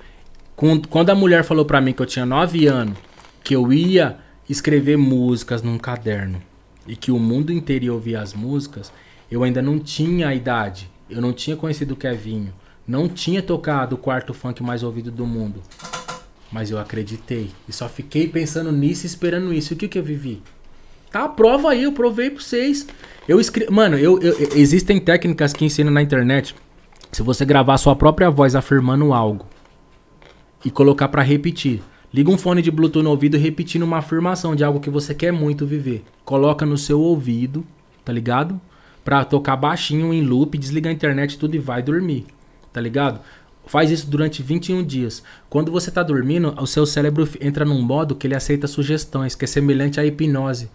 Quando 0.88 1.10
a 1.10 1.14
mulher 1.14 1.44
falou 1.44 1.64
pra 1.64 1.80
mim 1.80 1.92
que 1.92 2.02
eu 2.02 2.06
tinha 2.06 2.26
nove 2.26 2.66
anos, 2.66 2.98
que 3.44 3.54
eu 3.54 3.72
ia 3.72 4.16
escrever 4.50 4.96
músicas 4.98 5.62
num 5.62 5.78
caderno 5.78 6.42
e 6.86 6.96
que 6.96 7.12
o 7.12 7.18
mundo 7.18 7.52
inteiro 7.52 7.84
ia 7.84 7.92
ouvir 7.92 8.16
as 8.16 8.34
músicas, 8.34 8.92
eu 9.30 9.44
ainda 9.44 9.62
não 9.62 9.78
tinha 9.78 10.26
a 10.28 10.34
idade. 10.34 10.90
Eu 11.08 11.20
não 11.22 11.32
tinha 11.32 11.56
conhecido 11.56 11.92
o 11.94 11.96
Kevinho. 11.96 12.52
Não 12.86 13.08
tinha 13.08 13.40
tocado 13.42 13.94
o 13.94 13.98
quarto 13.98 14.34
funk 14.34 14.62
mais 14.62 14.82
ouvido 14.82 15.10
do 15.12 15.24
mundo. 15.26 15.62
Mas 16.50 16.70
eu 16.70 16.78
acreditei. 16.78 17.50
E 17.68 17.72
só 17.72 17.88
fiquei 17.88 18.26
pensando 18.26 18.72
nisso 18.72 19.06
esperando 19.06 19.52
isso. 19.52 19.74
O 19.74 19.76
que, 19.76 19.86
que 19.86 19.98
eu 19.98 20.02
vivi? 20.02 20.42
Tá 21.10 21.24
a 21.24 21.28
prova 21.28 21.70
aí, 21.70 21.84
eu 21.84 21.92
provei 21.92 22.30
pra 22.30 22.42
vocês. 22.42 22.86
Eu 23.28 23.38
escrevi. 23.38 23.70
Mano, 23.70 23.96
eu, 23.96 24.18
eu- 24.20 24.36
existem 24.56 24.98
técnicas 24.98 25.52
que 25.52 25.64
ensinam 25.64 25.92
na 25.92 26.02
internet. 26.02 26.54
Se 27.12 27.22
você 27.22 27.44
gravar 27.44 27.76
sua 27.78 27.94
própria 27.94 28.28
voz 28.30 28.54
afirmando 28.56 29.12
algo 29.12 29.46
e 30.64 30.70
colocar 30.70 31.08
pra 31.08 31.22
repetir. 31.22 31.82
Liga 32.12 32.30
um 32.30 32.38
fone 32.38 32.62
de 32.62 32.70
Bluetooth 32.70 33.02
no 33.02 33.10
ouvido 33.10 33.36
repetindo 33.36 33.82
uma 33.82 33.98
afirmação 33.98 34.56
de 34.56 34.64
algo 34.64 34.80
que 34.80 34.88
você 34.88 35.14
quer 35.14 35.32
muito 35.32 35.66
viver. 35.66 36.04
Coloca 36.24 36.64
no 36.64 36.78
seu 36.78 37.00
ouvido, 37.00 37.64
tá 38.04 38.12
ligado? 38.12 38.58
Pra 39.04 39.24
tocar 39.24 39.56
baixinho 39.56 40.12
em 40.12 40.22
loop, 40.22 40.56
desliga 40.56 40.88
a 40.88 40.92
internet 40.92 41.38
tudo 41.38 41.54
e 41.54 41.58
vai 41.58 41.82
dormir, 41.82 42.26
tá 42.72 42.80
ligado? 42.80 43.20
Faz 43.66 43.90
isso 43.90 44.08
durante 44.08 44.42
21 44.42 44.82
dias. 44.82 45.22
Quando 45.50 45.70
você 45.70 45.90
tá 45.90 46.02
dormindo, 46.02 46.54
o 46.58 46.66
seu 46.66 46.86
cérebro 46.86 47.28
entra 47.40 47.66
num 47.66 47.82
modo 47.82 48.14
que 48.14 48.26
ele 48.26 48.34
aceita 48.34 48.66
sugestões, 48.66 49.34
que 49.34 49.44
é 49.44 49.48
semelhante 49.48 50.00
à 50.00 50.06
hipnose. 50.06 50.70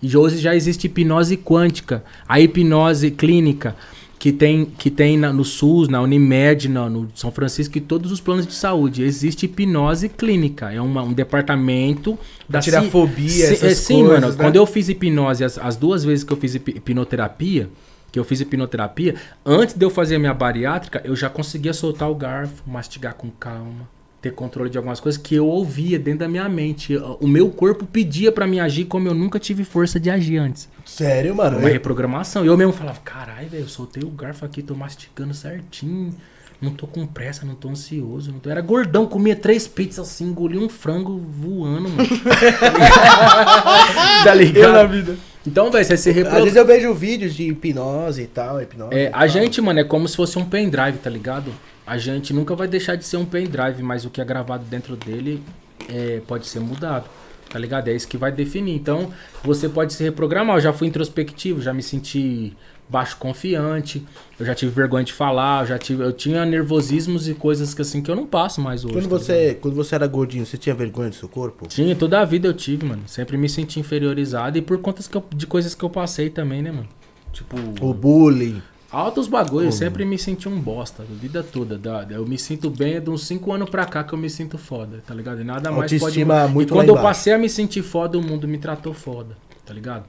E 0.00 0.16
hoje 0.16 0.38
já 0.38 0.54
existe 0.54 0.86
hipnose 0.86 1.36
quântica, 1.36 2.02
a 2.26 2.40
hipnose 2.40 3.10
clínica, 3.10 3.76
que 4.18 4.32
tem, 4.32 4.64
que 4.64 4.90
tem 4.90 5.16
na- 5.16 5.32
no 5.32 5.44
SUS, 5.44 5.88
na 5.88 6.00
Unimed, 6.02 6.68
na- 6.68 6.88
no 6.90 7.08
São 7.14 7.30
Francisco 7.30 7.78
e 7.78 7.80
todos 7.80 8.10
os 8.10 8.20
planos 8.20 8.46
de 8.46 8.52
saúde. 8.52 9.02
Existe 9.04 9.46
hipnose 9.46 10.08
clínica, 10.08 10.72
é 10.72 10.80
uma- 10.80 11.02
um 11.02 11.12
departamento 11.12 12.18
da 12.48 12.60
tirar 12.60 12.82
ci- 12.82 12.90
fobia, 12.90 13.28
Sim, 13.28 13.42
essas 13.52 13.62
é, 13.62 13.74
sim, 13.74 13.94
coisas, 14.04 14.20
mano. 14.22 14.32
né? 14.36 14.42
Quando 14.44 14.56
eu 14.56 14.66
fiz 14.66 14.88
hipnose, 14.88 15.44
as, 15.44 15.56
as 15.58 15.76
duas 15.76 16.02
vezes 16.04 16.24
que 16.24 16.32
eu 16.32 16.36
fiz 16.36 16.54
hip- 16.56 16.76
hipnoterapia, 16.76 17.68
que 18.10 18.18
eu 18.18 18.24
fiz 18.24 18.40
hipnoterapia, 18.40 19.14
antes 19.44 19.74
de 19.76 19.84
eu 19.84 19.90
fazer 19.90 20.16
a 20.16 20.18
minha 20.18 20.34
bariátrica, 20.34 21.00
eu 21.04 21.14
já 21.14 21.28
conseguia 21.28 21.72
soltar 21.72 22.10
o 22.10 22.14
garfo, 22.14 22.62
mastigar 22.66 23.14
com 23.14 23.30
calma, 23.30 23.88
ter 24.20 24.32
controle 24.32 24.68
de 24.68 24.76
algumas 24.76 24.98
coisas 24.98 25.20
que 25.20 25.34
eu 25.34 25.46
ouvia 25.46 25.98
dentro 25.98 26.20
da 26.20 26.28
minha 26.28 26.48
mente. 26.48 26.96
O 27.20 27.26
meu 27.26 27.50
corpo 27.50 27.86
pedia 27.86 28.32
pra 28.32 28.46
me 28.46 28.58
agir 28.58 28.86
como 28.86 29.06
eu 29.06 29.14
nunca 29.14 29.38
tive 29.38 29.64
força 29.64 30.00
de 30.00 30.10
agir 30.10 30.38
antes. 30.38 30.68
Sério, 30.84 31.34
mano. 31.34 31.58
Uma 31.58 31.68
reprogramação. 31.68 32.44
Eu 32.44 32.56
mesmo 32.56 32.72
falava, 32.72 32.98
caralho, 33.04 33.48
velho, 33.48 33.64
eu 33.64 33.68
soltei 33.68 34.02
o 34.02 34.10
garfo 34.10 34.44
aqui, 34.44 34.62
tô 34.62 34.74
mastigando 34.74 35.34
certinho. 35.34 36.12
Não 36.60 36.72
tô 36.72 36.88
com 36.88 37.06
pressa, 37.06 37.46
não 37.46 37.54
tô 37.54 37.68
ansioso. 37.68 38.32
Não 38.32 38.40
tô... 38.40 38.50
Era 38.50 38.60
gordão, 38.60 39.06
comia 39.06 39.36
três 39.36 39.68
pizzas 39.68 40.08
assim, 40.08 40.24
engolia 40.24 40.60
um 40.60 40.68
frango 40.68 41.18
voando, 41.18 41.88
mano. 41.88 42.08
tá 44.24 44.34
ligado? 44.34 44.64
Eu 44.64 44.72
na 44.72 44.84
vida. 44.84 45.16
Então, 45.46 45.70
velho, 45.70 45.84
você 45.84 45.96
se 45.96 46.10
Às 46.10 46.16
reprograma. 46.16 46.44
vezes 46.44 46.56
eu 46.56 46.66
vejo 46.66 46.92
vídeos 46.92 47.34
de 47.34 47.44
hipnose 47.44 48.22
e 48.22 48.26
tal, 48.26 48.60
hipnose. 48.60 48.92
É, 48.92 49.04
e 49.04 49.06
a 49.06 49.10
tal. 49.10 49.28
gente, 49.28 49.60
mano, 49.60 49.78
é 49.78 49.84
como 49.84 50.08
se 50.08 50.16
fosse 50.16 50.36
um 50.36 50.44
pendrive, 50.44 50.98
tá 50.98 51.08
ligado? 51.08 51.52
A 51.88 51.96
gente 51.98 52.32
nunca 52.34 52.54
vai 52.54 52.68
deixar 52.68 52.96
de 52.96 53.04
ser 53.04 53.16
um 53.16 53.24
pendrive, 53.24 53.82
mas 53.82 54.04
o 54.04 54.10
que 54.10 54.20
é 54.20 54.24
gravado 54.24 54.64
dentro 54.66 54.94
dele 54.94 55.42
é, 55.88 56.20
pode 56.26 56.46
ser 56.46 56.60
mudado, 56.60 57.08
tá 57.48 57.58
ligado? 57.58 57.88
É 57.88 57.94
isso 57.94 58.06
que 58.06 58.18
vai 58.18 58.30
definir. 58.30 58.74
Então, 58.74 59.10
você 59.42 59.68
pode 59.68 59.94
se 59.94 60.04
reprogramar. 60.04 60.56
Eu 60.56 60.60
já 60.60 60.72
fui 60.72 60.86
introspectivo, 60.86 61.62
já 61.62 61.72
me 61.72 61.82
senti 61.82 62.54
baixo 62.90 63.16
confiante, 63.18 64.02
eu 64.40 64.46
já 64.46 64.54
tive 64.54 64.72
vergonha 64.72 65.04
de 65.04 65.12
falar, 65.12 65.62
eu 65.62 65.66
já 65.66 65.78
tive, 65.78 66.02
eu 66.02 66.12
tinha 66.12 66.44
nervosismos 66.46 67.28
e 67.28 67.34
coisas 67.34 67.74
que 67.74 67.82
assim 67.82 68.00
que 68.02 68.10
eu 68.10 68.16
não 68.16 68.26
passo 68.26 68.60
mais 68.62 68.82
hoje. 68.84 68.94
Quando 68.94 69.04
tá 69.04 69.08
você, 69.18 69.54
quando 69.60 69.74
você 69.74 69.94
era 69.94 70.06
gordinho, 70.06 70.44
você 70.46 70.56
tinha 70.56 70.74
vergonha 70.74 71.10
do 71.10 71.14
seu 71.14 71.28
corpo? 71.28 71.66
Tinha, 71.68 71.94
toda 71.94 72.18
a 72.20 72.24
vida 72.24 72.48
eu 72.48 72.54
tive, 72.54 72.86
mano. 72.86 73.02
Sempre 73.06 73.36
me 73.36 73.46
senti 73.48 73.78
inferiorizado 73.78 74.56
e 74.56 74.62
por 74.62 74.78
conta 74.78 75.02
que 75.02 75.14
eu- 75.16 75.24
de 75.34 75.46
coisas 75.46 75.74
que 75.74 75.84
eu 75.84 75.90
passei 75.90 76.30
também, 76.30 76.62
né, 76.62 76.70
mano? 76.72 76.88
Tipo, 77.32 77.56
O 77.80 77.92
bullying. 77.92 78.62
Altos 78.90 79.28
bagulho, 79.28 79.66
eu 79.66 79.72
sempre 79.72 80.02
me 80.06 80.18
senti 80.18 80.48
um 80.48 80.58
bosta, 80.58 81.02
a 81.02 81.06
vida 81.20 81.42
toda. 81.42 81.76
da- 81.76 82.06
Eu 82.08 82.26
me 82.26 82.38
sinto 82.38 82.70
bem, 82.70 82.98
de 83.00 83.10
uns 83.10 83.26
5 83.26 83.52
anos 83.52 83.68
pra 83.68 83.84
cá 83.84 84.02
que 84.02 84.14
eu 84.14 84.18
me 84.18 84.30
sinto 84.30 84.56
foda, 84.56 85.02
tá 85.06 85.12
ligado? 85.14 85.40
E 85.42 85.44
nada 85.44 85.70
mais 85.70 85.90
pode. 85.92 85.96
Autoestima 85.96 86.48
muito 86.48 86.70
e 86.70 86.72
quando 86.72 86.88
eu 86.88 86.92
embaixo. 86.94 87.08
passei 87.08 87.32
a 87.34 87.38
me 87.38 87.50
sentir 87.50 87.82
foda, 87.82 88.16
o 88.16 88.22
mundo 88.22 88.48
me 88.48 88.56
tratou 88.56 88.94
foda, 88.94 89.36
tá 89.66 89.74
ligado? 89.74 90.04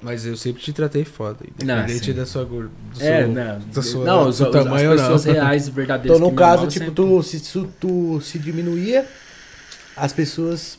Mas 0.00 0.24
eu 0.24 0.36
sempre 0.36 0.62
te 0.62 0.72
tratei 0.72 1.04
foda, 1.04 1.38
Não, 1.62 1.74
independente 1.78 2.06
sim. 2.06 2.12
da 2.14 2.24
sua 2.24 2.44
gorda. 2.44 2.70
Do 2.94 3.02
É, 3.02 3.26
né? 3.26 3.60
da 3.74 3.82
sua, 3.82 4.04
não, 4.04 4.22
do 4.24 4.28
os- 4.30 4.38
tamanho 4.38 4.92
as 4.92 5.00
pessoas 5.02 5.24
não. 5.26 5.32
reais, 5.34 5.68
verdadeiras. 5.68 6.16
Então, 6.18 6.30
no 6.30 6.34
caso, 6.34 6.66
tipo, 6.68 6.86
sempre- 6.86 6.94
tu 6.94 7.22
se, 7.22 7.38
se 7.40 7.66
tu 7.80 8.20
se 8.22 8.38
diminuía, 8.38 9.06
as 9.96 10.12
pessoas 10.12 10.78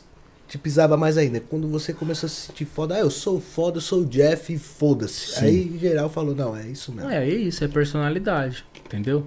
te 0.52 0.58
pisavam 0.58 0.98
mais 0.98 1.16
ainda. 1.16 1.40
Quando 1.40 1.66
você 1.66 1.94
começou 1.94 2.26
a 2.26 2.30
se 2.30 2.48
sentir 2.48 2.66
foda, 2.66 2.94
ah, 2.94 2.98
eu 2.98 3.10
sou 3.10 3.40
foda, 3.40 3.78
eu 3.78 3.80
sou 3.80 4.02
o 4.02 4.04
Jeff, 4.04 4.58
foda-se. 4.58 5.42
Aí, 5.42 5.78
geral, 5.78 6.10
falou, 6.10 6.34
não, 6.34 6.54
é 6.54 6.66
isso 6.66 6.92
mesmo. 6.92 7.10
É, 7.10 7.26
é 7.26 7.34
isso, 7.34 7.64
é 7.64 7.68
personalidade, 7.68 8.62
entendeu? 8.84 9.26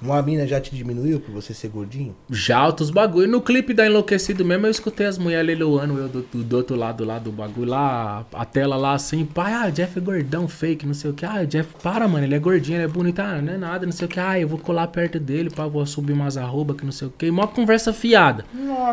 Uma 0.00 0.22
mina 0.22 0.46
já 0.46 0.60
te 0.60 0.74
diminuiu 0.74 1.18
por 1.18 1.32
você 1.32 1.52
ser 1.52 1.68
gordinho? 1.68 2.14
Já 2.30 2.56
altos 2.56 2.88
bagulho. 2.88 3.26
No 3.26 3.40
clipe 3.40 3.74
da 3.74 3.84
Enlouquecido 3.84 4.44
mesmo, 4.44 4.66
eu 4.66 4.70
escutei 4.70 5.06
as 5.06 5.18
mulheres 5.18 5.44
leiloando 5.44 5.98
eu 5.98 6.08
do, 6.08 6.22
do, 6.22 6.44
do 6.44 6.56
outro 6.56 6.76
lado 6.76 7.04
lá 7.04 7.18
do 7.18 7.32
bagulho. 7.32 7.70
Lá, 7.70 8.24
a 8.32 8.44
tela 8.44 8.76
lá 8.76 8.92
assim, 8.92 9.24
pai, 9.24 9.52
ah, 9.52 9.68
Jeff 9.70 9.98
é 9.98 10.00
gordão, 10.00 10.46
fake, 10.46 10.86
não 10.86 10.94
sei 10.94 11.10
o 11.10 11.14
que. 11.14 11.26
Ah, 11.26 11.44
Jeff, 11.44 11.74
para, 11.82 12.06
mano, 12.06 12.24
ele 12.24 12.34
é 12.36 12.38
gordinho, 12.38 12.76
ele 12.76 12.84
é 12.84 12.88
bonito. 12.88 13.18
Ah, 13.18 13.42
não 13.42 13.52
é 13.52 13.58
nada, 13.58 13.86
não 13.86 13.92
sei 13.92 14.06
o 14.06 14.08
que. 14.08 14.20
Ah, 14.20 14.38
eu 14.38 14.46
vou 14.46 14.58
colar 14.58 14.86
perto 14.86 15.18
dele, 15.18 15.50
pá, 15.50 15.66
vou 15.66 15.84
subir 15.84 16.12
umas 16.12 16.36
arroba 16.36 16.74
que 16.74 16.84
não 16.84 16.92
sei 16.92 17.08
o 17.08 17.10
que. 17.10 17.28
Mó 17.28 17.48
conversa 17.48 17.92
fiada. 17.92 18.44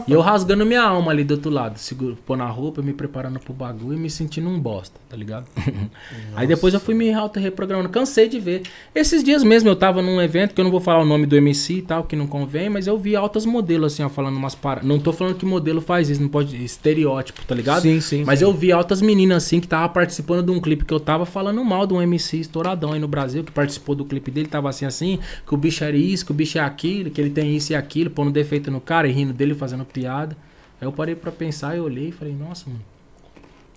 E 0.07 0.11
eu 0.11 0.21
rasgando 0.21 0.65
minha 0.65 0.81
alma 0.81 1.11
ali 1.11 1.23
do 1.23 1.35
outro 1.35 1.51
lado, 1.51 1.77
seguro, 1.77 2.17
pôr 2.25 2.35
na 2.35 2.47
roupa, 2.47 2.81
me 2.81 2.93
preparando 2.93 3.39
pro 3.39 3.53
bagulho 3.53 3.95
e 3.95 3.99
me 3.99 4.09
sentindo 4.09 4.49
um 4.49 4.59
bosta, 4.59 4.99
tá 5.07 5.15
ligado? 5.15 5.45
Aí 6.35 6.47
depois 6.47 6.73
eu 6.73 6.79
fui 6.79 6.95
me 6.95 7.13
auto-reprogramando, 7.13 7.89
cansei 7.89 8.27
de 8.27 8.39
ver. 8.39 8.63
Esses 8.93 9.23
dias 9.23 9.43
mesmo 9.43 9.69
eu 9.69 9.75
tava 9.75 10.01
num 10.01 10.19
evento, 10.19 10.55
que 10.55 10.61
eu 10.61 10.65
não 10.65 10.71
vou 10.71 10.81
falar 10.81 10.94
o 10.99 11.05
nome 11.05 11.25
do 11.25 11.35
MC 11.35 11.75
e 11.75 11.81
tal, 11.81 12.03
que 12.03 12.15
não 12.15 12.27
convém, 12.27 12.69
mas 12.69 12.87
eu 12.87 12.97
vi 12.97 13.15
altas 13.15 13.45
modelos 13.45 13.93
assim, 13.93 14.03
ó, 14.03 14.09
falando 14.09 14.35
umas 14.35 14.55
paradas. 14.55 14.87
Não 14.87 14.99
tô 14.99 15.11
falando 15.13 15.35
que 15.35 15.45
modelo 15.45 15.81
faz 15.81 16.09
isso, 16.09 16.21
não 16.21 16.29
pode. 16.29 16.63
Estereótipo, 16.63 17.43
tá 17.45 17.53
ligado? 17.55 17.81
Sim, 17.81 17.99
sim. 18.01 18.23
Mas 18.25 18.39
sim. 18.39 18.45
eu 18.45 18.53
vi 18.53 18.71
altas 18.71 19.01
meninas 19.01 19.43
assim 19.43 19.59
que 19.59 19.67
tava 19.67 19.87
participando 19.89 20.45
de 20.45 20.51
um 20.51 20.59
clipe 20.59 20.85
que 20.85 20.93
eu 20.93 20.99
tava 20.99 21.25
falando 21.25 21.63
mal 21.63 21.85
de 21.85 21.93
um 21.93 22.01
MC 22.01 22.39
estouradão 22.39 22.93
aí 22.93 22.99
no 22.99 23.07
Brasil, 23.07 23.43
que 23.43 23.51
participou 23.51 23.95
do 23.95 24.05
clipe 24.05 24.31
dele, 24.31 24.47
tava 24.47 24.69
assim 24.69 24.85
assim, 24.85 25.19
que 25.45 25.53
o 25.53 25.57
bicho 25.57 25.83
era 25.83 25.95
isso, 25.95 26.25
que 26.25 26.31
o 26.31 26.35
bicho 26.35 26.57
é 26.57 26.61
aquilo, 26.61 27.09
que 27.09 27.19
ele 27.19 27.29
tem 27.29 27.55
isso 27.55 27.73
e 27.73 27.75
aquilo, 27.75 28.09
pondo 28.09 28.31
defeito 28.31 28.71
no 28.71 28.81
cara 28.81 29.07
e 29.07 29.11
rindo 29.11 29.33
dele, 29.33 29.53
fazendo 29.53 29.85
piada. 29.85 30.35
Aí 30.79 30.87
eu 30.87 30.91
parei 30.91 31.15
pra 31.15 31.31
pensar 31.31 31.75
e 31.75 31.79
olhei 31.79 32.09
e 32.09 32.11
falei, 32.11 32.33
nossa, 32.33 32.69
mano. 32.69 32.94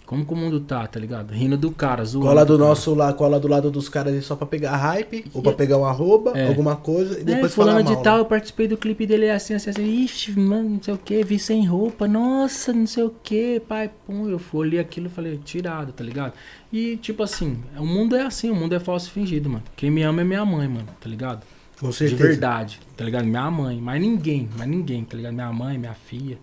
Como 0.08 0.24
que 0.24 0.32
o 0.32 0.36
mundo 0.36 0.58
tá, 0.60 0.86
tá 0.86 0.98
ligado? 0.98 1.32
Rindo 1.34 1.54
do 1.58 1.70
cara, 1.70 2.02
zoando. 2.02 2.28
Cola 2.28 2.42
do 2.42 2.56
cara. 2.56 2.68
nosso 2.70 2.94
lá, 2.94 3.12
cola 3.12 3.38
do 3.38 3.46
lado 3.46 3.70
dos 3.70 3.90
caras 3.90 4.10
ali 4.14 4.22
só 4.22 4.34
pra 4.34 4.46
pegar 4.46 4.74
hype, 4.74 5.26
ou 5.34 5.42
pra 5.42 5.52
pegar 5.52 5.76
um 5.76 5.84
arroba, 5.84 6.32
É. 6.34 6.48
alguma 6.48 6.76
coisa, 6.76 7.18
e 7.18 7.20
É, 7.20 7.24
depois 7.24 7.54
falar 7.54 7.72
fulano 7.72 7.84
mal. 7.90 7.96
de 7.98 8.02
tal, 8.02 8.16
eu 8.16 8.24
participei 8.24 8.66
do 8.66 8.78
clipe 8.78 9.06
dele 9.06 9.26
é 9.26 9.34
assim, 9.34 9.52
assim, 9.52 9.68
assim. 9.68 9.84
Ixi, 9.84 10.32
mano, 10.40 10.66
não 10.70 10.82
sei 10.82 10.94
o 10.94 10.96
que, 10.96 11.22
vi 11.22 11.38
sem 11.38 11.66
roupa, 11.66 12.08
nossa, 12.08 12.72
não 12.72 12.86
sei 12.86 13.02
o 13.04 13.10
que, 13.22 13.60
pai, 13.68 13.90
pum. 14.06 14.30
Eu 14.30 14.38
fui, 14.38 14.60
olhei 14.60 14.80
aquilo 14.80 15.08
e 15.08 15.10
falei, 15.10 15.38
tirado, 15.44 15.92
tá 15.92 16.02
ligado? 16.02 16.32
E, 16.72 16.96
tipo 16.96 17.22
assim, 17.22 17.58
o 17.76 17.84
mundo 17.84 18.16
é 18.16 18.22
assim, 18.22 18.48
o 18.50 18.54
mundo 18.54 18.74
é 18.74 18.80
falso 18.80 19.08
e 19.08 19.10
fingido, 19.12 19.50
mano. 19.50 19.64
Quem 19.76 19.90
me 19.90 20.02
ama 20.02 20.22
é 20.22 20.24
minha 20.24 20.42
mãe, 20.44 20.66
mano, 20.68 20.88
tá 20.98 21.06
ligado? 21.06 21.42
Com 21.78 21.90
De 21.90 21.94
certeza. 21.94 22.22
verdade, 22.26 22.80
tá 22.96 23.04
ligado? 23.04 23.26
Minha 23.26 23.50
mãe, 23.50 23.78
mas 23.78 24.00
ninguém, 24.00 24.48
mas 24.56 24.66
ninguém, 24.66 25.04
tá 25.04 25.18
ligado? 25.18 25.34
Minha 25.34 25.52
mãe, 25.52 25.76
minha 25.76 25.92
filha. 25.94 26.38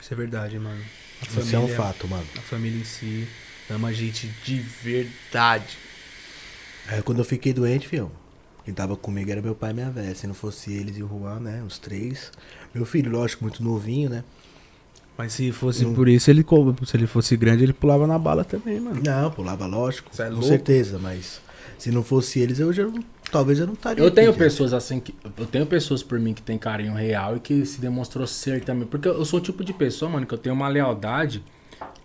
Isso 0.00 0.14
é 0.14 0.16
verdade, 0.16 0.56
mano. 0.60 0.78
A 1.22 1.40
Isso 1.40 1.56
é 1.56 1.58
um 1.58 1.68
fato, 1.68 2.08
mano. 2.08 2.26
A 2.36 2.40
família 2.40 2.80
em 2.80 2.84
si 2.84 3.26
ama 3.68 3.88
a 3.88 3.92
gente 3.92 4.26
de 4.44 4.58
verdade. 4.58 5.78
É, 6.88 7.02
quando 7.02 7.18
eu 7.18 7.24
fiquei 7.24 7.52
doente, 7.52 7.86
fião, 7.86 8.10
quem 8.64 8.74
tava 8.74 8.96
comigo 8.96 9.30
era 9.30 9.40
meu 9.40 9.54
pai 9.54 9.70
e 9.70 9.74
minha 9.74 9.90
velha. 9.90 10.14
Se 10.14 10.26
não 10.26 10.34
fosse 10.34 10.72
eles 10.72 10.96
e 10.96 11.02
o 11.02 11.08
Juan, 11.08 11.40
né, 11.40 11.62
os 11.66 11.78
três. 11.78 12.32
Meu 12.74 12.84
filho, 12.84 13.10
lógico, 13.10 13.44
muito 13.44 13.62
novinho, 13.62 14.10
né. 14.10 14.24
Mas 15.16 15.34
se 15.34 15.52
fosse 15.52 15.84
Não. 15.84 15.92
por 15.94 16.08
isso, 16.08 16.30
ele 16.30 16.44
se 16.86 16.96
ele 16.96 17.06
fosse 17.06 17.36
grande, 17.36 17.62
ele 17.62 17.74
pulava 17.74 18.06
na 18.06 18.18
bala 18.18 18.42
também, 18.42 18.80
mano. 18.80 19.02
Não, 19.04 19.30
pulava, 19.30 19.66
lógico, 19.66 20.10
é 20.18 20.30
com 20.30 20.40
certeza, 20.40 20.98
mas 20.98 21.42
se 21.78 21.90
não 21.90 22.02
fosse 22.02 22.40
eles, 22.40 22.58
eu 22.58 22.72
já 22.72 22.84
não, 22.86 23.04
talvez 23.30 23.58
eu 23.58 23.66
não 23.66 23.74
estaria 23.74 24.02
Eu 24.04 24.10
tenho 24.10 24.32
pessoas 24.34 24.72
assim 24.72 25.00
que. 25.00 25.14
Eu 25.38 25.46
tenho 25.46 25.66
pessoas 25.66 26.02
por 26.02 26.18
mim 26.18 26.34
que 26.34 26.42
tem 26.42 26.58
carinho 26.58 26.94
real 26.94 27.36
e 27.36 27.40
que 27.40 27.64
se 27.66 27.80
demonstrou 27.80 28.26
ser 28.26 28.62
também. 28.64 28.86
Porque 28.86 29.08
eu 29.08 29.24
sou 29.24 29.38
o 29.38 29.42
tipo 29.42 29.62
de 29.64 29.72
pessoa, 29.72 30.10
mano, 30.10 30.26
que 30.26 30.34
eu 30.34 30.38
tenho 30.38 30.54
uma 30.54 30.68
lealdade 30.68 31.42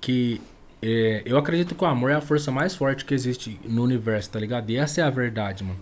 que. 0.02 0.42
é, 0.82 1.22
eu 1.26 1.38
acredito 1.38 1.76
que 1.76 1.84
o 1.84 1.88
amor 1.88 2.12
é 2.12 2.16
a 2.16 2.22
força 2.22 2.52
mais 2.52 2.76
forte 2.76 3.06
que 3.06 3.14
existe 3.14 3.60
no 3.66 3.84
universo, 3.84 4.30
tá 4.30 4.40
ligado? 4.40 4.70
E 4.70 4.78
essa 4.78 5.02
é 5.02 5.04
a 5.04 5.10
verdade, 5.10 5.64
mano. 5.64 5.80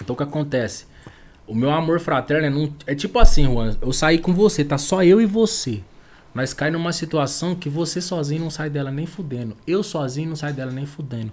Então 0.00 0.14
o 0.14 0.16
que 0.16 0.22
acontece? 0.22 0.86
O 1.46 1.54
meu 1.54 1.70
amor 1.70 1.98
fraterno 1.98 2.46
é, 2.46 2.50
num- 2.50 2.72
é 2.86 2.94
tipo 2.94 3.18
assim, 3.18 3.44
Juan. 3.46 3.76
Eu 3.80 3.92
saí 3.92 4.18
com 4.18 4.34
você, 4.34 4.64
tá 4.64 4.76
só 4.78 5.02
eu 5.02 5.20
e 5.20 5.26
você. 5.26 5.80
Nós 6.34 6.52
cai 6.52 6.70
numa 6.70 6.92
situação 6.92 7.54
que 7.54 7.68
você 7.70 8.00
sozinho 8.02 8.42
não 8.42 8.50
sai 8.50 8.68
dela 8.68 8.90
nem 8.90 9.06
fudendo. 9.06 9.56
Eu 9.66 9.82
sozinho 9.82 10.28
não 10.28 10.36
saio 10.36 10.54
dela 10.54 10.70
nem 10.70 10.84
fudendo. 10.86 11.32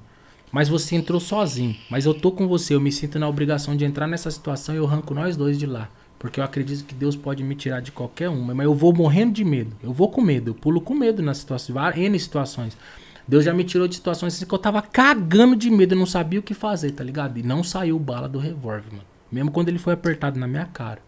Mas 0.56 0.70
você 0.70 0.96
entrou 0.96 1.20
sozinho. 1.20 1.76
Mas 1.90 2.06
eu 2.06 2.14
tô 2.14 2.32
com 2.32 2.48
você, 2.48 2.76
eu 2.76 2.80
me 2.80 2.90
sinto 2.90 3.20
na 3.20 3.28
obrigação 3.28 3.76
de 3.76 3.84
entrar 3.84 4.08
nessa 4.08 4.32
situação 4.32 4.74
e 4.74 4.78
eu 4.78 4.86
arranco 4.88 5.14
nós 5.14 5.36
dois 5.36 5.60
de 5.60 5.66
lá. 5.66 5.90
Porque 6.18 6.40
eu 6.40 6.46
acredito 6.46 6.86
que 6.86 6.96
Deus 6.96 7.14
pode 7.14 7.44
me 7.44 7.56
tirar 7.56 7.82
de 7.82 7.92
qualquer 7.92 8.30
uma. 8.30 8.56
Mas 8.56 8.64
eu 8.64 8.74
vou 8.74 8.94
morrendo 8.94 9.34
de 9.34 9.44
medo. 9.44 9.76
Eu 9.84 9.92
vou 9.92 10.10
com 10.10 10.22
medo. 10.22 10.52
Eu 10.52 10.56
pulo 10.56 10.80
com 10.80 10.96
medo 10.96 11.22
nas 11.22 11.40
situações. 11.40 11.74
várias- 11.74 12.06
N 12.06 12.18
situações. 12.18 12.78
Deus 13.28 13.44
já 13.44 13.54
me 13.54 13.66
tirou 13.66 13.86
de 13.86 13.96
situações 13.96 14.34
assim 14.34 14.46
que 14.46 14.54
eu 14.54 14.58
tava 14.58 14.82
cagando 14.82 15.58
de 15.58 15.70
medo. 15.70 15.94
Eu 15.94 16.00
não 16.00 16.06
sabia 16.06 16.40
o 16.40 16.44
que 16.44 16.54
fazer, 16.54 16.92
tá 16.92 17.04
ligado? 17.04 17.38
E 17.38 17.44
não 17.44 17.62
saiu 17.62 18.00
bala 18.00 18.30
do 18.30 18.40
revólver, 18.40 18.86
mano. 18.94 19.04
Mesmo 19.30 19.52
quando 19.52 19.68
ele 19.68 19.78
foi 19.78 19.92
apertado 19.92 20.40
na 20.40 20.48
minha 20.48 20.68
cara. 20.68 21.00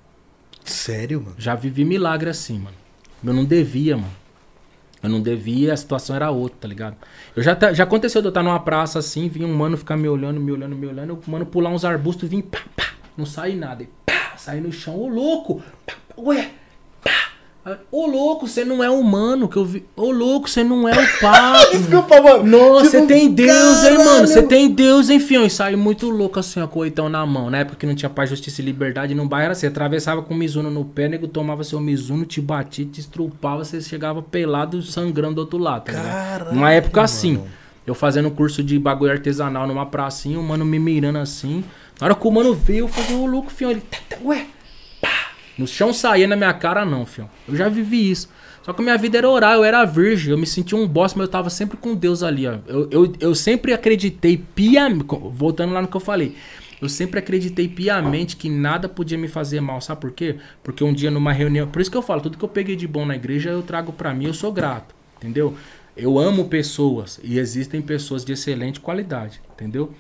Sério, 0.66 1.22
mano? 1.22 1.36
Já 1.38 1.56
vivi 1.56 1.86
milagre 1.86 2.30
assim, 2.30 2.60
mano. 2.60 2.76
Eu 3.24 3.34
não 3.34 3.46
devia, 3.46 3.96
mano. 3.96 4.12
Eu 5.02 5.10
não 5.10 5.22
devia, 5.22 5.74
a 5.74 5.78
situação 5.78 6.16
era 6.16 6.32
outra, 6.32 6.58
tá 6.62 6.68
ligado? 6.68 6.98
Eu 7.36 7.44
já, 7.44 7.56
já 7.74 7.84
aconteceu 7.84 8.22
de 8.22 8.28
eu 8.28 8.30
estar 8.30 8.42
numa 8.42 8.60
praça 8.60 9.00
assim, 9.00 9.30
vir 9.30 9.46
um 9.46 9.54
mano 9.54 9.78
ficar 9.78 9.96
me 9.96 10.08
olhando, 10.08 10.40
me 10.40 10.52
olhando, 10.52 10.76
me 10.76 10.88
olhando, 10.88 11.22
o 11.26 11.32
mano 11.32 11.46
pular 11.46 11.70
uns 11.70 11.86
arbustos, 11.86 12.28
vir 12.28 12.44
pá, 12.44 12.60
pá, 12.76 12.86
não 13.16 13.26
sai 13.26 13.54
nada. 13.54 13.84
E 13.84 13.90
pá, 14.06 14.36
sair 14.38 14.62
no 14.62 14.72
chão, 14.72 15.00
ô 15.00 15.08
louco! 15.08 15.62
Pá, 15.86 15.94
ué! 16.18 16.52
Pá! 17.04 17.32
Ô 17.92 18.06
louco, 18.06 18.48
você 18.48 18.64
não 18.64 18.84
é 18.84 18.90
humano 18.90 19.48
que 19.48 19.58
eu 19.58 19.66
vi. 19.66 19.86
Ô 19.96 20.12
louco, 20.12 20.50
você 20.50 20.64
não 20.64 20.88
é 20.88 20.94
o 20.98 21.20
papo. 21.20 21.72
Desculpa, 21.78 22.22
mano. 22.22 22.44
Nossa, 22.46 22.86
Tipo, 22.86 22.92
você 22.92 23.08
tem 23.08 23.32
Deus, 23.34 23.84
hein, 23.84 23.98
mano? 23.98 24.28
Você 24.28 24.34
caralho. 24.36 24.48
tem 24.48 24.70
Deus, 24.72 25.10
enfim. 25.10 25.44
E 25.46 25.50
saiu 25.50 25.78
muito 25.78 26.10
louco 26.10 26.40
assim, 26.40 26.62
ó, 26.62 26.68
com 26.68 26.80
o 26.80 26.82
oitão 26.84 27.10
na 27.10 27.26
mão. 27.26 27.50
Na 27.50 27.60
época 27.60 27.78
que 27.78 27.86
não 27.86 27.96
tinha 27.96 28.10
paz, 28.10 28.30
justiça 28.30 28.62
e 28.62 28.66
liberdade 28.66 29.14
no 29.16 29.28
bairro, 29.28 29.46
era 29.46 29.52
assim, 29.54 29.68
atravessava 29.68 30.22
com 30.22 30.34
o 30.34 30.38
Mizuno 30.38 30.70
no 30.70 30.86
pé, 30.86 31.08
nego 31.08 31.28
tomava 31.28 31.64
seu 31.64 31.80
Mizuno, 31.80 32.26
te 32.26 32.40
batia, 32.40 32.86
te 32.86 33.00
estrupava, 33.00 33.64
você 33.66 33.82
chegava 33.82 34.22
pelado, 34.22 34.82
sangrando 34.82 35.36
do 35.36 35.42
outro 35.42 35.58
lado, 35.58 35.86
tá? 35.86 35.94
Caralho, 35.94 36.54
Numa 36.56 36.72
época 36.72 37.02
assim, 37.02 37.34
mano. 37.38 37.48
eu 37.86 37.94
fazendo 37.96 38.32
curso 38.32 38.64
de 38.64 38.78
bagulho 38.80 39.12
artesanal 39.12 39.68
numa 39.68 39.86
pracinha, 39.86 40.40
o 40.40 40.44
mano 40.44 40.64
me 40.64 40.80
mirando 40.80 41.18
assim. 41.20 41.64
Na 42.00 42.06
hora 42.06 42.16
que 42.16 42.28
o 42.28 42.32
mano 42.32 42.54
veio, 42.54 42.86
eu 42.86 42.88
falei, 42.88 43.22
ô 43.22 43.26
louco, 43.26 43.50
fião, 43.52 43.72
ele, 43.72 43.82
tá, 43.82 43.98
tá, 44.10 44.18
ué. 44.24 44.46
No 45.58 45.66
chão 45.68 45.94
saía 45.94 46.28
na 46.28 46.36
minha 46.36 46.54
cara, 46.54 46.86
não, 46.86 47.06
fião. 47.06 47.30
Eu 47.48 47.56
já 47.56 47.68
vivi 47.68 48.12
isso. 48.12 48.30
Só 48.62 48.74
que 48.74 48.82
a 48.82 48.84
minha 48.84 48.98
vida 48.98 49.18
era 49.18 49.30
orar, 49.30 49.56
eu 49.56 49.64
era 49.64 49.86
virgem, 49.86 50.32
eu 50.32 50.38
me 50.38 50.46
sentia 50.46 50.78
um 50.78 50.86
boss, 50.86 51.14
mas 51.14 51.28
eu 51.28 51.32
tava 51.32 51.50
sempre 51.50 51.78
com 51.78 51.96
Deus 51.96 52.22
ali, 52.22 52.46
ó. 52.46 52.58
Eu, 52.68 52.90
eu, 52.92 53.14
eu 53.20 53.34
sempre 53.34 53.72
acreditei 53.72 54.38
piamente, 54.38 55.06
voltando 55.32 55.74
lá 55.74 55.82
no 55.82 55.88
que 55.88 55.96
eu 55.96 56.02
falei, 56.02 56.36
eu 56.82 56.90
sempre 56.90 57.20
acreditei 57.20 57.68
piamente 57.68 58.36
que 58.36 58.50
nada 58.50 58.90
podia 58.90 59.18
me 59.18 59.28
fazer 59.30 59.62
mal, 59.62 59.80
sabe 59.80 60.02
por 60.02 60.12
quê? 60.12 60.36
Porque 60.62 60.84
um 60.84 60.94
dia 60.94 61.10
numa 61.10 61.32
reunião, 61.32 61.66
por 61.68 61.82
isso 61.82 61.90
que 61.90 61.96
eu 61.96 62.02
falo, 62.02 62.20
tudo 62.20 62.38
que 62.38 62.44
eu 62.44 62.50
peguei 62.50 62.76
de 62.76 62.88
bom 62.88 63.06
na 63.06 63.16
igreja 63.16 63.50
eu 63.50 63.64
trago 63.64 63.94
pra 63.94 64.14
mim, 64.14 64.26
eu 64.26 64.34
sou 64.34 64.52
grato, 64.52 64.94
entendeu? 65.18 65.56
Eu 65.96 66.20
amo 66.20 66.50
pessoas 66.50 67.20
e 67.24 67.40
existem 67.40 67.82
pessoas 67.82 68.24
de 68.24 68.34
excelente 68.34 68.80
qualidade, 68.80 69.42
entendeu? 69.54 69.94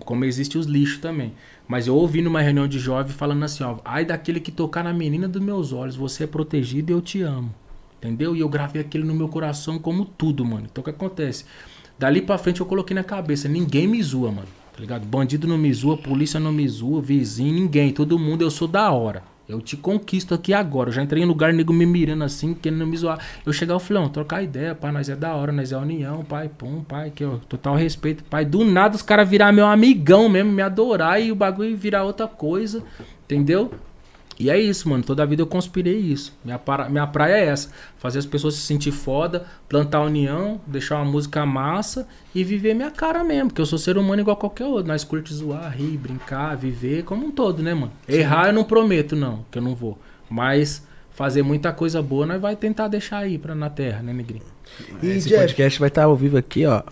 Como 0.00 0.24
existe 0.24 0.56
os 0.56 0.66
lixos 0.66 0.98
também. 0.98 1.32
Mas 1.70 1.86
eu 1.86 1.94
ouvi 1.94 2.20
numa 2.20 2.40
reunião 2.40 2.66
de 2.66 2.80
jovem 2.80 3.12
falando 3.12 3.44
assim, 3.44 3.62
ó, 3.62 3.76
ai 3.84 4.04
daquele 4.04 4.40
que 4.40 4.50
tocar 4.50 4.82
na 4.82 4.92
menina 4.92 5.28
dos 5.28 5.40
meus 5.40 5.72
olhos, 5.72 5.94
você 5.94 6.24
é 6.24 6.26
protegido 6.26 6.90
e 6.90 6.92
eu 6.92 7.00
te 7.00 7.22
amo. 7.22 7.54
Entendeu? 7.96 8.34
E 8.34 8.40
eu 8.40 8.48
gravei 8.48 8.82
aquilo 8.82 9.06
no 9.06 9.14
meu 9.14 9.28
coração 9.28 9.78
como 9.78 10.04
tudo, 10.04 10.44
mano. 10.44 10.66
Então 10.68 10.82
o 10.82 10.84
que 10.84 10.90
acontece? 10.90 11.44
Dali 11.96 12.22
pra 12.22 12.38
frente 12.38 12.58
eu 12.58 12.66
coloquei 12.66 12.92
na 12.92 13.04
cabeça, 13.04 13.48
ninguém 13.48 13.86
me 13.86 14.02
zoa, 14.02 14.32
mano. 14.32 14.48
Tá 14.72 14.80
ligado? 14.80 15.06
Bandido 15.06 15.46
não 15.46 15.56
me 15.56 15.72
zoa, 15.72 15.96
polícia 15.96 16.40
não 16.40 16.50
me 16.50 16.66
zoa, 16.66 17.00
vizinho, 17.00 17.54
ninguém. 17.54 17.92
Todo 17.92 18.18
mundo, 18.18 18.42
eu 18.42 18.50
sou 18.50 18.66
da 18.66 18.90
hora. 18.90 19.22
Eu 19.50 19.60
te 19.60 19.76
conquisto 19.76 20.32
aqui 20.32 20.54
agora. 20.54 20.90
Eu 20.90 20.92
já 20.92 21.02
entrei 21.02 21.22
em 21.22 21.26
lugar, 21.26 21.52
nego 21.52 21.72
me 21.72 21.84
mirando 21.84 22.24
assim, 22.24 22.54
querendo 22.54 22.86
me 22.86 22.96
zoar. 22.96 23.18
Eu 23.44 23.52
chegava 23.52 23.82
e 23.82 23.84
falei, 23.84 24.08
trocar 24.08 24.42
ideia, 24.42 24.74
pai, 24.74 24.92
nós 24.92 25.08
é 25.08 25.16
da 25.16 25.34
hora, 25.34 25.50
nós 25.50 25.72
é 25.72 25.76
união, 25.76 26.24
pai, 26.24 26.48
pum, 26.48 26.82
pai, 26.82 27.10
que 27.10 27.24
ó, 27.24 27.36
total 27.48 27.74
respeito, 27.74 28.22
pai. 28.24 28.44
Do 28.44 28.64
nada 28.64 28.94
os 28.94 29.02
caras 29.02 29.28
virar 29.28 29.52
meu 29.52 29.66
amigão 29.66 30.28
mesmo, 30.28 30.52
me 30.52 30.62
adorar 30.62 31.20
e 31.20 31.32
o 31.32 31.34
bagulho 31.34 31.76
virar 31.76 32.04
outra 32.04 32.28
coisa, 32.28 32.82
entendeu? 33.24 33.72
E 34.40 34.48
é 34.48 34.58
isso, 34.58 34.88
mano. 34.88 35.04
Toda 35.04 35.22
a 35.22 35.26
vida 35.26 35.42
eu 35.42 35.46
conspirei 35.46 35.98
isso. 35.98 36.34
Minha, 36.42 36.58
para... 36.58 36.88
Minha 36.88 37.06
praia 37.06 37.34
é 37.34 37.44
essa. 37.44 37.68
Fazer 37.98 38.20
as 38.20 38.24
pessoas 38.24 38.54
se 38.54 38.62
sentir 38.62 38.90
foda, 38.90 39.44
plantar 39.68 40.00
união, 40.00 40.58
deixar 40.66 40.96
uma 40.96 41.04
música 41.04 41.44
massa 41.44 42.08
e 42.34 42.42
viver 42.42 42.72
minha 42.72 42.90
cara 42.90 43.22
mesmo. 43.22 43.50
Porque 43.50 43.60
eu 43.60 43.66
sou 43.66 43.78
ser 43.78 43.98
humano 43.98 44.22
igual 44.22 44.38
qualquer 44.38 44.64
outro. 44.64 44.88
Nós 44.88 45.04
curte 45.04 45.34
zoar, 45.34 45.76
rir, 45.76 45.98
brincar, 45.98 46.56
viver 46.56 47.04
como 47.04 47.26
um 47.26 47.30
todo, 47.30 47.62
né, 47.62 47.74
mano? 47.74 47.92
Errar 48.08 48.46
eu 48.46 48.54
não 48.54 48.64
prometo, 48.64 49.14
não, 49.14 49.44
que 49.50 49.58
eu 49.58 49.62
não 49.62 49.74
vou. 49.74 49.98
Mas 50.30 50.86
fazer 51.10 51.42
muita 51.42 51.70
coisa 51.70 52.00
boa, 52.00 52.24
nós 52.24 52.40
vai 52.40 52.56
tentar 52.56 52.88
deixar 52.88 53.18
aí 53.18 53.36
pra, 53.36 53.54
na 53.54 53.68
terra, 53.68 54.02
né, 54.02 54.10
negrinho? 54.10 54.46
E, 55.02 55.06
Esse 55.06 55.28
Jeff, 55.28 55.42
podcast 55.42 55.78
vai 55.78 55.88
estar 55.88 56.04
ao 56.04 56.16
vivo 56.16 56.38
aqui, 56.38 56.64
ó. 56.64 56.82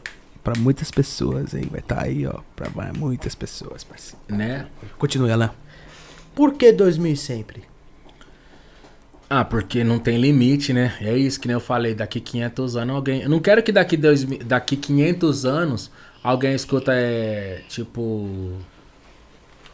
Pra 0.44 0.52
muitas 0.58 0.90
pessoas, 0.90 1.54
hein? 1.54 1.66
Vai 1.70 1.80
estar 1.80 2.02
aí, 2.02 2.26
ó. 2.26 2.40
Pra 2.54 2.92
muitas 2.92 3.34
pessoas, 3.34 3.84
parceiro. 3.84 4.20
Né? 4.28 4.66
Continue, 4.98 5.32
Alan. 5.32 5.50
Por 6.38 6.54
que 6.54 6.70
2000 6.70 7.16
sempre? 7.16 7.64
Ah, 9.28 9.44
porque 9.44 9.82
não 9.82 9.98
tem 9.98 10.18
limite, 10.18 10.72
né? 10.72 10.94
É 11.00 11.16
isso 11.16 11.40
que 11.40 11.48
nem 11.48 11.54
eu 11.54 11.60
falei, 11.60 11.96
daqui 11.96 12.20
500 12.20 12.76
anos 12.76 12.94
alguém... 12.94 13.22
Eu 13.22 13.28
não 13.28 13.40
quero 13.40 13.60
que 13.60 13.72
daqui, 13.72 13.96
dois, 13.96 14.22
daqui 14.22 14.76
500 14.76 15.44
anos 15.44 15.90
alguém 16.22 16.54
escuta, 16.54 16.92
é, 16.94 17.62
tipo... 17.68 18.52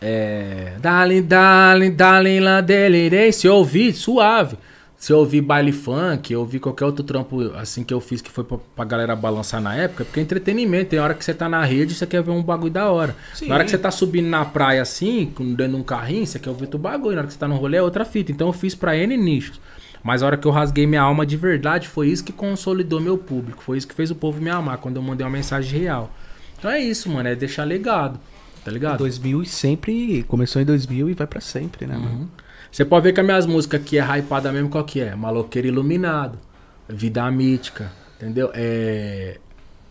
É... 0.00 0.72
Dali, 0.80 1.20
dali, 1.20 1.90
dali, 1.90 2.40
lá 2.40 2.62
delirei. 2.62 3.30
Se 3.30 3.46
ouvir, 3.46 3.92
suave. 3.92 4.56
Se 5.05 5.12
eu 5.12 5.18
ouvir 5.18 5.43
baile 5.43 5.70
funk, 5.70 6.32
eu 6.32 6.40
ouvir 6.40 6.59
qualquer 6.59 6.86
outro 6.86 7.05
trampo 7.05 7.39
assim 7.56 7.85
que 7.85 7.93
eu 7.93 8.01
fiz 8.01 8.22
que 8.22 8.31
foi 8.31 8.43
pra, 8.43 8.56
pra 8.74 8.86
galera 8.86 9.14
balançar 9.14 9.60
na 9.60 9.76
época, 9.76 10.02
porque 10.02 10.18
é 10.18 10.22
entretenimento. 10.22 10.89
Tem 10.89 10.98
hora 10.98 11.12
que 11.12 11.22
você 11.22 11.35
tá 11.35 11.47
na 11.47 11.62
rede 11.62 11.94
você 11.94 12.06
quer 12.06 12.22
ver 12.22 12.31
um 12.31 12.43
bagulho 12.43 12.72
da 12.72 12.90
hora. 12.90 13.14
Sim. 13.35 13.48
Na 13.48 13.56
hora 13.56 13.64
que 13.64 13.70
você 13.70 13.76
tá 13.76 13.90
subindo 13.90 14.28
na 14.28 14.47
praia 14.47 14.81
assim, 14.81 15.31
dentro 15.39 15.68
de 15.68 15.76
um 15.76 15.82
carrinho, 15.82 16.26
você 16.26 16.39
quer 16.39 16.48
ouvir 16.48 16.62
outro 16.62 16.78
bagulho. 16.78 17.16
Na 17.16 17.18
hora 17.18 17.26
que 17.26 17.35
você 17.35 17.39
tá 17.39 17.47
no 17.47 17.56
rolê 17.56 17.76
é 17.76 17.82
outra 17.82 18.02
fita. 18.06 18.32
Então 18.32 18.47
eu 18.47 18.52
fiz 18.55 18.74
pra 18.74 18.97
N 18.97 19.14
nichos. 19.18 19.60
Mas 20.02 20.22
a 20.22 20.26
hora 20.26 20.39
que 20.39 20.47
eu 20.47 20.51
rasguei 20.51 20.86
minha 20.86 21.02
alma 21.02 21.26
de 21.26 21.36
verdade, 21.36 21.86
foi 21.86 22.09
isso 22.09 22.24
que 22.24 22.32
consolidou 22.32 22.98
meu 22.98 23.18
público. 23.18 23.62
Foi 23.62 23.76
isso 23.76 23.86
que 23.86 23.94
fez 23.94 24.10
o 24.10 24.14
povo 24.14 24.40
me 24.40 24.48
amar, 24.48 24.78
quando 24.78 24.97
eu 24.97 25.02
mandei 25.02 25.22
uma 25.22 25.32
mensagem 25.32 25.81
real. 25.81 26.10
Então 26.59 26.70
é 26.70 26.81
isso, 26.81 27.10
mano. 27.10 27.28
É 27.28 27.35
deixar 27.35 27.64
legado. 27.64 28.18
Tá 28.64 28.70
ligado? 28.70 28.97
2000 28.97 29.43
e 29.43 29.47
sempre. 29.47 30.22
Começou 30.22 30.62
em 30.62 30.64
2000 30.64 31.10
e 31.10 31.12
vai 31.12 31.26
pra 31.26 31.43
sempre, 31.43 31.86
né, 31.86 31.94
mano? 31.94 32.31
Você 32.74 32.84
pode 32.84 33.05
ver 33.05 33.12
que 33.12 33.20
as 33.20 33.26
minhas 33.26 33.46
músicas 33.46 33.80
aqui 33.80 34.01
é 34.01 34.18
hypada 34.18 34.51
mesmo, 34.51 34.68
qual 34.68 34.82
que 34.82 34.98
é? 34.98 35.14
Maloqueiro 35.14 35.68
Iluminado, 35.68 36.36
Vida 36.88 37.30
Mítica, 37.30 37.92
entendeu? 38.16 38.51
É... 38.52 39.38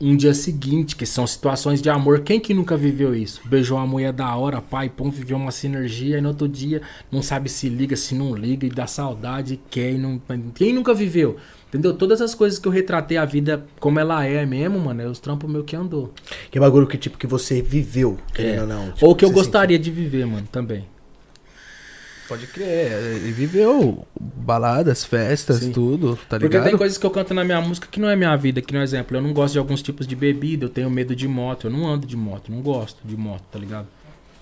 Um 0.02 0.18
dia 0.18 0.34
seguinte, 0.34 0.94
que 0.94 1.06
são 1.06 1.26
situações 1.26 1.82
de 1.82 1.90
amor. 1.90 2.20
Quem 2.20 2.42
que 2.42 2.54
nunca 2.54 2.76
viveu 2.76 3.16
isso? 3.16 3.40
Beijou 3.46 3.78
uma 3.78 3.88
mulher 3.88 4.12
da 4.12 4.36
hora, 4.36 4.60
pai, 4.60 4.90
pum, 4.90 5.10
viveu 5.10 5.38
uma 5.38 5.50
sinergia, 5.50 6.18
e 6.18 6.22
no 6.22 6.28
outro 6.28 6.46
dia 6.46 6.82
não 7.10 7.22
sabe 7.22 7.48
se 7.48 7.70
liga, 7.70 7.96
se 7.96 8.14
não 8.16 8.36
liga, 8.36 8.66
e 8.66 8.70
dá 8.70 8.86
saudade, 8.86 9.62
quer 9.70 9.92
e 9.92 9.98
não... 9.98 10.22
Quem 10.54 10.74
nunca 10.74 10.94
viveu? 10.94 11.38
Entendeu? 11.70 11.94
Todas 11.94 12.20
as 12.20 12.36
coisas 12.36 12.60
que 12.60 12.68
eu 12.68 12.72
retratei 12.72 13.16
a 13.16 13.24
vida 13.24 13.66
como 13.80 13.98
ela 13.98 14.26
é 14.26 14.46
mesmo, 14.46 14.78
mano, 14.78 15.02
é 15.02 15.08
os 15.08 15.20
trampos 15.20 15.50
meu 15.50 15.64
que 15.64 15.74
andou. 15.74 16.14
Que 16.52 16.60
bagulho 16.60 16.86
que, 16.86 16.98
tipo, 16.98 17.18
que 17.18 17.28
você 17.28 17.62
viveu, 17.62 18.18
querendo 18.34 18.58
É. 18.58 18.62
ou 18.62 18.68
não. 18.68 18.92
tipo, 18.92 19.06
Ou 19.06 19.16
que 19.16 19.24
eu 19.24 19.32
gostaria 19.32 19.80
de 19.80 19.90
viver, 19.90 20.26
mano, 20.26 20.46
também. 20.52 20.92
Pode 22.28 22.48
crer. 22.48 22.92
Ele 23.18 23.32
viveu 23.32 24.06
baladas, 24.20 25.04
festas, 25.04 25.58
Sim. 25.58 25.72
tudo, 25.72 26.16
tá 26.30 26.40
Porque 26.40 26.48
ligado? 26.48 26.64
tem 26.66 26.78
coisas 26.78 26.98
que 26.98 27.06
eu 27.06 27.12
canto 27.12 27.34
na 27.34 27.44
minha 27.44 27.62
música 27.62 27.88
que 27.90 28.00
não 28.00 28.10
é 28.10 28.16
minha 28.16 28.36
vida, 28.36 28.62
que 28.62 28.74
no 28.74 28.82
exemplo, 28.82 29.18
eu 29.18 29.22
não 29.22 29.34
gosto 29.34 29.54
de 29.54 29.60
alguns 29.60 29.82
tipos 29.82 30.08
de 30.08 30.16
bebida, 30.16 30.66
eu 30.66 30.70
tenho 30.70 30.90
medo 30.90 31.16
de 31.16 31.28
moto, 31.28 31.68
eu 31.68 31.72
não 31.72 31.88
ando 31.88 32.08
de 32.08 32.16
moto, 32.16 32.52
não 32.52 32.62
gosto 32.62 33.00
de 33.06 33.18
moto, 33.18 33.44
tá 33.52 33.60
ligado? 33.60 33.88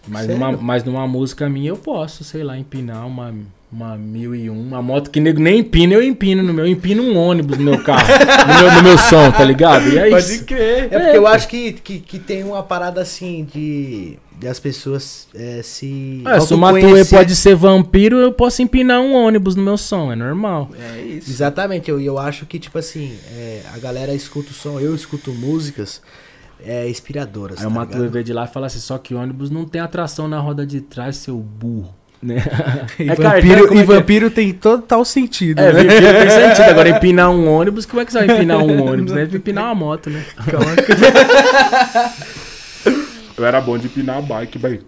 Mas 0.07 0.25
Sério? 0.25 0.39
numa, 0.39 0.57
mas 0.57 0.83
numa 0.83 1.07
música 1.07 1.47
minha 1.49 1.69
eu 1.69 1.77
posso, 1.77 2.23
sei 2.23 2.43
lá, 2.43 2.57
empinar 2.57 3.05
uma, 3.05 3.33
uma 3.71 3.95
1001, 3.95 4.51
uma 4.51 4.81
moto 4.81 5.11
que 5.11 5.19
nego 5.19 5.39
nem 5.39 5.59
empina, 5.59 5.93
eu 5.93 6.03
empino 6.03 6.41
no 6.41 6.53
meu, 6.53 6.65
eu 6.65 6.71
empino 6.71 7.03
um 7.03 7.17
ônibus 7.17 7.57
no 7.57 7.63
meu 7.63 7.83
carro, 7.83 8.07
no, 8.47 8.63
meu, 8.63 8.71
no 8.73 8.83
meu 8.83 8.97
som, 8.97 9.31
tá 9.31 9.43
ligado? 9.43 9.87
E 9.89 9.99
é 9.99 10.09
isso. 10.17 10.45
crer. 10.45 10.87
É 10.91 10.99
porque 10.99 11.17
eu 11.17 11.27
acho 11.27 11.47
que, 11.47 11.73
que, 11.73 11.99
que 11.99 12.19
tem 12.19 12.43
uma 12.43 12.63
parada 12.63 13.01
assim 13.01 13.43
de 13.43 14.17
as 14.47 14.59
pessoas 14.59 15.27
é, 15.34 15.61
se. 15.63 16.22
É, 16.26 16.39
se 16.39 16.53
o 16.53 16.57
Matuê 16.57 16.81
autoconhecer. 16.81 17.18
pode 17.18 17.35
ser 17.35 17.55
vampiro, 17.55 18.18
eu 18.18 18.31
posso 18.31 18.61
empinar 18.61 19.01
um 19.01 19.13
ônibus 19.13 19.55
no 19.55 19.63
meu 19.63 19.77
som, 19.77 20.11
é 20.11 20.15
normal. 20.15 20.69
É 20.80 21.01
isso. 21.01 21.30
Exatamente, 21.30 21.89
eu, 21.89 21.99
eu 21.99 22.18
acho 22.18 22.45
que, 22.45 22.59
tipo 22.59 22.77
assim, 22.77 23.15
é, 23.34 23.61
a 23.73 23.77
galera 23.80 24.13
escuta 24.13 24.51
o 24.51 24.53
som, 24.53 24.80
eu 24.80 24.93
escuto 24.95 25.31
músicas 25.31 26.01
é, 26.65 26.88
inspiradoras. 26.89 27.59
Aí 27.59 27.65
o 27.65 27.69
tá 27.69 27.76
Matuê 27.76 27.95
ligado? 27.97 28.11
veio 28.13 28.26
de 28.26 28.34
lá 28.34 28.45
e 28.45 28.47
fala 28.47 28.68
assim, 28.68 28.80
só 28.80 28.97
que 28.97 29.13
ônibus 29.13 29.49
não 29.49 29.65
tem 29.65 29.81
atração 29.81 30.27
na 30.27 30.39
roda 30.39 30.65
de 30.65 30.81
trás, 30.81 31.18
seu 31.18 31.35
burro. 31.38 31.93
Né? 32.22 32.35
E, 32.99 33.09
É 33.09 33.15
vampiro, 33.15 33.23
cartão, 33.23 33.49
e 33.55 33.63
é 33.63 33.68
que 33.68 33.77
é? 33.80 33.84
vampiro 33.84 34.30
tem 34.30 34.53
total 34.53 35.03
sentido, 35.03 35.59
É, 35.59 35.73
né? 35.73 35.84
vampiro 35.84 36.01
tem 36.01 36.30
sentido. 36.30 36.69
Agora, 36.69 36.89
empinar 36.89 37.31
um 37.31 37.49
ônibus, 37.51 37.85
como 37.88 37.99
é 38.01 38.05
que 38.05 38.11
você 38.11 38.23
vai 38.26 38.35
empinar 38.38 38.59
um 38.59 38.84
ônibus? 38.85 39.13
Deve 39.13 39.38
empinar 39.38 39.65
uma 39.65 39.76
moto, 39.76 40.09
né? 40.11 40.23
Eu 43.41 43.47
era 43.47 43.59
bom 43.61 43.77
de 43.77 43.88
empinar 43.88 44.18
a 44.18 44.22
bike, 44.22 44.57
velho. 44.57 44.84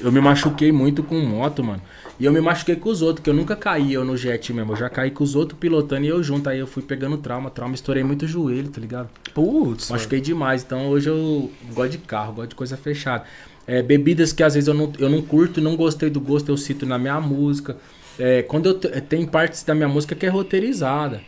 Eu 0.00 0.10
me 0.10 0.20
machuquei 0.20 0.72
muito 0.72 1.02
com 1.02 1.18
moto, 1.20 1.62
mano. 1.62 1.80
E 2.18 2.24
eu 2.24 2.32
me 2.32 2.40
machuquei 2.40 2.76
com 2.76 2.88
os 2.88 3.02
outros, 3.02 3.22
que 3.24 3.30
eu 3.30 3.34
nunca 3.34 3.56
caí 3.56 3.92
eu 3.94 4.04
no 4.04 4.16
jet 4.16 4.52
mesmo. 4.52 4.72
Eu 4.72 4.76
já 4.76 4.88
caí 4.90 5.10
com 5.10 5.22
os 5.24 5.34
outros 5.34 5.58
pilotando 5.58 6.04
e 6.04 6.08
eu 6.08 6.22
junto. 6.22 6.48
Aí 6.48 6.58
eu 6.58 6.66
fui 6.66 6.82
pegando 6.82 7.16
trauma, 7.18 7.50
trauma, 7.50 7.74
estourei 7.74 8.02
muito 8.04 8.24
o 8.24 8.28
joelho, 8.28 8.68
tá 8.68 8.80
ligado? 8.80 9.08
Putz, 9.32 9.90
Machuquei 9.90 10.20
demais. 10.20 10.62
Então 10.64 10.88
hoje 10.88 11.08
eu 11.08 11.50
gosto 11.72 11.92
de 11.92 11.98
carro, 11.98 12.34
gosto 12.34 12.50
de 12.50 12.54
coisa 12.56 12.76
fechada. 12.76 13.24
É, 13.66 13.82
bebidas 13.82 14.32
que 14.32 14.42
às 14.42 14.54
vezes 14.54 14.68
eu 14.68 14.74
não, 14.74 14.92
eu 14.98 15.08
não 15.08 15.22
curto, 15.22 15.60
não 15.60 15.74
gostei 15.76 16.10
do 16.10 16.20
gosto, 16.20 16.50
eu 16.50 16.56
cito 16.56 16.84
na 16.84 16.98
minha 16.98 17.20
música. 17.20 17.76
É, 18.18 18.42
quando 18.42 18.66
eu 18.66 18.78
te- 18.78 18.88
tem 19.00 19.24
partes 19.26 19.62
da 19.64 19.74
minha 19.74 19.88
música 19.88 20.14
que 20.14 20.26
é 20.26 20.28
roteirizada. 20.28 21.20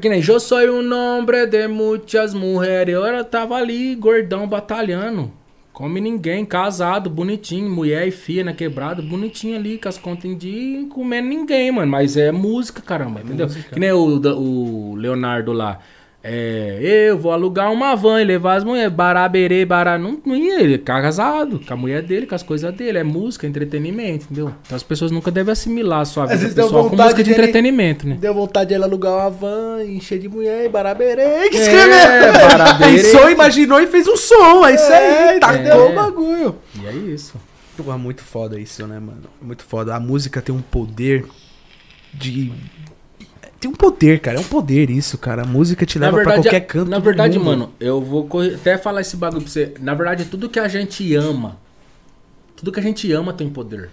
Que 0.00 0.08
nem 0.08 0.22
eu 0.26 0.38
sou 0.40 0.58
um 0.60 0.82
nombre 0.82 1.46
de 1.46 1.66
muitas 1.68 2.32
mulheres. 2.34 2.94
Eu 2.94 3.24
tava 3.24 3.56
ali, 3.56 3.94
gordão, 3.96 4.46
batalhando. 4.46 5.32
Come 5.72 6.00
ninguém, 6.02 6.44
casado, 6.44 7.08
bonitinho, 7.08 7.70
mulher 7.70 8.06
e 8.06 8.10
filha 8.10 8.44
na 8.44 8.52
quebrada, 8.52 9.00
bonitinho 9.00 9.56
ali, 9.56 9.78
com 9.78 9.88
as 9.88 9.96
contas 9.96 10.26
em 10.26 10.36
dia, 10.36 10.86
comendo 10.88 11.28
ninguém, 11.28 11.72
mano. 11.72 11.90
Mas 11.90 12.16
é 12.16 12.30
música, 12.30 12.82
caramba, 12.82 13.20
entendeu? 13.22 13.48
Que 13.48 13.80
nem 13.80 13.90
o, 13.90 14.20
o 14.36 14.94
Leonardo 14.96 15.52
lá. 15.52 15.80
É, 16.24 16.78
eu 17.10 17.18
vou 17.18 17.32
alugar 17.32 17.72
uma 17.72 17.96
van 17.96 18.20
e 18.22 18.24
levar 18.24 18.54
as 18.56 18.62
mulheres, 18.62 18.92
baraberê, 18.92 19.64
bará. 19.64 19.98
Não, 19.98 20.20
não 20.24 20.36
ia, 20.36 20.60
ele 20.60 20.74
é 20.74 20.78
casado 20.78 21.58
com 21.66 21.74
a 21.74 21.76
mulher 21.76 22.00
dele, 22.02 22.26
com 22.28 22.34
as 22.36 22.44
coisas 22.44 22.72
dele. 22.74 22.98
É 22.98 23.02
música, 23.02 23.44
entretenimento, 23.44 24.26
entendeu? 24.26 24.54
Então 24.64 24.76
as 24.76 24.84
pessoas 24.84 25.10
nunca 25.10 25.32
devem 25.32 25.50
assimilar 25.50 26.00
a 26.02 26.04
sua 26.04 26.26
vida 26.26 26.48
pessoal 26.54 26.88
com 26.88 26.94
música 26.96 27.24
de 27.24 27.30
dele- 27.30 27.42
entretenimento, 27.42 28.06
né? 28.06 28.16
Deu 28.20 28.32
vontade 28.32 28.68
de 28.68 28.74
ele 28.74 28.84
alugar 28.84 29.14
uma 29.14 29.30
van, 29.30 29.82
encher 29.84 30.20
de 30.20 30.28
mulher, 30.28 30.68
baraberê, 30.68 31.48
que 31.50 31.56
É, 31.56 31.60
escreveu. 31.60 32.32
baraberê. 32.48 32.92
Pensou, 33.02 33.28
imaginou 33.28 33.80
e 33.80 33.88
fez 33.88 34.06
um 34.06 34.16
som, 34.16 34.64
é 34.64 34.74
isso 34.76 34.92
aí, 34.92 35.36
É, 35.36 35.38
tacou 35.40 35.90
o 35.90 35.94
bagulho. 35.94 36.54
E 36.80 36.86
é 36.86 36.92
isso. 36.92 37.34
Porra, 37.76 37.98
muito 37.98 38.22
foda 38.22 38.60
isso, 38.60 38.86
né, 38.86 39.00
mano? 39.00 39.22
Muito 39.40 39.64
foda. 39.64 39.96
A 39.96 39.98
música 39.98 40.40
tem 40.40 40.54
um 40.54 40.60
poder 40.62 41.24
de. 42.14 42.52
Tem 43.62 43.70
um 43.70 43.74
poder, 43.74 44.18
cara. 44.18 44.38
É 44.38 44.40
um 44.40 44.44
poder 44.44 44.90
isso, 44.90 45.16
cara. 45.16 45.42
A 45.42 45.46
música 45.46 45.86
te 45.86 45.96
leva 45.96 46.20
pra 46.20 46.34
qualquer 46.34 46.62
canto. 46.62 46.90
Na 46.90 46.98
verdade, 46.98 47.38
mano, 47.38 47.72
eu 47.78 48.00
vou 48.00 48.28
até 48.52 48.76
falar 48.76 49.02
esse 49.02 49.16
bagulho 49.16 49.42
pra 49.42 49.52
você. 49.52 49.72
Na 49.78 49.94
verdade, 49.94 50.24
tudo 50.24 50.48
que 50.48 50.58
a 50.58 50.66
gente 50.66 51.14
ama, 51.14 51.56
tudo 52.56 52.72
que 52.72 52.80
a 52.80 52.82
gente 52.82 53.12
ama 53.12 53.32
tem 53.32 53.48
poder. 53.48 53.90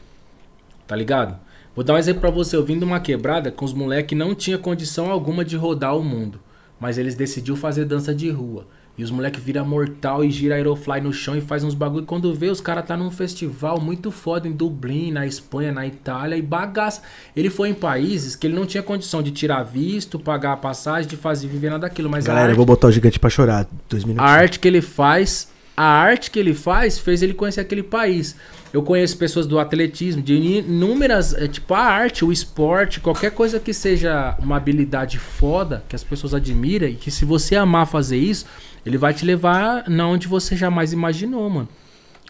Tá 0.88 0.96
ligado? 0.96 1.38
Vou 1.76 1.86
dar 1.86 1.94
um 1.94 1.98
exemplo 2.00 2.20
pra 2.20 2.32
você. 2.32 2.56
Eu 2.56 2.66
vim 2.66 2.80
de 2.80 2.84
uma 2.84 3.00
quebrada 3.00 3.52
com 3.52 3.64
os 3.64 3.72
moleques 3.72 4.10
que 4.10 4.16
não 4.16 4.34
tinha 4.34 4.58
condição 4.58 5.12
alguma 5.12 5.46
de 5.46 5.56
rodar 5.56 5.96
o 5.96 6.04
mundo. 6.04 6.40
Mas 6.80 6.98
eles 6.98 7.14
decidiu 7.14 7.56
fazer 7.56 7.86
dança 7.86 8.12
de 8.12 8.28
rua. 8.32 8.66
E 9.00 9.04
os 9.04 9.12
moleques 9.12 9.42
viram 9.42 9.66
mortal 9.66 10.26
e 10.26 10.30
gira 10.30 10.56
aerofly 10.56 11.00
no 11.00 11.14
chão 11.14 11.34
e 11.34 11.40
faz 11.40 11.64
uns 11.64 11.74
bagulho. 11.74 12.06
Quando 12.06 12.34
vê, 12.34 12.48
os 12.48 12.60
caras 12.60 12.86
tá 12.86 12.98
num 12.98 13.10
festival 13.10 13.80
muito 13.80 14.12
foda 14.12 14.46
em 14.46 14.52
Dublin, 14.52 15.10
na 15.10 15.26
Espanha, 15.26 15.72
na 15.72 15.88
Itália 15.88 16.36
e 16.36 16.42
bagaça. 16.42 17.02
Ele 17.34 17.50
foi 17.50 17.70
em 17.70 17.74
países 17.74 18.36
que 18.36 18.46
ele 18.46 18.56
não 18.56 18.66
tinha 18.66 18.84
condição 18.84 19.24
de 19.24 19.32
tirar 19.32 19.64
visto, 19.64 20.20
pagar 20.20 20.52
a 20.52 20.58
passagem, 20.58 21.10
de 21.10 21.16
fazer 21.16 21.48
viver 21.48 21.70
nada 21.70 21.88
daquilo. 21.88 22.10
Mas 22.10 22.26
a 22.26 22.28
Galera, 22.28 22.48
eu 22.48 22.50
arte 22.50 22.58
vou 22.58 22.66
botar 22.66 22.88
o 22.88 22.92
gigante 22.92 23.18
pra 23.18 23.30
chorar. 23.30 23.66
Dois 23.90 24.04
a 24.04 24.08
minutos. 24.08 24.30
arte 24.30 24.60
que 24.60 24.68
ele 24.68 24.82
faz, 24.82 25.48
a 25.78 25.86
arte 25.86 26.30
que 26.30 26.38
ele 26.38 26.54
faz 26.54 27.00
fez 27.00 27.22
ele 27.22 27.34
conhecer 27.34 27.62
aquele 27.62 27.84
país. 27.84 28.36
Eu 28.74 28.84
conheço 28.84 29.18
pessoas 29.18 29.48
do 29.48 29.58
atletismo, 29.58 30.22
de 30.22 30.36
inúmeras, 30.36 31.34
é, 31.34 31.48
tipo 31.48 31.74
a 31.74 31.80
arte, 31.80 32.26
o 32.26 32.34
esporte, 32.34 33.00
qualquer 33.00 33.32
coisa 33.32 33.62
que 33.62 33.74
seja 33.74 34.36
uma 34.40 34.58
habilidade 34.58 35.18
foda, 35.18 35.84
que 35.88 35.96
as 35.96 36.04
pessoas 36.04 36.34
admiram 36.34 36.88
e 36.88 36.96
que 36.96 37.10
se 37.10 37.24
você 37.24 37.56
amar 37.56 37.88
fazer 37.88 38.18
isso, 38.18 38.46
ele 38.86 38.98
vai 38.98 39.14
te 39.14 39.26
levar 39.26 39.90
na 39.90 40.08
onde 40.08 40.28
você 40.28 40.56
jamais 40.56 40.94
imaginou, 40.94 41.50
mano. 41.50 41.68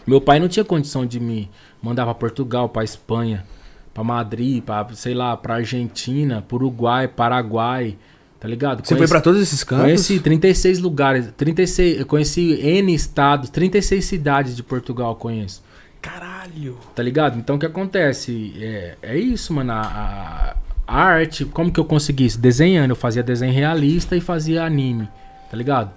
Meu 0.06 0.20
pai 0.20 0.38
não 0.40 0.48
tinha 0.48 0.64
condição 0.64 1.04
de 1.06 1.20
me 1.20 1.50
mandar 1.82 2.04
pra 2.04 2.14
Portugal, 2.14 2.68
pra 2.68 2.82
Espanha, 2.84 3.44
pra 3.92 4.02
Madrid, 4.02 4.62
pra, 4.62 4.86
sei 4.94 5.14
lá, 5.14 5.36
pra 5.36 5.56
Argentina, 5.56 6.42
pro 6.46 6.56
Uruguai, 6.56 7.06
Paraguai, 7.08 7.96
tá 8.38 8.48
ligado? 8.48 8.78
Você 8.80 8.88
foi 8.88 8.96
Conheci- 8.98 9.12
pra 9.12 9.20
todos 9.20 9.40
esses 9.42 9.62
cantos? 9.62 9.84
Conheci 9.84 10.18
36 10.20 10.78
lugares, 10.78 11.32
36, 11.36 12.00
eu 12.00 12.06
conheci 12.06 12.52
N 12.60 12.94
estados, 12.94 13.50
36 13.50 14.04
cidades 14.04 14.56
de 14.56 14.62
Portugal 14.62 15.10
eu 15.10 15.16
conheço. 15.16 15.62
Caralho. 16.00 16.78
Tá 16.94 17.02
ligado? 17.02 17.38
Então 17.38 17.56
o 17.56 17.58
que 17.58 17.66
acontece? 17.66 18.54
É, 18.58 18.96
é 19.02 19.18
isso, 19.18 19.52
mano. 19.52 19.72
A, 19.72 19.80
a- 19.82 20.56
a 20.86 20.96
arte, 21.04 21.44
como 21.44 21.70
que 21.70 21.78
eu 21.78 21.84
consegui 21.84 22.24
isso? 22.24 22.40
Desenhando. 22.40 22.90
Eu 22.90 22.96
fazia 22.96 23.22
desenho 23.22 23.52
realista 23.52 24.16
e 24.16 24.20
fazia 24.20 24.64
anime. 24.64 25.08
Tá 25.50 25.56
ligado? 25.56 25.92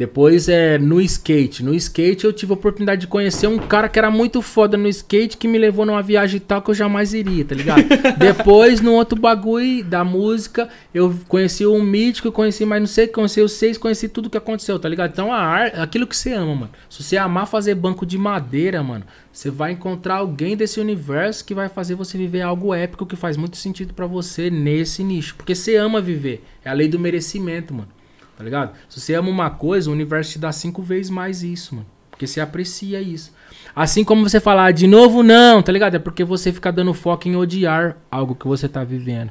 Depois 0.00 0.48
é 0.48 0.78
no 0.78 0.98
skate. 0.98 1.62
No 1.62 1.74
skate 1.74 2.24
eu 2.24 2.32
tive 2.32 2.52
a 2.52 2.54
oportunidade 2.54 3.02
de 3.02 3.06
conhecer 3.06 3.46
um 3.46 3.58
cara 3.58 3.86
que 3.86 3.98
era 3.98 4.10
muito 4.10 4.40
foda 4.40 4.74
no 4.74 4.88
skate 4.88 5.36
que 5.36 5.46
me 5.46 5.58
levou 5.58 5.84
numa 5.84 6.00
viagem 6.02 6.40
tal 6.40 6.62
que 6.62 6.70
eu 6.70 6.74
jamais 6.74 7.12
iria, 7.12 7.44
tá 7.44 7.54
ligado? 7.54 7.84
Depois, 8.16 8.80
no 8.80 8.94
outro 8.94 9.20
bagulho 9.20 9.84
da 9.84 10.02
música, 10.02 10.70
eu 10.94 11.14
conheci 11.28 11.66
um 11.66 11.82
mítico, 11.82 12.28
eu 12.28 12.32
conheci 12.32 12.64
mais 12.64 12.80
não 12.80 12.86
sei, 12.86 13.08
conheci 13.08 13.42
os 13.42 13.52
seis, 13.52 13.76
conheci 13.76 14.08
tudo 14.08 14.30
que 14.30 14.38
aconteceu, 14.38 14.78
tá 14.78 14.88
ligado? 14.88 15.10
Então 15.10 15.30
a 15.30 15.36
arte, 15.36 15.78
aquilo 15.78 16.06
que 16.06 16.16
você 16.16 16.32
ama, 16.32 16.54
mano. 16.54 16.70
Se 16.88 17.02
você 17.02 17.18
amar 17.18 17.46
fazer 17.46 17.74
banco 17.74 18.06
de 18.06 18.16
madeira, 18.16 18.82
mano, 18.82 19.04
você 19.30 19.50
vai 19.50 19.72
encontrar 19.72 20.14
alguém 20.14 20.56
desse 20.56 20.80
universo 20.80 21.44
que 21.44 21.52
vai 21.52 21.68
fazer 21.68 21.94
você 21.94 22.16
viver 22.16 22.40
algo 22.40 22.72
épico 22.72 23.04
que 23.04 23.16
faz 23.16 23.36
muito 23.36 23.58
sentido 23.58 23.92
pra 23.92 24.06
você 24.06 24.48
nesse 24.48 25.04
nicho. 25.04 25.34
Porque 25.34 25.54
você 25.54 25.76
ama 25.76 26.00
viver. 26.00 26.42
É 26.64 26.70
a 26.70 26.72
lei 26.72 26.88
do 26.88 26.98
merecimento, 26.98 27.74
mano. 27.74 27.99
Tá 28.40 28.44
ligado? 28.44 28.72
Se 28.88 28.98
você 28.98 29.12
ama 29.12 29.28
uma 29.28 29.50
coisa, 29.50 29.90
o 29.90 29.92
universo 29.92 30.32
te 30.32 30.38
dá 30.38 30.50
cinco 30.50 30.80
vezes 30.82 31.10
mais 31.10 31.42
isso, 31.42 31.74
mano. 31.74 31.86
Porque 32.10 32.26
você 32.26 32.40
aprecia 32.40 32.98
isso. 32.98 33.34
Assim 33.76 34.02
como 34.02 34.26
você 34.26 34.40
falar 34.40 34.64
"Ah, 34.64 34.70
de 34.70 34.86
novo 34.86 35.22
não, 35.22 35.60
tá 35.62 35.70
ligado? 35.70 35.96
É 35.96 35.98
porque 35.98 36.24
você 36.24 36.50
fica 36.50 36.72
dando 36.72 36.94
foco 36.94 37.28
em 37.28 37.36
odiar 37.36 37.98
algo 38.10 38.34
que 38.34 38.48
você 38.48 38.66
tá 38.66 38.82
vivendo. 38.82 39.30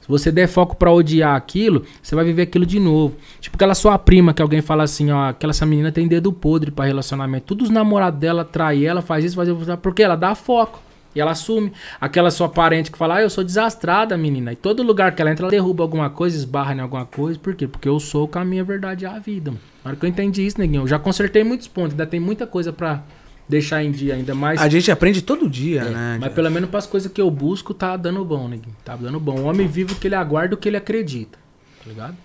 Se 0.00 0.08
você 0.08 0.32
der 0.32 0.48
foco 0.48 0.76
pra 0.76 0.90
odiar 0.90 1.36
aquilo, 1.36 1.84
você 2.02 2.14
vai 2.14 2.24
viver 2.24 2.44
aquilo 2.44 2.64
de 2.64 2.80
novo. 2.80 3.18
Tipo 3.38 3.54
aquela 3.56 3.74
sua 3.74 3.98
prima 3.98 4.32
que 4.32 4.40
alguém 4.40 4.62
fala 4.62 4.84
assim, 4.84 5.10
ó, 5.10 5.28
aquela 5.28 5.50
essa 5.50 5.66
menina 5.66 5.92
tem 5.92 6.08
dedo 6.08 6.32
podre 6.32 6.70
pra 6.70 6.86
relacionamento. 6.86 7.48
Todos 7.48 7.64
os 7.68 7.70
namorados 7.70 8.18
dela 8.18 8.46
traem 8.46 8.82
ela, 8.86 9.02
faz 9.02 9.26
isso, 9.26 9.36
faz 9.36 9.46
isso, 9.46 9.76
porque 9.76 10.02
ela 10.02 10.16
dá 10.16 10.34
foco. 10.34 10.80
E 11.18 11.20
ela 11.20 11.32
assume. 11.32 11.72
Aquela 12.00 12.30
sua 12.30 12.48
parente 12.48 12.92
que 12.92 12.96
fala, 12.96 13.16
ah, 13.16 13.22
eu 13.22 13.28
sou 13.28 13.42
desastrada, 13.42 14.16
menina. 14.16 14.52
E 14.52 14.56
todo 14.56 14.84
lugar 14.84 15.14
que 15.16 15.20
ela 15.20 15.32
entra, 15.32 15.46
ela 15.46 15.50
derruba 15.50 15.82
alguma 15.82 16.08
coisa, 16.08 16.36
esbarra 16.36 16.74
em 16.74 16.80
alguma 16.80 17.04
coisa. 17.04 17.36
Por 17.38 17.56
quê? 17.56 17.66
Porque 17.66 17.88
eu 17.88 17.98
sou 17.98 18.28
com 18.28 18.38
a 18.38 18.44
minha 18.44 18.62
verdade 18.62 19.04
e 19.04 19.06
a 19.08 19.18
vida, 19.18 19.50
mano. 19.50 19.62
Na 19.84 19.90
hora 19.90 19.98
que 19.98 20.06
eu 20.06 20.08
entendi 20.08 20.46
isso, 20.46 20.60
neguinho, 20.60 20.82
eu 20.84 20.86
já 20.86 20.96
consertei 20.98 21.42
muitos 21.42 21.66
pontos. 21.66 21.92
Ainda 21.92 22.06
tem 22.06 22.20
muita 22.20 22.46
coisa 22.46 22.72
pra 22.72 23.02
deixar 23.48 23.82
em 23.82 23.90
dia 23.90 24.14
ainda 24.14 24.32
mais. 24.32 24.60
A 24.60 24.68
gente 24.68 24.92
aprende 24.92 25.20
todo 25.22 25.48
dia, 25.50 25.80
É, 25.80 25.90
né? 25.90 26.18
mas 26.20 26.32
pelo 26.32 26.50
menos 26.52 26.70
para 26.70 26.78
as 26.78 26.86
coisas 26.86 27.10
que 27.10 27.20
eu 27.20 27.28
busco, 27.32 27.74
tá 27.74 27.96
dando 27.96 28.24
bom, 28.24 28.46
neguinho. 28.46 28.76
Tá 28.84 28.94
dando 28.94 29.18
bom. 29.18 29.40
O 29.40 29.44
homem 29.46 29.66
vive 29.66 29.94
o 29.94 29.96
que 29.96 30.06
ele 30.06 30.14
aguarda 30.14 30.54
o 30.54 30.58
que 30.58 30.68
ele 30.68 30.76
acredita. 30.76 31.36
Tá 31.82 31.88
ligado? 31.90 32.16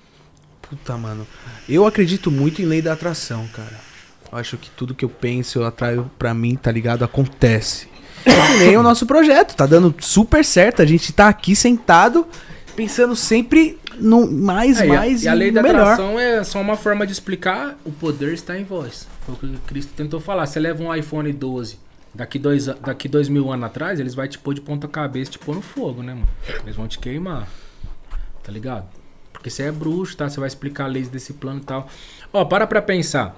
Puta, 0.61 0.95
mano. 0.97 1.25
Eu 1.67 1.87
acredito 1.87 2.29
muito 2.29 2.61
em 2.61 2.65
lei 2.65 2.81
da 2.81 2.93
atração, 2.93 3.47
cara. 3.47 3.79
Eu 4.31 4.37
acho 4.37 4.55
que 4.57 4.69
tudo 4.69 4.93
que 4.93 5.03
eu 5.05 5.09
penso, 5.09 5.59
eu 5.59 5.65
atraio 5.65 6.11
pra 6.19 6.33
mim, 6.33 6.55
tá 6.55 6.71
ligado? 6.71 7.03
Acontece. 7.03 7.87
Nem 8.59 8.77
o 8.77 8.83
nosso 8.83 9.05
projeto, 9.05 9.55
tá 9.55 9.65
dando 9.65 9.93
super 9.99 10.43
certo. 10.45 10.81
A 10.81 10.85
gente 10.85 11.11
tá 11.13 11.27
aqui 11.27 11.55
sentado, 11.55 12.25
pensando 12.75 13.15
sempre 13.15 13.77
no, 13.99 14.29
mais, 14.29 14.79
É, 14.81 14.87
e 14.87 14.91
a- 14.91 14.93
mais 14.95 15.23
e 15.23 15.27
a 15.27 15.33
lei 15.33 15.51
da 15.51 15.61
melhor. 15.61 15.81
atração 15.81 16.19
é 16.19 16.43
só 16.43 16.59
uma 16.61 16.75
forma 16.77 17.05
de 17.05 17.11
explicar 17.13 17.77
o 17.85 17.91
poder 17.91 18.33
está 18.33 18.57
em 18.57 18.63
vós. 18.63 19.07
Foi 19.25 19.35
o 19.35 19.37
que 19.37 19.57
Cristo 19.67 19.93
tentou 19.95 20.19
falar. 20.19 20.45
Você 20.45 20.59
leva 20.59 20.81
um 20.83 20.93
iPhone 20.93 21.31
12, 21.31 21.77
daqui 22.13 22.37
dois, 22.39 22.65
daqui 22.65 23.07
dois 23.07 23.29
mil 23.29 23.51
anos 23.51 23.65
atrás, 23.65 23.99
eles 23.99 24.13
vão 24.15 24.27
te 24.27 24.37
pôr 24.39 24.53
de 24.53 24.61
ponta 24.61 24.87
cabeça 24.87 25.31
te 25.31 25.39
pôr 25.39 25.55
no 25.55 25.61
fogo, 25.61 26.01
né, 26.03 26.13
mano? 26.13 26.27
Eles 26.63 26.75
vão 26.75 26.87
te 26.87 26.99
queimar. 26.99 27.47
Tá 28.43 28.51
ligado? 28.51 28.85
Porque 29.31 29.49
você 29.49 29.63
é 29.63 29.71
bruxo, 29.71 30.15
tá? 30.17 30.29
Você 30.29 30.39
vai 30.39 30.47
explicar 30.47 30.87
leis 30.87 31.07
desse 31.09 31.33
plano 31.33 31.59
e 31.59 31.63
tal. 31.63 31.87
Ó, 32.31 32.43
para 32.45 32.65
pra 32.67 32.81
pensar. 32.81 33.35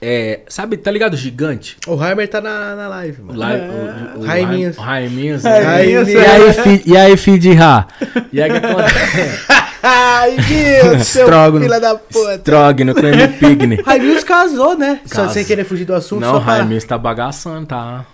É, 0.00 0.40
sabe, 0.48 0.76
tá 0.76 0.90
ligado 0.90 1.16
gigante? 1.16 1.78
O 1.86 1.92
Heimer 2.04 2.28
tá 2.28 2.40
na, 2.40 2.74
na 2.76 2.88
live, 2.88 3.22
mano. 3.22 3.38
Lá, 3.38 3.48
o, 3.54 4.18
o, 4.18 4.22
o, 4.22 4.26
Raiminhos. 4.26 4.76
o 4.76 4.80
Raiminhos. 4.80 5.42
Raiminhos. 5.42 6.08
E 6.08 6.16
aí, 6.18 6.52
fi, 6.52 6.82
e 6.84 6.96
aí, 6.96 7.16
filho 7.16 7.38
de 7.38 7.52
Rá? 7.54 7.86
E 8.32 8.42
aí, 8.42 8.50
que 8.50 8.56
acontece? 8.66 9.46
Ai, 9.82 10.36
Deus, 10.36 11.06
seu 11.06 11.22
Estrógono. 11.22 11.64
filho 11.64 11.80
da 11.80 11.94
puta. 11.94 12.34
Strogno, 12.36 12.94
creme 12.94 13.28
pigne. 13.28 13.82
Raiminhos 13.86 14.22
casou, 14.22 14.76
né? 14.76 15.00
Só 15.06 15.22
Casa. 15.22 15.32
sem 15.34 15.44
querer 15.44 15.64
fugir 15.64 15.84
do 15.86 15.94
assunto. 15.94 16.20
Não, 16.20 16.34
só 16.34 16.40
pra- 16.40 16.54
Raiminhos 16.56 16.84
tá 16.84 16.98
bagaçando, 16.98 17.66
tá? 17.66 18.04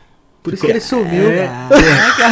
Por 0.42 0.52
isso 0.54 0.64
que 0.64 0.72
ele 0.72 0.80
sumiu. 0.80 1.30
É. 1.30 1.48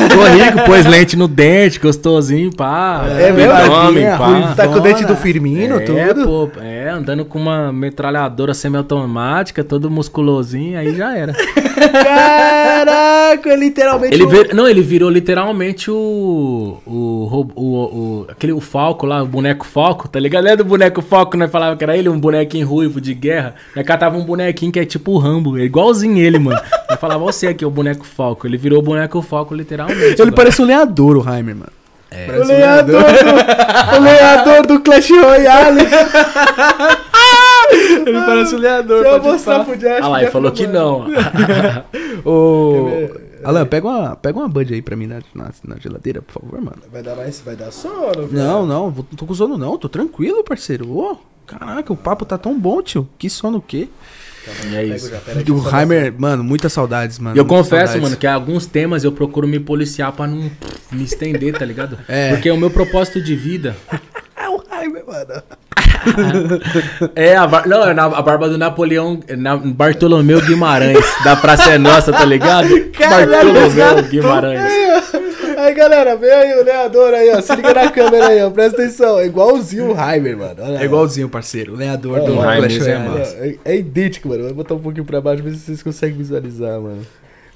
Ficou 0.08 0.24
rico, 0.26 0.64
pôs 0.66 0.84
lente 0.84 1.16
no 1.16 1.28
dente, 1.28 1.78
gostosinho, 1.78 2.50
pá. 2.54 3.04
É 3.08 3.30
mesmo? 3.30 3.52
Homem, 3.72 4.04
Tadinha, 4.04 4.18
pá. 4.18 4.54
Tá 4.56 4.66
com 4.66 4.74
o 4.74 4.80
dente 4.80 5.04
do. 5.04 5.14
Firmino, 5.16 5.76
é, 5.80 5.84
tudo. 6.12 6.24
pô, 6.24 6.60
é, 6.60 6.79
andando 6.88 7.24
com 7.24 7.38
uma 7.38 7.72
metralhadora 7.72 8.54
semiautomática, 8.54 9.62
todo 9.64 9.90
musculosinho, 9.90 10.78
aí 10.78 10.94
já 10.94 11.16
era. 11.16 11.34
Caraca, 11.92 13.54
literalmente. 13.56 14.14
Ele 14.14 14.24
o- 14.24 14.28
vir- 14.28 14.54
não, 14.54 14.68
ele 14.68 14.80
virou 14.82 15.10
literalmente 15.10 15.90
o. 15.90 16.78
O, 16.86 17.46
o, 17.54 17.64
o, 17.64 18.26
aquele, 18.28 18.52
o 18.52 18.60
Falco 18.60 19.06
lá, 19.06 19.22
o 19.22 19.26
boneco 19.26 19.64
Falco, 19.66 20.08
tá 20.08 20.18
ligado? 20.18 20.44
Lembra 20.44 20.58
do 20.58 20.64
boneco 20.68 21.02
Falco, 21.02 21.36
nós 21.36 21.50
falava 21.50 21.76
que 21.76 21.84
era 21.84 21.96
ele, 21.96 22.08
um 22.08 22.18
bonequinho 22.18 22.66
ruivo 22.66 23.00
de 23.00 23.14
guerra. 23.14 23.54
Nós 23.74 23.84
catava 23.86 24.16
um 24.16 24.24
bonequinho 24.24 24.72
que 24.72 24.78
é 24.80 24.84
tipo 24.84 25.12
o 25.12 25.18
Rambo, 25.18 25.58
é 25.58 25.62
igualzinho 25.62 26.18
ele, 26.18 26.38
mano. 26.38 26.60
Nós 26.88 26.98
falava 27.00 27.22
você 27.24 27.48
aqui, 27.48 27.64
o 27.64 27.70
boneco 27.70 28.04
Falco. 28.06 28.46
Ele 28.46 28.56
virou 28.56 28.78
o 28.78 28.82
boneco 28.82 29.20
Falco, 29.22 29.54
literalmente. 29.54 30.00
Ele 30.02 30.12
agora. 30.22 30.32
parece 30.32 30.62
um 30.62 30.66
lenhador, 30.66 31.16
o 31.16 31.20
Heimer, 31.34 31.54
mano. 31.56 31.72
O 32.12 32.44
lenhador, 32.44 33.02
do, 33.02 33.96
o 33.96 34.00
lenhador 34.02 34.66
do 34.66 34.80
Clash 34.80 35.10
Royale. 35.10 35.82
Ele 37.70 38.20
parece 38.26 38.54
um 38.54 38.58
lenhador. 38.58 39.02
Deixa 39.02 39.16
eu 39.16 39.22
mostrar 39.22 39.64
pro 39.64 39.76
Josh. 39.76 40.00
Ah 40.02 40.08
lá, 40.08 40.22
ele 40.22 40.30
falou 40.30 40.50
que 40.50 40.66
não. 40.66 41.06
Ô, 42.24 43.08
Alan, 43.44 43.64
pega 43.64 43.86
uma, 43.86 44.16
pega 44.16 44.38
uma 44.38 44.48
Bud 44.48 44.74
aí 44.74 44.82
pra 44.82 44.96
mim 44.96 45.06
na, 45.06 45.20
na, 45.34 45.50
na 45.64 45.76
geladeira, 45.78 46.20
por 46.20 46.40
favor, 46.40 46.60
mano. 46.60 46.82
Vai 46.92 47.02
dar 47.02 47.14
mais, 47.14 47.40
vai 47.40 47.56
dar 47.56 47.70
sono, 47.70 48.26
velho. 48.26 48.32
Não, 48.32 48.66
não, 48.66 48.90
não 48.90 49.04
tô 49.04 49.24
com 49.24 49.34
sono 49.34 49.56
não, 49.56 49.78
tô 49.78 49.88
tranquilo, 49.88 50.42
parceiro. 50.42 50.90
Ô, 50.90 51.16
caraca, 51.46 51.92
o 51.92 51.96
papo 51.96 52.24
tá 52.24 52.36
tão 52.36 52.58
bom, 52.58 52.82
tio. 52.82 53.08
Que 53.18 53.30
sono 53.30 53.58
o 53.58 53.62
quê? 53.62 53.88
E 54.70 54.76
é 54.76 54.84
isso. 54.84 55.10
Já, 55.10 55.18
pera 55.18 55.40
aqui, 55.40 55.52
O 55.52 55.62
só 55.62 55.80
Heimer, 55.80 56.14
mano, 56.16 56.42
muitas 56.42 56.72
saudades, 56.72 57.18
mano. 57.18 57.36
Eu 57.36 57.44
confesso, 57.44 57.92
saudades. 57.92 58.02
mano, 58.02 58.16
que 58.16 58.26
alguns 58.26 58.66
temas 58.66 59.04
eu 59.04 59.12
procuro 59.12 59.46
me 59.46 59.60
policiar 59.60 60.12
pra 60.12 60.26
não 60.26 60.50
me 60.90 61.04
estender, 61.04 61.56
tá 61.56 61.64
ligado? 61.64 61.98
É. 62.08 62.30
Porque 62.30 62.50
o 62.50 62.56
meu 62.56 62.70
propósito 62.70 63.20
de 63.20 63.36
vida 63.36 63.76
É 64.36 64.48
o 64.48 64.62
Heimer, 64.72 65.04
mano. 65.06 65.42
é 67.14 67.36
a, 67.36 67.46
bar... 67.46 67.68
não, 67.68 67.84
é 67.84 67.90
a 67.90 68.22
barba 68.22 68.48
do 68.48 68.56
Napoleão, 68.56 69.20
é 69.28 69.36
na 69.36 69.54
Bartolomeu 69.56 70.40
Guimarães, 70.40 70.98
da 71.22 71.36
Praça 71.36 71.72
é 71.72 71.78
Nossa, 71.78 72.10
tá 72.10 72.24
ligado? 72.24 72.68
Caralho, 72.90 73.52
Bartolomeu 73.52 74.02
Guimarães. 74.04 75.09
Aí, 75.60 75.74
galera, 75.74 76.16
vem 76.16 76.30
aí 76.30 76.58
o 76.58 76.64
lenhador 76.64 77.12
aí, 77.12 77.30
ó. 77.30 77.40
Se 77.40 77.54
liga 77.54 77.74
na 77.74 77.90
câmera 77.90 78.28
aí, 78.28 78.42
ó. 78.42 78.50
Presta 78.50 78.82
atenção. 78.82 79.18
É 79.18 79.26
igualzinho 79.26 79.92
o 79.92 79.96
Heimer, 79.98 80.36
mano. 80.36 80.76
É 80.78 80.84
igualzinho, 80.84 81.28
parceiro. 81.28 81.74
O 81.74 81.76
lenhador 81.76 82.20
Ó, 82.20 82.24
do 82.24 82.34
Clash 82.34 82.86
Heimer 82.86 83.20
é. 83.20 83.48
É, 83.48 83.58
é 83.72 83.76
idêntico, 83.76 84.28
mano. 84.28 84.44
Vou 84.44 84.54
botar 84.54 84.74
um 84.74 84.80
pouquinho 84.80 85.04
pra 85.04 85.20
baixo, 85.20 85.42
ver 85.42 85.52
se 85.52 85.60
vocês 85.60 85.82
conseguem 85.82 86.16
visualizar, 86.16 86.80
mano. 86.80 87.06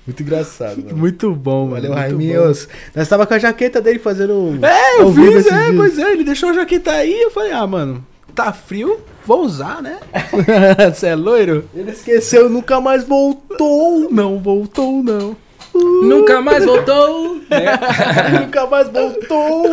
Muito 0.07 0.23
engraçado, 0.23 0.83
mano. 0.85 0.97
Muito 0.97 1.35
bom, 1.35 1.69
mano. 1.69 1.89
Valeu, 1.89 1.93
Raiminhos. 1.95 2.69
Nós 2.95 3.09
tava 3.09 3.27
com 3.27 3.35
a 3.35 3.39
jaqueta 3.39 3.81
dele 3.81 3.99
fazendo. 3.99 4.59
É, 4.63 5.01
eu 5.01 5.13
fiz, 5.13 5.47
é, 5.47 5.51
dias. 5.51 5.77
pois 5.77 5.99
é. 5.99 6.13
Ele 6.13 6.25
deixou 6.25 6.51
a 6.51 6.53
jaqueta 6.53 6.93
aí, 6.93 7.23
eu 7.23 7.31
falei, 7.31 7.53
ah, 7.53 7.67
mano, 7.67 8.05
tá 8.35 8.53
frio, 8.53 9.01
vou 9.25 9.45
usar, 9.45 9.81
né? 9.81 9.99
Você 10.93 11.07
é 11.07 11.15
loiro? 11.15 11.65
Ele 11.75 11.91
esqueceu, 11.91 12.51
nunca 12.51 12.81
mais 12.81 13.05
voltou. 13.05 14.11
Não 14.11 14.39
voltou, 14.39 15.03
não. 15.03 15.35
Nunca 15.75 16.41
mais 16.41 16.65
voltou. 16.65 17.35
né? 17.51 18.41
nunca 18.41 18.67
mais 18.67 18.89
voltou. 18.89 19.65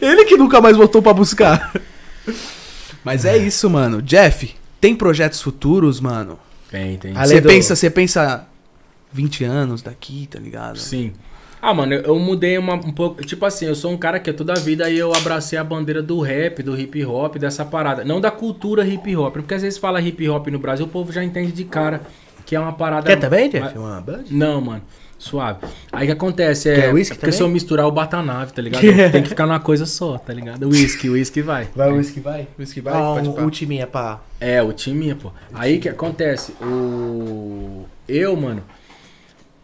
Ele 0.00 0.24
que 0.24 0.36
nunca 0.36 0.60
mais 0.60 0.76
voltou 0.76 1.00
pra 1.02 1.12
buscar. 1.14 1.72
Mas 3.02 3.24
é 3.24 3.36
isso, 3.36 3.68
mano. 3.68 4.00
Jeff, 4.02 4.54
tem 4.80 4.94
projetos 4.94 5.40
futuros, 5.40 6.00
mano? 6.00 6.38
Tem, 6.70 6.96
tem. 6.98 7.14
Você 7.14 7.40
do- 7.40 7.48
pensa, 7.48 7.76
você 7.76 7.90
pensa 7.90 8.46
20 9.12 9.44
anos 9.44 9.82
daqui, 9.82 10.28
tá 10.30 10.38
ligado? 10.38 10.78
Sim. 10.78 11.12
Ah, 11.60 11.72
mano, 11.72 11.94
eu, 11.94 12.02
eu 12.02 12.18
mudei 12.18 12.58
uma, 12.58 12.74
um 12.74 12.92
pouco. 12.92 13.24
Tipo 13.24 13.46
assim, 13.46 13.64
eu 13.66 13.74
sou 13.74 13.90
um 13.90 13.96
cara 13.96 14.20
que 14.20 14.30
toda 14.34 14.52
a 14.52 14.58
vida 14.58 14.84
aí 14.84 14.98
eu 14.98 15.14
abracei 15.14 15.58
a 15.58 15.64
bandeira 15.64 16.02
do 16.02 16.20
rap, 16.20 16.62
do 16.62 16.78
hip 16.78 17.02
hop, 17.06 17.36
dessa 17.36 17.64
parada. 17.64 18.04
Não 18.04 18.20
da 18.20 18.30
cultura 18.30 18.86
hip 18.86 19.16
hop. 19.16 19.32
Porque 19.34 19.54
às 19.54 19.62
vezes 19.62 19.78
fala 19.78 20.00
hip 20.00 20.28
hop 20.28 20.48
no 20.48 20.58
Brasil, 20.58 20.84
o 20.84 20.88
povo 20.88 21.10
já 21.10 21.24
entende 21.24 21.52
de 21.52 21.64
cara 21.64 22.02
que 22.44 22.54
é 22.56 22.60
uma 22.60 22.72
parada. 22.72 23.06
Quer 23.06 23.16
também, 23.16 23.48
Jeff? 23.48 23.76
Uma? 23.78 24.04
Não, 24.30 24.60
mano. 24.60 24.82
Suave. 25.18 25.60
Aí 25.90 26.02
o 26.04 26.06
que 26.06 26.12
acontece 26.12 26.68
é. 26.68 26.74
Quer 26.74 26.92
whisky 26.94 27.14
porque 27.14 27.26
também? 27.26 27.36
se 27.36 27.42
eu 27.42 27.48
misturar 27.48 27.86
o 27.86 27.90
batanave, 27.90 28.52
tá 28.52 28.60
ligado? 28.60 28.82
Tem 29.10 29.22
que 29.22 29.28
ficar 29.30 29.46
numa 29.46 29.60
coisa 29.60 29.86
só, 29.86 30.18
tá 30.18 30.34
ligado? 30.34 30.68
Whisky, 30.68 31.08
whisky 31.08 31.40
vai. 31.40 31.68
Vai 31.74 31.90
o 31.90 31.94
uísque, 31.96 32.20
vai? 32.20 32.46
Whisky 32.58 32.80
vai, 32.82 32.92
Ah, 32.92 33.14
pode 33.14 33.28
um 33.28 33.32
pá. 33.32 33.42
ultiminha 33.42 33.86
pra. 33.86 34.20
É, 34.38 34.62
o 34.62 34.72
time, 34.72 35.14
pô. 35.14 35.32
Aí 35.54 35.78
que 35.78 35.88
acontece? 35.88 36.52
O. 36.60 37.86
Eu, 38.06 38.36
mano. 38.36 38.62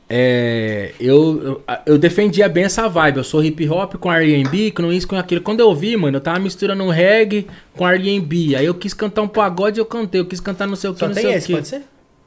É. 0.09 0.93
Eu, 0.99 1.43
eu, 1.43 1.63
eu 1.87 1.99
defendia 1.99 2.49
bem 2.49 2.65
essa 2.65 2.89
vibe. 2.89 3.19
Eu 3.19 3.25
sou 3.25 3.45
hip 3.45 3.69
hop 3.69 3.95
com 3.95 4.11
RB, 4.11 4.71
com 4.71 4.93
isso, 4.93 5.07
com 5.07 5.17
aquilo. 5.17 5.41
Quando 5.41 5.61
eu 5.61 5.75
vi, 5.75 5.97
mano, 5.97 6.17
eu 6.17 6.21
tava 6.21 6.39
misturando 6.39 6.83
um 6.83 6.89
reggae 6.91 7.47
com 7.77 7.87
RB. 7.87 8.57
Aí 8.57 8.65
eu 8.67 8.75
quis 8.75 8.93
cantar 8.95 9.23
um 9.23 9.29
pagode 9.29 9.79
eu 9.79 9.85
cantei. 9.85 10.21
Eu 10.21 10.27
quis 10.27 10.41
cantar 10.41 10.67
não 10.67 10.75
sei 10.77 10.91
o 10.91 10.95
que, 10.95 11.01
Só 11.01 11.07
não 11.07 11.15
tem 11.15 11.25
sei 11.25 11.35
esse, 11.35 11.45
o 11.45 11.47
que. 11.49 11.53
pode 11.55 11.69
ser? 11.69 11.83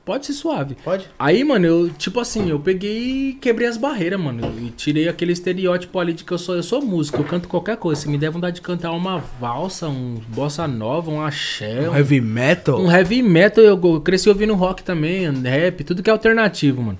Pode 0.05 0.25
ser 0.25 0.33
suave. 0.33 0.75
Pode? 0.83 1.07
Aí, 1.17 1.43
mano, 1.45 1.65
eu, 1.65 1.89
tipo 1.89 2.19
assim, 2.19 2.49
eu 2.49 2.59
peguei 2.59 3.29
e 3.29 3.33
quebrei 3.35 3.67
as 3.67 3.77
barreiras, 3.77 4.19
mano. 4.19 4.53
E 4.59 4.69
tirei 4.71 5.07
aquele 5.07 5.31
estereótipo 5.31 5.97
ali 5.97 6.11
de 6.11 6.25
que 6.25 6.31
eu 6.33 6.37
sou, 6.37 6.55
eu 6.55 6.63
sou 6.63 6.81
músico, 6.81 7.19
eu 7.19 7.23
canto 7.23 7.47
qualquer 7.47 7.77
coisa. 7.77 8.01
Se 8.01 8.09
me 8.09 8.17
der 8.17 8.29
vontade 8.29 8.55
de 8.55 8.61
cantar 8.61 8.91
uma 8.91 9.19
valsa, 9.39 9.87
um 9.87 10.19
bossa 10.27 10.67
nova, 10.67 11.09
um 11.09 11.21
axé, 11.21 11.89
um, 11.89 11.95
Heavy 11.95 12.19
metal? 12.19 12.81
um 12.81 12.91
heavy 12.91 13.21
metal, 13.21 13.63
eu, 13.63 13.79
eu 13.81 14.01
cresci 14.01 14.27
ouvindo 14.27 14.53
rock 14.55 14.83
também, 14.83 15.31
rap, 15.41 15.83
tudo 15.85 16.03
que 16.03 16.09
é 16.09 16.13
alternativo, 16.13 16.81
mano. 16.81 16.97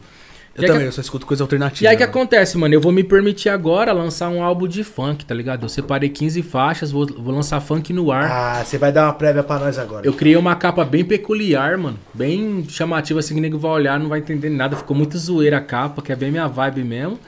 Eu 0.55 0.63
E 0.63 0.67
também, 0.67 0.81
que- 0.83 0.87
eu 0.89 0.91
só 0.91 1.01
escuto 1.01 1.25
coisa 1.25 1.43
alternativa. 1.43 1.83
E 1.83 1.87
aí 1.87 1.95
que 1.97 2.03
mano. 2.03 2.11
acontece, 2.11 2.57
mano? 2.59 2.73
Eu 2.75 2.79
vou 2.79 2.91
me 2.91 3.03
permitir 3.03 3.49
agora 3.49 3.91
lançar 3.91 4.29
um 4.29 4.43
álbum 4.43 4.67
de 4.67 4.83
funk, 4.83 5.25
tá 5.25 5.33
ligado? 5.33 5.63
Eu 5.63 5.69
separei 5.69 6.09
15 6.09 6.43
faixas, 6.43 6.91
vou, 6.91 7.07
vou 7.07 7.33
lançar 7.33 7.59
funk 7.59 7.91
no 7.91 8.11
ar. 8.11 8.29
Ah, 8.31 8.63
você 8.63 8.77
vai 8.77 8.91
dar 8.91 9.05
uma 9.07 9.13
prévia 9.13 9.41
pra 9.43 9.57
nós 9.57 9.79
agora. 9.79 10.05
Eu 10.05 10.13
criei 10.13 10.35
uma 10.37 10.55
capa 10.55 10.85
bem 10.85 11.03
peculiar, 11.03 11.75
mano. 11.77 11.97
Bem 12.13 12.65
chamativa, 12.69 13.19
assim, 13.19 13.33
que 13.33 13.41
nego 13.41 13.57
vai 13.57 13.71
olhar, 13.71 13.99
não 13.99 14.09
vai 14.09 14.19
entender 14.19 14.49
nada. 14.49 14.75
Ficou 14.75 14.95
muito 14.95 15.17
zoeira 15.17 15.57
a 15.57 15.61
capa, 15.61 16.03
que 16.03 16.11
é 16.11 16.15
bem 16.15 16.29
minha 16.29 16.47
vibe 16.47 16.83
mesmo. 16.83 17.19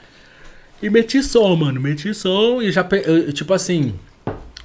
E 0.80 0.88
meti 0.88 1.20
som, 1.22 1.56
mano. 1.56 1.80
Meti 1.80 2.14
som 2.14 2.62
e 2.62 2.70
já... 2.70 2.84
pe- 2.84 3.02
eu- 3.04 3.32
tipo 3.32 3.52
assim... 3.52 3.94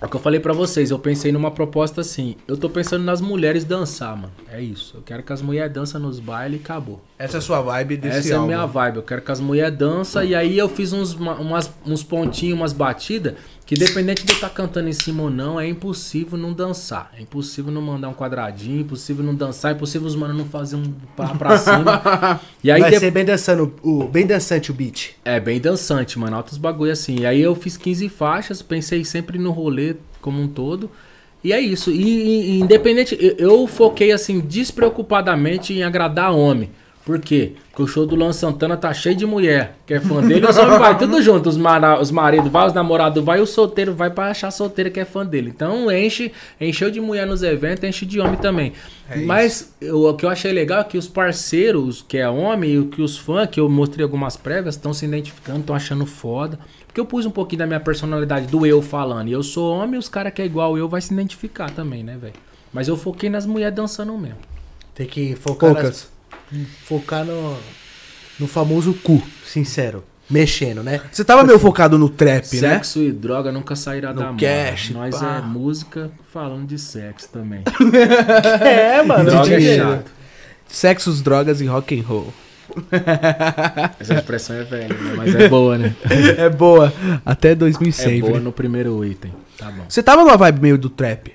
É 0.01 0.05
o 0.05 0.09
que 0.09 0.15
eu 0.15 0.19
falei 0.19 0.39
pra 0.39 0.51
vocês. 0.51 0.89
Eu 0.89 0.97
pensei 0.97 1.31
numa 1.31 1.51
proposta 1.51 2.01
assim. 2.01 2.35
Eu 2.47 2.57
tô 2.57 2.67
pensando 2.67 3.03
nas 3.03 3.21
mulheres 3.21 3.63
dançar, 3.63 4.15
mano. 4.17 4.33
É 4.51 4.59
isso. 4.59 4.97
Eu 4.97 5.03
quero 5.03 5.21
que 5.21 5.31
as 5.31 5.43
mulheres 5.43 5.71
dançam 5.71 6.01
nos 6.01 6.19
bailes 6.19 6.59
e 6.59 6.63
acabou. 6.63 6.99
Essa 7.19 7.37
é 7.37 7.39
a 7.39 7.41
sua 7.41 7.61
vibe 7.61 7.97
desse 7.97 8.17
Essa 8.17 8.29
é 8.29 8.33
a 8.33 8.35
álbum. 8.37 8.47
minha 8.47 8.65
vibe. 8.65 8.95
Eu 8.95 9.03
quero 9.03 9.21
que 9.21 9.31
as 9.31 9.39
mulheres 9.39 9.77
dançam. 9.77 10.23
E 10.23 10.33
aí 10.33 10.57
eu 10.57 10.67
fiz 10.67 10.91
uns, 10.91 11.13
uma- 11.13 11.35
umas, 11.35 11.71
uns 11.85 12.01
pontinhos, 12.01 12.57
umas 12.57 12.73
batidas. 12.73 13.35
Que 13.71 13.79
dependente 13.79 14.25
de 14.25 14.31
eu 14.33 14.35
estar 14.35 14.49
cantando 14.49 14.89
em 14.89 14.91
cima 14.91 15.23
ou 15.23 15.29
não, 15.29 15.57
é 15.57 15.65
impossível 15.65 16.37
não 16.37 16.51
dançar. 16.51 17.09
É 17.17 17.21
impossível 17.21 17.71
não 17.71 17.81
mandar 17.81 18.09
um 18.09 18.13
quadradinho, 18.13 18.81
impossível 18.81 19.23
não 19.23 19.33
dançar, 19.33 19.71
é 19.71 19.75
impossível 19.75 20.05
os 20.05 20.13
manos 20.13 20.35
não 20.35 20.43
fazer 20.43 20.75
um 20.75 20.83
pá 21.15 21.29
pra 21.29 21.55
cima. 21.57 22.41
E 22.61 22.69
aí 22.69 22.81
vai 22.81 22.91
de- 22.91 22.99
ser 22.99 23.11
bem 23.11 23.23
dançando, 23.23 23.73
o, 23.81 24.03
bem 24.09 24.27
dançante 24.27 24.71
o 24.71 24.73
beat. 24.73 25.11
é 25.23 25.39
bem 25.39 25.57
dançante, 25.57 26.19
mano. 26.19 26.35
Altos 26.35 26.57
bagulho 26.57 26.91
assim. 26.91 27.19
E 27.21 27.25
aí 27.25 27.39
eu 27.39 27.55
fiz 27.55 27.77
15 27.77 28.09
faixas, 28.09 28.61
pensei 28.61 29.05
sempre 29.05 29.37
no 29.37 29.51
rolê 29.51 29.95
como 30.19 30.41
um 30.41 30.49
todo. 30.49 30.91
E 31.41 31.53
é 31.53 31.61
isso. 31.61 31.91
E, 31.91 32.03
e- 32.03 32.51
e 32.51 32.59
independente, 32.59 33.17
eu, 33.21 33.35
eu 33.37 33.67
foquei 33.67 34.11
assim, 34.11 34.41
despreocupadamente 34.41 35.73
em 35.73 35.81
agradar 35.83 36.33
homem. 36.35 36.69
Por 37.05 37.19
quê? 37.19 37.53
Porque 37.69 37.81
o 37.81 37.87
show 37.87 38.05
do 38.05 38.15
Luan 38.15 38.31
Santana 38.31 38.77
tá 38.77 38.93
cheio 38.93 39.15
de 39.15 39.25
mulher, 39.25 39.75
que 39.87 39.93
é 39.95 39.99
fã 39.99 40.21
dele, 40.21 40.45
os 40.45 40.55
homens 40.57 40.77
vai 40.79 40.97
tudo 40.97 41.19
junto, 41.21 41.49
os, 41.49 41.57
mara, 41.57 41.99
os 41.99 42.11
maridos 42.11 42.51
vai, 42.51 42.67
os 42.67 42.73
namorados 42.73 43.23
vai, 43.23 43.39
e 43.39 43.41
o 43.41 43.47
solteiro 43.47 43.93
vai 43.95 44.11
pra 44.11 44.27
achar 44.29 44.51
solteira 44.51 44.89
que 44.89 44.99
é 44.99 45.05
fã 45.05 45.25
dele. 45.25 45.51
Então 45.53 45.91
enche, 45.91 46.31
encheu 46.59 46.91
de 46.91 47.01
mulher 47.01 47.25
nos 47.25 47.41
eventos, 47.41 47.83
enche 47.83 48.05
de 48.05 48.19
homem 48.19 48.37
também. 48.37 48.73
É 49.09 49.17
Mas 49.17 49.73
eu- 49.81 50.03
o 50.05 50.13
que 50.13 50.23
eu 50.25 50.29
achei 50.29 50.53
legal 50.53 50.81
é 50.81 50.83
que 50.83 50.97
os 50.97 51.07
parceiros, 51.07 52.05
que 52.07 52.17
é 52.19 52.29
homem, 52.29 52.71
e 52.73 52.77
o 52.79 52.85
que 52.85 53.01
os 53.01 53.17
fãs, 53.17 53.49
que 53.49 53.59
eu 53.59 53.67
mostrei 53.67 54.03
algumas 54.03 54.37
prévias, 54.37 54.75
estão 54.75 54.93
se 54.93 55.05
identificando, 55.05 55.61
estão 55.61 55.75
achando 55.75 56.05
foda. 56.05 56.59
Porque 56.85 56.99
eu 56.99 57.05
pus 57.05 57.25
um 57.25 57.31
pouquinho 57.31 57.59
da 57.59 57.65
minha 57.67 57.79
personalidade, 57.79 58.45
do 58.47 58.65
eu 58.65 58.81
falando. 58.81 59.27
E 59.27 59.31
eu 59.31 59.41
sou 59.41 59.73
homem, 59.73 59.97
os 59.97 60.07
caras 60.09 60.33
que 60.33 60.41
é 60.41 60.45
igual 60.45 60.77
eu 60.77 60.87
vai 60.87 61.01
se 61.01 61.13
identificar 61.13 61.71
também, 61.71 62.03
né, 62.03 62.17
velho? 62.21 62.33
Mas 62.71 62.87
eu 62.87 62.95
foquei 62.95 63.29
nas 63.29 63.45
mulheres 63.45 63.73
dançando 63.75 64.15
mesmo. 64.17 64.37
Tem 64.93 65.07
que 65.07 65.35
focar, 65.35 65.71
nas-. 65.73 66.11
Focar 66.85 67.23
no, 67.25 67.57
no 68.39 68.47
famoso 68.47 68.93
cu, 68.93 69.21
sincero. 69.45 70.03
Mexendo, 70.29 70.81
né? 70.81 71.01
Você 71.11 71.25
tava 71.25 71.43
meio 71.43 71.59
focado 71.59 71.97
no 71.97 72.07
trap, 72.07 72.45
né? 72.61 72.75
Sexo 72.75 72.99
e 73.03 73.11
droga 73.11 73.51
nunca 73.51 73.75
sairá 73.75 74.13
No 74.13 74.19
da 74.21 74.31
moda. 74.31 74.37
cash, 74.45 74.91
Nós 74.91 75.19
pá. 75.19 75.37
é 75.37 75.41
música 75.41 76.09
falando 76.31 76.65
de 76.67 76.77
sexo 76.79 77.27
também. 77.33 77.63
É, 78.61 79.03
mano. 79.03 79.29
droga 79.29 79.61
é 79.61 79.75
chato. 79.77 80.11
Sexos, 80.69 81.21
drogas 81.21 81.59
e 81.59 81.65
rock 81.65 81.99
and 81.99 82.03
roll. 82.03 82.33
Essa 83.99 84.13
expressão 84.13 84.55
é 84.55 84.63
velha, 84.63 84.87
né? 84.93 85.13
mas 85.17 85.35
é 85.35 85.49
boa, 85.49 85.77
né? 85.77 85.93
é 86.37 86.49
boa. 86.49 86.93
Até 87.25 87.51
É 87.51 87.55
2006. 87.55 88.21
boa 88.21 88.39
no 88.39 88.53
primeiro 88.53 89.03
item. 89.03 89.33
Tá 89.57 89.69
bom. 89.69 89.83
Você 89.89 90.01
tava 90.01 90.23
numa 90.23 90.37
vibe 90.37 90.61
meio 90.61 90.77
do 90.77 90.89
trap. 90.89 91.33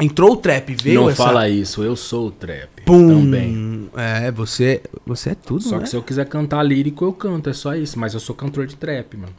Entrou 0.00 0.32
o 0.32 0.36
trap, 0.36 0.74
veio 0.74 1.02
Não 1.02 1.10
essa... 1.10 1.22
fala 1.24 1.48
isso, 1.48 1.82
eu 1.84 1.94
sou 1.94 2.28
o 2.28 2.30
trap. 2.32 2.77
Pum. 2.88 3.20
Também. 3.20 3.90
É, 3.94 4.30
você, 4.30 4.80
você 5.04 5.30
é 5.30 5.34
tudo, 5.34 5.62
Só 5.62 5.76
né? 5.76 5.82
que 5.82 5.90
se 5.90 5.96
eu 5.96 6.02
quiser 6.02 6.24
cantar 6.24 6.62
lírico, 6.62 7.04
eu 7.04 7.12
canto, 7.12 7.50
é 7.50 7.52
só 7.52 7.74
isso. 7.74 7.98
Mas 7.98 8.14
eu 8.14 8.20
sou 8.20 8.34
cantor 8.34 8.66
de 8.66 8.76
trap, 8.76 9.14
mano. 9.16 9.34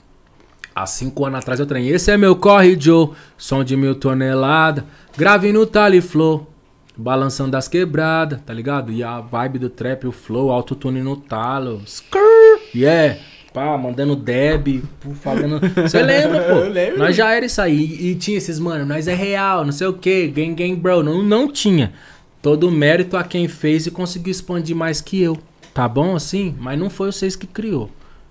Há 0.75 0.85
cinco 0.85 1.25
anos 1.25 1.39
atrás 1.39 1.59
eu 1.59 1.65
treinei. 1.65 1.91
Esse 1.91 2.11
é 2.11 2.17
meu 2.17 2.35
corre, 2.35 2.79
Joe. 2.79 3.09
Som 3.37 3.63
de 3.63 3.75
mil 3.75 3.95
toneladas. 3.95 4.83
Grave 5.17 5.51
no 5.51 5.65
Taliflow. 5.65 6.47
Balançando 6.95 7.51
das 7.51 7.67
quebradas, 7.67 8.39
tá 8.45 8.53
ligado? 8.53 8.91
E 8.91 9.03
a 9.03 9.19
vibe 9.19 9.57
do 9.57 9.69
trap, 9.69 10.05
o 10.05 10.11
flow, 10.11 10.51
autotune 10.51 11.01
no 11.01 11.17
talo. 11.17 11.81
Skrrr. 11.85 12.59
Yeah. 12.75 13.19
Pá, 13.53 13.75
mandando 13.77 14.15
deb, 14.15 14.83
fazendo. 15.21 15.59
Você 15.75 16.03
lembra, 16.03 16.41
pô? 16.43 16.55
Eu 16.59 16.69
lembro. 16.69 16.99
Nós 16.99 17.15
já 17.15 17.33
era 17.33 17.45
isso 17.45 17.61
aí. 17.61 17.75
E, 17.75 18.11
e 18.11 18.15
tinha 18.15 18.37
esses, 18.37 18.59
mano, 18.59 18.85
nós 18.85 19.07
é 19.07 19.15
real, 19.15 19.65
não 19.65 19.71
sei 19.71 19.87
o 19.87 19.93
que, 19.93 20.27
gang, 20.27 20.53
gang, 20.53 20.75
bro. 20.75 21.01
Não, 21.01 21.23
não 21.23 21.51
tinha. 21.51 21.93
Todo 22.41 22.67
o 22.67 22.71
mérito 22.71 23.17
a 23.17 23.23
quem 23.23 23.47
fez 23.47 23.85
e 23.85 23.91
conseguiu 23.91 24.31
expandir 24.31 24.75
mais 24.75 25.01
que 25.01 25.21
eu. 25.21 25.37
Tá 25.73 25.87
bom 25.87 26.15
assim? 26.15 26.55
Mas 26.59 26.79
não 26.79 26.89
foi 26.89 27.11
vocês 27.11 27.35
que 27.35 27.45
criou. 27.47 27.89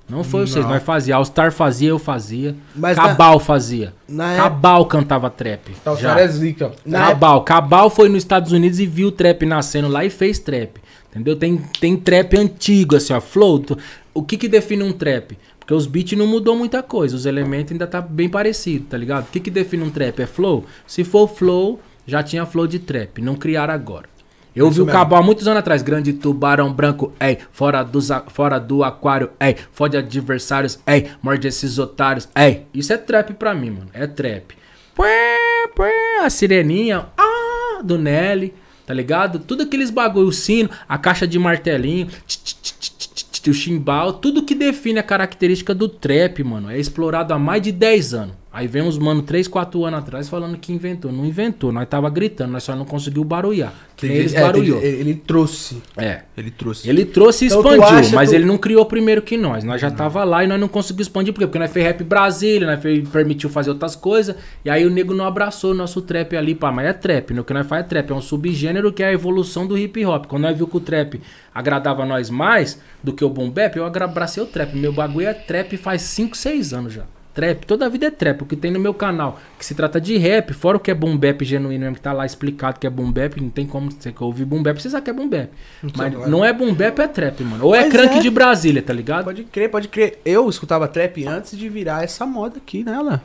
Não 0.08 0.24
foi 0.24 0.46
vocês. 0.46 0.64
Nós 0.64 0.82
fazia. 0.82 1.16
All 1.16 1.24
Star 1.24 1.52
fazia, 1.52 1.90
eu 1.90 1.98
fazia. 1.98 2.56
Mas 2.74 2.96
Cabal 2.96 3.38
fazia. 3.38 3.92
na 4.08 4.36
Cabal 4.36 4.86
cantava 4.86 5.28
trap. 5.28 5.70
Tá, 5.84 5.94
cara 5.96 6.22
é 6.22 6.28
zica. 6.28 6.72
Na 6.86 7.08
Cabal. 7.08 7.42
Cabal 7.44 7.90
foi 7.90 8.08
nos 8.08 8.18
Estados 8.18 8.50
Unidos 8.52 8.80
e 8.80 8.86
viu 8.86 9.08
o 9.08 9.12
trap 9.12 9.44
nascendo 9.44 9.86
lá 9.88 10.04
e 10.06 10.10
fez 10.10 10.38
trap. 10.38 10.80
Entendeu? 11.10 11.36
Tem, 11.36 11.58
tem 11.78 11.96
trap 11.96 12.38
antigo, 12.38 12.96
assim, 12.96 13.12
ó. 13.12 13.20
Flow. 13.20 13.58
tu- 13.58 13.76
O 14.14 14.22
que 14.22 14.38
que 14.38 14.48
define 14.48 14.82
um 14.82 14.92
trap? 14.92 15.38
Porque 15.60 15.74
os 15.74 15.86
beats 15.86 16.16
não 16.18 16.26
mudou 16.26 16.56
muita 16.56 16.82
coisa. 16.82 17.14
Os 17.14 17.26
elementos 17.26 17.72
ainda 17.72 17.86
tá 17.86 18.00
bem 18.00 18.30
parecido, 18.30 18.86
tá 18.86 18.96
ligado? 18.96 19.24
O 19.24 19.30
que 19.30 19.38
que 19.40 19.50
define 19.50 19.82
um 19.82 19.90
trap? 19.90 20.20
É 20.22 20.26
flow? 20.26 20.64
Se 20.86 21.04
for 21.04 21.28
flow, 21.28 21.78
já 22.08 22.22
tinha 22.22 22.44
flow 22.46 22.66
de 22.66 22.78
trap. 22.78 23.20
Não 23.22 23.34
criaram 23.36 23.74
agora. 23.74 24.08
Eu 24.56 24.68
vi 24.70 24.80
o 24.80 24.86
mesmo. 24.86 24.98
Cabal 24.98 25.20
há 25.20 25.22
muitos 25.22 25.46
anos 25.46 25.60
atrás. 25.60 25.82
Grande 25.82 26.12
tubarão 26.14 26.72
branco, 26.72 27.12
ei. 27.20 27.38
Fora, 27.52 27.84
dos, 27.84 28.10
a- 28.10 28.24
fora 28.26 28.58
do 28.58 28.82
aquário, 28.82 29.30
ei. 29.38 29.54
Fode 29.70 29.96
adversários, 29.96 30.80
ei. 30.86 31.06
Morde 31.22 31.46
esses 31.46 31.78
otários, 31.78 32.28
ei. 32.34 32.66
Isso 32.74 32.92
é 32.92 32.96
trap 32.96 33.34
pra 33.34 33.54
mim, 33.54 33.70
mano. 33.70 33.90
É 33.92 34.06
trap. 34.06 34.56
Pué, 34.94 35.36
pué, 35.76 35.92
a 36.24 36.28
sireninha, 36.30 37.06
ah, 37.16 37.80
do 37.84 37.96
Nelly, 37.96 38.52
tá 38.84 38.92
ligado? 38.92 39.38
Tudo 39.38 39.62
aqueles 39.62 39.90
bagulho, 39.90 40.26
o 40.26 40.32
sino, 40.32 40.68
a 40.88 40.98
caixa 40.98 41.24
de 41.24 41.38
martelinho, 41.38 42.08
tch, 42.26 42.36
tch, 42.38 42.62
tch, 42.62 43.48
o 43.48 43.54
chimbal, 43.54 44.14
tudo 44.14 44.42
que 44.42 44.54
define 44.56 44.98
a 44.98 45.02
característica 45.04 45.72
do 45.74 45.88
trap, 45.88 46.42
mano, 46.42 46.68
é 46.68 46.78
explorado 46.78 47.32
há 47.32 47.38
mais 47.38 47.62
de 47.62 47.70
10 47.70 48.12
anos. 48.12 48.34
Aí 48.50 48.66
vem 48.66 48.80
uns 48.82 48.96
mano 48.96 49.20
3, 49.20 49.46
4 49.46 49.84
anos 49.84 50.00
atrás 50.00 50.26
falando 50.28 50.56
que 50.56 50.72
inventou. 50.72 51.12
Não 51.12 51.24
inventou, 51.26 51.70
nós 51.70 51.86
tava 51.86 52.08
gritando, 52.08 52.50
nós 52.52 52.62
só 52.64 52.74
não 52.74 52.84
conseguiu 52.86 53.22
barulhar. 53.22 53.74
Que 53.94 54.08
nem 54.08 54.16
eles 54.16 54.32
É, 54.34 54.40
barulhou. 54.40 54.80
ele, 54.80 54.96
ele 55.00 55.14
trouxe. 55.14 55.82
É. 55.96 56.22
Ele 56.36 56.50
trouxe. 56.50 56.88
Ele 56.88 57.04
trouxe 57.04 57.44
e 57.44 57.48
Então 57.48 57.60
expandiu, 57.60 57.84
acha, 57.84 58.14
mas 58.16 58.30
tu- 58.30 58.34
ele 58.36 58.46
não 58.46 58.56
criou 58.56 58.86
primeiro 58.86 59.20
que 59.20 59.36
nós. 59.36 59.62
Nós 59.64 59.80
já 59.80 59.90
tava 59.90 60.24
lá 60.24 60.42
e 60.42 60.46
nós 60.46 60.58
não 60.58 60.66
conseguimos 60.66 61.06
expandir. 61.08 61.34
Por 61.34 61.40
quê? 61.40 61.46
Porque 61.46 61.58
nós 61.58 61.70
fez 61.70 61.84
rap 61.84 62.02
Brasília, 62.02 62.66
nós 62.66 62.80
fez, 62.80 63.06
permitiu 63.10 63.50
fazer 63.50 63.68
outras 63.70 63.94
coisas. 63.94 64.34
E 64.64 64.70
aí 64.70 64.86
o 64.86 64.90
nego 64.90 65.12
não 65.12 65.26
abraçou 65.26 65.72
o 65.72 65.74
nosso 65.74 66.00
trap 66.00 66.34
ali, 66.34 66.54
pá. 66.54 66.72
Mas 66.72 66.86
é 66.86 66.92
trap, 66.94 67.34
né? 67.34 67.40
O 67.42 67.44
que 67.44 67.52
nós 67.52 67.66
faz 67.66 67.84
é 67.84 67.86
trap. 67.88 68.10
É 68.10 68.14
um 68.14 68.20
subgênero 68.22 68.92
que 68.92 69.02
é 69.02 69.08
a 69.08 69.12
evolução 69.12 69.66
do 69.66 69.76
hip 69.76 70.02
hop. 70.06 70.24
Quando 70.26 70.44
nós 70.44 70.56
viu 70.56 70.66
que 70.66 70.76
o 70.76 70.80
trap 70.80 71.20
agradava 71.54 72.06
nós 72.06 72.30
mais 72.30 72.80
do 73.04 73.12
que 73.12 73.22
o 73.24 73.28
boom 73.28 73.50
bap, 73.50 73.76
eu 73.76 73.84
abracei 73.84 74.42
o 74.42 74.46
trap. 74.46 74.74
Meu 74.74 74.92
bagulho 74.92 75.26
é 75.28 75.34
trap 75.34 75.76
faz 75.76 76.00
5, 76.02 76.34
6 76.34 76.72
anos 76.72 76.94
já. 76.94 77.02
Trap, 77.38 77.66
toda 77.66 77.86
a 77.86 77.88
vida 77.88 78.06
é 78.06 78.10
trap. 78.10 78.42
O 78.42 78.46
que 78.46 78.56
tem 78.56 78.72
no 78.72 78.80
meu 78.80 78.92
canal, 78.92 79.38
que 79.56 79.64
se 79.64 79.72
trata 79.72 80.00
de 80.00 80.16
rap, 80.16 80.52
fora 80.52 80.76
o 80.76 80.80
que 80.80 80.90
é 80.90 80.94
boom 80.94 81.16
bap 81.16 81.44
genuíno 81.44 81.84
mesmo, 81.84 81.94
que 81.94 82.00
tá 82.00 82.12
lá 82.12 82.26
explicado 82.26 82.80
que 82.80 82.86
é 82.86 82.90
boom 82.90 83.12
bap, 83.12 83.40
não 83.40 83.48
tem 83.48 83.64
como 83.64 83.92
você 83.92 84.12
ouvir 84.18 84.44
boom 84.44 84.60
bap, 84.60 84.82
você 84.82 84.90
sabe 84.90 85.04
que 85.04 85.10
é 85.10 85.12
boom 85.12 85.28
bap. 85.28 85.48
Mas 85.96 86.28
não 86.28 86.44
é 86.44 86.52
boom 86.52 86.74
bap, 86.74 86.98
é 86.98 87.06
trap, 87.06 87.44
mano. 87.44 87.64
Ou 87.64 87.76
é 87.76 87.82
Mas 87.82 87.92
crank 87.92 88.16
é. 88.16 88.18
de 88.18 88.28
Brasília, 88.28 88.82
tá 88.82 88.92
ligado? 88.92 89.26
Pode 89.26 89.44
crer, 89.44 89.70
pode 89.70 89.86
crer. 89.86 90.20
Eu 90.24 90.48
escutava 90.48 90.88
trap 90.88 91.24
antes 91.28 91.56
de 91.56 91.68
virar 91.68 92.02
essa 92.02 92.26
moda 92.26 92.56
aqui, 92.56 92.82
né, 92.82 92.94
Alan? 92.94 93.20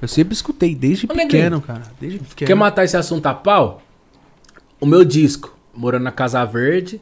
Eu 0.00 0.08
sempre 0.08 0.34
escutei, 0.34 0.74
desde 0.74 1.06
Ô, 1.06 1.14
pequeno, 1.14 1.60
cara. 1.60 1.82
Desde 2.00 2.18
pequeno. 2.18 2.48
Quer 2.48 2.56
matar 2.56 2.82
esse 2.82 2.96
assunto 2.96 3.26
a 3.26 3.34
pau? 3.34 3.80
O 4.80 4.86
meu 4.86 5.04
disco, 5.04 5.56
morando 5.72 6.02
na 6.02 6.10
Casa 6.10 6.44
Verde, 6.44 7.00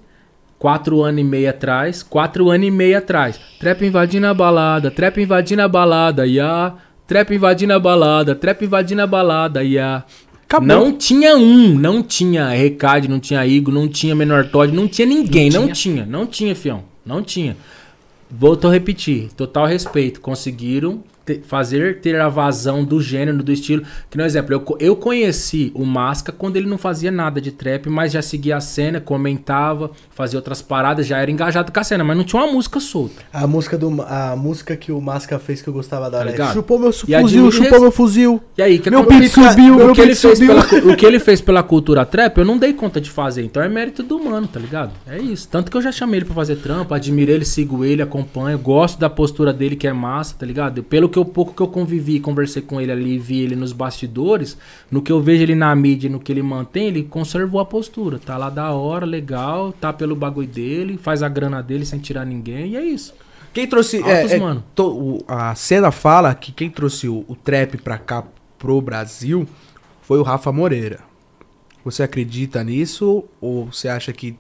quatro 0.61 1.03
anos 1.03 1.23
e 1.23 1.25
meio 1.25 1.49
atrás, 1.49 2.03
quatro 2.03 2.51
anos 2.51 2.69
e 2.69 2.71
meio 2.71 2.99
atrás. 2.99 3.41
Trap 3.59 3.83
invadindo 3.83 4.27
a 4.27 4.35
balada, 4.35 4.91
trap 4.91 5.19
invadindo 5.21 5.63
a 5.63 5.67
balada, 5.69 6.27
ya. 6.27 6.75
Trap 7.07 7.35
invadindo 7.35 7.73
a 7.73 7.81
balada, 7.81 8.35
trap 8.37 8.63
invadindo 8.65 9.03
a 9.03 9.07
balada, 9.07 9.65
ya. 9.65 10.05
Acabou. 10.45 10.69
Não 10.69 10.93
tinha 10.93 11.35
um, 11.37 11.75
não 11.75 12.03
tinha 12.03 12.49
Recade, 12.51 13.09
não 13.09 13.19
tinha 13.19 13.45
Igo, 13.47 13.71
não 13.71 13.89
tinha 13.89 14.15
Menor 14.15 14.49
Todd, 14.49 14.73
não 14.75 14.87
tinha 14.87 15.07
ninguém, 15.07 15.49
não, 15.49 15.69
tinha. 15.73 16.05
não 16.05 16.27
tinha, 16.27 16.55
fião, 16.55 16.85
não 17.07 17.23
tinha. 17.23 17.57
Volto 18.31 18.69
a 18.69 18.73
repetir, 18.73 19.31
total 19.33 19.67
respeito. 19.67 20.21
Conseguiram 20.21 21.03
te- 21.25 21.41
fazer 21.47 22.01
ter 22.01 22.19
a 22.21 22.29
vazão 22.29 22.85
do 22.85 23.01
gênero, 23.01 23.43
do 23.43 23.53
estilo. 23.53 23.83
Que 24.11 24.17
no 24.19 24.25
exemplo, 24.25 24.55
eu, 24.55 24.77
eu 24.81 24.97
conheci 24.97 25.71
o 25.75 25.85
Masca 25.85 26.33
quando 26.33 26.57
ele 26.57 26.69
não 26.69 26.79
fazia 26.79 27.11
nada 27.11 27.41
de 27.41 27.51
trap, 27.51 27.89
mas 27.89 28.13
já 28.13 28.23
seguia 28.23 28.57
a 28.57 28.61
cena, 28.61 29.01
comentava, 29.01 29.91
fazia 30.11 30.39
outras 30.39 30.61
paradas, 30.63 31.07
já 31.07 31.19
era 31.19 31.31
engajado 31.31 31.73
com 31.73 31.81
a 31.81 31.85
cena, 31.85 32.03
mas 32.05 32.17
não 32.17 32.25
tinha 32.25 32.43
uma 32.43 32.53
música 32.53 32.81
solta. 32.81 33.23
A 33.33 33.47
música, 33.47 33.77
do, 33.79 34.03
a 34.03 34.35
música 34.37 34.77
que 34.77 34.91
o 34.93 35.01
Masca 35.01 35.39
fez 35.39 35.63
que 35.63 35.69
eu 35.69 35.73
gostava 35.73 36.11
da 36.11 36.19
hora 36.19 36.29
é 36.29 36.33
ligado? 36.33 36.53
Chupou 36.55 36.79
meu 36.79 36.93
fuzil, 36.93 37.51
chupou 37.51 37.69
esse- 37.69 37.81
meu 37.81 37.91
fuzil. 37.93 38.41
E 38.59 38.63
aí, 38.63 38.79
que 38.79 38.91
Meu 38.91 39.05
beat 39.07 39.31
subiu, 39.31 39.75
o 39.75 39.77
meu 39.79 39.93
que, 39.93 40.01
ele 40.01 40.09
beat 40.13 40.21
fez 40.21 40.39
subiu. 40.39 40.55
pela, 40.55 40.93
o 40.93 40.97
que 40.97 41.07
ele 41.07 41.19
fez 41.21 41.41
pela 41.41 41.63
cultura 41.63 42.05
trap, 42.05 42.39
eu 42.39 42.45
não 42.45 42.59
dei 42.59 42.73
conta 42.73 43.01
de 43.01 43.11
fazer. 43.11 43.43
Então 43.45 43.63
é 43.63 43.69
mérito 43.69 44.03
do 44.03 44.19
mano, 44.23 44.47
tá 44.49 44.59
ligado? 44.59 44.93
É 45.07 45.19
isso. 45.19 45.49
Tanto 45.49 45.71
que 45.71 45.77
eu 45.77 45.83
já 45.83 45.93
chamei 45.93 46.19
ele 46.19 46.25
pra 46.27 46.35
fazer 46.35 46.57
trampo, 46.57 46.93
admiro 46.95 47.31
ele, 47.31 47.45
sigo 47.45 47.85
ele, 47.85 48.03
acompanho, 48.03 48.59
gosto 48.59 48.99
da 48.99 49.09
postura 49.11 49.53
dele 49.53 49.77
que 49.77 49.87
é 49.87 49.93
massa, 49.93 50.35
tá 50.39 50.45
ligado? 50.47 50.83
Pelo 50.83 51.09
que 51.09 51.19
eu 51.21 51.25
pouco 51.25 51.53
que 51.55 51.61
eu 51.63 51.69
convivi, 51.69 52.19
conversei 52.21 52.63
com 52.63 52.81
ele 52.81 52.91
ali, 52.91 53.19
vi 53.19 53.41
ele 53.41 53.55
nos 53.55 53.73
bastidores, 53.73 54.57
no 54.91 55.01
que 55.03 55.13
eu 55.13 55.21
vejo 55.21 55.43
ele 55.43 55.55
na 55.55 55.75
mídia, 55.77 56.11
no 56.11 56.19
que 56.19 56.33
ele 56.33 56.43
mantém, 56.43 56.89
ele 56.89 57.03
conservou 57.05 57.61
a 57.61 57.65
postura. 57.65 58.19
Tá 58.19 58.37
lá 58.37 58.51
da 58.51 58.73
hora, 58.73 59.05
legal, 59.07 59.73
tá 59.73 59.93
pelo 59.93 60.17
bagulho 60.17 60.49
dele, 60.49 60.99
faz 60.99 61.23
a 61.23 61.29
grana 61.29 61.63
dele 61.63 61.85
sem 61.87 61.99
tirar 61.99 62.25
ninguém, 62.25 62.71
e 62.73 62.77
é 62.77 62.83
isso. 62.85 63.15
Quem 63.53 63.67
trouxe. 63.67 63.97
Altos, 63.99 64.33
é, 64.33 64.37
é, 64.37 64.39
mano. 64.39 64.65
to- 64.75 64.97
o- 64.97 65.25
a 65.27 65.55
cena 65.55 65.91
fala 65.91 66.35
que 66.35 66.53
quem 66.53 66.71
trouxe 66.71 67.09
o, 67.09 67.25
o 67.29 67.35
trap 67.35 67.77
pra 67.79 67.99
cá, 67.99 68.25
pro 68.59 68.81
Brasil, 68.81 69.47
foi 70.03 70.19
o 70.19 70.23
Rafa 70.23 70.53
Moreira. 70.53 71.01
Você 71.85 72.03
acredita 72.03 72.63
nisso? 72.63 73.25
Ou 73.41 73.67
você 73.73 73.89
acha 73.89 74.13
que 74.13 74.37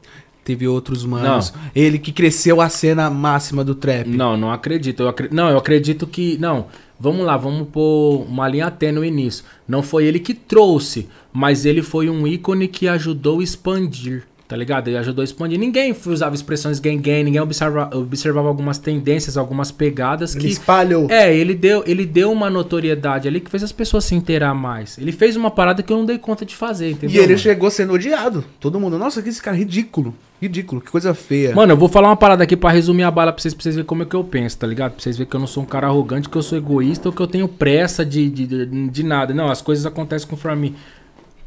teve 0.51 0.67
outros 0.67 1.05
manos? 1.05 1.53
Ele 1.75 1.99
que 1.99 2.13
cresceu 2.13 2.61
a 2.61 2.69
cena 2.69 3.09
máxima 3.09 3.65
do 3.65 3.75
trap. 3.75 4.09
Não, 4.09 4.37
não 4.37 4.51
acredito. 4.51 5.03
Eu 5.03 5.15
Não, 5.31 5.49
eu 5.49 5.59
acredito 5.59 6.07
que. 6.07 6.37
Não, 6.39 6.67
vamos 6.99 7.25
lá, 7.25 7.37
vamos 7.37 7.69
pôr 7.69 8.25
uma 8.29 8.49
linha 8.49 8.71
tênue 8.71 9.11
nisso. 9.11 9.45
Não 9.67 9.83
foi 9.83 10.07
ele 10.07 10.19
que 10.19 10.35
trouxe, 10.35 11.09
mas 11.33 11.65
ele 11.65 11.83
foi 11.83 12.11
um 12.11 12.27
ícone 12.27 12.67
que 12.67 12.89
ajudou 12.89 13.41
a 13.41 13.45
expandir. 13.45 14.25
Tá 14.51 14.57
ligado? 14.57 14.89
Ele 14.89 14.97
ajudou 14.97 15.23
a 15.23 15.25
expandir. 15.25 15.61
Ninguém 15.61 15.95
usava 16.07 16.35
expressões 16.35 16.81
gang-gang, 16.81 17.23
ninguém 17.23 17.41
observa, 17.41 17.89
observava 17.95 18.49
algumas 18.49 18.79
tendências, 18.79 19.37
algumas 19.37 19.71
pegadas 19.71 20.35
Ele 20.35 20.47
que. 20.47 20.51
espalhou. 20.51 21.07
É, 21.09 21.33
ele 21.33 21.55
deu, 21.55 21.85
ele 21.87 22.05
deu 22.05 22.33
uma 22.33 22.51
notoriedade 22.51 23.29
ali 23.29 23.39
que 23.39 23.49
fez 23.49 23.63
as 23.63 23.71
pessoas 23.71 24.05
se 24.07 24.17
inteirar 24.17 24.53
mais. 24.53 24.99
Ele 24.99 25.13
fez 25.13 25.37
uma 25.37 25.53
parada 25.53 25.85
que 25.85 25.93
eu 25.93 25.97
não 25.99 26.05
dei 26.05 26.19
conta 26.19 26.45
de 26.45 26.57
fazer, 26.57 26.91
entendeu? 26.91 27.15
E 27.15 27.19
ele 27.19 27.29
mano? 27.29 27.39
chegou 27.39 27.71
sendo 27.71 27.93
odiado. 27.93 28.45
Todo 28.59 28.81
mundo, 28.81 28.99
nossa, 28.99 29.23
que 29.23 29.29
esse 29.29 29.41
cara 29.41 29.57
é 29.57 29.61
ridículo. 29.61 30.13
Ridículo, 30.43 30.81
que 30.81 30.91
coisa 30.91 31.15
feia. 31.15 31.55
Mano, 31.55 31.75
eu 31.75 31.77
vou 31.77 31.89
falar 31.89 32.09
uma 32.09 32.17
parada 32.17 32.43
aqui 32.43 32.57
pra 32.57 32.71
resumir 32.71 33.05
a 33.05 33.11
bala 33.11 33.33
pra 33.33 33.41
vocês, 33.41 33.55
pra 33.55 33.63
vocês 33.63 33.77
verem 33.77 33.87
como 33.87 34.03
é 34.03 34.07
que 34.07 34.17
eu 34.17 34.25
penso, 34.25 34.59
tá 34.59 34.67
ligado? 34.67 34.95
Pra 34.95 35.01
vocês 35.03 35.17
verem 35.17 35.31
que 35.31 35.37
eu 35.37 35.41
não 35.41 35.47
sou 35.47 35.63
um 35.63 35.67
cara 35.67 35.87
arrogante, 35.87 36.29
que 36.29 36.37
eu 36.37 36.43
sou 36.43 36.59
egoísta 36.59 37.09
ou 37.09 37.15
que 37.15 37.23
eu 37.23 37.27
tenho 37.29 37.47
pressa 37.47 38.05
de, 38.05 38.29
de, 38.29 38.47
de, 38.47 38.89
de 38.89 39.03
nada. 39.05 39.33
Não, 39.33 39.49
as 39.49 39.63
coisas 39.63 39.87
acontecem 39.87 40.27
conforme 40.27 40.75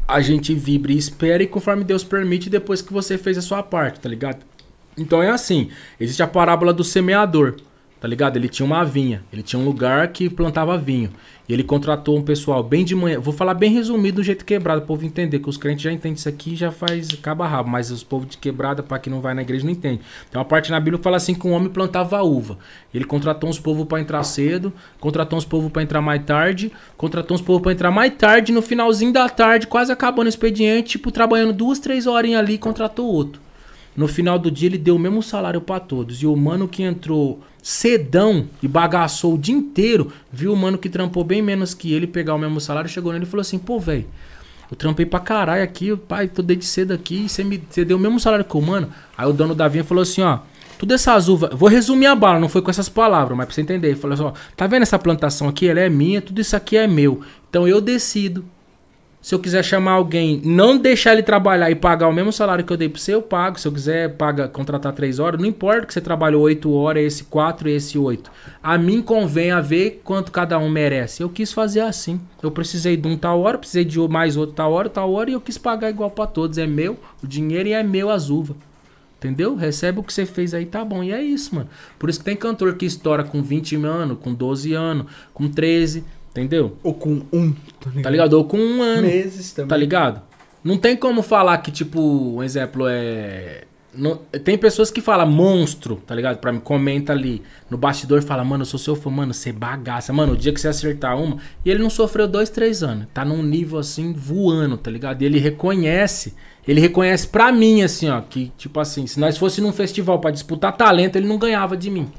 a 0.07 0.21
gente 0.21 0.53
vibra 0.53 0.91
e 0.91 0.97
espera 0.97 1.43
e 1.43 1.47
conforme 1.47 1.83
Deus 1.83 2.03
permite 2.03 2.49
depois 2.49 2.81
que 2.81 2.93
você 2.93 3.17
fez 3.17 3.37
a 3.37 3.41
sua 3.41 3.63
parte, 3.63 3.99
tá 3.99 4.09
ligado? 4.09 4.45
Então 4.97 5.21
é 5.21 5.29
assim, 5.29 5.69
existe 5.99 6.21
a 6.21 6.27
parábola 6.27 6.73
do 6.73 6.83
semeador, 6.83 7.55
tá 8.03 8.07
ligado? 8.09 8.35
Ele 8.35 8.49
tinha 8.49 8.65
uma 8.65 8.83
vinha, 8.83 9.23
ele 9.31 9.41
tinha 9.41 9.57
um 9.57 9.63
lugar 9.63 10.09
que 10.09 10.29
plantava 10.29 10.77
vinho. 10.77 11.09
E 11.47 11.53
ele 11.53 11.63
contratou 11.63 12.17
um 12.17 12.21
pessoal 12.21 12.61
bem 12.61 12.83
de 12.83 12.93
manhã. 12.93 13.17
Vou 13.17 13.33
falar 13.33 13.53
bem 13.53 13.71
resumido 13.71 14.17
do 14.17 14.23
jeito 14.23 14.43
quebrado, 14.43 14.81
o 14.81 14.85
povo 14.85 15.05
entender, 15.05 15.39
que 15.39 15.47
os 15.47 15.55
crentes 15.55 15.83
já 15.83 15.89
entendem 15.89 16.15
isso 16.15 16.27
aqui 16.27 16.53
já 16.53 16.69
faz 16.69 17.07
caba 17.21 17.47
rabo, 17.47 17.69
mas 17.69 17.91
os 17.91 18.03
povos 18.03 18.27
de 18.27 18.37
quebrada, 18.37 18.83
para 18.83 18.99
quem 18.99 19.09
não 19.09 19.21
vai 19.21 19.33
na 19.33 19.41
igreja, 19.41 19.63
não 19.63 19.71
entende. 19.71 20.01
Tem 20.29 20.37
uma 20.37 20.43
parte 20.43 20.69
na 20.69 20.81
Bíblia 20.81 20.97
que 20.97 21.03
fala 21.03 21.15
assim 21.15 21.33
que 21.33 21.47
um 21.47 21.53
homem 21.53 21.69
plantava 21.69 22.21
uva. 22.21 22.57
Ele 22.93 23.05
contratou 23.05 23.49
uns 23.49 23.57
povos 23.57 23.85
para 23.87 24.01
entrar 24.01 24.21
cedo, 24.23 24.73
contratou 24.99 25.37
uns 25.37 25.45
povos 25.45 25.71
para 25.71 25.81
entrar 25.81 26.01
mais 26.01 26.25
tarde, 26.25 26.73
contratou 26.97 27.35
uns 27.35 27.41
povos 27.41 27.61
para 27.61 27.71
entrar 27.71 27.89
mais 27.89 28.13
tarde, 28.15 28.51
no 28.51 28.61
finalzinho 28.61 29.13
da 29.13 29.29
tarde, 29.29 29.65
quase 29.65 29.93
acabando 29.93 30.25
o 30.25 30.29
expediente, 30.29 30.97
tipo, 30.97 31.09
trabalhando 31.09 31.53
duas, 31.53 31.79
três 31.79 32.05
horas 32.05 32.33
ali, 32.33 32.57
contratou 32.57 33.07
outro. 33.07 33.41
No 33.95 34.07
final 34.07 34.39
do 34.39 34.49
dia 34.49 34.67
ele 34.67 34.77
deu 34.77 34.95
o 34.95 34.99
mesmo 34.99 35.21
salário 35.21 35.61
para 35.61 35.79
todos. 35.79 36.21
E 36.21 36.27
o 36.27 36.35
mano 36.35 36.67
que 36.67 36.83
entrou 36.83 37.39
cedão 37.63 38.49
e 38.61 38.67
bagaçou 38.67 39.33
o 39.33 39.37
dia 39.37 39.55
inteiro, 39.55 40.11
viu 40.29 40.51
o 40.51 40.57
mano 40.57 40.77
que 40.77 40.89
trampou 40.89 41.23
bem 41.23 41.41
menos 41.41 41.73
que 41.73 41.93
ele 41.93 42.05
pegar 42.05 42.35
o 42.35 42.37
mesmo 42.37 42.59
salário, 42.59 42.89
chegou 42.89 43.13
nele 43.13 43.23
e 43.23 43.27
falou 43.27 43.41
assim: 43.41 43.57
"Pô, 43.57 43.79
velho, 43.79 44.05
eu 44.69 44.75
trampei 44.75 45.05
pra 45.05 45.21
caralho 45.21 45.63
aqui, 45.63 45.95
pai, 45.95 46.27
tô 46.27 46.41
desde 46.41 46.65
cedo 46.65 46.93
aqui, 46.93 47.29
você 47.29 47.43
me 47.43 47.57
deu 47.57 47.95
o 47.95 47.99
mesmo 47.99 48.19
salário 48.19 48.43
que 48.43 48.57
o 48.57 48.61
mano". 48.61 48.91
Aí 49.17 49.25
o 49.25 49.31
dono 49.31 49.55
da 49.55 49.67
vinha 49.69 49.83
falou 49.83 50.01
assim, 50.01 50.21
ó: 50.21 50.39
tudo 50.77 50.93
essas 50.93 51.29
uvas, 51.29 51.51
vou 51.53 51.69
resumir 51.69 52.07
a 52.07 52.15
bala, 52.15 52.37
não 52.39 52.49
foi 52.49 52.61
com 52.61 52.69
essas 52.69 52.89
palavras, 52.89 53.37
mas 53.37 53.45
pra 53.45 53.55
você 53.55 53.61
entender. 53.61 53.87
Ele 53.87 53.95
falou 53.95 54.13
assim: 54.15 54.23
ó, 54.23 54.33
tá 54.57 54.67
vendo 54.67 54.81
essa 54.81 54.99
plantação 54.99 55.47
aqui? 55.47 55.69
Ela 55.69 55.79
é 55.79 55.89
minha, 55.89 56.21
tudo 56.21 56.41
isso 56.41 56.55
aqui 56.57 56.75
é 56.75 56.85
meu. 56.85 57.21
Então 57.49 57.65
eu 57.65 57.79
decido 57.79 58.43
se 59.23 59.33
eu 59.33 59.39
quiser 59.39 59.63
chamar 59.63 59.93
alguém, 59.93 60.41
não 60.43 60.77
deixar 60.77 61.13
ele 61.13 61.23
trabalhar 61.23 61.71
e 61.71 61.75
pagar 61.75 62.09
o 62.09 62.13
mesmo 62.13 62.33
salário 62.33 62.65
que 62.65 62.73
eu 62.73 62.75
dei 62.75 62.89
pra 62.89 62.99
você, 62.99 63.13
eu 63.13 63.21
pago. 63.21 63.57
Se 63.57 63.65
eu 63.65 63.71
quiser 63.71 64.17
paga, 64.17 64.49
contratar 64.49 64.91
três 64.91 65.17
horas, 65.17 65.39
não 65.39 65.47
importa 65.47 65.87
que 65.87 65.93
você 65.93 66.01
trabalhou 66.01 66.41
oito 66.41 66.73
horas, 66.73 67.05
esse 67.05 67.23
quatro 67.23 67.69
e 67.69 67.71
esse 67.71 67.97
oito. 67.97 68.29
A 68.61 68.77
mim 68.77 69.01
convém 69.01 69.51
a 69.51 69.61
ver 69.61 70.01
quanto 70.03 70.29
cada 70.29 70.59
um 70.59 70.67
merece. 70.67 71.23
Eu 71.23 71.29
quis 71.29 71.53
fazer 71.53 71.79
assim. 71.79 72.19
Eu 72.41 72.51
precisei 72.51 72.97
de 72.97 73.07
um 73.07 73.15
tal 73.15 73.39
hora, 73.39 73.57
precisei 73.57 73.85
de 73.85 73.97
mais 74.09 74.35
outro 74.35 74.55
tal 74.55 74.73
hora, 74.73 74.89
tal 74.89 75.13
hora, 75.13 75.29
e 75.29 75.33
eu 75.33 75.39
quis 75.39 75.57
pagar 75.57 75.89
igual 75.89 76.11
para 76.11 76.27
todos. 76.27 76.57
É 76.57 76.67
meu, 76.67 76.99
o 77.23 77.25
dinheiro 77.25 77.69
e 77.69 77.71
é 77.71 77.81
meu 77.81 78.09
as 78.09 78.29
uvas. 78.29 78.57
Entendeu? 79.19 79.55
Recebe 79.55 80.01
o 80.01 80.03
que 80.03 80.11
você 80.11 80.25
fez 80.25 80.53
aí, 80.53 80.65
tá 80.65 80.83
bom. 80.83 81.01
E 81.01 81.13
é 81.13 81.23
isso, 81.23 81.55
mano. 81.55 81.69
Por 81.97 82.09
isso 82.09 82.19
que 82.19 82.25
tem 82.25 82.35
cantor 82.35 82.75
que 82.75 82.85
estoura 82.85 83.23
com 83.23 83.41
20 83.41 83.77
anos, 83.77 84.17
com 84.19 84.33
12 84.33 84.73
anos, 84.73 85.05
com 85.33 85.47
13, 85.47 86.03
Entendeu? 86.33 86.77
Ou 86.81 86.95
com 86.95 87.21
um. 87.31 87.51
Tá 87.51 87.89
ligado? 87.89 88.03
Tá 88.03 88.09
ligado? 88.09 88.33
Ou 88.33 88.45
com 88.45 88.57
um 88.57 88.81
ano. 88.81 89.03
Meses 89.03 89.53
também. 89.53 89.69
Tá 89.69 89.77
ligado? 89.77 90.21
Não 90.63 90.77
tem 90.77 90.95
como 90.95 91.21
falar 91.21 91.59
que, 91.59 91.71
tipo, 91.71 91.99
um 92.01 92.41
exemplo 92.43 92.87
é. 92.87 93.65
Não, 93.95 94.15
tem 94.43 94.57
pessoas 94.57 94.89
que 94.89 94.99
falam 94.99 95.29
monstro, 95.29 95.97
tá 95.97 96.15
ligado? 96.15 96.39
Pra 96.39 96.51
mim, 96.51 96.59
comenta 96.59 97.13
ali 97.13 97.43
no 97.69 97.77
bastidor 97.77 98.23
fala, 98.23 98.43
mano, 98.43 98.63
eu 98.63 98.65
sou 98.65 98.79
seu 98.79 98.95
fã, 98.95 99.11
mano, 99.11 99.35
você 99.35 99.51
bagaça. 99.51 100.11
Mano, 100.11 100.33
o 100.33 100.37
dia 100.37 100.51
que 100.51 100.59
você 100.59 100.67
acertar 100.67 101.15
uma. 101.15 101.37
E 101.63 101.69
ele 101.69 101.83
não 101.83 101.91
sofreu 101.91 102.27
dois, 102.27 102.49
três 102.49 102.81
anos. 102.81 103.05
Tá 103.13 103.23
num 103.23 103.43
nível 103.43 103.77
assim, 103.77 104.11
voando, 104.11 104.77
tá 104.77 104.89
ligado? 104.89 105.21
E 105.21 105.25
ele 105.25 105.37
reconhece. 105.37 106.33
Ele 106.67 106.81
reconhece 106.81 107.27
pra 107.27 107.51
mim, 107.51 107.83
assim, 107.83 108.09
ó, 108.09 108.19
que, 108.21 108.51
tipo 108.57 108.79
assim, 108.79 109.05
se 109.05 109.19
nós 109.19 109.37
fosse 109.37 109.61
num 109.61 109.71
festival 109.71 110.19
para 110.19 110.31
disputar 110.31 110.75
talento, 110.75 111.15
ele 111.17 111.27
não 111.27 111.37
ganhava 111.37 111.77
de 111.77 111.91
mim. 111.91 112.09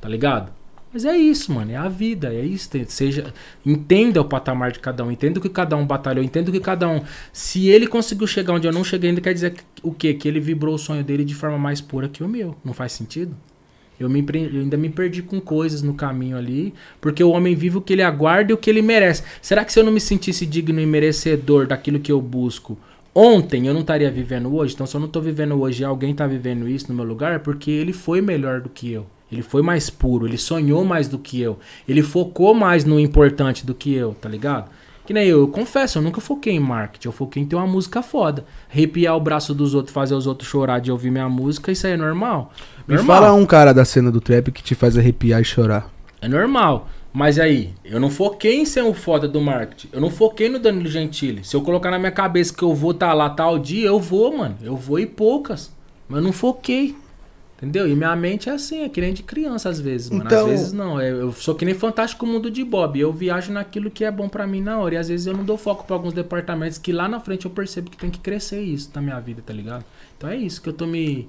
Tá 0.00 0.08
ligado? 0.08 0.52
Mas 0.94 1.04
é 1.04 1.16
isso, 1.16 1.52
mano. 1.52 1.72
É 1.72 1.76
a 1.76 1.88
vida. 1.88 2.32
É 2.32 2.40
isso. 2.40 2.70
Seja, 2.86 3.34
entenda 3.66 4.20
o 4.20 4.24
patamar 4.24 4.70
de 4.70 4.78
cada 4.78 5.04
um. 5.04 5.10
Entenda 5.10 5.40
o 5.40 5.42
que 5.42 5.48
cada 5.48 5.76
um 5.76 5.84
batalhou. 5.84 6.24
Entenda 6.24 6.50
o 6.50 6.52
que 6.52 6.60
cada 6.60 6.88
um. 6.88 7.02
Se 7.32 7.66
ele 7.66 7.88
conseguiu 7.88 8.28
chegar 8.28 8.54
onde 8.54 8.68
eu 8.68 8.72
não 8.72 8.84
cheguei, 8.84 9.10
ainda 9.10 9.20
quer 9.20 9.34
dizer 9.34 9.56
o 9.82 9.92
quê? 9.92 10.14
Que 10.14 10.28
ele 10.28 10.38
vibrou 10.38 10.76
o 10.76 10.78
sonho 10.78 11.02
dele 11.02 11.24
de 11.24 11.34
forma 11.34 11.58
mais 11.58 11.80
pura 11.80 12.08
que 12.08 12.22
o 12.22 12.28
meu. 12.28 12.54
Não 12.64 12.72
faz 12.72 12.92
sentido? 12.92 13.34
Eu, 13.98 14.08
me, 14.08 14.24
eu 14.52 14.60
ainda 14.60 14.76
me 14.76 14.88
perdi 14.88 15.20
com 15.20 15.40
coisas 15.40 15.82
no 15.82 15.94
caminho 15.94 16.36
ali. 16.36 16.72
Porque 17.00 17.24
o 17.24 17.30
homem 17.30 17.56
vive 17.56 17.78
o 17.78 17.80
que 17.80 17.94
ele 17.94 18.02
aguarda 18.02 18.52
e 18.52 18.54
o 18.54 18.56
que 18.56 18.70
ele 18.70 18.80
merece. 18.80 19.24
Será 19.42 19.64
que 19.64 19.72
se 19.72 19.80
eu 19.80 19.84
não 19.84 19.90
me 19.90 20.00
sentisse 20.00 20.46
digno 20.46 20.80
e 20.80 20.86
merecedor 20.86 21.66
daquilo 21.66 21.98
que 21.98 22.12
eu 22.12 22.22
busco? 22.22 22.78
Ontem 23.12 23.66
eu 23.66 23.74
não 23.74 23.80
estaria 23.80 24.10
vivendo 24.12 24.54
hoje, 24.54 24.74
então 24.74 24.86
se 24.86 24.94
eu 24.96 25.00
não 25.00 25.06
estou 25.08 25.22
vivendo 25.22 25.60
hoje 25.60 25.82
e 25.82 25.84
alguém 25.84 26.12
está 26.12 26.26
vivendo 26.26 26.68
isso 26.68 26.88
no 26.88 26.96
meu 26.96 27.04
lugar, 27.04 27.32
é 27.32 27.38
porque 27.38 27.70
ele 27.70 27.92
foi 27.92 28.20
melhor 28.20 28.60
do 28.60 28.68
que 28.68 28.92
eu. 28.92 29.06
Ele 29.30 29.42
foi 29.42 29.62
mais 29.62 29.90
puro, 29.90 30.26
ele 30.26 30.38
sonhou 30.38 30.84
mais 30.84 31.08
do 31.08 31.18
que 31.18 31.40
eu. 31.40 31.58
Ele 31.88 32.02
focou 32.02 32.54
mais 32.54 32.84
no 32.84 33.00
importante 33.00 33.66
do 33.66 33.74
que 33.74 33.92
eu, 33.92 34.14
tá 34.20 34.28
ligado? 34.28 34.70
Que 35.06 35.12
nem 35.12 35.26
eu, 35.26 35.40
eu 35.40 35.48
confesso, 35.48 35.98
eu 35.98 36.02
nunca 36.02 36.20
foquei 36.20 36.54
em 36.54 36.60
marketing, 36.60 37.08
eu 37.08 37.12
foquei 37.12 37.42
em 37.42 37.46
ter 37.46 37.56
uma 37.56 37.66
música 37.66 38.02
foda. 38.02 38.44
Arrepiar 38.72 39.16
o 39.16 39.20
braço 39.20 39.54
dos 39.54 39.74
outros, 39.74 39.92
fazer 39.92 40.14
os 40.14 40.26
outros 40.26 40.48
chorar 40.48 40.78
de 40.78 40.90
ouvir 40.90 41.10
minha 41.10 41.28
música, 41.28 41.70
isso 41.70 41.86
aí 41.86 41.92
é 41.92 41.96
normal. 41.96 42.52
Me 42.88 42.96
fala 42.98 43.32
um 43.32 43.44
cara 43.44 43.74
da 43.74 43.84
cena 43.84 44.10
do 44.10 44.20
trap 44.20 44.50
que 44.50 44.62
te 44.62 44.74
faz 44.74 44.96
arrepiar 44.96 45.40
e 45.40 45.44
chorar. 45.44 45.90
É 46.22 46.28
normal. 46.28 46.88
Mas 47.12 47.38
aí, 47.38 47.72
eu 47.84 48.00
não 48.00 48.10
foquei 48.10 48.56
em 48.56 48.64
ser 48.64 48.82
um 48.82 48.92
foda 48.92 49.28
do 49.28 49.40
marketing. 49.40 49.88
Eu 49.92 50.00
não 50.00 50.10
foquei 50.10 50.48
no 50.48 50.58
Danilo 50.58 50.88
Gentili. 50.88 51.44
Se 51.44 51.54
eu 51.54 51.62
colocar 51.62 51.90
na 51.90 51.98
minha 51.98 52.10
cabeça 52.10 52.52
que 52.52 52.62
eu 52.62 52.74
vou 52.74 52.90
estar 52.90 53.08
tá 53.08 53.14
lá 53.14 53.30
tal 53.30 53.56
dia, 53.56 53.86
eu 53.86 54.00
vou, 54.00 54.38
mano. 54.38 54.56
Eu 54.60 54.74
vou 54.74 54.98
e 54.98 55.06
poucas. 55.06 55.70
Mas 56.08 56.18
eu 56.18 56.24
não 56.24 56.32
foquei. 56.32 56.96
Entendeu? 57.64 57.88
E 57.88 57.96
minha 57.96 58.14
mente 58.14 58.50
é 58.50 58.52
assim, 58.52 58.82
é 58.82 58.88
que 58.90 59.00
nem 59.00 59.14
de 59.14 59.22
criança 59.22 59.70
às 59.70 59.80
vezes, 59.80 60.10
mano. 60.10 60.24
Então... 60.26 60.44
Às 60.44 60.50
vezes 60.50 60.72
não. 60.74 61.00
É, 61.00 61.10
eu 61.10 61.32
sou 61.32 61.54
que 61.54 61.64
nem 61.64 61.74
Fantástico 61.74 62.26
Mundo 62.26 62.50
de 62.50 62.62
Bob. 62.62 63.00
Eu 63.00 63.10
viajo 63.10 63.50
naquilo 63.50 63.90
que 63.90 64.04
é 64.04 64.10
bom 64.10 64.28
para 64.28 64.46
mim 64.46 64.60
na 64.60 64.78
hora. 64.78 64.96
E 64.96 64.98
às 64.98 65.08
vezes 65.08 65.26
eu 65.26 65.34
não 65.34 65.44
dou 65.44 65.56
foco 65.56 65.84
para 65.84 65.96
alguns 65.96 66.12
departamentos 66.12 66.76
que 66.76 66.92
lá 66.92 67.08
na 67.08 67.18
frente 67.20 67.46
eu 67.46 67.50
percebo 67.50 67.90
que 67.90 67.96
tem 67.96 68.10
que 68.10 68.18
crescer 68.18 68.60
isso 68.60 68.90
na 68.94 69.00
minha 69.00 69.18
vida, 69.18 69.42
tá 69.44 69.54
ligado? 69.54 69.82
Então 70.16 70.28
é 70.28 70.36
isso 70.36 70.60
que 70.60 70.68
eu 70.68 70.74
tô 70.74 70.86
me. 70.86 71.26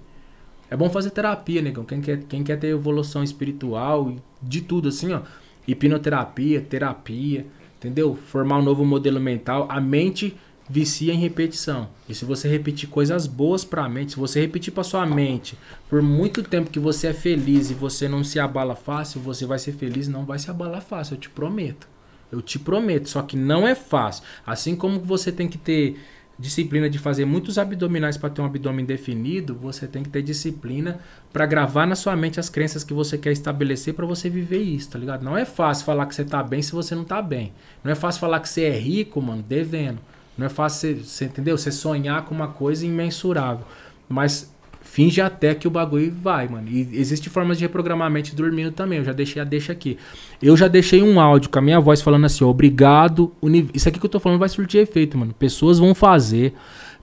É 0.70 0.76
bom 0.76 0.90
fazer 0.90 1.12
terapia, 1.12 1.62
negão. 1.62 1.86
Quem 1.86 2.02
quer, 2.02 2.24
quem 2.24 2.44
quer 2.44 2.60
ter 2.60 2.68
evolução 2.68 3.24
espiritual, 3.24 4.14
de 4.44 4.60
tudo 4.60 4.90
assim, 4.90 5.14
ó. 5.14 5.22
Hipnoterapia, 5.66 6.60
terapia, 6.60 7.46
entendeu? 7.78 8.14
Formar 8.14 8.58
um 8.58 8.62
novo 8.62 8.84
modelo 8.84 9.22
mental. 9.22 9.68
A 9.70 9.80
mente 9.80 10.36
vicia 10.70 11.14
em 11.14 11.20
repetição. 11.20 11.90
E 12.10 12.16
se 12.16 12.26
você 12.26 12.48
repetir 12.48 12.90
coisas 12.90 13.28
boas 13.28 13.64
para 13.64 13.86
a 13.86 13.90
mente, 13.90 14.14
se 14.14 14.18
você 14.18 14.42
repetir 14.42 14.74
para 14.74 14.84
sua 14.84 15.06
mente 15.06 15.58
por 15.90 16.02
muito 16.02 16.42
tempo 16.42 16.72
que 16.72 16.80
você 16.80 17.08
é 17.08 17.14
feliz 17.14 17.70
e 17.70 17.74
você 17.74 18.08
não 18.08 18.24
se 18.24 18.40
abala 18.40 18.76
fácil, 18.76 19.22
você 19.22 19.46
vai 19.46 19.60
ser 19.60 19.74
feliz, 19.74 20.08
não 20.08 20.26
vai 20.26 20.40
se 20.40 20.50
abalar 20.50 20.82
fácil, 20.82 21.16
eu 21.16 21.20
te 21.20 21.30
prometo. 21.30 21.88
Eu 22.32 22.42
te 22.42 22.58
prometo, 22.58 23.08
só 23.08 23.22
que 23.22 23.38
não 23.38 23.68
é 23.68 23.76
fácil. 23.76 24.24
Assim 24.46 24.76
como 24.76 25.00
você 25.00 25.32
tem 25.32 25.48
que 25.48 25.58
ter 25.58 25.98
disciplina 26.38 26.90
de 26.90 27.00
fazer 27.00 27.24
muitos 27.24 27.58
abdominais 27.58 28.18
para 28.18 28.30
ter 28.30 28.42
um 28.42 28.46
abdômen 28.46 28.86
definido, 28.86 29.56
você 29.56 29.88
tem 29.88 30.04
que 30.04 30.10
ter 30.10 30.22
disciplina 30.22 31.00
para 31.32 31.46
gravar 31.46 31.86
na 31.86 31.96
sua 31.96 32.16
mente 32.16 32.40
as 32.40 32.50
crenças 32.50 32.84
que 32.84 32.94
você 32.94 33.18
quer 33.18 33.32
estabelecer 33.32 33.94
para 33.94 34.06
você 34.06 34.30
viver 34.30 34.62
isso, 34.62 34.90
tá 34.90 35.00
ligado? 35.00 35.24
Não 35.24 35.38
é 35.38 35.46
fácil 35.46 35.86
falar 35.86 36.08
que 36.08 36.16
você 36.16 36.26
tá 36.26 36.44
bem 36.44 36.62
se 36.62 36.74
você 36.74 36.94
não 36.94 37.06
tá 37.06 37.22
bem. 37.22 37.54
Não 37.84 37.92
é 37.92 37.96
fácil 37.96 38.20
falar 38.20 38.42
que 38.42 38.50
você 38.50 38.64
é 38.64 38.78
rico, 38.78 39.22
mano, 39.22 39.44
devendo. 39.44 40.00
Não 40.38 40.48
é 40.48 40.50
fácil, 40.50 40.98
você, 41.04 41.26
entendeu? 41.26 41.58
Você 41.58 41.72
sonhar 41.72 42.24
com 42.26 42.36
uma 42.36 42.48
coisa 42.48 42.86
imensurável. 42.86 43.66
Mas 44.08 44.54
finge 44.82 45.20
até 45.20 45.56
que 45.56 45.68
o 45.68 45.72
bagulho 45.72 46.14
vai, 46.22 46.48
mano. 46.48 46.68
E 46.70 46.90
existe 46.94 47.30
formas 47.30 47.58
de 47.58 47.64
reprogramar 47.64 48.08
a 48.08 48.10
mente 48.10 48.36
dormindo 48.36 48.72
também. 48.72 49.00
Eu 49.00 49.06
já 49.06 49.14
deixei 49.14 49.42
a 49.42 49.46
deixa 49.46 49.72
aqui. 49.72 49.98
Eu 50.42 50.56
já 50.56 50.68
deixei 50.68 51.02
um 51.02 51.20
áudio 51.20 51.50
com 51.50 51.60
a 51.60 51.62
minha 51.62 51.80
voz 51.80 52.02
falando 52.02 52.26
assim, 52.26 52.44
obrigado. 52.44 53.32
Isso 53.74 53.90
aqui 53.90 54.00
que 54.00 54.06
eu 54.06 54.10
tô 54.10 54.20
falando 54.20 54.40
vai 54.40 54.50
surtir 54.50 54.82
efeito, 54.82 55.18
mano. 55.18 55.34
Pessoas 55.34 55.80
vão 55.80 55.96
fazer. 55.96 56.54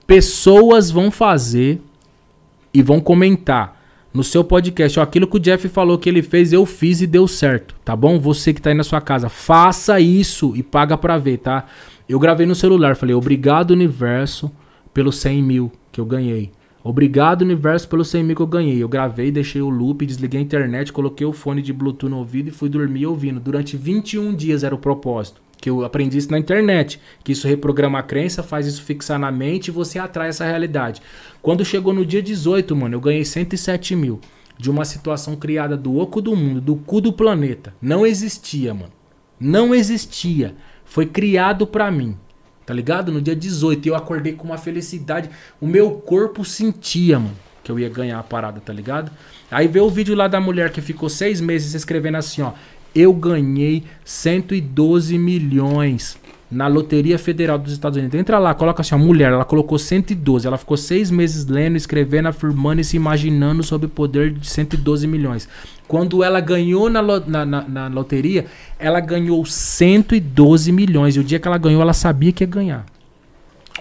Pessoas 0.05 0.91
vão 0.91 1.09
fazer 1.11 1.81
e 2.73 2.81
vão 2.81 2.99
comentar 2.99 3.81
no 4.13 4.23
seu 4.23 4.43
podcast, 4.43 4.99
ó, 4.99 5.03
aquilo 5.03 5.25
que 5.25 5.37
o 5.37 5.39
Jeff 5.39 5.67
falou 5.69 5.97
que 5.97 6.07
ele 6.07 6.21
fez, 6.21 6.53
eu 6.53 6.67
fiz 6.67 7.01
e 7.01 7.07
deu 7.07 7.27
certo, 7.27 7.73
tá 7.83 7.95
bom? 7.95 8.19
Você 8.19 8.53
que 8.53 8.61
tá 8.61 8.69
aí 8.69 8.75
na 8.75 8.83
sua 8.83 9.01
casa, 9.01 9.27
faça 9.27 9.99
isso 9.99 10.55
e 10.55 10.61
paga 10.61 10.95
pra 10.95 11.17
ver, 11.17 11.39
tá? 11.39 11.65
Eu 12.07 12.19
gravei 12.19 12.45
no 12.45 12.53
celular, 12.53 12.97
falei, 12.97 13.15
obrigado 13.15 13.71
universo 13.71 14.51
pelos 14.93 15.15
100 15.17 15.41
mil 15.41 15.71
que 15.91 16.01
eu 16.01 16.05
ganhei. 16.05 16.51
Obrigado 16.83 17.43
universo 17.43 17.87
pelos 17.87 18.09
100 18.09 18.23
mil 18.25 18.35
que 18.35 18.41
eu 18.41 18.47
ganhei. 18.47 18.83
Eu 18.83 18.89
gravei, 18.89 19.31
deixei 19.31 19.61
o 19.61 19.69
loop, 19.69 20.05
desliguei 20.05 20.41
a 20.41 20.43
internet, 20.43 20.91
coloquei 20.91 21.25
o 21.25 21.31
fone 21.31 21.61
de 21.61 21.71
Bluetooth 21.71 22.09
no 22.09 22.17
ouvido 22.17 22.49
e 22.49 22.51
fui 22.51 22.67
dormir 22.67 23.05
ouvindo. 23.05 23.39
Durante 23.39 23.77
21 23.77 24.35
dias 24.35 24.65
era 24.65 24.75
o 24.75 24.77
propósito. 24.77 25.41
Que 25.61 25.69
eu 25.69 25.85
aprendi 25.85 26.17
isso 26.17 26.29
na 26.29 26.37
internet. 26.37 26.99
Que 27.23 27.31
isso 27.31 27.47
reprograma 27.47 27.99
a 27.99 28.03
crença, 28.03 28.43
faz 28.43 28.67
isso 28.67 28.83
fixar 28.83 29.17
na 29.17 29.31
mente 29.31 29.69
e 29.69 29.71
você 29.71 29.97
atrai 29.97 30.27
essa 30.27 30.43
realidade. 30.43 31.01
Quando 31.41 31.63
chegou 31.63 31.93
no 31.93 32.05
dia 32.05 32.21
18, 32.21 32.75
mano, 32.75 32.95
eu 32.95 33.01
ganhei 33.01 33.23
107 33.23 33.95
mil. 33.95 34.19
De 34.57 34.69
uma 34.69 34.83
situação 34.83 35.37
criada 35.37 35.77
do 35.77 35.97
oco 35.97 36.21
do 36.21 36.35
mundo, 36.35 36.59
do 36.59 36.75
cu 36.75 36.99
do 36.99 37.13
planeta. 37.13 37.73
Não 37.81 38.05
existia, 38.05 38.73
mano. 38.73 38.91
Não 39.39 39.73
existia. 39.73 40.53
Foi 40.93 41.07
criado 41.07 41.65
para 41.65 41.89
mim. 41.89 42.15
Tá 42.67 42.71
ligado? 42.71 43.11
No 43.11 43.19
dia 43.19 43.35
18 43.35 43.87
eu 43.87 43.95
acordei 43.95 44.33
com 44.33 44.43
uma 44.43 44.59
felicidade. 44.59 45.27
O 45.59 45.65
meu 45.65 45.89
corpo 45.89 46.45
sentia, 46.45 47.17
mano. 47.17 47.33
que 47.63 47.71
eu 47.71 47.79
ia 47.79 47.89
ganhar 47.89 48.19
a 48.19 48.21
parada, 48.21 48.61
tá 48.61 48.71
ligado? 48.71 49.11
Aí 49.49 49.67
vê 49.67 49.79
o 49.79 49.89
vídeo 49.89 50.13
lá 50.13 50.27
da 50.27 50.39
mulher 50.39 50.71
que 50.71 50.81
ficou 50.81 51.09
seis 51.09 51.41
meses 51.41 51.73
escrevendo 51.73 52.17
assim, 52.17 52.43
ó. 52.43 52.51
Eu 52.93 53.11
ganhei 53.11 53.83
112 54.05 55.17
milhões 55.17 56.15
na 56.51 56.67
Loteria 56.67 57.17
Federal 57.17 57.57
dos 57.57 57.73
Estados 57.73 57.97
Unidos. 57.97 58.19
Entra 58.19 58.37
lá, 58.37 58.53
coloca 58.53 58.81
assim, 58.81 58.93
a 58.93 58.97
mulher, 58.99 59.31
ela 59.31 59.45
colocou 59.45 59.79
112. 59.79 60.45
Ela 60.45 60.59
ficou 60.59 60.77
seis 60.77 61.09
meses 61.09 61.47
lendo, 61.47 61.75
escrevendo, 61.75 62.27
afirmando 62.27 62.81
e 62.81 62.83
se 62.83 62.95
imaginando 62.95 63.63
sobre 63.63 63.87
o 63.87 63.89
poder 63.89 64.31
de 64.31 64.47
112 64.47 65.07
milhões. 65.07 65.49
Quando 65.87 66.23
ela 66.23 66.39
ganhou 66.39 66.89
na, 66.89 67.01
na, 67.01 67.45
na- 67.45 67.61
na 67.67 67.87
loteria, 67.87 68.45
ela 68.79 68.99
ganhou 68.99 69.45
112 69.45 70.71
milhões. 70.71 71.15
E 71.15 71.19
o 71.19 71.23
dia 71.23 71.39
que 71.39 71.47
ela 71.47 71.57
ganhou, 71.57 71.81
ela 71.81 71.93
sabia 71.93 72.31
que 72.31 72.43
ia 72.43 72.47
ganhar. 72.47 72.85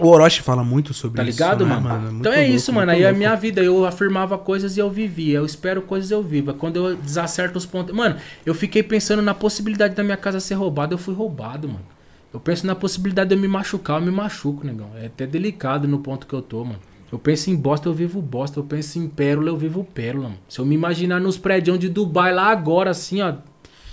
O 0.00 0.08
Orochi 0.08 0.40
fala 0.40 0.64
muito 0.64 0.94
sobre 0.94 1.18
Tá 1.18 1.22
isso. 1.22 1.32
ligado, 1.32 1.66
né, 1.66 1.76
mano? 1.78 2.00
Muito 2.12 2.20
Então 2.20 2.32
é 2.32 2.38
louco, 2.40 2.52
isso, 2.54 2.72
mano. 2.72 2.90
Aí 2.90 3.02
a 3.04 3.08
louco. 3.08 3.18
minha 3.18 3.34
vida, 3.36 3.62
eu 3.62 3.84
afirmava 3.84 4.38
coisas 4.38 4.76
e 4.76 4.80
eu 4.80 4.88
vivia. 4.90 5.38
Eu 5.38 5.44
espero 5.46 5.82
coisas 5.82 6.10
e 6.10 6.14
eu 6.14 6.22
viva. 6.22 6.54
Quando 6.54 6.76
eu 6.76 6.96
desacerto 6.96 7.58
os 7.58 7.66
pontos. 7.66 7.94
Mano, 7.94 8.16
eu 8.44 8.54
fiquei 8.54 8.82
pensando 8.82 9.20
na 9.20 9.34
possibilidade 9.34 9.94
da 9.94 10.02
minha 10.02 10.16
casa 10.16 10.40
ser 10.40 10.54
roubada, 10.54 10.94
eu 10.94 10.98
fui 10.98 11.14
roubado, 11.14 11.68
mano. 11.68 11.84
Eu 12.32 12.40
penso 12.40 12.66
na 12.66 12.74
possibilidade 12.74 13.28
de 13.28 13.34
eu 13.36 13.38
me 13.40 13.46
machucar, 13.46 14.00
eu 14.00 14.06
me 14.06 14.10
machuco, 14.10 14.66
negão. 14.66 14.88
É 15.00 15.06
até 15.06 15.26
delicado 15.26 15.86
no 15.86 15.98
ponto 15.98 16.26
que 16.26 16.32
eu 16.32 16.40
tô, 16.40 16.64
mano. 16.64 16.78
Eu 17.12 17.18
penso 17.18 17.50
em 17.50 17.54
bosta, 17.54 17.90
eu 17.90 17.92
vivo 17.92 18.22
bosta. 18.22 18.58
Eu 18.58 18.64
penso 18.64 18.98
em 18.98 19.06
pérola, 19.06 19.50
eu 19.50 19.56
vivo 19.56 19.84
pérola, 19.84 20.30
mano. 20.30 20.40
Se 20.48 20.58
eu 20.58 20.64
me 20.64 20.74
imaginar 20.74 21.20
nos 21.20 21.36
prédios 21.36 21.78
de 21.78 21.90
Dubai 21.90 22.32
lá 22.32 22.46
agora, 22.46 22.90
assim, 22.90 23.20
ó. 23.20 23.34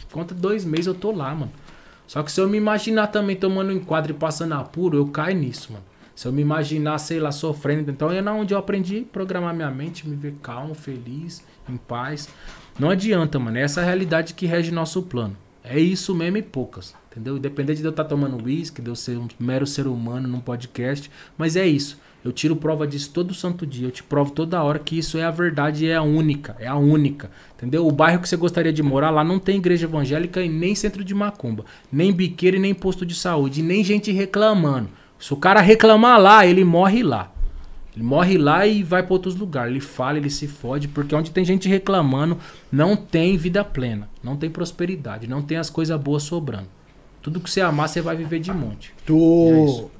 Conta 0.09 0.33
dois 0.33 0.63
meses 0.63 0.87
eu 0.87 0.95
tô 0.95 1.11
lá, 1.11 1.35
mano. 1.35 1.51
Só 2.07 2.23
que 2.23 2.31
se 2.31 2.39
eu 2.39 2.47
me 2.47 2.57
imaginar 2.57 3.07
também 3.07 3.35
tomando 3.35 3.69
um 3.69 3.75
enquadro 3.75 4.13
e 4.13 4.15
passando 4.15 4.53
apuro, 4.53 4.97
eu 4.97 5.07
caio 5.09 5.37
nisso, 5.37 5.73
mano. 5.73 5.83
Se 6.15 6.27
eu 6.27 6.31
me 6.31 6.41
imaginar, 6.41 6.97
sei 6.97 7.19
lá, 7.19 7.31
sofrendo, 7.31 7.91
então 7.91 8.11
é 8.11 8.21
na 8.21 8.33
onde 8.33 8.53
eu 8.53 8.57
aprendi 8.57 9.05
a 9.07 9.13
programar 9.13 9.53
minha 9.53 9.69
mente, 9.69 10.07
me 10.07 10.15
ver 10.15 10.35
calmo, 10.41 10.73
feliz, 10.73 11.43
em 11.67 11.77
paz. 11.77 12.27
Não 12.79 12.89
adianta, 12.89 13.37
mano. 13.37 13.57
É 13.57 13.61
essa 13.61 13.81
a 13.81 13.83
realidade 13.83 14.33
que 14.33 14.45
rege 14.45 14.71
nosso 14.71 15.03
plano. 15.03 15.37
É 15.63 15.77
isso 15.77 16.15
mesmo 16.15 16.37
e 16.37 16.41
poucas. 16.41 16.95
Entendeu? 17.11 17.37
Independente 17.37 17.79
de 17.79 17.85
eu 17.85 17.91
estar 17.91 18.05
tomando 18.05 18.43
uísque, 18.43 18.81
de 18.81 18.89
eu 18.89 18.95
ser 18.95 19.17
um 19.17 19.27
mero 19.39 19.67
ser 19.67 19.87
humano 19.87 20.27
num 20.27 20.39
podcast. 20.39 21.11
Mas 21.37 21.55
é 21.55 21.67
isso. 21.67 21.97
Eu 22.23 22.33
tiro 22.33 22.55
prova 22.55 22.85
disso 22.85 23.11
todo 23.13 23.33
santo 23.33 23.65
dia. 23.65 23.87
Eu 23.87 23.91
te 23.91 24.03
provo 24.03 24.31
toda 24.31 24.61
hora 24.61 24.79
que 24.79 24.97
isso 24.97 25.17
é 25.17 25.23
a 25.23 25.31
verdade 25.31 25.85
e 25.85 25.89
é 25.89 25.95
a 25.95 26.01
única. 26.01 26.55
É 26.59 26.67
a 26.67 26.75
única. 26.75 27.31
Entendeu? 27.55 27.87
O 27.87 27.91
bairro 27.91 28.21
que 28.21 28.27
você 28.27 28.35
gostaria 28.35 28.73
de 28.73 28.83
morar 28.83 29.09
lá 29.09 29.23
não 29.23 29.39
tem 29.39 29.57
igreja 29.57 29.85
evangélica 29.85 30.41
e 30.41 30.49
nem 30.49 30.75
centro 30.75 31.03
de 31.03 31.15
macumba. 31.15 31.63
Nem 31.91 32.11
biqueira 32.11 32.57
e 32.57 32.59
nem 32.59 32.73
posto 32.73 33.05
de 33.05 33.15
saúde. 33.15 33.61
E 33.61 33.63
nem 33.63 33.83
gente 33.83 34.11
reclamando. 34.11 34.89
Se 35.17 35.33
o 35.33 35.37
cara 35.37 35.61
reclamar 35.61 36.19
lá, 36.19 36.45
ele 36.45 36.63
morre 36.63 37.03
lá. 37.03 37.31
Ele 37.95 38.03
morre 38.03 38.37
lá 38.37 38.65
e 38.65 38.83
vai 38.83 39.03
para 39.03 39.13
outros 39.13 39.35
lugares. 39.35 39.71
Ele 39.71 39.81
fala, 39.81 40.17
ele 40.17 40.29
se 40.29 40.47
fode, 40.47 40.87
porque 40.87 41.15
onde 41.15 41.31
tem 41.31 41.43
gente 41.43 41.67
reclamando, 41.67 42.37
não 42.71 42.95
tem 42.95 43.35
vida 43.35 43.63
plena, 43.63 44.09
não 44.23 44.37
tem 44.37 44.49
prosperidade, 44.49 45.27
não 45.27 45.41
tem 45.41 45.57
as 45.57 45.69
coisas 45.69 45.99
boas 45.99 46.23
sobrando. 46.23 46.67
Tudo 47.21 47.39
que 47.41 47.49
você 47.49 47.59
amar, 47.59 47.89
você 47.89 48.01
vai 48.01 48.15
viver 48.15 48.39
de 48.39 48.53
monte. 48.53 48.93
É 48.97 49.01
Tu. 49.05 49.91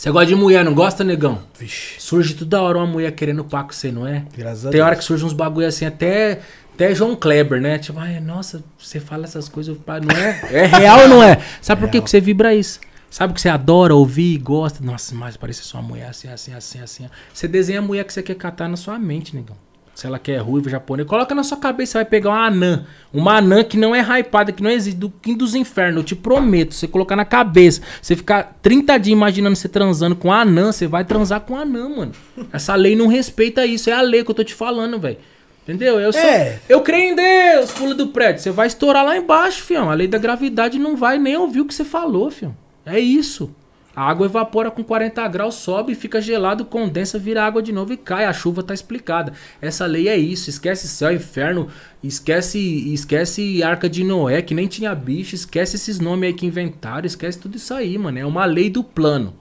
Você 0.00 0.10
gosta 0.10 0.28
de 0.28 0.34
mulher, 0.34 0.64
não 0.64 0.72
gosta, 0.72 1.04
negão? 1.04 1.42
Vixe, 1.58 2.00
Surge 2.00 2.32
toda 2.32 2.62
hora 2.62 2.78
uma 2.78 2.86
mulher 2.86 3.12
querendo 3.12 3.44
pá 3.44 3.62
com 3.62 3.70
você, 3.70 3.92
não 3.92 4.06
é? 4.06 4.24
graças 4.34 4.64
a 4.64 4.70
Tem 4.70 4.80
hora 4.80 4.92
Deus. 4.92 5.00
que 5.00 5.04
surge 5.04 5.26
uns 5.26 5.34
bagulho 5.34 5.66
assim, 5.66 5.84
até, 5.84 6.40
até 6.72 6.94
João 6.94 7.14
Kleber, 7.14 7.60
né? 7.60 7.78
Tipo, 7.78 7.98
ai, 7.98 8.18
nossa, 8.18 8.64
você 8.78 8.98
fala 8.98 9.24
essas 9.24 9.46
coisas, 9.46 9.76
não 9.76 10.16
é? 10.16 10.40
É 10.54 10.64
real 10.64 11.00
ou 11.00 11.08
não 11.08 11.22
é? 11.22 11.42
Sabe 11.60 11.82
por 11.82 11.90
quê? 11.90 11.98
Real. 11.98 12.02
Porque 12.02 12.10
você 12.10 12.18
vibra 12.18 12.54
isso. 12.54 12.80
Sabe 13.10 13.34
que 13.34 13.42
você 13.42 13.50
adora 13.50 13.94
ouvir, 13.94 14.38
gosta. 14.38 14.82
Nossa, 14.82 15.14
mas 15.14 15.36
parece 15.36 15.62
sua 15.64 15.82
mulher 15.82 16.08
assim, 16.08 16.28
assim, 16.28 16.54
assim, 16.54 16.80
assim. 16.80 17.06
Você 17.34 17.46
desenha 17.46 17.80
a 17.80 17.82
mulher 17.82 18.04
que 18.04 18.14
você 18.14 18.22
quer 18.22 18.36
catar 18.36 18.70
na 18.70 18.78
sua 18.78 18.98
mente, 18.98 19.36
negão. 19.36 19.56
Se 20.00 20.06
ela 20.06 20.18
quer 20.18 20.38
ruiva, 20.38 20.70
japonês, 20.70 21.06
coloca 21.06 21.34
na 21.34 21.44
sua 21.44 21.58
cabeça, 21.58 21.92
você 21.92 21.98
vai 21.98 22.04
pegar 22.06 22.30
uma 22.30 22.46
anã. 22.46 22.86
Uma 23.12 23.36
anã 23.36 23.62
que 23.62 23.76
não 23.76 23.94
é 23.94 24.00
hypada, 24.00 24.50
que 24.50 24.62
não 24.62 24.70
existe, 24.70 24.96
do 24.96 25.10
Kim 25.10 25.36
dos 25.36 25.54
Infernos, 25.54 25.98
eu 25.98 26.02
te 26.02 26.16
prometo. 26.16 26.72
Você 26.72 26.88
colocar 26.88 27.14
na 27.14 27.26
cabeça, 27.26 27.82
você 28.00 28.16
ficar 28.16 28.56
30 28.62 28.96
dias 28.96 29.12
imaginando 29.14 29.54
você 29.54 29.68
transando 29.68 30.16
com 30.16 30.32
a 30.32 30.40
anã, 30.40 30.72
você 30.72 30.86
vai 30.86 31.04
transar 31.04 31.42
com 31.42 31.54
a 31.54 31.60
anã, 31.60 31.86
mano. 31.86 32.12
Essa 32.50 32.74
lei 32.76 32.96
não 32.96 33.08
respeita 33.08 33.66
isso, 33.66 33.90
é 33.90 33.92
a 33.92 34.00
lei 34.00 34.24
que 34.24 34.30
eu 34.30 34.34
tô 34.34 34.42
te 34.42 34.54
falando, 34.54 34.98
velho. 34.98 35.18
Entendeu? 35.64 36.00
Eu, 36.00 36.14
sou, 36.14 36.22
É. 36.22 36.58
eu 36.66 36.80
creio 36.80 37.12
em 37.12 37.14
Deus, 37.14 37.70
pula 37.70 37.94
do 37.94 38.06
prédio. 38.06 38.40
Você 38.42 38.50
vai 38.50 38.68
estourar 38.68 39.04
lá 39.04 39.18
embaixo, 39.18 39.62
fião. 39.62 39.90
A 39.90 39.94
lei 39.94 40.08
da 40.08 40.16
gravidade 40.16 40.78
não 40.78 40.96
vai 40.96 41.18
nem 41.18 41.36
ouvir 41.36 41.60
o 41.60 41.66
que 41.66 41.74
você 41.74 41.84
falou, 41.84 42.30
fião. 42.30 42.56
É 42.86 42.98
isso. 42.98 43.54
A 44.00 44.04
água 44.04 44.24
evapora 44.24 44.70
com 44.70 44.82
40 44.82 45.28
graus, 45.28 45.56
sobe, 45.56 45.94
fica 45.94 46.22
gelado, 46.22 46.64
condensa, 46.64 47.18
vira 47.18 47.44
água 47.44 47.62
de 47.62 47.70
novo 47.70 47.92
e 47.92 47.98
cai. 47.98 48.24
A 48.24 48.32
chuva 48.32 48.62
tá 48.62 48.72
explicada. 48.72 49.34
Essa 49.60 49.84
lei 49.84 50.08
é 50.08 50.16
isso. 50.16 50.48
Esquece 50.48 50.88
céu, 50.88 51.12
inferno, 51.12 51.68
esquece 52.02 52.58
esquece 52.94 53.62
arca 53.62 53.90
de 53.90 54.02
Noé, 54.02 54.40
que 54.40 54.54
nem 54.54 54.66
tinha 54.66 54.94
bicho, 54.94 55.34
esquece 55.34 55.76
esses 55.76 56.00
nomes 56.00 56.28
aí 56.28 56.32
que 56.32 56.46
inventaram, 56.46 57.04
esquece 57.04 57.38
tudo 57.38 57.56
isso 57.56 57.74
aí, 57.74 57.98
mano. 57.98 58.18
É 58.18 58.24
uma 58.24 58.46
lei 58.46 58.70
do 58.70 58.82
plano. 58.82 59.34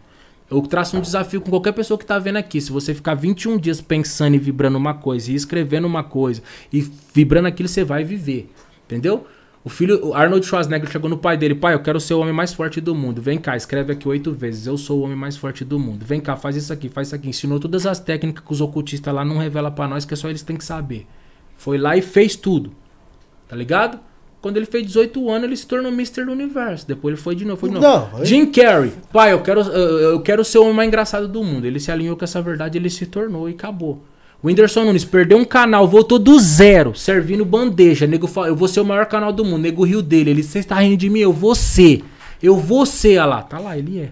Eu 0.51 0.61
traço 0.63 0.97
um 0.97 1.01
desafio 1.01 1.39
com 1.39 1.49
qualquer 1.49 1.71
pessoa 1.71 1.97
que 1.97 2.05
tá 2.05 2.19
vendo 2.19 2.35
aqui. 2.35 2.59
Se 2.59 2.69
você 2.69 2.93
ficar 2.93 3.13
21 3.13 3.57
dias 3.57 3.79
pensando 3.79 4.35
e 4.35 4.39
vibrando 4.39 4.77
uma 4.77 4.93
coisa, 4.93 5.31
e 5.31 5.35
escrevendo 5.35 5.87
uma 5.87 6.03
coisa, 6.03 6.43
e 6.73 6.85
vibrando 7.13 7.47
aquilo, 7.47 7.69
você 7.69 7.85
vai 7.85 8.03
viver. 8.03 8.51
Entendeu? 8.85 9.25
O 9.63 9.69
filho, 9.69 10.07
o 10.07 10.13
Arnold 10.13 10.45
Schwarzenegger 10.45 10.89
chegou 10.89 11.09
no 11.09 11.17
pai 11.17 11.35
dele, 11.35 11.53
pai, 11.53 11.73
eu 11.73 11.81
quero 11.81 11.99
ser 11.99 12.13
o 12.13 12.19
homem 12.19 12.33
mais 12.33 12.53
forte 12.53 12.79
do 12.79 12.95
mundo. 12.95 13.21
Vem 13.21 13.37
cá, 13.37 13.57
escreve 13.57 13.91
aqui 13.91 14.07
oito 14.07 14.31
vezes. 14.31 14.67
Eu 14.67 14.77
sou 14.77 14.99
o 14.99 15.03
homem 15.03 15.17
mais 15.17 15.35
forte 15.35 15.65
do 15.65 15.77
mundo. 15.77 16.05
Vem 16.05 16.21
cá, 16.21 16.37
faz 16.37 16.55
isso 16.55 16.71
aqui, 16.71 16.87
faz 16.87 17.09
isso 17.09 17.15
aqui. 17.15 17.27
Ensinou 17.27 17.59
todas 17.59 17.85
as 17.85 17.99
técnicas 17.99 18.43
que 18.43 18.53
os 18.53 18.61
ocultistas 18.61 19.13
lá 19.13 19.25
não 19.25 19.37
revelam 19.37 19.71
pra 19.71 19.87
nós, 19.87 20.05
que 20.05 20.13
é 20.13 20.17
só 20.17 20.29
eles 20.29 20.43
têm 20.43 20.55
que 20.55 20.63
saber. 20.63 21.05
Foi 21.57 21.77
lá 21.77 21.97
e 21.97 22.01
fez 22.01 22.37
tudo. 22.37 22.71
Tá 23.49 23.55
ligado? 23.55 23.99
Quando 24.41 24.55
ele 24.55 24.65
fez 24.65 24.85
18 24.85 25.29
anos, 25.29 25.43
ele 25.43 25.57
se 25.57 25.67
tornou 25.67 25.91
Mr. 25.91 26.21
Universo. 26.21 26.87
Depois 26.87 27.13
ele 27.13 27.21
foi 27.21 27.35
de 27.35 27.43
novo. 27.43 27.59
Foi 27.59 27.69
de 27.69 27.75
novo. 27.75 27.85
Não, 27.85 28.23
Jim 28.23 28.45
Carrey. 28.45 28.93
Pai, 29.11 29.33
eu 29.33 29.41
quero, 29.41 29.59
eu 29.59 30.21
quero 30.21 30.45
ser 30.45 30.59
o 30.59 30.63
homem 30.63 30.75
mais 30.75 30.87
engraçado 30.87 31.27
do 31.27 31.43
mundo. 31.43 31.65
Ele 31.65 31.81
se 31.81 31.91
alinhou 31.91 32.15
com 32.15 32.23
essa 32.23 32.41
verdade, 32.41 32.77
ele 32.77 32.89
se 32.89 33.05
tornou 33.05 33.49
e 33.49 33.51
acabou. 33.51 34.01
O 34.41 34.47
Whindersson 34.47 34.85
Nunes 34.85 35.03
perdeu 35.03 35.37
um 35.37 35.43
canal, 35.43 35.87
voltou 35.87 36.17
do 36.17 36.39
zero, 36.39 36.95
servindo 36.95 37.43
bandeja. 37.43 38.07
Nego 38.07 38.29
eu 38.45 38.55
vou 38.55 38.67
ser 38.67 38.79
o 38.79 38.85
maior 38.85 39.05
canal 39.05 39.33
do 39.33 39.43
mundo. 39.43 39.61
Nego 39.63 39.83
riu 39.83 40.01
dele. 40.01 40.31
Ele, 40.31 40.43
você 40.43 40.59
está 40.59 40.75
rindo 40.79 40.97
de 40.97 41.09
mim? 41.09 41.19
Eu 41.19 41.33
vou 41.33 41.53
ser. 41.53 42.03
Eu 42.41 42.55
vou 42.55 42.85
ser, 42.85 43.17
olha 43.19 43.25
lá. 43.25 43.41
Tá 43.41 43.59
lá, 43.59 43.77
ele 43.77 43.99
é. 43.99 44.11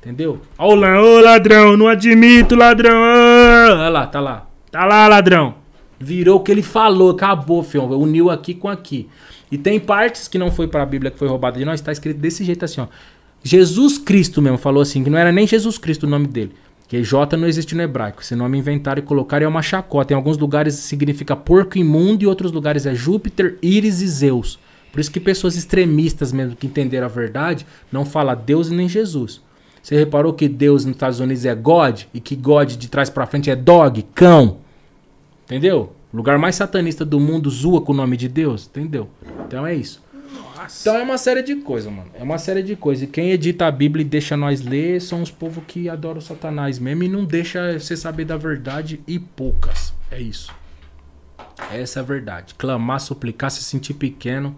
Entendeu? 0.00 0.40
Olha 0.56 0.80
lá, 0.80 1.02
ô 1.02 1.20
ladrão, 1.20 1.76
não 1.76 1.86
admito, 1.86 2.54
ladrão. 2.54 3.02
ah. 3.04 3.66
Olha 3.72 3.88
lá, 3.90 4.06
tá 4.06 4.20
lá. 4.20 4.46
Tá 4.70 4.86
lá, 4.86 5.06
ladrão. 5.06 5.56
Virou 6.00 6.36
o 6.36 6.40
que 6.40 6.50
ele 6.52 6.62
falou, 6.62 7.10
acabou, 7.10 7.62
fião. 7.62 7.90
Uniu 7.90 8.30
aqui 8.30 8.54
com 8.54 8.68
aqui. 8.68 9.08
E 9.50 9.58
tem 9.58 9.80
partes 9.80 10.28
que 10.28 10.38
não 10.38 10.50
foi 10.50 10.68
pra 10.68 10.86
Bíblia 10.86 11.10
que 11.10 11.18
foi 11.18 11.28
roubada 11.28 11.58
de 11.58 11.64
nós, 11.64 11.80
tá 11.80 11.90
escrito 11.90 12.18
desse 12.18 12.44
jeito 12.44 12.64
assim, 12.64 12.80
ó. 12.80 12.86
Jesus 13.42 13.98
Cristo 13.98 14.42
mesmo 14.42 14.58
falou 14.58 14.82
assim, 14.82 15.02
que 15.02 15.10
não 15.10 15.18
era 15.18 15.32
nem 15.32 15.46
Jesus 15.46 15.78
Cristo 15.78 16.04
o 16.04 16.08
nome 16.08 16.26
dele. 16.26 16.52
Que 16.88 17.02
J 17.02 17.36
não 17.36 17.46
existe 17.46 17.74
no 17.74 17.82
hebraico. 17.82 18.22
Esse 18.22 18.34
nome 18.34 18.56
inventaram 18.58 19.00
e 19.00 19.04
colocaram 19.04 19.44
é 19.44 19.48
uma 19.48 19.60
chacota. 19.60 20.14
Em 20.14 20.16
alguns 20.16 20.38
lugares 20.38 20.74
significa 20.74 21.36
porco 21.36 21.76
imundo 21.76 22.24
e 22.24 22.26
outros 22.26 22.50
lugares 22.50 22.86
é 22.86 22.94
Júpiter, 22.94 23.58
Íris 23.62 24.00
e 24.00 24.08
Zeus. 24.08 24.58
Por 24.90 24.98
isso 24.98 25.12
que 25.12 25.20
pessoas 25.20 25.54
extremistas 25.54 26.32
mesmo 26.32 26.56
que 26.56 26.66
entenderam 26.66 27.06
a 27.06 27.10
verdade 27.10 27.66
não 27.92 28.06
fala 28.06 28.34
Deus 28.34 28.70
nem 28.70 28.88
Jesus. 28.88 29.42
Você 29.82 29.96
reparou 29.96 30.32
que 30.32 30.48
Deus 30.48 30.84
nos 30.86 30.96
Estados 30.96 31.20
Unidos 31.20 31.44
é 31.44 31.54
God 31.54 32.02
e 32.12 32.20
que 32.20 32.34
God 32.34 32.72
de 32.72 32.88
trás 32.88 33.10
pra 33.10 33.26
frente 33.26 33.50
é 33.50 33.56
dog, 33.56 34.02
cão. 34.14 34.58
Entendeu? 35.44 35.92
O 36.12 36.16
lugar 36.16 36.38
mais 36.38 36.56
satanista 36.56 37.04
do 37.04 37.20
mundo 37.20 37.50
zoa 37.50 37.82
com 37.82 37.92
o 37.92 37.96
nome 37.96 38.16
de 38.16 38.28
Deus, 38.28 38.66
entendeu? 38.66 39.08
Então 39.46 39.66
é 39.66 39.74
isso. 39.74 40.02
Então 40.80 40.96
é 40.96 41.02
uma 41.02 41.18
série 41.18 41.42
de 41.42 41.56
coisas, 41.56 41.92
mano. 41.92 42.10
É 42.14 42.22
uma 42.22 42.38
série 42.38 42.62
de 42.62 42.76
coisas. 42.76 43.04
E 43.04 43.06
quem 43.06 43.30
edita 43.30 43.66
a 43.66 43.70
Bíblia 43.70 44.02
e 44.04 44.08
deixa 44.08 44.36
nós 44.36 44.60
ler 44.60 45.00
são 45.00 45.22
os 45.22 45.30
povos 45.30 45.64
que 45.66 45.88
adoram 45.88 46.20
Satanás 46.20 46.78
mesmo 46.78 47.02
e 47.02 47.08
não 47.08 47.24
deixa 47.24 47.78
você 47.78 47.96
saber 47.96 48.24
da 48.24 48.36
verdade 48.36 49.00
e 49.06 49.18
poucas. 49.18 49.92
É 50.10 50.20
isso. 50.20 50.52
Essa 51.72 52.00
é 52.00 52.02
a 52.02 52.04
verdade. 52.04 52.54
Clamar, 52.54 53.00
suplicar, 53.00 53.50
se 53.50 53.62
sentir 53.62 53.94
pequeno. 53.94 54.56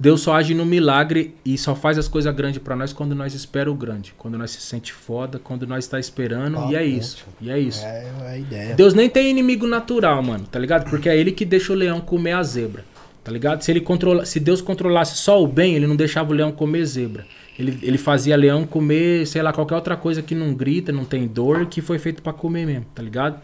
Deus 0.00 0.20
só 0.20 0.34
age 0.34 0.54
no 0.54 0.64
milagre 0.64 1.34
e 1.44 1.58
só 1.58 1.74
faz 1.74 1.98
as 1.98 2.06
coisas 2.06 2.32
grandes 2.32 2.62
pra 2.62 2.76
nós 2.76 2.92
quando 2.92 3.16
nós 3.16 3.34
espera 3.34 3.68
o 3.68 3.74
grande. 3.74 4.14
Quando 4.16 4.38
nós 4.38 4.52
se 4.52 4.60
sente 4.60 4.92
foda, 4.92 5.40
quando 5.40 5.66
nós 5.66 5.84
está 5.84 5.98
esperando. 5.98 6.70
E 6.70 6.76
é 6.76 6.84
isso. 6.84 7.26
E 7.40 7.50
é 7.50 7.58
isso. 7.58 7.84
É 7.84 8.08
a 8.28 8.38
ideia. 8.38 8.74
Deus 8.76 8.94
nem 8.94 9.10
tem 9.10 9.28
inimigo 9.28 9.66
natural, 9.66 10.22
mano, 10.22 10.46
tá 10.46 10.58
ligado? 10.58 10.88
Porque 10.88 11.08
é 11.08 11.16
ele 11.16 11.32
que 11.32 11.44
deixa 11.44 11.72
o 11.72 11.76
leão 11.76 12.00
comer 12.00 12.32
a 12.32 12.42
zebra, 12.44 12.84
tá 13.28 13.32
ligado? 13.32 13.60
Se, 13.62 13.70
ele 13.70 13.82
controla, 13.82 14.24
se 14.24 14.40
Deus 14.40 14.62
controlasse 14.62 15.18
só 15.18 15.42
o 15.42 15.46
bem, 15.46 15.74
ele 15.74 15.86
não 15.86 15.94
deixava 15.94 16.32
o 16.32 16.34
leão 16.34 16.50
comer 16.50 16.82
zebra. 16.86 17.26
Ele, 17.58 17.78
ele 17.82 17.98
fazia 17.98 18.34
leão 18.34 18.64
comer, 18.64 19.26
sei 19.26 19.42
lá, 19.42 19.52
qualquer 19.52 19.74
outra 19.74 19.98
coisa 19.98 20.22
que 20.22 20.34
não 20.34 20.54
grita, 20.54 20.92
não 20.92 21.04
tem 21.04 21.26
dor, 21.26 21.66
que 21.66 21.82
foi 21.82 21.98
feito 21.98 22.22
pra 22.22 22.32
comer 22.32 22.64
mesmo, 22.64 22.86
tá 22.94 23.02
ligado? 23.02 23.38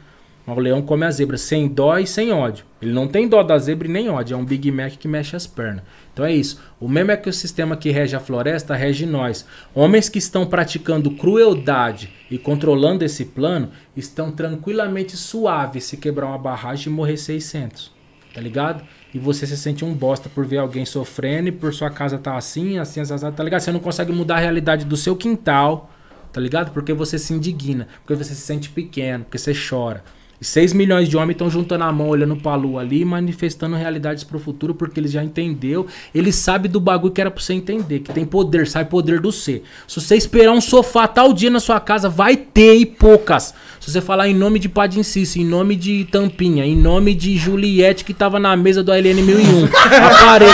Mas 0.46 0.56
o 0.56 0.60
leão 0.60 0.80
come 0.80 1.04
a 1.04 1.10
zebra 1.10 1.36
sem 1.36 1.68
dó 1.68 1.98
e 1.98 2.06
sem 2.06 2.32
ódio. 2.32 2.64
Ele 2.80 2.92
não 2.92 3.06
tem 3.06 3.28
dó 3.28 3.42
da 3.42 3.58
zebra 3.58 3.86
e 3.86 3.90
nem 3.90 4.08
ódio. 4.08 4.34
É 4.34 4.36
um 4.38 4.44
Big 4.44 4.70
Mac 4.70 4.92
que 4.92 5.06
mexe 5.06 5.36
as 5.36 5.46
pernas. 5.46 5.84
Então 6.14 6.24
é 6.24 6.32
isso. 6.32 6.62
O 6.80 6.88
mesmo 6.88 7.10
ecossistema 7.10 7.76
que 7.76 7.90
rege 7.90 8.16
a 8.16 8.20
floresta 8.20 8.74
rege 8.74 9.04
nós. 9.04 9.46
Homens 9.74 10.08
que 10.08 10.18
estão 10.18 10.46
praticando 10.46 11.10
crueldade 11.10 12.10
e 12.30 12.38
controlando 12.38 13.04
esse 13.04 13.26
plano 13.26 13.70
estão 13.94 14.32
tranquilamente 14.32 15.14
suaves 15.14 15.84
se 15.84 15.98
quebrar 15.98 16.26
uma 16.26 16.38
barragem 16.38 16.90
e 16.90 16.96
morrer 16.96 17.18
600. 17.18 17.92
Tá 18.34 18.40
ligado? 18.40 18.82
E 19.14 19.18
você 19.18 19.46
se 19.46 19.56
sente 19.56 19.84
um 19.84 19.94
bosta 19.94 20.28
por 20.28 20.44
ver 20.44 20.58
alguém 20.58 20.84
sofrendo 20.84 21.48
e 21.48 21.52
por 21.52 21.72
sua 21.72 21.88
casa 21.88 22.18
tá 22.18 22.36
assim, 22.36 22.78
assim, 22.78 23.00
assim, 23.00 23.14
assim, 23.14 23.30
tá 23.30 23.44
ligado? 23.44 23.60
Você 23.60 23.70
não 23.70 23.78
consegue 23.78 24.10
mudar 24.12 24.38
a 24.38 24.40
realidade 24.40 24.84
do 24.84 24.96
seu 24.96 25.14
quintal, 25.14 25.88
tá 26.32 26.40
ligado? 26.40 26.72
Porque 26.72 26.92
você 26.92 27.16
se 27.16 27.32
indigna, 27.32 27.86
porque 28.04 28.22
você 28.22 28.34
se 28.34 28.40
sente 28.40 28.68
pequeno, 28.68 29.22
porque 29.22 29.38
você 29.38 29.52
chora. 29.54 30.02
E 30.40 30.44
6 30.44 30.72
milhões 30.72 31.08
de 31.08 31.16
homens 31.16 31.36
estão 31.36 31.48
juntando 31.48 31.84
a 31.84 31.92
mão, 31.92 32.08
olhando 32.08 32.34
pra 32.34 32.56
lua 32.56 32.80
ali, 32.80 33.04
manifestando 33.04 33.76
realidades 33.76 34.24
pro 34.24 34.38
futuro, 34.38 34.74
porque 34.74 34.98
eles 34.98 35.12
já 35.12 35.22
entendeu. 35.22 35.86
Eles 36.12 36.34
sabem 36.34 36.70
do 36.70 36.80
bagulho 36.80 37.12
que 37.12 37.20
era 37.20 37.30
pra 37.30 37.40
você 37.40 37.54
entender, 37.54 38.00
que 38.00 38.12
tem 38.12 38.26
poder, 38.26 38.66
sai 38.66 38.84
poder 38.84 39.20
do 39.20 39.30
ser. 39.30 39.62
Se 39.86 40.00
você 40.00 40.16
esperar 40.16 40.52
um 40.52 40.60
sofá 40.60 41.06
tal 41.06 41.32
dia 41.32 41.50
na 41.50 41.60
sua 41.60 41.78
casa, 41.78 42.08
vai 42.08 42.36
ter 42.36 42.74
e 42.74 42.84
poucas. 42.84 43.54
Se 43.84 43.90
você 43.92 44.00
falar 44.00 44.26
em 44.28 44.34
nome 44.34 44.58
de 44.58 44.66
Padre 44.66 44.98
Inciso, 44.98 45.38
em 45.38 45.44
nome 45.44 45.76
de 45.76 46.06
Tampinha, 46.10 46.64
em 46.64 46.74
nome 46.74 47.14
de 47.14 47.36
Juliette 47.36 48.02
que 48.02 48.14
tava 48.14 48.40
na 48.40 48.56
mesa 48.56 48.82
do 48.82 48.90
ALN 48.90 49.02
1001, 49.22 49.68
aparelho. 50.06 50.52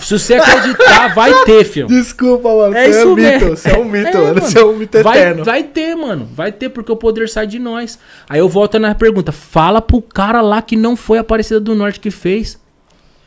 Se 0.00 0.18
você 0.18 0.34
acreditar, 0.34 1.14
vai 1.14 1.44
ter, 1.44 1.62
filho. 1.64 1.86
Desculpa, 1.86 2.48
mano. 2.52 2.74
É 2.76 2.90
você 2.90 2.98
isso 2.98 3.08
um 3.08 3.14
mito. 3.14 3.28
mesmo. 3.30 3.48
Você 3.56 3.70
é 3.70 3.78
um 3.78 3.84
mito, 3.84 4.08
É, 4.08 4.20
mano. 4.20 4.40
Você 4.40 4.58
é 4.58 4.64
um 4.64 4.76
mito 4.76 5.00
Vai, 5.00 5.18
eterno. 5.18 5.44
vai 5.44 5.62
ter, 5.62 5.94
mano. 5.94 6.28
Vai 6.34 6.50
ter, 6.50 6.70
porque 6.70 6.90
o 6.90 6.96
poder 6.96 7.28
sai 7.28 7.46
de 7.46 7.60
nós. 7.60 8.00
Aí 8.28 8.40
eu 8.40 8.48
volto 8.48 8.76
na 8.80 8.92
pergunta. 8.96 9.30
Fala 9.30 9.80
pro 9.80 10.02
cara 10.02 10.40
lá 10.40 10.60
que 10.60 10.74
não 10.74 10.96
foi 10.96 11.18
a 11.18 11.20
Aparecida 11.20 11.60
do 11.60 11.76
Norte 11.76 12.00
que 12.00 12.10
fez. 12.10 12.58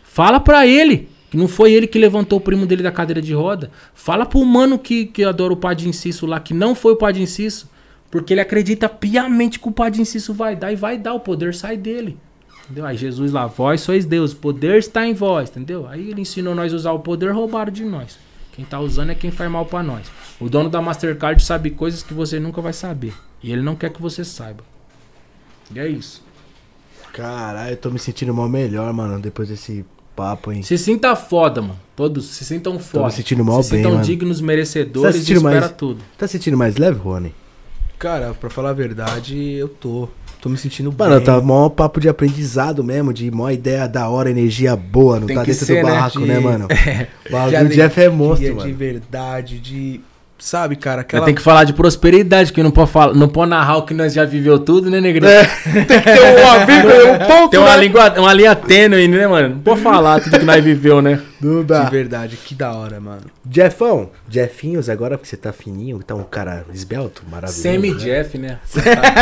Fala 0.04 0.38
pra 0.38 0.68
ele. 0.68 1.08
Que 1.32 1.38
não 1.38 1.48
foi 1.48 1.72
ele 1.72 1.88
que 1.88 1.98
levantou 1.98 2.40
o 2.40 2.42
primo 2.42 2.66
dele 2.66 2.84
da 2.84 2.92
cadeira 2.92 3.22
de 3.22 3.34
roda. 3.34 3.72
Fala 3.94 4.26
pro 4.26 4.44
mano 4.44 4.78
que, 4.78 5.06
que 5.06 5.24
adora 5.24 5.54
o 5.54 5.58
Padre 5.58 5.88
Inciso 5.88 6.26
lá, 6.26 6.42
que 6.42 6.54
não 6.54 6.76
foi 6.76 6.92
o 6.92 6.98
Padre 6.98 7.22
Inciso. 7.22 7.74
Porque 8.12 8.34
ele 8.34 8.42
acredita 8.42 8.88
piamente 8.88 9.60
que 9.60 9.68
o 9.68 9.72
Padre 9.72 10.02
Inciso 10.02 10.34
vai 10.34 10.56
dar 10.56 10.72
e 10.72 10.76
vai 10.76 10.98
dar. 10.98 11.14
O 11.14 11.20
poder 11.20 11.54
sai 11.54 11.76
dele. 11.78 12.18
Entendeu? 12.64 12.86
Aí 12.86 12.98
Jesus 12.98 13.32
lá, 13.32 13.46
vós 13.46 13.82
sois 13.82 14.06
Deus, 14.06 14.32
o 14.32 14.38
poder 14.38 14.78
está 14.80 15.06
em 15.06 15.14
vós, 15.14 15.50
entendeu? 15.50 15.88
Aí 15.88 16.10
ele 16.10 16.22
ensinou 16.22 16.56
nós 16.56 16.74
a 16.74 16.76
usar 16.76 16.92
o 16.94 17.00
poder, 17.00 17.32
roubaram 17.32 17.72
de 17.72 17.84
nós. 17.86 18.18
Quem 18.54 18.64
tá 18.66 18.80
usando 18.80 19.12
é 19.12 19.16
quem 19.16 19.30
faz 19.32 19.52
mal 19.52 19.66
pra 19.66 19.84
nós. 19.84 20.08
O 20.40 20.50
dono 20.50 20.70
da 20.70 20.82
Mastercard 20.82 21.44
sabe 21.44 21.70
coisas 21.72 22.02
que 22.02 22.14
você 22.14 22.40
nunca 22.40 22.62
vai 22.62 22.74
saber. 22.74 23.14
E 23.44 23.52
ele 23.52 23.62
não 23.62 23.76
quer 23.76 23.92
que 23.92 24.02
você 24.02 24.24
saiba. 24.24 24.64
E 25.74 25.80
é 25.80 25.88
isso. 25.88 26.24
Caralho, 27.14 27.72
eu 27.72 27.78
tô 27.78 27.90
me 27.92 28.00
sentindo 28.00 28.34
mal 28.34 28.48
melhor, 28.50 28.92
mano, 28.94 29.20
depois 29.20 29.50
desse 29.50 29.86
papo, 30.16 30.52
hein? 30.52 30.64
Se 30.64 30.78
sinta 30.78 31.16
foda, 31.16 31.62
mano. 31.62 31.80
Todos 31.96 32.26
se 32.26 32.44
sintam 32.46 32.80
foda. 32.80 33.06
me 33.06 33.12
sentindo 33.12 33.44
mal 33.46 33.62
se 33.64 33.72
bem, 33.72 33.80
sintam 33.80 33.92
mano. 33.94 34.04
dignos, 34.06 34.40
Tá 34.40 34.46
merecedores 34.46 35.16
e 35.16 35.20
sentindo 35.20 35.38
espera 35.38 35.60
mais- 35.62 35.72
tudo. 35.74 36.02
Tá 36.18 36.28
sentindo 36.28 36.58
mais 36.58 36.78
leve, 36.78 36.98
Rony? 37.00 37.34
Cara, 37.98 38.34
pra 38.34 38.50
falar 38.50 38.72
a 38.72 38.74
verdade, 38.74 39.54
eu 39.54 39.68
tô. 39.68 40.08
Tô 40.42 40.50
me 40.50 40.58
sentindo 40.58 40.94
Mano, 40.96 41.16
bem. 41.16 41.24
tá 41.24 41.42
mó 41.42 41.70
papo 41.70 42.00
de 42.00 42.08
aprendizado 42.08 42.84
mesmo, 42.84 43.12
de 43.12 43.32
mó 43.32 43.50
ideia 43.50 43.88
da 43.88 44.08
hora, 44.10 44.30
energia 44.30 44.76
boa, 44.76 45.20
não 45.20 45.26
Tem 45.26 45.36
tá 45.36 45.44
dentro 45.44 45.66
ser, 45.66 45.82
do 45.82 45.88
né? 45.88 45.92
barraco, 45.94 46.20
De- 46.20 46.26
né, 46.28 46.40
mano? 46.40 46.68
O 47.26 47.26
De 47.26 47.32
bagulho 47.32 47.70
do 47.70 47.74
Jeff 47.74 48.02
é 48.02 48.10
monstro, 48.10 48.34
alegria, 48.48 48.52
De 48.52 48.56
mano. 48.68 48.78
verdade, 48.78 49.60
de... 49.60 50.02
Sabe, 50.46 50.76
cara, 50.76 50.98
Mas 50.98 51.06
aquela... 51.06 51.26
Tem 51.26 51.34
que 51.34 51.42
falar 51.42 51.64
de 51.64 51.74
prosperidade, 51.74 52.54
que 52.54 52.62
não 52.62 52.70
pode, 52.70 52.92
falar, 52.92 53.16
não 53.16 53.28
pode 53.28 53.50
narrar 53.50 53.78
o 53.78 53.82
que 53.84 53.96
nós 53.96 54.14
já 54.14 54.24
viveu 54.26 54.60
tudo, 54.60 54.92
né, 54.92 55.02
negrão? 55.02 55.28
É, 55.28 55.44
tem 55.88 56.00
que 56.00 56.04
ter 56.04 56.20
um 56.22 56.48
amigo, 56.52 56.88
um 56.88 57.28
ponto, 57.28 57.50
Tem 57.50 57.60
uma, 57.60 57.72
né? 57.76 57.78
língua, 57.78 58.20
uma 58.20 58.32
linha 58.32 58.56
tênue, 58.56 59.08
né, 59.08 59.26
mano? 59.26 59.56
Não 59.56 59.60
pode 59.62 59.82
falar 59.82 60.20
tudo 60.22 60.38
que 60.38 60.46
nós 60.46 60.64
viveu, 60.64 61.02
né? 61.02 61.20
Não 61.42 61.64
De 61.64 61.90
verdade, 61.90 62.38
que 62.38 62.54
da 62.54 62.72
hora, 62.74 63.00
mano. 63.00 63.22
Jeffão, 63.50 64.12
Jeffinhos, 64.30 64.88
agora 64.88 65.18
que 65.18 65.28
você 65.28 65.36
tá 65.36 65.52
fininho, 65.52 65.98
tá 66.04 66.14
um 66.14 66.24
cara 66.24 66.64
esbelto, 66.72 67.24
maravilhoso. 67.28 67.68
né? 67.68 67.74
Semi-Jeff, 67.74 68.38
né? 68.38 68.60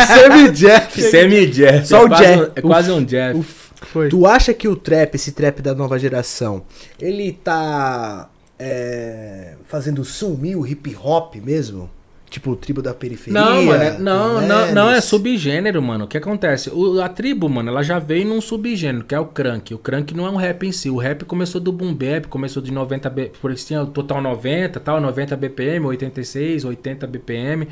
Semi-Jeff. 0.08 1.02
Semi-Jeff. 1.10 1.88
Só 1.88 2.00
é 2.00 2.04
o 2.04 2.10
Jeff. 2.10 2.40
um- 2.42 2.52
É 2.54 2.62
quase 2.62 2.92
um 2.92 3.02
Jeff. 3.02 3.40
Foi. 3.94 4.10
Tu 4.10 4.26
acha 4.28 4.54
que 4.54 4.68
o 4.68 4.76
trap, 4.76 5.16
esse 5.16 5.32
trap 5.32 5.62
da 5.62 5.74
nova 5.74 5.98
geração, 5.98 6.64
ele 7.00 7.32
tá 7.32 8.28
é, 8.60 9.56
fazendo 9.68 10.04
sumir 10.06 10.56
o 10.56 10.66
hip 10.66 10.96
hop 11.02 11.36
mesmo? 11.36 11.90
Tipo 12.30 12.52
o 12.52 12.56
tribo 12.56 12.82
da 12.82 12.96
periferia? 12.96 13.40
Não, 13.40 13.64
mano, 13.64 13.84
é- 13.84 14.00
não, 14.00 14.42
não, 14.42 14.74
não, 14.74 14.90
é 14.90 15.00
subgênero, 15.00 15.80
mano. 15.84 16.06
O 16.06 16.08
que 16.08 16.18
acontece? 16.18 16.72
O- 16.72 17.00
a 17.00 17.08
tribo, 17.08 17.48
mano, 17.48 17.70
ela 17.70 17.84
já 17.84 18.00
veio 18.00 18.26
num 18.28 18.42
subgênero, 18.42 19.06
que 19.06 19.14
é 19.14 19.20
o 19.20 19.26
crunk. 19.28 19.72
O 19.76 19.78
crunk 19.78 20.16
não 20.16 20.26
é 20.26 20.32
um 20.32 20.36
rap 20.36 20.66
em 20.66 20.72
si. 20.72 20.90
O 20.90 20.98
rap 20.98 21.26
começou 21.26 21.62
do 21.62 21.72
boom 21.72 21.94
bap, 21.94 22.26
começou 22.28 22.62
de 22.64 22.72
90, 22.72 23.08
B- 23.08 23.32
por 23.40 23.52
isso 23.52 23.68
tinha 23.68 23.84
o 23.84 23.86
total 23.86 24.20
90, 24.20 24.80
tal, 24.80 25.00
90 25.00 25.38
BPM, 25.38 25.86
86, 25.86 26.66
80 26.66 27.06
BPM. 27.06 27.68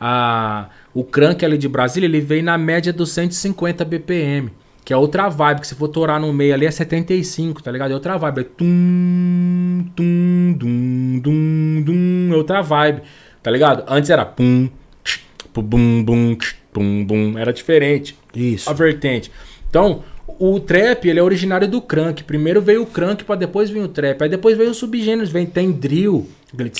Ah, 0.00 0.70
o 0.94 1.04
crunk 1.04 1.44
ali 1.44 1.58
de 1.58 1.68
Brasília, 1.68 2.06
ele 2.06 2.20
veio 2.22 2.42
na 2.42 2.56
média 2.56 2.94
dos 2.94 3.12
150 3.12 3.84
BPM. 3.84 4.50
Que 4.90 4.94
é 4.94 4.96
outra 4.96 5.28
vibe, 5.28 5.60
que 5.60 5.68
se 5.68 5.76
for 5.76 5.86
torar 5.86 6.18
no 6.18 6.32
meio 6.32 6.52
ali 6.52 6.66
é 6.66 6.70
75, 6.72 7.62
tá 7.62 7.70
ligado? 7.70 7.92
É 7.92 7.94
outra 7.94 8.16
vibe. 8.16 8.40
É 8.40 8.42
tum, 8.42 9.84
tum, 9.94 10.52
dum, 10.58 11.20
dum, 11.22 11.82
dum. 11.84 12.34
É 12.34 12.36
outra 12.36 12.60
vibe, 12.60 13.02
tá 13.40 13.52
ligado? 13.52 13.84
Antes 13.86 14.10
era 14.10 14.26
pum, 14.26 14.68
tch, 15.04 15.20
bum, 15.54 16.02
bum, 16.02 16.34
tch, 16.34 16.56
pum, 16.72 17.04
bum. 17.04 17.38
Era 17.38 17.52
diferente 17.52 18.18
Isso. 18.34 18.68
a 18.68 18.72
vertente. 18.72 19.30
Então, 19.68 20.02
o 20.26 20.58
trap, 20.58 21.08
ele 21.08 21.20
é 21.20 21.22
originário 21.22 21.68
do 21.68 21.80
crunk. 21.80 22.24
Primeiro 22.24 22.60
veio 22.60 22.82
o 22.82 22.86
crunk, 22.86 23.22
pra 23.22 23.36
depois 23.36 23.70
vir 23.70 23.84
o 23.84 23.88
trap. 23.88 24.20
Aí 24.22 24.28
depois 24.28 24.58
veio 24.58 24.72
os 24.72 24.76
subgêneros, 24.76 25.30
vem 25.30 25.46
tem 25.46 25.70
drill, 25.70 26.28
aquele 26.52 26.72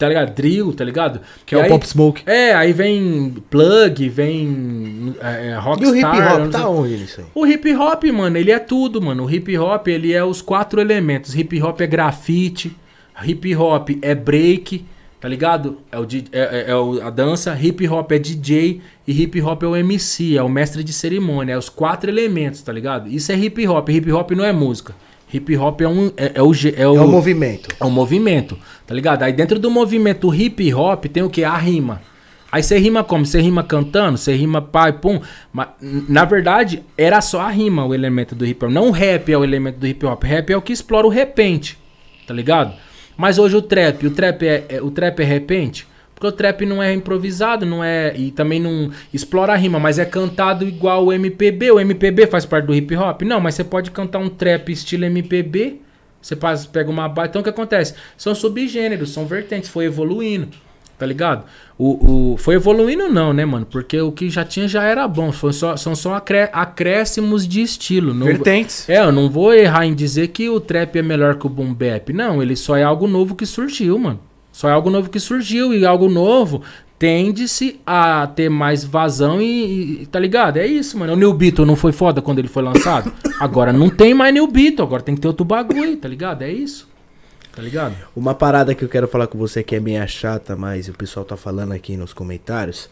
tá 0.00 0.08
ligado? 0.08 0.34
Drill, 0.34 0.72
tá 0.72 0.82
ligado? 0.82 1.20
Que 1.46 1.54
é 1.54 1.58
o 1.58 1.62
aí- 1.62 1.68
Pop 1.68 1.86
Smoke. 1.86 2.22
É, 2.26 2.52
aí 2.54 2.72
vem 2.72 3.34
plug, 3.50 4.08
vem 4.08 5.14
é, 5.20 5.50
E 5.50 5.54
rockstar. 5.60 5.90
o 5.92 5.96
hip 5.96 6.04
hop 6.42 6.50
tá 6.50 6.68
onde 6.68 6.96
nisso 6.96 7.20
aí? 7.20 7.26
o 7.34 7.46
hip 7.46 7.74
hop, 7.76 8.04
mano, 8.12 8.36
ele 8.36 8.50
é 8.50 8.58
tudo, 8.58 9.00
mano. 9.00 9.24
O 9.24 9.30
hip 9.30 9.56
hop, 9.58 9.86
ele 9.88 10.12
é 10.12 10.24
os 10.24 10.40
quatro 10.42 10.80
elementos. 10.80 11.34
Hip 11.36 11.62
hop 11.62 11.80
é 11.82 11.86
grafite, 11.86 12.74
hip 13.24 13.54
hop 13.54 13.90
é 14.02 14.14
break, 14.14 14.84
tá 15.20 15.28
ligado? 15.28 15.78
É, 15.92 15.98
o, 15.98 16.04
é, 16.04 16.06
é- 16.32 16.64
é 16.70 16.74
o- 16.76 17.00
a 17.06 17.10
dança, 17.10 17.56
hip 17.60 17.86
hop 17.86 18.10
é 18.12 18.18
DJ 18.18 18.80
e 19.06 19.22
hip 19.22 19.40
hop 19.42 19.62
é 19.62 19.66
o 19.66 19.76
MC, 19.76 20.36
é 20.38 20.42
o 20.42 20.48
mestre 20.48 20.82
de 20.82 20.92
cerimônia. 20.94 21.52
É 21.52 21.58
os 21.58 21.68
quatro 21.68 22.10
elementos, 22.10 22.62
tá 22.62 22.72
ligado? 22.72 23.06
Isso 23.08 23.30
é 23.30 23.36
hip 23.36 23.68
hop. 23.68 23.88
Hip 23.90 24.10
hop 24.10 24.30
não 24.30 24.44
é 24.44 24.52
música. 24.52 24.94
Hip 25.32 25.56
hop 25.56 25.80
é 25.80 25.88
um. 25.88 26.06
É, 26.16 26.32
é 26.34 26.42
o, 26.42 26.52
é 26.52 26.82
É 26.82 26.88
o, 26.88 27.04
o 27.04 27.08
movimento. 27.08 27.68
é 27.78 27.84
um 27.84 27.90
movimento, 27.90 28.58
tá 28.86 28.94
ligado? 28.94 29.22
Aí 29.22 29.32
dentro 29.32 29.58
do 29.58 29.70
movimento 29.70 30.34
hip 30.34 30.72
hop 30.74 31.04
tem 31.06 31.22
o 31.22 31.30
que? 31.30 31.44
A 31.44 31.56
rima. 31.56 32.02
Aí 32.52 32.62
você 32.64 32.78
rima 32.78 33.04
como? 33.04 33.24
Você 33.24 33.40
rima 33.40 33.62
cantando? 33.62 34.18
Você 34.18 34.34
rima 34.34 34.60
pai, 34.60 34.94
pum. 34.94 35.20
Mas, 35.52 35.68
na 35.80 36.24
verdade, 36.24 36.82
era 36.98 37.20
só 37.20 37.42
a 37.42 37.48
rima 37.48 37.84
o 37.86 37.94
elemento 37.94 38.34
do 38.34 38.44
hip 38.44 38.64
hop. 38.64 38.72
Não 38.72 38.88
o 38.88 38.90
rap 38.90 39.30
é 39.32 39.38
o 39.38 39.44
elemento 39.44 39.78
do 39.78 39.86
hip 39.86 40.04
hop. 40.04 40.24
Rap 40.24 40.50
é 40.52 40.56
o 40.56 40.62
que 40.62 40.72
explora 40.72 41.06
o 41.06 41.10
repente, 41.10 41.78
tá 42.26 42.34
ligado? 42.34 42.74
Mas 43.16 43.38
hoje 43.38 43.54
o 43.54 43.62
trap, 43.62 44.04
o 44.04 44.10
trap 44.10 44.42
é, 44.44 44.64
é- 44.68 44.82
o 44.82 44.90
trap 44.90 45.20
é 45.20 45.24
repente? 45.24 45.86
Porque 46.20 46.26
o 46.26 46.32
trap 46.32 46.66
não 46.66 46.82
é 46.82 46.92
improvisado, 46.92 47.64
não 47.64 47.82
é. 47.82 48.14
E 48.14 48.30
também 48.30 48.60
não 48.60 48.90
explora 49.10 49.54
a 49.54 49.56
rima, 49.56 49.80
mas 49.80 49.98
é 49.98 50.04
cantado 50.04 50.68
igual 50.68 51.06
o 51.06 51.12
MPB. 51.14 51.70
O 51.70 51.80
MPB 51.80 52.26
faz 52.26 52.44
parte 52.44 52.66
do 52.66 52.74
hip 52.74 52.94
hop? 52.94 53.22
Não, 53.22 53.40
mas 53.40 53.54
você 53.54 53.64
pode 53.64 53.90
cantar 53.90 54.18
um 54.18 54.28
trap 54.28 54.70
estilo 54.70 55.06
MPB. 55.06 55.80
Você 56.20 56.36
faz- 56.36 56.66
pega 56.66 56.90
uma 56.90 57.08
base. 57.08 57.30
Então 57.30 57.40
o 57.40 57.42
que 57.42 57.48
acontece? 57.48 57.94
São 58.18 58.34
subgêneros, 58.34 59.08
são 59.14 59.24
vertentes, 59.24 59.70
foi 59.70 59.86
evoluindo. 59.86 60.48
Tá 60.98 61.06
ligado? 61.06 61.46
O, 61.78 62.32
o, 62.32 62.36
foi 62.36 62.56
evoluindo, 62.56 63.08
não, 63.08 63.32
né, 63.32 63.46
mano? 63.46 63.64
Porque 63.64 63.98
o 63.98 64.12
que 64.12 64.28
já 64.28 64.44
tinha 64.44 64.68
já 64.68 64.82
era 64.84 65.08
bom. 65.08 65.32
Foi 65.32 65.54
só, 65.54 65.74
são 65.74 65.94
só 65.96 66.12
acré- 66.16 66.50
acréscimos 66.52 67.48
de 67.48 67.62
estilo. 67.62 68.12
Não, 68.12 68.26
Vertentes. 68.26 68.86
é, 68.90 68.98
eu 68.98 69.10
não 69.10 69.30
vou 69.30 69.54
errar 69.54 69.86
em 69.86 69.94
dizer 69.94 70.28
que 70.28 70.50
o 70.50 70.60
trap 70.60 70.96
é 70.98 71.02
melhor 71.02 71.36
que 71.36 71.46
o 71.46 71.48
boom 71.48 71.72
bap. 71.72 72.12
Não, 72.12 72.42
ele 72.42 72.54
só 72.54 72.76
é 72.76 72.82
algo 72.82 73.06
novo 73.06 73.34
que 73.34 73.46
surgiu, 73.46 73.98
mano. 73.98 74.20
Só 74.52 74.68
é 74.68 74.72
algo 74.72 74.90
novo 74.90 75.08
que 75.10 75.20
surgiu 75.20 75.72
e 75.72 75.84
algo 75.86 76.08
novo 76.08 76.62
tende-se 76.98 77.80
a 77.86 78.26
ter 78.26 78.50
mais 78.50 78.84
vazão 78.84 79.40
e, 79.40 80.02
e- 80.02 80.06
tá 80.06 80.18
ligado? 80.20 80.58
É 80.58 80.66
isso, 80.66 80.98
mano. 80.98 81.14
O 81.14 81.16
New 81.16 81.32
Beetle 81.32 81.64
não 81.64 81.74
foi 81.74 81.92
foda 81.92 82.20
quando 82.20 82.40
ele 82.40 82.48
foi 82.48 82.62
lançado? 82.62 83.10
Agora 83.40 83.72
não 83.72 83.88
tem 83.88 84.12
mais 84.12 84.34
New 84.34 84.46
Beetle, 84.46 84.84
agora 84.84 85.02
tem 85.02 85.14
que 85.14 85.20
ter 85.22 85.28
outro 85.28 85.46
bagulho, 85.46 85.96
tá 85.96 86.06
ligado? 86.06 86.42
É 86.42 86.52
isso. 86.52 86.86
Tá 87.56 87.62
ligado? 87.62 87.94
Uma 88.14 88.34
parada 88.34 88.74
que 88.74 88.84
eu 88.84 88.88
quero 88.88 89.08
falar 89.08 89.26
com 89.28 89.38
você 89.38 89.62
que 89.62 89.74
é 89.74 89.80
meia 89.80 90.06
chata, 90.06 90.54
mas 90.54 90.88
o 90.88 90.92
pessoal 90.92 91.24
tá 91.24 91.38
falando 91.38 91.72
aqui 91.72 91.96
nos 91.96 92.12
comentários. 92.12 92.90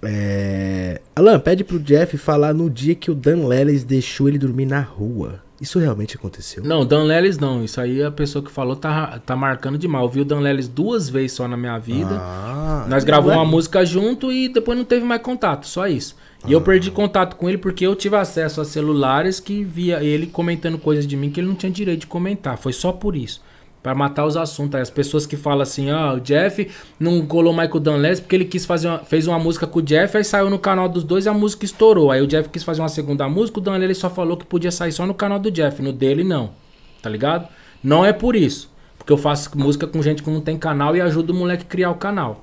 É... 0.00 1.00
Alan, 1.16 1.40
pede 1.40 1.64
pro 1.64 1.78
Jeff 1.80 2.16
falar 2.16 2.54
no 2.54 2.70
dia 2.70 2.94
que 2.94 3.10
o 3.10 3.14
Dan 3.14 3.46
Lelis 3.48 3.82
deixou 3.84 4.28
ele 4.28 4.38
dormir 4.38 4.66
na 4.66 4.80
rua. 4.80 5.42
Isso 5.60 5.78
realmente 5.78 6.16
aconteceu? 6.16 6.64
Não, 6.64 6.84
Dan 6.84 7.04
Lelis 7.04 7.38
não. 7.38 7.64
Isso 7.64 7.80
aí 7.80 8.02
a 8.02 8.10
pessoa 8.10 8.44
que 8.44 8.50
falou 8.50 8.74
tá, 8.74 9.20
tá 9.24 9.36
marcando 9.36 9.78
demais. 9.78 10.02
Eu 10.04 10.08
vi 10.10 10.20
o 10.20 10.24
Dan 10.24 10.40
Lelis 10.40 10.66
duas 10.66 11.08
vezes 11.08 11.32
só 11.32 11.46
na 11.46 11.56
minha 11.56 11.78
vida. 11.78 12.16
Ah, 12.18 12.86
Nós 12.88 13.04
gravamos 13.04 13.36
uma 13.36 13.44
música 13.44 13.84
junto 13.84 14.32
e 14.32 14.48
depois 14.48 14.76
não 14.76 14.84
teve 14.84 15.04
mais 15.04 15.22
contato, 15.22 15.66
só 15.66 15.86
isso. 15.86 16.16
E 16.46 16.52
eu 16.52 16.60
perdi 16.60 16.90
contato 16.90 17.36
com 17.36 17.48
ele 17.48 17.56
porque 17.56 17.86
eu 17.86 17.94
tive 17.94 18.16
acesso 18.16 18.60
a 18.60 18.64
celulares 18.64 19.40
que 19.40 19.64
via 19.64 20.02
ele 20.02 20.26
comentando 20.26 20.76
coisas 20.76 21.06
de 21.06 21.16
mim 21.16 21.30
que 21.30 21.40
ele 21.40 21.48
não 21.48 21.54
tinha 21.54 21.72
direito 21.72 22.00
de 22.00 22.06
comentar. 22.06 22.58
Foi 22.58 22.72
só 22.72 22.92
por 22.92 23.16
isso. 23.16 23.40
Pra 23.84 23.94
matar 23.94 24.24
os 24.24 24.34
assuntos. 24.34 24.76
Aí 24.76 24.80
as 24.80 24.88
pessoas 24.88 25.26
que 25.26 25.36
falam 25.36 25.60
assim, 25.60 25.90
ó, 25.90 26.14
o 26.14 26.20
Jeff 26.20 26.70
não 26.98 27.26
colou 27.26 27.52
Michael 27.52 27.80
Dunless 27.80 28.22
porque 28.22 28.34
ele 28.34 28.46
quis 28.46 28.64
fazer 28.64 28.88
uma, 28.88 29.00
fez 29.00 29.26
uma 29.26 29.38
música 29.38 29.66
com 29.66 29.80
o 29.80 29.82
Jeff, 29.82 30.16
aí 30.16 30.24
saiu 30.24 30.48
no 30.48 30.58
canal 30.58 30.88
dos 30.88 31.04
dois 31.04 31.26
e 31.26 31.28
a 31.28 31.34
música 31.34 31.66
estourou. 31.66 32.10
Aí 32.10 32.22
o 32.22 32.26
Jeff 32.26 32.48
quis 32.48 32.64
fazer 32.64 32.80
uma 32.80 32.88
segunda 32.88 33.28
música, 33.28 33.58
o 33.58 33.60
Dunless 33.60 33.84
ele 33.84 33.94
só 33.94 34.08
falou 34.08 34.38
que 34.38 34.46
podia 34.46 34.70
sair 34.70 34.90
só 34.90 35.04
no 35.04 35.12
canal 35.12 35.38
do 35.38 35.50
Jeff, 35.50 35.82
no 35.82 35.92
dele 35.92 36.24
não. 36.24 36.52
Tá 37.02 37.10
ligado? 37.10 37.46
Não 37.82 38.02
é 38.02 38.10
por 38.14 38.34
isso. 38.34 38.72
Porque 38.96 39.12
eu 39.12 39.18
faço 39.18 39.50
música 39.54 39.86
com 39.86 40.00
gente 40.02 40.22
que 40.22 40.30
não 40.30 40.40
tem 40.40 40.56
canal 40.56 40.96
e 40.96 41.02
ajudo 41.02 41.34
o 41.34 41.36
moleque 41.36 41.64
a 41.64 41.68
criar 41.68 41.90
o 41.90 41.96
canal. 41.96 42.42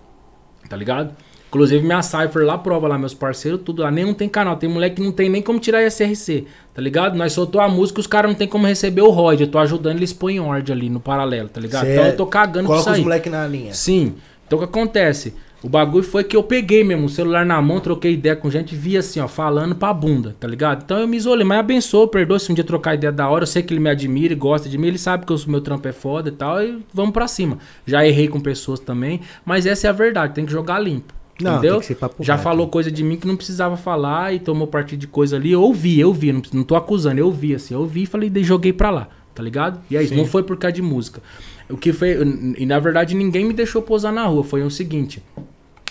Tá 0.70 0.78
ligado? 0.78 1.12
Inclusive 1.52 1.86
minha 1.86 2.02
Cypher 2.02 2.46
lá 2.46 2.58
prova 2.58 2.88
lá, 2.88 2.98
meus 2.98 3.14
parceiros, 3.14 3.60
tudo 3.66 3.82
lá. 3.82 3.92
Nenhum 3.92 4.14
tem 4.14 4.30
canal. 4.30 4.56
Tem 4.56 4.70
moleque 4.70 4.96
que 4.96 5.02
não 5.02 5.12
tem 5.12 5.28
nem 5.30 5.42
como 5.42 5.60
tirar 5.60 5.86
SRC, 5.86 6.46
tá 6.74 6.82
ligado? 6.82 7.18
Nós 7.18 7.34
soltou 7.34 7.60
a 7.60 7.68
música 7.68 8.00
os 8.00 8.08
caras 8.08 8.32
não 8.32 8.38
tem 8.38 8.48
como 8.48 8.66
receber 8.66 9.02
o 9.02 9.10
ROD. 9.10 9.42
Eu 9.42 9.48
tô 9.48 9.58
ajudando 9.58 9.98
eles 9.98 10.14
põem 10.14 10.40
ordem 10.40 10.74
ali 10.74 10.90
no 10.90 11.02
paralelo, 11.02 11.50
tá 11.50 11.60
ligado? 11.60 11.88
Cê 11.88 11.92
então 11.92 12.06
eu 12.06 12.16
tô 12.16 12.26
cagando 12.26 12.68
Coloca 12.68 12.84
isso 12.84 12.90
os 12.92 12.96
aí. 12.96 13.04
moleque 13.04 13.30
na 13.30 13.46
linha. 13.46 13.74
Sim. 13.74 14.16
Então 14.48 14.58
o 14.58 14.62
que 14.62 14.66
acontece? 14.66 15.34
O 15.62 15.68
bagulho 15.68 16.06
foi 16.06 16.24
que 16.24 16.38
eu 16.38 16.42
peguei 16.42 16.86
mesmo 16.86 17.06
o 17.06 17.10
celular 17.10 17.46
na 17.46 17.62
mão, 17.62 17.82
troquei 17.82 18.14
ideia 18.14 18.36
com 18.36 18.50
gente, 18.50 18.74
via 18.74 19.00
assim, 19.00 19.20
ó, 19.20 19.28
falando 19.28 19.76
pra 19.76 19.94
bunda, 19.94 20.34
tá 20.40 20.48
ligado? 20.48 20.84
Então 20.86 21.00
eu 21.00 21.08
me 21.08 21.18
isolei, 21.18 21.46
mas 21.46 21.60
abençoa, 21.60 22.08
perdoa 22.08 22.40
se 22.40 22.50
um 22.50 22.56
dia 22.56 22.64
trocar 22.64 22.96
ideia 22.96 23.12
da 23.12 23.30
hora. 23.30 23.44
Eu 23.44 23.48
sei 23.48 23.62
que 23.62 23.74
ele 23.74 23.82
me 23.82 23.90
admira 23.90 24.32
e 24.32 24.36
gosta 24.38 24.70
de 24.70 24.78
mim, 24.78 24.88
ele 24.88 24.98
sabe 24.98 25.26
que 25.26 25.34
o 25.34 25.40
meu 25.48 25.60
trampo 25.60 25.86
é 25.88 25.92
foda 25.92 26.30
e 26.30 26.32
tal, 26.32 26.64
e 26.64 26.80
vamos 26.94 27.12
pra 27.12 27.28
cima. 27.28 27.58
Já 27.86 28.06
errei 28.06 28.30
com 28.30 28.40
pessoas 28.40 28.80
também, 28.80 29.20
mas 29.44 29.66
essa 29.66 29.86
é 29.86 29.90
a 29.90 29.94
verdade, 29.94 30.34
tem 30.34 30.46
que 30.46 30.52
jogar 30.52 30.80
limpo. 30.80 31.14
Não, 31.44 31.54
entendeu? 31.54 31.74
tem 31.74 31.80
que 31.82 31.86
ser 31.88 31.96
papo 31.96 32.24
Já 32.24 32.34
reto. 32.34 32.44
falou 32.44 32.68
coisa 32.68 32.92
de 32.92 33.04
mim 33.04 33.18
que 33.18 33.28
não 33.28 33.36
precisava 33.36 33.78
falar 33.78 34.34
e 34.34 34.40
tomou 34.40 34.68
partido 34.68 35.00
de 35.00 35.08
coisa 35.08 35.36
ali. 35.36 35.52
Eu 35.52 35.62
ouvi, 35.62 36.00
eu 36.00 36.14
vi, 36.14 36.32
não, 36.32 36.42
não 36.54 36.64
tô 36.64 36.76
acusando, 36.76 37.20
eu 37.20 37.32
vi 37.32 37.56
assim, 37.56 37.74
eu 37.74 37.86
vi 37.86 38.04
e 38.04 38.06
falei, 38.06 38.32
joguei 38.44 38.74
pra 38.74 38.90
lá, 38.90 39.08
tá 39.34 39.42
ligado? 39.44 39.80
E 39.90 39.98
é 39.98 40.04
isso, 40.04 40.16
não 40.16 40.26
foi 40.26 40.44
por 40.44 40.58
causa 40.58 40.74
de 40.74 40.82
música. 40.82 41.22
O 41.70 41.78
que 41.78 41.94
foi. 41.94 42.18
E 42.58 42.66
na 42.66 42.80
verdade 42.80 43.16
ninguém 43.16 43.46
me 43.46 43.54
deixou 43.54 43.82
posar 43.82 44.12
na 44.12 44.26
rua. 44.26 44.44
Foi 44.44 44.62
o 44.62 44.70
seguinte. 44.70 45.24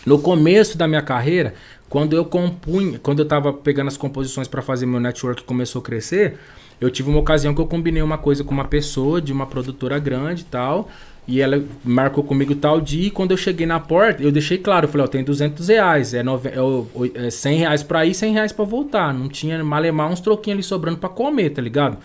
No 0.04 0.18
começo 0.18 0.78
da 0.78 0.88
minha 0.88 1.02
carreira, 1.02 1.54
quando 1.88 2.14
eu 2.14 2.24
compunha, 2.24 2.98
quando 2.98 3.18
eu 3.20 3.26
tava 3.26 3.52
pegando 3.52 3.88
as 3.88 3.96
composições 3.96 4.48
pra 4.48 4.62
fazer 4.62 4.86
meu 4.86 5.00
network 5.00 5.42
começou 5.44 5.80
a 5.80 5.82
crescer, 5.82 6.38
eu 6.80 6.90
tive 6.90 7.10
uma 7.10 7.18
ocasião 7.18 7.54
que 7.54 7.60
eu 7.60 7.66
combinei 7.66 8.00
uma 8.02 8.16
coisa 8.16 8.42
com 8.42 8.52
uma 8.52 8.64
pessoa 8.64 9.20
de 9.20 9.32
uma 9.32 9.46
produtora 9.46 9.98
grande 9.98 10.42
e 10.42 10.44
tal. 10.46 10.88
E 11.30 11.40
ela 11.40 11.62
marcou 11.84 12.24
comigo 12.24 12.56
tal 12.56 12.80
dia. 12.80 13.06
E 13.06 13.10
quando 13.10 13.30
eu 13.30 13.36
cheguei 13.36 13.64
na 13.64 13.78
porta, 13.78 14.20
eu 14.20 14.32
deixei 14.32 14.58
claro: 14.58 14.86
eu 14.86 14.90
falei, 14.90 15.06
ó, 15.06 15.08
tem 15.08 15.22
200 15.22 15.68
reais. 15.68 16.12
É, 16.12 16.24
nove, 16.24 16.48
é, 16.48 17.26
é 17.26 17.30
100 17.30 17.58
reais 17.58 17.82
pra 17.84 18.04
ir, 18.04 18.14
100 18.14 18.32
reais 18.32 18.52
pra 18.52 18.64
voltar. 18.64 19.14
Não 19.14 19.28
tinha 19.28 19.62
malemar 19.62 20.10
uns 20.10 20.18
troquinhos 20.18 20.56
ali 20.56 20.62
sobrando 20.64 20.98
pra 20.98 21.08
comer, 21.08 21.50
tá 21.50 21.62
ligado? 21.62 21.98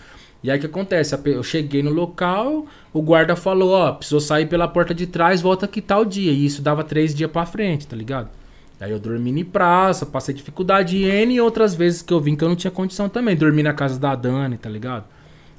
E 0.44 0.50
aí 0.50 0.58
o 0.58 0.60
que 0.60 0.66
acontece? 0.66 1.18
Eu 1.24 1.42
cheguei 1.42 1.82
no 1.82 1.90
local, 1.90 2.66
o 2.92 3.02
guarda 3.02 3.34
falou: 3.34 3.72
ó, 3.72 3.94
precisou 3.94 4.20
sair 4.20 4.46
pela 4.46 4.68
porta 4.68 4.94
de 4.94 5.08
trás, 5.08 5.40
volta 5.40 5.66
aqui 5.66 5.80
tal 5.80 6.04
dia. 6.04 6.30
E 6.30 6.46
isso 6.46 6.62
dava 6.62 6.84
três 6.84 7.12
dias 7.12 7.28
pra 7.28 7.44
frente, 7.44 7.84
tá 7.84 7.96
ligado? 7.96 8.30
Aí 8.78 8.92
eu 8.92 9.00
dormi 9.00 9.40
em 9.40 9.44
praça, 9.44 10.06
passei 10.06 10.32
dificuldade 10.36 11.02
N 11.02 11.34
e 11.34 11.40
outras 11.40 11.74
vezes 11.74 12.00
que 12.00 12.12
eu 12.12 12.20
vim 12.20 12.36
que 12.36 12.44
eu 12.44 12.48
não 12.48 12.54
tinha 12.54 12.70
condição 12.70 13.08
também. 13.08 13.34
Dormi 13.34 13.64
na 13.64 13.72
casa 13.72 13.98
da 13.98 14.14
Dani, 14.14 14.56
tá 14.56 14.70
ligado? 14.70 15.15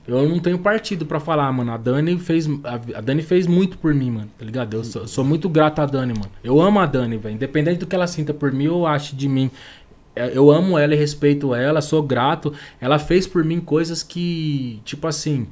Eu 0.08 0.28
não 0.28 0.40
tenho 0.40 0.58
partido 0.58 1.06
pra 1.06 1.20
falar, 1.20 1.52
mano. 1.52 1.72
A 1.72 1.78
Dani 1.78 2.18
fez. 2.18 2.48
A 2.96 3.02
Dani 3.02 3.22
fez 3.22 3.46
muito 3.46 3.78
por 3.78 3.94
mim, 3.94 4.12
mano. 4.12 4.30
Tá 4.38 4.46
ligado? 4.46 4.74
Eu 4.76 4.84
sou, 4.84 5.06
sou 5.06 5.24
muito 5.24 5.50
grato 5.50 5.80
a 5.82 5.86
Dani, 5.86 6.14
mano. 6.14 6.32
Eu 6.42 6.62
amo 6.62 6.80
a 6.80 6.86
Dani, 6.86 7.18
velho. 7.18 7.36
Independente 7.36 7.80
do 7.80 7.86
que 7.86 7.94
ela 7.96 8.08
sinta 8.08 8.34
por 8.34 8.52
mim, 8.54 8.66
eu 8.66 8.88
acho 8.88 9.16
de 9.16 9.28
mim. 9.28 9.52
É, 10.16 10.32
Eu 10.34 10.50
amo 10.50 10.78
ela 10.78 10.96
e 10.96 10.98
respeito 10.98 11.54
ela, 11.54 11.82
sou 11.82 12.02
grato. 12.02 12.54
Ela 12.80 12.98
fez 12.98 13.28
por 13.28 13.44
mim 13.44 13.60
coisas 13.60 14.02
que, 14.02 14.80
tipo 14.86 15.08
assim. 15.08 15.48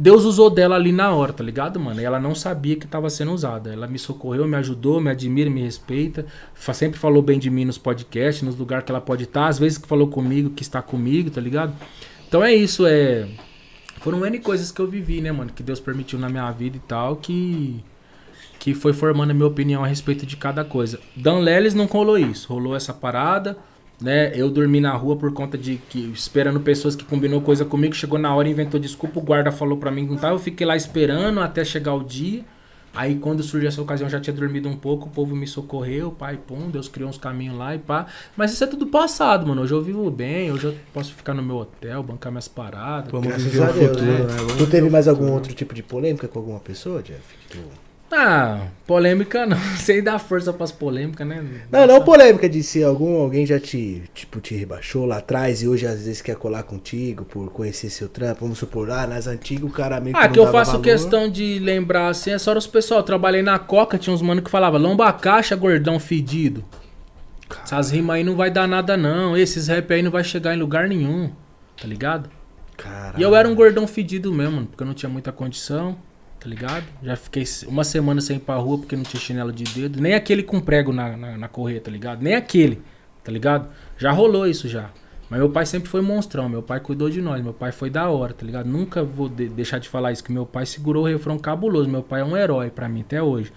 Deus 0.00 0.24
usou 0.24 0.48
dela 0.48 0.76
ali 0.76 0.92
na 0.92 1.12
hora, 1.12 1.32
tá 1.32 1.42
ligado, 1.42 1.80
mano? 1.80 2.00
E 2.00 2.04
ela 2.04 2.20
não 2.20 2.32
sabia 2.32 2.76
que 2.76 2.86
tava 2.86 3.10
sendo 3.10 3.32
usada. 3.32 3.72
Ela 3.72 3.88
me 3.88 3.98
socorreu, 3.98 4.46
me 4.46 4.56
ajudou, 4.56 5.00
me 5.00 5.10
admira, 5.10 5.50
me 5.50 5.60
respeita. 5.60 6.24
Sempre 6.72 6.98
falou 6.98 7.20
bem 7.20 7.36
de 7.38 7.50
mim 7.50 7.64
nos 7.64 7.78
podcasts, 7.78 8.42
nos 8.42 8.56
lugares 8.56 8.84
que 8.84 8.92
ela 8.92 9.00
pode 9.00 9.24
estar. 9.24 9.48
Às 9.48 9.58
vezes 9.58 9.76
que 9.76 9.88
falou 9.88 10.06
comigo, 10.06 10.50
que 10.50 10.62
está 10.62 10.80
comigo, 10.80 11.30
tá 11.30 11.40
ligado? 11.40 11.74
Então 12.28 12.44
é 12.44 12.54
isso, 12.54 12.86
é. 12.86 13.28
Foram 14.00 14.24
N 14.24 14.38
coisas 14.38 14.70
que 14.70 14.80
eu 14.80 14.86
vivi, 14.86 15.20
né, 15.20 15.32
mano? 15.32 15.50
Que 15.54 15.62
Deus 15.62 15.80
permitiu 15.80 16.18
na 16.18 16.28
minha 16.28 16.50
vida 16.50 16.76
e 16.76 16.80
tal, 16.80 17.16
que. 17.16 17.82
Que 18.58 18.74
foi 18.74 18.92
formando 18.92 19.30
a 19.30 19.34
minha 19.34 19.46
opinião 19.46 19.84
a 19.84 19.86
respeito 19.86 20.26
de 20.26 20.36
cada 20.36 20.64
coisa. 20.64 20.98
Dan 21.14 21.38
Lelis 21.38 21.74
não 21.74 21.86
rolou 21.86 22.18
isso. 22.18 22.48
Rolou 22.52 22.74
essa 22.74 22.92
parada, 22.92 23.56
né? 24.00 24.32
Eu 24.34 24.50
dormi 24.50 24.80
na 24.80 24.92
rua 24.94 25.16
por 25.16 25.32
conta 25.32 25.56
de 25.56 25.76
que. 25.88 26.10
Esperando 26.12 26.60
pessoas 26.60 26.96
que 26.96 27.04
combinou 27.04 27.40
coisa 27.40 27.64
comigo. 27.64 27.94
Chegou 27.94 28.18
na 28.18 28.34
hora, 28.34 28.48
inventou 28.48 28.80
desculpa. 28.80 29.20
O 29.20 29.22
guarda 29.22 29.52
falou 29.52 29.78
pra 29.78 29.90
mim 29.90 30.06
que 30.06 30.10
não 30.12 30.18
tava. 30.18 30.34
Eu 30.34 30.38
fiquei 30.40 30.66
lá 30.66 30.76
esperando 30.76 31.40
até 31.40 31.64
chegar 31.64 31.94
o 31.94 32.02
dia. 32.02 32.44
Aí 32.94 33.16
quando 33.16 33.42
surgiu 33.42 33.68
essa 33.68 33.80
ocasião, 33.80 34.06
eu 34.06 34.10
já 34.10 34.20
tinha 34.20 34.34
dormido 34.34 34.68
um 34.68 34.76
pouco, 34.76 35.06
o 35.06 35.10
povo 35.10 35.36
me 35.36 35.46
socorreu, 35.46 36.10
pai, 36.10 36.36
pum, 36.36 36.68
Deus 36.70 36.88
criou 36.88 37.08
uns 37.08 37.18
caminhos 37.18 37.56
lá 37.56 37.74
e 37.74 37.78
pá. 37.78 38.06
Mas 38.36 38.52
isso 38.52 38.64
é 38.64 38.66
tudo 38.66 38.86
passado, 38.86 39.46
mano. 39.46 39.62
Hoje 39.62 39.72
eu 39.72 39.82
vivo 39.82 40.10
bem, 40.10 40.50
hoje 40.50 40.64
eu 40.66 40.74
posso 40.92 41.14
ficar 41.14 41.34
no 41.34 41.42
meu 41.42 41.56
hotel, 41.56 42.02
bancar 42.02 42.32
minhas 42.32 42.48
paradas. 42.48 43.10
Vamos 43.10 43.28
Graças 43.28 43.44
viver 43.44 43.62
a 43.64 43.70
o 43.70 43.74
futuro, 43.74 44.02
né? 44.04 44.18
né? 44.18 44.26
Tu 44.58 44.66
teve 44.66 44.70
viver 44.82 44.90
mais 44.90 45.06
algum 45.06 45.30
outro 45.32 45.52
tipo 45.54 45.74
de 45.74 45.82
polêmica 45.82 46.26
com 46.26 46.38
alguma 46.38 46.60
pessoa, 46.60 47.02
Jeff? 47.02 47.20
Que 47.48 47.56
tu- 47.58 47.87
Ah, 48.10 48.68
polêmica 48.86 49.44
não. 49.44 49.58
Sem 49.76 50.02
dar 50.02 50.18
força 50.18 50.52
pras 50.52 50.72
polêmicas, 50.72 51.26
né? 51.26 51.44
Não, 51.70 51.86
não 51.86 52.02
polêmica 52.02 52.48
de 52.48 52.62
se 52.62 52.82
algum 52.82 53.20
alguém 53.20 53.44
já 53.44 53.60
te, 53.60 54.02
tipo, 54.14 54.40
te 54.40 54.54
rebaixou 54.54 55.04
lá 55.04 55.18
atrás 55.18 55.62
e 55.62 55.68
hoje 55.68 55.86
às 55.86 55.96
vezes 56.04 56.22
quer 56.22 56.36
colar 56.36 56.62
contigo 56.62 57.24
por 57.24 57.50
conhecer 57.50 57.90
seu 57.90 58.08
trampo. 58.08 58.40
Vamos 58.40 58.58
supor, 58.58 58.90
ah, 58.90 59.06
nas 59.06 59.26
antigas 59.26 59.68
o 59.68 59.72
cara 59.72 60.00
meio 60.00 60.16
Ah, 60.16 60.24
não 60.26 60.32
que 60.32 60.38
eu 60.38 60.50
faço 60.50 60.72
valor. 60.72 60.84
questão 60.84 61.28
de 61.30 61.58
lembrar 61.58 62.08
assim, 62.08 62.30
é 62.30 62.38
só 62.38 62.56
os 62.56 62.66
pessoal. 62.66 63.00
Eu 63.00 63.04
trabalhei 63.04 63.42
na 63.42 63.58
Coca, 63.58 63.98
tinha 63.98 64.14
uns 64.14 64.22
mano 64.22 64.40
que 64.40 64.50
falava 64.50 64.78
lomba 64.78 65.12
caixa, 65.12 65.54
gordão 65.54 66.00
fedido. 66.00 66.64
Essas 67.64 67.90
rimas 67.90 68.16
aí 68.16 68.24
não 68.24 68.36
vai 68.36 68.50
dar 68.50 68.66
nada, 68.66 68.96
não. 68.96 69.36
Esses 69.36 69.68
rap 69.68 69.92
aí 69.92 70.02
não 70.02 70.10
vai 70.10 70.24
chegar 70.24 70.54
em 70.54 70.58
lugar 70.58 70.88
nenhum. 70.88 71.30
Tá 71.80 71.86
ligado? 71.86 72.28
Caralho. 72.76 73.18
E 73.18 73.22
eu 73.22 73.34
era 73.34 73.48
um 73.48 73.54
gordão 73.54 73.86
fedido 73.86 74.32
mesmo, 74.32 74.66
porque 74.66 74.82
eu 74.82 74.86
não 74.86 74.94
tinha 74.94 75.08
muita 75.10 75.32
condição, 75.32 75.96
tá 76.40 76.48
ligado? 76.48 76.84
Já 77.02 77.16
fiquei 77.16 77.44
uma 77.66 77.84
semana 77.84 78.20
sem 78.20 78.36
ir 78.36 78.40
pra 78.40 78.56
rua 78.56 78.78
porque 78.78 78.96
não 78.96 79.02
tinha 79.02 79.20
chinelo 79.20 79.52
de 79.52 79.64
dedo. 79.64 80.00
Nem 80.00 80.14
aquele 80.14 80.42
com 80.42 80.60
prego 80.60 80.92
na, 80.92 81.16
na, 81.16 81.38
na 81.38 81.48
correia, 81.48 81.80
tá 81.80 81.90
ligado? 81.90 82.22
Nem 82.22 82.34
aquele, 82.34 82.80
tá 83.24 83.30
ligado? 83.32 83.68
Já 83.96 84.12
rolou 84.12 84.46
isso 84.46 84.68
já. 84.68 84.90
Mas 85.30 85.40
meu 85.40 85.50
pai 85.50 85.66
sempre 85.66 85.90
foi 85.90 86.00
monstrão, 86.00 86.48
meu 86.48 86.62
pai 86.62 86.80
cuidou 86.80 87.10
de 87.10 87.20
nós, 87.20 87.42
meu 87.42 87.52
pai 87.52 87.70
foi 87.70 87.90
da 87.90 88.08
hora, 88.08 88.32
tá 88.32 88.46
ligado? 88.46 88.66
Nunca 88.66 89.02
vou 89.04 89.28
de- 89.28 89.48
deixar 89.48 89.78
de 89.78 89.86
falar 89.88 90.10
isso, 90.10 90.24
que 90.24 90.32
meu 90.32 90.46
pai 90.46 90.64
segurou 90.64 91.04
o 91.04 91.06
refrão 91.06 91.38
cabuloso, 91.38 91.86
meu 91.88 92.02
pai 92.02 92.22
é 92.22 92.24
um 92.24 92.34
herói 92.34 92.70
pra 92.70 92.88
mim 92.88 93.02
até 93.02 93.22
hoje. 93.22 93.52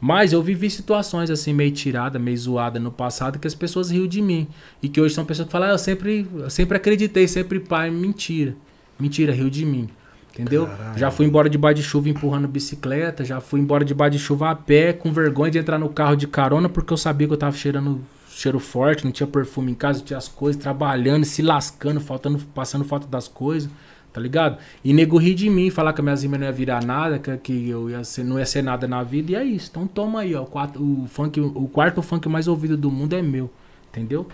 Mas 0.00 0.32
eu 0.32 0.42
vivi 0.42 0.70
situações 0.70 1.30
assim, 1.30 1.52
meio 1.52 1.72
tirada, 1.72 2.18
meio 2.18 2.36
zoada 2.36 2.78
no 2.78 2.92
passado, 2.92 3.38
que 3.38 3.48
as 3.48 3.54
pessoas 3.54 3.90
riam 3.90 4.06
de 4.06 4.22
mim. 4.22 4.46
E 4.82 4.88
que 4.88 5.00
hoje 5.00 5.14
são 5.14 5.24
pessoas 5.24 5.46
que 5.46 5.52
falam, 5.52 5.68
ah, 5.70 5.72
eu 5.72 5.78
sempre, 5.78 6.28
eu 6.34 6.50
sempre 6.50 6.76
acreditei, 6.76 7.26
sempre 7.26 7.58
pai. 7.58 7.90
Mentira. 7.90 8.54
Mentira, 9.00 9.32
riu 9.32 9.50
de 9.50 9.64
mim. 9.64 9.88
Entendeu? 10.38 10.66
Caralho. 10.68 10.98
Já 10.98 11.10
fui 11.10 11.26
embora 11.26 11.50
de 11.50 11.58
bar 11.58 11.72
de 11.72 11.82
chuva 11.82 12.08
empurrando 12.08 12.46
bicicleta, 12.46 13.24
já 13.24 13.40
fui 13.40 13.58
embora 13.58 13.84
de 13.84 13.92
bar 13.92 14.08
de 14.08 14.20
chuva 14.20 14.50
a 14.50 14.54
pé, 14.54 14.92
com 14.92 15.12
vergonha 15.12 15.50
de 15.50 15.58
entrar 15.58 15.78
no 15.78 15.88
carro 15.88 16.14
de 16.14 16.28
carona, 16.28 16.68
porque 16.68 16.92
eu 16.92 16.96
sabia 16.96 17.26
que 17.26 17.32
eu 17.32 17.38
tava 17.38 17.56
cheirando 17.56 18.00
cheiro 18.30 18.60
forte, 18.60 19.04
não 19.04 19.10
tinha 19.10 19.26
perfume 19.26 19.72
em 19.72 19.74
casa, 19.74 20.00
tinha 20.00 20.16
as 20.16 20.28
coisas, 20.28 20.62
trabalhando, 20.62 21.24
se 21.24 21.42
lascando, 21.42 22.00
faltando, 22.00 22.38
passando 22.54 22.84
falta 22.84 23.08
das 23.08 23.26
coisas, 23.26 23.68
tá 24.12 24.20
ligado? 24.20 24.58
E 24.84 24.92
nego 24.92 25.18
rir 25.18 25.34
de 25.34 25.50
mim, 25.50 25.70
falar 25.70 25.92
que 25.92 26.00
a 26.00 26.04
minha 26.04 26.14
rima 26.14 26.38
não 26.38 26.46
ia 26.46 26.52
virar 26.52 26.84
nada, 26.84 27.18
que, 27.18 27.36
que 27.38 27.68
eu 27.68 27.90
ia 27.90 28.04
ser, 28.04 28.22
não 28.22 28.38
ia 28.38 28.46
ser 28.46 28.62
nada 28.62 28.86
na 28.86 29.02
vida, 29.02 29.32
e 29.32 29.34
é 29.34 29.42
isso. 29.42 29.70
Então 29.72 29.88
toma 29.88 30.20
aí, 30.20 30.36
ó. 30.36 30.42
O, 30.42 30.46
quatro, 30.46 30.80
o, 30.80 31.08
funk, 31.08 31.40
o 31.40 31.66
quarto 31.66 32.00
funk 32.00 32.28
mais 32.28 32.46
ouvido 32.46 32.76
do 32.76 32.92
mundo 32.92 33.14
é 33.14 33.20
meu, 33.20 33.50
entendeu? 33.88 34.28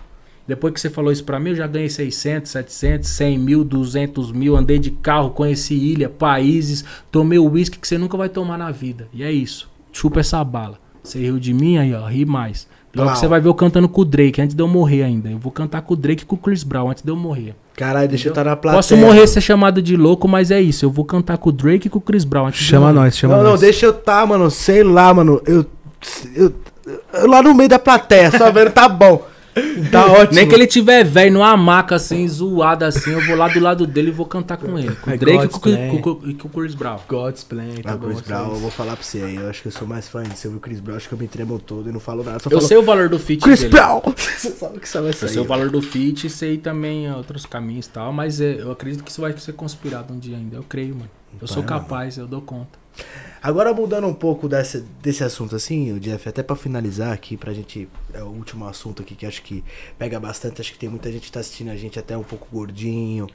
Depois 0.47 0.73
que 0.73 0.79
você 0.79 0.89
falou 0.89 1.11
isso 1.11 1.23
pra 1.23 1.39
mim, 1.39 1.49
eu 1.51 1.55
já 1.55 1.65
ganhei 1.67 1.89
600, 1.89 2.51
700, 2.51 3.09
100 3.09 3.39
mil, 3.39 3.63
200 3.63 4.31
mil, 4.31 4.55
andei 4.55 4.77
de 4.77 4.91
carro, 4.91 5.31
conheci 5.31 5.73
ilha, 5.73 6.07
países, 6.07 6.85
tomei 7.11 7.39
o 7.39 7.49
uísque 7.49 7.79
que 7.79 7.87
você 7.87 7.97
nunca 7.97 8.15
vai 8.15 8.29
tomar 8.29 8.57
na 8.57 8.69
vida. 8.71 9.07
E 9.13 9.23
é 9.23 9.31
isso. 9.31 9.69
Chupa 9.91 10.19
essa 10.19 10.43
bala. 10.43 10.77
Você 11.03 11.19
riu 11.19 11.39
de 11.39 11.53
mim 11.53 11.77
aí, 11.77 11.93
ó, 11.93 12.05
ri 12.07 12.25
mais. 12.25 12.67
Logo 12.95 13.09
Uau. 13.09 13.17
você 13.17 13.27
vai 13.27 13.41
ver 13.41 13.49
eu 13.49 13.53
cantando 13.53 13.89
com 13.89 14.01
o 14.01 14.05
Drake, 14.05 14.41
antes 14.41 14.55
de 14.55 14.61
eu 14.61 14.67
morrer 14.67 15.03
ainda. 15.03 15.29
Eu 15.29 15.37
vou 15.37 15.51
cantar 15.51 15.81
com 15.81 15.93
o 15.93 15.97
Drake 15.97 16.23
e 16.23 16.25
com 16.25 16.35
o 16.35 16.39
Chris 16.39 16.63
Brown, 16.63 16.89
antes 16.89 17.03
de 17.03 17.09
eu 17.11 17.15
morrer. 17.15 17.53
Caralho, 17.75 18.07
deixa 18.07 18.27
eu 18.27 18.31
estar 18.31 18.45
na 18.45 18.55
plateia. 18.55 18.77
Posso 18.77 18.95
morrer 18.95 19.27
ser 19.27 19.41
chamado 19.41 19.81
de 19.81 19.97
louco, 19.97 20.27
mas 20.29 20.49
é 20.49 20.61
isso. 20.61 20.85
Eu 20.85 20.89
vou 20.89 21.03
cantar 21.03 21.37
com 21.37 21.49
o 21.49 21.51
Drake 21.51 21.87
e 21.87 21.89
com 21.89 21.97
o 21.97 22.01
Chris 22.01 22.23
Brown. 22.23 22.47
Antes 22.47 22.61
de 22.61 22.65
Chama 22.67 22.89
eu 22.89 22.93
morrer. 22.93 23.05
nós, 23.05 23.17
chama 23.17 23.35
Não, 23.35 23.43
nós. 23.43 23.51
não, 23.53 23.59
deixa 23.59 23.85
eu 23.87 23.93
tá, 23.93 24.25
mano. 24.25 24.49
Sei 24.49 24.81
lá, 24.81 25.13
mano. 25.13 25.41
Eu, 25.45 25.65
eu, 26.35 26.53
eu 27.13 27.27
lá 27.27 27.41
no 27.41 27.53
meio 27.53 27.67
da 27.67 27.77
plateia, 27.79 28.31
só 28.31 28.49
vendo, 28.51 28.71
tá 28.71 28.87
bom. 28.87 29.27
Tá 29.91 30.05
ótimo. 30.11 30.35
Nem 30.35 30.47
que 30.47 30.53
ele 30.53 30.67
tiver 30.67 31.03
velho 31.05 31.33
numa 31.33 31.55
maca 31.55 31.95
assim, 31.95 32.27
zoado 32.27 32.83
assim, 32.85 33.11
eu 33.11 33.21
vou 33.25 33.35
lá 33.37 33.47
do 33.47 33.59
lado 33.59 33.87
dele 33.87 34.09
e 34.09 34.11
vou 34.11 34.25
cantar 34.25 34.57
com 34.57 34.77
ele. 34.77 34.93
Com 34.97 35.09
o 35.09 35.13
É 35.13 35.17
Drake 35.17 35.45
e 35.45 35.47
com, 35.49 35.59
com- 36.01 36.01
com- 36.19 36.27
e 36.27 36.31
o 36.33 36.49
Chris 36.49 36.75
Brown. 36.75 36.99
God's 37.07 37.43
plan. 37.43 37.63
tá 37.81 37.93
Ah, 37.93 37.97
bom, 37.97 38.07
Chris 38.07 38.21
Brown, 38.21 38.49
eu 38.53 38.55
vou 38.59 38.69
falar 38.71 38.95
pra 38.95 39.03
você 39.03 39.21
aí. 39.21 39.35
Eu 39.37 39.49
acho 39.49 39.61
que 39.61 39.67
eu 39.69 39.71
sou 39.71 39.87
mais 39.87 40.07
fã 40.09 40.23
de 40.23 40.37
você. 40.37 40.47
O 40.47 40.59
Chris 40.59 40.79
Brown, 40.79 40.97
acho 40.97 41.07
que 41.07 41.13
eu 41.13 41.19
me 41.19 41.27
tremo 41.27 41.57
todo 41.59 41.89
e 41.89 41.93
não 41.93 41.99
falo 41.99 42.23
nada. 42.23 42.39
Só 42.39 42.47
Eu 42.49 42.57
falo, 42.57 42.67
sei 42.67 42.77
o 42.77 42.83
valor 42.83 43.07
do 43.09 43.17
feat 43.17 43.41
Chris 43.41 43.59
dele. 43.61 43.71
Brown! 43.71 44.01
Você 44.15 44.49
sabe 44.51 44.79
que 44.79 44.87
isso 44.87 44.99
vai 45.01 45.09
Eu 45.09 45.13
sei 45.13 45.39
o 45.39 45.45
valor 45.45 45.69
do 45.69 45.81
feat, 45.81 46.29
sei 46.29 46.57
também 46.57 47.11
outros 47.13 47.45
caminhos 47.45 47.85
e 47.85 47.89
tal, 47.89 48.11
mas 48.11 48.41
é, 48.41 48.55
eu 48.59 48.71
acredito 48.71 49.03
que 49.03 49.09
isso 49.11 49.21
vai 49.21 49.35
ser 49.37 49.53
conspirado 49.53 50.13
um 50.13 50.19
dia 50.19 50.35
ainda. 50.35 50.57
Eu 50.57 50.63
creio, 50.67 50.95
mano. 50.95 51.09
Eu 51.41 51.47
sou 51.47 51.63
Vai, 51.63 51.69
capaz, 51.79 52.17
eu 52.17 52.27
dou 52.27 52.41
conta. 52.41 52.77
Agora 53.45 53.71
mudando 53.75 54.07
um 54.07 54.13
pouco 54.13 54.49
desse, 54.49 54.83
desse 55.03 55.23
assunto 55.23 55.55
assim, 55.55 55.91
o 55.91 55.99
Jeff, 55.99 56.27
até 56.27 56.41
pra 56.41 56.55
finalizar 56.55 57.13
aqui, 57.13 57.37
pra 57.37 57.53
gente. 57.53 57.87
É 58.11 58.23
o 58.23 58.25
último 58.25 58.67
assunto 58.67 59.03
aqui 59.03 59.13
que 59.13 59.23
acho 59.23 59.43
que 59.43 59.63
pega 59.99 60.19
bastante. 60.19 60.61
Acho 60.61 60.73
que 60.73 60.79
tem 60.79 60.89
muita 60.89 61.11
gente 61.11 61.27
que 61.27 61.31
tá 61.31 61.41
assistindo 61.41 61.69
a 61.69 61.75
gente 61.75 61.99
até 61.99 62.17
um 62.17 62.23
pouco 62.23 62.47
gordinho. 62.51 63.27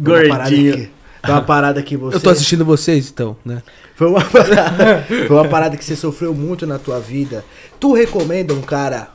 Gordinho. 0.00 0.88
Foi 1.24 1.34
uma 1.34 1.42
parada 1.42 1.82
que 1.82 1.96
você. 1.96 2.18
Eu 2.18 2.20
tô 2.20 2.30
assistindo 2.30 2.64
vocês, 2.64 3.10
então, 3.10 3.36
né? 3.44 3.60
Foi 3.96 4.06
uma, 4.06 4.22
parada, 4.30 5.04
foi 5.26 5.36
uma 5.36 5.48
parada 5.48 5.76
que 5.76 5.84
você 5.84 5.96
sofreu 5.96 6.32
muito 6.32 6.64
na 6.64 6.78
tua 6.78 7.00
vida. 7.00 7.44
Tu 7.80 7.92
recomenda 7.92 8.54
um 8.54 8.62
cara, 8.62 9.10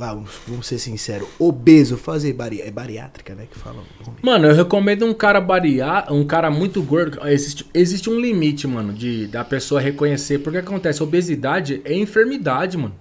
vamos, 0.00 0.30
vamos 0.46 0.66
ser 0.66 0.78
sinceros, 0.78 1.28
obeso, 1.38 1.96
fazer 1.96 2.32
bari 2.32 2.60
é 2.60 2.70
bariátrica, 2.70 3.34
né? 3.34 3.46
Que 3.50 3.58
fala. 3.58 3.82
Mano, 4.22 4.46
eu 4.46 4.54
recomendo 4.54 5.04
um 5.04 5.12
cara 5.12 5.40
bariar, 5.40 6.10
um 6.12 6.24
cara 6.24 6.50
muito 6.50 6.82
gordo. 6.82 7.20
Existe, 7.28 7.66
existe 7.74 8.08
um 8.08 8.18
limite, 8.18 8.66
mano, 8.66 8.92
de 8.92 9.26
da 9.26 9.44
pessoa 9.44 9.80
reconhecer. 9.80 10.38
Porque 10.38 10.58
acontece, 10.58 11.02
obesidade 11.02 11.82
é 11.84 11.94
enfermidade, 11.94 12.78
mano. 12.78 12.94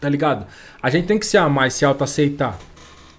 Tá 0.00 0.08
ligado? 0.08 0.46
A 0.82 0.90
gente 0.90 1.06
tem 1.06 1.18
que 1.18 1.26
se 1.26 1.38
amar 1.38 1.68
e 1.68 1.70
se 1.70 1.84
autoaceitar. 1.84 2.58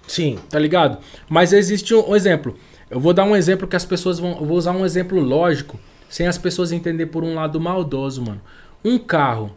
Sim. 0.06 0.38
Tá 0.48 0.58
ligado? 0.58 0.98
Mas 1.28 1.52
existe 1.52 1.94
um, 1.94 2.10
um 2.10 2.14
exemplo. 2.14 2.56
Eu 2.88 3.00
vou 3.00 3.12
dar 3.12 3.24
um 3.24 3.34
exemplo 3.34 3.66
que 3.66 3.76
as 3.76 3.84
pessoas 3.84 4.18
vão. 4.18 4.38
Eu 4.38 4.46
vou 4.46 4.56
usar 4.56 4.72
um 4.72 4.84
exemplo 4.84 5.18
lógico, 5.20 5.80
sem 6.08 6.26
as 6.26 6.38
pessoas 6.38 6.70
entender 6.70 7.06
por 7.06 7.24
um 7.24 7.34
lado 7.34 7.60
maldoso, 7.60 8.22
mano. 8.22 8.40
Um 8.84 8.98
carro, 8.98 9.50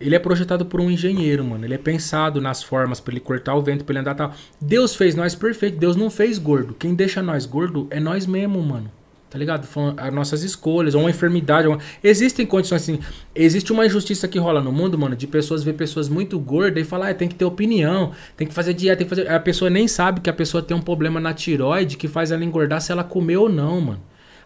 ele 0.00 0.14
é 0.14 0.18
projetado 0.18 0.64
por 0.64 0.80
um 0.80 0.90
engenheiro, 0.90 1.44
mano. 1.44 1.64
Ele 1.64 1.74
é 1.74 1.78
pensado 1.78 2.40
nas 2.40 2.62
formas 2.62 3.00
pra 3.00 3.12
ele 3.12 3.20
cortar 3.20 3.54
o 3.54 3.62
vento, 3.62 3.84
pra 3.84 3.92
ele 3.92 4.00
andar 4.00 4.14
tal. 4.14 4.32
Deus 4.60 4.94
fez 4.94 5.14
nós 5.14 5.34
perfeito, 5.34 5.78
Deus 5.78 5.96
não 5.96 6.08
fez 6.10 6.38
gordo. 6.38 6.74
Quem 6.78 6.94
deixa 6.94 7.22
nós 7.22 7.44
gordo 7.46 7.86
é 7.90 8.00
nós 8.00 8.26
mesmo, 8.26 8.62
mano. 8.62 8.90
Tá 9.28 9.38
ligado? 9.38 9.68
As 9.96 10.12
nossas 10.12 10.42
escolhas, 10.42 10.92
ou 10.96 11.02
uma 11.02 11.10
enfermidade. 11.10 11.68
uma- 11.68 11.78
Existem 12.02 12.44
condições 12.44 12.82
assim. 12.82 12.98
Existe 13.32 13.70
uma 13.72 13.86
injustiça 13.86 14.26
que 14.26 14.40
rola 14.40 14.60
no 14.60 14.72
mundo, 14.72 14.98
mano, 14.98 15.14
de 15.14 15.26
pessoas 15.28 15.62
ver 15.62 15.74
pessoas 15.74 16.08
muito 16.08 16.36
gordas 16.36 16.82
e 16.84 16.88
falar, 16.88 17.10
ah, 17.10 17.14
tem 17.14 17.28
que 17.28 17.36
ter 17.36 17.44
opinião, 17.44 18.10
tem 18.36 18.44
que 18.44 18.52
fazer 18.52 18.74
dieta, 18.74 18.96
tem 18.96 19.06
que 19.06 19.14
fazer. 19.14 19.30
A 19.30 19.38
pessoa 19.38 19.70
nem 19.70 19.86
sabe 19.86 20.20
que 20.20 20.28
a 20.28 20.32
pessoa 20.32 20.60
tem 20.60 20.76
um 20.76 20.80
problema 20.82 21.20
na 21.20 21.32
tiroide 21.32 21.96
que 21.96 22.08
faz 22.08 22.32
ela 22.32 22.44
engordar 22.44 22.80
se 22.80 22.90
ela 22.90 23.04
comer 23.04 23.36
ou 23.36 23.48
não, 23.48 23.80
mano. 23.80 24.00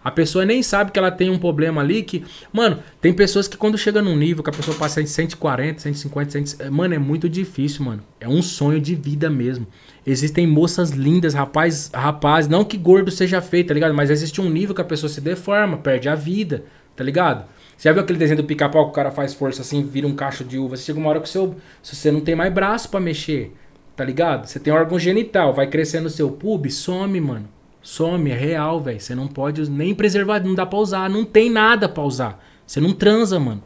A 0.05 0.11
pessoa 0.11 0.45
nem 0.45 0.63
sabe 0.63 0.93
que 0.93 0.99
ela 0.99 1.11
tem 1.11 1.31
um 1.31 1.39
problema 1.39 1.81
ali 1.81 2.03
que. 2.03 2.23
Mano, 2.53 2.81
tem 3.01 3.11
pessoas 3.11 3.49
que 3.49 3.57
quando 3.57 3.79
chega 3.79 4.03
num 4.03 4.15
nível 4.15 4.45
que 4.45 4.51
a 4.51 4.53
pessoa 4.53 4.77
passa 4.77 5.01
em 5.01 5.07
140, 5.07 5.81
150, 5.81 6.31
100, 6.31 6.71
mano, 6.71 6.95
é 6.95 6.99
muito 6.99 7.27
difícil, 7.27 7.87
mano. 7.87 8.03
É 8.21 8.29
um 8.29 8.43
sonho 8.43 8.79
de 8.79 8.95
vida 8.95 9.31
mesmo. 9.31 9.67
Existem 10.07 10.47
moças 10.47 10.91
lindas, 10.91 11.33
rapaz, 11.33 11.91
rapaz, 11.95 12.47
não 12.47 12.65
que 12.65 12.77
gordo 12.77 13.11
seja 13.11 13.41
feio, 13.41 13.67
tá 13.67 13.73
ligado? 13.73 13.95
Mas 13.95 14.11
existe 14.11 14.43
um 14.43 14.51
nível 14.51 14.75
que 14.75 14.83
a 14.83 14.85
pessoa 14.85 15.09
se 15.09 15.23
deforma, 15.23 15.79
perde 15.79 16.11
a 16.11 16.15
vida, 16.15 16.65
tá 16.95 17.03
ligado? 17.03 17.47
Você 17.75 17.89
já 17.89 17.93
viu 17.93 18.03
aquele 18.03 18.19
desenho 18.19 18.37
do 18.37 18.45
pica-pau 18.45 18.85
que 18.85 18.91
o 18.91 18.95
cara 18.95 19.11
faz 19.11 19.33
força 19.33 19.63
assim, 19.63 19.83
vira 19.83 20.07
um 20.07 20.15
cacho 20.15 20.45
de 20.45 20.59
uva? 20.59 20.77
Você 20.77 20.85
chega 20.85 20.99
uma 20.99 21.09
hora 21.09 21.21
que 21.21 21.29
seu, 21.29 21.57
se 21.83 21.97
você 21.97 22.13
não 22.13 22.21
tem 22.21 22.35
mais 22.35 22.53
braço 22.53 22.91
pra 22.91 23.01
mexer, 23.01 23.53
tá 23.97 24.05
ligado? 24.05 24.47
Você 24.47 24.61
tem 24.61 24.73
órgão 24.73 24.99
genital, 24.99 25.55
vai 25.55 25.67
crescendo 25.67 26.07
o 26.07 26.11
seu 26.11 26.31
pub, 26.31 26.71
some, 26.71 27.19
mano. 27.21 27.49
Some, 27.85 28.31
é 28.31 28.35
real, 28.35 28.81
velho. 28.81 28.99
Você 28.99 29.15
não 29.15 29.29
pode 29.29 29.71
nem 29.71 29.95
preservar, 29.95 30.41
não 30.43 30.55
dá 30.55 30.65
pra 30.65 30.79
usar, 30.79 31.11
não 31.11 31.23
tem 31.23 31.51
nada 31.51 31.87
pra 31.87 32.03
usar. 32.03 32.43
Você 32.67 32.81
não 32.81 32.93
transa, 32.95 33.39
mano. 33.39 33.63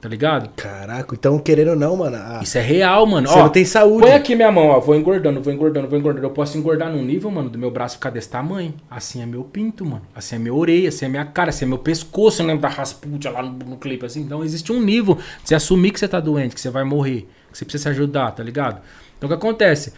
Tá 0.00 0.08
ligado? 0.08 0.50
Caraca, 0.54 1.16
então 1.18 1.36
querendo 1.38 1.70
ou 1.70 1.76
não, 1.76 1.96
mano. 1.96 2.16
a- 2.16 2.38
Isso 2.40 2.56
é 2.56 2.60
real, 2.60 3.04
mano. 3.06 3.26
Você 3.26 3.38
Ó, 3.38 3.42
não 3.42 3.48
tem 3.48 3.64
saúde. 3.64 4.02
Põe 4.06 4.12
aqui 4.12 4.36
minha 4.36 4.52
mão, 4.52 4.66
ó. 4.66 4.78
Vou 4.78 4.94
engordando, 4.94 5.42
vou 5.42 5.52
engordando, 5.52 5.88
vou 5.88 5.98
engordando. 5.98 6.24
Eu 6.24 6.30
posso 6.30 6.56
engordar 6.56 6.92
num 6.92 7.02
nível, 7.02 7.28
mano, 7.28 7.48
do 7.50 7.58
meu 7.58 7.72
braço 7.72 7.96
ficar 7.96 8.10
desse 8.10 8.28
tamanho. 8.28 8.72
Assim 8.88 9.20
é 9.20 9.26
meu 9.26 9.42
pinto, 9.42 9.84
mano. 9.84 10.02
Assim 10.14 10.36
é 10.36 10.38
minha 10.38 10.54
orelha, 10.54 10.90
assim 10.90 11.06
é 11.06 11.08
minha 11.08 11.24
cara, 11.24 11.48
assim 11.48 11.64
é 11.64 11.68
meu 11.68 11.78
pescoço. 11.78 12.40
Eu 12.42 12.46
lembro 12.46 12.62
da 12.62 12.68
Rasputia 12.68 13.32
lá 13.32 13.42
no, 13.42 13.50
no 13.50 13.76
clipe, 13.78 14.06
assim. 14.06 14.20
Então 14.20 14.44
existe 14.44 14.70
um 14.70 14.80
nível 14.80 15.16
de 15.16 15.22
você 15.48 15.56
assumir 15.56 15.90
que 15.90 15.98
você 15.98 16.06
tá 16.06 16.20
doente, 16.20 16.54
que 16.54 16.60
você 16.60 16.70
vai 16.70 16.84
morrer, 16.84 17.26
que 17.50 17.58
você 17.58 17.64
precisa 17.64 17.82
se 17.84 17.88
ajudar, 17.88 18.30
tá 18.30 18.44
ligado? 18.44 18.80
Então 19.18 19.26
o 19.26 19.30
que 19.30 19.34
acontece? 19.34 19.92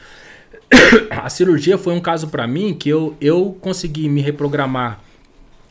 A 1.11 1.29
cirurgia 1.29 1.79
foi 1.79 1.95
um 1.95 2.01
caso 2.01 2.29
pra 2.29 2.47
mim 2.47 2.75
que 2.75 2.89
eu, 2.89 3.17
eu 3.21 3.57
consegui 3.61 4.09
me 4.09 4.21
reprogramar. 4.21 5.01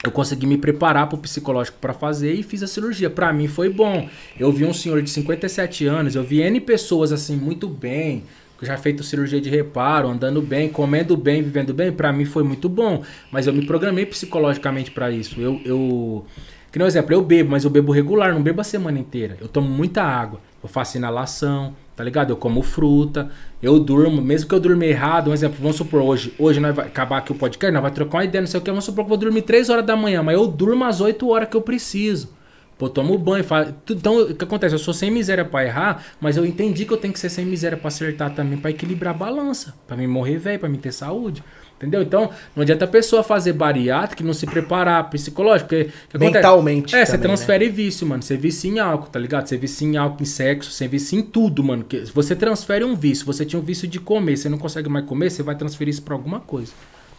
Eu 0.03 0.11
consegui 0.11 0.45
me 0.45 0.57
preparar 0.57 1.07
pro 1.07 1.17
psicológico 1.17 1.77
pra 1.81 1.91
fazer 1.93 2.33
e 2.33 2.43
fiz 2.43 2.61
a 2.61 2.67
cirurgia. 2.67 3.09
Pra 3.09 3.33
mim 3.33 3.47
foi 3.47 3.69
bom. 3.69 4.07
Eu 4.39 4.51
vi 4.51 4.63
um 4.65 4.73
senhor 4.73 5.01
de 5.01 5.09
57 5.09 5.85
anos, 5.87 6.15
eu 6.15 6.23
vi 6.23 6.41
N 6.41 6.59
pessoas 6.61 7.11
assim 7.11 7.35
muito 7.35 7.67
bem, 7.67 8.23
já 8.61 8.77
feito 8.77 9.03
cirurgia 9.03 9.41
de 9.41 9.49
reparo, 9.49 10.07
andando 10.07 10.41
bem, 10.41 10.69
comendo 10.69 11.17
bem, 11.17 11.41
vivendo 11.41 11.73
bem, 11.73 11.91
Pra 11.91 12.13
mim 12.13 12.25
foi 12.25 12.43
muito 12.43 12.69
bom. 12.69 13.03
Mas 13.31 13.47
eu 13.47 13.53
me 13.53 13.65
programei 13.65 14.05
psicologicamente 14.05 14.91
pra 14.91 15.09
isso. 15.09 15.39
Eu, 15.41 15.59
eu 15.65 16.25
que 16.71 16.83
um 16.83 16.85
exemplo, 16.85 17.13
eu 17.13 17.23
bebo, 17.23 17.51
mas 17.51 17.63
eu 17.63 17.71
bebo 17.71 17.91
regular, 17.91 18.33
não 18.33 18.43
bebo 18.43 18.61
a 18.61 18.63
semana 18.63 18.99
inteira. 18.99 19.35
Eu 19.41 19.47
tomo 19.47 19.67
muita 19.67 20.03
água. 20.03 20.39
Eu 20.61 20.69
faço 20.69 20.97
inalação, 20.97 21.75
tá 21.97 22.03
ligado? 22.03 22.29
Eu 22.29 22.37
como 22.37 22.61
fruta, 22.61 23.29
eu 23.61 23.79
durmo, 23.79 24.21
mesmo 24.21 24.47
que 24.47 24.55
eu 24.55 24.59
durma 24.59 24.85
errado, 24.85 25.31
um 25.31 25.33
exemplo, 25.33 25.57
vamos 25.59 25.75
supor, 25.75 26.01
hoje, 26.03 26.31
hoje 26.37 26.59
nós 26.59 26.73
vai 26.73 26.85
acabar 26.85 27.17
aqui 27.17 27.31
o 27.31 27.35
podcast, 27.35 27.73
nós 27.73 27.81
vai 27.81 27.91
trocar 27.91 28.19
uma 28.19 28.23
ideia, 28.23 28.41
não 28.41 28.47
sei 28.47 28.59
o 28.59 28.63
que, 28.63 28.69
vamos 28.69 28.85
supor 28.85 29.03
que 29.03 29.07
eu 29.07 29.09
vou 29.09 29.17
dormir 29.17 29.41
3 29.41 29.69
horas 29.71 29.83
da 29.83 29.95
manhã, 29.95 30.21
mas 30.21 30.35
eu 30.35 30.47
durmo 30.47 30.85
às 30.85 31.01
8 31.01 31.27
horas 31.27 31.49
que 31.49 31.57
eu 31.57 31.61
preciso. 31.61 32.37
Pô, 32.77 32.87
tomo 32.87 33.17
banho, 33.17 33.43
faço... 33.43 33.73
Então, 33.89 34.21
o 34.21 34.35
que 34.35 34.43
acontece? 34.43 34.75
Eu 34.75 34.79
sou 34.79 34.93
sem 34.93 35.09
miséria 35.09 35.43
pra 35.43 35.65
errar, 35.65 36.05
mas 36.21 36.37
eu 36.37 36.45
entendi 36.45 36.85
que 36.85 36.93
eu 36.93 36.97
tenho 36.97 37.11
que 37.11 37.19
ser 37.19 37.29
sem 37.29 37.43
miséria 37.43 37.75
pra 37.75 37.87
acertar 37.87 38.35
também, 38.35 38.59
pra 38.59 38.69
equilibrar 38.69 39.15
a 39.15 39.17
balança, 39.17 39.73
pra 39.87 39.97
mim 39.97 40.05
morrer 40.05 40.37
velho, 40.37 40.59
pra 40.59 40.69
mim 40.69 40.77
ter 40.77 40.91
saúde. 40.91 41.43
Entendeu? 41.77 42.01
Então, 42.01 42.31
não 42.55 42.63
adianta 42.63 42.85
a 42.85 42.87
pessoa 42.87 43.21
fazer 43.23 43.53
bariátrica 43.53 44.23
e 44.23 44.25
não 44.25 44.33
se 44.33 44.47
preparar 44.47 45.09
psicológico, 45.11 45.69
porque? 45.69 45.91
Mentalmente 46.17 46.95
É, 46.95 47.05
você 47.05 47.11
também, 47.11 47.29
né? 47.29 47.35
transfere 47.35 47.69
vício, 47.69 48.07
mano. 48.07 48.23
Você 48.23 48.35
vicia 48.35 48.71
em 48.71 48.79
álcool, 48.79 49.09
tá 49.09 49.19
ligado? 49.19 49.47
Você 49.47 49.57
vicia 49.57 49.87
em 49.87 49.95
álcool, 49.95 50.23
em 50.23 50.25
sexo, 50.25 50.71
você 50.71 50.87
vicia 50.87 51.19
em 51.19 51.21
tudo, 51.21 51.63
mano. 51.63 51.83
Que 51.83 52.03
você 52.13 52.35
transfere 52.35 52.83
um 52.83 52.95
vício. 52.95 53.25
Você 53.27 53.45
tinha 53.45 53.59
um 53.59 53.63
vício 53.63 53.87
de 53.87 53.99
comer, 53.99 54.37
você 54.37 54.49
não 54.49 54.57
consegue 54.57 54.89
mais 54.89 55.05
comer, 55.05 55.29
você 55.29 55.43
vai 55.43 55.55
transferir 55.55 55.93
isso 55.93 56.01
pra 56.01 56.15
alguma 56.15 56.39
coisa. 56.39 56.71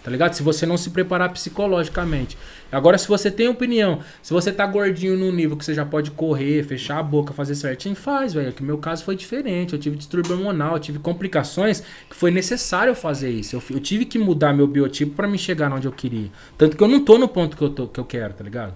Tá 0.09 0.13
ligado? 0.13 0.33
Se 0.33 0.43
você 0.43 0.65
não 0.65 0.79
se 0.79 0.89
preparar 0.89 1.31
psicologicamente. 1.31 2.39
Agora, 2.73 2.97
se 2.97 3.07
você 3.07 3.31
tem 3.31 3.47
opinião, 3.47 4.01
se 4.23 4.33
você 4.33 4.51
tá 4.51 4.65
gordinho 4.67 5.19
num 5.19 5.31
nível 5.31 5.55
que 5.55 5.63
você 5.63 5.75
já 5.75 5.85
pode 5.85 6.11
correr, 6.13 6.65
fechar 6.65 6.99
a 6.99 7.03
boca, 7.03 7.35
fazer 7.35 7.55
certinho, 7.55 7.95
faz, 7.95 8.33
velho. 8.33 8.51
Que 8.55 8.63
meu 8.63 8.79
caso 8.79 9.05
foi 9.05 9.15
diferente. 9.15 9.75
Eu 9.75 9.79
tive 9.79 9.97
distúrbio 9.97 10.33
hormonal, 10.33 10.77
eu 10.77 10.81
tive 10.81 10.99
complicações 10.99 11.83
que 12.09 12.17
foi 12.17 12.31
necessário 12.31 12.95
fazer 12.95 13.29
isso. 13.29 13.55
Eu, 13.57 13.63
eu 13.69 13.81
tive 13.81 14.07
que 14.07 14.19
mudar 14.19 14.55
meu 14.55 14.67
biotipo 14.67 15.15
pra 15.15 15.29
me 15.29 15.37
chegar 15.37 15.71
onde 15.71 15.87
eu 15.87 15.93
queria. 15.93 16.31
Tanto 16.57 16.75
que 16.75 16.83
eu 16.83 16.89
não 16.89 17.05
tô 17.05 17.19
no 17.19 17.29
ponto 17.29 17.55
que 17.55 17.63
eu, 17.63 17.69
tô, 17.69 17.87
que 17.87 18.01
eu 18.01 18.05
quero, 18.07 18.33
tá 18.33 18.43
ligado? 18.43 18.73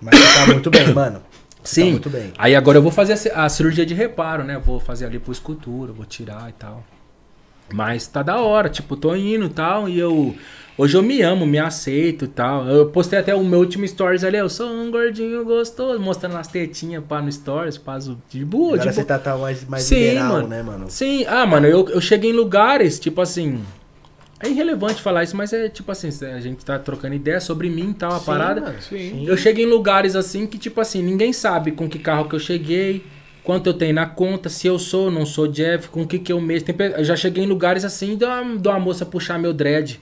Mas 0.00 0.18
você 0.18 0.34
tá 0.40 0.46
muito 0.48 0.68
bem, 0.68 0.92
mano. 0.92 1.22
Você 1.62 1.74
Sim. 1.76 1.84
Tá 1.84 1.90
muito 1.92 2.10
bem. 2.10 2.32
Aí 2.38 2.56
agora 2.56 2.78
eu 2.78 2.82
vou 2.82 2.90
fazer 2.90 3.12
a 3.12 3.16
ci- 3.16 3.30
a 3.32 3.48
cirurgia 3.48 3.86
de 3.86 3.94
reparo, 3.94 4.42
né? 4.42 4.58
Vou 4.58 4.80
fazer 4.80 5.06
ali 5.06 5.20
por 5.20 5.30
escultura, 5.30 5.92
vou 5.92 6.04
tirar 6.04 6.50
e 6.50 6.52
tal. 6.54 6.84
Mas 7.72 8.06
tá 8.06 8.22
da 8.22 8.38
hora, 8.40 8.68
tipo, 8.68 8.96
tô 8.96 9.14
indo 9.14 9.46
e 9.46 9.50
tal, 9.50 9.88
e 9.88 9.98
eu. 9.98 10.34
Hoje 10.78 10.94
eu 10.94 11.02
me 11.02 11.22
amo, 11.22 11.46
me 11.46 11.58
aceito 11.58 12.26
e 12.26 12.28
tal. 12.28 12.66
Eu 12.68 12.86
postei 12.90 13.18
até 13.18 13.34
o 13.34 13.42
meu 13.42 13.60
último 13.60 13.88
stories 13.88 14.22
ali, 14.22 14.36
eu 14.36 14.48
sou 14.50 14.68
um 14.70 14.90
gordinho 14.90 15.42
gostoso, 15.42 15.98
mostrando 15.98 16.36
as 16.36 16.48
tetinhas 16.48 17.02
pá 17.02 17.22
no 17.22 17.32
stories, 17.32 17.78
pá, 17.78 17.98
de 18.28 18.44
boa, 18.44 18.74
Agora 18.74 18.90
de 18.90 18.94
você 18.94 19.02
tá, 19.04 19.18
tá 19.18 19.36
mais, 19.38 19.64
mais 19.66 19.82
Sim, 19.84 20.00
liberal, 20.00 20.32
mano. 20.34 20.48
né, 20.48 20.62
mano? 20.62 20.84
Sim, 20.90 21.24
ah, 21.26 21.46
mano, 21.46 21.66
eu, 21.66 21.88
eu 21.88 22.00
cheguei 22.00 22.30
em 22.30 22.34
lugares, 22.34 23.00
tipo 23.00 23.22
assim. 23.22 23.62
É 24.38 24.50
irrelevante 24.50 25.00
falar 25.00 25.24
isso, 25.24 25.34
mas 25.34 25.50
é 25.54 25.66
tipo 25.70 25.90
assim, 25.90 26.08
a 26.26 26.40
gente 26.40 26.62
tá 26.62 26.78
trocando 26.78 27.14
ideia 27.14 27.40
sobre 27.40 27.70
mim 27.70 27.92
e 27.92 27.94
tal, 27.94 28.12
a 28.12 28.18
Sim, 28.20 28.26
parada. 28.26 28.60
mano, 28.60 28.82
sim. 28.82 29.24
Eu 29.26 29.34
cheguei 29.34 29.64
em 29.64 29.68
lugares 29.68 30.14
assim 30.14 30.46
que, 30.46 30.58
tipo 30.58 30.78
assim, 30.78 31.02
ninguém 31.02 31.32
sabe 31.32 31.72
com 31.72 31.88
que 31.88 31.98
carro 31.98 32.28
que 32.28 32.34
eu 32.34 32.38
cheguei, 32.38 33.02
quanto 33.46 33.68
eu 33.68 33.74
tenho 33.74 33.94
na 33.94 34.06
conta, 34.06 34.48
se 34.48 34.66
eu 34.66 34.76
sou 34.76 35.04
ou 35.04 35.10
não 35.10 35.24
sou 35.24 35.46
Jeff, 35.46 35.88
com 35.88 36.02
o 36.02 36.06
que 36.06 36.18
que 36.18 36.32
eu 36.32 36.40
mexo. 36.40 36.66
Tem 36.66 36.74
Eu 36.98 37.04
já 37.04 37.14
cheguei 37.14 37.44
em 37.44 37.46
lugares 37.46 37.84
assim, 37.84 38.16
de 38.16 38.24
uma, 38.24 38.58
de 38.58 38.68
uma 38.68 38.80
moça 38.80 39.06
puxar 39.06 39.38
meu 39.38 39.52
dread, 39.54 40.00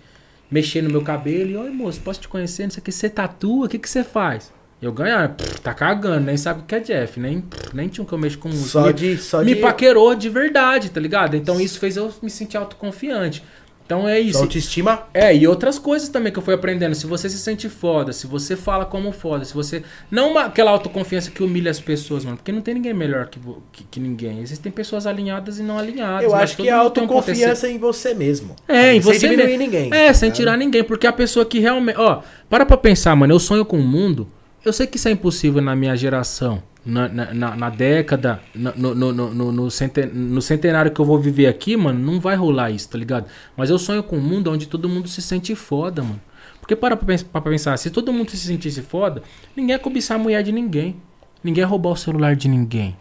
mexer 0.50 0.82
no 0.82 0.88
meu 0.88 1.02
cabelo 1.02 1.50
e, 1.50 1.56
oi 1.56 1.68
moço, 1.70 2.00
posso 2.00 2.20
te 2.22 2.26
conhecer? 2.28 2.62
Não 2.62 2.70
sei 2.70 2.80
o 2.80 2.84
que, 2.84 2.90
você 2.90 3.10
tatua, 3.10 3.66
o 3.66 3.68
que 3.68 3.78
que 3.78 3.88
você 3.88 4.02
faz? 4.02 4.50
Eu 4.80 4.92
ganho, 4.92 5.16
ah, 5.16 5.28
pff, 5.28 5.60
tá 5.60 5.72
cagando, 5.74 6.24
nem 6.26 6.36
sabe 6.38 6.60
o 6.60 6.64
que 6.64 6.74
é 6.74 6.80
Jeff, 6.80 7.20
nem, 7.20 7.42
pff, 7.42 7.74
nem 7.76 7.88
tinha 7.88 8.02
um 8.02 8.06
que 8.06 8.12
eu 8.12 8.18
mexo 8.18 8.38
com 8.38 8.48
música. 8.48 8.68
Só 8.68 8.86
Me- 8.86 8.92
de. 8.94 9.16
Só 9.18 9.38
me 9.42 9.54
de 9.54 9.60
paquerou 9.60 10.14
de 10.14 10.28
verdade, 10.30 10.90
tá 10.90 10.98
ligado? 11.00 11.36
Então 11.36 11.60
isso 11.60 11.78
fez 11.78 11.96
eu 11.96 12.12
me 12.22 12.30
sentir 12.30 12.56
autoconfiante. 12.56 13.42
Então 13.86 14.08
é 14.08 14.14
sua 14.16 14.20
isso. 14.20 14.38
autoestima. 14.38 15.02
É, 15.12 15.36
e 15.36 15.46
outras 15.46 15.78
coisas 15.78 16.08
também 16.08 16.32
que 16.32 16.38
eu 16.38 16.42
fui 16.42 16.54
aprendendo. 16.54 16.94
Se 16.94 17.06
você 17.06 17.28
se 17.28 17.38
sente 17.38 17.68
foda, 17.68 18.14
se 18.14 18.26
você 18.26 18.56
fala 18.56 18.86
como 18.86 19.12
foda, 19.12 19.44
se 19.44 19.52
você. 19.52 19.82
Não 20.10 20.30
uma- 20.30 20.44
aquela 20.46 20.70
autoconfiança 20.70 21.30
que 21.30 21.42
humilha 21.42 21.70
as 21.70 21.78
pessoas, 21.80 22.24
mano. 22.24 22.38
Porque 22.38 22.50
não 22.50 22.62
tem 22.62 22.72
ninguém 22.74 22.94
melhor 22.94 23.26
que, 23.28 23.38
que, 23.72 23.84
que 23.84 24.00
ninguém. 24.00 24.40
Existem 24.40 24.72
pessoas 24.72 25.06
alinhadas 25.06 25.58
e 25.58 25.62
não 25.62 25.78
alinhadas. 25.78 26.24
Eu 26.24 26.34
acho 26.34 26.56
que 26.56 26.68
é 26.68 26.72
a 26.72 26.78
autoconfiança 26.78 27.68
em 27.68 27.78
você 27.78 28.14
mesmo. 28.14 28.56
É, 28.66 28.94
em 28.94 29.02
sem 29.02 29.12
você 29.12 29.18
diminuir 29.28 29.46
mesmo. 29.58 29.58
ninguém. 29.64 29.92
É, 29.94 30.12
sem 30.14 30.30
tá 30.30 30.36
tirar 30.36 30.56
ninguém. 30.56 30.82
Porque 30.82 31.06
a 31.06 31.12
pessoa 31.12 31.44
que 31.44 31.58
realmente. 31.58 31.98
Ó, 31.98 32.22
para 32.48 32.64
pra 32.64 32.76
pensar, 32.78 33.14
mano. 33.14 33.34
Eu 33.34 33.38
sonho 33.38 33.64
com 33.66 33.78
um 33.78 33.86
mundo. 33.86 34.26
Eu 34.64 34.72
sei 34.72 34.86
que 34.86 34.96
isso 34.96 35.08
é 35.08 35.10
impossível 35.10 35.60
na 35.60 35.76
minha 35.76 35.94
geração. 35.94 36.62
Na, 36.86 37.08
na, 37.08 37.56
na- 37.56 37.70
década, 37.70 38.40
no, 38.54 38.94
no, 38.94 39.12
no, 39.12 39.52
no, 39.52 39.70
centen- 39.70 40.06
no 40.12 40.42
centenário 40.42 40.90
que 40.90 41.00
eu 41.00 41.04
vou 41.04 41.18
viver 41.18 41.46
aqui, 41.46 41.76
mano, 41.78 41.98
não 41.98 42.20
vai 42.20 42.36
rolar 42.36 42.70
isso, 42.70 42.90
tá 42.90 42.98
ligado? 42.98 43.26
Mas 43.56 43.70
eu 43.70 43.78
sonho 43.78 44.02
com 44.02 44.18
um 44.18 44.20
mundo 44.20 44.50
onde 44.50 44.66
todo 44.68 44.86
mundo 44.88 45.08
se 45.08 45.22
sente 45.22 45.54
foda, 45.54 46.02
mano. 46.02 46.20
Porque 46.60 46.76
para 46.76 46.94
pra 46.96 47.06
pens- 47.06 47.22
pra 47.22 47.40
pensar, 47.40 47.76
se 47.78 47.90
todo 47.90 48.12
mundo 48.12 48.30
se 48.30 48.36
sentisse 48.36 48.82
foda, 48.82 49.22
ninguém 49.56 49.72
ia 49.74 49.78
cobiçar 49.78 50.18
a 50.18 50.22
mulher 50.22 50.42
de 50.42 50.52
ninguém. 50.52 50.96
Ninguém 51.42 51.62
ia 51.62 51.66
roubar 51.66 51.90
o 51.90 51.96
celular 51.96 52.36
de 52.36 52.48
ninguém. 52.48 52.94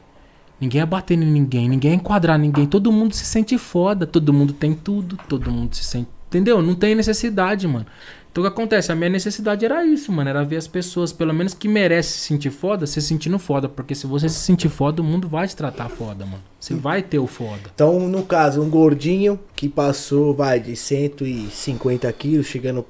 Ninguém 0.62 0.80
ia 0.80 0.86
bater 0.86 1.16
em 1.16 1.26
ninguém, 1.26 1.68
ninguém 1.68 1.92
ia 1.92 1.96
enquadrar 1.98 2.38
ninguém. 2.40 2.66
Todo 2.66 2.90
mundo 2.92 3.14
se 3.14 3.26
sente 3.26 3.58
foda, 3.58 4.06
todo 4.08 4.32
mundo 4.32 4.54
tem 4.54 4.74
tudo, 4.74 5.18
todo 5.28 5.52
mundo 5.52 5.76
se 5.76 5.84
sente. 5.84 6.08
Entendeu? 6.30 6.62
Não 6.62 6.74
tem 6.74 6.96
necessidade, 6.96 7.68
mano. 7.68 7.86
Então 8.34 8.44
o 8.44 8.48
que 8.48 8.52
acontece? 8.52 8.92
A 8.92 8.96
minha 8.96 9.12
necessidade 9.12 9.64
era 9.64 9.86
isso, 9.86 10.12
mano. 10.12 10.28
Era 10.28 10.44
ver 10.44 10.58
as 10.58 10.68
pessoas, 10.68 11.14
pelo 11.14 11.32
menos 11.32 11.54
que 11.54 11.68
merecem 11.68 12.14
se 12.14 12.18
sentir 12.18 12.50
foda, 12.50 12.88
se 12.88 13.00
sentindo 13.00 13.38
foda. 13.38 13.70
Porque 13.70 13.94
se 13.94 14.08
você 14.08 14.28
se 14.28 14.40
sentir 14.40 14.70
foda, 14.70 15.04
o 15.04 15.06
mundo 15.06 15.30
vai 15.30 15.48
te 15.48 15.56
tratar 15.56 15.88
foda, 15.88 16.26
mano. 16.26 16.42
Você 16.60 16.74
vai 16.74 17.04
ter 17.04 17.20
o 17.20 17.28
foda. 17.28 17.70
Então, 17.76 18.00
no 18.10 18.24
caso, 18.24 18.60
um 18.60 18.72
gordinho 18.72 19.40
que 19.56 19.70
passou, 19.70 20.34
vai, 20.34 20.60
de 20.60 20.76
150 20.76 22.12
quilos, 22.14 22.48
chegando 22.48 22.84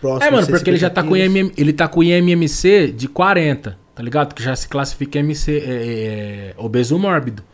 próximo 0.00 0.24
É, 0.24 0.30
mano, 0.32 0.48
porque 0.48 0.68
ele 0.68 0.76
já 0.76 0.90
tá 0.90 1.04
com 1.04 1.14
150 1.14 1.38
IMM, 1.38 1.52
ele 1.56 1.72
tá 1.72 1.86
com 1.86 2.02
IMMC 2.02 2.90
de 2.90 3.06
40, 3.06 3.78
tá 3.94 4.02
ligado? 4.02 4.34
Que 4.34 4.42
já 4.42 4.56
se 4.56 4.66
classifica 4.66 5.20
MC 5.20 5.52
é, 5.52 5.62
é, 5.64 6.54
obeso 6.56 6.98
mórbido, 6.98 7.44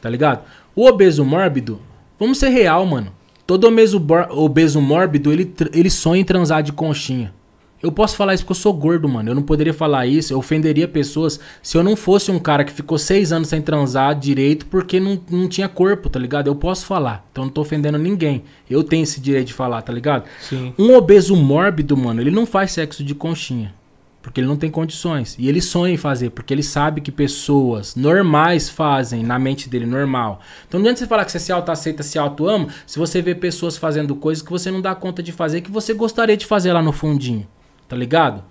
tá 0.00 0.08
ligado? 0.08 0.44
O 0.72 0.86
obeso 0.86 1.24
mórbido, 1.24 1.80
vamos 2.16 2.38
ser 2.38 2.50
real, 2.50 2.86
mano. 2.86 3.12
Todo 3.46 3.66
obeso, 3.66 4.04
obeso 4.30 4.80
mórbido, 4.80 5.32
ele, 5.32 5.52
ele 5.72 5.90
sonha 5.90 6.20
em 6.20 6.24
transar 6.24 6.62
de 6.62 6.72
conchinha. 6.72 7.32
Eu 7.82 7.90
posso 7.90 8.16
falar 8.16 8.32
isso 8.32 8.44
porque 8.44 8.52
eu 8.52 8.62
sou 8.62 8.72
gordo, 8.72 9.08
mano. 9.08 9.30
Eu 9.30 9.34
não 9.34 9.42
poderia 9.42 9.74
falar 9.74 10.06
isso. 10.06 10.32
Eu 10.32 10.38
ofenderia 10.38 10.86
pessoas 10.86 11.40
se 11.60 11.76
eu 11.76 11.82
não 11.82 11.96
fosse 11.96 12.30
um 12.30 12.38
cara 12.38 12.62
que 12.64 12.72
ficou 12.72 12.96
seis 12.96 13.32
anos 13.32 13.48
sem 13.48 13.60
transar 13.60 14.14
direito 14.14 14.66
porque 14.66 15.00
não, 15.00 15.20
não 15.28 15.48
tinha 15.48 15.68
corpo, 15.68 16.08
tá 16.08 16.18
ligado? 16.18 16.46
Eu 16.46 16.54
posso 16.54 16.86
falar. 16.86 17.26
Então 17.32 17.42
eu 17.42 17.46
não 17.46 17.52
tô 17.52 17.60
ofendendo 17.60 17.98
ninguém. 17.98 18.44
Eu 18.70 18.84
tenho 18.84 19.02
esse 19.02 19.20
direito 19.20 19.48
de 19.48 19.54
falar, 19.54 19.82
tá 19.82 19.92
ligado? 19.92 20.24
Sim. 20.40 20.72
Um 20.78 20.94
obeso 20.94 21.34
mórbido, 21.34 21.96
mano, 21.96 22.20
ele 22.20 22.30
não 22.30 22.46
faz 22.46 22.70
sexo 22.70 23.02
de 23.02 23.16
conchinha. 23.16 23.74
Porque 24.22 24.40
ele 24.40 24.46
não 24.46 24.56
tem 24.56 24.70
condições. 24.70 25.36
E 25.38 25.48
ele 25.48 25.60
sonha 25.60 25.92
em 25.92 25.96
fazer, 25.96 26.30
porque 26.30 26.54
ele 26.54 26.62
sabe 26.62 27.00
que 27.00 27.10
pessoas 27.10 27.96
normais 27.96 28.70
fazem 28.70 29.24
na 29.24 29.38
mente 29.38 29.68
dele, 29.68 29.84
normal. 29.84 30.40
Então 30.66 30.78
não 30.78 30.86
adianta 30.86 31.00
você 31.00 31.06
falar 31.06 31.24
que 31.24 31.32
você 31.32 31.40
se 31.40 31.52
auto-aceita, 31.52 32.02
se 32.04 32.18
auto-ama, 32.18 32.68
se 32.86 32.98
você 32.98 33.20
vê 33.20 33.34
pessoas 33.34 33.76
fazendo 33.76 34.14
coisas 34.14 34.42
que 34.42 34.50
você 34.50 34.70
não 34.70 34.80
dá 34.80 34.94
conta 34.94 35.22
de 35.22 35.32
fazer, 35.32 35.60
que 35.60 35.70
você 35.70 35.92
gostaria 35.92 36.36
de 36.36 36.46
fazer 36.46 36.72
lá 36.72 36.80
no 36.80 36.92
fundinho. 36.92 37.46
Tá 37.88 37.96
ligado? 37.96 38.44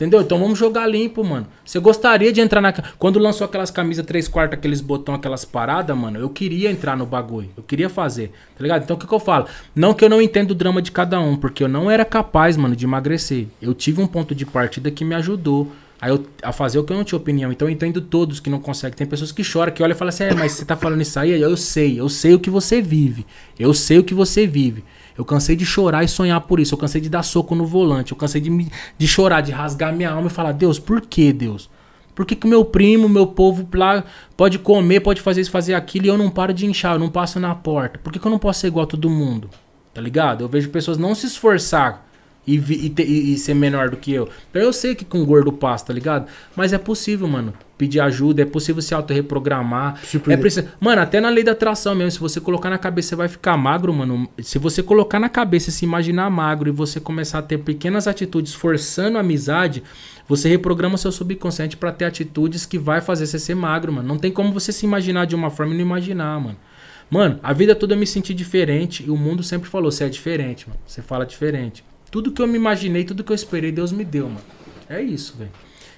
Entendeu? 0.00 0.22
Então 0.22 0.38
vamos 0.38 0.58
jogar 0.58 0.86
limpo, 0.86 1.22
mano. 1.22 1.46
Você 1.62 1.78
gostaria 1.78 2.32
de 2.32 2.40
entrar 2.40 2.62
na. 2.62 2.72
Quando 2.98 3.18
lançou 3.18 3.44
aquelas 3.44 3.70
camisas 3.70 4.06
3 4.06 4.28
quartos, 4.28 4.58
aqueles 4.58 4.80
botões, 4.80 5.18
aquelas 5.18 5.44
paradas, 5.44 5.94
mano, 5.94 6.18
eu 6.18 6.30
queria 6.30 6.70
entrar 6.70 6.96
no 6.96 7.04
bagulho. 7.04 7.50
Eu 7.54 7.62
queria 7.62 7.90
fazer. 7.90 8.28
Tá 8.56 8.62
ligado? 8.62 8.82
Então 8.82 8.96
o 8.96 8.98
que, 8.98 9.06
que 9.06 9.12
eu 9.12 9.20
falo? 9.20 9.44
Não 9.74 9.92
que 9.92 10.02
eu 10.02 10.08
não 10.08 10.22
entendo 10.22 10.52
o 10.52 10.54
drama 10.54 10.80
de 10.80 10.90
cada 10.90 11.20
um, 11.20 11.36
porque 11.36 11.62
eu 11.62 11.68
não 11.68 11.90
era 11.90 12.02
capaz, 12.02 12.56
mano, 12.56 12.74
de 12.74 12.86
emagrecer. 12.86 13.46
Eu 13.60 13.74
tive 13.74 14.00
um 14.00 14.06
ponto 14.06 14.34
de 14.34 14.46
partida 14.46 14.90
que 14.90 15.04
me 15.04 15.14
ajudou. 15.14 15.70
Eu, 16.02 16.24
a 16.42 16.50
fazer 16.50 16.78
o 16.78 16.84
que 16.84 16.94
eu 16.94 16.96
não 16.96 17.04
tinha 17.04 17.18
opinião. 17.18 17.52
Então 17.52 17.68
eu 17.68 17.72
entendo 17.72 18.00
todos 18.00 18.40
que 18.40 18.48
não 18.48 18.58
conseguem. 18.58 18.96
Tem 18.96 19.06
pessoas 19.06 19.30
que 19.30 19.44
choram, 19.44 19.70
que 19.70 19.82
olham 19.82 19.94
e 19.94 19.98
falam 19.98 20.08
assim: 20.08 20.24
é, 20.24 20.32
mas 20.32 20.52
você 20.52 20.64
tá 20.64 20.78
falando 20.78 21.02
isso 21.02 21.20
aí? 21.20 21.38
Eu 21.38 21.54
sei, 21.58 22.00
eu 22.00 22.08
sei 22.08 22.32
o 22.32 22.40
que 22.40 22.48
você 22.48 22.80
vive. 22.80 23.26
Eu 23.58 23.74
sei 23.74 23.98
o 23.98 24.04
que 24.04 24.14
você 24.14 24.46
vive. 24.46 24.82
Eu 25.20 25.24
cansei 25.24 25.54
de 25.54 25.66
chorar 25.66 26.02
e 26.02 26.08
sonhar 26.08 26.40
por 26.40 26.58
isso. 26.58 26.72
Eu 26.74 26.78
cansei 26.78 26.98
de 27.00 27.10
dar 27.10 27.22
soco 27.22 27.54
no 27.54 27.66
volante. 27.66 28.12
Eu 28.12 28.16
cansei 28.16 28.40
de, 28.40 28.48
me- 28.48 28.70
de 28.96 29.06
chorar, 29.06 29.42
de 29.42 29.52
rasgar 29.52 29.94
minha 29.94 30.10
alma 30.10 30.28
e 30.28 30.30
falar: 30.30 30.52
Deus, 30.52 30.78
por 30.78 31.02
que, 31.02 31.30
Deus? 31.30 31.68
Por 32.14 32.24
que, 32.24 32.34
que 32.34 32.46
meu 32.46 32.64
primo, 32.64 33.06
meu 33.08 33.26
povo 33.26 33.68
lá 33.74 34.02
pode 34.36 34.58
comer, 34.58 35.00
pode 35.00 35.20
fazer 35.20 35.42
isso, 35.42 35.50
fazer 35.50 35.74
aquilo 35.74 36.06
e 36.06 36.08
eu 36.08 36.16
não 36.18 36.30
paro 36.30 36.52
de 36.54 36.64
inchar, 36.66 36.94
eu 36.94 36.98
não 36.98 37.10
passo 37.10 37.38
na 37.38 37.54
porta? 37.54 37.98
Por 38.02 38.10
que, 38.12 38.18
que 38.18 38.26
eu 38.26 38.30
não 38.30 38.38
posso 38.38 38.60
ser 38.60 38.66
igual 38.68 38.84
a 38.84 38.86
todo 38.86 39.08
mundo? 39.10 39.48
Tá 39.92 40.00
ligado? 40.00 40.42
Eu 40.42 40.48
vejo 40.48 40.70
pessoas 40.70 40.96
não 40.96 41.14
se 41.14 41.26
esforçar 41.26 42.09
e, 42.46 42.58
vi- 42.58 42.86
e, 42.86 42.88
te- 42.90 43.02
e- 43.02 43.38
ser 43.38 43.54
menor 43.54 43.90
do 43.90 43.96
que 43.96 44.12
eu. 44.12 44.28
Então 44.50 44.60
eu 44.62 44.72
sei 44.72 44.94
que 44.94 45.04
com 45.04 45.24
gordo 45.24 45.52
passa, 45.52 45.86
tá 45.86 45.92
ligado? 45.92 46.26
Mas 46.56 46.72
é 46.72 46.78
possível, 46.78 47.28
mano. 47.28 47.52
Pedir 47.78 48.00
ajuda, 48.00 48.42
é 48.42 48.44
possível 48.44 48.82
se 48.82 48.92
autorreprogramar. 48.94 50.00
Tipo, 50.02 50.30
É 50.30 50.36
preciso... 50.36 50.68
Mano, 50.80 51.00
até 51.00 51.20
na 51.20 51.28
lei 51.30 51.42
da 51.44 51.52
atração 51.52 51.94
mesmo, 51.94 52.10
se 52.10 52.18
você 52.20 52.40
colocar 52.40 52.68
na 52.70 52.76
cabeça, 52.78 53.10
você 53.10 53.16
vai 53.16 53.28
ficar 53.28 53.56
magro, 53.56 53.92
mano. 53.92 54.28
Se 54.42 54.58
você 54.58 54.82
colocar 54.82 55.18
na 55.18 55.28
cabeça 55.28 55.70
e 55.70 55.72
se 55.72 55.84
imaginar 55.84 56.28
magro 56.30 56.68
e 56.68 56.72
você 56.72 57.00
começar 57.00 57.38
a 57.38 57.42
ter 57.42 57.58
pequenas 57.58 58.06
atitudes 58.06 58.52
forçando 58.52 59.16
a 59.16 59.20
amizade, 59.20 59.82
você 60.28 60.48
reprograma 60.48 60.98
seu 60.98 61.10
subconsciente 61.12 61.76
pra 61.76 61.90
ter 61.92 62.04
atitudes 62.04 62.66
que 62.66 62.78
vai 62.78 63.00
fazer 63.00 63.26
você 63.26 63.38
ser 63.38 63.54
magro, 63.54 63.92
mano. 63.92 64.08
Não 64.08 64.18
tem 64.18 64.30
como 64.30 64.52
você 64.52 64.72
se 64.72 64.84
imaginar 64.84 65.24
de 65.26 65.34
uma 65.34 65.50
forma 65.50 65.72
e 65.72 65.76
não 65.76 65.82
imaginar, 65.84 66.38
mano. 66.40 66.56
Mano, 67.10 67.40
a 67.42 67.52
vida 67.52 67.74
toda 67.74 67.94
eu 67.94 67.98
me 67.98 68.06
senti 68.06 68.32
diferente 68.34 69.04
e 69.04 69.10
o 69.10 69.16
mundo 69.16 69.42
sempre 69.42 69.68
falou: 69.68 69.90
você 69.90 70.04
é 70.04 70.08
diferente, 70.08 70.68
mano. 70.68 70.78
Você 70.86 71.02
fala 71.02 71.24
diferente. 71.26 71.82
Tudo 72.10 72.32
que 72.32 72.42
eu 72.42 72.46
me 72.46 72.56
imaginei, 72.56 73.04
tudo 73.04 73.22
que 73.24 73.30
eu 73.32 73.36
esperei, 73.36 73.70
Deus 73.70 73.92
me 73.92 74.04
deu, 74.04 74.26
mano. 74.26 74.40
É 74.88 75.00
isso, 75.00 75.36
velho. 75.38 75.50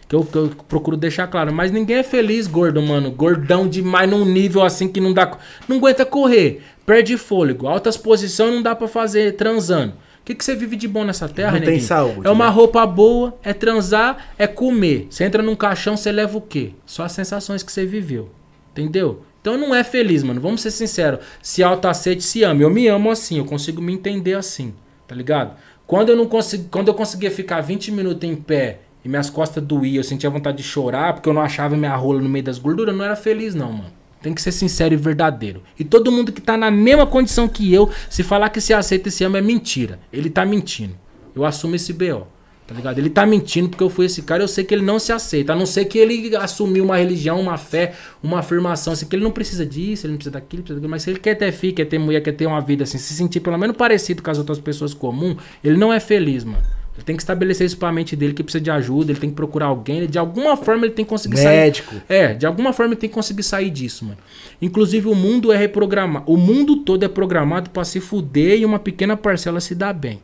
Que 0.08 0.14
eu, 0.14 0.24
que 0.24 0.36
eu 0.36 0.50
procuro 0.68 0.96
deixar 0.96 1.26
claro. 1.26 1.52
Mas 1.52 1.70
ninguém 1.72 1.96
é 1.96 2.02
feliz, 2.02 2.46
gordo, 2.46 2.82
mano. 2.82 3.10
Gordão 3.10 3.66
demais 3.66 4.10
num 4.10 4.24
nível 4.26 4.62
assim 4.62 4.86
que 4.88 5.00
não 5.00 5.12
dá. 5.14 5.38
Não 5.66 5.78
aguenta 5.78 6.04
correr. 6.04 6.62
Perde 6.84 7.16
fôlego. 7.16 7.66
Altas 7.66 7.96
posições 7.96 8.52
não 8.54 8.60
dá 8.62 8.74
pra 8.74 8.86
fazer 8.88 9.36
transando. 9.36 9.94
O 10.20 10.24
que, 10.24 10.34
que 10.34 10.44
você 10.44 10.54
vive 10.54 10.76
de 10.76 10.86
bom 10.86 11.02
nessa 11.02 11.28
terra, 11.28 11.52
Não 11.52 11.58
tem 11.60 11.66
neguinho? 11.68 11.86
saúde, 11.88 12.20
É 12.26 12.30
uma 12.30 12.44
né? 12.46 12.50
roupa 12.52 12.86
boa, 12.86 13.36
é 13.42 13.52
transar, 13.52 14.32
é 14.38 14.46
comer. 14.46 15.08
Você 15.10 15.24
entra 15.24 15.42
num 15.42 15.56
caixão, 15.56 15.96
você 15.96 16.12
leva 16.12 16.38
o 16.38 16.40
quê? 16.40 16.74
Só 16.86 17.02
as 17.04 17.10
sensações 17.12 17.62
que 17.62 17.72
você 17.72 17.84
viveu. 17.84 18.30
Entendeu? 18.70 19.22
Então 19.40 19.58
não 19.58 19.74
é 19.74 19.82
feliz, 19.82 20.22
mano. 20.22 20.40
Vamos 20.40 20.60
ser 20.60 20.70
sinceros. 20.70 21.20
Se 21.42 21.62
autoaceite, 21.62 22.22
se 22.22 22.42
ama. 22.44 22.62
Eu 22.62 22.70
me 22.70 22.86
amo 22.86 23.10
assim, 23.10 23.38
eu 23.38 23.44
consigo 23.44 23.82
me 23.82 23.92
entender 23.92 24.34
assim. 24.34 24.74
Tá 25.08 25.14
ligado? 25.16 25.56
Quando 25.92 26.08
eu 26.08 26.16
não 26.16 26.24
consigo, 26.24 26.68
quando 26.70 26.88
eu 26.88 26.94
conseguia 26.94 27.30
ficar 27.30 27.60
20 27.60 27.92
minutos 27.92 28.26
em 28.26 28.34
pé 28.34 28.78
e 29.04 29.08
minhas 29.10 29.28
costas 29.28 29.62
doíam, 29.62 29.96
eu 29.96 30.02
sentia 30.02 30.30
vontade 30.30 30.56
de 30.56 30.62
chorar 30.62 31.12
porque 31.12 31.28
eu 31.28 31.34
não 31.34 31.42
achava 31.42 31.76
minha 31.76 31.94
rola 31.94 32.18
no 32.18 32.30
meio 32.30 32.42
das 32.42 32.58
gorduras, 32.58 32.94
eu 32.94 32.98
não 32.98 33.04
era 33.04 33.14
feliz 33.14 33.54
não, 33.54 33.70
mano. 33.70 33.92
Tem 34.22 34.32
que 34.32 34.40
ser 34.40 34.52
sincero 34.52 34.94
e 34.94 34.96
verdadeiro. 34.96 35.62
E 35.78 35.84
todo 35.84 36.10
mundo 36.10 36.32
que 36.32 36.40
tá 36.40 36.56
na 36.56 36.70
mesma 36.70 37.06
condição 37.06 37.46
que 37.46 37.70
eu, 37.74 37.90
se 38.08 38.22
falar 38.22 38.48
que 38.48 38.58
se 38.58 38.72
aceita 38.72 39.10
e 39.10 39.12
se 39.12 39.22
ama 39.22 39.36
é 39.36 39.42
mentira. 39.42 40.00
Ele 40.10 40.30
tá 40.30 40.46
mentindo. 40.46 40.96
Eu 41.36 41.44
assumo 41.44 41.76
esse 41.76 41.92
BO. 41.92 42.26
Tá 42.66 42.74
ligado? 42.74 42.98
Ele 42.98 43.10
tá 43.10 43.26
mentindo 43.26 43.68
porque 43.68 43.82
eu 43.82 43.90
fui 43.90 44.06
esse 44.06 44.22
cara, 44.22 44.42
eu 44.42 44.48
sei 44.48 44.64
que 44.64 44.72
ele 44.72 44.84
não 44.84 44.98
se 44.98 45.12
aceita. 45.12 45.52
A 45.52 45.56
não 45.56 45.66
ser 45.66 45.84
que 45.86 45.98
ele 45.98 46.34
assumiu 46.36 46.84
uma 46.84 46.96
religião, 46.96 47.40
uma 47.40 47.58
fé, 47.58 47.92
uma 48.22 48.38
afirmação, 48.38 48.92
assim, 48.92 49.04
que 49.06 49.16
ele 49.16 49.24
não 49.24 49.32
precisa 49.32 49.66
disso, 49.66 50.06
ele 50.06 50.12
não 50.12 50.18
precisa 50.18 50.32
daquilo, 50.32 50.62
precisa 50.62 50.78
daquilo. 50.78 50.90
Mas 50.90 51.02
se 51.02 51.10
ele 51.10 51.18
quer 51.18 51.34
ter 51.34 51.50
filho, 51.52 51.74
quer 51.74 51.84
ter 51.86 51.98
mulher, 51.98 52.20
quer 52.22 52.32
ter 52.32 52.46
uma 52.46 52.60
vida 52.60 52.84
assim, 52.84 52.98
se 52.98 53.12
sentir 53.14 53.40
pelo 53.40 53.58
menos 53.58 53.76
parecido 53.76 54.22
com 54.22 54.30
as 54.30 54.38
outras 54.38 54.58
pessoas 54.60 54.94
comuns, 54.94 55.36
ele 55.62 55.76
não 55.76 55.92
é 55.92 55.98
feliz, 56.00 56.44
mano. 56.44 56.62
Ele 56.94 57.04
tem 57.04 57.16
que 57.16 57.22
estabelecer 57.22 57.66
isso 57.66 57.76
pra 57.78 57.90
mente 57.90 58.14
dele, 58.14 58.32
que 58.34 58.42
precisa 58.42 58.62
de 58.62 58.70
ajuda, 58.70 59.10
ele 59.12 59.18
tem 59.18 59.30
que 59.30 59.36
procurar 59.36 59.66
alguém, 59.66 59.96
ele- 59.98 60.06
de 60.06 60.18
alguma 60.18 60.56
forma 60.56 60.84
ele 60.86 60.92
tem 60.94 61.04
que 61.04 61.08
conseguir 61.08 61.38
sair. 61.38 61.56
Médico. 61.56 61.94
É, 62.08 62.34
de 62.34 62.46
alguma 62.46 62.72
forma 62.72 62.92
ele 62.92 63.00
tem 63.00 63.08
que 63.08 63.14
conseguir 63.14 63.42
sair 63.42 63.70
disso, 63.70 64.04
mano. 64.04 64.18
Inclusive 64.60 65.08
o 65.08 65.14
mundo 65.14 65.50
é 65.52 65.56
reprogramado. 65.56 66.24
O 66.30 66.36
mundo 66.36 66.76
todo 66.76 67.02
é 67.02 67.08
programado 67.08 67.70
pra 67.70 67.82
se 67.82 67.98
fuder 67.98 68.58
e 68.60 68.64
uma 68.64 68.78
pequena 68.78 69.16
parcela 69.16 69.58
se 69.58 69.74
dar 69.74 69.92
bem. 69.94 70.20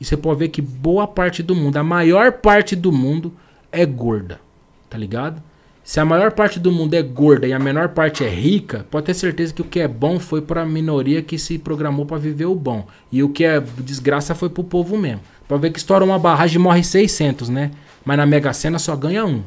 E 0.00 0.04
você 0.04 0.16
pode 0.16 0.38
ver 0.38 0.48
que 0.48 0.60
boa 0.60 1.06
parte 1.06 1.42
do 1.42 1.54
mundo, 1.54 1.76
a 1.76 1.82
maior 1.82 2.32
parte 2.32 2.76
do 2.76 2.92
mundo 2.92 3.32
é 3.72 3.84
gorda. 3.84 4.40
Tá 4.88 4.96
ligado? 4.96 5.42
Se 5.86 6.00
a 6.00 6.04
maior 6.04 6.32
parte 6.32 6.58
do 6.58 6.72
mundo 6.72 6.94
é 6.94 7.02
gorda 7.02 7.46
e 7.46 7.52
a 7.52 7.60
menor 7.60 7.90
parte 7.90 8.24
é 8.24 8.28
rica, 8.28 8.84
pode 8.90 9.06
ter 9.06 9.14
certeza 9.14 9.54
que 9.54 9.62
o 9.62 9.64
que 9.64 9.78
é 9.78 9.86
bom 9.86 10.18
foi 10.18 10.42
pra 10.42 10.66
minoria 10.66 11.22
que 11.22 11.38
se 11.38 11.58
programou 11.58 12.04
pra 12.04 12.18
viver 12.18 12.46
o 12.46 12.56
bom. 12.56 12.86
E 13.12 13.22
o 13.22 13.28
que 13.28 13.44
é 13.44 13.60
desgraça 13.60 14.34
foi 14.34 14.48
pro 14.48 14.64
povo 14.64 14.98
mesmo. 14.98 15.20
Pra 15.46 15.56
ver 15.56 15.70
que 15.70 15.78
estoura 15.78 16.04
uma 16.04 16.18
barragem 16.18 16.56
e 16.56 16.58
morre 16.58 16.82
600, 16.82 17.48
né? 17.48 17.70
Mas 18.04 18.16
na 18.16 18.26
Mega 18.26 18.52
Sena 18.52 18.80
só 18.80 18.96
ganha 18.96 19.24
um. 19.24 19.44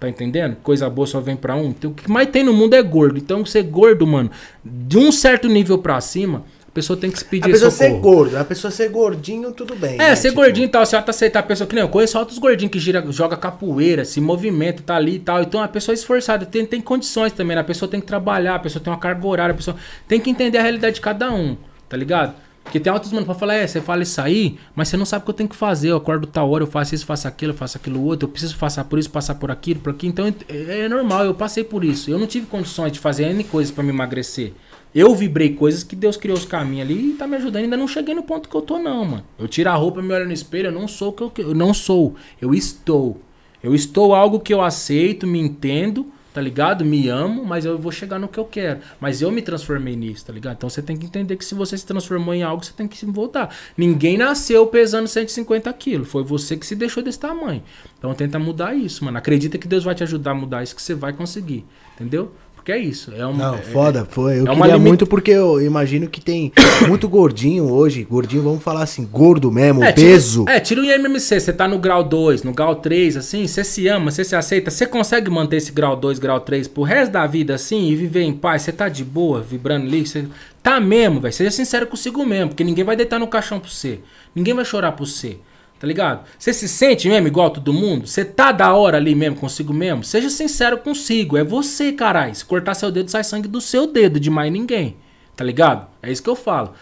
Tá 0.00 0.08
entendendo? 0.08 0.56
Coisa 0.56 0.90
boa 0.90 1.06
só 1.06 1.20
vem 1.20 1.36
pra 1.36 1.54
um. 1.54 1.68
Então, 1.68 1.92
o 1.92 1.94
que 1.94 2.10
mais 2.10 2.28
tem 2.30 2.42
no 2.42 2.52
mundo 2.52 2.74
é 2.74 2.82
gordo. 2.82 3.16
Então, 3.16 3.46
ser 3.46 3.62
gordo, 3.62 4.04
mano, 4.06 4.30
de 4.64 4.98
um 4.98 5.12
certo 5.12 5.48
nível 5.48 5.78
pra 5.78 6.00
cima, 6.00 6.42
a 6.55 6.55
pessoa 6.76 6.96
tem 6.96 7.10
que 7.10 7.18
se 7.18 7.24
A 7.24 7.28
pedir 7.28 7.50
pessoa 7.50 7.70
ser 7.70 7.88
socorro. 7.88 8.00
gordo, 8.02 8.36
a 8.36 8.44
pessoa 8.44 8.70
ser 8.70 8.90
gordinho, 8.90 9.50
tudo 9.50 9.74
bem. 9.74 9.94
É, 9.94 10.10
né? 10.10 10.14
ser 10.14 10.28
Tipo, 10.28 10.42
gordinho 10.42 10.66
e 10.66 10.68
tal, 10.68 10.84
você 10.84 10.94
aceitar 10.94 11.40
a 11.40 11.42
pessoa 11.42 11.66
que 11.66 11.74
nem 11.74 11.82
eu 11.82 11.88
conheço 11.88 12.18
outros 12.18 12.38
gordinhos 12.38 12.70
que 12.70 12.78
gira, 12.78 13.02
joga 13.10 13.34
capoeira, 13.36 14.04
se 14.04 14.20
movimenta, 14.20 14.82
tá 14.82 14.96
ali 14.96 15.14
e 15.14 15.18
tal. 15.18 15.40
Então 15.40 15.62
a 15.62 15.68
pessoa 15.68 15.94
é 15.94 15.96
esforçada, 15.96 16.44
tem, 16.44 16.66
tem 16.66 16.80
condições 16.80 17.32
também, 17.32 17.54
né? 17.54 17.62
A 17.62 17.64
pessoa 17.64 17.90
tem 17.90 17.98
que 17.98 18.06
trabalhar, 18.06 18.56
a 18.56 18.58
pessoa 18.58 18.82
tem 18.82 18.92
uma 18.92 18.98
carga 18.98 19.26
horária, 19.26 19.52
a 19.54 19.56
pessoa 19.56 19.76
tem 20.06 20.20
que 20.20 20.28
entender 20.28 20.58
a 20.58 20.62
realidade 20.62 20.96
de 20.96 21.00
cada 21.00 21.32
um, 21.32 21.56
tá 21.88 21.96
ligado? 21.96 22.34
Porque 22.62 22.78
tem 22.80 22.92
outros, 22.92 23.12
mano, 23.12 23.24
pra 23.24 23.34
falar, 23.34 23.54
é, 23.54 23.66
você 23.66 23.80
fala 23.80 24.02
isso 24.02 24.20
aí, 24.20 24.58
mas 24.74 24.88
você 24.88 24.96
não 24.96 25.06
sabe 25.06 25.22
o 25.22 25.24
que 25.24 25.30
eu 25.30 25.34
tenho 25.34 25.48
que 25.48 25.54
fazer. 25.54 25.90
Eu 25.90 25.96
acordo 25.96 26.26
tal 26.26 26.50
hora, 26.50 26.64
eu 26.64 26.66
faço 26.66 26.94
isso, 26.96 27.06
faço 27.06 27.26
aquilo, 27.28 27.52
eu 27.52 27.56
faço 27.56 27.78
aquilo 27.78 28.04
outro, 28.04 28.26
eu 28.26 28.30
preciso 28.32 28.58
passar 28.58 28.82
por 28.84 28.98
isso, 28.98 29.08
passar 29.08 29.36
por 29.36 29.52
aquilo, 29.52 29.78
por 29.80 29.90
aqui. 29.90 30.08
Então 30.08 30.26
é, 30.26 30.80
é 30.80 30.88
normal, 30.88 31.24
eu 31.24 31.32
passei 31.32 31.62
por 31.62 31.84
isso. 31.84 32.10
Eu 32.10 32.18
não 32.18 32.26
tive 32.26 32.46
condições 32.46 32.90
de 32.92 32.98
fazer 32.98 33.24
N 33.30 33.44
coisas 33.44 33.72
pra 33.72 33.84
me 33.84 33.90
emagrecer. 33.90 34.52
Eu 34.94 35.14
vibrei 35.14 35.54
coisas 35.54 35.82
que 35.82 35.94
Deus 35.94 36.16
criou 36.16 36.36
os 36.36 36.44
caminhos 36.44 36.88
ali 36.88 37.10
e 37.10 37.12
tá 37.14 37.26
me 37.26 37.36
ajudando. 37.36 37.64
Ainda 37.64 37.76
não 37.76 37.86
cheguei 37.86 38.14
no 38.14 38.22
ponto 38.22 38.48
que 38.48 38.54
eu 38.54 38.62
tô, 38.62 38.78
não, 38.78 39.04
mano. 39.04 39.24
Eu 39.38 39.46
tiro 39.46 39.68
a 39.68 39.74
roupa, 39.74 40.00
me 40.00 40.12
olho 40.12 40.26
no 40.26 40.32
espelho, 40.32 40.68
eu 40.68 40.72
não 40.72 40.88
sou 40.88 41.10
o 41.10 41.12
que 41.12 41.22
eu, 41.22 41.48
eu 41.48 41.54
não 41.54 41.74
sou. 41.74 42.14
Eu 42.40 42.54
estou. 42.54 43.20
Eu 43.62 43.74
estou 43.74 44.14
algo 44.14 44.40
que 44.40 44.54
eu 44.54 44.62
aceito, 44.62 45.26
me 45.26 45.40
entendo, 45.40 46.06
tá 46.32 46.40
ligado? 46.40 46.84
Me 46.84 47.08
amo, 47.08 47.44
mas 47.44 47.64
eu 47.64 47.78
vou 47.78 47.90
chegar 47.90 48.18
no 48.18 48.28
que 48.28 48.38
eu 48.38 48.44
quero. 48.44 48.80
Mas 49.00 49.22
eu 49.22 49.32
me 49.32 49.42
transformei 49.42 49.96
nisso, 49.96 50.26
tá 50.26 50.32
ligado? 50.32 50.56
Então 50.56 50.68
você 50.68 50.82
tem 50.82 50.96
que 50.96 51.06
entender 51.06 51.34
que 51.36 51.44
se 51.44 51.54
você 51.54 51.76
se 51.76 51.84
transformou 51.86 52.34
em 52.34 52.42
algo, 52.42 52.64
você 52.64 52.72
tem 52.72 52.86
que 52.86 52.96
se 52.96 53.06
voltar. 53.06 53.54
Ninguém 53.76 54.16
nasceu 54.18 54.66
pesando 54.66 55.08
150 55.08 55.72
quilos. 55.72 56.08
Foi 56.08 56.22
você 56.22 56.56
que 56.56 56.66
se 56.66 56.76
deixou 56.76 57.02
desse 57.02 57.18
tamanho. 57.18 57.62
Então 57.98 58.14
tenta 58.14 58.38
mudar 58.38 58.74
isso, 58.74 59.04
mano. 59.04 59.18
Acredita 59.18 59.58
que 59.58 59.66
Deus 59.66 59.82
vai 59.82 59.94
te 59.94 60.02
ajudar 60.02 60.32
a 60.32 60.34
mudar 60.34 60.62
isso, 60.62 60.76
que 60.76 60.82
você 60.82 60.94
vai 60.94 61.12
conseguir. 61.12 61.64
Entendeu? 61.94 62.32
Porque 62.66 62.72
é 62.72 62.78
isso. 62.82 63.12
É 63.16 63.24
um, 63.24 63.32
Não, 63.32 63.54
é- 63.54 63.58
foda, 63.58 64.04
foi. 64.10 64.32
Eu 64.32 64.38
é 64.38 64.42
uma 64.50 64.54
queria 64.54 64.72
limita- 64.72 64.78
muito 64.80 65.06
porque 65.06 65.30
eu 65.30 65.62
imagino 65.62 66.08
que 66.08 66.20
tem 66.20 66.50
muito 66.88 67.08
gordinho 67.08 67.70
hoje. 67.72 68.02
Gordinho, 68.02 68.42
vamos 68.42 68.60
falar 68.60 68.82
assim, 68.82 69.06
gordo 69.06 69.52
mesmo, 69.52 69.84
É, 69.84 69.92
peso. 69.92 70.44
Tira, 70.46 70.56
é, 70.56 70.58
tira 70.58 70.80
o 70.80 70.84
IMMC, 70.84 71.38
você 71.38 71.52
tá 71.52 71.68
no 71.68 71.78
grau 71.78 72.02
2, 72.02 72.42
no 72.42 72.52
grau 72.52 72.74
3, 72.74 73.16
assim, 73.16 73.46
você 73.46 73.62
se 73.62 73.86
ama, 73.86 74.10
você 74.10 74.24
se 74.24 74.34
aceita, 74.34 74.68
você 74.68 74.84
consegue 74.84 75.30
manter 75.30 75.58
esse 75.58 75.70
grau 75.70 75.94
2, 75.94 76.18
grau 76.18 76.40
3 76.40 76.66
pro 76.66 76.82
resto 76.82 77.12
da 77.12 77.24
vida, 77.24 77.54
assim, 77.54 77.86
e 77.88 77.94
viver 77.94 78.22
em 78.22 78.32
paz, 78.32 78.62
você 78.62 78.72
tá 78.72 78.88
de 78.88 79.04
boa, 79.04 79.40
vibrando 79.40 79.86
ali, 79.86 80.04
você 80.04 80.24
tá 80.60 80.80
mesmo, 80.80 81.20
velho, 81.20 81.32
seja 81.32 81.52
sincero 81.52 81.86
consigo 81.86 82.26
mesmo, 82.26 82.48
porque 82.48 82.64
ninguém 82.64 82.84
vai 82.84 82.96
deitar 82.96 83.20
no 83.20 83.28
caixão 83.28 83.60
por 83.60 83.70
você, 83.70 84.00
ninguém 84.34 84.54
vai 84.54 84.64
chorar 84.64 84.90
por 84.90 85.06
você, 85.06 85.36
tá 85.78 85.86
ligado? 85.86 86.24
Você 86.38 86.52
se 86.52 86.68
sente 86.68 87.08
mesmo 87.08 87.26
igual 87.26 87.50
todo 87.50 87.72
mundo? 87.72 88.06
Você 88.06 88.24
tá 88.24 88.52
da 88.52 88.74
hora 88.74 88.96
ali 88.96 89.14
mesmo 89.14 89.36
consigo 89.36 89.72
mesmo? 89.72 90.04
Seja 90.04 90.30
sincero 90.30 90.78
consigo, 90.78 91.36
é 91.36 91.44
você, 91.44 91.92
caralho, 91.92 92.34
se 92.34 92.44
cortar 92.44 92.74
seu 92.74 92.90
dedo, 92.90 93.10
sai 93.10 93.24
sangue 93.24 93.48
do 93.48 93.60
seu 93.60 93.86
dedo, 93.86 94.18
de 94.18 94.30
mais 94.30 94.52
ninguém, 94.52 94.96
tá 95.34 95.44
ligado? 95.44 95.86
É 96.02 96.10
isso 96.10 96.22
que 96.22 96.30
eu 96.30 96.36
falo. 96.36 96.72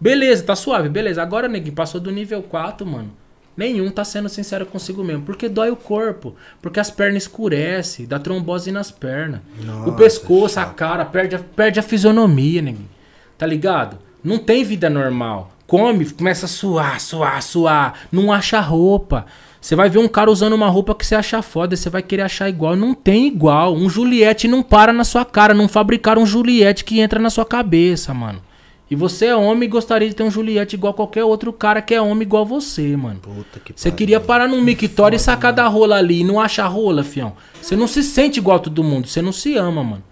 Beleza, 0.00 0.42
tá 0.42 0.54
suave, 0.54 0.88
beleza. 0.88 1.22
Agora, 1.22 1.48
neguinho, 1.48 1.74
passou 1.74 2.00
do 2.00 2.10
nível 2.10 2.42
4, 2.42 2.86
mano. 2.86 3.10
Nenhum 3.56 3.90
tá 3.90 4.04
sendo 4.04 4.28
sincero 4.28 4.66
consigo 4.66 5.04
mesmo. 5.04 5.22
Porque 5.22 5.48
dói 5.48 5.70
o 5.70 5.76
corpo. 5.76 6.34
Porque 6.60 6.80
as 6.80 6.90
pernas 6.90 7.22
escurecem. 7.22 8.04
Dá 8.04 8.18
trombose 8.18 8.72
nas 8.72 8.90
pernas. 8.90 9.40
o 9.58 9.64
Nossa, 9.64 9.92
pescoço, 9.92 10.58
a 10.58 10.66
cara, 10.66 11.04
perde 11.04 11.36
a, 11.36 11.38
perde 11.38 11.78
a 11.78 11.82
fisionomia, 11.82 12.60
neguinho. 12.60 12.88
Tá 13.38 13.46
ligado? 13.46 13.98
Não 14.22 14.38
tem 14.38 14.64
vida 14.64 14.90
normal. 14.90 15.52
Come, 15.76 16.08
começa 16.10 16.46
a 16.46 16.48
suar, 16.48 17.00
suar, 17.00 17.42
suar. 17.42 17.94
Não 18.12 18.30
acha 18.30 18.60
roupa. 18.60 19.26
Você 19.60 19.74
vai 19.74 19.90
ver 19.90 19.98
um 19.98 20.06
cara 20.06 20.30
usando 20.30 20.52
uma 20.52 20.68
roupa 20.68 20.94
que 20.94 21.04
você 21.04 21.16
acha 21.16 21.42
foda, 21.42 21.74
você 21.74 21.90
vai 21.90 22.00
querer 22.00 22.22
achar 22.22 22.48
igual. 22.48 22.76
Não 22.76 22.94
tem 22.94 23.26
igual. 23.26 23.74
Um 23.74 23.90
Juliette 23.90 24.46
não 24.46 24.62
para 24.62 24.92
na 24.92 25.02
sua 25.02 25.24
cara. 25.24 25.52
Não 25.52 25.66
fabricaram 25.66 26.22
um 26.22 26.26
Juliette 26.26 26.84
que 26.84 27.00
entra 27.00 27.18
na 27.18 27.28
sua 27.28 27.44
cabeça, 27.44 28.14
mano. 28.14 28.40
E 28.88 28.94
você 28.94 29.26
é 29.26 29.36
homem 29.36 29.66
e 29.66 29.70
gostaria 29.70 30.08
de 30.08 30.14
ter 30.14 30.22
um 30.22 30.30
Juliette 30.30 30.76
igual 30.76 30.94
qualquer 30.94 31.24
outro 31.24 31.52
cara 31.52 31.82
que 31.82 31.92
é 31.92 32.00
homem 32.00 32.22
igual 32.22 32.46
você, 32.46 32.96
mano. 32.96 33.18
Puta 33.18 33.58
que 33.58 33.72
Você 33.74 33.90
queria 33.90 34.20
parar 34.20 34.46
num 34.46 34.60
mictório 34.60 35.16
e 35.16 35.18
sacar 35.18 35.52
da 35.52 35.66
rola 35.66 35.96
ali 35.96 36.20
e 36.20 36.24
não 36.24 36.38
achar 36.38 36.66
rola, 36.68 37.02
fião. 37.02 37.32
Você 37.60 37.74
não 37.74 37.88
se 37.88 38.04
sente 38.04 38.38
igual 38.38 38.58
a 38.58 38.60
todo 38.60 38.84
mundo, 38.84 39.08
você 39.08 39.20
não 39.20 39.32
se 39.32 39.56
ama, 39.56 39.82
mano. 39.82 40.04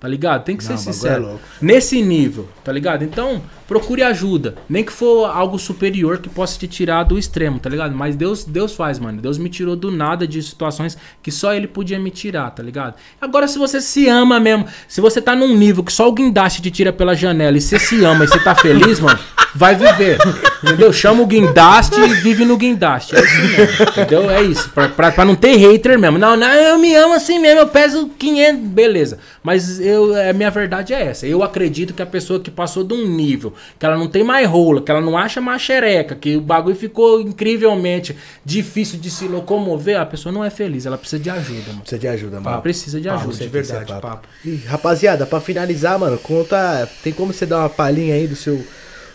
Tá 0.00 0.06
ligado? 0.06 0.44
Tem 0.44 0.56
que 0.56 0.62
Não, 0.62 0.76
ser 0.76 0.84
bagulho 0.84 0.94
sincero. 0.94 1.24
é. 1.34 1.36
Nesse 1.60 2.00
nível, 2.00 2.48
tá 2.62 2.70
ligado? 2.70 3.02
Então, 3.02 3.42
procure 3.66 4.00
ajuda. 4.04 4.54
Nem 4.68 4.84
que 4.84 4.92
for 4.92 5.26
algo 5.26 5.58
superior 5.58 6.18
que 6.18 6.28
possa 6.28 6.56
te 6.56 6.68
tirar 6.68 7.02
do 7.02 7.18
extremo, 7.18 7.58
tá 7.58 7.68
ligado? 7.68 7.96
Mas 7.96 8.14
Deus, 8.14 8.44
Deus 8.44 8.74
faz, 8.76 9.00
mano. 9.00 9.20
Deus 9.20 9.38
me 9.38 9.48
tirou 9.48 9.74
do 9.74 9.90
nada 9.90 10.24
de 10.24 10.40
situações 10.40 10.96
que 11.20 11.32
só 11.32 11.52
Ele 11.52 11.66
podia 11.66 11.98
me 11.98 12.10
tirar, 12.12 12.48
tá 12.52 12.62
ligado? 12.62 12.94
Agora, 13.20 13.48
se 13.48 13.58
você 13.58 13.80
se 13.80 14.08
ama 14.08 14.38
mesmo, 14.38 14.66
se 14.86 15.00
você 15.00 15.20
tá 15.20 15.34
num 15.34 15.56
nível 15.56 15.82
que 15.82 15.92
só 15.92 16.08
o 16.08 16.12
guindaste 16.12 16.62
te 16.62 16.70
tira 16.70 16.92
pela 16.92 17.16
janela 17.16 17.56
e 17.56 17.60
você 17.60 17.76
se 17.78 18.04
ama 18.04 18.24
e 18.24 18.28
você 18.28 18.38
tá 18.38 18.54
feliz, 18.54 19.00
mano, 19.00 19.18
vai 19.52 19.74
viver. 19.74 20.18
Entendeu? 20.62 20.92
Chama 20.92 21.22
o 21.22 21.26
guindaste 21.26 21.98
e 22.00 22.14
vive 22.14 22.44
no 22.44 22.56
guindaste. 22.56 23.16
É 23.16 23.20
isso 23.20 23.40
mesmo, 23.42 23.82
entendeu? 23.90 24.30
É 24.30 24.42
isso. 24.42 24.68
Pra, 24.70 24.88
pra, 24.88 25.10
pra 25.10 25.24
não 25.24 25.34
ter 25.34 25.56
hater 25.56 25.98
mesmo. 25.98 26.18
Não, 26.18 26.36
não, 26.36 26.48
eu 26.52 26.78
me 26.78 26.94
amo 26.94 27.14
assim 27.14 27.40
mesmo, 27.40 27.60
eu 27.62 27.68
peso 27.68 28.08
500, 28.16 28.62
beleza. 28.68 29.18
Mas 29.42 29.80
eu, 29.88 30.14
a 30.30 30.32
minha 30.32 30.50
verdade 30.50 30.92
é 30.94 31.02
essa. 31.06 31.26
Eu 31.26 31.42
acredito 31.42 31.94
que 31.94 32.02
a 32.02 32.06
pessoa 32.06 32.38
que 32.40 32.50
passou 32.50 32.84
de 32.84 32.94
um 32.94 33.06
nível, 33.06 33.52
que 33.78 33.84
ela 33.86 33.96
não 33.96 34.08
tem 34.08 34.22
mais 34.22 34.46
rola, 34.48 34.80
que 34.82 34.90
ela 34.90 35.00
não 35.00 35.16
acha 35.16 35.40
mais 35.40 35.62
xereca, 35.62 36.14
que 36.14 36.36
o 36.36 36.40
bagulho 36.40 36.76
ficou 36.76 37.20
incrivelmente 37.20 38.14
difícil 38.44 38.98
de 38.98 39.10
se 39.10 39.26
locomover, 39.26 39.98
a 40.00 40.06
pessoa 40.06 40.32
não 40.32 40.44
é 40.44 40.50
feliz, 40.50 40.86
ela 40.86 40.98
precisa 40.98 41.22
de 41.22 41.30
ajuda, 41.30 41.68
mano. 41.68 41.80
Precisa 41.80 41.98
de 42.00 42.08
ajuda, 42.08 42.36
Ela 42.36 42.40
mano. 42.50 42.62
precisa 42.62 43.00
de 43.00 43.08
Papo, 43.08 43.20
ajuda. 43.20 43.36
de 43.38 43.48
verdade, 43.48 43.92
é 43.92 43.94
papo. 43.94 44.06
papo. 44.08 44.28
E, 44.44 44.56
rapaziada, 44.66 45.26
pra 45.26 45.40
finalizar, 45.40 45.98
mano, 45.98 46.18
conta. 46.18 46.88
Tem 47.02 47.12
como 47.12 47.32
você 47.32 47.46
dar 47.46 47.58
uma 47.60 47.68
palhinha 47.70 48.14
aí 48.14 48.26
do 48.26 48.36
seu 48.36 48.62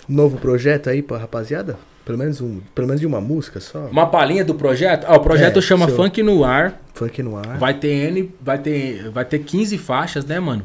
novo 0.10 0.38
projeto 0.38 0.90
aí 0.90 1.02
pra 1.02 1.18
rapaziada? 1.18 1.77
Pelo 2.06 2.17
menos, 2.17 2.41
um, 2.41 2.59
pelo 2.75 2.88
menos 2.88 2.99
de 2.99 3.07
uma 3.07 3.22
música 3.22 3.59
só? 3.61 3.85
Uma 3.91 4.06
palhinha 4.07 4.43
do 4.43 4.53
projeto? 4.56 5.06
Ah, 5.07 5.15
o 5.15 5.19
projeto 5.22 5.59
É, 5.59 5.61
chama 5.61 5.85
seu- 5.88 5.95
Funk 5.95 6.22
no 6.22 6.43
Ar. 6.43 6.82
Funk 6.93 7.23
no 7.23 7.38
ar. 7.38 7.57
Vai 7.57 7.73
ter 7.73 8.09
N, 8.11 8.30
vai 8.41 8.57
ter, 8.57 9.09
vai 9.09 9.23
ter 9.25 9.40
15 9.40 9.77
faixas, 9.77 10.25
né, 10.25 10.40
mano? 10.40 10.64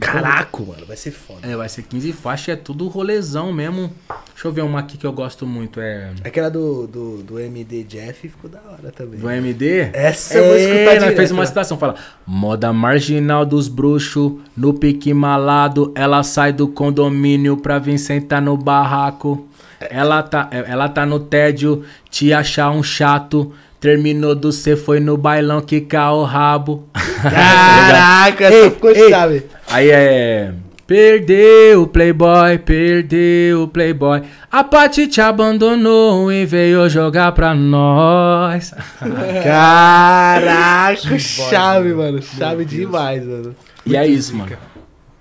Caraca, 0.00 0.62
mano, 0.62 0.86
vai 0.86 0.96
ser 0.96 1.10
foda. 1.10 1.40
É, 1.46 1.56
vai 1.56 1.68
ser 1.68 1.82
15 1.82 2.12
faixas, 2.12 2.48
é 2.50 2.56
tudo 2.56 2.86
rolezão 2.86 3.52
mesmo. 3.52 3.92
Deixa 4.32 4.46
eu 4.46 4.52
ver 4.52 4.62
uma 4.62 4.78
aqui 4.78 4.96
que 4.96 5.04
eu 5.04 5.12
gosto 5.12 5.44
muito, 5.44 5.80
é 5.80 6.10
Aquela 6.24 6.48
do, 6.48 6.86
do, 6.86 7.16
do 7.24 7.38
MD 7.40 7.82
Jeff 7.82 8.28
ficou 8.28 8.48
da 8.48 8.60
hora 8.70 8.92
também. 8.92 9.18
do 9.18 9.28
MD. 9.28 9.90
Essa 9.92 10.38
eu 10.38 10.44
vou 10.44 10.56
escutar 10.56 10.98
direto, 11.00 11.16
fez 11.16 11.30
uma 11.32 11.44
citação, 11.44 11.76
fala: 11.76 11.96
Moda 12.24 12.72
marginal 12.72 13.44
dos 13.44 13.66
bruxos, 13.66 14.34
no 14.56 14.72
pique 14.72 15.12
malado, 15.12 15.92
ela 15.96 16.22
sai 16.22 16.52
do 16.52 16.68
condomínio 16.68 17.56
pra 17.56 17.78
vir 17.80 17.98
sentar 17.98 18.40
no 18.40 18.56
barraco. 18.56 19.48
Ela 19.80 20.22
tá, 20.22 20.48
ela 20.50 20.88
tá 20.88 21.06
no 21.06 21.20
tédio, 21.20 21.84
te 22.10 22.32
achar 22.32 22.70
um 22.70 22.82
chato. 22.82 23.52
Terminou 23.80 24.34
do 24.34 24.50
C, 24.50 24.74
foi 24.74 24.98
no 24.98 25.16
bailão 25.16 25.60
quicar 25.60 26.12
o 26.12 26.24
rabo. 26.24 26.88
Caraca, 27.22 28.44
essa 28.46 28.70
ficou 28.72 28.92
chave. 28.94 29.44
Aí 29.70 29.88
é. 29.90 30.52
Perdeu 30.84 31.82
o 31.82 31.86
Playboy, 31.86 32.58
perdeu 32.58 33.64
o 33.64 33.68
Playboy. 33.68 34.22
A 34.50 34.64
Paty 34.64 35.06
te 35.06 35.20
abandonou 35.20 36.32
e 36.32 36.46
veio 36.46 36.88
jogar 36.88 37.30
pra 37.32 37.54
nós. 37.54 38.72
Caraca, 39.44 41.18
chave, 41.18 41.92
mano. 41.92 42.22
Chave 42.22 42.64
demais, 42.64 43.24
mano. 43.24 43.54
e 43.84 43.96
é 43.96 44.06
isso, 44.06 44.34
mano. 44.34 44.56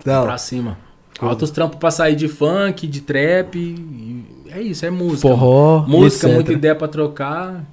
Não, 0.06 0.24
Pra 0.24 0.38
cima. 0.38 0.78
Altos 1.20 1.52
trampos 1.52 1.78
pra 1.80 1.92
sair 1.92 2.16
de 2.16 2.28
funk, 2.28 2.88
de 2.88 3.02
trap. 3.02 3.56
e 3.58 4.26
é 4.58 4.62
isso, 4.62 4.86
é 4.86 4.90
música. 4.90 5.22
Forró, 5.22 5.80
mano. 5.82 5.90
Música, 6.00 6.28
etc. 6.28 6.36
muita 6.36 6.54
ideia 6.54 6.76
pra 6.76 6.88
trocar. 6.88 7.64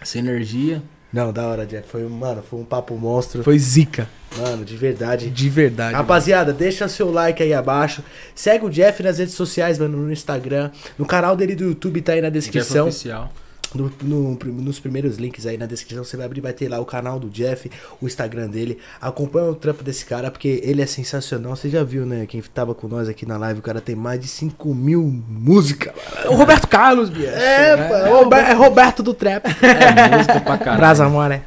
Essa 0.00 0.18
energia. 0.18 0.82
não, 1.12 1.32
da 1.32 1.46
hora, 1.46 1.66
Jeff. 1.66 1.88
Foi, 1.88 2.02
mano, 2.08 2.42
foi 2.42 2.60
um 2.60 2.64
papo 2.64 2.94
monstro. 2.96 3.42
Foi 3.42 3.58
zica. 3.58 4.08
Mano, 4.38 4.64
de 4.64 4.76
verdade. 4.76 5.28
De 5.28 5.48
verdade. 5.48 5.94
Rapaziada, 5.94 6.52
deixa 6.52 6.86
seu 6.88 7.10
like 7.10 7.42
aí 7.42 7.52
abaixo. 7.52 8.02
Segue 8.34 8.64
o 8.64 8.70
Jeff 8.70 9.02
nas 9.02 9.18
redes 9.18 9.34
sociais, 9.34 9.78
mano, 9.78 9.98
no 9.98 10.12
Instagram. 10.12 10.70
No 10.96 11.04
canal 11.04 11.36
dele 11.36 11.54
do 11.56 11.64
YouTube 11.64 12.00
tá 12.00 12.12
aí 12.12 12.20
na 12.20 12.28
Jeff 12.28 12.38
descrição. 12.50 12.86
oficial. 12.88 13.32
No- 13.74 13.92
no- 14.02 14.34
nos 14.62 14.80
primeiros 14.80 15.16
links 15.16 15.46
aí 15.46 15.56
na 15.56 15.66
descrição, 15.66 16.02
você 16.02 16.16
vai 16.16 16.26
abrir, 16.26 16.40
vai 16.40 16.52
ter 16.52 16.68
lá 16.68 16.80
o 16.80 16.84
canal 16.84 17.20
do 17.20 17.28
Jeff, 17.30 17.70
o 18.00 18.06
Instagram 18.06 18.48
dele. 18.48 18.78
Acompanha 19.00 19.46
o 19.46 19.54
trampo 19.54 19.84
desse 19.84 20.04
cara, 20.04 20.30
porque 20.30 20.60
ele 20.64 20.82
é 20.82 20.86
sensacional. 20.86 21.54
Você 21.54 21.68
já 21.70 21.84
viu, 21.84 22.04
né? 22.04 22.26
Quem 22.26 22.40
tava 22.42 22.74
com 22.74 22.88
nós 22.88 23.08
aqui 23.08 23.24
na 23.24 23.36
live, 23.36 23.60
o 23.60 23.62
cara 23.62 23.80
tem 23.80 23.94
mais 23.94 24.18
de 24.20 24.26
5 24.26 24.74
mil 24.74 25.02
músicas. 25.28 25.92
O 26.28 26.34
Roberto 26.34 26.66
Carlos, 26.66 27.10
bicho. 27.10 27.28
É, 27.28 27.76
pô, 27.88 27.94
é, 27.94 28.08
Rober- 28.10 28.38
é 28.50 28.52
Roberto 28.54 29.02
do 29.02 29.14
Trap. 29.14 29.46
É 29.46 30.16
música 30.16 30.40
pra 30.40 30.58
caralho. 30.58 30.78
Brasa 30.78 31.04
Amore. 31.04 31.42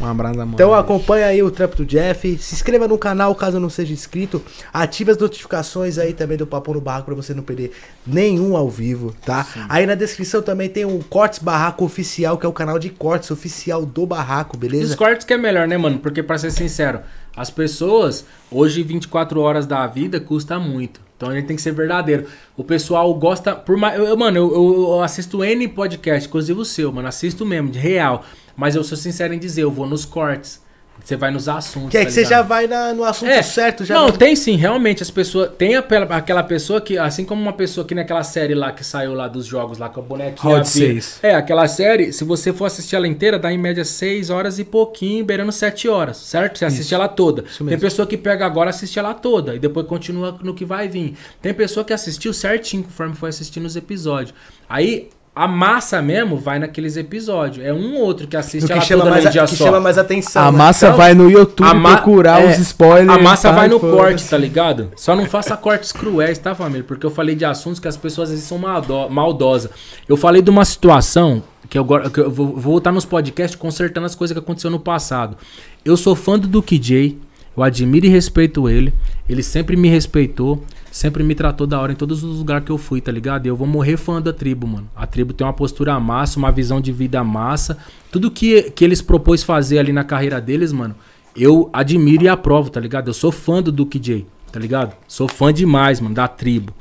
Um 0.00 0.06
abraço, 0.06 0.40
amor. 0.40 0.54
Então 0.54 0.72
acompanha 0.74 1.26
aí 1.26 1.42
o 1.42 1.50
trampo 1.50 1.76
do 1.76 1.84
Jeff. 1.84 2.38
Se 2.38 2.54
inscreva 2.54 2.86
no 2.86 2.96
canal 2.98 3.34
caso 3.34 3.58
não 3.58 3.68
seja 3.70 3.92
inscrito. 3.92 4.40
Ative 4.72 5.10
as 5.10 5.18
notificações 5.18 5.98
aí 5.98 6.12
também 6.12 6.36
do 6.36 6.46
Papo 6.46 6.72
no 6.72 6.80
Barraco 6.80 7.06
pra 7.06 7.14
você 7.14 7.34
não 7.34 7.42
perder 7.42 7.72
nenhum 8.06 8.56
ao 8.56 8.68
vivo, 8.70 9.14
tá? 9.24 9.46
Aí 9.68 9.86
na 9.86 9.94
descrição 9.94 10.40
também 10.40 10.68
tem 10.68 10.84
o 10.84 11.02
Cortes 11.16 11.38
Barraco 11.38 11.82
Oficial, 11.82 12.36
que 12.36 12.44
é 12.44 12.48
o 12.48 12.52
canal 12.52 12.78
de 12.78 12.90
cortes 12.90 13.30
oficial 13.30 13.86
do 13.86 14.04
Barraco, 14.04 14.54
Os 14.54 14.60
beleza? 14.60 14.94
cortes 14.98 15.24
que 15.24 15.32
é 15.32 15.38
melhor, 15.38 15.66
né, 15.66 15.74
mano? 15.78 15.98
Porque, 15.98 16.22
pra 16.22 16.36
ser 16.36 16.50
sincero, 16.50 17.00
as 17.34 17.48
pessoas, 17.48 18.26
hoje, 18.50 18.82
24 18.82 19.40
horas 19.40 19.64
da 19.64 19.86
vida 19.86 20.20
custa 20.20 20.58
muito. 20.58 21.00
Então 21.16 21.32
gente 21.32 21.46
tem 21.46 21.56
que 21.56 21.62
ser 21.62 21.72
verdadeiro. 21.72 22.26
O 22.54 22.62
pessoal 22.62 23.14
gosta. 23.14 23.54
Por 23.54 23.78
mais, 23.78 23.98
eu, 23.98 24.14
mano, 24.14 24.36
eu- 24.36 24.52
eu 24.90 25.02
assisto 25.02 25.42
N 25.42 25.66
podcast, 25.68 26.28
inclusive 26.28 26.60
o 26.60 26.66
seu, 26.66 26.92
mano. 26.92 27.08
Assisto 27.08 27.46
mesmo, 27.46 27.70
de 27.70 27.78
real. 27.78 28.22
Mas 28.54 28.76
eu 28.76 28.84
sou 28.84 28.98
sincero 28.98 29.32
em 29.32 29.38
dizer, 29.38 29.62
eu 29.62 29.70
vou 29.70 29.86
nos 29.86 30.04
cortes. 30.04 30.60
Você 31.06 31.14
vai 31.14 31.30
nos 31.30 31.48
assuntos. 31.48 31.90
Que 31.90 31.98
é 31.98 32.00
tá 32.00 32.06
que 32.06 32.12
você 32.12 32.24
já 32.24 32.42
vai 32.42 32.66
na- 32.66 32.92
no 32.92 33.04
assunto 33.04 33.28
É, 33.28 33.40
certo, 33.40 33.84
já 33.84 33.94
Não, 33.94 34.10
tem 34.10 34.34
sim, 34.34 34.56
realmente. 34.56 35.04
As 35.04 35.10
pessoas. 35.10 35.52
Tem 35.56 35.76
aquela, 35.76 36.04
aquela 36.16 36.42
pessoa 36.42 36.80
que, 36.80 36.98
assim 36.98 37.24
como 37.24 37.40
uma 37.40 37.52
pessoa 37.52 37.86
que 37.86 37.94
naquela 37.94 38.24
série 38.24 38.56
lá 38.56 38.72
que 38.72 38.82
saiu 38.82 39.14
lá 39.14 39.28
dos 39.28 39.46
jogos 39.46 39.78
lá 39.78 39.88
com 39.88 40.00
a 40.00 40.02
bonequinha. 40.02 40.64
Filha- 40.64 40.64
seis. 40.64 41.20
É, 41.22 41.32
aquela 41.36 41.68
série, 41.68 42.12
se 42.12 42.24
você 42.24 42.52
for 42.52 42.64
assistir 42.64 42.96
ela 42.96 43.06
inteira, 43.06 43.38
dá 43.38 43.52
em 43.52 43.56
média 43.58 43.84
6 43.84 44.30
horas 44.30 44.58
e 44.58 44.64
pouquinho, 44.64 45.24
beirando 45.24 45.52
7 45.52 45.88
horas, 45.88 46.16
certo? 46.16 46.58
Você 46.58 46.64
assiste 46.64 46.92
ela 46.92 47.06
toda. 47.06 47.42
Tem 47.42 47.66
mesmo. 47.66 47.80
pessoa 47.80 48.04
que 48.04 48.16
pega 48.16 48.44
agora, 48.44 48.70
assiste 48.70 48.98
ela 48.98 49.14
toda, 49.14 49.54
e 49.54 49.60
depois 49.60 49.86
continua 49.86 50.36
no 50.42 50.54
que 50.54 50.64
vai 50.64 50.88
vir. 50.88 51.16
Tem 51.40 51.54
pessoa 51.54 51.84
que 51.84 51.92
assistiu 51.92 52.32
certinho 52.32 52.82
conforme 52.82 53.14
foi 53.14 53.28
assistindo 53.28 53.64
os 53.64 53.76
episódios. 53.76 54.34
Aí. 54.68 55.08
A 55.36 55.46
massa 55.46 56.00
mesmo 56.00 56.38
vai 56.38 56.58
naqueles 56.58 56.96
episódios. 56.96 57.62
É 57.62 57.70
um 57.70 57.94
outro 57.96 58.26
que 58.26 58.38
assiste 58.38 58.72
ela 58.72 58.80
chama, 58.80 59.02
toda 59.02 59.10
mais, 59.10 59.24
num 59.26 59.30
dia 59.30 59.44
que 59.44 59.54
só. 59.54 59.64
chama 59.66 59.80
mais 59.80 59.98
atenção. 59.98 60.42
A 60.42 60.50
né? 60.50 60.56
massa 60.56 60.86
Então, 60.86 60.96
vai 60.96 61.12
no 61.12 61.30
YouTube 61.30 61.68
procurar 61.82 62.42
é, 62.42 62.50
os 62.52 62.58
spoilers. 62.58 63.10
A 63.10 63.18
massa 63.18 63.50
tá, 63.50 63.54
vai 63.54 63.68
no 63.68 63.78
corte, 63.78 64.26
tá 64.26 64.38
ligado? 64.38 64.92
Só 64.96 65.14
não 65.14 65.26
faça 65.26 65.54
cortes 65.54 65.92
cruéis, 65.92 66.38
tá, 66.38 66.54
família? 66.54 66.82
Porque 66.84 67.04
eu 67.04 67.10
falei 67.10 67.34
de 67.34 67.44
assuntos 67.44 67.78
que 67.78 67.86
as 67.86 67.98
pessoas 67.98 68.30
às 68.30 68.34
vezes 68.36 68.48
são 68.48 68.56
maldo- 68.56 69.10
maldosas. 69.10 69.70
Eu 70.08 70.16
falei 70.16 70.40
de 70.40 70.48
uma 70.48 70.64
situação 70.64 71.42
que 71.68 71.76
eu, 71.76 71.82
agora- 71.82 72.08
que 72.08 72.18
eu 72.18 72.30
vou, 72.30 72.46
vou 72.46 72.56
voltar 72.62 72.90
nos 72.90 73.04
podcasts 73.04 73.60
consertando 73.60 74.06
as 74.06 74.14
coisas 74.14 74.34
que 74.34 74.42
aconteceram 74.42 74.72
no 74.72 74.80
passado. 74.80 75.36
Eu 75.84 75.98
sou 75.98 76.16
fã 76.16 76.38
do 76.38 76.48
Duke 76.48 76.78
J, 76.78 77.18
eu 77.54 77.62
admiro 77.62 78.06
e 78.06 78.08
respeito 78.08 78.70
ele. 78.70 78.90
Ele 79.28 79.42
sempre 79.42 79.76
me 79.76 79.88
respeitou, 79.90 80.64
sempre 80.96 81.22
me 81.22 81.34
tratou 81.34 81.66
da 81.66 81.78
hora 81.78 81.92
em 81.92 81.94
todos 81.94 82.24
os 82.24 82.38
lugares 82.38 82.64
que 82.64 82.72
eu 82.72 82.78
fui, 82.78 83.02
tá 83.02 83.12
ligado? 83.12 83.44
E 83.44 83.48
eu 83.50 83.54
vou 83.54 83.66
morrer 83.66 83.98
fã 83.98 84.20
da 84.20 84.32
tribo, 84.32 84.66
mano. 84.66 84.88
A 84.96 85.06
tribo 85.06 85.34
tem 85.34 85.46
uma 85.46 85.52
postura 85.52 86.00
massa, 86.00 86.38
uma 86.38 86.50
visão 86.50 86.80
de 86.80 86.90
vida 86.90 87.22
massa. 87.22 87.76
Tudo 88.10 88.30
que, 88.30 88.70
que 88.70 88.82
eles 88.82 89.02
propôs 89.02 89.42
fazer 89.42 89.78
ali 89.78 89.92
na 89.92 90.04
carreira 90.04 90.40
deles, 90.40 90.72
mano, 90.72 90.94
eu 91.36 91.68
admiro 91.70 92.24
e 92.24 92.28
aprovo, 92.28 92.70
tá 92.70 92.80
ligado? 92.80 93.08
Eu 93.08 93.12
sou 93.12 93.30
fã 93.30 93.62
do 93.62 93.70
Duke 93.70 93.98
J, 93.98 94.26
tá 94.50 94.58
ligado? 94.58 94.96
Sou 95.06 95.28
fã 95.28 95.52
demais, 95.52 96.00
mano, 96.00 96.14
da 96.14 96.26
tribo, 96.26 96.72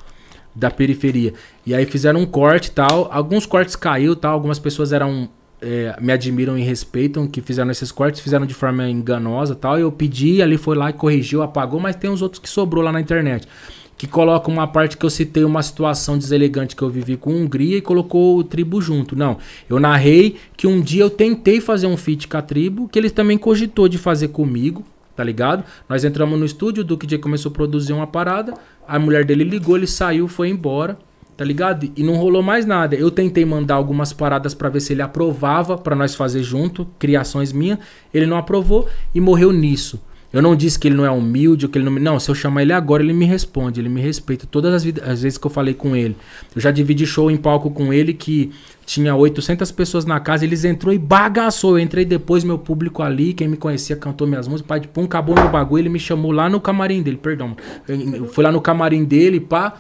da 0.56 0.72
periferia. 0.72 1.34
E 1.66 1.76
aí 1.76 1.86
fizeram 1.86 2.22
um 2.22 2.26
corte 2.26 2.70
e 2.70 2.72
tal. 2.72 3.10
Alguns 3.12 3.46
cortes 3.46 3.76
caiu 3.76 4.16
tal. 4.16 4.32
Algumas 4.32 4.60
pessoas 4.60 4.94
eram. 4.94 5.28
é, 5.62 5.94
me 6.00 6.14
admiram 6.14 6.58
e 6.58 6.62
respeitam 6.62 7.28
que 7.28 7.42
fizeram 7.42 7.70
esses 7.70 7.92
cortes, 7.92 8.22
fizeram 8.22 8.46
de 8.46 8.54
forma 8.54 8.90
enganosa 8.90 9.56
tal. 9.56 9.78
Eu 9.78 9.92
pedi, 9.92 10.42
ali 10.42 10.58
foi 10.58 10.78
lá 10.78 10.90
e 10.90 10.94
corrigiu, 10.94 11.42
apagou, 11.42 11.82
mas 11.82 11.98
tem 11.98 12.10
uns 12.10 12.22
outros 12.22 12.42
que 12.42 12.50
sobrou 12.50 12.82
lá 12.82 12.94
na 12.94 13.02
internet. 13.02 13.46
Que 13.98 14.08
coloca 14.08 14.50
uma 14.52 14.68
parte 14.68 14.98
que 14.98 15.06
eu 15.06 15.10
citei 15.10 15.46
uma 15.46 15.64
situação 15.64 16.18
deselegante 16.18 16.76
que 16.76 16.82
eu 16.82 16.90
vivi 16.90 17.16
com 17.16 17.32
a 17.32 17.34
Hungria 17.34 17.78
e 17.78 17.82
colocou 17.82 18.38
o 18.38 18.44
tribo 18.44 18.82
junto. 18.82 19.16
Não, 19.16 19.38
eu 19.70 19.80
narrei 19.80 20.36
que 20.58 20.68
um 20.68 20.82
dia 20.82 21.04
eu 21.04 21.10
tentei 21.10 21.62
fazer 21.62 21.88
um 21.88 21.96
feat 21.96 22.28
com 22.28 22.38
a 22.38 22.42
tribo, 22.42 22.90
que 22.90 23.00
ele 23.00 23.10
também 23.10 23.38
cogitou 23.38 23.88
de 23.88 23.98
fazer 23.98 24.28
comigo, 24.28 24.84
tá 25.16 25.24
ligado? 25.24 25.64
Nós 25.88 26.04
entramos 26.04 26.38
no 26.38 26.46
estúdio, 26.46 26.82
o 26.82 26.84
Duke 26.84 27.08
J 27.08 27.20
começou 27.20 27.50
a 27.50 27.54
produzir 27.54 27.94
uma 27.94 28.06
parada, 28.06 28.54
a 28.86 29.00
mulher 29.00 29.24
dele 29.24 29.46
ligou, 29.46 29.78
ele 29.78 29.88
saiu, 29.88 30.28
foi 30.28 30.50
embora, 30.50 30.98
tá 31.38 31.46
ligado? 31.46 31.90
E 31.96 32.04
não 32.04 32.16
rolou 32.16 32.44
mais 32.44 32.66
nada. 32.66 32.96
Eu 32.96 33.10
tentei 33.10 33.46
mandar 33.46 33.76
algumas 33.76 34.12
paradas 34.12 34.54
pra 34.54 34.70
ver 34.70 34.82
se 34.82 34.94
ele 34.94 35.02
aprovava 35.02 35.78
pra 35.78 35.96
nós 35.96 36.16
fazer 36.16 36.44
junto, 36.44 36.86
criações 37.00 37.54
minhas, 37.54 37.80
ele 38.14 38.26
não 38.26 38.38
aprovou 38.38 38.88
e 39.14 39.22
morreu 39.22 39.52
nisso. 39.54 40.02
Eu 40.36 40.42
não 40.42 40.56
disse 40.56 40.78
que 40.78 40.88
ele 40.88 40.96
não 40.96 41.06
é 41.06 41.10
humilde, 41.10 41.68
que 41.68 41.78
ele 41.78 41.86
não 41.86 41.92
me... 41.92 42.00
Não, 42.00 42.20
se 42.20 42.30
eu 42.30 42.36
chamar 42.36 42.62
ele 42.62 42.74
agora, 42.74 43.02
ele 43.02 43.14
me 43.14 43.26
responde, 43.26 43.80
ele 43.80 43.88
me 43.90 44.02
respeita. 44.02 44.46
Todas 44.50 44.74
as, 44.74 44.84
vid- 44.84 45.02
as 45.02 45.22
vezes 45.22 45.38
que 45.38 45.48
eu 45.48 45.50
falei 45.52 45.74
com 45.74 45.96
ele. 45.96 46.16
Eu 46.54 46.62
já 46.62 46.72
dividi 46.72 47.06
show 47.06 47.32
em 47.32 47.38
palco 47.38 47.72
com 47.72 47.94
ele 47.94 48.14
que 48.14 48.52
tinha 48.86 49.16
800 49.16 49.72
pessoas 49.72 50.06
na 50.06 50.20
casa, 50.20 50.44
eles 50.46 50.64
entrou 50.66 50.94
e 50.94 50.98
bagaçou. 51.00 51.78
Eu 51.78 51.84
entrei 51.84 52.04
depois, 52.06 52.44
meu 52.44 52.60
público 52.60 53.02
ali, 53.02 53.34
quem 53.34 53.48
me 53.48 53.58
conhecia 53.58 53.96
cantou 53.96 54.28
minhas 54.28 54.48
músicas, 54.48 54.68
pai 54.68 54.80
de 54.80 54.88
pum, 54.88 55.06
acabou 55.06 55.36
meu 55.36 55.50
bagulho, 55.50 55.82
ele 55.82 55.90
me 55.90 56.00
chamou 56.00 56.32
lá 56.32 56.50
no 56.50 56.60
camarim 56.60 57.02
dele, 57.02 57.18
perdão. 57.18 57.56
Eu 57.88 58.28
fui 58.28 58.44
lá 58.44 58.52
no 58.52 58.60
camarim 58.62 59.04
dele, 59.04 59.40
pá, 59.40 59.76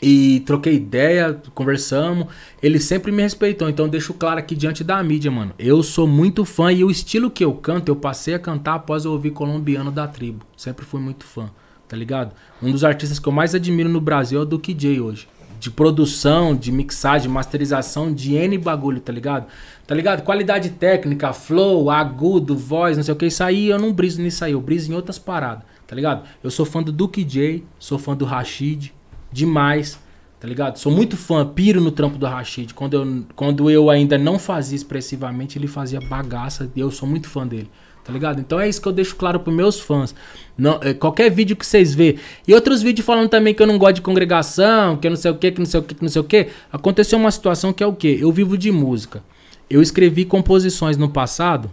e 0.00 0.40
troquei 0.40 0.74
ideia, 0.74 1.40
conversamos. 1.54 2.28
Ele 2.62 2.78
sempre 2.78 3.10
me 3.10 3.22
respeitou. 3.22 3.68
Então 3.68 3.88
deixo 3.88 4.14
claro 4.14 4.38
aqui 4.38 4.54
diante 4.54 4.84
da 4.84 5.02
mídia, 5.02 5.30
mano. 5.30 5.52
Eu 5.58 5.82
sou 5.82 6.06
muito 6.06 6.44
fã 6.44 6.72
e 6.72 6.84
o 6.84 6.90
estilo 6.90 7.30
que 7.30 7.44
eu 7.44 7.52
canto, 7.54 7.88
eu 7.88 7.96
passei 7.96 8.34
a 8.34 8.38
cantar 8.38 8.74
após 8.74 9.04
eu 9.04 9.12
ouvir 9.12 9.32
colombiano 9.32 9.90
da 9.90 10.06
tribo. 10.06 10.44
Sempre 10.56 10.84
fui 10.84 11.00
muito 11.00 11.24
fã, 11.24 11.50
tá 11.88 11.96
ligado? 11.96 12.32
Um 12.62 12.70
dos 12.70 12.84
artistas 12.84 13.18
que 13.18 13.28
eu 13.28 13.32
mais 13.32 13.54
admiro 13.54 13.88
no 13.88 14.00
Brasil 14.00 14.38
é 14.38 14.42
o 14.42 14.46
Duke 14.46 14.72
J 14.72 15.00
hoje. 15.00 15.28
De 15.58 15.72
produção, 15.72 16.54
de 16.54 16.70
mixagem, 16.70 17.28
masterização, 17.28 18.14
de 18.14 18.36
N 18.36 18.56
bagulho, 18.58 19.00
tá 19.00 19.12
ligado? 19.12 19.46
Tá 19.84 19.92
ligado? 19.92 20.22
Qualidade 20.22 20.70
técnica, 20.70 21.32
flow, 21.32 21.90
agudo, 21.90 22.56
voz, 22.56 22.96
não 22.96 23.02
sei 23.02 23.12
o 23.12 23.16
que. 23.16 23.26
Isso 23.26 23.42
aí 23.42 23.68
eu 23.68 23.78
não 23.78 23.92
briso 23.92 24.22
nisso 24.22 24.44
aí, 24.44 24.52
eu 24.52 24.60
briso 24.60 24.92
em 24.92 24.94
outras 24.94 25.18
paradas, 25.18 25.64
tá 25.84 25.96
ligado? 25.96 26.28
Eu 26.44 26.50
sou 26.52 26.64
fã 26.64 26.80
do 26.80 26.92
Duke 26.92 27.24
J, 27.24 27.64
sou 27.76 27.98
fã 27.98 28.14
do 28.14 28.24
Rashid, 28.24 28.92
demais, 29.32 29.98
tá 30.40 30.46
ligado? 30.48 30.78
Sou 30.78 30.92
muito 30.92 31.16
fã, 31.16 31.46
piro 31.46 31.80
no 31.80 31.90
trampo 31.90 32.18
do 32.18 32.26
Rashid. 32.26 32.74
Quando 32.74 32.94
eu, 32.94 33.24
quando 33.34 33.70
eu 33.70 33.90
ainda 33.90 34.16
não 34.16 34.38
fazia 34.38 34.76
expressivamente, 34.76 35.58
ele 35.58 35.66
fazia 35.66 36.00
bagaça 36.00 36.70
e 36.74 36.80
eu 36.80 36.90
sou 36.90 37.08
muito 37.08 37.28
fã 37.28 37.46
dele. 37.46 37.70
Tá 38.08 38.12
ligado? 38.14 38.40
Então 38.40 38.58
é 38.58 38.66
isso 38.66 38.80
que 38.80 38.88
eu 38.88 38.92
deixo 38.92 39.14
claro 39.16 39.38
pros 39.38 39.54
meus 39.54 39.78
fãs. 39.78 40.14
Não, 40.56 40.80
é, 40.82 40.94
qualquer 40.94 41.30
vídeo 41.30 41.54
que 41.54 41.66
vocês 41.66 41.94
vê. 41.94 42.16
E 42.46 42.54
outros 42.54 42.80
vídeos 42.80 43.04
falando 43.04 43.28
também 43.28 43.52
que 43.52 43.62
eu 43.62 43.66
não 43.66 43.76
gosto 43.76 43.96
de 43.96 44.00
congregação, 44.00 44.96
que 44.96 45.06
eu 45.06 45.10
não 45.10 45.16
sei 45.16 45.30
o 45.30 45.34
que, 45.34 45.50
que 45.50 45.58
não 45.58 45.66
sei 45.66 45.80
o 45.80 45.82
que, 45.82 45.94
que 45.94 46.02
não 46.02 46.08
sei 46.08 46.22
o 46.22 46.24
que. 46.24 46.48
Aconteceu 46.72 47.18
uma 47.18 47.30
situação 47.30 47.70
que 47.70 47.84
é 47.84 47.86
o 47.86 47.92
quê? 47.92 48.16
Eu 48.18 48.32
vivo 48.32 48.56
de 48.56 48.72
música. 48.72 49.22
Eu 49.68 49.82
escrevi 49.82 50.24
composições 50.24 50.96
no 50.96 51.10
passado 51.10 51.70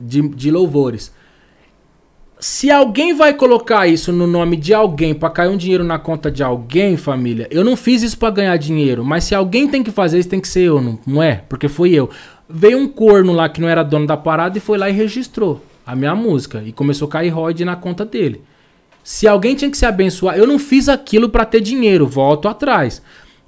de, 0.00 0.20
de 0.30 0.50
louvores. 0.50 1.12
Se 2.42 2.72
alguém 2.72 3.14
vai 3.14 3.32
colocar 3.34 3.86
isso 3.86 4.12
no 4.12 4.26
nome 4.26 4.56
de 4.56 4.74
alguém 4.74 5.14
pra 5.14 5.30
cair 5.30 5.48
um 5.48 5.56
dinheiro 5.56 5.84
na 5.84 5.96
conta 5.96 6.28
de 6.28 6.42
alguém, 6.42 6.96
família, 6.96 7.46
eu 7.52 7.62
não 7.62 7.76
fiz 7.76 8.02
isso 8.02 8.18
pra 8.18 8.30
ganhar 8.30 8.56
dinheiro. 8.56 9.04
Mas 9.04 9.22
se 9.22 9.32
alguém 9.32 9.68
tem 9.68 9.80
que 9.80 9.92
fazer 9.92 10.18
isso, 10.18 10.28
tem 10.28 10.40
que 10.40 10.48
ser 10.48 10.62
eu, 10.62 10.80
não, 10.80 10.98
não 11.06 11.22
é? 11.22 11.36
Porque 11.48 11.68
foi 11.68 11.92
eu. 11.92 12.10
Veio 12.50 12.78
um 12.78 12.88
corno 12.88 13.32
lá 13.32 13.48
que 13.48 13.60
não 13.60 13.68
era 13.68 13.84
dono 13.84 14.08
da 14.08 14.16
parada 14.16 14.58
e 14.58 14.60
foi 14.60 14.76
lá 14.76 14.90
e 14.90 14.92
registrou 14.92 15.62
a 15.86 15.94
minha 15.94 16.16
música. 16.16 16.60
E 16.66 16.72
começou 16.72 17.06
a 17.06 17.12
cair 17.12 17.28
ROD 17.28 17.64
na 17.64 17.76
conta 17.76 18.04
dele. 18.04 18.42
Se 19.04 19.28
alguém 19.28 19.54
tinha 19.54 19.70
que 19.70 19.78
se 19.78 19.86
abençoar, 19.86 20.36
eu 20.36 20.44
não 20.44 20.58
fiz 20.58 20.88
aquilo 20.88 21.28
pra 21.28 21.44
ter 21.44 21.60
dinheiro, 21.60 22.08
volto 22.08 22.48
atrás. 22.48 23.00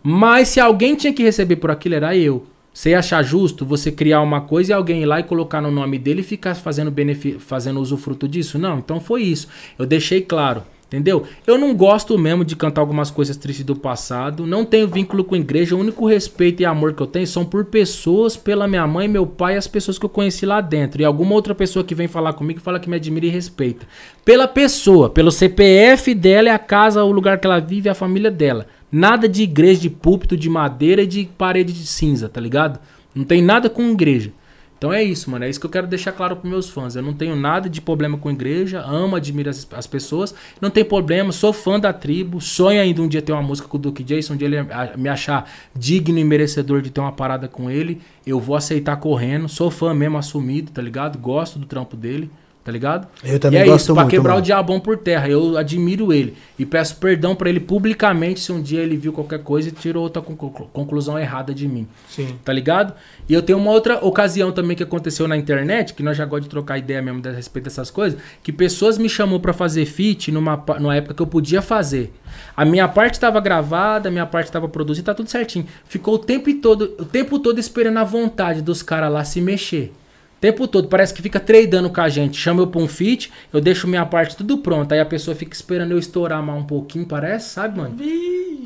Mas 0.05 0.51
se 0.51 0.61
alguém 0.61 0.95
tinha 0.95 1.13
que 1.13 1.25
receber 1.25 1.57
por 1.57 1.73
aquilo, 1.73 1.97
era 1.97 2.17
eu. 2.17 2.47
Você 2.75 2.93
achar 2.93 3.23
justo 3.23 3.65
você 3.65 3.93
criar 3.93 4.21
uma 4.21 4.41
coisa 4.41 4.73
e 4.73 4.75
alguém 4.75 5.01
ir 5.01 5.07
lá 5.07 5.21
e 5.21 5.23
colocar 5.23 5.61
no 5.61 5.71
nome 5.71 5.97
dele 5.97 6.23
e 6.23 6.25
ficar 6.25 6.57
fazendo, 6.57 6.93
fazendo 7.39 7.81
usufruto 7.81 8.27
disso? 8.27 8.59
Não, 8.59 8.79
então 8.79 8.99
foi 8.99 9.23
isso. 9.23 9.47
Eu 9.79 9.87
deixei 9.87 10.21
claro, 10.21 10.65
entendeu? 10.89 11.23
Eu 11.47 11.57
não 11.57 11.73
gosto 11.73 12.19
mesmo 12.19 12.45
de 12.45 12.57
cantar 12.57 12.81
algumas 12.81 13.13
coisas 13.13 13.37
tristes 13.37 13.65
do 13.65 13.77
passado. 13.77 14.45
Não 14.45 14.65
tenho 14.65 14.89
vínculo 14.89 15.23
com 15.23 15.37
a 15.37 15.39
igreja. 15.39 15.77
O 15.77 15.79
único 15.79 16.05
respeito 16.05 16.63
e 16.63 16.67
amor 16.67 16.95
que 16.95 17.01
eu 17.01 17.07
tenho 17.07 17.29
são 17.29 17.45
por 17.45 17.65
pessoas, 17.67 18.37
pela 18.37 18.67
minha 18.67 18.89
mãe, 18.89 19.07
meu 19.07 19.25
pai 19.25 19.55
e 19.55 19.57
as 19.57 19.69
pessoas 19.69 19.97
que 19.97 20.05
eu 20.05 20.11
conheci 20.11 20.45
lá 20.45 20.61
dentro. 20.61 21.01
E 21.01 21.05
alguma 21.05 21.33
outra 21.33 21.55
pessoa 21.55 21.85
que 21.85 21.95
vem 21.95 22.09
falar 22.09 22.33
comigo 22.33 22.59
fala 22.59 22.81
que 22.81 22.91
me 22.91 22.97
admira 22.97 23.27
e 23.27 23.31
respeita. 23.31 23.87
Pela 24.25 24.49
pessoa, 24.49 25.09
pelo 25.09 25.31
CPF 25.31 26.13
dela, 26.13 26.49
é 26.49 26.53
a 26.53 26.59
casa, 26.59 27.05
o 27.05 27.13
lugar 27.13 27.39
que 27.39 27.47
ela 27.47 27.61
vive, 27.61 27.89
a 27.89 27.95
família 27.95 28.33
dela. 28.33 28.67
Nada 28.97 29.29
de 29.29 29.43
igreja, 29.43 29.81
de 29.81 29.91
púlpito, 29.91 30.37
de 30.37 30.49
madeira 30.49 31.03
e 31.03 31.07
de 31.09 31.29
parede 31.37 31.73
de 31.73 31.85
cinza, 31.85 32.29
tá 32.29 32.41
ligado? 32.41 32.79
Não 33.13 33.25
tem 33.25 33.43
nada 33.43 33.69
com 33.69 33.91
igreja. 33.91 34.31
Então 34.79 34.93
é 34.93 35.03
isso, 35.03 35.29
mano. 35.33 35.45
É 35.45 35.51
isso 35.51 35.59
que 35.59 35.67
eu 35.67 35.71
quero 35.71 35.89
deixar 35.89 36.13
claro 36.13 36.37
pros 36.37 36.49
meus 36.49 36.69
fãs. 36.71 36.95
Eu 36.95 37.03
não 37.03 37.13
tenho 37.13 37.35
nada 37.35 37.69
de 37.69 37.81
problema 37.81 38.17
com 38.17 38.31
igreja, 38.31 38.81
amo, 38.87 39.17
admiro 39.17 39.51
as, 39.51 39.67
as 39.73 39.89
pessoas. 39.89 40.33
Não 40.61 40.71
tem 40.71 40.85
problema, 40.85 41.33
sou 41.33 41.53
fã 41.53 41.81
da 41.81 41.93
tribo. 41.93 42.41
Sonho 42.41 42.81
ainda 42.81 43.03
um 43.03 43.09
dia 43.09 43.21
ter 43.21 43.33
uma 43.33 43.43
música 43.43 43.67
com 43.67 43.77
o 43.77 43.81
Duke 43.81 44.05
Jason, 44.05 44.35
um 44.35 44.37
dia 44.37 44.47
ele 44.47 44.59
me 44.97 45.09
achar 45.09 45.51
digno 45.75 46.17
e 46.17 46.23
merecedor 46.23 46.81
de 46.81 46.91
ter 46.91 47.01
uma 47.01 47.11
parada 47.11 47.49
com 47.49 47.69
ele. 47.69 48.01
Eu 48.25 48.39
vou 48.39 48.55
aceitar 48.55 48.95
correndo. 48.99 49.49
Sou 49.49 49.73
fã 49.73 49.93
mesmo, 49.93 50.19
assumido, 50.19 50.71
tá 50.71 50.81
ligado? 50.81 51.19
Gosto 51.19 51.59
do 51.59 51.67
trampo 51.67 51.97
dele. 51.97 52.31
Tá 52.65 52.73
ligado? 52.73 53.07
Eu 53.23 53.39
também 53.39 53.61
e 53.61 53.63
é 53.63 53.67
gosto 53.67 53.85
isso, 53.85 53.93
pra 53.93 54.05
muito, 54.05 54.11
quebrar 54.15 54.31
mano. 54.33 54.41
o 54.41 54.45
diabão 54.47 54.81
por 54.81 54.97
terra. 54.97 55.29
Eu 55.29 55.59
admiro 55.59 56.15
ele. 56.15 56.35
E 56.59 56.65
peço 56.65 56.97
perdão 56.97 57.37
pra 57.37 57.51
ele 57.51 57.61
publicamente 57.61 58.41
se 58.41 58.51
um 58.51 58.63
dia 58.63 58.81
ele 58.81 58.97
viu 58.97 59.13
qualquer 59.13 59.41
coisa 59.41 59.69
e 59.69 59.71
tirou 59.71 60.03
outra 60.03 60.23
conclu- 60.23 60.71
conclusão 60.73 61.19
errada 61.19 61.53
de 61.53 61.69
mim. 61.69 61.87
Sim. 62.09 62.37
Tá 62.43 62.55
ligado? 62.55 62.95
E 63.29 63.35
eu 63.35 63.43
tenho 63.43 63.59
uma 63.59 63.71
outra 63.71 64.03
ocasião 64.03 64.51
também 64.51 64.75
que 64.75 64.83
aconteceu 64.83 65.29
na 65.29 65.37
internet, 65.37 65.93
que 65.93 66.03
nós 66.03 66.17
já 66.17 66.25
gostamos 66.25 66.45
de 66.45 66.51
trocar 66.51 66.79
ideia 66.79 67.03
mesmo 67.03 67.21
a 67.29 67.33
respeito 67.33 67.65
dessas 67.65 67.91
coisas, 67.91 68.19
que 68.43 68.51
pessoas 68.51 68.97
me 68.97 69.11
chamou 69.11 69.39
pra 69.41 69.53
fazer 69.53 69.85
feat 69.85 70.33
numa, 70.33 70.57
numa 70.81 70.97
época 70.97 71.13
que 71.13 71.21
eu 71.21 71.27
podia 71.27 71.61
fazer. 71.61 72.15
A 72.57 72.65
minha 72.65 72.89
parte 72.89 73.21
tava 73.21 73.41
gravada, 73.41 74.09
a 74.09 74.11
minha 74.11 74.25
parte 74.25 74.51
tava 74.51 74.71
produzida, 74.71 75.05
tá 75.13 75.15
tudo 75.15 75.29
certinho. 75.29 75.67
Ficou 75.87 76.15
o 76.15 76.19
tempo 76.19 76.51
todo, 76.55 76.95
o 76.99 77.05
tempo 77.05 77.39
todo 77.39 77.59
esperando 77.59 77.99
a 77.99 78.05
vontade 78.05 78.63
dos 78.63 78.83
caras 78.83 79.13
lá 79.13 79.23
se 79.23 79.39
mexer. 79.43 79.93
Tempo 80.41 80.69
todo, 80.69 80.89
parece 80.89 81.15
que 81.15 81.23
fica 81.23 81.41
tradando 81.41 81.89
com 81.89 82.01
a 82.01 82.09
gente. 82.09 82.37
Chama 82.37 82.61
eu 82.61 82.67
pra 82.67 82.81
um 82.81 82.87
feat, 82.87 83.33
eu 83.53 83.61
deixo 83.61 83.89
minha 83.89 84.05
parte 84.05 84.37
tudo 84.37 84.59
pronto. 84.59 84.93
Aí 84.93 85.01
a 85.01 85.07
pessoa 85.07 85.35
fica 85.35 85.55
esperando 85.55 85.93
eu 85.93 85.99
estourar 85.99 86.43
mais 86.43 86.61
um 86.61 86.65
pouquinho, 86.65 87.07
parece, 87.07 87.51
sabe, 87.51 87.79
mano? 87.79 87.97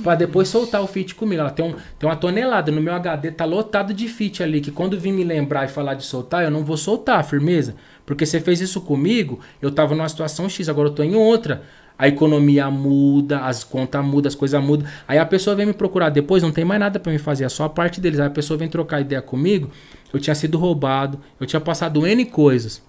Pra 0.03 0.15
depois 0.15 0.49
soltar 0.49 0.83
o 0.83 0.87
feat 0.87 1.15
comigo. 1.15 1.41
Ela 1.41 1.51
tem, 1.51 1.65
um, 1.65 1.75
tem 1.99 2.09
uma 2.09 2.17
tonelada. 2.17 2.73
No 2.73 2.81
meu 2.81 2.95
HD 2.95 3.31
tá 3.31 3.45
lotado 3.45 3.95
de 3.95 4.09
feat 4.09 4.43
ali. 4.43 4.61
Que 4.61 4.71
quando 4.71 4.99
vir 4.99 5.13
me 5.13 5.23
lembrar 5.23 5.65
e 5.67 5.69
falar 5.69 5.95
de 5.95 6.05
soltar, 6.05 6.43
eu 6.43 6.51
não 6.51 6.65
vou 6.65 6.77
soltar, 6.77 7.25
firmeza. 7.25 7.75
Porque 8.05 8.25
você 8.25 8.41
fez 8.41 8.61
isso 8.61 8.81
comigo, 8.81 9.39
eu 9.61 9.71
tava 9.71 9.95
numa 9.95 10.09
situação 10.09 10.49
X, 10.49 10.69
agora 10.69 10.89
eu 10.89 10.93
tô 10.95 11.03
em 11.03 11.15
outra. 11.15 11.63
A 11.99 12.07
economia 12.07 12.71
muda, 12.71 13.41
as 13.41 13.65
contas 13.65 14.05
mudam, 14.05 14.29
as 14.29 14.35
coisas 14.37 14.63
mudam. 14.63 14.87
Aí 15.07 15.19
a 15.19 15.27
pessoa 15.27 15.57
vem 15.57 15.67
me 15.67 15.73
procurar 15.73 16.11
depois, 16.11 16.43
não 16.43 16.53
tem 16.53 16.65
mais 16.65 16.79
nada 16.79 17.01
pra 17.01 17.13
me 17.13 17.19
fazer, 17.19 17.45
é 17.45 17.49
só 17.49 17.65
a 17.65 17.69
parte 17.69 18.01
deles. 18.01 18.21
Aí 18.21 18.29
a 18.29 18.31
pessoa 18.31 18.57
vem 18.57 18.69
trocar 18.69 19.01
ideia 19.01 19.21
comigo, 19.21 19.69
eu 20.13 20.21
tinha 20.21 20.35
sido 20.35 20.59
roubado, 20.59 21.21
eu 21.41 21.47
tinha 21.47 21.61
passado 21.61 22.07
N 22.07 22.25
coisas. 22.25 22.83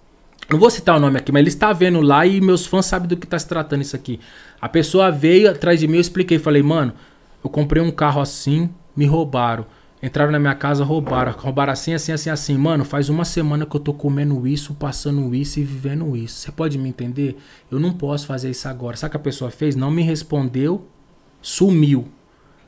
Não 0.49 0.57
vou 0.57 0.69
citar 0.69 0.97
o 0.97 0.99
nome 0.99 1.17
aqui, 1.17 1.31
mas 1.31 1.41
ele 1.41 1.49
está 1.49 1.71
vendo 1.73 2.01
lá 2.01 2.25
e 2.25 2.41
meus 2.41 2.65
fãs 2.65 2.85
sabem 2.85 3.07
do 3.07 3.17
que 3.17 3.25
está 3.25 3.37
se 3.37 3.47
tratando 3.47 3.81
isso 3.81 3.95
aqui. 3.95 4.19
A 4.59 4.67
pessoa 4.67 5.11
veio 5.11 5.49
atrás 5.49 5.79
de 5.79 5.87
mim, 5.87 5.95
eu 5.95 6.01
expliquei, 6.01 6.39
falei, 6.39 6.63
mano, 6.63 6.93
eu 7.43 7.49
comprei 7.49 7.83
um 7.83 7.91
carro 7.91 8.19
assim, 8.21 8.69
me 8.95 9.05
roubaram. 9.05 9.65
Entraram 10.01 10.31
na 10.31 10.39
minha 10.39 10.55
casa, 10.55 10.83
roubaram. 10.83 11.33
Roubaram 11.33 11.73
assim, 11.73 11.93
assim, 11.93 12.13
assim, 12.13 12.29
assim. 12.29 12.57
Mano, 12.57 12.85
faz 12.85 13.09
uma 13.09 13.25
semana 13.25 13.65
que 13.65 13.75
eu 13.75 13.79
tô 13.81 13.93
comendo 13.93 14.47
isso, 14.47 14.73
passando 14.73 15.35
isso 15.35 15.59
e 15.59 15.63
vivendo 15.63 16.15
isso. 16.15 16.39
Você 16.39 16.51
pode 16.51 16.77
me 16.77 16.87
entender? 16.87 17.37
Eu 17.69 17.79
não 17.79 17.91
posso 17.91 18.25
fazer 18.25 18.49
isso 18.49 18.67
agora. 18.69 18.95
Sabe 18.95 19.09
o 19.09 19.11
que 19.11 19.17
a 19.17 19.19
pessoa 19.19 19.51
fez? 19.51 19.75
Não 19.75 19.91
me 19.91 20.01
respondeu, 20.01 20.87
sumiu. 21.41 22.07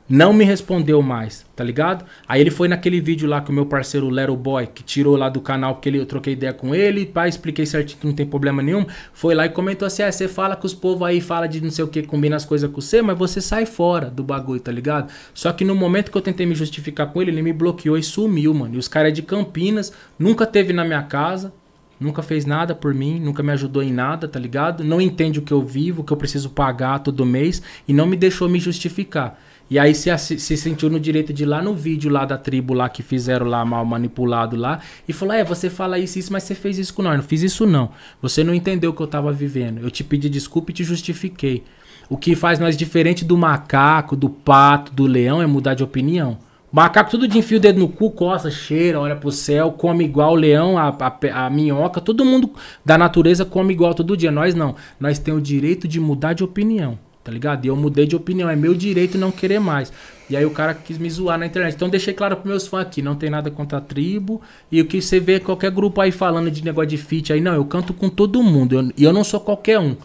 Não 0.08 0.32
me 0.32 0.44
respondeu 0.44 1.00
mais, 1.00 1.46
tá 1.54 1.62
ligado? 1.62 2.04
Aí 2.26 2.40
ele 2.40 2.50
foi 2.50 2.66
naquele 2.66 3.00
vídeo 3.00 3.28
lá 3.28 3.40
com 3.40 3.52
o 3.52 3.54
meu 3.54 3.64
parceiro 3.64 4.10
Lero 4.10 4.36
Boy, 4.36 4.66
que 4.66 4.82
tirou 4.82 5.16
lá 5.16 5.28
do 5.28 5.40
canal 5.40 5.74
porque 5.74 5.88
ele, 5.88 5.98
eu 5.98 6.04
troquei 6.04 6.32
ideia 6.32 6.52
com 6.52 6.74
ele, 6.74 7.06
pá, 7.06 7.28
expliquei 7.28 7.64
certinho 7.64 8.00
que 8.00 8.06
não 8.06 8.12
tem 8.12 8.26
problema 8.26 8.62
nenhum. 8.62 8.84
Foi 9.12 9.34
lá 9.34 9.46
e 9.46 9.48
comentou 9.48 9.86
assim: 9.86 10.02
ah, 10.02 10.10
você 10.10 10.26
fala 10.26 10.56
que 10.56 10.66
os 10.66 10.74
povos 10.74 11.06
aí 11.06 11.20
fala 11.20 11.46
de 11.46 11.60
não 11.60 11.70
sei 11.70 11.84
o 11.84 11.88
que, 11.88 12.02
combina 12.02 12.36
as 12.36 12.44
coisas 12.44 12.68
com 12.70 12.80
você, 12.80 13.00
mas 13.00 13.16
você 13.16 13.40
sai 13.40 13.64
fora 13.64 14.10
do 14.10 14.24
bagulho, 14.24 14.60
tá 14.60 14.72
ligado? 14.72 15.10
Só 15.32 15.52
que 15.52 15.64
no 15.64 15.74
momento 15.74 16.10
que 16.10 16.18
eu 16.18 16.22
tentei 16.22 16.46
me 16.46 16.54
justificar 16.54 17.06
com 17.12 17.22
ele, 17.22 17.30
ele 17.30 17.42
me 17.42 17.52
bloqueou 17.52 17.96
e 17.96 18.02
sumiu, 18.02 18.52
mano. 18.52 18.74
E 18.74 18.78
os 18.78 18.88
caras 18.88 19.10
é 19.10 19.12
de 19.12 19.22
Campinas, 19.22 19.92
nunca 20.18 20.44
teve 20.46 20.72
na 20.72 20.84
minha 20.84 21.02
casa, 21.04 21.52
nunca 21.98 22.22
fez 22.22 22.44
nada 22.44 22.74
por 22.74 22.92
mim, 22.92 23.20
nunca 23.20 23.42
me 23.42 23.52
ajudou 23.52 23.82
em 23.82 23.92
nada, 23.92 24.26
tá 24.26 24.38
ligado? 24.38 24.84
Não 24.84 25.00
entende 25.00 25.38
o 25.38 25.42
que 25.42 25.52
eu 25.52 25.62
vivo, 25.62 26.02
o 26.02 26.04
que 26.04 26.12
eu 26.12 26.16
preciso 26.16 26.50
pagar 26.50 26.98
todo 26.98 27.24
mês 27.24 27.62
e 27.86 27.92
não 27.94 28.06
me 28.06 28.16
deixou 28.16 28.48
me 28.48 28.58
justificar. 28.58 29.38
E 29.72 29.78
aí 29.78 29.94
se, 29.94 30.14
se 30.18 30.54
sentiu 30.54 30.90
no 30.90 31.00
direito 31.00 31.32
de 31.32 31.44
ir 31.44 31.46
lá 31.46 31.62
no 31.62 31.72
vídeo 31.72 32.10
lá 32.10 32.26
da 32.26 32.36
tribo 32.36 32.74
lá 32.74 32.90
que 32.90 33.02
fizeram 33.02 33.46
lá 33.46 33.64
mal 33.64 33.82
manipulado 33.86 34.54
lá 34.54 34.80
e 35.08 35.14
falou: 35.14 35.34
"É, 35.34 35.42
você 35.42 35.70
fala 35.70 35.98
isso 35.98 36.18
isso, 36.18 36.30
mas 36.30 36.42
você 36.42 36.54
fez 36.54 36.76
isso 36.76 36.92
com 36.92 37.00
nós". 37.00 37.16
Não 37.16 37.24
fiz 37.24 37.40
isso 37.40 37.64
não. 37.64 37.88
Você 38.20 38.44
não 38.44 38.52
entendeu 38.52 38.90
o 38.90 38.92
que 38.94 39.00
eu 39.00 39.06
tava 39.06 39.32
vivendo. 39.32 39.78
Eu 39.78 39.90
te 39.90 40.04
pedi 40.04 40.28
desculpa 40.28 40.70
e 40.70 40.74
te 40.74 40.84
justifiquei. 40.84 41.64
O 42.10 42.18
que 42.18 42.36
faz 42.36 42.58
nós 42.58 42.76
diferente 42.76 43.24
do 43.24 43.34
macaco, 43.34 44.14
do 44.14 44.28
pato, 44.28 44.92
do 44.92 45.06
leão 45.06 45.40
é 45.40 45.46
mudar 45.46 45.72
de 45.72 45.82
opinião. 45.82 46.36
Macaco 46.70 47.10
tudo 47.10 47.26
de 47.26 47.38
enfio 47.38 47.56
o 47.56 47.60
dedo 47.60 47.80
no 47.80 47.88
cu, 47.88 48.10
coça, 48.10 48.50
cheira, 48.50 49.00
olha 49.00 49.16
pro 49.16 49.32
céu, 49.32 49.72
come 49.72 50.04
igual 50.04 50.32
o 50.32 50.36
leão, 50.36 50.76
a, 50.76 50.88
a, 50.88 51.46
a, 51.46 51.48
minhoca, 51.48 51.98
todo 51.98 52.26
mundo 52.26 52.50
da 52.84 52.98
natureza 52.98 53.46
come 53.46 53.72
igual 53.72 53.94
todo 53.94 54.18
dia. 54.18 54.30
Nós 54.30 54.54
não. 54.54 54.76
Nós 55.00 55.18
temos 55.18 55.40
o 55.40 55.42
direito 55.42 55.88
de 55.88 55.98
mudar 55.98 56.34
de 56.34 56.44
opinião 56.44 56.98
tá 57.22 57.30
ligado? 57.30 57.64
E 57.64 57.68
eu 57.68 57.76
mudei 57.76 58.06
de 58.06 58.16
opinião, 58.16 58.48
é 58.48 58.56
meu 58.56 58.74
direito 58.74 59.16
não 59.16 59.30
querer 59.30 59.58
mais. 59.58 59.92
E 60.28 60.36
aí 60.36 60.44
o 60.44 60.50
cara 60.50 60.74
quis 60.74 60.98
me 60.98 61.10
zoar 61.10 61.38
na 61.38 61.46
internet. 61.46 61.74
Então 61.74 61.88
deixei 61.88 62.14
claro 62.14 62.36
pros 62.36 62.48
meus 62.48 62.66
fãs 62.66 62.82
aqui, 62.82 63.02
não 63.02 63.14
tem 63.14 63.30
nada 63.30 63.50
contra 63.50 63.78
a 63.78 63.80
tribo. 63.80 64.40
E 64.70 64.80
o 64.80 64.86
que 64.86 65.00
você 65.00 65.20
vê 65.20 65.38
qualquer 65.38 65.70
grupo 65.70 66.00
aí 66.00 66.10
falando 66.10 66.50
de 66.50 66.64
negócio 66.64 66.88
de 66.88 66.96
feat 66.96 67.32
aí, 67.32 67.40
não, 67.40 67.54
eu 67.54 67.64
canto 67.64 67.92
com 67.92 68.08
todo 68.08 68.42
mundo. 68.42 68.74
Eu, 68.74 68.92
e 68.96 69.04
eu 69.04 69.12
não 69.12 69.24
sou 69.24 69.40
qualquer 69.40 69.78
um. 69.78 69.96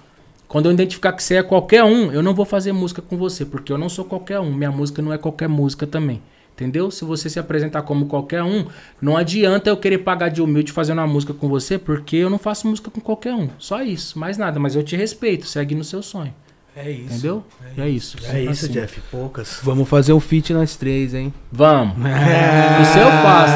Quando 0.48 0.68
eu 0.68 0.72
identificar 0.72 1.12
que 1.12 1.22
você 1.22 1.36
é 1.36 1.44
qualquer 1.44 1.84
um, 1.84 2.12
eu 2.12 2.24
não 2.24 2.34
vou 2.34 2.46
fazer 2.46 2.72
música 2.72 3.02
com 3.02 3.18
você, 3.18 3.46
porque 3.46 3.72
eu 3.72 3.78
não 3.78 3.90
sou 3.90 4.06
qualquer 4.06 4.40
um. 4.40 4.54
Minha 4.54 4.72
música 4.72 5.02
não 5.02 5.12
é 5.12 5.18
qualquer 5.18 5.50
música 5.50 5.86
também. 5.86 6.22
Entendeu? 6.54 6.90
Se 6.90 7.06
você 7.06 7.30
se 7.30 7.38
apresentar 7.38 7.84
como 7.84 8.08
qualquer 8.08 8.42
um, 8.42 8.66
não 9.00 9.16
adianta 9.16 9.70
eu 9.70 9.78
querer 9.78 10.00
pagar 10.00 10.30
de 10.30 10.42
humilde 10.42 10.72
fazendo 10.72 10.98
uma 10.98 11.08
música 11.08 11.34
com 11.34 11.48
você, 11.48 11.78
porque 11.78 12.16
eu 12.16 12.30
não 12.30 12.40
faço 12.40 12.68
música 12.68 12.90
com 12.90 13.00
qualquer 13.00 13.34
um. 13.34 13.48
Só 13.60 13.84
isso, 13.84 14.18
mais 14.18 14.38
nada. 14.38 14.60
Mas 14.60 14.76
eu 14.76 14.84
te 14.84 14.96
respeito, 14.96 15.46
segue 15.46 15.76
no 15.76 15.84
seu 15.84 16.02
sonho. 16.02 16.34
É 16.80 16.92
isso. 16.92 17.14
Entendeu? 17.14 17.44
É, 17.76 17.82
é 17.82 17.90
isso. 17.90 18.18
É 18.24 18.44
isso, 18.44 18.66
assim. 18.66 18.74
Jeff. 18.74 19.02
Poucas. 19.10 19.60
Vamos 19.64 19.90
fazer 19.90 20.14
o 20.14 20.20
feat 20.20 20.54
nós 20.54 20.76
três, 20.76 21.16
hein? 21.16 21.34
Vamos. 21.52 21.96
É. 22.06 22.78
O 22.80 22.86
seu 22.86 23.08
faço. 23.24 23.54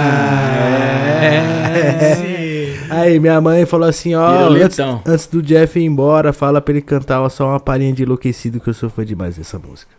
É. 1.22 1.36
é. 1.78 2.42
Aí, 2.90 3.20
minha 3.20 3.40
mãe 3.40 3.66
falou 3.66 3.88
assim, 3.88 4.16
ó, 4.16 4.50
antes, 4.50 4.80
antes, 4.80 5.28
do 5.28 5.42
Jeff 5.42 5.80
ir 5.80 5.86
embora, 5.86 6.34
fala 6.34 6.60
pra 6.60 6.74
ele 6.74 6.82
cantar 6.82 7.30
só 7.30 7.48
uma 7.50 7.60
palhinha 7.60 7.94
de 7.94 8.04
enlouquecido, 8.04 8.60
que 8.60 8.70
eu 8.70 8.74
sou 8.74 8.90
fã 8.90 9.06
demais 9.06 9.38
dessa 9.38 9.60
música. 9.60 9.92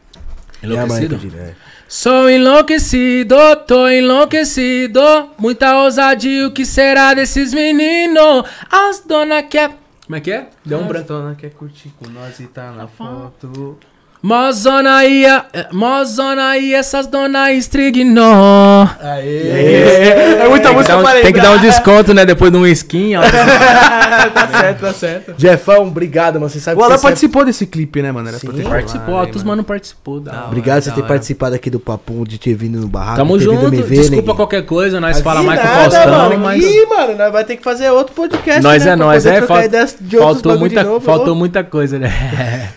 Enlouquecido? 0.62 1.16
Mãe, 1.16 1.32
é. 1.38 1.54
Sou 1.88 2.28
enlouquecido, 2.28 3.36
tô 3.66 3.88
enlouquecido. 3.88 5.00
Muita 5.38 5.84
ousadia, 5.84 6.48
o 6.48 6.50
que 6.50 6.66
será 6.66 7.14
desses 7.14 7.54
meninos? 7.54 8.44
As 8.70 9.00
dona 9.06 9.42
quer 9.42 9.70
como 10.06 10.16
é 10.16 10.20
que 10.20 10.32
é? 10.32 10.50
Deu 10.64 10.78
um 10.78 10.86
branco. 10.86 11.36
quer 11.38 11.50
curtir 11.50 11.90
com 11.90 12.08
nós 12.08 12.40
e 12.40 12.46
tá 12.46 12.72
na 12.72 12.88
foto. 12.88 13.78
Mozona 14.22 14.98
aí, 14.98 15.24
mozona 15.72 16.50
aí, 16.50 16.72
essas 16.72 17.08
dona 17.08 17.50
estrignou. 17.50 18.88
Aê. 19.00 19.52
Aê. 19.52 20.34
É 20.34 20.48
muita 20.48 20.68
tem 20.68 20.76
música 20.76 20.96
um, 20.96 21.02
Tem 21.02 21.32
que 21.32 21.40
dar 21.40 21.50
um 21.50 21.58
desconto, 21.58 22.14
né? 22.14 22.24
Depois 22.24 22.52
de 22.52 22.56
um 22.56 22.64
skin. 22.68 23.14
tá 23.18 24.48
certo, 24.60 24.80
tá 24.80 24.92
certo. 24.92 25.34
Jeffão, 25.36 25.88
obrigado, 25.88 26.34
mano. 26.34 26.48
Você 26.48 26.60
sabe 26.60 26.80
o 26.80 26.84
Alan 26.84 27.00
participou 27.00 27.44
desse 27.44 27.66
clipe, 27.66 28.00
né, 28.00 28.12
mano? 28.12 28.28
Era 28.28 28.38
Sim, 28.38 28.52
ter 28.52 28.62
participou. 28.62 29.16
Altos 29.16 29.42
mano 29.42 29.64
participou. 29.64 30.20
Da 30.20 30.46
obrigado 30.46 30.84
por 30.84 30.84
você 30.84 30.90
ter 30.92 31.06
participado 31.06 31.56
aqui 31.56 31.68
do 31.68 31.80
Papo, 31.80 32.24
de 32.24 32.38
ter 32.38 32.54
vindo 32.54 32.78
no 32.78 32.86
barraco. 32.86 33.16
Tamo 33.16 33.38
junto. 33.40 33.70
Ver, 33.70 33.82
Desculpa 33.82 34.32
né, 34.32 34.36
qualquer 34.36 34.62
coisa, 34.62 35.00
nós 35.00 35.20
falamos 35.20 35.46
mais 35.46 35.58
nada, 35.58 35.72
com 35.72 35.78
o 35.78 35.90
Faustão, 35.90 36.28
mano. 36.28 36.38
mas... 36.38 36.62
Ih, 36.62 36.86
mano, 36.86 37.16
nós 37.16 37.32
vai 37.32 37.44
ter 37.44 37.56
que 37.56 37.64
fazer 37.64 37.90
outro 37.90 38.14
podcast, 38.14 38.62
Nós 38.62 38.84
né, 38.84 38.92
é 38.92 38.96
nós, 38.96 39.26
é. 39.26 39.42
Faltou 39.42 40.58
muita, 40.58 41.00
faltou 41.00 41.34
muita 41.34 41.64
coisa, 41.64 41.98
né? 41.98 42.12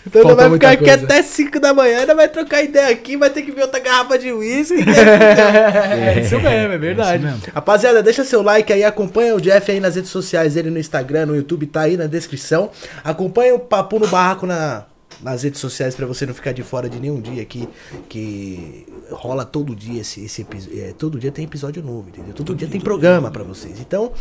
Então 0.07 0.35
vai 0.35 0.49
ficar 0.51 0.71
aqui 0.71 0.89
até 0.89 1.21
5 1.35 1.59
da 1.59 1.73
manhã, 1.73 1.99
ainda 1.99 2.15
vai 2.15 2.27
trocar 2.27 2.63
ideia 2.63 2.89
aqui, 2.89 3.17
vai 3.17 3.29
ter 3.29 3.41
que 3.41 3.51
ver 3.51 3.63
outra 3.63 3.79
garrafa 3.79 4.17
de 4.17 4.31
uísque. 4.31 4.75
é, 4.87 6.21
isso 6.21 6.39
mesmo, 6.39 6.73
é 6.73 6.77
verdade. 6.77 7.23
É 7.23 7.27
mesmo. 7.27 7.41
Rapaziada, 7.53 8.01
deixa 8.01 8.23
seu 8.23 8.41
like 8.41 8.71
aí, 8.71 8.83
acompanha 8.83 9.35
o 9.35 9.41
Jeff 9.41 9.69
aí 9.71 9.79
nas 9.79 9.95
redes 9.95 10.11
sociais, 10.11 10.55
ele 10.55 10.69
no 10.69 10.79
Instagram, 10.79 11.27
no 11.27 11.35
YouTube, 11.35 11.67
tá 11.67 11.81
aí 11.81 11.97
na 11.97 12.07
descrição. 12.07 12.71
Acompanha 13.03 13.53
o 13.53 13.59
Papo 13.59 13.99
no 13.99 14.07
Barraco 14.07 14.45
na, 14.45 14.85
nas 15.21 15.43
redes 15.43 15.59
sociais 15.59 15.95
para 15.95 16.05
você 16.05 16.25
não 16.25 16.33
ficar 16.33 16.51
de 16.51 16.63
fora 16.63 16.89
de 16.89 16.99
nenhum 16.99 17.19
dia 17.19 17.41
aqui 17.41 17.67
que 18.09 18.85
rola 19.11 19.45
todo 19.45 19.75
dia 19.75 20.01
esse, 20.01 20.23
esse 20.23 20.41
episódio. 20.41 20.81
É, 20.81 20.93
todo 20.93 21.19
dia 21.19 21.31
tem 21.31 21.45
episódio 21.45 21.83
novo, 21.83 22.09
entendeu? 22.09 22.33
Todo, 22.33 22.47
todo 22.47 22.57
dia, 22.57 22.67
dia 22.67 22.71
tem 22.71 22.81
programa 22.81 23.29
para 23.29 23.43
vocês. 23.43 23.79
Então, 23.79 24.11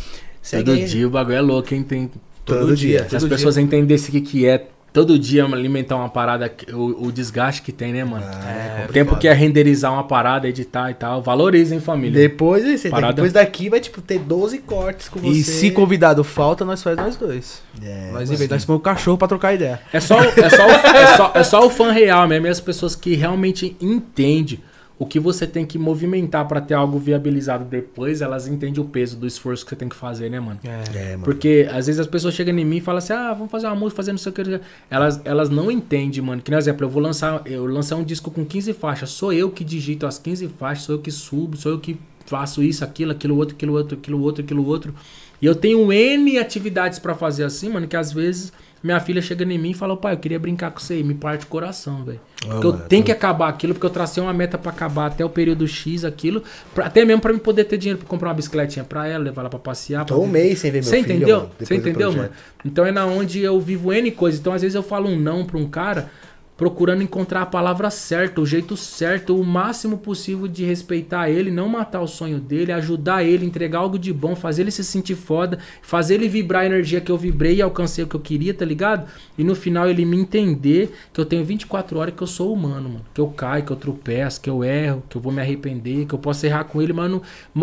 segue 0.42 0.64
Todo 0.64 0.74
aí. 0.76 0.84
dia 0.84 1.06
o 1.06 1.10
bagulho 1.10 1.36
é 1.36 1.40
louco, 1.40 1.68
quem 1.68 1.82
tem 1.82 2.10
todo, 2.44 2.60
todo 2.60 2.76
dia. 2.76 3.00
dia. 3.00 3.08
Se 3.08 3.16
as 3.16 3.24
pessoas 3.24 3.56
entendessem 3.56 4.08
o 4.08 4.12
que, 4.12 4.20
que 4.20 4.46
é 4.46 4.66
todo 4.94 5.18
dia 5.18 5.44
alimentar 5.44 5.96
uma 5.96 6.08
parada, 6.08 6.50
o, 6.72 7.08
o 7.08 7.12
desgaste 7.12 7.60
que 7.62 7.72
tem, 7.72 7.92
né, 7.92 8.04
mano? 8.04 8.24
Ah, 8.24 8.84
é, 8.84 8.86
o 8.88 8.92
tempo 8.92 9.16
que 9.16 9.26
é 9.26 9.32
renderizar 9.32 9.92
uma 9.92 10.04
parada, 10.04 10.48
editar 10.48 10.88
e 10.88 10.94
tal. 10.94 11.20
Valorizem, 11.20 11.80
família. 11.80 12.16
Depois, 12.16 12.62
você 12.64 12.88
parada... 12.88 13.12
depois 13.12 13.32
daqui 13.32 13.68
vai, 13.68 13.80
tipo, 13.80 14.00
ter 14.00 14.20
12 14.20 14.58
cortes 14.58 15.08
com 15.08 15.18
você. 15.18 15.40
E 15.40 15.42
se 15.42 15.72
convidado 15.72 16.22
falta, 16.22 16.64
nós 16.64 16.80
faz 16.80 16.96
nós 16.96 17.16
dois. 17.16 17.60
É, 17.82 18.12
nós 18.12 18.30
inventamos 18.30 18.68
o 18.68 18.78
cachorro 18.78 19.18
pra 19.18 19.26
trocar 19.26 19.52
ideia. 19.52 19.80
É 19.92 19.98
só, 19.98 20.16
é, 20.22 20.48
só, 20.48 20.68
é, 20.68 21.16
só, 21.16 21.32
é 21.34 21.42
só 21.42 21.66
o 21.66 21.70
fã 21.70 21.90
real 21.90 22.28
mesmo, 22.28 22.46
as 22.46 22.60
pessoas 22.60 22.94
que 22.94 23.16
realmente 23.16 23.76
entendem 23.80 24.60
o 24.96 25.04
que 25.04 25.18
você 25.18 25.46
tem 25.46 25.66
que 25.66 25.76
movimentar 25.76 26.46
para 26.46 26.60
ter 26.60 26.74
algo 26.74 26.98
viabilizado 26.98 27.64
depois, 27.64 28.20
elas 28.20 28.46
entendem 28.46 28.82
o 28.82 28.86
peso 28.86 29.16
do 29.16 29.26
esforço 29.26 29.64
que 29.64 29.70
você 29.70 29.76
tem 29.76 29.88
que 29.88 29.96
fazer, 29.96 30.30
né, 30.30 30.38
mano? 30.38 30.60
É, 30.64 30.98
é 30.98 31.10
mano. 31.12 31.24
Porque 31.24 31.68
às 31.70 31.86
vezes 31.86 31.98
as 31.98 32.06
pessoas 32.06 32.34
chegam 32.34 32.56
em 32.56 32.64
mim 32.64 32.76
e 32.76 32.80
falam 32.80 32.98
assim: 32.98 33.12
"Ah, 33.12 33.32
vamos 33.32 33.50
fazer 33.50 33.66
uma 33.66 33.74
música, 33.74 33.96
fazer 33.96 34.12
não 34.12 34.18
sei 34.18 34.30
o 34.30 34.34
que". 34.34 34.60
Elas 34.88 35.20
elas 35.24 35.50
não 35.50 35.70
entendem, 35.70 36.22
mano. 36.22 36.40
Que, 36.40 36.50
por 36.50 36.58
exemplo, 36.58 36.84
eu 36.84 36.88
vou 36.90 37.02
lançar 37.02 37.42
eu 37.44 37.66
lançar 37.66 37.96
um 37.96 38.04
disco 38.04 38.30
com 38.30 38.44
15 38.44 38.72
faixas, 38.72 39.10
sou 39.10 39.32
eu 39.32 39.50
que 39.50 39.64
digito 39.64 40.06
as 40.06 40.18
15 40.18 40.48
faixas, 40.48 40.84
sou 40.84 40.94
eu 40.94 41.00
que 41.00 41.10
subo, 41.10 41.56
sou 41.56 41.72
eu 41.72 41.80
que 41.80 41.98
faço 42.26 42.62
isso, 42.62 42.84
aquilo, 42.84 43.12
aquilo 43.12 43.36
outro, 43.36 43.54
aquilo 43.54 43.72
outro, 43.74 43.98
aquilo 43.98 44.22
outro, 44.22 44.44
aquilo 44.44 44.66
outro. 44.66 44.94
E 45.42 45.46
eu 45.46 45.54
tenho 45.54 45.92
N 45.92 46.38
atividades 46.38 46.98
para 46.98 47.14
fazer 47.14 47.44
assim, 47.44 47.68
mano, 47.68 47.86
que 47.86 47.96
às 47.96 48.12
vezes 48.12 48.52
minha 48.84 49.00
filha 49.00 49.22
chega 49.22 49.42
em 49.42 49.58
mim 49.58 49.70
e 49.70 49.74
fala, 49.74 49.96
pai, 49.96 50.12
eu 50.12 50.18
queria 50.18 50.38
brincar 50.38 50.70
com 50.70 50.78
você 50.78 50.94
aí, 50.94 51.02
me 51.02 51.14
parte 51.14 51.46
o 51.46 51.48
coração, 51.48 52.04
velho. 52.04 52.20
Porque 52.46 52.66
eu 52.66 52.72
tenho 52.74 53.02
que 53.02 53.10
acabar 53.10 53.48
aquilo, 53.48 53.72
porque 53.72 53.86
eu 53.86 53.90
tracei 53.90 54.22
uma 54.22 54.34
meta 54.34 54.58
para 54.58 54.70
acabar 54.70 55.06
até 55.06 55.24
o 55.24 55.30
período 55.30 55.66
X, 55.66 56.04
aquilo, 56.04 56.42
pra, 56.74 56.84
até 56.84 57.02
mesmo 57.02 57.22
para 57.22 57.32
me 57.32 57.38
poder 57.38 57.64
ter 57.64 57.78
dinheiro 57.78 57.98
para 57.98 58.06
comprar 58.06 58.28
uma 58.28 58.34
bicicletinha 58.34 58.84
para 58.84 59.08
ela, 59.08 59.24
levar 59.24 59.40
ela 59.40 59.48
para 59.48 59.58
passear. 59.58 60.04
Tô 60.04 60.20
um 60.20 60.26
mês 60.26 60.58
sem 60.58 60.70
ver 60.70 60.82
meu 60.82 60.90
Você 60.90 60.98
entendeu? 60.98 61.50
Você 61.58 61.74
entendeu, 61.74 62.12
mano? 62.12 62.28
Então 62.62 62.84
é 62.84 62.92
na 62.92 63.06
onde 63.06 63.40
eu 63.40 63.58
vivo 63.58 63.90
N 63.90 64.10
coisas. 64.10 64.38
Então 64.38 64.52
às 64.52 64.60
vezes 64.60 64.74
eu 64.74 64.82
falo 64.82 65.08
um 65.08 65.18
não 65.18 65.46
para 65.46 65.56
um 65.56 65.66
cara, 65.66 66.10
procurando 66.56 67.02
encontrar 67.02 67.42
a 67.42 67.46
palavra 67.46 67.90
certa, 67.90 68.40
o 68.40 68.46
jeito 68.46 68.76
certo, 68.76 69.38
o 69.38 69.44
máximo 69.44 69.98
possível 69.98 70.46
de 70.46 70.64
respeitar 70.64 71.28
ele, 71.28 71.50
não 71.50 71.68
matar 71.68 72.00
o 72.00 72.06
sonho 72.06 72.38
dele, 72.38 72.70
ajudar 72.70 73.24
ele, 73.24 73.44
entregar 73.44 73.80
algo 73.80 73.98
de 73.98 74.12
bom, 74.12 74.36
fazer 74.36 74.62
ele 74.62 74.70
se 74.70 74.84
sentir 74.84 75.16
foda, 75.16 75.58
fazer 75.82 76.14
ele 76.14 76.28
vibrar 76.28 76.62
a 76.62 76.66
energia 76.66 77.00
que 77.00 77.10
eu 77.10 77.18
vibrei 77.18 77.56
e 77.56 77.62
alcancei 77.62 78.04
o 78.04 78.06
que 78.06 78.14
eu 78.14 78.20
queria, 78.20 78.54
tá 78.54 78.64
ligado? 78.64 79.08
E 79.36 79.42
no 79.42 79.54
final 79.54 79.88
ele 79.88 80.04
me 80.04 80.16
entender 80.16 80.94
que 81.12 81.20
eu 81.20 81.24
tenho 81.24 81.44
24 81.44 81.98
horas 81.98 82.14
que 82.14 82.22
eu 82.22 82.26
sou 82.26 82.52
humano, 82.52 82.88
mano. 82.88 83.04
Que 83.12 83.20
eu 83.20 83.26
caio, 83.28 83.64
que 83.64 83.72
eu 83.72 83.76
tropeço, 83.76 84.40
que 84.40 84.48
eu 84.48 84.62
erro, 84.62 85.02
que 85.08 85.16
eu 85.16 85.20
vou 85.20 85.32
me 85.32 85.40
arrepender, 85.40 86.06
que 86.06 86.14
eu 86.14 86.18
posso 86.18 86.46
errar 86.46 86.64
com 86.64 86.80
ele, 86.80 86.92
mano. 86.92 87.20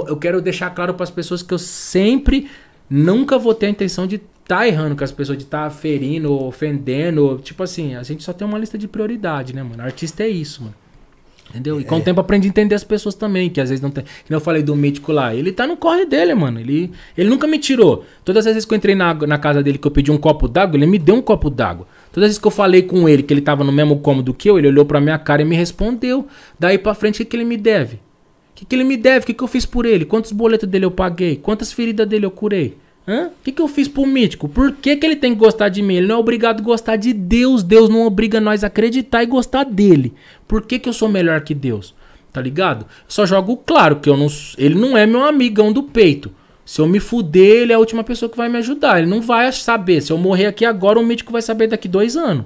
Eu 0.07 0.17
quero 0.17 0.41
deixar 0.41 0.69
claro 0.71 0.93
para 0.93 1.03
as 1.03 1.11
pessoas 1.11 1.41
que 1.41 1.53
eu 1.53 1.59
sempre 1.59 2.49
nunca 2.89 3.39
vou 3.39 3.53
ter 3.53 3.67
a 3.67 3.69
intenção 3.69 4.05
de 4.05 4.21
tá 4.51 4.67
errando 4.67 4.97
com 4.97 5.03
as 5.05 5.13
pessoas, 5.13 5.37
de 5.37 5.45
tá 5.45 5.69
ferindo, 5.69 6.33
ofendendo. 6.33 7.39
Tipo 7.41 7.63
assim, 7.63 7.95
a 7.95 8.03
gente 8.03 8.21
só 8.21 8.33
tem 8.33 8.45
uma 8.45 8.59
lista 8.59 8.77
de 8.77 8.85
prioridade, 8.85 9.55
né, 9.55 9.63
mano? 9.63 9.81
Artista 9.81 10.23
é 10.23 10.27
isso, 10.27 10.63
mano. 10.63 10.75
Entendeu? 11.49 11.79
E 11.79 11.85
com 11.85 11.95
é. 11.95 11.99
o 11.99 12.01
tempo 12.01 12.19
aprendi 12.19 12.47
a 12.47 12.49
entender 12.49 12.75
as 12.75 12.83
pessoas 12.83 13.15
também, 13.15 13.49
que 13.49 13.61
às 13.61 13.69
vezes 13.69 13.81
não 13.81 13.89
tem. 13.89 14.03
Que 14.25 14.33
eu 14.33 14.41
falei 14.41 14.61
do 14.61 14.75
mítico 14.75 15.13
lá, 15.13 15.33
ele 15.33 15.53
tá 15.53 15.65
no 15.65 15.77
corre 15.77 16.05
dele, 16.05 16.35
mano. 16.35 16.59
Ele, 16.59 16.91
ele 17.17 17.29
nunca 17.29 17.47
me 17.47 17.57
tirou. 17.59 18.03
Todas 18.25 18.45
as 18.45 18.53
vezes 18.53 18.65
que 18.65 18.73
eu 18.73 18.77
entrei 18.77 18.93
na, 18.93 19.13
na 19.13 19.37
casa 19.37 19.63
dele 19.63 19.77
que 19.77 19.87
eu 19.87 19.91
pedi 19.91 20.11
um 20.11 20.17
copo 20.17 20.49
d'água, 20.49 20.77
ele 20.77 20.85
me 20.85 20.99
deu 20.99 21.15
um 21.15 21.21
copo 21.21 21.49
d'água. 21.49 21.87
Todas 22.11 22.25
as 22.25 22.29
vezes 22.31 22.37
que 22.37 22.47
eu 22.47 22.51
falei 22.51 22.81
com 22.81 23.07
ele 23.07 23.23
que 23.23 23.33
ele 23.33 23.41
tava 23.41 23.63
no 23.63 23.71
mesmo 23.71 23.99
cômodo 23.99 24.33
que 24.33 24.49
eu, 24.49 24.59
ele 24.59 24.67
olhou 24.67 24.83
pra 24.83 24.99
minha 24.99 25.17
cara 25.17 25.41
e 25.43 25.45
me 25.45 25.55
respondeu. 25.55 26.27
Daí 26.59 26.77
pra 26.77 26.93
frente, 26.93 27.15
o 27.15 27.17
que, 27.19 27.25
que 27.25 27.37
ele 27.37 27.45
me 27.45 27.55
deve? 27.55 27.95
O 27.95 27.99
que, 28.55 28.65
que 28.65 28.75
ele 28.75 28.83
me 28.83 28.97
deve? 28.97 29.23
O 29.23 29.27
que, 29.27 29.33
que 29.33 29.43
eu 29.43 29.47
fiz 29.47 29.65
por 29.65 29.85
ele? 29.85 30.03
Quantos 30.03 30.33
boletos 30.33 30.67
dele 30.67 30.83
eu 30.83 30.91
paguei? 30.91 31.37
Quantas 31.37 31.71
feridas 31.71 32.05
dele 32.05 32.25
eu 32.25 32.31
curei? 32.31 32.77
O 33.07 33.43
que, 33.43 33.51
que 33.51 33.61
eu 33.61 33.67
fiz 33.67 33.87
pro 33.87 34.05
mítico? 34.05 34.47
Por 34.47 34.71
que, 34.73 34.95
que 34.95 35.05
ele 35.05 35.15
tem 35.15 35.33
que 35.33 35.39
gostar 35.39 35.69
de 35.69 35.81
mim? 35.81 35.95
Ele 35.95 36.07
não 36.07 36.15
é 36.15 36.19
obrigado 36.19 36.59
a 36.59 36.63
gostar 36.63 36.95
de 36.95 37.13
Deus. 37.13 37.63
Deus 37.63 37.89
não 37.89 38.05
obriga 38.05 38.39
nós 38.39 38.63
a 38.63 38.67
acreditar 38.67 39.23
e 39.23 39.25
gostar 39.25 39.63
dele. 39.63 40.13
Por 40.47 40.61
que, 40.61 40.77
que 40.77 40.87
eu 40.87 40.93
sou 40.93 41.09
melhor 41.09 41.41
que 41.41 41.55
Deus? 41.55 41.95
Tá 42.31 42.39
ligado? 42.39 42.85
Só 43.07 43.25
jogo 43.25 43.57
claro 43.57 43.97
que 43.97 44.09
eu 44.09 44.15
não, 44.15 44.27
ele 44.57 44.75
não 44.75 44.97
é 44.97 45.05
meu 45.05 45.23
amigão 45.23 45.73
do 45.73 45.83
peito. 45.83 46.31
Se 46.63 46.79
eu 46.79 46.87
me 46.87 46.99
fuder, 46.99 47.63
ele 47.63 47.73
é 47.73 47.75
a 47.75 47.79
última 47.79 48.03
pessoa 48.03 48.29
que 48.29 48.37
vai 48.37 48.47
me 48.47 48.59
ajudar. 48.59 48.99
Ele 48.99 49.09
não 49.09 49.19
vai 49.19 49.51
saber. 49.51 50.01
Se 50.01 50.11
eu 50.13 50.17
morrer 50.17 50.45
aqui 50.45 50.63
agora, 50.63 50.99
o 50.99 51.05
mítico 51.05 51.31
vai 51.31 51.41
saber 51.41 51.67
daqui 51.67 51.87
dois 51.87 52.15
anos. 52.15 52.45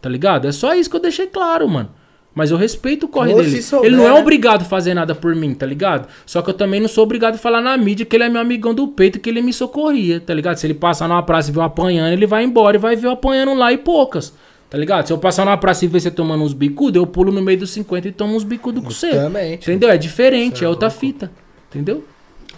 Tá 0.00 0.08
ligado? 0.08 0.48
É 0.48 0.52
só 0.52 0.74
isso 0.74 0.90
que 0.90 0.96
eu 0.96 1.00
deixei 1.00 1.28
claro, 1.28 1.68
mano. 1.68 1.90
Mas 2.34 2.50
eu 2.50 2.56
respeito 2.56 3.04
o 3.04 3.08
corre 3.08 3.32
Ou 3.32 3.42
dele. 3.42 3.60
se 3.60 3.76
ele 3.84 3.94
não 3.94 4.06
é 4.06 4.12
né? 4.14 4.18
obrigado 4.20 4.62
a 4.62 4.64
fazer 4.64 4.94
nada 4.94 5.14
por 5.14 5.34
mim, 5.36 5.52
tá 5.52 5.66
ligado? 5.66 6.08
Só 6.24 6.40
que 6.40 6.48
eu 6.48 6.54
também 6.54 6.80
não 6.80 6.88
sou 6.88 7.04
obrigado 7.04 7.34
a 7.34 7.38
falar 7.38 7.60
na 7.60 7.76
mídia 7.76 8.06
que 8.06 8.16
ele 8.16 8.24
é 8.24 8.28
meu 8.28 8.40
amigão 8.40 8.72
do 8.72 8.88
peito, 8.88 9.20
que 9.20 9.28
ele 9.28 9.42
me 9.42 9.52
socorria, 9.52 10.18
tá 10.18 10.32
ligado? 10.32 10.56
Se 10.56 10.66
ele 10.66 10.72
passar 10.74 11.06
numa 11.08 11.22
praça 11.22 11.50
e 11.50 11.52
ver 11.52 11.58
eu 11.58 11.64
apanhando, 11.64 12.12
ele 12.12 12.26
vai 12.26 12.42
embora 12.42 12.76
e 12.76 12.80
vai 12.80 12.96
ver 12.96 13.08
eu 13.08 13.10
apanhando 13.12 13.52
lá 13.54 13.70
e 13.72 13.76
poucas. 13.76 14.32
Tá 14.70 14.78
ligado? 14.78 15.06
Se 15.06 15.12
eu 15.12 15.18
passar 15.18 15.44
numa 15.44 15.58
praça 15.58 15.84
e 15.84 15.88
ver 15.88 16.00
você 16.00 16.10
tomando 16.10 16.42
uns 16.42 16.54
bicudos, 16.54 16.96
eu 16.96 17.06
pulo 17.06 17.30
no 17.30 17.42
meio 17.42 17.58
dos 17.58 17.68
50 17.70 18.08
e 18.08 18.12
tomo 18.12 18.34
uns 18.34 18.44
bicudos 18.44 18.82
com 18.82 18.90
você. 18.90 19.10
Justamente. 19.12 19.70
Entendeu? 19.70 19.90
É 19.90 19.98
diferente, 19.98 20.64
é 20.64 20.68
outra 20.68 20.88
fita. 20.88 21.30
Entendeu? 21.68 22.02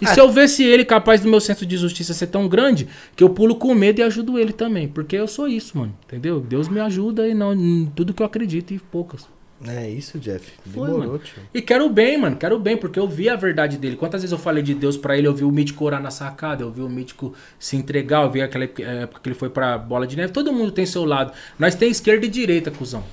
E 0.01 0.05
Ah. 0.05 0.13
se 0.13 0.19
eu 0.21 0.29
vesse 0.29 0.63
ele 0.63 0.85
capaz 0.85 1.19
do 1.19 1.27
meu 1.29 1.41
senso 1.41 1.65
de 1.65 1.75
justiça 1.75 2.13
ser 2.13 2.27
tão 2.27 2.47
grande, 2.47 2.87
que 3.15 3.23
eu 3.23 3.29
pulo 3.29 3.55
com 3.55 3.73
medo 3.75 3.99
e 3.99 4.03
ajudo 4.03 4.39
ele 4.39 4.53
também. 4.53 4.87
Porque 4.87 5.17
eu 5.17 5.27
sou 5.27 5.47
isso, 5.49 5.77
mano. 5.77 5.93
Entendeu? 6.07 6.39
Deus 6.39 6.69
me 6.69 6.79
ajuda 6.79 7.27
e 7.27 7.33
não 7.33 7.53
em 7.53 7.91
tudo 7.93 8.13
que 8.13 8.21
eu 8.21 8.25
acredito 8.25 8.73
e 8.73 8.79
poucas. 8.79 9.27
É 9.67 9.89
isso, 9.89 10.19
Jeff. 10.19 10.51
Foi, 10.63 10.71
Demorou, 10.71 10.99
mano. 10.99 11.19
tio. 11.19 11.41
E 11.53 11.61
quero 11.61 11.89
bem, 11.89 12.17
mano. 12.17 12.35
Quero 12.35 12.59
bem, 12.59 12.77
porque 12.77 12.99
eu 12.99 13.07
vi 13.07 13.29
a 13.29 13.35
verdade 13.35 13.77
dele. 13.77 13.95
Quantas 13.95 14.21
vezes 14.21 14.31
eu 14.31 14.37
falei 14.37 14.61
de 14.61 14.73
Deus 14.73 14.97
pra 14.97 15.17
ele, 15.17 15.27
eu 15.27 15.33
vi 15.33 15.43
o 15.43 15.51
mítico 15.51 15.85
orar 15.85 16.01
na 16.01 16.11
sacada, 16.11 16.63
eu 16.63 16.71
vi 16.71 16.81
o 16.81 16.89
mítico 16.89 17.33
se 17.57 17.75
entregar, 17.75 18.23
eu 18.23 18.31
vi 18.31 18.41
aquela 18.41 18.63
época 18.65 18.83
época 18.83 19.21
que 19.21 19.29
ele 19.29 19.35
foi 19.35 19.49
pra 19.49 19.77
bola 19.77 20.05
de 20.05 20.15
neve. 20.15 20.31
Todo 20.33 20.51
mundo 20.53 20.71
tem 20.71 20.85
seu 20.85 21.05
lado. 21.05 21.31
Nós 21.57 21.75
tem 21.75 21.89
esquerda 21.89 22.25
e 22.25 22.29
direita, 22.29 22.69
cuzão. 22.71 23.03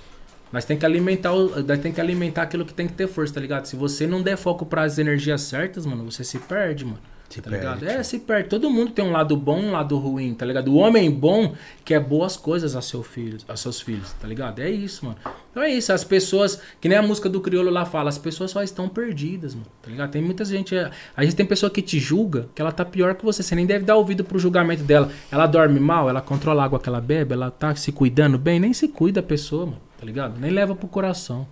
Nós 0.52 0.64
tem 0.66 0.76
que 0.76 0.84
alimentar, 0.84 1.32
nós 1.32 1.78
tem 1.81 1.92
que 1.92 2.00
alimentar 2.00 2.42
aquilo 2.42 2.66
que 2.66 2.74
tem 2.74 2.86
que 2.86 2.92
ter 2.92 3.08
força, 3.08 3.32
tá 3.32 3.40
ligado? 3.40 3.64
Se 3.64 3.74
você 3.74 4.06
não 4.06 4.20
der 4.22 4.36
foco 4.36 4.66
pras 4.66 4.98
energias 4.98 5.40
certas, 5.42 5.86
mano, 5.86 6.10
você 6.10 6.22
se 6.22 6.39
perde, 6.39 6.84
mano. 6.84 6.98
Se 7.33 7.41
tá 7.41 7.49
perde. 7.49 7.65
ligado? 7.65 7.89
É, 7.89 8.02
se 8.02 8.19
perde. 8.19 8.51
Todo 8.51 8.69
mundo 8.69 8.93
tem 8.93 9.02
um 9.02 9.11
lado 9.11 9.35
bom 9.36 9.59
e 9.59 9.65
um 9.65 9.73
lado 9.73 9.97
ruim, 9.97 10.35
tá 10.35 10.44
ligado? 10.44 10.69
O 10.69 10.77
homem 10.77 11.11
bom 11.11 11.55
quer 11.83 11.99
boas 11.99 12.36
coisas 12.36 12.77
a, 12.77 12.83
seu 12.83 13.02
filho, 13.02 13.39
a 13.49 13.57
seus 13.57 13.81
filhos, 13.81 14.12
tá 14.20 14.28
ligado? 14.28 14.61
É 14.61 14.69
isso, 14.69 15.07
mano. 15.07 15.17
Então 15.51 15.62
é 15.62 15.70
isso, 15.70 15.93
as 15.93 16.05
pessoas, 16.05 16.61
que 16.78 16.89
nem 16.89 16.99
a 16.99 17.02
música 17.02 17.31
do 17.31 17.41
Criolo 17.41 17.70
lá 17.70 17.86
fala, 17.86 18.11
as 18.11 18.19
pessoas 18.19 18.51
só 18.51 18.62
estão 18.62 18.86
perdidas, 18.89 19.55
mano, 19.55 19.67
tá 19.83 19.91
ligado? 19.91 20.11
Tem 20.11 20.20
muita 20.20 20.44
gente, 20.44 20.75
a 20.77 21.25
gente 21.25 21.36
tem 21.36 21.47
pessoa 21.47 21.70
que 21.70 21.81
te 21.81 21.99
julga, 21.99 22.49
que 22.55 22.61
ela 22.61 22.73
tá 22.73 22.85
pior 22.85 23.15
que 23.15 23.25
você, 23.25 23.43
você 23.43 23.55
nem 23.55 23.65
deve 23.65 23.85
dar 23.85 23.97
ouvido 23.97 24.25
pro 24.25 24.39
julgamento 24.39 24.83
dela. 24.83 25.11
Ela 25.31 25.47
dorme 25.47 25.81
mal, 25.81 26.11
ela 26.11 26.20
controla 26.20 26.62
a 26.62 26.65
água 26.67 26.78
que 26.78 26.89
ela 26.89 27.01
bebe, 27.01 27.33
ela 27.33 27.51
tá 27.51 27.75
se 27.75 27.93
cuidando 27.93 28.39
bem, 28.39 28.61
nem 28.61 28.75
se 28.75 28.89
cuida 28.89 29.20
a 29.20 29.23
pessoa, 29.23 29.67
mano, 29.67 29.81
tá 29.99 30.05
ligado? 30.05 30.39
Nem 30.39 30.51
leva 30.51 30.75
pro 30.75 30.89
coração. 30.89 31.47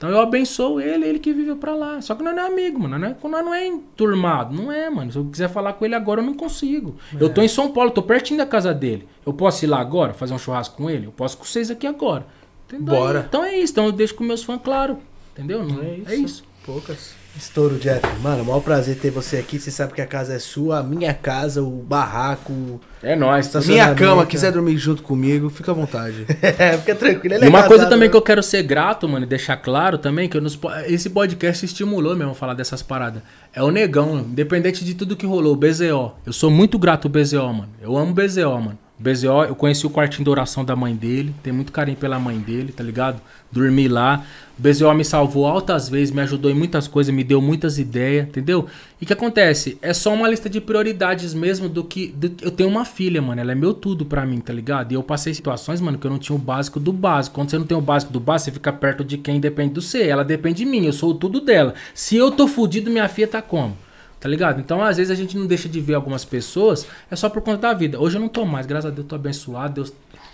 Então 0.00 0.08
eu 0.08 0.18
abençoo 0.18 0.80
ele, 0.80 1.04
ele 1.06 1.18
que 1.18 1.30
viveu 1.30 1.56
pra 1.56 1.74
lá. 1.74 2.00
Só 2.00 2.14
que 2.14 2.22
nós 2.22 2.34
não 2.34 2.42
é 2.42 2.46
amigo, 2.46 2.80
mano. 2.80 2.98
Nós 2.98 3.18
não 3.22 3.38
é, 3.38 3.42
não 3.42 3.54
é 3.54 3.66
enturmado. 3.66 4.54
Não 4.56 4.72
é, 4.72 4.88
mano. 4.88 5.12
Se 5.12 5.18
eu 5.18 5.26
quiser 5.26 5.50
falar 5.50 5.74
com 5.74 5.84
ele 5.84 5.94
agora, 5.94 6.22
eu 6.22 6.24
não 6.24 6.32
consigo. 6.32 6.96
Eu 7.20 7.28
tô 7.28 7.42
em 7.42 7.48
São 7.48 7.70
Paulo, 7.70 7.90
tô 7.90 8.00
pertinho 8.02 8.38
da 8.38 8.46
casa 8.46 8.72
dele. 8.72 9.06
Eu 9.26 9.34
posso 9.34 9.62
ir 9.62 9.68
lá 9.68 9.78
agora, 9.78 10.14
fazer 10.14 10.32
um 10.32 10.38
churrasco 10.38 10.74
com 10.78 10.88
ele? 10.88 11.04
Eu 11.04 11.12
posso 11.12 11.36
com 11.36 11.44
vocês 11.44 11.70
aqui 11.70 11.86
agora. 11.86 12.26
Entendeu? 12.66 12.94
Bora. 12.94 13.26
Então 13.28 13.44
é 13.44 13.58
isso. 13.58 13.74
Então 13.74 13.84
eu 13.84 13.92
deixo 13.92 14.14
com 14.14 14.24
meus 14.24 14.42
fãs 14.42 14.58
claro. 14.64 14.96
Entendeu? 15.34 15.62
Não, 15.62 15.82
É 15.82 15.88
é, 15.88 15.96
isso. 15.98 16.24
isso. 16.24 16.44
Poucas. 16.64 17.14
Estouro, 17.36 17.76
Jeff. 17.78 18.02
Mano, 18.22 18.44
maior 18.44 18.60
prazer 18.60 18.96
ter 18.96 19.10
você 19.10 19.38
aqui. 19.38 19.58
Você 19.58 19.70
sabe 19.70 19.94
que 19.94 20.00
a 20.00 20.06
casa 20.06 20.34
é 20.34 20.38
sua, 20.38 20.80
a 20.80 20.82
minha 20.82 21.14
casa, 21.14 21.62
o 21.62 21.70
barraco. 21.70 22.80
É 23.02 23.16
nóis. 23.16 23.48
Tá 23.48 23.60
Minha 23.60 23.94
cama, 23.94 24.26
quiser 24.26 24.52
dormir 24.52 24.76
junto 24.76 25.02
comigo, 25.02 25.48
fica 25.48 25.70
à 25.70 25.74
vontade. 25.74 26.26
É, 26.58 26.76
fica 26.76 26.94
tranquilo. 26.94 27.34
Ele 27.36 27.44
E 27.44 27.46
é 27.46 27.48
uma 27.48 27.62
coisa 27.62 27.84
casado, 27.84 27.90
também 27.90 28.08
né? 28.08 28.10
que 28.10 28.16
eu 28.16 28.22
quero 28.22 28.42
ser 28.42 28.62
grato, 28.62 29.08
mano, 29.08 29.24
e 29.24 29.28
deixar 29.28 29.56
claro 29.56 29.96
também, 29.96 30.28
que 30.28 30.36
eu 30.36 30.40
nos 30.40 30.58
esse 30.86 31.08
podcast 31.08 31.64
estimulou 31.64 32.14
mesmo 32.16 32.32
a 32.32 32.34
falar 32.34 32.54
dessas 32.54 32.82
paradas. 32.82 33.22
É 33.52 33.62
o 33.62 33.70
negão, 33.70 34.18
independente 34.18 34.84
de 34.84 34.94
tudo 34.94 35.16
que 35.16 35.26
rolou, 35.26 35.54
o 35.54 35.56
BZO. 35.56 36.12
Eu 36.26 36.32
sou 36.32 36.50
muito 36.50 36.78
grato 36.78 37.06
ao 37.06 37.12
BZO, 37.12 37.52
mano. 37.52 37.68
Eu 37.80 37.96
amo 37.96 38.10
o 38.10 38.14
BZO, 38.14 38.50
mano. 38.60 38.78
BZO, 39.02 39.44
eu 39.48 39.54
conheci 39.54 39.86
o 39.86 39.90
quartinho 39.90 40.24
de 40.24 40.30
oração 40.30 40.62
da 40.62 40.76
mãe 40.76 40.94
dele, 40.94 41.34
tenho 41.42 41.56
muito 41.56 41.72
carinho 41.72 41.96
pela 41.96 42.18
mãe 42.18 42.38
dele, 42.38 42.70
tá 42.70 42.84
ligado? 42.84 43.18
Dormi 43.50 43.88
lá. 43.88 44.22
O 44.58 44.62
BZO 44.62 44.92
me 44.92 45.04
salvou 45.06 45.46
altas 45.46 45.88
vezes, 45.88 46.12
me 46.14 46.20
ajudou 46.20 46.50
em 46.50 46.54
muitas 46.54 46.86
coisas, 46.86 47.14
me 47.14 47.24
deu 47.24 47.40
muitas 47.40 47.78
ideias, 47.78 48.28
entendeu? 48.28 48.66
E 49.00 49.04
o 49.04 49.06
que 49.06 49.12
acontece? 49.14 49.78
É 49.80 49.94
só 49.94 50.12
uma 50.12 50.28
lista 50.28 50.50
de 50.50 50.60
prioridades 50.60 51.32
mesmo 51.32 51.66
do 51.66 51.82
que. 51.82 52.08
do- 52.08 52.30
eu 52.42 52.50
tenho 52.50 52.68
uma 52.68 52.84
filha, 52.84 53.22
mano. 53.22 53.40
Ela 53.40 53.52
é 53.52 53.54
meu 53.54 53.72
tudo 53.72 54.04
pra 54.04 54.26
mim, 54.26 54.38
tá 54.38 54.52
ligado? 54.52 54.92
E 54.92 54.94
eu 54.96 55.02
passei 55.02 55.32
situações, 55.32 55.80
mano, 55.80 55.96
que 55.96 56.06
eu 56.06 56.10
não 56.10 56.18
tinha 56.18 56.36
o 56.36 56.38
básico 56.38 56.78
do 56.78 56.92
básico. 56.92 57.34
Quando 57.36 57.48
você 57.50 57.58
não 57.58 57.64
tem 57.66 57.78
o 57.78 57.80
básico 57.80 58.12
do 58.12 58.20
básico, 58.20 58.50
você 58.50 58.52
fica 58.52 58.70
perto 58.70 59.02
de 59.02 59.16
quem 59.16 59.40
depende 59.40 59.72
do 59.72 59.80
você. 59.80 60.02
Ela 60.02 60.22
depende 60.22 60.58
de 60.58 60.66
mim, 60.66 60.84
eu 60.84 60.92
sou 60.92 61.12
o 61.12 61.14
tudo 61.14 61.40
dela. 61.40 61.72
Se 61.94 62.16
eu 62.16 62.30
tô 62.30 62.46
fudido, 62.46 62.90
minha 62.90 63.08
filha 63.08 63.26
tá 63.28 63.40
como? 63.40 63.74
Tá 64.20 64.28
ligado? 64.28 64.60
Então, 64.60 64.82
às 64.82 64.98
vezes, 64.98 65.10
a 65.10 65.14
gente 65.14 65.36
não 65.36 65.46
deixa 65.46 65.66
de 65.66 65.80
ver 65.80 65.94
algumas 65.94 66.26
pessoas, 66.26 66.86
é 67.10 67.16
só 67.16 67.30
por 67.30 67.40
conta 67.40 67.62
da 67.62 67.72
vida. 67.72 67.98
Hoje 67.98 68.18
eu 68.18 68.20
não 68.20 68.28
tô 68.28 68.44
mais, 68.44 68.66
graças 68.66 68.90
a 68.90 68.94
Deus, 68.94 69.06
tô 69.06 69.14
abençoado, 69.14 69.74
Deus. 69.74 69.92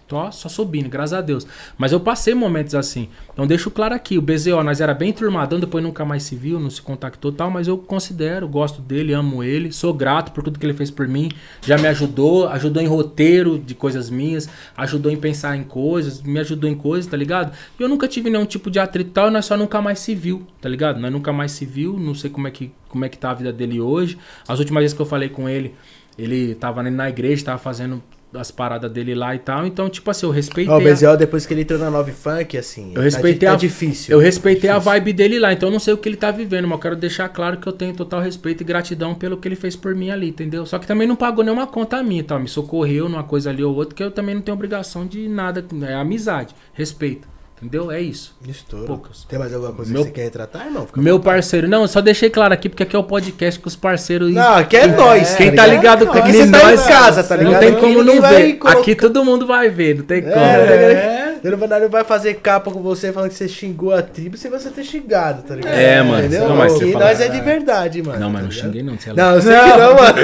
Tô 0.09 0.31
só 0.31 0.49
subindo, 0.49 0.89
graças 0.89 1.15
a 1.15 1.20
Deus. 1.20 1.44
Mas 1.76 1.91
eu 1.91 1.99
passei 1.99 2.33
momentos 2.33 2.76
assim. 2.76 3.09
Então 3.33 3.44
deixo 3.44 3.73
claro 3.73 3.93
aqui, 3.93 4.17
o 4.17 4.23
BZO, 4.23 4.62
nós 4.62 4.81
era 4.81 4.94
bem 4.94 5.12
turmadão, 5.12 5.59
depois 5.59 5.83
nunca 5.83 6.05
mais 6.05 6.23
se 6.23 6.36
viu, 6.36 6.60
não 6.60 6.70
se 6.70 6.81
contactou 6.81 7.33
e 7.33 7.35
tal, 7.35 7.51
mas 7.51 7.67
eu 7.67 7.76
considero, 7.76 8.47
gosto 8.47 8.81
dele, 8.81 9.12
amo 9.12 9.43
ele, 9.43 9.73
sou 9.73 9.93
grato 9.93 10.31
por 10.31 10.44
tudo 10.44 10.60
que 10.60 10.67
ele 10.67 10.75
fez 10.75 10.93
por 10.93 11.09
mim. 11.09 11.28
Já 11.60 11.76
me 11.76 11.89
ajudou, 11.89 12.49
ajudou 12.49 12.81
em 12.81 12.86
roteiro 12.86 13.59
de 13.59 13.75
coisas 13.75 14.09
minhas, 14.09 14.49
ajudou 14.76 15.10
em 15.10 15.17
pensar 15.17 15.57
em 15.57 15.65
coisas, 15.65 16.23
me 16.23 16.39
ajudou 16.39 16.70
em 16.70 16.76
coisas, 16.76 17.10
tá 17.10 17.17
ligado? 17.17 17.52
E 17.78 17.83
eu 17.83 17.89
nunca 17.89 18.07
tive 18.07 18.31
nenhum 18.31 18.47
tipo 18.47 18.70
de 18.70 18.78
atrito 18.78 19.10
e 19.10 19.12
tal, 19.12 19.28
nós 19.28 19.44
só 19.44 19.57
nunca 19.57 19.83
mais 19.83 19.99
se 19.99 20.15
viu, 20.15 20.47
tá 20.60 20.68
ligado? 20.68 21.01
Nós 21.01 21.10
nunca 21.10 21.33
mais 21.33 21.51
se 21.51 21.67
viu, 21.67 21.99
não 21.99 22.15
sei 22.15 22.31
como 22.31 22.47
é 22.47 22.52
que, 22.52 22.70
como 22.89 23.05
é 23.05 23.09
que 23.09 23.18
tá 23.18 23.33
a 23.33 23.35
vida 23.35 23.52
dele 23.52 23.81
hoje. 23.81 24.17
As 24.47 24.60
últimas 24.60 24.83
vezes 24.83 24.94
que 24.94 25.02
eu 25.02 25.07
falei 25.07 25.28
com 25.28 25.49
ele, 25.49 25.75
ele 26.17 26.55
tava 26.55 26.81
na 26.83 27.09
igreja, 27.09 27.44
tava 27.44 27.59
fazendo 27.59 28.01
as 28.39 28.50
paradas 28.50 28.90
dele 28.90 29.15
lá 29.15 29.34
e 29.34 29.39
tal. 29.39 29.66
Então, 29.66 29.89
tipo 29.89 30.10
assim, 30.10 30.26
eu 30.26 30.32
respeitei. 30.32 30.73
Ó, 30.73 30.78
o 30.78 30.81
a- 30.81 30.92
BZO, 30.92 31.16
depois 31.16 31.47
que 31.47 31.55
ele 31.55 31.62
entrou 31.62 31.78
na 31.78 31.90
Nove 31.90 32.12
Funk, 32.12 32.56
assim. 32.56 32.92
eu 32.94 33.02
respeitei 33.02 33.47
tá, 33.48 33.52
a 33.55 33.56
tá 33.56 33.60
difícil. 33.60 34.12
Eu 34.15 34.18
respeitei 34.20 34.70
a 34.70 34.74
Difícil. 34.74 34.92
vibe 34.92 35.12
dele 35.12 35.39
lá, 35.39 35.52
então 35.52 35.68
eu 35.68 35.73
não 35.73 35.78
sei 35.81 35.94
o 35.94 35.98
que 35.98 36.08
ele 36.08 36.16
tá 36.16 36.31
vivendo, 36.31 36.66
mas 36.66 36.76
eu 36.76 36.82
quero 36.82 36.97
deixar 36.97 37.28
claro 37.28 37.56
que 37.58 37.66
eu 37.66 37.73
tenho 37.73 37.94
total 37.94 38.20
respeito 38.20 38.60
e 38.62 38.65
gratidão 38.65 39.15
pelo 39.15 39.36
que 39.36 39.48
ele 39.48 39.56
fez 39.56 39.74
por 39.76 39.94
mim 39.94 40.10
ali, 40.10 40.28
entendeu? 40.28 40.65
Só 40.66 40.78
que 40.78 40.86
também 40.86 41.06
não 41.08 41.16
pagou 41.16 41.44
nenhuma 41.44 41.66
conta 41.66 42.02
minha, 42.02 42.23
tá? 42.24 42.39
Me 42.39 42.48
socorreu 42.48 43.08
numa 43.08 43.24
coisa 43.24 43.50
ali 43.50 43.62
ou 43.65 43.74
outra, 43.74 43.94
que 43.94 44.02
eu 44.02 44.10
também 44.10 44.34
não 44.34 44.42
tenho 44.42 44.55
obrigação 44.56 45.06
de 45.06 45.28
nada, 45.28 45.65
é 45.89 45.94
amizade, 45.94 46.55
respeito, 46.73 47.26
entendeu? 47.60 47.91
É 47.91 48.01
isso. 48.01 48.35
Estouro. 48.47 48.86
Poucas. 48.86 49.25
Tem 49.25 49.39
mais 49.39 49.52
alguma 49.52 49.73
coisa 49.73 49.93
Meu- 49.93 50.02
que 50.02 50.09
você 50.09 50.15
quer 50.15 50.23
retratar, 50.25 50.67
irmão? 50.67 50.86
Fica 50.86 51.01
Meu 51.01 51.18
parceiro, 51.20 51.67
não, 51.68 51.86
só 51.89 52.01
deixei 52.01 52.31
claro 52.31 52.52
aqui 52.55 52.68
porque 52.68 52.83
aqui 52.83 52.94
é 52.94 52.99
o 52.99 53.05
podcast 53.05 53.59
com 53.60 53.68
os 53.68 53.76
parceiros. 53.76 54.33
Não, 54.33 54.55
aqui 54.57 54.76
é 54.76 54.86
nós. 54.86 55.35
Quem 55.35 55.55
tá 55.55 55.67
ligado 55.67 56.07
com 56.07 56.18
Aqui 56.18 56.33
você 56.33 56.51
tá 56.51 56.73
em 56.73 56.76
casa, 56.76 57.25
tá 57.25 57.36
ligado? 57.36 57.52
Não 57.52 57.60
tem 57.60 57.75
como 57.75 58.02
não 58.02 58.20
ver. 58.20 58.55
colocar- 58.55 58.81
Aqui 58.81 58.94
todo 58.94 59.25
mundo 59.25 59.47
vai 59.47 59.68
ver, 59.70 59.97
não 59.97 60.05
tem 60.05 60.23
como. 60.23 60.35
É, 60.36 61.25
Ele 61.25 61.25
não 61.42 61.89
vai- 61.89 62.05
fazer 62.05 62.34
capa 62.34 62.70
com 62.70 62.81
você 62.81 63.12
falando 63.12 63.31
que 63.31 63.36
você 63.36 63.48
xingou 63.48 63.92
a 63.92 64.00
tribo 64.02 64.36
sem 64.36 64.50
você 64.50 64.70
ter 64.70 64.84
xingado, 64.84 65.42
tá 65.42 65.55
ligado? 65.55 65.73
É, 65.74 66.02
mano. 66.02 66.18
Entendeu? 66.20 66.48
Não, 66.48 66.56
mas 66.56 66.73
você 66.73 66.84
Aqui 66.84 66.92
fala- 66.92 67.05
nós 67.06 67.20
é 67.20 67.28
de 67.28 67.40
verdade, 67.40 68.02
mano. 68.02 68.20
Não, 68.20 68.31
mas 68.31 68.40
tá 68.42 68.44
não 68.47 68.50
xinguei 68.52 68.82
não, 68.82 68.97
você 68.98 69.10
é 69.10 69.12
louco. 69.12 69.23
Não, 69.23 69.34
eu 69.34 69.42
sei 69.42 69.52
que 69.56 69.78
não, 69.78 69.94
mano. 69.94 70.18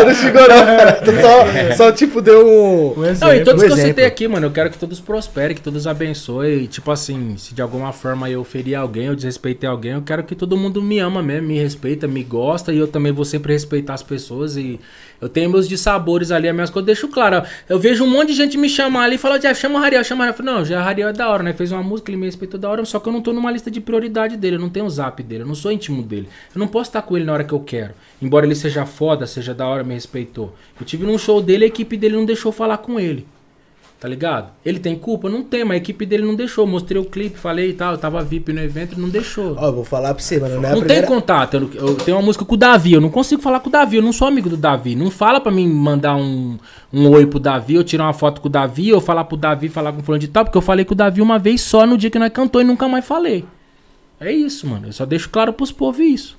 Eu 0.00 0.06
não 0.06 0.14
xingou 0.14 0.42
não, 0.48 0.66
cara. 0.76 0.92
Tu 0.92 1.10
só, 1.20 1.76
só 1.76 1.92
tipo 1.92 2.20
deu 2.20 2.46
um... 2.46 2.94
Não, 3.20 3.34
e 3.34 3.44
todos 3.44 3.62
um 3.62 3.66
que 3.66 3.72
eu 3.72 3.76
exemplo. 3.76 3.88
citei 3.88 4.04
aqui, 4.04 4.28
mano, 4.28 4.46
eu 4.46 4.50
quero 4.50 4.70
que 4.70 4.78
todos 4.78 5.00
prosperem, 5.00 5.54
que 5.56 5.62
todos 5.62 5.86
abençoem. 5.86 6.64
E, 6.64 6.66
tipo 6.66 6.90
assim, 6.90 7.36
se 7.36 7.54
de 7.54 7.62
alguma 7.62 7.92
forma 7.92 8.28
eu 8.28 8.42
feri 8.44 8.74
alguém, 8.74 9.06
eu 9.06 9.14
desrespeitei 9.16 9.68
alguém, 9.68 9.92
eu 9.92 10.02
quero 10.02 10.22
que 10.24 10.34
todo 10.34 10.56
mundo 10.56 10.82
me 10.82 10.98
ama 10.98 11.22
mesmo, 11.22 11.48
me 11.48 11.58
respeita, 11.58 12.06
me 12.06 12.22
gosta. 12.22 12.72
E 12.72 12.78
eu 12.78 12.86
também 12.88 13.12
vou 13.12 13.24
sempre 13.24 13.52
respeitar 13.52 13.94
as 13.94 14.02
pessoas. 14.02 14.56
E 14.56 14.78
eu 15.24 15.28
tenho 15.30 15.48
meus 15.48 15.66
dissabores 15.66 16.30
ali, 16.30 16.46
as 16.46 16.54
minhas 16.54 16.68
coisas, 16.68 16.84
deixo 16.84 17.08
claro. 17.08 17.42
Eu 17.66 17.78
vejo 17.78 18.04
um 18.04 18.06
monte 18.06 18.28
de 18.28 18.34
gente 18.34 18.58
me 18.58 18.68
chamar 18.68 19.04
ali 19.04 19.14
e 19.14 19.18
falar, 19.18 19.38
Jeff, 19.38 19.58
chama 19.58 19.78
o 19.78 19.80
Rariel, 19.80 20.04
chama 20.04 20.22
o 20.22 20.26
Rariel. 20.26 20.44
Não, 20.44 20.62
já 20.62 20.82
Rariel 20.82 21.08
é 21.08 21.12
da 21.14 21.30
hora, 21.30 21.42
né? 21.42 21.54
Fez 21.54 21.72
uma 21.72 21.82
música, 21.82 22.10
ele 22.10 22.18
me 22.18 22.26
respeitou 22.26 22.60
da 22.60 22.68
hora, 22.68 22.84
só 22.84 23.00
que 23.00 23.08
eu 23.08 23.12
não 23.12 23.22
tô 23.22 23.32
numa 23.32 23.50
lista 23.50 23.70
de 23.70 23.80
prioridade 23.80 24.36
dele, 24.36 24.56
eu 24.56 24.60
não 24.60 24.68
tenho 24.68 24.84
o 24.84 24.90
zap 24.90 25.22
dele, 25.22 25.44
eu 25.44 25.46
não 25.46 25.54
sou 25.54 25.72
íntimo 25.72 26.02
dele. 26.02 26.28
Eu 26.54 26.58
não 26.58 26.68
posso 26.68 26.90
estar 26.90 27.00
com 27.00 27.16
ele 27.16 27.24
na 27.24 27.32
hora 27.32 27.42
que 27.42 27.54
eu 27.54 27.60
quero. 27.60 27.94
Embora 28.20 28.44
ele 28.44 28.54
seja 28.54 28.84
foda, 28.84 29.26
seja 29.26 29.54
da 29.54 29.66
hora, 29.66 29.82
me 29.82 29.94
respeitou. 29.94 30.54
Eu 30.78 30.84
tive 30.84 31.06
num 31.06 31.16
show 31.16 31.40
dele, 31.40 31.64
a 31.64 31.68
equipe 31.68 31.96
dele 31.96 32.16
não 32.16 32.26
deixou 32.26 32.52
falar 32.52 32.76
com 32.76 33.00
ele. 33.00 33.26
Tá 34.04 34.08
ligado? 34.10 34.50
Ele 34.62 34.78
tem 34.78 34.94
culpa? 34.98 35.30
Não 35.30 35.42
tem, 35.42 35.64
mas 35.64 35.76
a 35.76 35.78
equipe 35.78 36.04
dele 36.04 36.26
não 36.26 36.34
deixou. 36.34 36.66
Mostrei 36.66 37.00
o 37.00 37.06
clipe, 37.06 37.38
falei 37.38 37.70
e 37.70 37.72
tal. 37.72 37.92
Eu 37.92 37.98
tava 37.98 38.22
VIP 38.22 38.52
no 38.52 38.60
evento 38.60 38.98
e 38.98 39.00
não 39.00 39.08
deixou. 39.08 39.56
Ó, 39.56 39.68
eu 39.68 39.72
vou 39.72 39.82
falar 39.82 40.12
pra 40.12 40.22
você, 40.22 40.38
mano. 40.38 40.60
Não 40.60 40.68
é 40.68 40.72
não 40.72 40.80
primeira... 40.80 41.06
tem 41.06 41.10
contato. 41.10 41.54
Eu, 41.54 41.70
eu 41.72 41.94
tenho 41.94 42.18
uma 42.18 42.22
música 42.22 42.44
com 42.44 42.52
o 42.52 42.58
Davi. 42.58 42.92
Eu 42.92 43.00
não 43.00 43.08
consigo 43.08 43.40
falar 43.40 43.60
com 43.60 43.70
o 43.70 43.72
Davi. 43.72 43.96
Eu 43.96 44.02
não 44.02 44.12
sou 44.12 44.28
amigo 44.28 44.50
do 44.50 44.58
Davi. 44.58 44.94
Não 44.94 45.10
fala 45.10 45.40
pra 45.40 45.50
mim 45.50 45.66
mandar 45.66 46.16
um, 46.16 46.58
um 46.92 47.08
oi 47.08 47.24
pro 47.24 47.40
Davi, 47.40 47.78
ou 47.78 47.82
tirar 47.82 48.04
uma 48.04 48.12
foto 48.12 48.42
com 48.42 48.48
o 48.48 48.50
Davi, 48.50 48.92
ou 48.92 49.00
falar 49.00 49.24
pro 49.24 49.38
Davi 49.38 49.70
falar 49.70 49.90
com 49.90 50.00
o 50.00 50.02
fulano 50.02 50.20
de 50.20 50.28
tal, 50.28 50.44
porque 50.44 50.58
eu 50.58 50.62
falei 50.62 50.84
com 50.84 50.92
o 50.92 50.96
Davi 50.96 51.22
uma 51.22 51.38
vez 51.38 51.62
só 51.62 51.86
no 51.86 51.96
dia 51.96 52.10
que 52.10 52.18
nós 52.18 52.30
cantou 52.30 52.60
e 52.60 52.64
nunca 52.64 52.86
mais 52.86 53.06
falei. 53.06 53.46
É 54.20 54.30
isso, 54.30 54.66
mano. 54.66 54.88
Eu 54.88 54.92
só 54.92 55.06
deixo 55.06 55.30
claro 55.30 55.50
pros 55.50 55.72
povos 55.72 56.00
isso. 56.00 56.36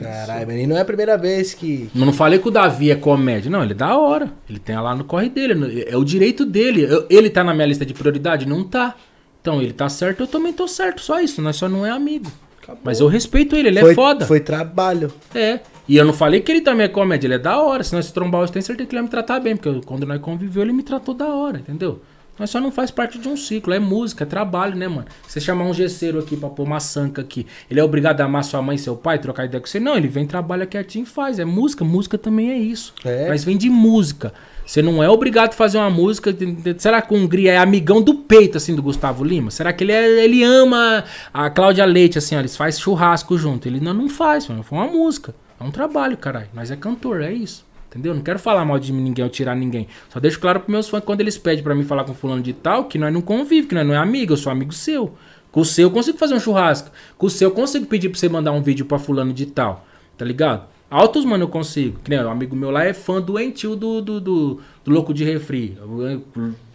Caralho, 0.00 0.46
mas 0.46 0.68
não 0.68 0.76
é 0.76 0.80
a 0.80 0.84
primeira 0.84 1.16
vez 1.18 1.54
que. 1.54 1.90
Eu 1.94 2.04
não 2.06 2.12
falei 2.12 2.38
que 2.38 2.46
o 2.46 2.50
Davi 2.50 2.90
é 2.90 2.94
comédia. 2.94 3.50
Não, 3.50 3.62
ele 3.62 3.72
é 3.72 3.74
da 3.74 3.96
hora. 3.98 4.30
Ele 4.48 4.58
tem 4.58 4.76
lá 4.76 4.94
no 4.94 5.02
corre 5.04 5.28
dele. 5.28 5.84
É 5.88 5.96
o 5.96 6.04
direito 6.04 6.44
dele. 6.44 6.82
Eu- 6.88 7.06
Ele 7.10 7.28
tá 7.28 7.42
na 7.42 7.52
minha 7.52 7.66
lista 7.66 7.84
de 7.84 7.92
prioridade? 7.94 8.46
Não 8.46 8.62
tá. 8.62 8.94
Então, 9.40 9.60
ele 9.60 9.72
tá 9.72 9.88
certo, 9.88 10.20
eu 10.20 10.26
também 10.28 10.52
tô 10.52 10.68
certo. 10.68 11.00
Só 11.00 11.20
isso. 11.20 11.42
Nós 11.42 11.56
só 11.56 11.68
não 11.68 11.84
é 11.84 11.90
amigo. 11.90 12.30
Mas 12.84 13.00
eu 13.00 13.08
respeito 13.08 13.56
ele, 13.56 13.68
ele 13.68 13.80
foi, 13.80 13.90
é 13.90 13.94
foda. 13.94 14.24
Foi 14.24 14.38
trabalho. 14.38 15.12
É. 15.34 15.58
E 15.88 15.96
eu 15.96 16.04
não 16.04 16.12
falei 16.12 16.40
que 16.40 16.52
ele 16.52 16.60
também 16.60 16.84
é 16.86 16.88
comédia, 16.88 17.26
ele 17.26 17.34
é 17.34 17.38
da 17.38 17.60
hora. 17.60 17.82
Se 17.82 17.92
nós 17.92 18.06
se 18.06 18.14
trombar, 18.14 18.42
eu 18.42 18.48
tenho 18.48 18.62
certeza 18.64 18.86
que 18.88 18.94
ele 18.94 19.00
vai 19.00 19.06
me 19.06 19.10
tratar 19.10 19.40
bem. 19.40 19.56
Porque 19.56 19.84
quando 19.84 20.06
nós 20.06 20.20
conviveu, 20.20 20.62
ele 20.62 20.72
me 20.72 20.84
tratou 20.84 21.12
da 21.12 21.26
hora, 21.26 21.58
entendeu? 21.58 22.00
Nós 22.38 22.48
só 22.50 22.58
não 22.60 22.72
faz 22.72 22.90
parte 22.90 23.18
de 23.18 23.28
um 23.28 23.36
ciclo. 23.36 23.72
É 23.74 23.78
música, 23.78 24.24
é 24.24 24.26
trabalho, 24.26 24.74
né, 24.74 24.88
mano? 24.88 25.04
Você 25.28 25.38
chamar 25.40 25.64
um 25.64 25.74
gesseiro 25.74 26.18
aqui 26.18 26.36
pra 26.36 26.48
pôr 26.48 26.64
uma 26.64 26.80
sanca 26.80 27.20
aqui, 27.20 27.46
ele 27.70 27.78
é 27.78 27.84
obrigado 27.84 28.20
a 28.20 28.24
amar 28.24 28.42
sua 28.42 28.60
mãe 28.62 28.76
e 28.76 28.78
seu 28.78 28.96
pai, 28.96 29.18
trocar 29.18 29.44
ideia 29.44 29.60
com 29.60 29.66
você? 29.66 29.78
Não, 29.78 29.96
ele 29.96 30.08
vem, 30.08 30.26
trabalha 30.26 30.66
quietinho 30.66 31.02
e 31.04 31.06
faz. 31.06 31.38
É 31.38 31.44
música, 31.44 31.84
música 31.84 32.16
também 32.16 32.50
é 32.50 32.56
isso. 32.58 32.94
É. 33.04 33.28
Mas 33.28 33.44
vem 33.44 33.56
de 33.56 33.68
música. 33.68 34.32
Você 34.64 34.80
não 34.80 35.02
é 35.02 35.08
obrigado 35.10 35.50
a 35.50 35.52
fazer 35.52 35.76
uma 35.78 35.90
música. 35.90 36.34
Será 36.78 37.02
que 37.02 37.12
o 37.12 37.16
Hungria 37.16 37.52
é 37.52 37.58
amigão 37.58 38.00
do 38.00 38.14
peito, 38.14 38.56
assim, 38.56 38.74
do 38.74 38.82
Gustavo 38.82 39.22
Lima? 39.24 39.50
Será 39.50 39.72
que 39.72 39.84
ele, 39.84 39.92
é- 39.92 40.24
ele 40.24 40.42
ama 40.42 41.04
a 41.34 41.50
Cláudia 41.50 41.84
Leite, 41.84 42.16
assim, 42.16 42.34
ó, 42.36 42.38
eles 42.38 42.56
fazem 42.56 42.80
churrasco 42.80 43.36
junto? 43.36 43.66
Ele 43.68 43.80
não, 43.80 43.92
não 43.92 44.08
faz, 44.08 44.48
mano. 44.48 44.62
Foi 44.62 44.78
uma 44.78 44.86
música. 44.86 45.34
É 45.60 45.64
um 45.64 45.70
trabalho, 45.70 46.16
caralho. 46.16 46.48
Nós 46.54 46.70
é 46.70 46.76
cantor, 46.76 47.20
é 47.22 47.32
isso. 47.32 47.64
Entendeu? 47.92 48.14
Não 48.14 48.22
quero 48.22 48.38
falar 48.38 48.64
mal 48.64 48.78
de 48.78 48.90
ninguém 48.90 49.22
ou 49.22 49.30
tirar 49.30 49.54
ninguém. 49.54 49.86
Só 50.08 50.18
deixo 50.18 50.40
claro 50.40 50.60
pros 50.60 50.72
meus 50.72 50.88
fãs 50.88 51.04
quando 51.04 51.20
eles 51.20 51.36
pedem 51.36 51.62
pra 51.62 51.74
mim 51.74 51.82
falar 51.82 52.04
com 52.04 52.14
fulano 52.14 52.40
de 52.40 52.54
tal, 52.54 52.84
que 52.84 52.98
nós 52.98 53.12
não 53.12 53.20
convive, 53.20 53.68
que 53.68 53.74
nós 53.74 53.86
não 53.86 53.92
é 53.92 53.98
amigo, 53.98 54.32
eu 54.32 54.36
sou 54.38 54.50
amigo 54.50 54.72
seu. 54.72 55.12
Com 55.50 55.60
o 55.60 55.64
seu 55.64 55.88
eu 55.88 55.90
consigo 55.90 56.16
fazer 56.16 56.34
um 56.34 56.40
churrasco. 56.40 56.90
Com 57.18 57.26
o 57.26 57.30
seu 57.30 57.50
eu 57.50 57.54
consigo 57.54 57.84
pedir 57.84 58.08
pra 58.08 58.18
você 58.18 58.30
mandar 58.30 58.52
um 58.52 58.62
vídeo 58.62 58.86
pra 58.86 58.98
fulano 58.98 59.34
de 59.34 59.44
tal. 59.44 59.86
Tá 60.16 60.24
ligado? 60.24 60.66
Altos, 60.90 61.26
mano, 61.26 61.44
eu 61.44 61.48
consigo. 61.48 61.98
Que 62.02 62.08
nem 62.08 62.18
o 62.18 62.30
amigo 62.30 62.56
meu 62.56 62.70
lá 62.70 62.82
é 62.82 62.94
fã 62.94 63.20
doentio 63.20 63.76
do, 63.76 64.00
do, 64.00 64.20
do, 64.20 64.60
do 64.82 64.90
Louco 64.90 65.12
de 65.12 65.24
Refri. 65.24 65.76
Eu 65.78 66.22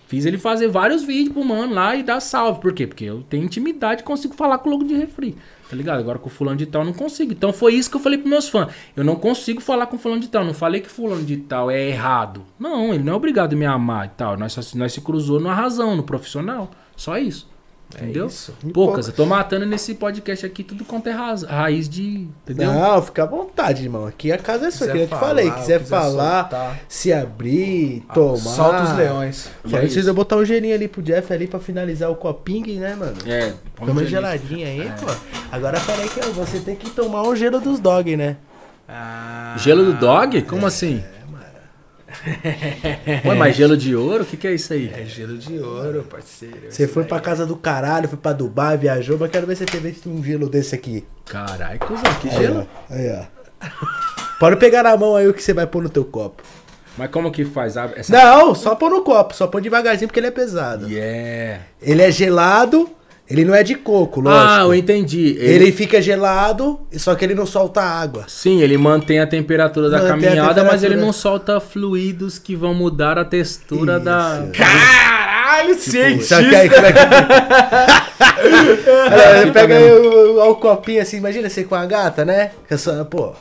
fiz 0.08 0.26
ele 0.26 0.38
fazer 0.38 0.68
vários 0.68 1.04
vídeos 1.04 1.34
pro 1.34 1.44
mano 1.44 1.74
lá 1.74 1.96
e 1.96 2.04
dar 2.04 2.20
salve. 2.20 2.62
Por 2.62 2.74
quê? 2.74 2.86
Porque 2.86 3.06
eu 3.06 3.24
tenho 3.28 3.44
intimidade 3.44 4.02
e 4.02 4.04
consigo 4.04 4.36
falar 4.36 4.60
com 4.60 4.70
o 4.70 4.72
Louco 4.72 4.86
de 4.86 4.96
Refri. 4.96 5.36
Tá 5.70 5.76
ligado? 5.76 6.00
Agora 6.00 6.18
com 6.18 6.28
o 6.28 6.32
fulano 6.32 6.58
de 6.58 6.66
tal 6.66 6.82
eu 6.82 6.86
não 6.86 6.94
consigo. 6.94 7.34
Então 7.34 7.52
foi 7.52 7.74
isso 7.74 7.90
que 7.90 7.98
eu 7.98 8.02
falei 8.02 8.18
pros 8.18 8.30
meus 8.30 8.48
fãs. 8.48 8.74
Eu 8.96 9.04
não 9.04 9.16
consigo 9.16 9.60
falar 9.60 9.88
com 9.88 9.98
fulano 9.98 10.22
de 10.22 10.30
tal. 10.30 10.46
Não 10.46 10.54
falei 10.54 10.80
que 10.82 10.90
fulano 10.90 11.24
de 11.24 11.38
tal 11.38 11.70
é 11.70 11.90
errado. 11.90 12.44
Não, 12.58 12.94
ele 12.94 13.04
não 13.04 13.14
é 13.14 13.16
obrigado 13.16 13.54
a 13.54 13.56
me 13.56 13.66
amar 13.66 14.06
e 14.06 14.10
tal. 14.10 14.38
Nós, 14.38 14.74
nós 14.74 14.94
se 14.94 15.02
cruzou 15.02 15.40
na 15.40 15.54
razão, 15.54 15.96
no 15.96 16.04
profissional. 16.04 16.72
Só 16.96 17.18
isso. 17.18 17.48
Entendeu? 17.96 18.28
isso. 18.28 18.54
Poucas. 18.74 19.08
Eu 19.08 19.14
tô 19.14 19.26
matando 19.26 19.66
nesse 19.66 19.96
podcast 19.96 20.46
aqui 20.46 20.62
tudo 20.64 20.84
quanto 20.84 21.08
é 21.08 21.12
raiz 21.12 21.88
de. 21.88 22.28
Entendeu? 22.44 22.72
Não, 22.74 23.02
fica 23.02 23.24
à 23.24 23.26
vontade, 23.26 23.84
irmão. 23.84 24.06
Aqui 24.06 24.32
a 24.32 24.38
casa 24.38 24.68
é 24.68 24.72
sua, 24.72 24.88
Quiser 24.88 24.94
que 24.94 25.04
eu 25.04 25.08
te 25.08 25.10
falar, 25.10 25.22
falei. 25.22 25.52
Quiser, 25.52 25.80
quiser 25.80 25.84
falar, 25.86 26.42
soltar. 26.50 26.80
se 26.90 27.14
abrir, 27.14 28.04
tomar. 28.14 28.38
Solta 28.38 28.84
os 28.84 28.98
leões. 28.98 29.50
E 29.64 29.70
Só 29.70 29.78
é 29.78 29.80
precisa 29.80 30.14
botar 30.14 30.36
um 30.36 30.44
gelinho 30.46 30.76
ali 30.76 30.88
pro 30.88 31.02
Jeff 31.02 31.32
ali 31.32 31.48
pra 31.48 31.60
finalizar 31.60 32.12
o 32.12 32.16
copinho, 32.16 32.80
né, 32.80 32.94
mano? 32.94 33.16
É, 33.26 33.54
Toma 33.76 33.92
um 33.92 33.96
gelinho. 33.96 34.10
geladinha 34.10 34.68
aí, 34.68 34.92
pô. 35.00 35.06
Agora 35.52 35.80
peraí 35.80 36.10
que 36.10 36.20
você 36.32 36.60
tem 36.60 36.76
que 36.76 36.90
tomar 36.90 37.24
um 37.24 37.36
gelo 37.36 37.60
dos 37.62 37.80
dog, 37.80 38.18
né? 38.18 38.36
Ah, 38.90 39.56
Gelo 39.58 39.84
do 39.86 39.94
dog? 39.94 40.42
Como 40.44 40.66
assim? 40.66 41.04
Ué, 43.26 43.36
mas 43.36 43.56
gelo 43.56 43.76
de 43.76 43.96
ouro? 43.96 44.24
O 44.24 44.26
que, 44.26 44.38
que 44.38 44.48
é 44.48 44.54
isso 44.54 44.74
aí? 44.74 44.92
É 44.94 45.04
gelo 45.04 45.38
de 45.38 45.60
ouro, 45.60 46.04
parceiro. 46.10 46.56
Você 46.70 46.88
foi 46.88 47.04
pra 47.04 47.20
casa 47.20 47.46
do 47.46 47.56
caralho, 47.56 48.08
foi 48.08 48.18
pra 48.18 48.34
Dubai, 48.34 48.78
viajou, 48.78 49.18
mas 49.18 49.30
quero 49.30 49.46
ver 49.46 49.56
você 49.56 49.66
ter 49.66 49.80
visto 49.80 50.10
um 50.10 50.24
gelo 50.24 50.50
desse 50.50 50.74
aqui. 50.74 51.06
Caralho, 51.26 51.80
cuzão, 51.80 52.14
que 52.22 52.30
Aí, 52.30 52.38
gelo? 52.38 52.68
ó. 52.90 52.94
Aí, 52.94 53.12
ó. 53.12 53.26
Pode 54.40 54.56
pegar 54.58 54.84
na 54.84 54.96
mão 54.96 55.16
aí 55.16 55.28
o 55.28 55.34
que 55.34 55.44
você 55.44 55.54
vai 55.54 55.68
pôr 55.68 55.84
no 55.84 55.90
teu 55.90 56.06
copo. 56.06 56.44
Mas 56.98 57.12
como 57.12 57.32
que 57.32 57.46
faz? 57.46 57.78
Abre 57.78 58.00
Essa... 58.00 58.12
Não, 58.12 58.56
só 58.56 58.74
pôr 58.74 58.90
no 58.90 59.02
copo, 59.02 59.36
só 59.36 59.46
põe 59.48 59.62
devagarzinho 59.62 60.08
porque 60.08 60.20
ele 60.20 60.28
é 60.28 60.32
pesado. 60.32 60.90
Yeah. 60.90 61.64
Ele 61.82 62.02
é 62.02 62.10
gelado, 62.10 62.90
ele 63.30 63.44
não 63.46 63.54
é 63.54 63.62
de 63.64 63.76
coco, 63.76 64.22
Ah, 64.28 64.32
lógico. 64.62 64.62
eu 64.66 64.74
entendi. 64.76 65.36
Ele 65.40 65.72
fica 65.72 66.02
gelado, 66.02 66.80
só 66.94 67.14
que 67.16 67.26
ele 67.26 67.36
não 67.36 67.46
solta 67.46 67.82
água. 67.82 68.24
Sim, 68.28 68.62
ele 68.62 68.78
mantém 68.78 69.20
a 69.20 69.28
temperatura 69.28 69.90
da 69.90 69.98
Mantém 69.98 70.12
caminhada, 70.30 70.64
mas 70.64 70.84
ele 70.84 70.96
temperatura. 70.96 71.06
não 71.06 71.12
solta 71.14 71.60
fluidos 71.60 72.40
que 72.40 72.56
vão 72.56 72.74
mudar 72.74 73.18
a 73.18 73.26
textura 73.26 74.00
da. 74.00 74.42
Isso. 74.44 74.52
Caralho, 74.54 76.22
Só 76.22 76.38
que 76.40 76.56
aí, 76.56 76.70
como 76.70 76.86
é 76.86 76.92
que 76.94 77.00
Fica 79.48 79.52
Pega 79.54 79.76
aí 79.78 79.84
mesmo. 79.92 80.10
o, 80.40 80.50
o 80.52 80.56
copinho 80.56 81.02
assim, 81.02 81.18
imagina 81.18 81.50
você 81.50 81.64
com 81.64 81.76
a 81.76 81.86
gata, 81.86 82.24
né? 82.26 82.52
Que 82.68 82.74
é 82.74 82.78
só- 82.78 83.04
Pô, 83.06 83.34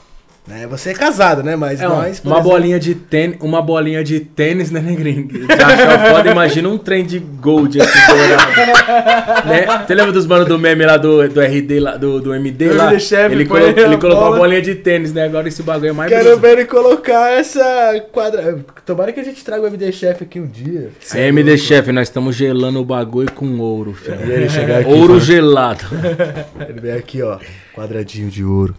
né? 0.47 0.66
Você 0.68 0.91
é 0.91 0.94
casado, 0.94 1.42
né? 1.42 1.57
Mas 1.57 1.81
É, 1.81 1.84
nós. 1.89 1.97
uma 1.99 2.08
exemplo- 2.08 2.42
bolinha 2.42 2.78
de 2.78 2.94
tênis, 2.94 3.36
uma 3.41 3.60
bolinha 3.60 4.05
de 4.05 4.20
tênis, 4.20 4.70
né, 4.70 4.81
negrinho? 4.81 5.28
Já 5.49 5.99
foda? 6.15 6.31
Imagina 6.31 6.68
um 6.68 6.78
trem 6.78 7.05
de 7.05 7.18
gold 7.18 7.81
assim, 7.81 7.99
dourado. 8.08 8.52
né? 9.49 9.84
Você 9.86 9.94
lembra 9.94 10.12
dos 10.12 10.26
manos 10.26 10.47
do 10.47 10.58
meme 10.58 10.84
lá 10.84 10.97
do, 10.97 11.28
do 11.28 11.41
RD, 11.41 11.81
lá, 11.81 11.97
do, 11.97 12.20
do 12.20 12.34
MD 12.34 12.70
lá? 12.73 12.86
MD 12.89 13.00
Chef, 13.00 13.33
ele, 13.33 13.44
põe 13.44 13.60
colo- 13.60 13.75
a 13.76 13.81
ele 13.89 13.97
colocou 13.99 14.25
bola. 14.25 14.36
a 14.36 14.39
bolinha 14.39 14.62
de 14.62 14.75
tênis, 14.76 15.12
né? 15.12 15.25
Agora 15.25 15.49
esse 15.49 15.62
bagulho 15.62 15.91
é 15.91 15.92
mais 15.92 16.08
Quero 16.10 16.25
brisa. 16.25 16.41
ver 16.41 16.52
ele 16.52 16.65
colocar 16.66 17.31
essa 17.33 17.65
quadra. 18.12 18.65
Tomara 18.84 19.12
que 19.12 19.20
a 19.20 19.25
gente 19.25 19.44
traga 19.44 19.62
o 19.62 19.66
MD 19.66 19.91
Chef 19.92 20.23
aqui 20.23 20.39
um 20.39 20.47
dia. 20.47 20.91
É, 21.15 21.28
MD 21.28 21.58
Chef, 21.58 21.91
nós 21.92 22.08
estamos 22.08 22.36
gelando 22.36 22.81
o 22.81 22.84
bagulho 22.84 23.33
com 23.33 23.58
ouro, 23.58 23.92
filho. 23.94 24.18
E 24.25 24.31
ele 24.31 24.49
chegar 24.49 24.81
aqui. 24.81 24.91
Ouro 24.91 25.15
fala- 25.15 25.20
gelado. 25.20 25.84
Ele 26.68 26.81
vem 26.81 26.92
aqui, 26.92 27.23
ó. 27.23 27.39
Quadradinho 27.76 28.30
de 28.30 28.42
ouro. 28.42 28.74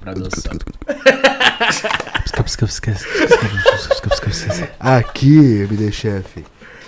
Pra 0.00 0.12
adoçar. 0.12 0.56
Aqui, 4.80 5.36
MD 5.36 5.92
Chef. 5.92 6.42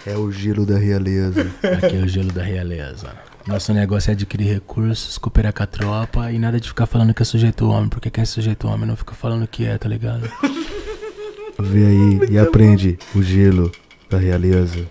É 0.06 0.16
o 0.16 0.32
gelo 0.32 0.65
da 0.65 0.78
realeza. 0.78 1.47
Aqui 1.62 1.97
é 1.97 2.00
o 2.00 2.08
gelo 2.08 2.32
da 2.32 2.42
realeza. 2.42 3.15
Nosso 3.47 3.74
negócio 3.74 4.10
é 4.10 4.12
adquirir 4.15 4.50
recursos, 4.50 5.18
cooperar 5.18 5.52
com 5.52 5.62
a 5.62 5.66
tropa 5.66 6.32
e 6.32 6.39
nada 6.39 6.58
de 6.58 6.68
ficar 6.68 6.86
falando 6.86 7.12
que 7.12 7.20
é 7.20 7.24
sujeito 7.24 7.68
homem, 7.68 7.90
porque 7.90 8.08
quem 8.10 8.23
é 8.23 8.24
sujeito 8.24 8.66
homem 8.66 8.86
não 8.86 8.97
fica 8.97 9.15
falando 9.15 9.47
que 9.47 9.66
é, 9.66 9.76
tá 9.76 9.89
ligado? 9.89 10.28
Vê 11.60 11.86
aí 11.86 12.31
e 12.31 12.39
aprende 12.39 12.98
o 13.15 13.23
gelo 13.23 13.70
da 14.08 14.16
realeza. 14.16 14.86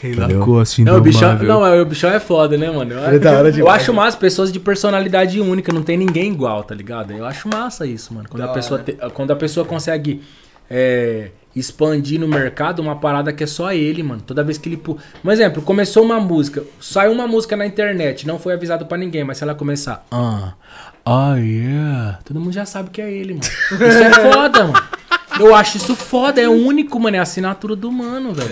Rei 0.00 0.12
Entendeu? 0.12 0.38
Lacoste, 0.40 0.84
Não, 0.84 0.96
o 0.96 1.00
bichão, 1.00 1.36
não, 1.38 1.66
é, 1.66 1.80
o 1.80 1.84
bichão 1.84 2.10
é 2.10 2.20
foda, 2.20 2.56
né, 2.56 2.70
mano? 2.70 2.92
Eu, 2.94 3.04
Ele 3.06 3.16
é 3.16 3.18
da 3.18 3.32
hora 3.38 3.48
eu 3.50 3.68
acho 3.68 3.92
massa 3.92 4.16
pessoas 4.16 4.52
de 4.52 4.60
personalidade 4.60 5.40
única, 5.40 5.72
não 5.72 5.82
tem 5.82 5.96
ninguém 5.96 6.32
igual, 6.32 6.62
tá 6.62 6.74
ligado? 6.74 7.12
Eu 7.12 7.24
acho 7.26 7.48
massa 7.48 7.86
isso, 7.86 8.14
mano. 8.14 8.28
Quando, 8.28 8.42
Da 8.44 8.50
a 8.50 8.54
pessoa, 8.54 8.80
hora. 8.80 8.92
te- 8.92 9.10
quando 9.14 9.30
a 9.32 9.36
pessoa 9.36 9.66
consegue 9.66 10.22
é, 10.70 11.30
expandir 11.56 12.20
no 12.20 12.28
mercado 12.28 12.80
uma 12.80 12.96
parada 12.96 13.32
que 13.32 13.42
é 13.42 13.46
só 13.46 13.72
ele, 13.72 14.02
mano. 14.02 14.20
Toda 14.24 14.44
vez 14.44 14.56
que 14.58 14.68
ele. 14.68 14.76
pu- 14.76 14.98
Um 15.24 15.30
exemplo, 15.30 15.62
começou 15.62 16.04
uma 16.04 16.20
música, 16.20 16.62
saiu 16.80 17.10
uma 17.12 17.26
música 17.26 17.56
na 17.56 17.66
internet, 17.66 18.26
não 18.26 18.38
foi 18.38 18.52
avisado 18.54 18.86
pra 18.86 18.96
ninguém, 18.98 19.24
mas 19.24 19.38
se 19.38 19.44
ela 19.44 19.54
começar. 19.54 20.06
Ah, 20.10 20.52
ah, 21.04 21.34
yeah. 21.38 22.18
Todo 22.24 22.38
mundo 22.38 22.52
já 22.52 22.64
sabe 22.66 22.90
que 22.90 23.00
é 23.00 23.10
ele, 23.10 23.34
mano. 23.34 23.44
Isso 23.44 24.02
é 24.02 24.12
foda, 24.32 24.64
mano. 24.64 24.97
Eu 25.38 25.54
acho 25.54 25.76
isso 25.76 25.94
foda, 25.94 26.40
é 26.40 26.48
único, 26.48 26.98
mano. 26.98 27.16
É 27.16 27.18
a 27.18 27.22
assinatura 27.22 27.76
do 27.76 27.90
mano, 27.90 28.32
velho. 28.32 28.50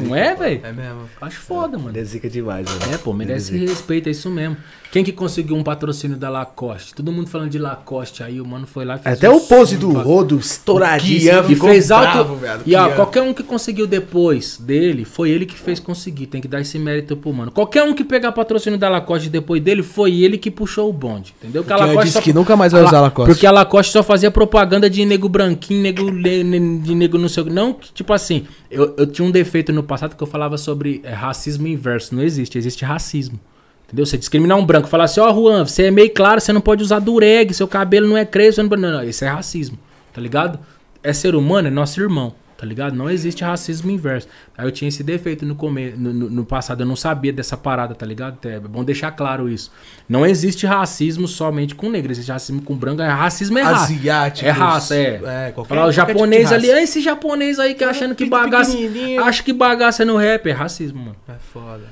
Não 0.00 0.14
é, 0.14 0.34
velho? 0.34 0.60
É 0.64 0.72
mesmo. 0.72 1.08
Acho 1.20 1.40
foda, 1.40 1.78
mano. 1.78 1.90
Ele 1.90 2.00
é 2.00 2.04
zica 2.04 2.28
demais, 2.28 2.66
mano. 2.68 2.94
É, 2.94 2.98
pô, 2.98 3.12
merece 3.12 3.56
respeito, 3.56 4.08
é 4.08 4.12
isso 4.12 4.30
mesmo. 4.30 4.56
Quem 4.92 5.04
que 5.04 5.12
conseguiu 5.12 5.56
um 5.56 5.62
patrocínio 5.62 6.16
da 6.16 6.30
Lacoste? 6.30 6.94
Todo 6.94 7.12
mundo 7.12 7.28
falando 7.28 7.50
de 7.50 7.58
Lacoste, 7.58 8.22
aí 8.22 8.40
o 8.40 8.46
mano 8.46 8.66
foi 8.66 8.84
lá 8.84 8.96
e 8.96 8.98
fez 9.00 9.18
Até 9.18 9.28
um 9.28 9.36
o 9.36 9.40
pose 9.40 9.76
do 9.76 9.90
Rodo 9.92 10.38
estouradíssimo. 10.38 11.42
Kian 11.42 11.52
e 11.52 11.56
fez 11.56 11.90
alto. 11.90 12.12
bravo, 12.12 12.36
velho, 12.36 12.60
e 12.64 12.74
ó, 12.74 12.88
qualquer 12.90 13.22
um 13.22 13.34
que 13.34 13.42
conseguiu 13.42 13.86
depois 13.86 14.56
dele, 14.58 15.04
foi 15.04 15.30
ele 15.30 15.44
que 15.44 15.54
fez 15.54 15.78
conseguir. 15.80 16.26
Tem 16.26 16.40
que 16.40 16.48
dar 16.48 16.60
esse 16.60 16.78
mérito 16.78 17.16
pro 17.16 17.32
mano. 17.32 17.50
Qualquer 17.50 17.82
um 17.82 17.92
que 17.94 18.04
pegar 18.04 18.32
patrocínio 18.32 18.78
da 18.78 18.88
Lacoste 18.88 19.28
depois 19.28 19.60
dele, 19.62 19.82
foi 19.82 20.20
ele 20.22 20.38
que 20.38 20.50
puxou 20.50 20.88
o 20.88 20.92
bonde. 20.92 21.34
Entendeu? 21.42 21.62
Que 21.62 21.72
a 21.72 21.76
Kian 21.76 21.86
Lacoste 21.86 22.04
disse 22.06 22.18
só- 22.18 22.22
que 22.22 22.32
nunca 22.32 22.56
mais 22.56 22.72
vai 22.72 22.80
a 22.82 22.86
usar 22.86 23.00
Lacoste. 23.00 23.30
Porque 23.32 23.46
a 23.46 23.50
Lacoste 23.50 23.92
só 23.92 24.02
fazia 24.02 24.30
propaganda 24.30 24.88
de 24.88 25.04
nego 25.04 25.28
branquinho, 25.28 25.82
nego, 25.82 26.10
de 26.10 26.94
nego 26.94 27.18
não 27.18 27.28
sei 27.28 27.42
o. 27.42 27.46
Não, 27.50 27.76
tipo 27.92 28.12
assim, 28.12 28.46
eu, 28.70 28.94
eu 28.96 29.06
tinha 29.06 29.26
um 29.26 29.30
defeito 29.30 29.72
no 29.72 29.82
passado 29.82 30.16
que 30.16 30.22
eu 30.22 30.26
falava 30.26 30.56
sobre 30.56 31.00
é, 31.04 31.12
racismo 31.12 31.66
inverso. 31.66 32.14
Não 32.14 32.22
existe, 32.22 32.56
existe 32.56 32.84
racismo. 32.84 33.38
Entendeu? 33.86 34.04
Você 34.04 34.18
discriminar 34.18 34.58
um 34.58 34.66
branco, 34.66 34.88
falar 34.88 35.04
assim, 35.04 35.20
ó, 35.20 35.32
Juan, 35.32 35.64
você 35.64 35.84
é 35.84 35.90
meio 35.90 36.10
claro, 36.12 36.40
você 36.40 36.52
não 36.52 36.60
pode 36.60 36.82
usar 36.82 36.98
dureg, 36.98 37.54
seu 37.54 37.68
cabelo 37.68 38.08
não 38.08 38.16
é 38.16 38.24
crespo, 38.24 38.62
não. 38.62 38.76
Não, 38.76 38.90
não, 38.98 39.04
isso 39.04 39.24
é 39.24 39.28
racismo, 39.28 39.78
tá 40.12 40.20
ligado? 40.20 40.58
É 41.04 41.12
ser 41.12 41.36
humano, 41.36 41.68
é 41.68 41.70
nosso 41.70 42.00
irmão, 42.00 42.34
tá 42.58 42.66
ligado? 42.66 42.96
Não 42.96 43.08
existe 43.08 43.44
racismo 43.44 43.88
inverso. 43.92 44.26
Aí 44.58 44.66
eu 44.66 44.72
tinha 44.72 44.88
esse 44.88 45.04
defeito 45.04 45.46
no, 45.46 45.54
come... 45.54 45.90
no, 45.92 46.12
no- 46.12 46.28
no 46.30 46.44
passado, 46.44 46.80
eu 46.82 46.86
não 46.86 46.96
sabia 46.96 47.32
dessa 47.32 47.56
parada, 47.56 47.94
tá 47.94 48.04
ligado? 48.04 48.38
É 48.48 48.58
bom 48.58 48.82
deixar 48.82 49.12
claro 49.12 49.48
isso. 49.48 49.70
Não 50.08 50.26
existe 50.26 50.66
racismo 50.66 51.28
somente 51.28 51.72
com 51.76 51.88
negro, 51.88 52.10
existe 52.10 52.32
racismo 52.32 52.62
com 52.62 52.74
branco, 52.74 53.00
é 53.02 53.06
racismo 53.08 53.56
é 53.56 53.62
raça. 53.62 53.84
Asiáticos. 53.84 54.48
É 54.48 54.50
raça, 54.50 54.96
é. 54.96 55.20
É, 55.48 55.52
qualquer, 55.52 55.68
Falar 55.76 55.86
o 55.86 55.92
japonês 55.92 56.42
tipo 56.48 56.54
ali, 56.54 56.72
ah, 56.72 56.82
esse 56.82 57.00
japonês 57.00 57.60
aí 57.60 57.72
que 57.74 57.84
achando 57.84 58.16
que 58.16 58.26
bagaça. 58.26 58.76
Acho 59.24 59.44
que 59.44 59.52
bagaça 59.52 60.02
é 60.02 60.04
no 60.06 60.16
rap, 60.16 60.44
é 60.48 60.52
racismo, 60.52 60.98
mano. 60.98 61.16
É 61.28 61.34
foda. 61.52 61.84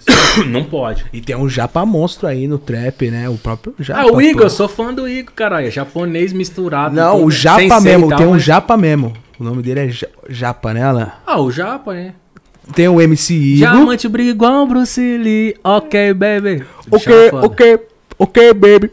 Não 0.48 0.64
pode. 0.64 1.04
E 1.12 1.20
tem 1.20 1.36
um 1.36 1.48
japa 1.48 1.84
monstro 1.86 2.26
aí 2.26 2.46
no 2.46 2.58
trap, 2.58 3.10
né? 3.10 3.28
O 3.28 3.36
próprio 3.36 3.74
japa. 3.78 4.00
Ah, 4.00 4.06
o 4.12 4.20
Igor, 4.20 4.40
pô. 4.42 4.46
eu 4.46 4.50
sou 4.50 4.68
fã 4.68 4.92
do 4.92 5.08
Igor, 5.08 5.32
caralho. 5.34 5.66
É 5.66 5.70
japonês 5.70 6.32
misturado. 6.32 6.94
Não, 6.94 7.16
tudo, 7.16 7.26
o 7.26 7.30
japa 7.30 7.58
ser 7.80 7.88
e 7.88 7.92
mesmo. 7.92 8.08
tal, 8.08 8.18
tem 8.18 8.26
um 8.26 8.30
mas- 8.32 8.42
japa 8.42 8.76
mesmo. 8.76 9.12
O 9.38 9.44
nome 9.44 9.62
dele 9.62 9.80
é 9.80 9.88
Ja- 9.90 10.08
Japa, 10.28 10.72
né, 10.72 10.82
Alan? 10.84 11.10
Ah, 11.26 11.40
o 11.40 11.50
japa, 11.50 11.94
né? 11.94 12.14
Tem 12.74 12.86
o 12.88 13.00
MC 13.00 13.34
Igor. 13.34 13.56
Diamante 13.72 14.08
um 14.62 14.68
Bruce 14.68 15.00
Lee. 15.18 15.56
Ok, 15.64 16.14
baby. 16.14 16.62
Ok, 16.90 17.30
ok, 17.42 17.78
ok, 18.18 18.54
baby. 18.54 18.90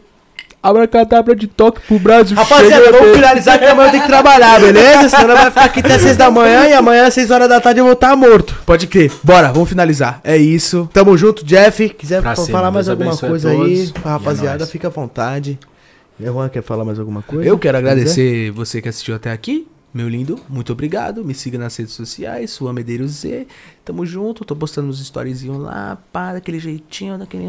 Abracadabra 0.62 1.34
de 1.34 1.46
toque 1.46 1.80
pro 1.86 1.98
Brasil. 1.98 2.36
Rapaziada, 2.36 2.84
chega, 2.84 2.98
vamos 2.98 3.16
finalizar 3.16 3.58
que 3.58 3.64
amanhã 3.64 3.90
tem 3.90 4.00
que 4.02 4.06
trabalhar, 4.06 4.60
beleza? 4.60 5.08
Senão 5.08 5.34
vai 5.34 5.46
ficar 5.46 5.64
aqui 5.64 5.80
até 5.80 5.98
6 5.98 6.16
da 6.18 6.30
manhã 6.30 6.66
e 6.68 6.72
amanhã 6.74 7.06
às 7.06 7.14
6 7.14 7.30
horas 7.30 7.48
da 7.48 7.60
tarde 7.60 7.80
eu 7.80 7.84
vou 7.84 7.94
estar 7.94 8.14
morto. 8.14 8.54
Pode 8.66 8.86
crer. 8.86 9.10
Bora, 9.22 9.50
vamos 9.52 9.68
finalizar. 9.70 10.20
É 10.22 10.36
isso. 10.36 10.88
Tamo 10.92 11.16
junto, 11.16 11.44
Jeff. 11.44 11.88
Quiser 11.90 12.20
Pra 12.20 12.36
falar 12.36 12.70
mais 12.70 12.86
Deus 12.86 12.98
alguma 13.00 13.16
coisa 13.16 13.50
aí, 13.50 13.90
é 14.04 14.08
rapaziada, 14.08 14.58
nóis. 14.58 14.70
fica 14.70 14.88
à 14.88 14.90
vontade. 14.90 15.58
Juan 16.22 16.50
quer 16.50 16.62
falar 16.62 16.84
mais 16.84 16.98
alguma 16.98 17.22
coisa? 17.22 17.48
Eu 17.48 17.58
quero 17.58 17.78
Quiser? 17.78 17.90
agradecer 17.90 18.50
você 18.50 18.82
que 18.82 18.88
assistiu 18.90 19.14
até 19.14 19.32
aqui. 19.32 19.66
Meu 19.92 20.08
lindo, 20.08 20.38
muito 20.48 20.72
obrigado. 20.72 21.24
Me 21.24 21.34
siga 21.34 21.58
nas 21.58 21.76
redes 21.76 21.94
sociais, 21.94 22.50
sua 22.52 22.72
Medeiros 22.72 23.10
Z. 23.10 23.46
Tamo 23.84 24.06
junto, 24.06 24.44
tô 24.44 24.54
postando 24.54 24.88
uns 24.88 25.00
storyzinhos 25.00 25.58
lá, 25.58 25.98
pá, 26.12 26.32
daquele 26.32 26.60
jeitinho, 26.60 27.18
daquele. 27.18 27.44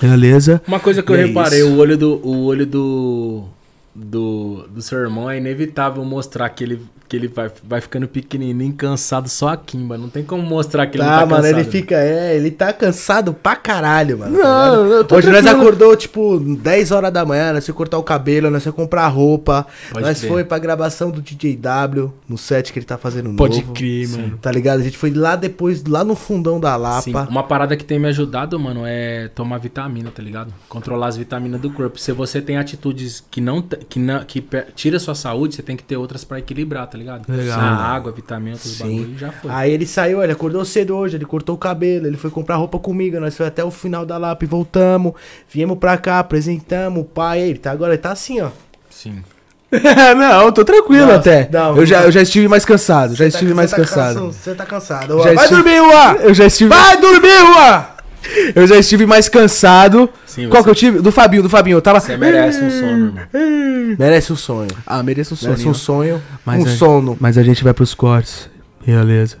Beleza? 0.00 0.60
Uma 0.68 0.78
coisa 0.80 1.02
que 1.02 1.10
eu 1.10 1.16
E 1.16 1.20
é 1.20 1.24
reparei, 1.26 1.60
isso. 1.60 1.70
o 1.70 1.78
olho 1.78 1.96
do. 1.96 2.14
O 2.26 2.44
olho 2.44 2.66
do. 2.66 3.44
Do, 3.94 4.68
do 4.68 4.80
seu 4.80 4.98
irmão 4.98 5.28
é 5.28 5.36
inevitável 5.38 6.04
mostrar 6.04 6.48
que 6.50 6.62
ele, 6.62 6.80
que 7.08 7.16
ele 7.16 7.26
vai, 7.26 7.50
vai 7.64 7.80
ficando 7.80 8.06
pequenininho, 8.06 8.72
cansado 8.72 9.28
só 9.28 9.48
a 9.48 9.56
Kimba. 9.56 9.98
Não 9.98 10.08
tem 10.08 10.22
como 10.22 10.42
mostrar 10.44 10.86
que 10.86 10.96
ele 10.96 11.04
Tá, 11.04 11.10
não 11.10 11.18
tá 11.18 11.26
mano, 11.26 11.42
cansado. 11.42 11.58
ele 11.60 11.68
fica, 11.68 11.96
é, 11.96 12.36
ele 12.36 12.52
tá 12.52 12.72
cansado 12.72 13.34
pra 13.34 13.56
caralho, 13.56 14.16
mano. 14.18 14.38
Não, 14.38 14.42
tá 14.88 14.94
eu 14.94 15.04
tô 15.04 15.16
Hoje 15.16 15.28
nós 15.28 15.42
tranquilo. 15.42 15.60
acordou, 15.68 15.96
tipo, 15.96 16.38
10 16.38 16.92
horas 16.92 17.12
da 17.12 17.24
manhã, 17.26 17.52
nós 17.52 17.66
foi 17.66 17.74
cortar 17.74 17.98
o 17.98 18.02
cabelo, 18.04 18.48
nós 18.48 18.62
foi 18.62 18.72
comprar 18.72 19.08
roupa, 19.08 19.66
Pode 19.90 20.06
nós 20.06 20.22
foi 20.24 20.44
pra 20.44 20.58
gravação 20.60 21.10
do 21.10 21.20
DJ 21.20 21.56
W, 21.56 22.12
no 22.28 22.38
set 22.38 22.72
que 22.72 22.78
ele 22.78 22.86
tá 22.86 22.96
fazendo 22.96 23.34
Pode 23.34 23.58
novo. 23.60 23.72
crer, 23.74 24.08
mano. 24.08 24.38
Tá 24.40 24.52
ligado? 24.52 24.78
A 24.80 24.84
gente 24.84 24.96
foi 24.96 25.10
lá 25.10 25.34
depois, 25.34 25.84
lá 25.84 26.04
no 26.04 26.14
fundão 26.14 26.60
da 26.60 26.74
Sim, 27.02 27.12
Lapa. 27.12 27.28
uma 27.28 27.42
parada 27.42 27.76
que 27.76 27.84
tem 27.84 27.98
me 27.98 28.06
ajudado, 28.06 28.58
mano, 28.58 28.82
é 28.86 29.26
tomar 29.34 29.58
vitamina, 29.58 30.12
tá 30.14 30.22
ligado? 30.22 30.54
Controlar 30.68 31.08
as 31.08 31.16
vitaminas 31.16 31.60
do 31.60 31.70
corpo. 31.70 31.98
Se 31.98 32.12
você 32.12 32.40
tem 32.40 32.56
atitudes 32.56 33.20
que 33.28 33.40
não 33.40 33.60
que 33.88 33.98
não 33.98 34.22
que 34.24 34.44
tira 34.74 34.96
a 34.96 35.00
sua 35.00 35.14
saúde, 35.14 35.54
você 35.54 35.62
tem 35.62 35.76
que 35.76 35.82
ter 35.82 35.96
outras 35.96 36.24
pra 36.24 36.38
equilibrar, 36.38 36.86
tá 36.86 36.96
ligado? 36.98 37.24
Legal. 37.28 37.58
A 37.58 37.64
água, 37.64 38.12
vitamina, 38.12 38.56
Sim. 38.56 38.78
bagulho, 39.00 39.18
já 39.18 39.32
foi. 39.32 39.50
Aí 39.50 39.72
ele 39.72 39.86
saiu, 39.86 40.22
ele 40.22 40.32
acordou 40.32 40.64
cedo 40.64 40.96
hoje, 40.96 41.16
ele 41.16 41.24
cortou 41.24 41.54
o 41.54 41.58
cabelo, 41.58 42.06
ele 42.06 42.16
foi 42.16 42.30
comprar 42.30 42.56
roupa 42.56 42.78
comigo, 42.78 43.18
nós 43.20 43.36
foi 43.36 43.46
até 43.46 43.64
o 43.64 43.70
final 43.70 44.04
da 44.06 44.16
Lapa 44.18 44.44
e 44.44 44.48
voltamos, 44.48 45.12
viemos 45.48 45.78
pra 45.78 45.96
cá, 45.98 46.18
apresentamos 46.18 47.02
o 47.02 47.04
pai, 47.04 47.40
ele 47.40 47.58
tá 47.58 47.70
agora, 47.70 47.92
ele 47.94 48.02
tá 48.02 48.12
assim, 48.12 48.40
ó. 48.40 48.50
Sim. 48.88 49.22
não, 49.72 50.46
eu 50.46 50.52
tô 50.52 50.64
tranquilo 50.64 51.06
Não, 51.06 51.14
até. 51.14 51.48
não, 51.52 51.76
eu, 51.76 51.86
já, 51.86 52.02
eu 52.02 52.10
já 52.10 52.20
estive 52.22 52.48
mais 52.48 52.64
cansado, 52.64 53.10
já 53.14 53.24
Você 53.24 53.28
estive 53.28 53.50
tá- 53.52 53.56
mais 53.56 53.70
tá 53.70 53.76
cansado. 53.76 54.14
cansa- 54.20 54.32
Você 54.32 54.54
tá 54.56 54.66
cansado. 54.66 55.16
Já 55.18 55.22
Vai 55.32 55.34
estive- 55.44 55.62
dormir, 55.62 55.76
Juan! 55.76 56.12
Eu 56.22 56.34
já 56.34 56.46
estive. 56.46 56.70
Vai 56.70 57.00
dormir, 57.00 57.38
Juan! 57.38 57.86
Eu 58.54 58.66
já 58.66 58.76
estive 58.76 59.06
mais 59.06 59.28
cansado. 59.28 60.08
Sim, 60.26 60.48
Qual 60.48 60.62
que 60.62 60.70
eu 60.70 60.74
tive? 60.74 61.00
Do 61.00 61.10
Fabinho, 61.10 61.42
do 61.42 61.48
Fabinho. 61.48 61.76
Eu 61.76 61.82
tava. 61.82 62.00
Você 62.00 62.16
merece 62.16 62.62
um 62.62 62.70
sono, 62.70 63.06
irmão. 63.06 63.24
Merece 63.98 64.32
um 64.32 64.36
sonho. 64.36 64.70
Ah, 64.86 65.02
mereço 65.02 65.34
um 65.34 65.36
sono. 65.36 65.50
Merece 65.50 65.68
um 65.68 65.74
sonho, 65.74 66.22
Mas 66.44 66.62
um 66.62 66.66
a- 66.66 66.68
sono. 66.76 67.16
Mas 67.18 67.36
a 67.36 67.42
gente 67.42 67.64
vai 67.64 67.74
pros 67.74 67.92
cortes. 67.92 68.48
Beleza. 68.86 69.38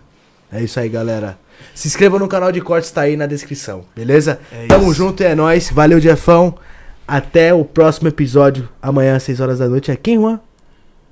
É 0.52 0.60
isso 0.62 0.80
aí, 0.80 0.88
galera. 0.88 1.38
Se 1.74 1.86
inscreva 1.86 2.18
no 2.18 2.26
canal 2.26 2.50
de 2.50 2.60
cortes, 2.60 2.90
tá 2.90 3.02
aí 3.02 3.16
na 3.16 3.26
descrição, 3.26 3.84
beleza? 3.94 4.40
É 4.50 4.66
Tamo 4.66 4.86
isso. 4.86 4.94
junto, 4.94 5.22
é 5.22 5.34
nóis. 5.36 5.70
Valeu, 5.70 6.00
Jeffão. 6.00 6.56
Até 7.06 7.54
o 7.54 7.64
próximo 7.64 8.08
episódio, 8.08 8.68
amanhã 8.82 9.14
às 9.16 9.22
6 9.22 9.40
horas 9.40 9.58
da 9.60 9.68
noite. 9.68 9.90
É 9.90 9.96
quem, 9.96 10.16
Juan? 10.16 10.40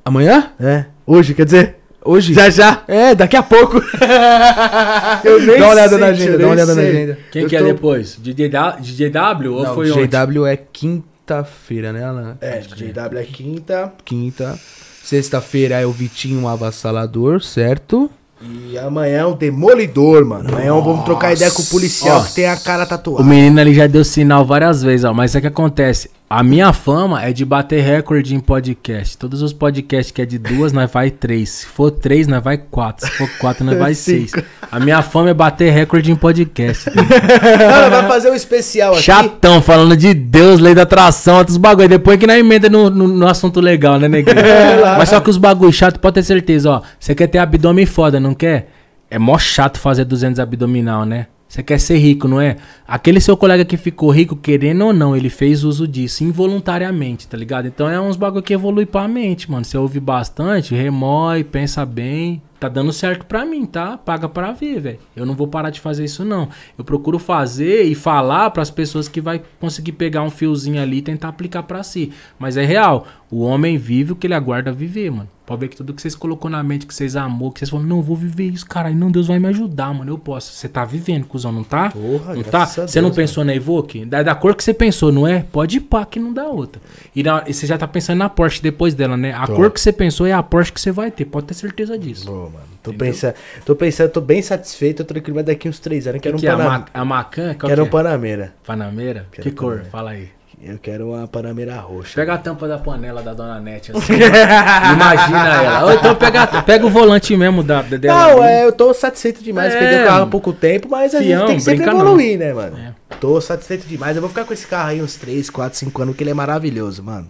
Amanhã? 0.05 0.51
É, 0.59 0.87
hoje, 1.07 1.35
quer 1.35 1.45
dizer? 1.45 1.77
Hoje? 2.05 2.33
Já 2.33 2.49
já. 2.49 2.83
É, 2.89 3.15
daqui 3.15 3.37
a 3.37 3.43
pouco. 3.43 3.77
Eu 5.25 5.41
nem 5.41 5.59
dá 5.59 5.65
uma 5.65 5.73
olhada 5.73 5.89
sei, 5.91 5.99
na 5.99 6.07
agenda, 6.07 6.39
dá 6.39 6.45
uma 6.45 6.53
olhada 6.53 6.75
na 6.75 6.81
sei. 6.83 6.91
agenda. 6.91 7.19
Quem 7.31 7.43
Eu 7.43 7.49
que 7.49 7.57
é 7.57 7.59
tô- 7.61 7.65
depois? 7.67 8.17
DJ, 8.21 8.49
da, 8.49 8.71
DJ 8.73 9.11
W 9.11 9.55
ou 9.55 9.65
Não, 9.65 9.75
foi 9.75 9.91
ontem? 9.91 10.07
GW 10.09 10.47
é 10.47 10.57
quinta-feira, 10.57 11.93
né, 11.93 12.05
Alan? 12.05 12.37
É, 12.41 12.61
JW 12.61 13.19
é 13.19 13.25
quinta. 13.25 13.93
Quinta. 14.05 14.59
Sexta-feira 15.03 15.81
é 15.81 15.87
o 15.87 15.93
Vitinho 15.93 16.47
Avassalador, 16.47 17.43
certo? 17.43 18.11
E 18.41 18.79
amanhã 18.79 19.19
é 19.19 19.25
o 19.25 19.35
Demolidor, 19.35 20.25
mano. 20.25 20.49
Amanhã 20.51 20.73
vamos 20.75 21.05
trocar 21.05 21.33
ideia 21.33 21.51
com 21.51 21.63
o 21.63 21.67
policial 21.67 22.19
Nossa. 22.19 22.29
que 22.29 22.35
tem 22.37 22.47
a 22.47 22.57
cara 22.57 22.85
O 22.85 22.87
tatuada. 22.87 23.25
menino 23.25 23.61
ali 23.61 23.75
já 23.75 23.87
deu 23.89 24.05
sinal 24.05 24.45
várias 24.45 24.83
vezes, 24.83 25.05
ó. 25.05 25.13
Mas 25.13 25.35
o 25.35 25.41
que 25.41 25.47
acontece? 25.49 26.11
A 26.31 26.43
minha 26.43 26.75
fama 26.75 27.25
é 27.25 27.33
de 27.33 27.43
bater 27.43 27.83
recorde 27.83 28.35
em 28.35 28.39
podcast. 28.39 29.17
Todos 29.17 29.41
os 29.41 29.55
podcasts 29.55 30.11
que 30.11 30.21
é 30.21 30.27
de 30.27 30.39
duas, 30.39 30.75
nós 30.75 30.91
vai 30.93 31.11
três. 31.11 31.49
Se 31.49 31.67
for 31.67 31.91
três, 31.91 32.27
nós 32.27 32.45
vai 32.45 32.59
quatro. 32.59 33.07
Se 33.07 33.13
for 33.13 33.31
quatro, 33.39 33.65
nós 33.65 33.79
vai 33.79 33.95
seis. 33.95 34.33
A 34.71 34.79
minha 34.79 35.01
fama 35.01 35.31
é 35.31 35.35
bater 35.35 35.73
recorde 35.73 36.13
em 36.13 36.15
podcast. 36.15 36.85
Mano, 36.93 37.91
vai 37.91 38.09
fazer 38.09 38.31
um 38.31 38.35
especial 38.35 38.93
aqui. 38.93 39.05
Chatão, 39.05 39.63
falando 39.63 39.97
de 39.97 40.13
Deus, 40.13 40.61
lei 40.61 40.75
da 40.75 40.83
atração, 40.83 41.39
outros 41.39 41.57
bagulho. 41.57 41.89
Depois 41.89 42.19
que 42.19 42.27
na 42.27 42.39
emenda 42.39 42.69
no, 42.69 42.91
no, 42.91 43.09
no 43.09 43.27
assunto 43.27 43.59
legal, 43.59 43.99
né, 43.99 44.07
neguinho? 44.07 44.37
Mas 44.99 45.09
só 45.09 45.21
que 45.21 45.31
os 45.31 45.39
bagulho 45.39 45.73
chato, 45.73 45.99
pode 45.99 46.17
ter 46.17 46.25
certeza, 46.25 46.71
ó. 46.71 46.83
Você 47.01 47.15
quer 47.15 47.29
ter 47.29 47.39
abdômen 47.39 47.87
foda, 47.87 48.21
não 48.21 48.35
quer? 48.35 48.69
É 49.11 49.19
mó 49.19 49.39
chato 49.39 49.81
fazer 49.81 50.05
200 50.05 50.39
abdominal, 50.39 51.07
né? 51.07 51.29
Você 51.49 51.63
quer 51.63 51.81
ser 51.81 51.97
rico, 51.97 52.29
não 52.29 52.39
é? 52.39 52.57
Aquele 52.87 53.21
seu 53.21 53.35
colega 53.35 53.65
que 53.65 53.79
ficou 53.79 54.11
rico, 54.11 54.37
querendo 54.37 54.85
ou 54.85 54.93
não, 54.93 55.17
ele 55.17 55.31
fez 55.31 55.65
uso 55.65 55.89
disso 55.89 56.23
involuntariamente, 56.23 57.27
tá 57.27 57.39
ligado? 57.39 57.67
Então 57.67 57.89
é 57.89 57.99
uns 57.99 58.17
bagulho 58.17 58.43
que 58.43 58.53
evolui 58.53 58.85
pra 58.85 59.09
mente, 59.09 59.51
mano. 59.51 59.65
Você 59.65 59.79
ouve 59.79 59.99
bastante, 59.99 60.75
remói, 60.75 61.43
pensa 61.43 61.87
bem. 61.87 62.43
Tá 62.61 62.69
dando 62.69 62.93
certo 62.93 63.25
pra 63.25 63.45
mim, 63.45 63.65
tá? 63.65 63.97
Paga 63.97 64.29
pra 64.29 64.51
ver, 64.51 64.81
velho. 64.81 64.99
Eu 65.15 65.25
não 65.25 65.35
vou 65.35 65.47
parar 65.47 65.71
de 65.71 65.81
fazer 65.81 66.05
isso, 66.05 66.25
não. 66.25 66.49
Eu 66.77 66.85
procuro 66.85 67.17
fazer 67.17 67.85
e 67.85 67.95
falar 67.95 68.51
pras 68.51 68.69
pessoas 68.69 69.07
que 69.09 69.21
vai 69.21 69.41
conseguir 69.61 69.93
pegar 69.93 70.25
um 70.25 70.31
fiozinho 70.31 70.83
ali 70.83 70.99
e 70.99 71.03
tentar 71.03 71.29
aplicar 71.29 71.63
pra 71.63 71.85
si. 71.85 72.13
Mas 72.37 72.57
é 72.57 72.65
real. 72.65 73.07
O 73.31 73.41
homem 73.43 73.77
vive 73.77 74.13
o 74.13 74.17
que 74.17 74.27
ele 74.27 74.35
aguarda 74.35 74.73
viver, 74.73 75.11
mano. 75.11 75.29
Pode 75.45 75.61
ver 75.61 75.69
que 75.69 75.77
tudo 75.77 75.95
que 75.95 76.01
vocês 76.03 76.15
colocou 76.15 76.51
na 76.51 76.63
mente, 76.63 76.87
que 76.87 76.95
vocês 76.95 77.17
amou, 77.17 77.51
que 77.51 77.59
vocês 77.59 77.71
falaram, 77.71 77.89
não, 77.89 77.97
eu 77.99 78.03
vou 78.03 78.17
viver 78.17 78.45
isso, 78.51 78.67
caralho. 78.67 78.95
Não, 78.97 79.11
Deus 79.11 79.27
vai 79.27 79.39
me 79.39 79.49
ajudar, 79.49 79.93
mano. 79.95 80.11
Eu 80.13 80.19
posso. 80.19 80.53
Você 80.53 80.69
tá 80.69 80.85
vivendo, 80.85 81.25
cuzão, 81.27 81.51
não 81.53 81.63
tá? 81.65 81.91
Porra, 81.91 82.35
não 82.35 82.43
tá? 82.43 82.63
a 82.63 82.67
Você 82.67 83.01
não 83.01 83.09
Deus, 83.09 83.17
pensou 83.17 83.45
na 83.45 83.55
Evoque? 83.55 84.05
Da, 84.05 84.23
da 84.23 84.35
cor 84.35 84.55
que 84.55 84.63
você 84.65 84.73
pensou, 84.75 85.11
não 85.13 85.27
é? 85.27 85.41
Pode 85.51 85.79
ir 85.79 85.81
pá, 85.81 86.05
que 86.07 86.19
não 86.19 86.33
dá 86.35 86.47
outra. 86.47 86.81
E, 87.15 87.23
na- 87.23 87.45
e 87.47 87.53
você 87.55 87.67
já 87.67 87.77
tá 87.79 87.87
pensando 87.89 88.19
na 88.19 88.29
Porsche 88.29 88.63
depois 88.63 88.95
dela, 88.95 89.17
né? 89.17 89.33
A 89.33 89.47
cor 89.47 89.71
que 89.71 89.81
você 89.81 89.93
pensou 89.93 90.27
é 90.27 90.33
a 90.33 90.43
Porsche 90.43 90.73
que 90.73 90.81
você 90.81 90.91
vai 90.93 91.11
ter. 91.11 91.25
Pode 91.27 91.47
ter 91.47 91.55
certeza 91.55 91.99
disso. 91.99 92.27
Pô, 92.27 92.45
mano, 92.51 92.65
tô 92.83 92.93
pensando, 92.93 93.35
tô 93.65 93.75
pensando, 93.77 94.11
tô 94.11 94.21
bem 94.21 94.43
satisfeito, 94.43 94.99
tô 94.99 95.05
tranquilo, 95.05 95.37
mas 95.37 95.47
daqui 95.47 95.67
uns 95.69 95.79
três 95.79 96.07
anos 96.07 96.17
eu 96.17 96.23
quero 96.23 96.37
um 96.37 96.41
que 96.41 96.47
é 96.47 96.51
a, 96.51 96.57
Panamera. 96.57 96.79
Ma 96.95 97.01
a 97.01 97.05
Macan? 97.05 97.55
Qual 97.55 97.69
Quero 97.69 97.83
um 97.83 97.85
que 97.85 97.89
é? 97.89 97.93
Panamera. 97.93 98.55
Panameira? 98.67 99.27
Quero 99.33 99.49
Que 99.49 99.55
cor? 99.55 99.69
Panamera. 99.71 99.91
Fala 99.91 100.11
aí. 100.11 100.29
Eu 100.63 100.79
quero 100.79 101.11
uma 101.11 101.27
Panamera 101.29 101.77
roxa. 101.77 102.13
Pega 102.15 102.35
a 102.35 102.39
tampa 102.39 102.67
da 102.67 102.79
panela 102.79 103.23
da 103.23 103.33
dona 103.33 103.61
Nete. 103.61 103.93
assim. 103.93 104.13
Imagina 104.93 105.63
ela. 105.63 105.85
Ou 105.87 105.93
então 105.93 106.15
pega, 106.15 106.47
pega 106.63 106.87
o 106.87 106.91
volante 106.91 107.37
mesmo 107.37 107.63
da, 107.63 107.83
da- 107.83 107.97
dela. 107.97 108.33
Não, 108.35 108.45
é, 108.45 108.65
eu 108.65 108.73
tô 108.73 108.93
satisfeito 108.93 109.43
demais. 109.43 109.75
É, 109.75 109.79
Peguei 109.79 110.03
o 110.03 110.07
carro 110.07 110.23
há 110.25 110.27
pouco 110.27 110.53
tempo, 110.53 110.89
mas 110.91 111.15
a 111.15 111.19
Fião, 111.21 111.41
gente 111.41 111.47
tem 111.49 111.57
que 111.57 111.63
sempre 111.63 111.79
brinca 111.85 111.93
não. 111.95 112.01
evoluir, 112.01 112.39
né, 112.39 112.53
mano? 112.53 112.77
É. 112.79 112.93
Tô 113.21 113.41
satisfeito 113.41 113.87
demais. 113.87 114.17
Eu 114.17 114.21
vou 114.23 114.29
ficar 114.29 114.45
com 114.45 114.53
esse 114.53 114.67
carro 114.67 114.89
aí 114.91 115.03
uns 115.03 115.17
3, 115.17 115.49
4, 115.51 115.79
5 115.79 116.03
anos, 116.03 116.13
porque 116.15 116.23
ele 116.25 116.31
é 116.31 116.35
maravilhoso, 116.35 117.03
mano. 117.03 117.29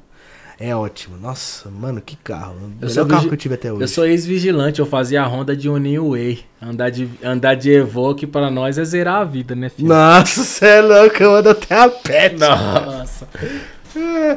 É 0.60 0.74
ótimo. 0.74 1.16
Nossa, 1.16 1.70
mano, 1.70 2.00
que 2.00 2.16
carro. 2.16 2.54
O 2.54 2.64
Eu 2.64 2.68
melhor 2.68 2.90
sou 2.90 3.06
carro 3.06 3.18
vigi- 3.20 3.28
que 3.28 3.34
eu 3.34 3.38
tive 3.38 3.54
até 3.54 3.72
hoje. 3.72 3.82
Eu 3.84 3.88
sou 3.88 4.04
ex-vigilante, 4.04 4.80
eu 4.80 4.86
fazia 4.86 5.22
a 5.22 5.24
ronda 5.24 5.56
de 5.56 5.68
Uninho 5.68 6.10
Way. 6.10 6.44
Andar 6.60 6.90
de, 6.90 7.08
andar 7.22 7.54
de 7.54 7.70
Evoque 7.70 8.26
pra 8.26 8.50
nós 8.50 8.76
é 8.76 8.84
zerar 8.84 9.20
a 9.20 9.24
vida, 9.24 9.54
né, 9.54 9.68
filho? 9.68 9.86
Nossa, 9.88 10.42
você 10.42 10.66
é 10.66 10.80
louco, 10.80 11.22
eu 11.22 11.36
ando 11.36 11.50
até 11.50 11.76
a 11.80 11.88
pé. 11.88 12.30
Nossa. 12.30 13.28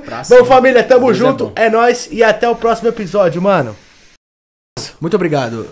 Pra 0.06 0.22
Bom, 0.30 0.45
família, 0.45 0.83
tamo 0.83 1.09
é 1.09 1.14
junto. 1.14 1.45
bom. 1.48 1.53
É 1.56 1.69
nóis 1.69 2.08
e 2.11 2.24
até 2.24 2.48
o 2.48 2.56
próximo 2.56 2.90
episódio, 2.90 3.41
mano. 3.41 3.75
Muito 5.00 5.16
obrigado. 5.16 5.67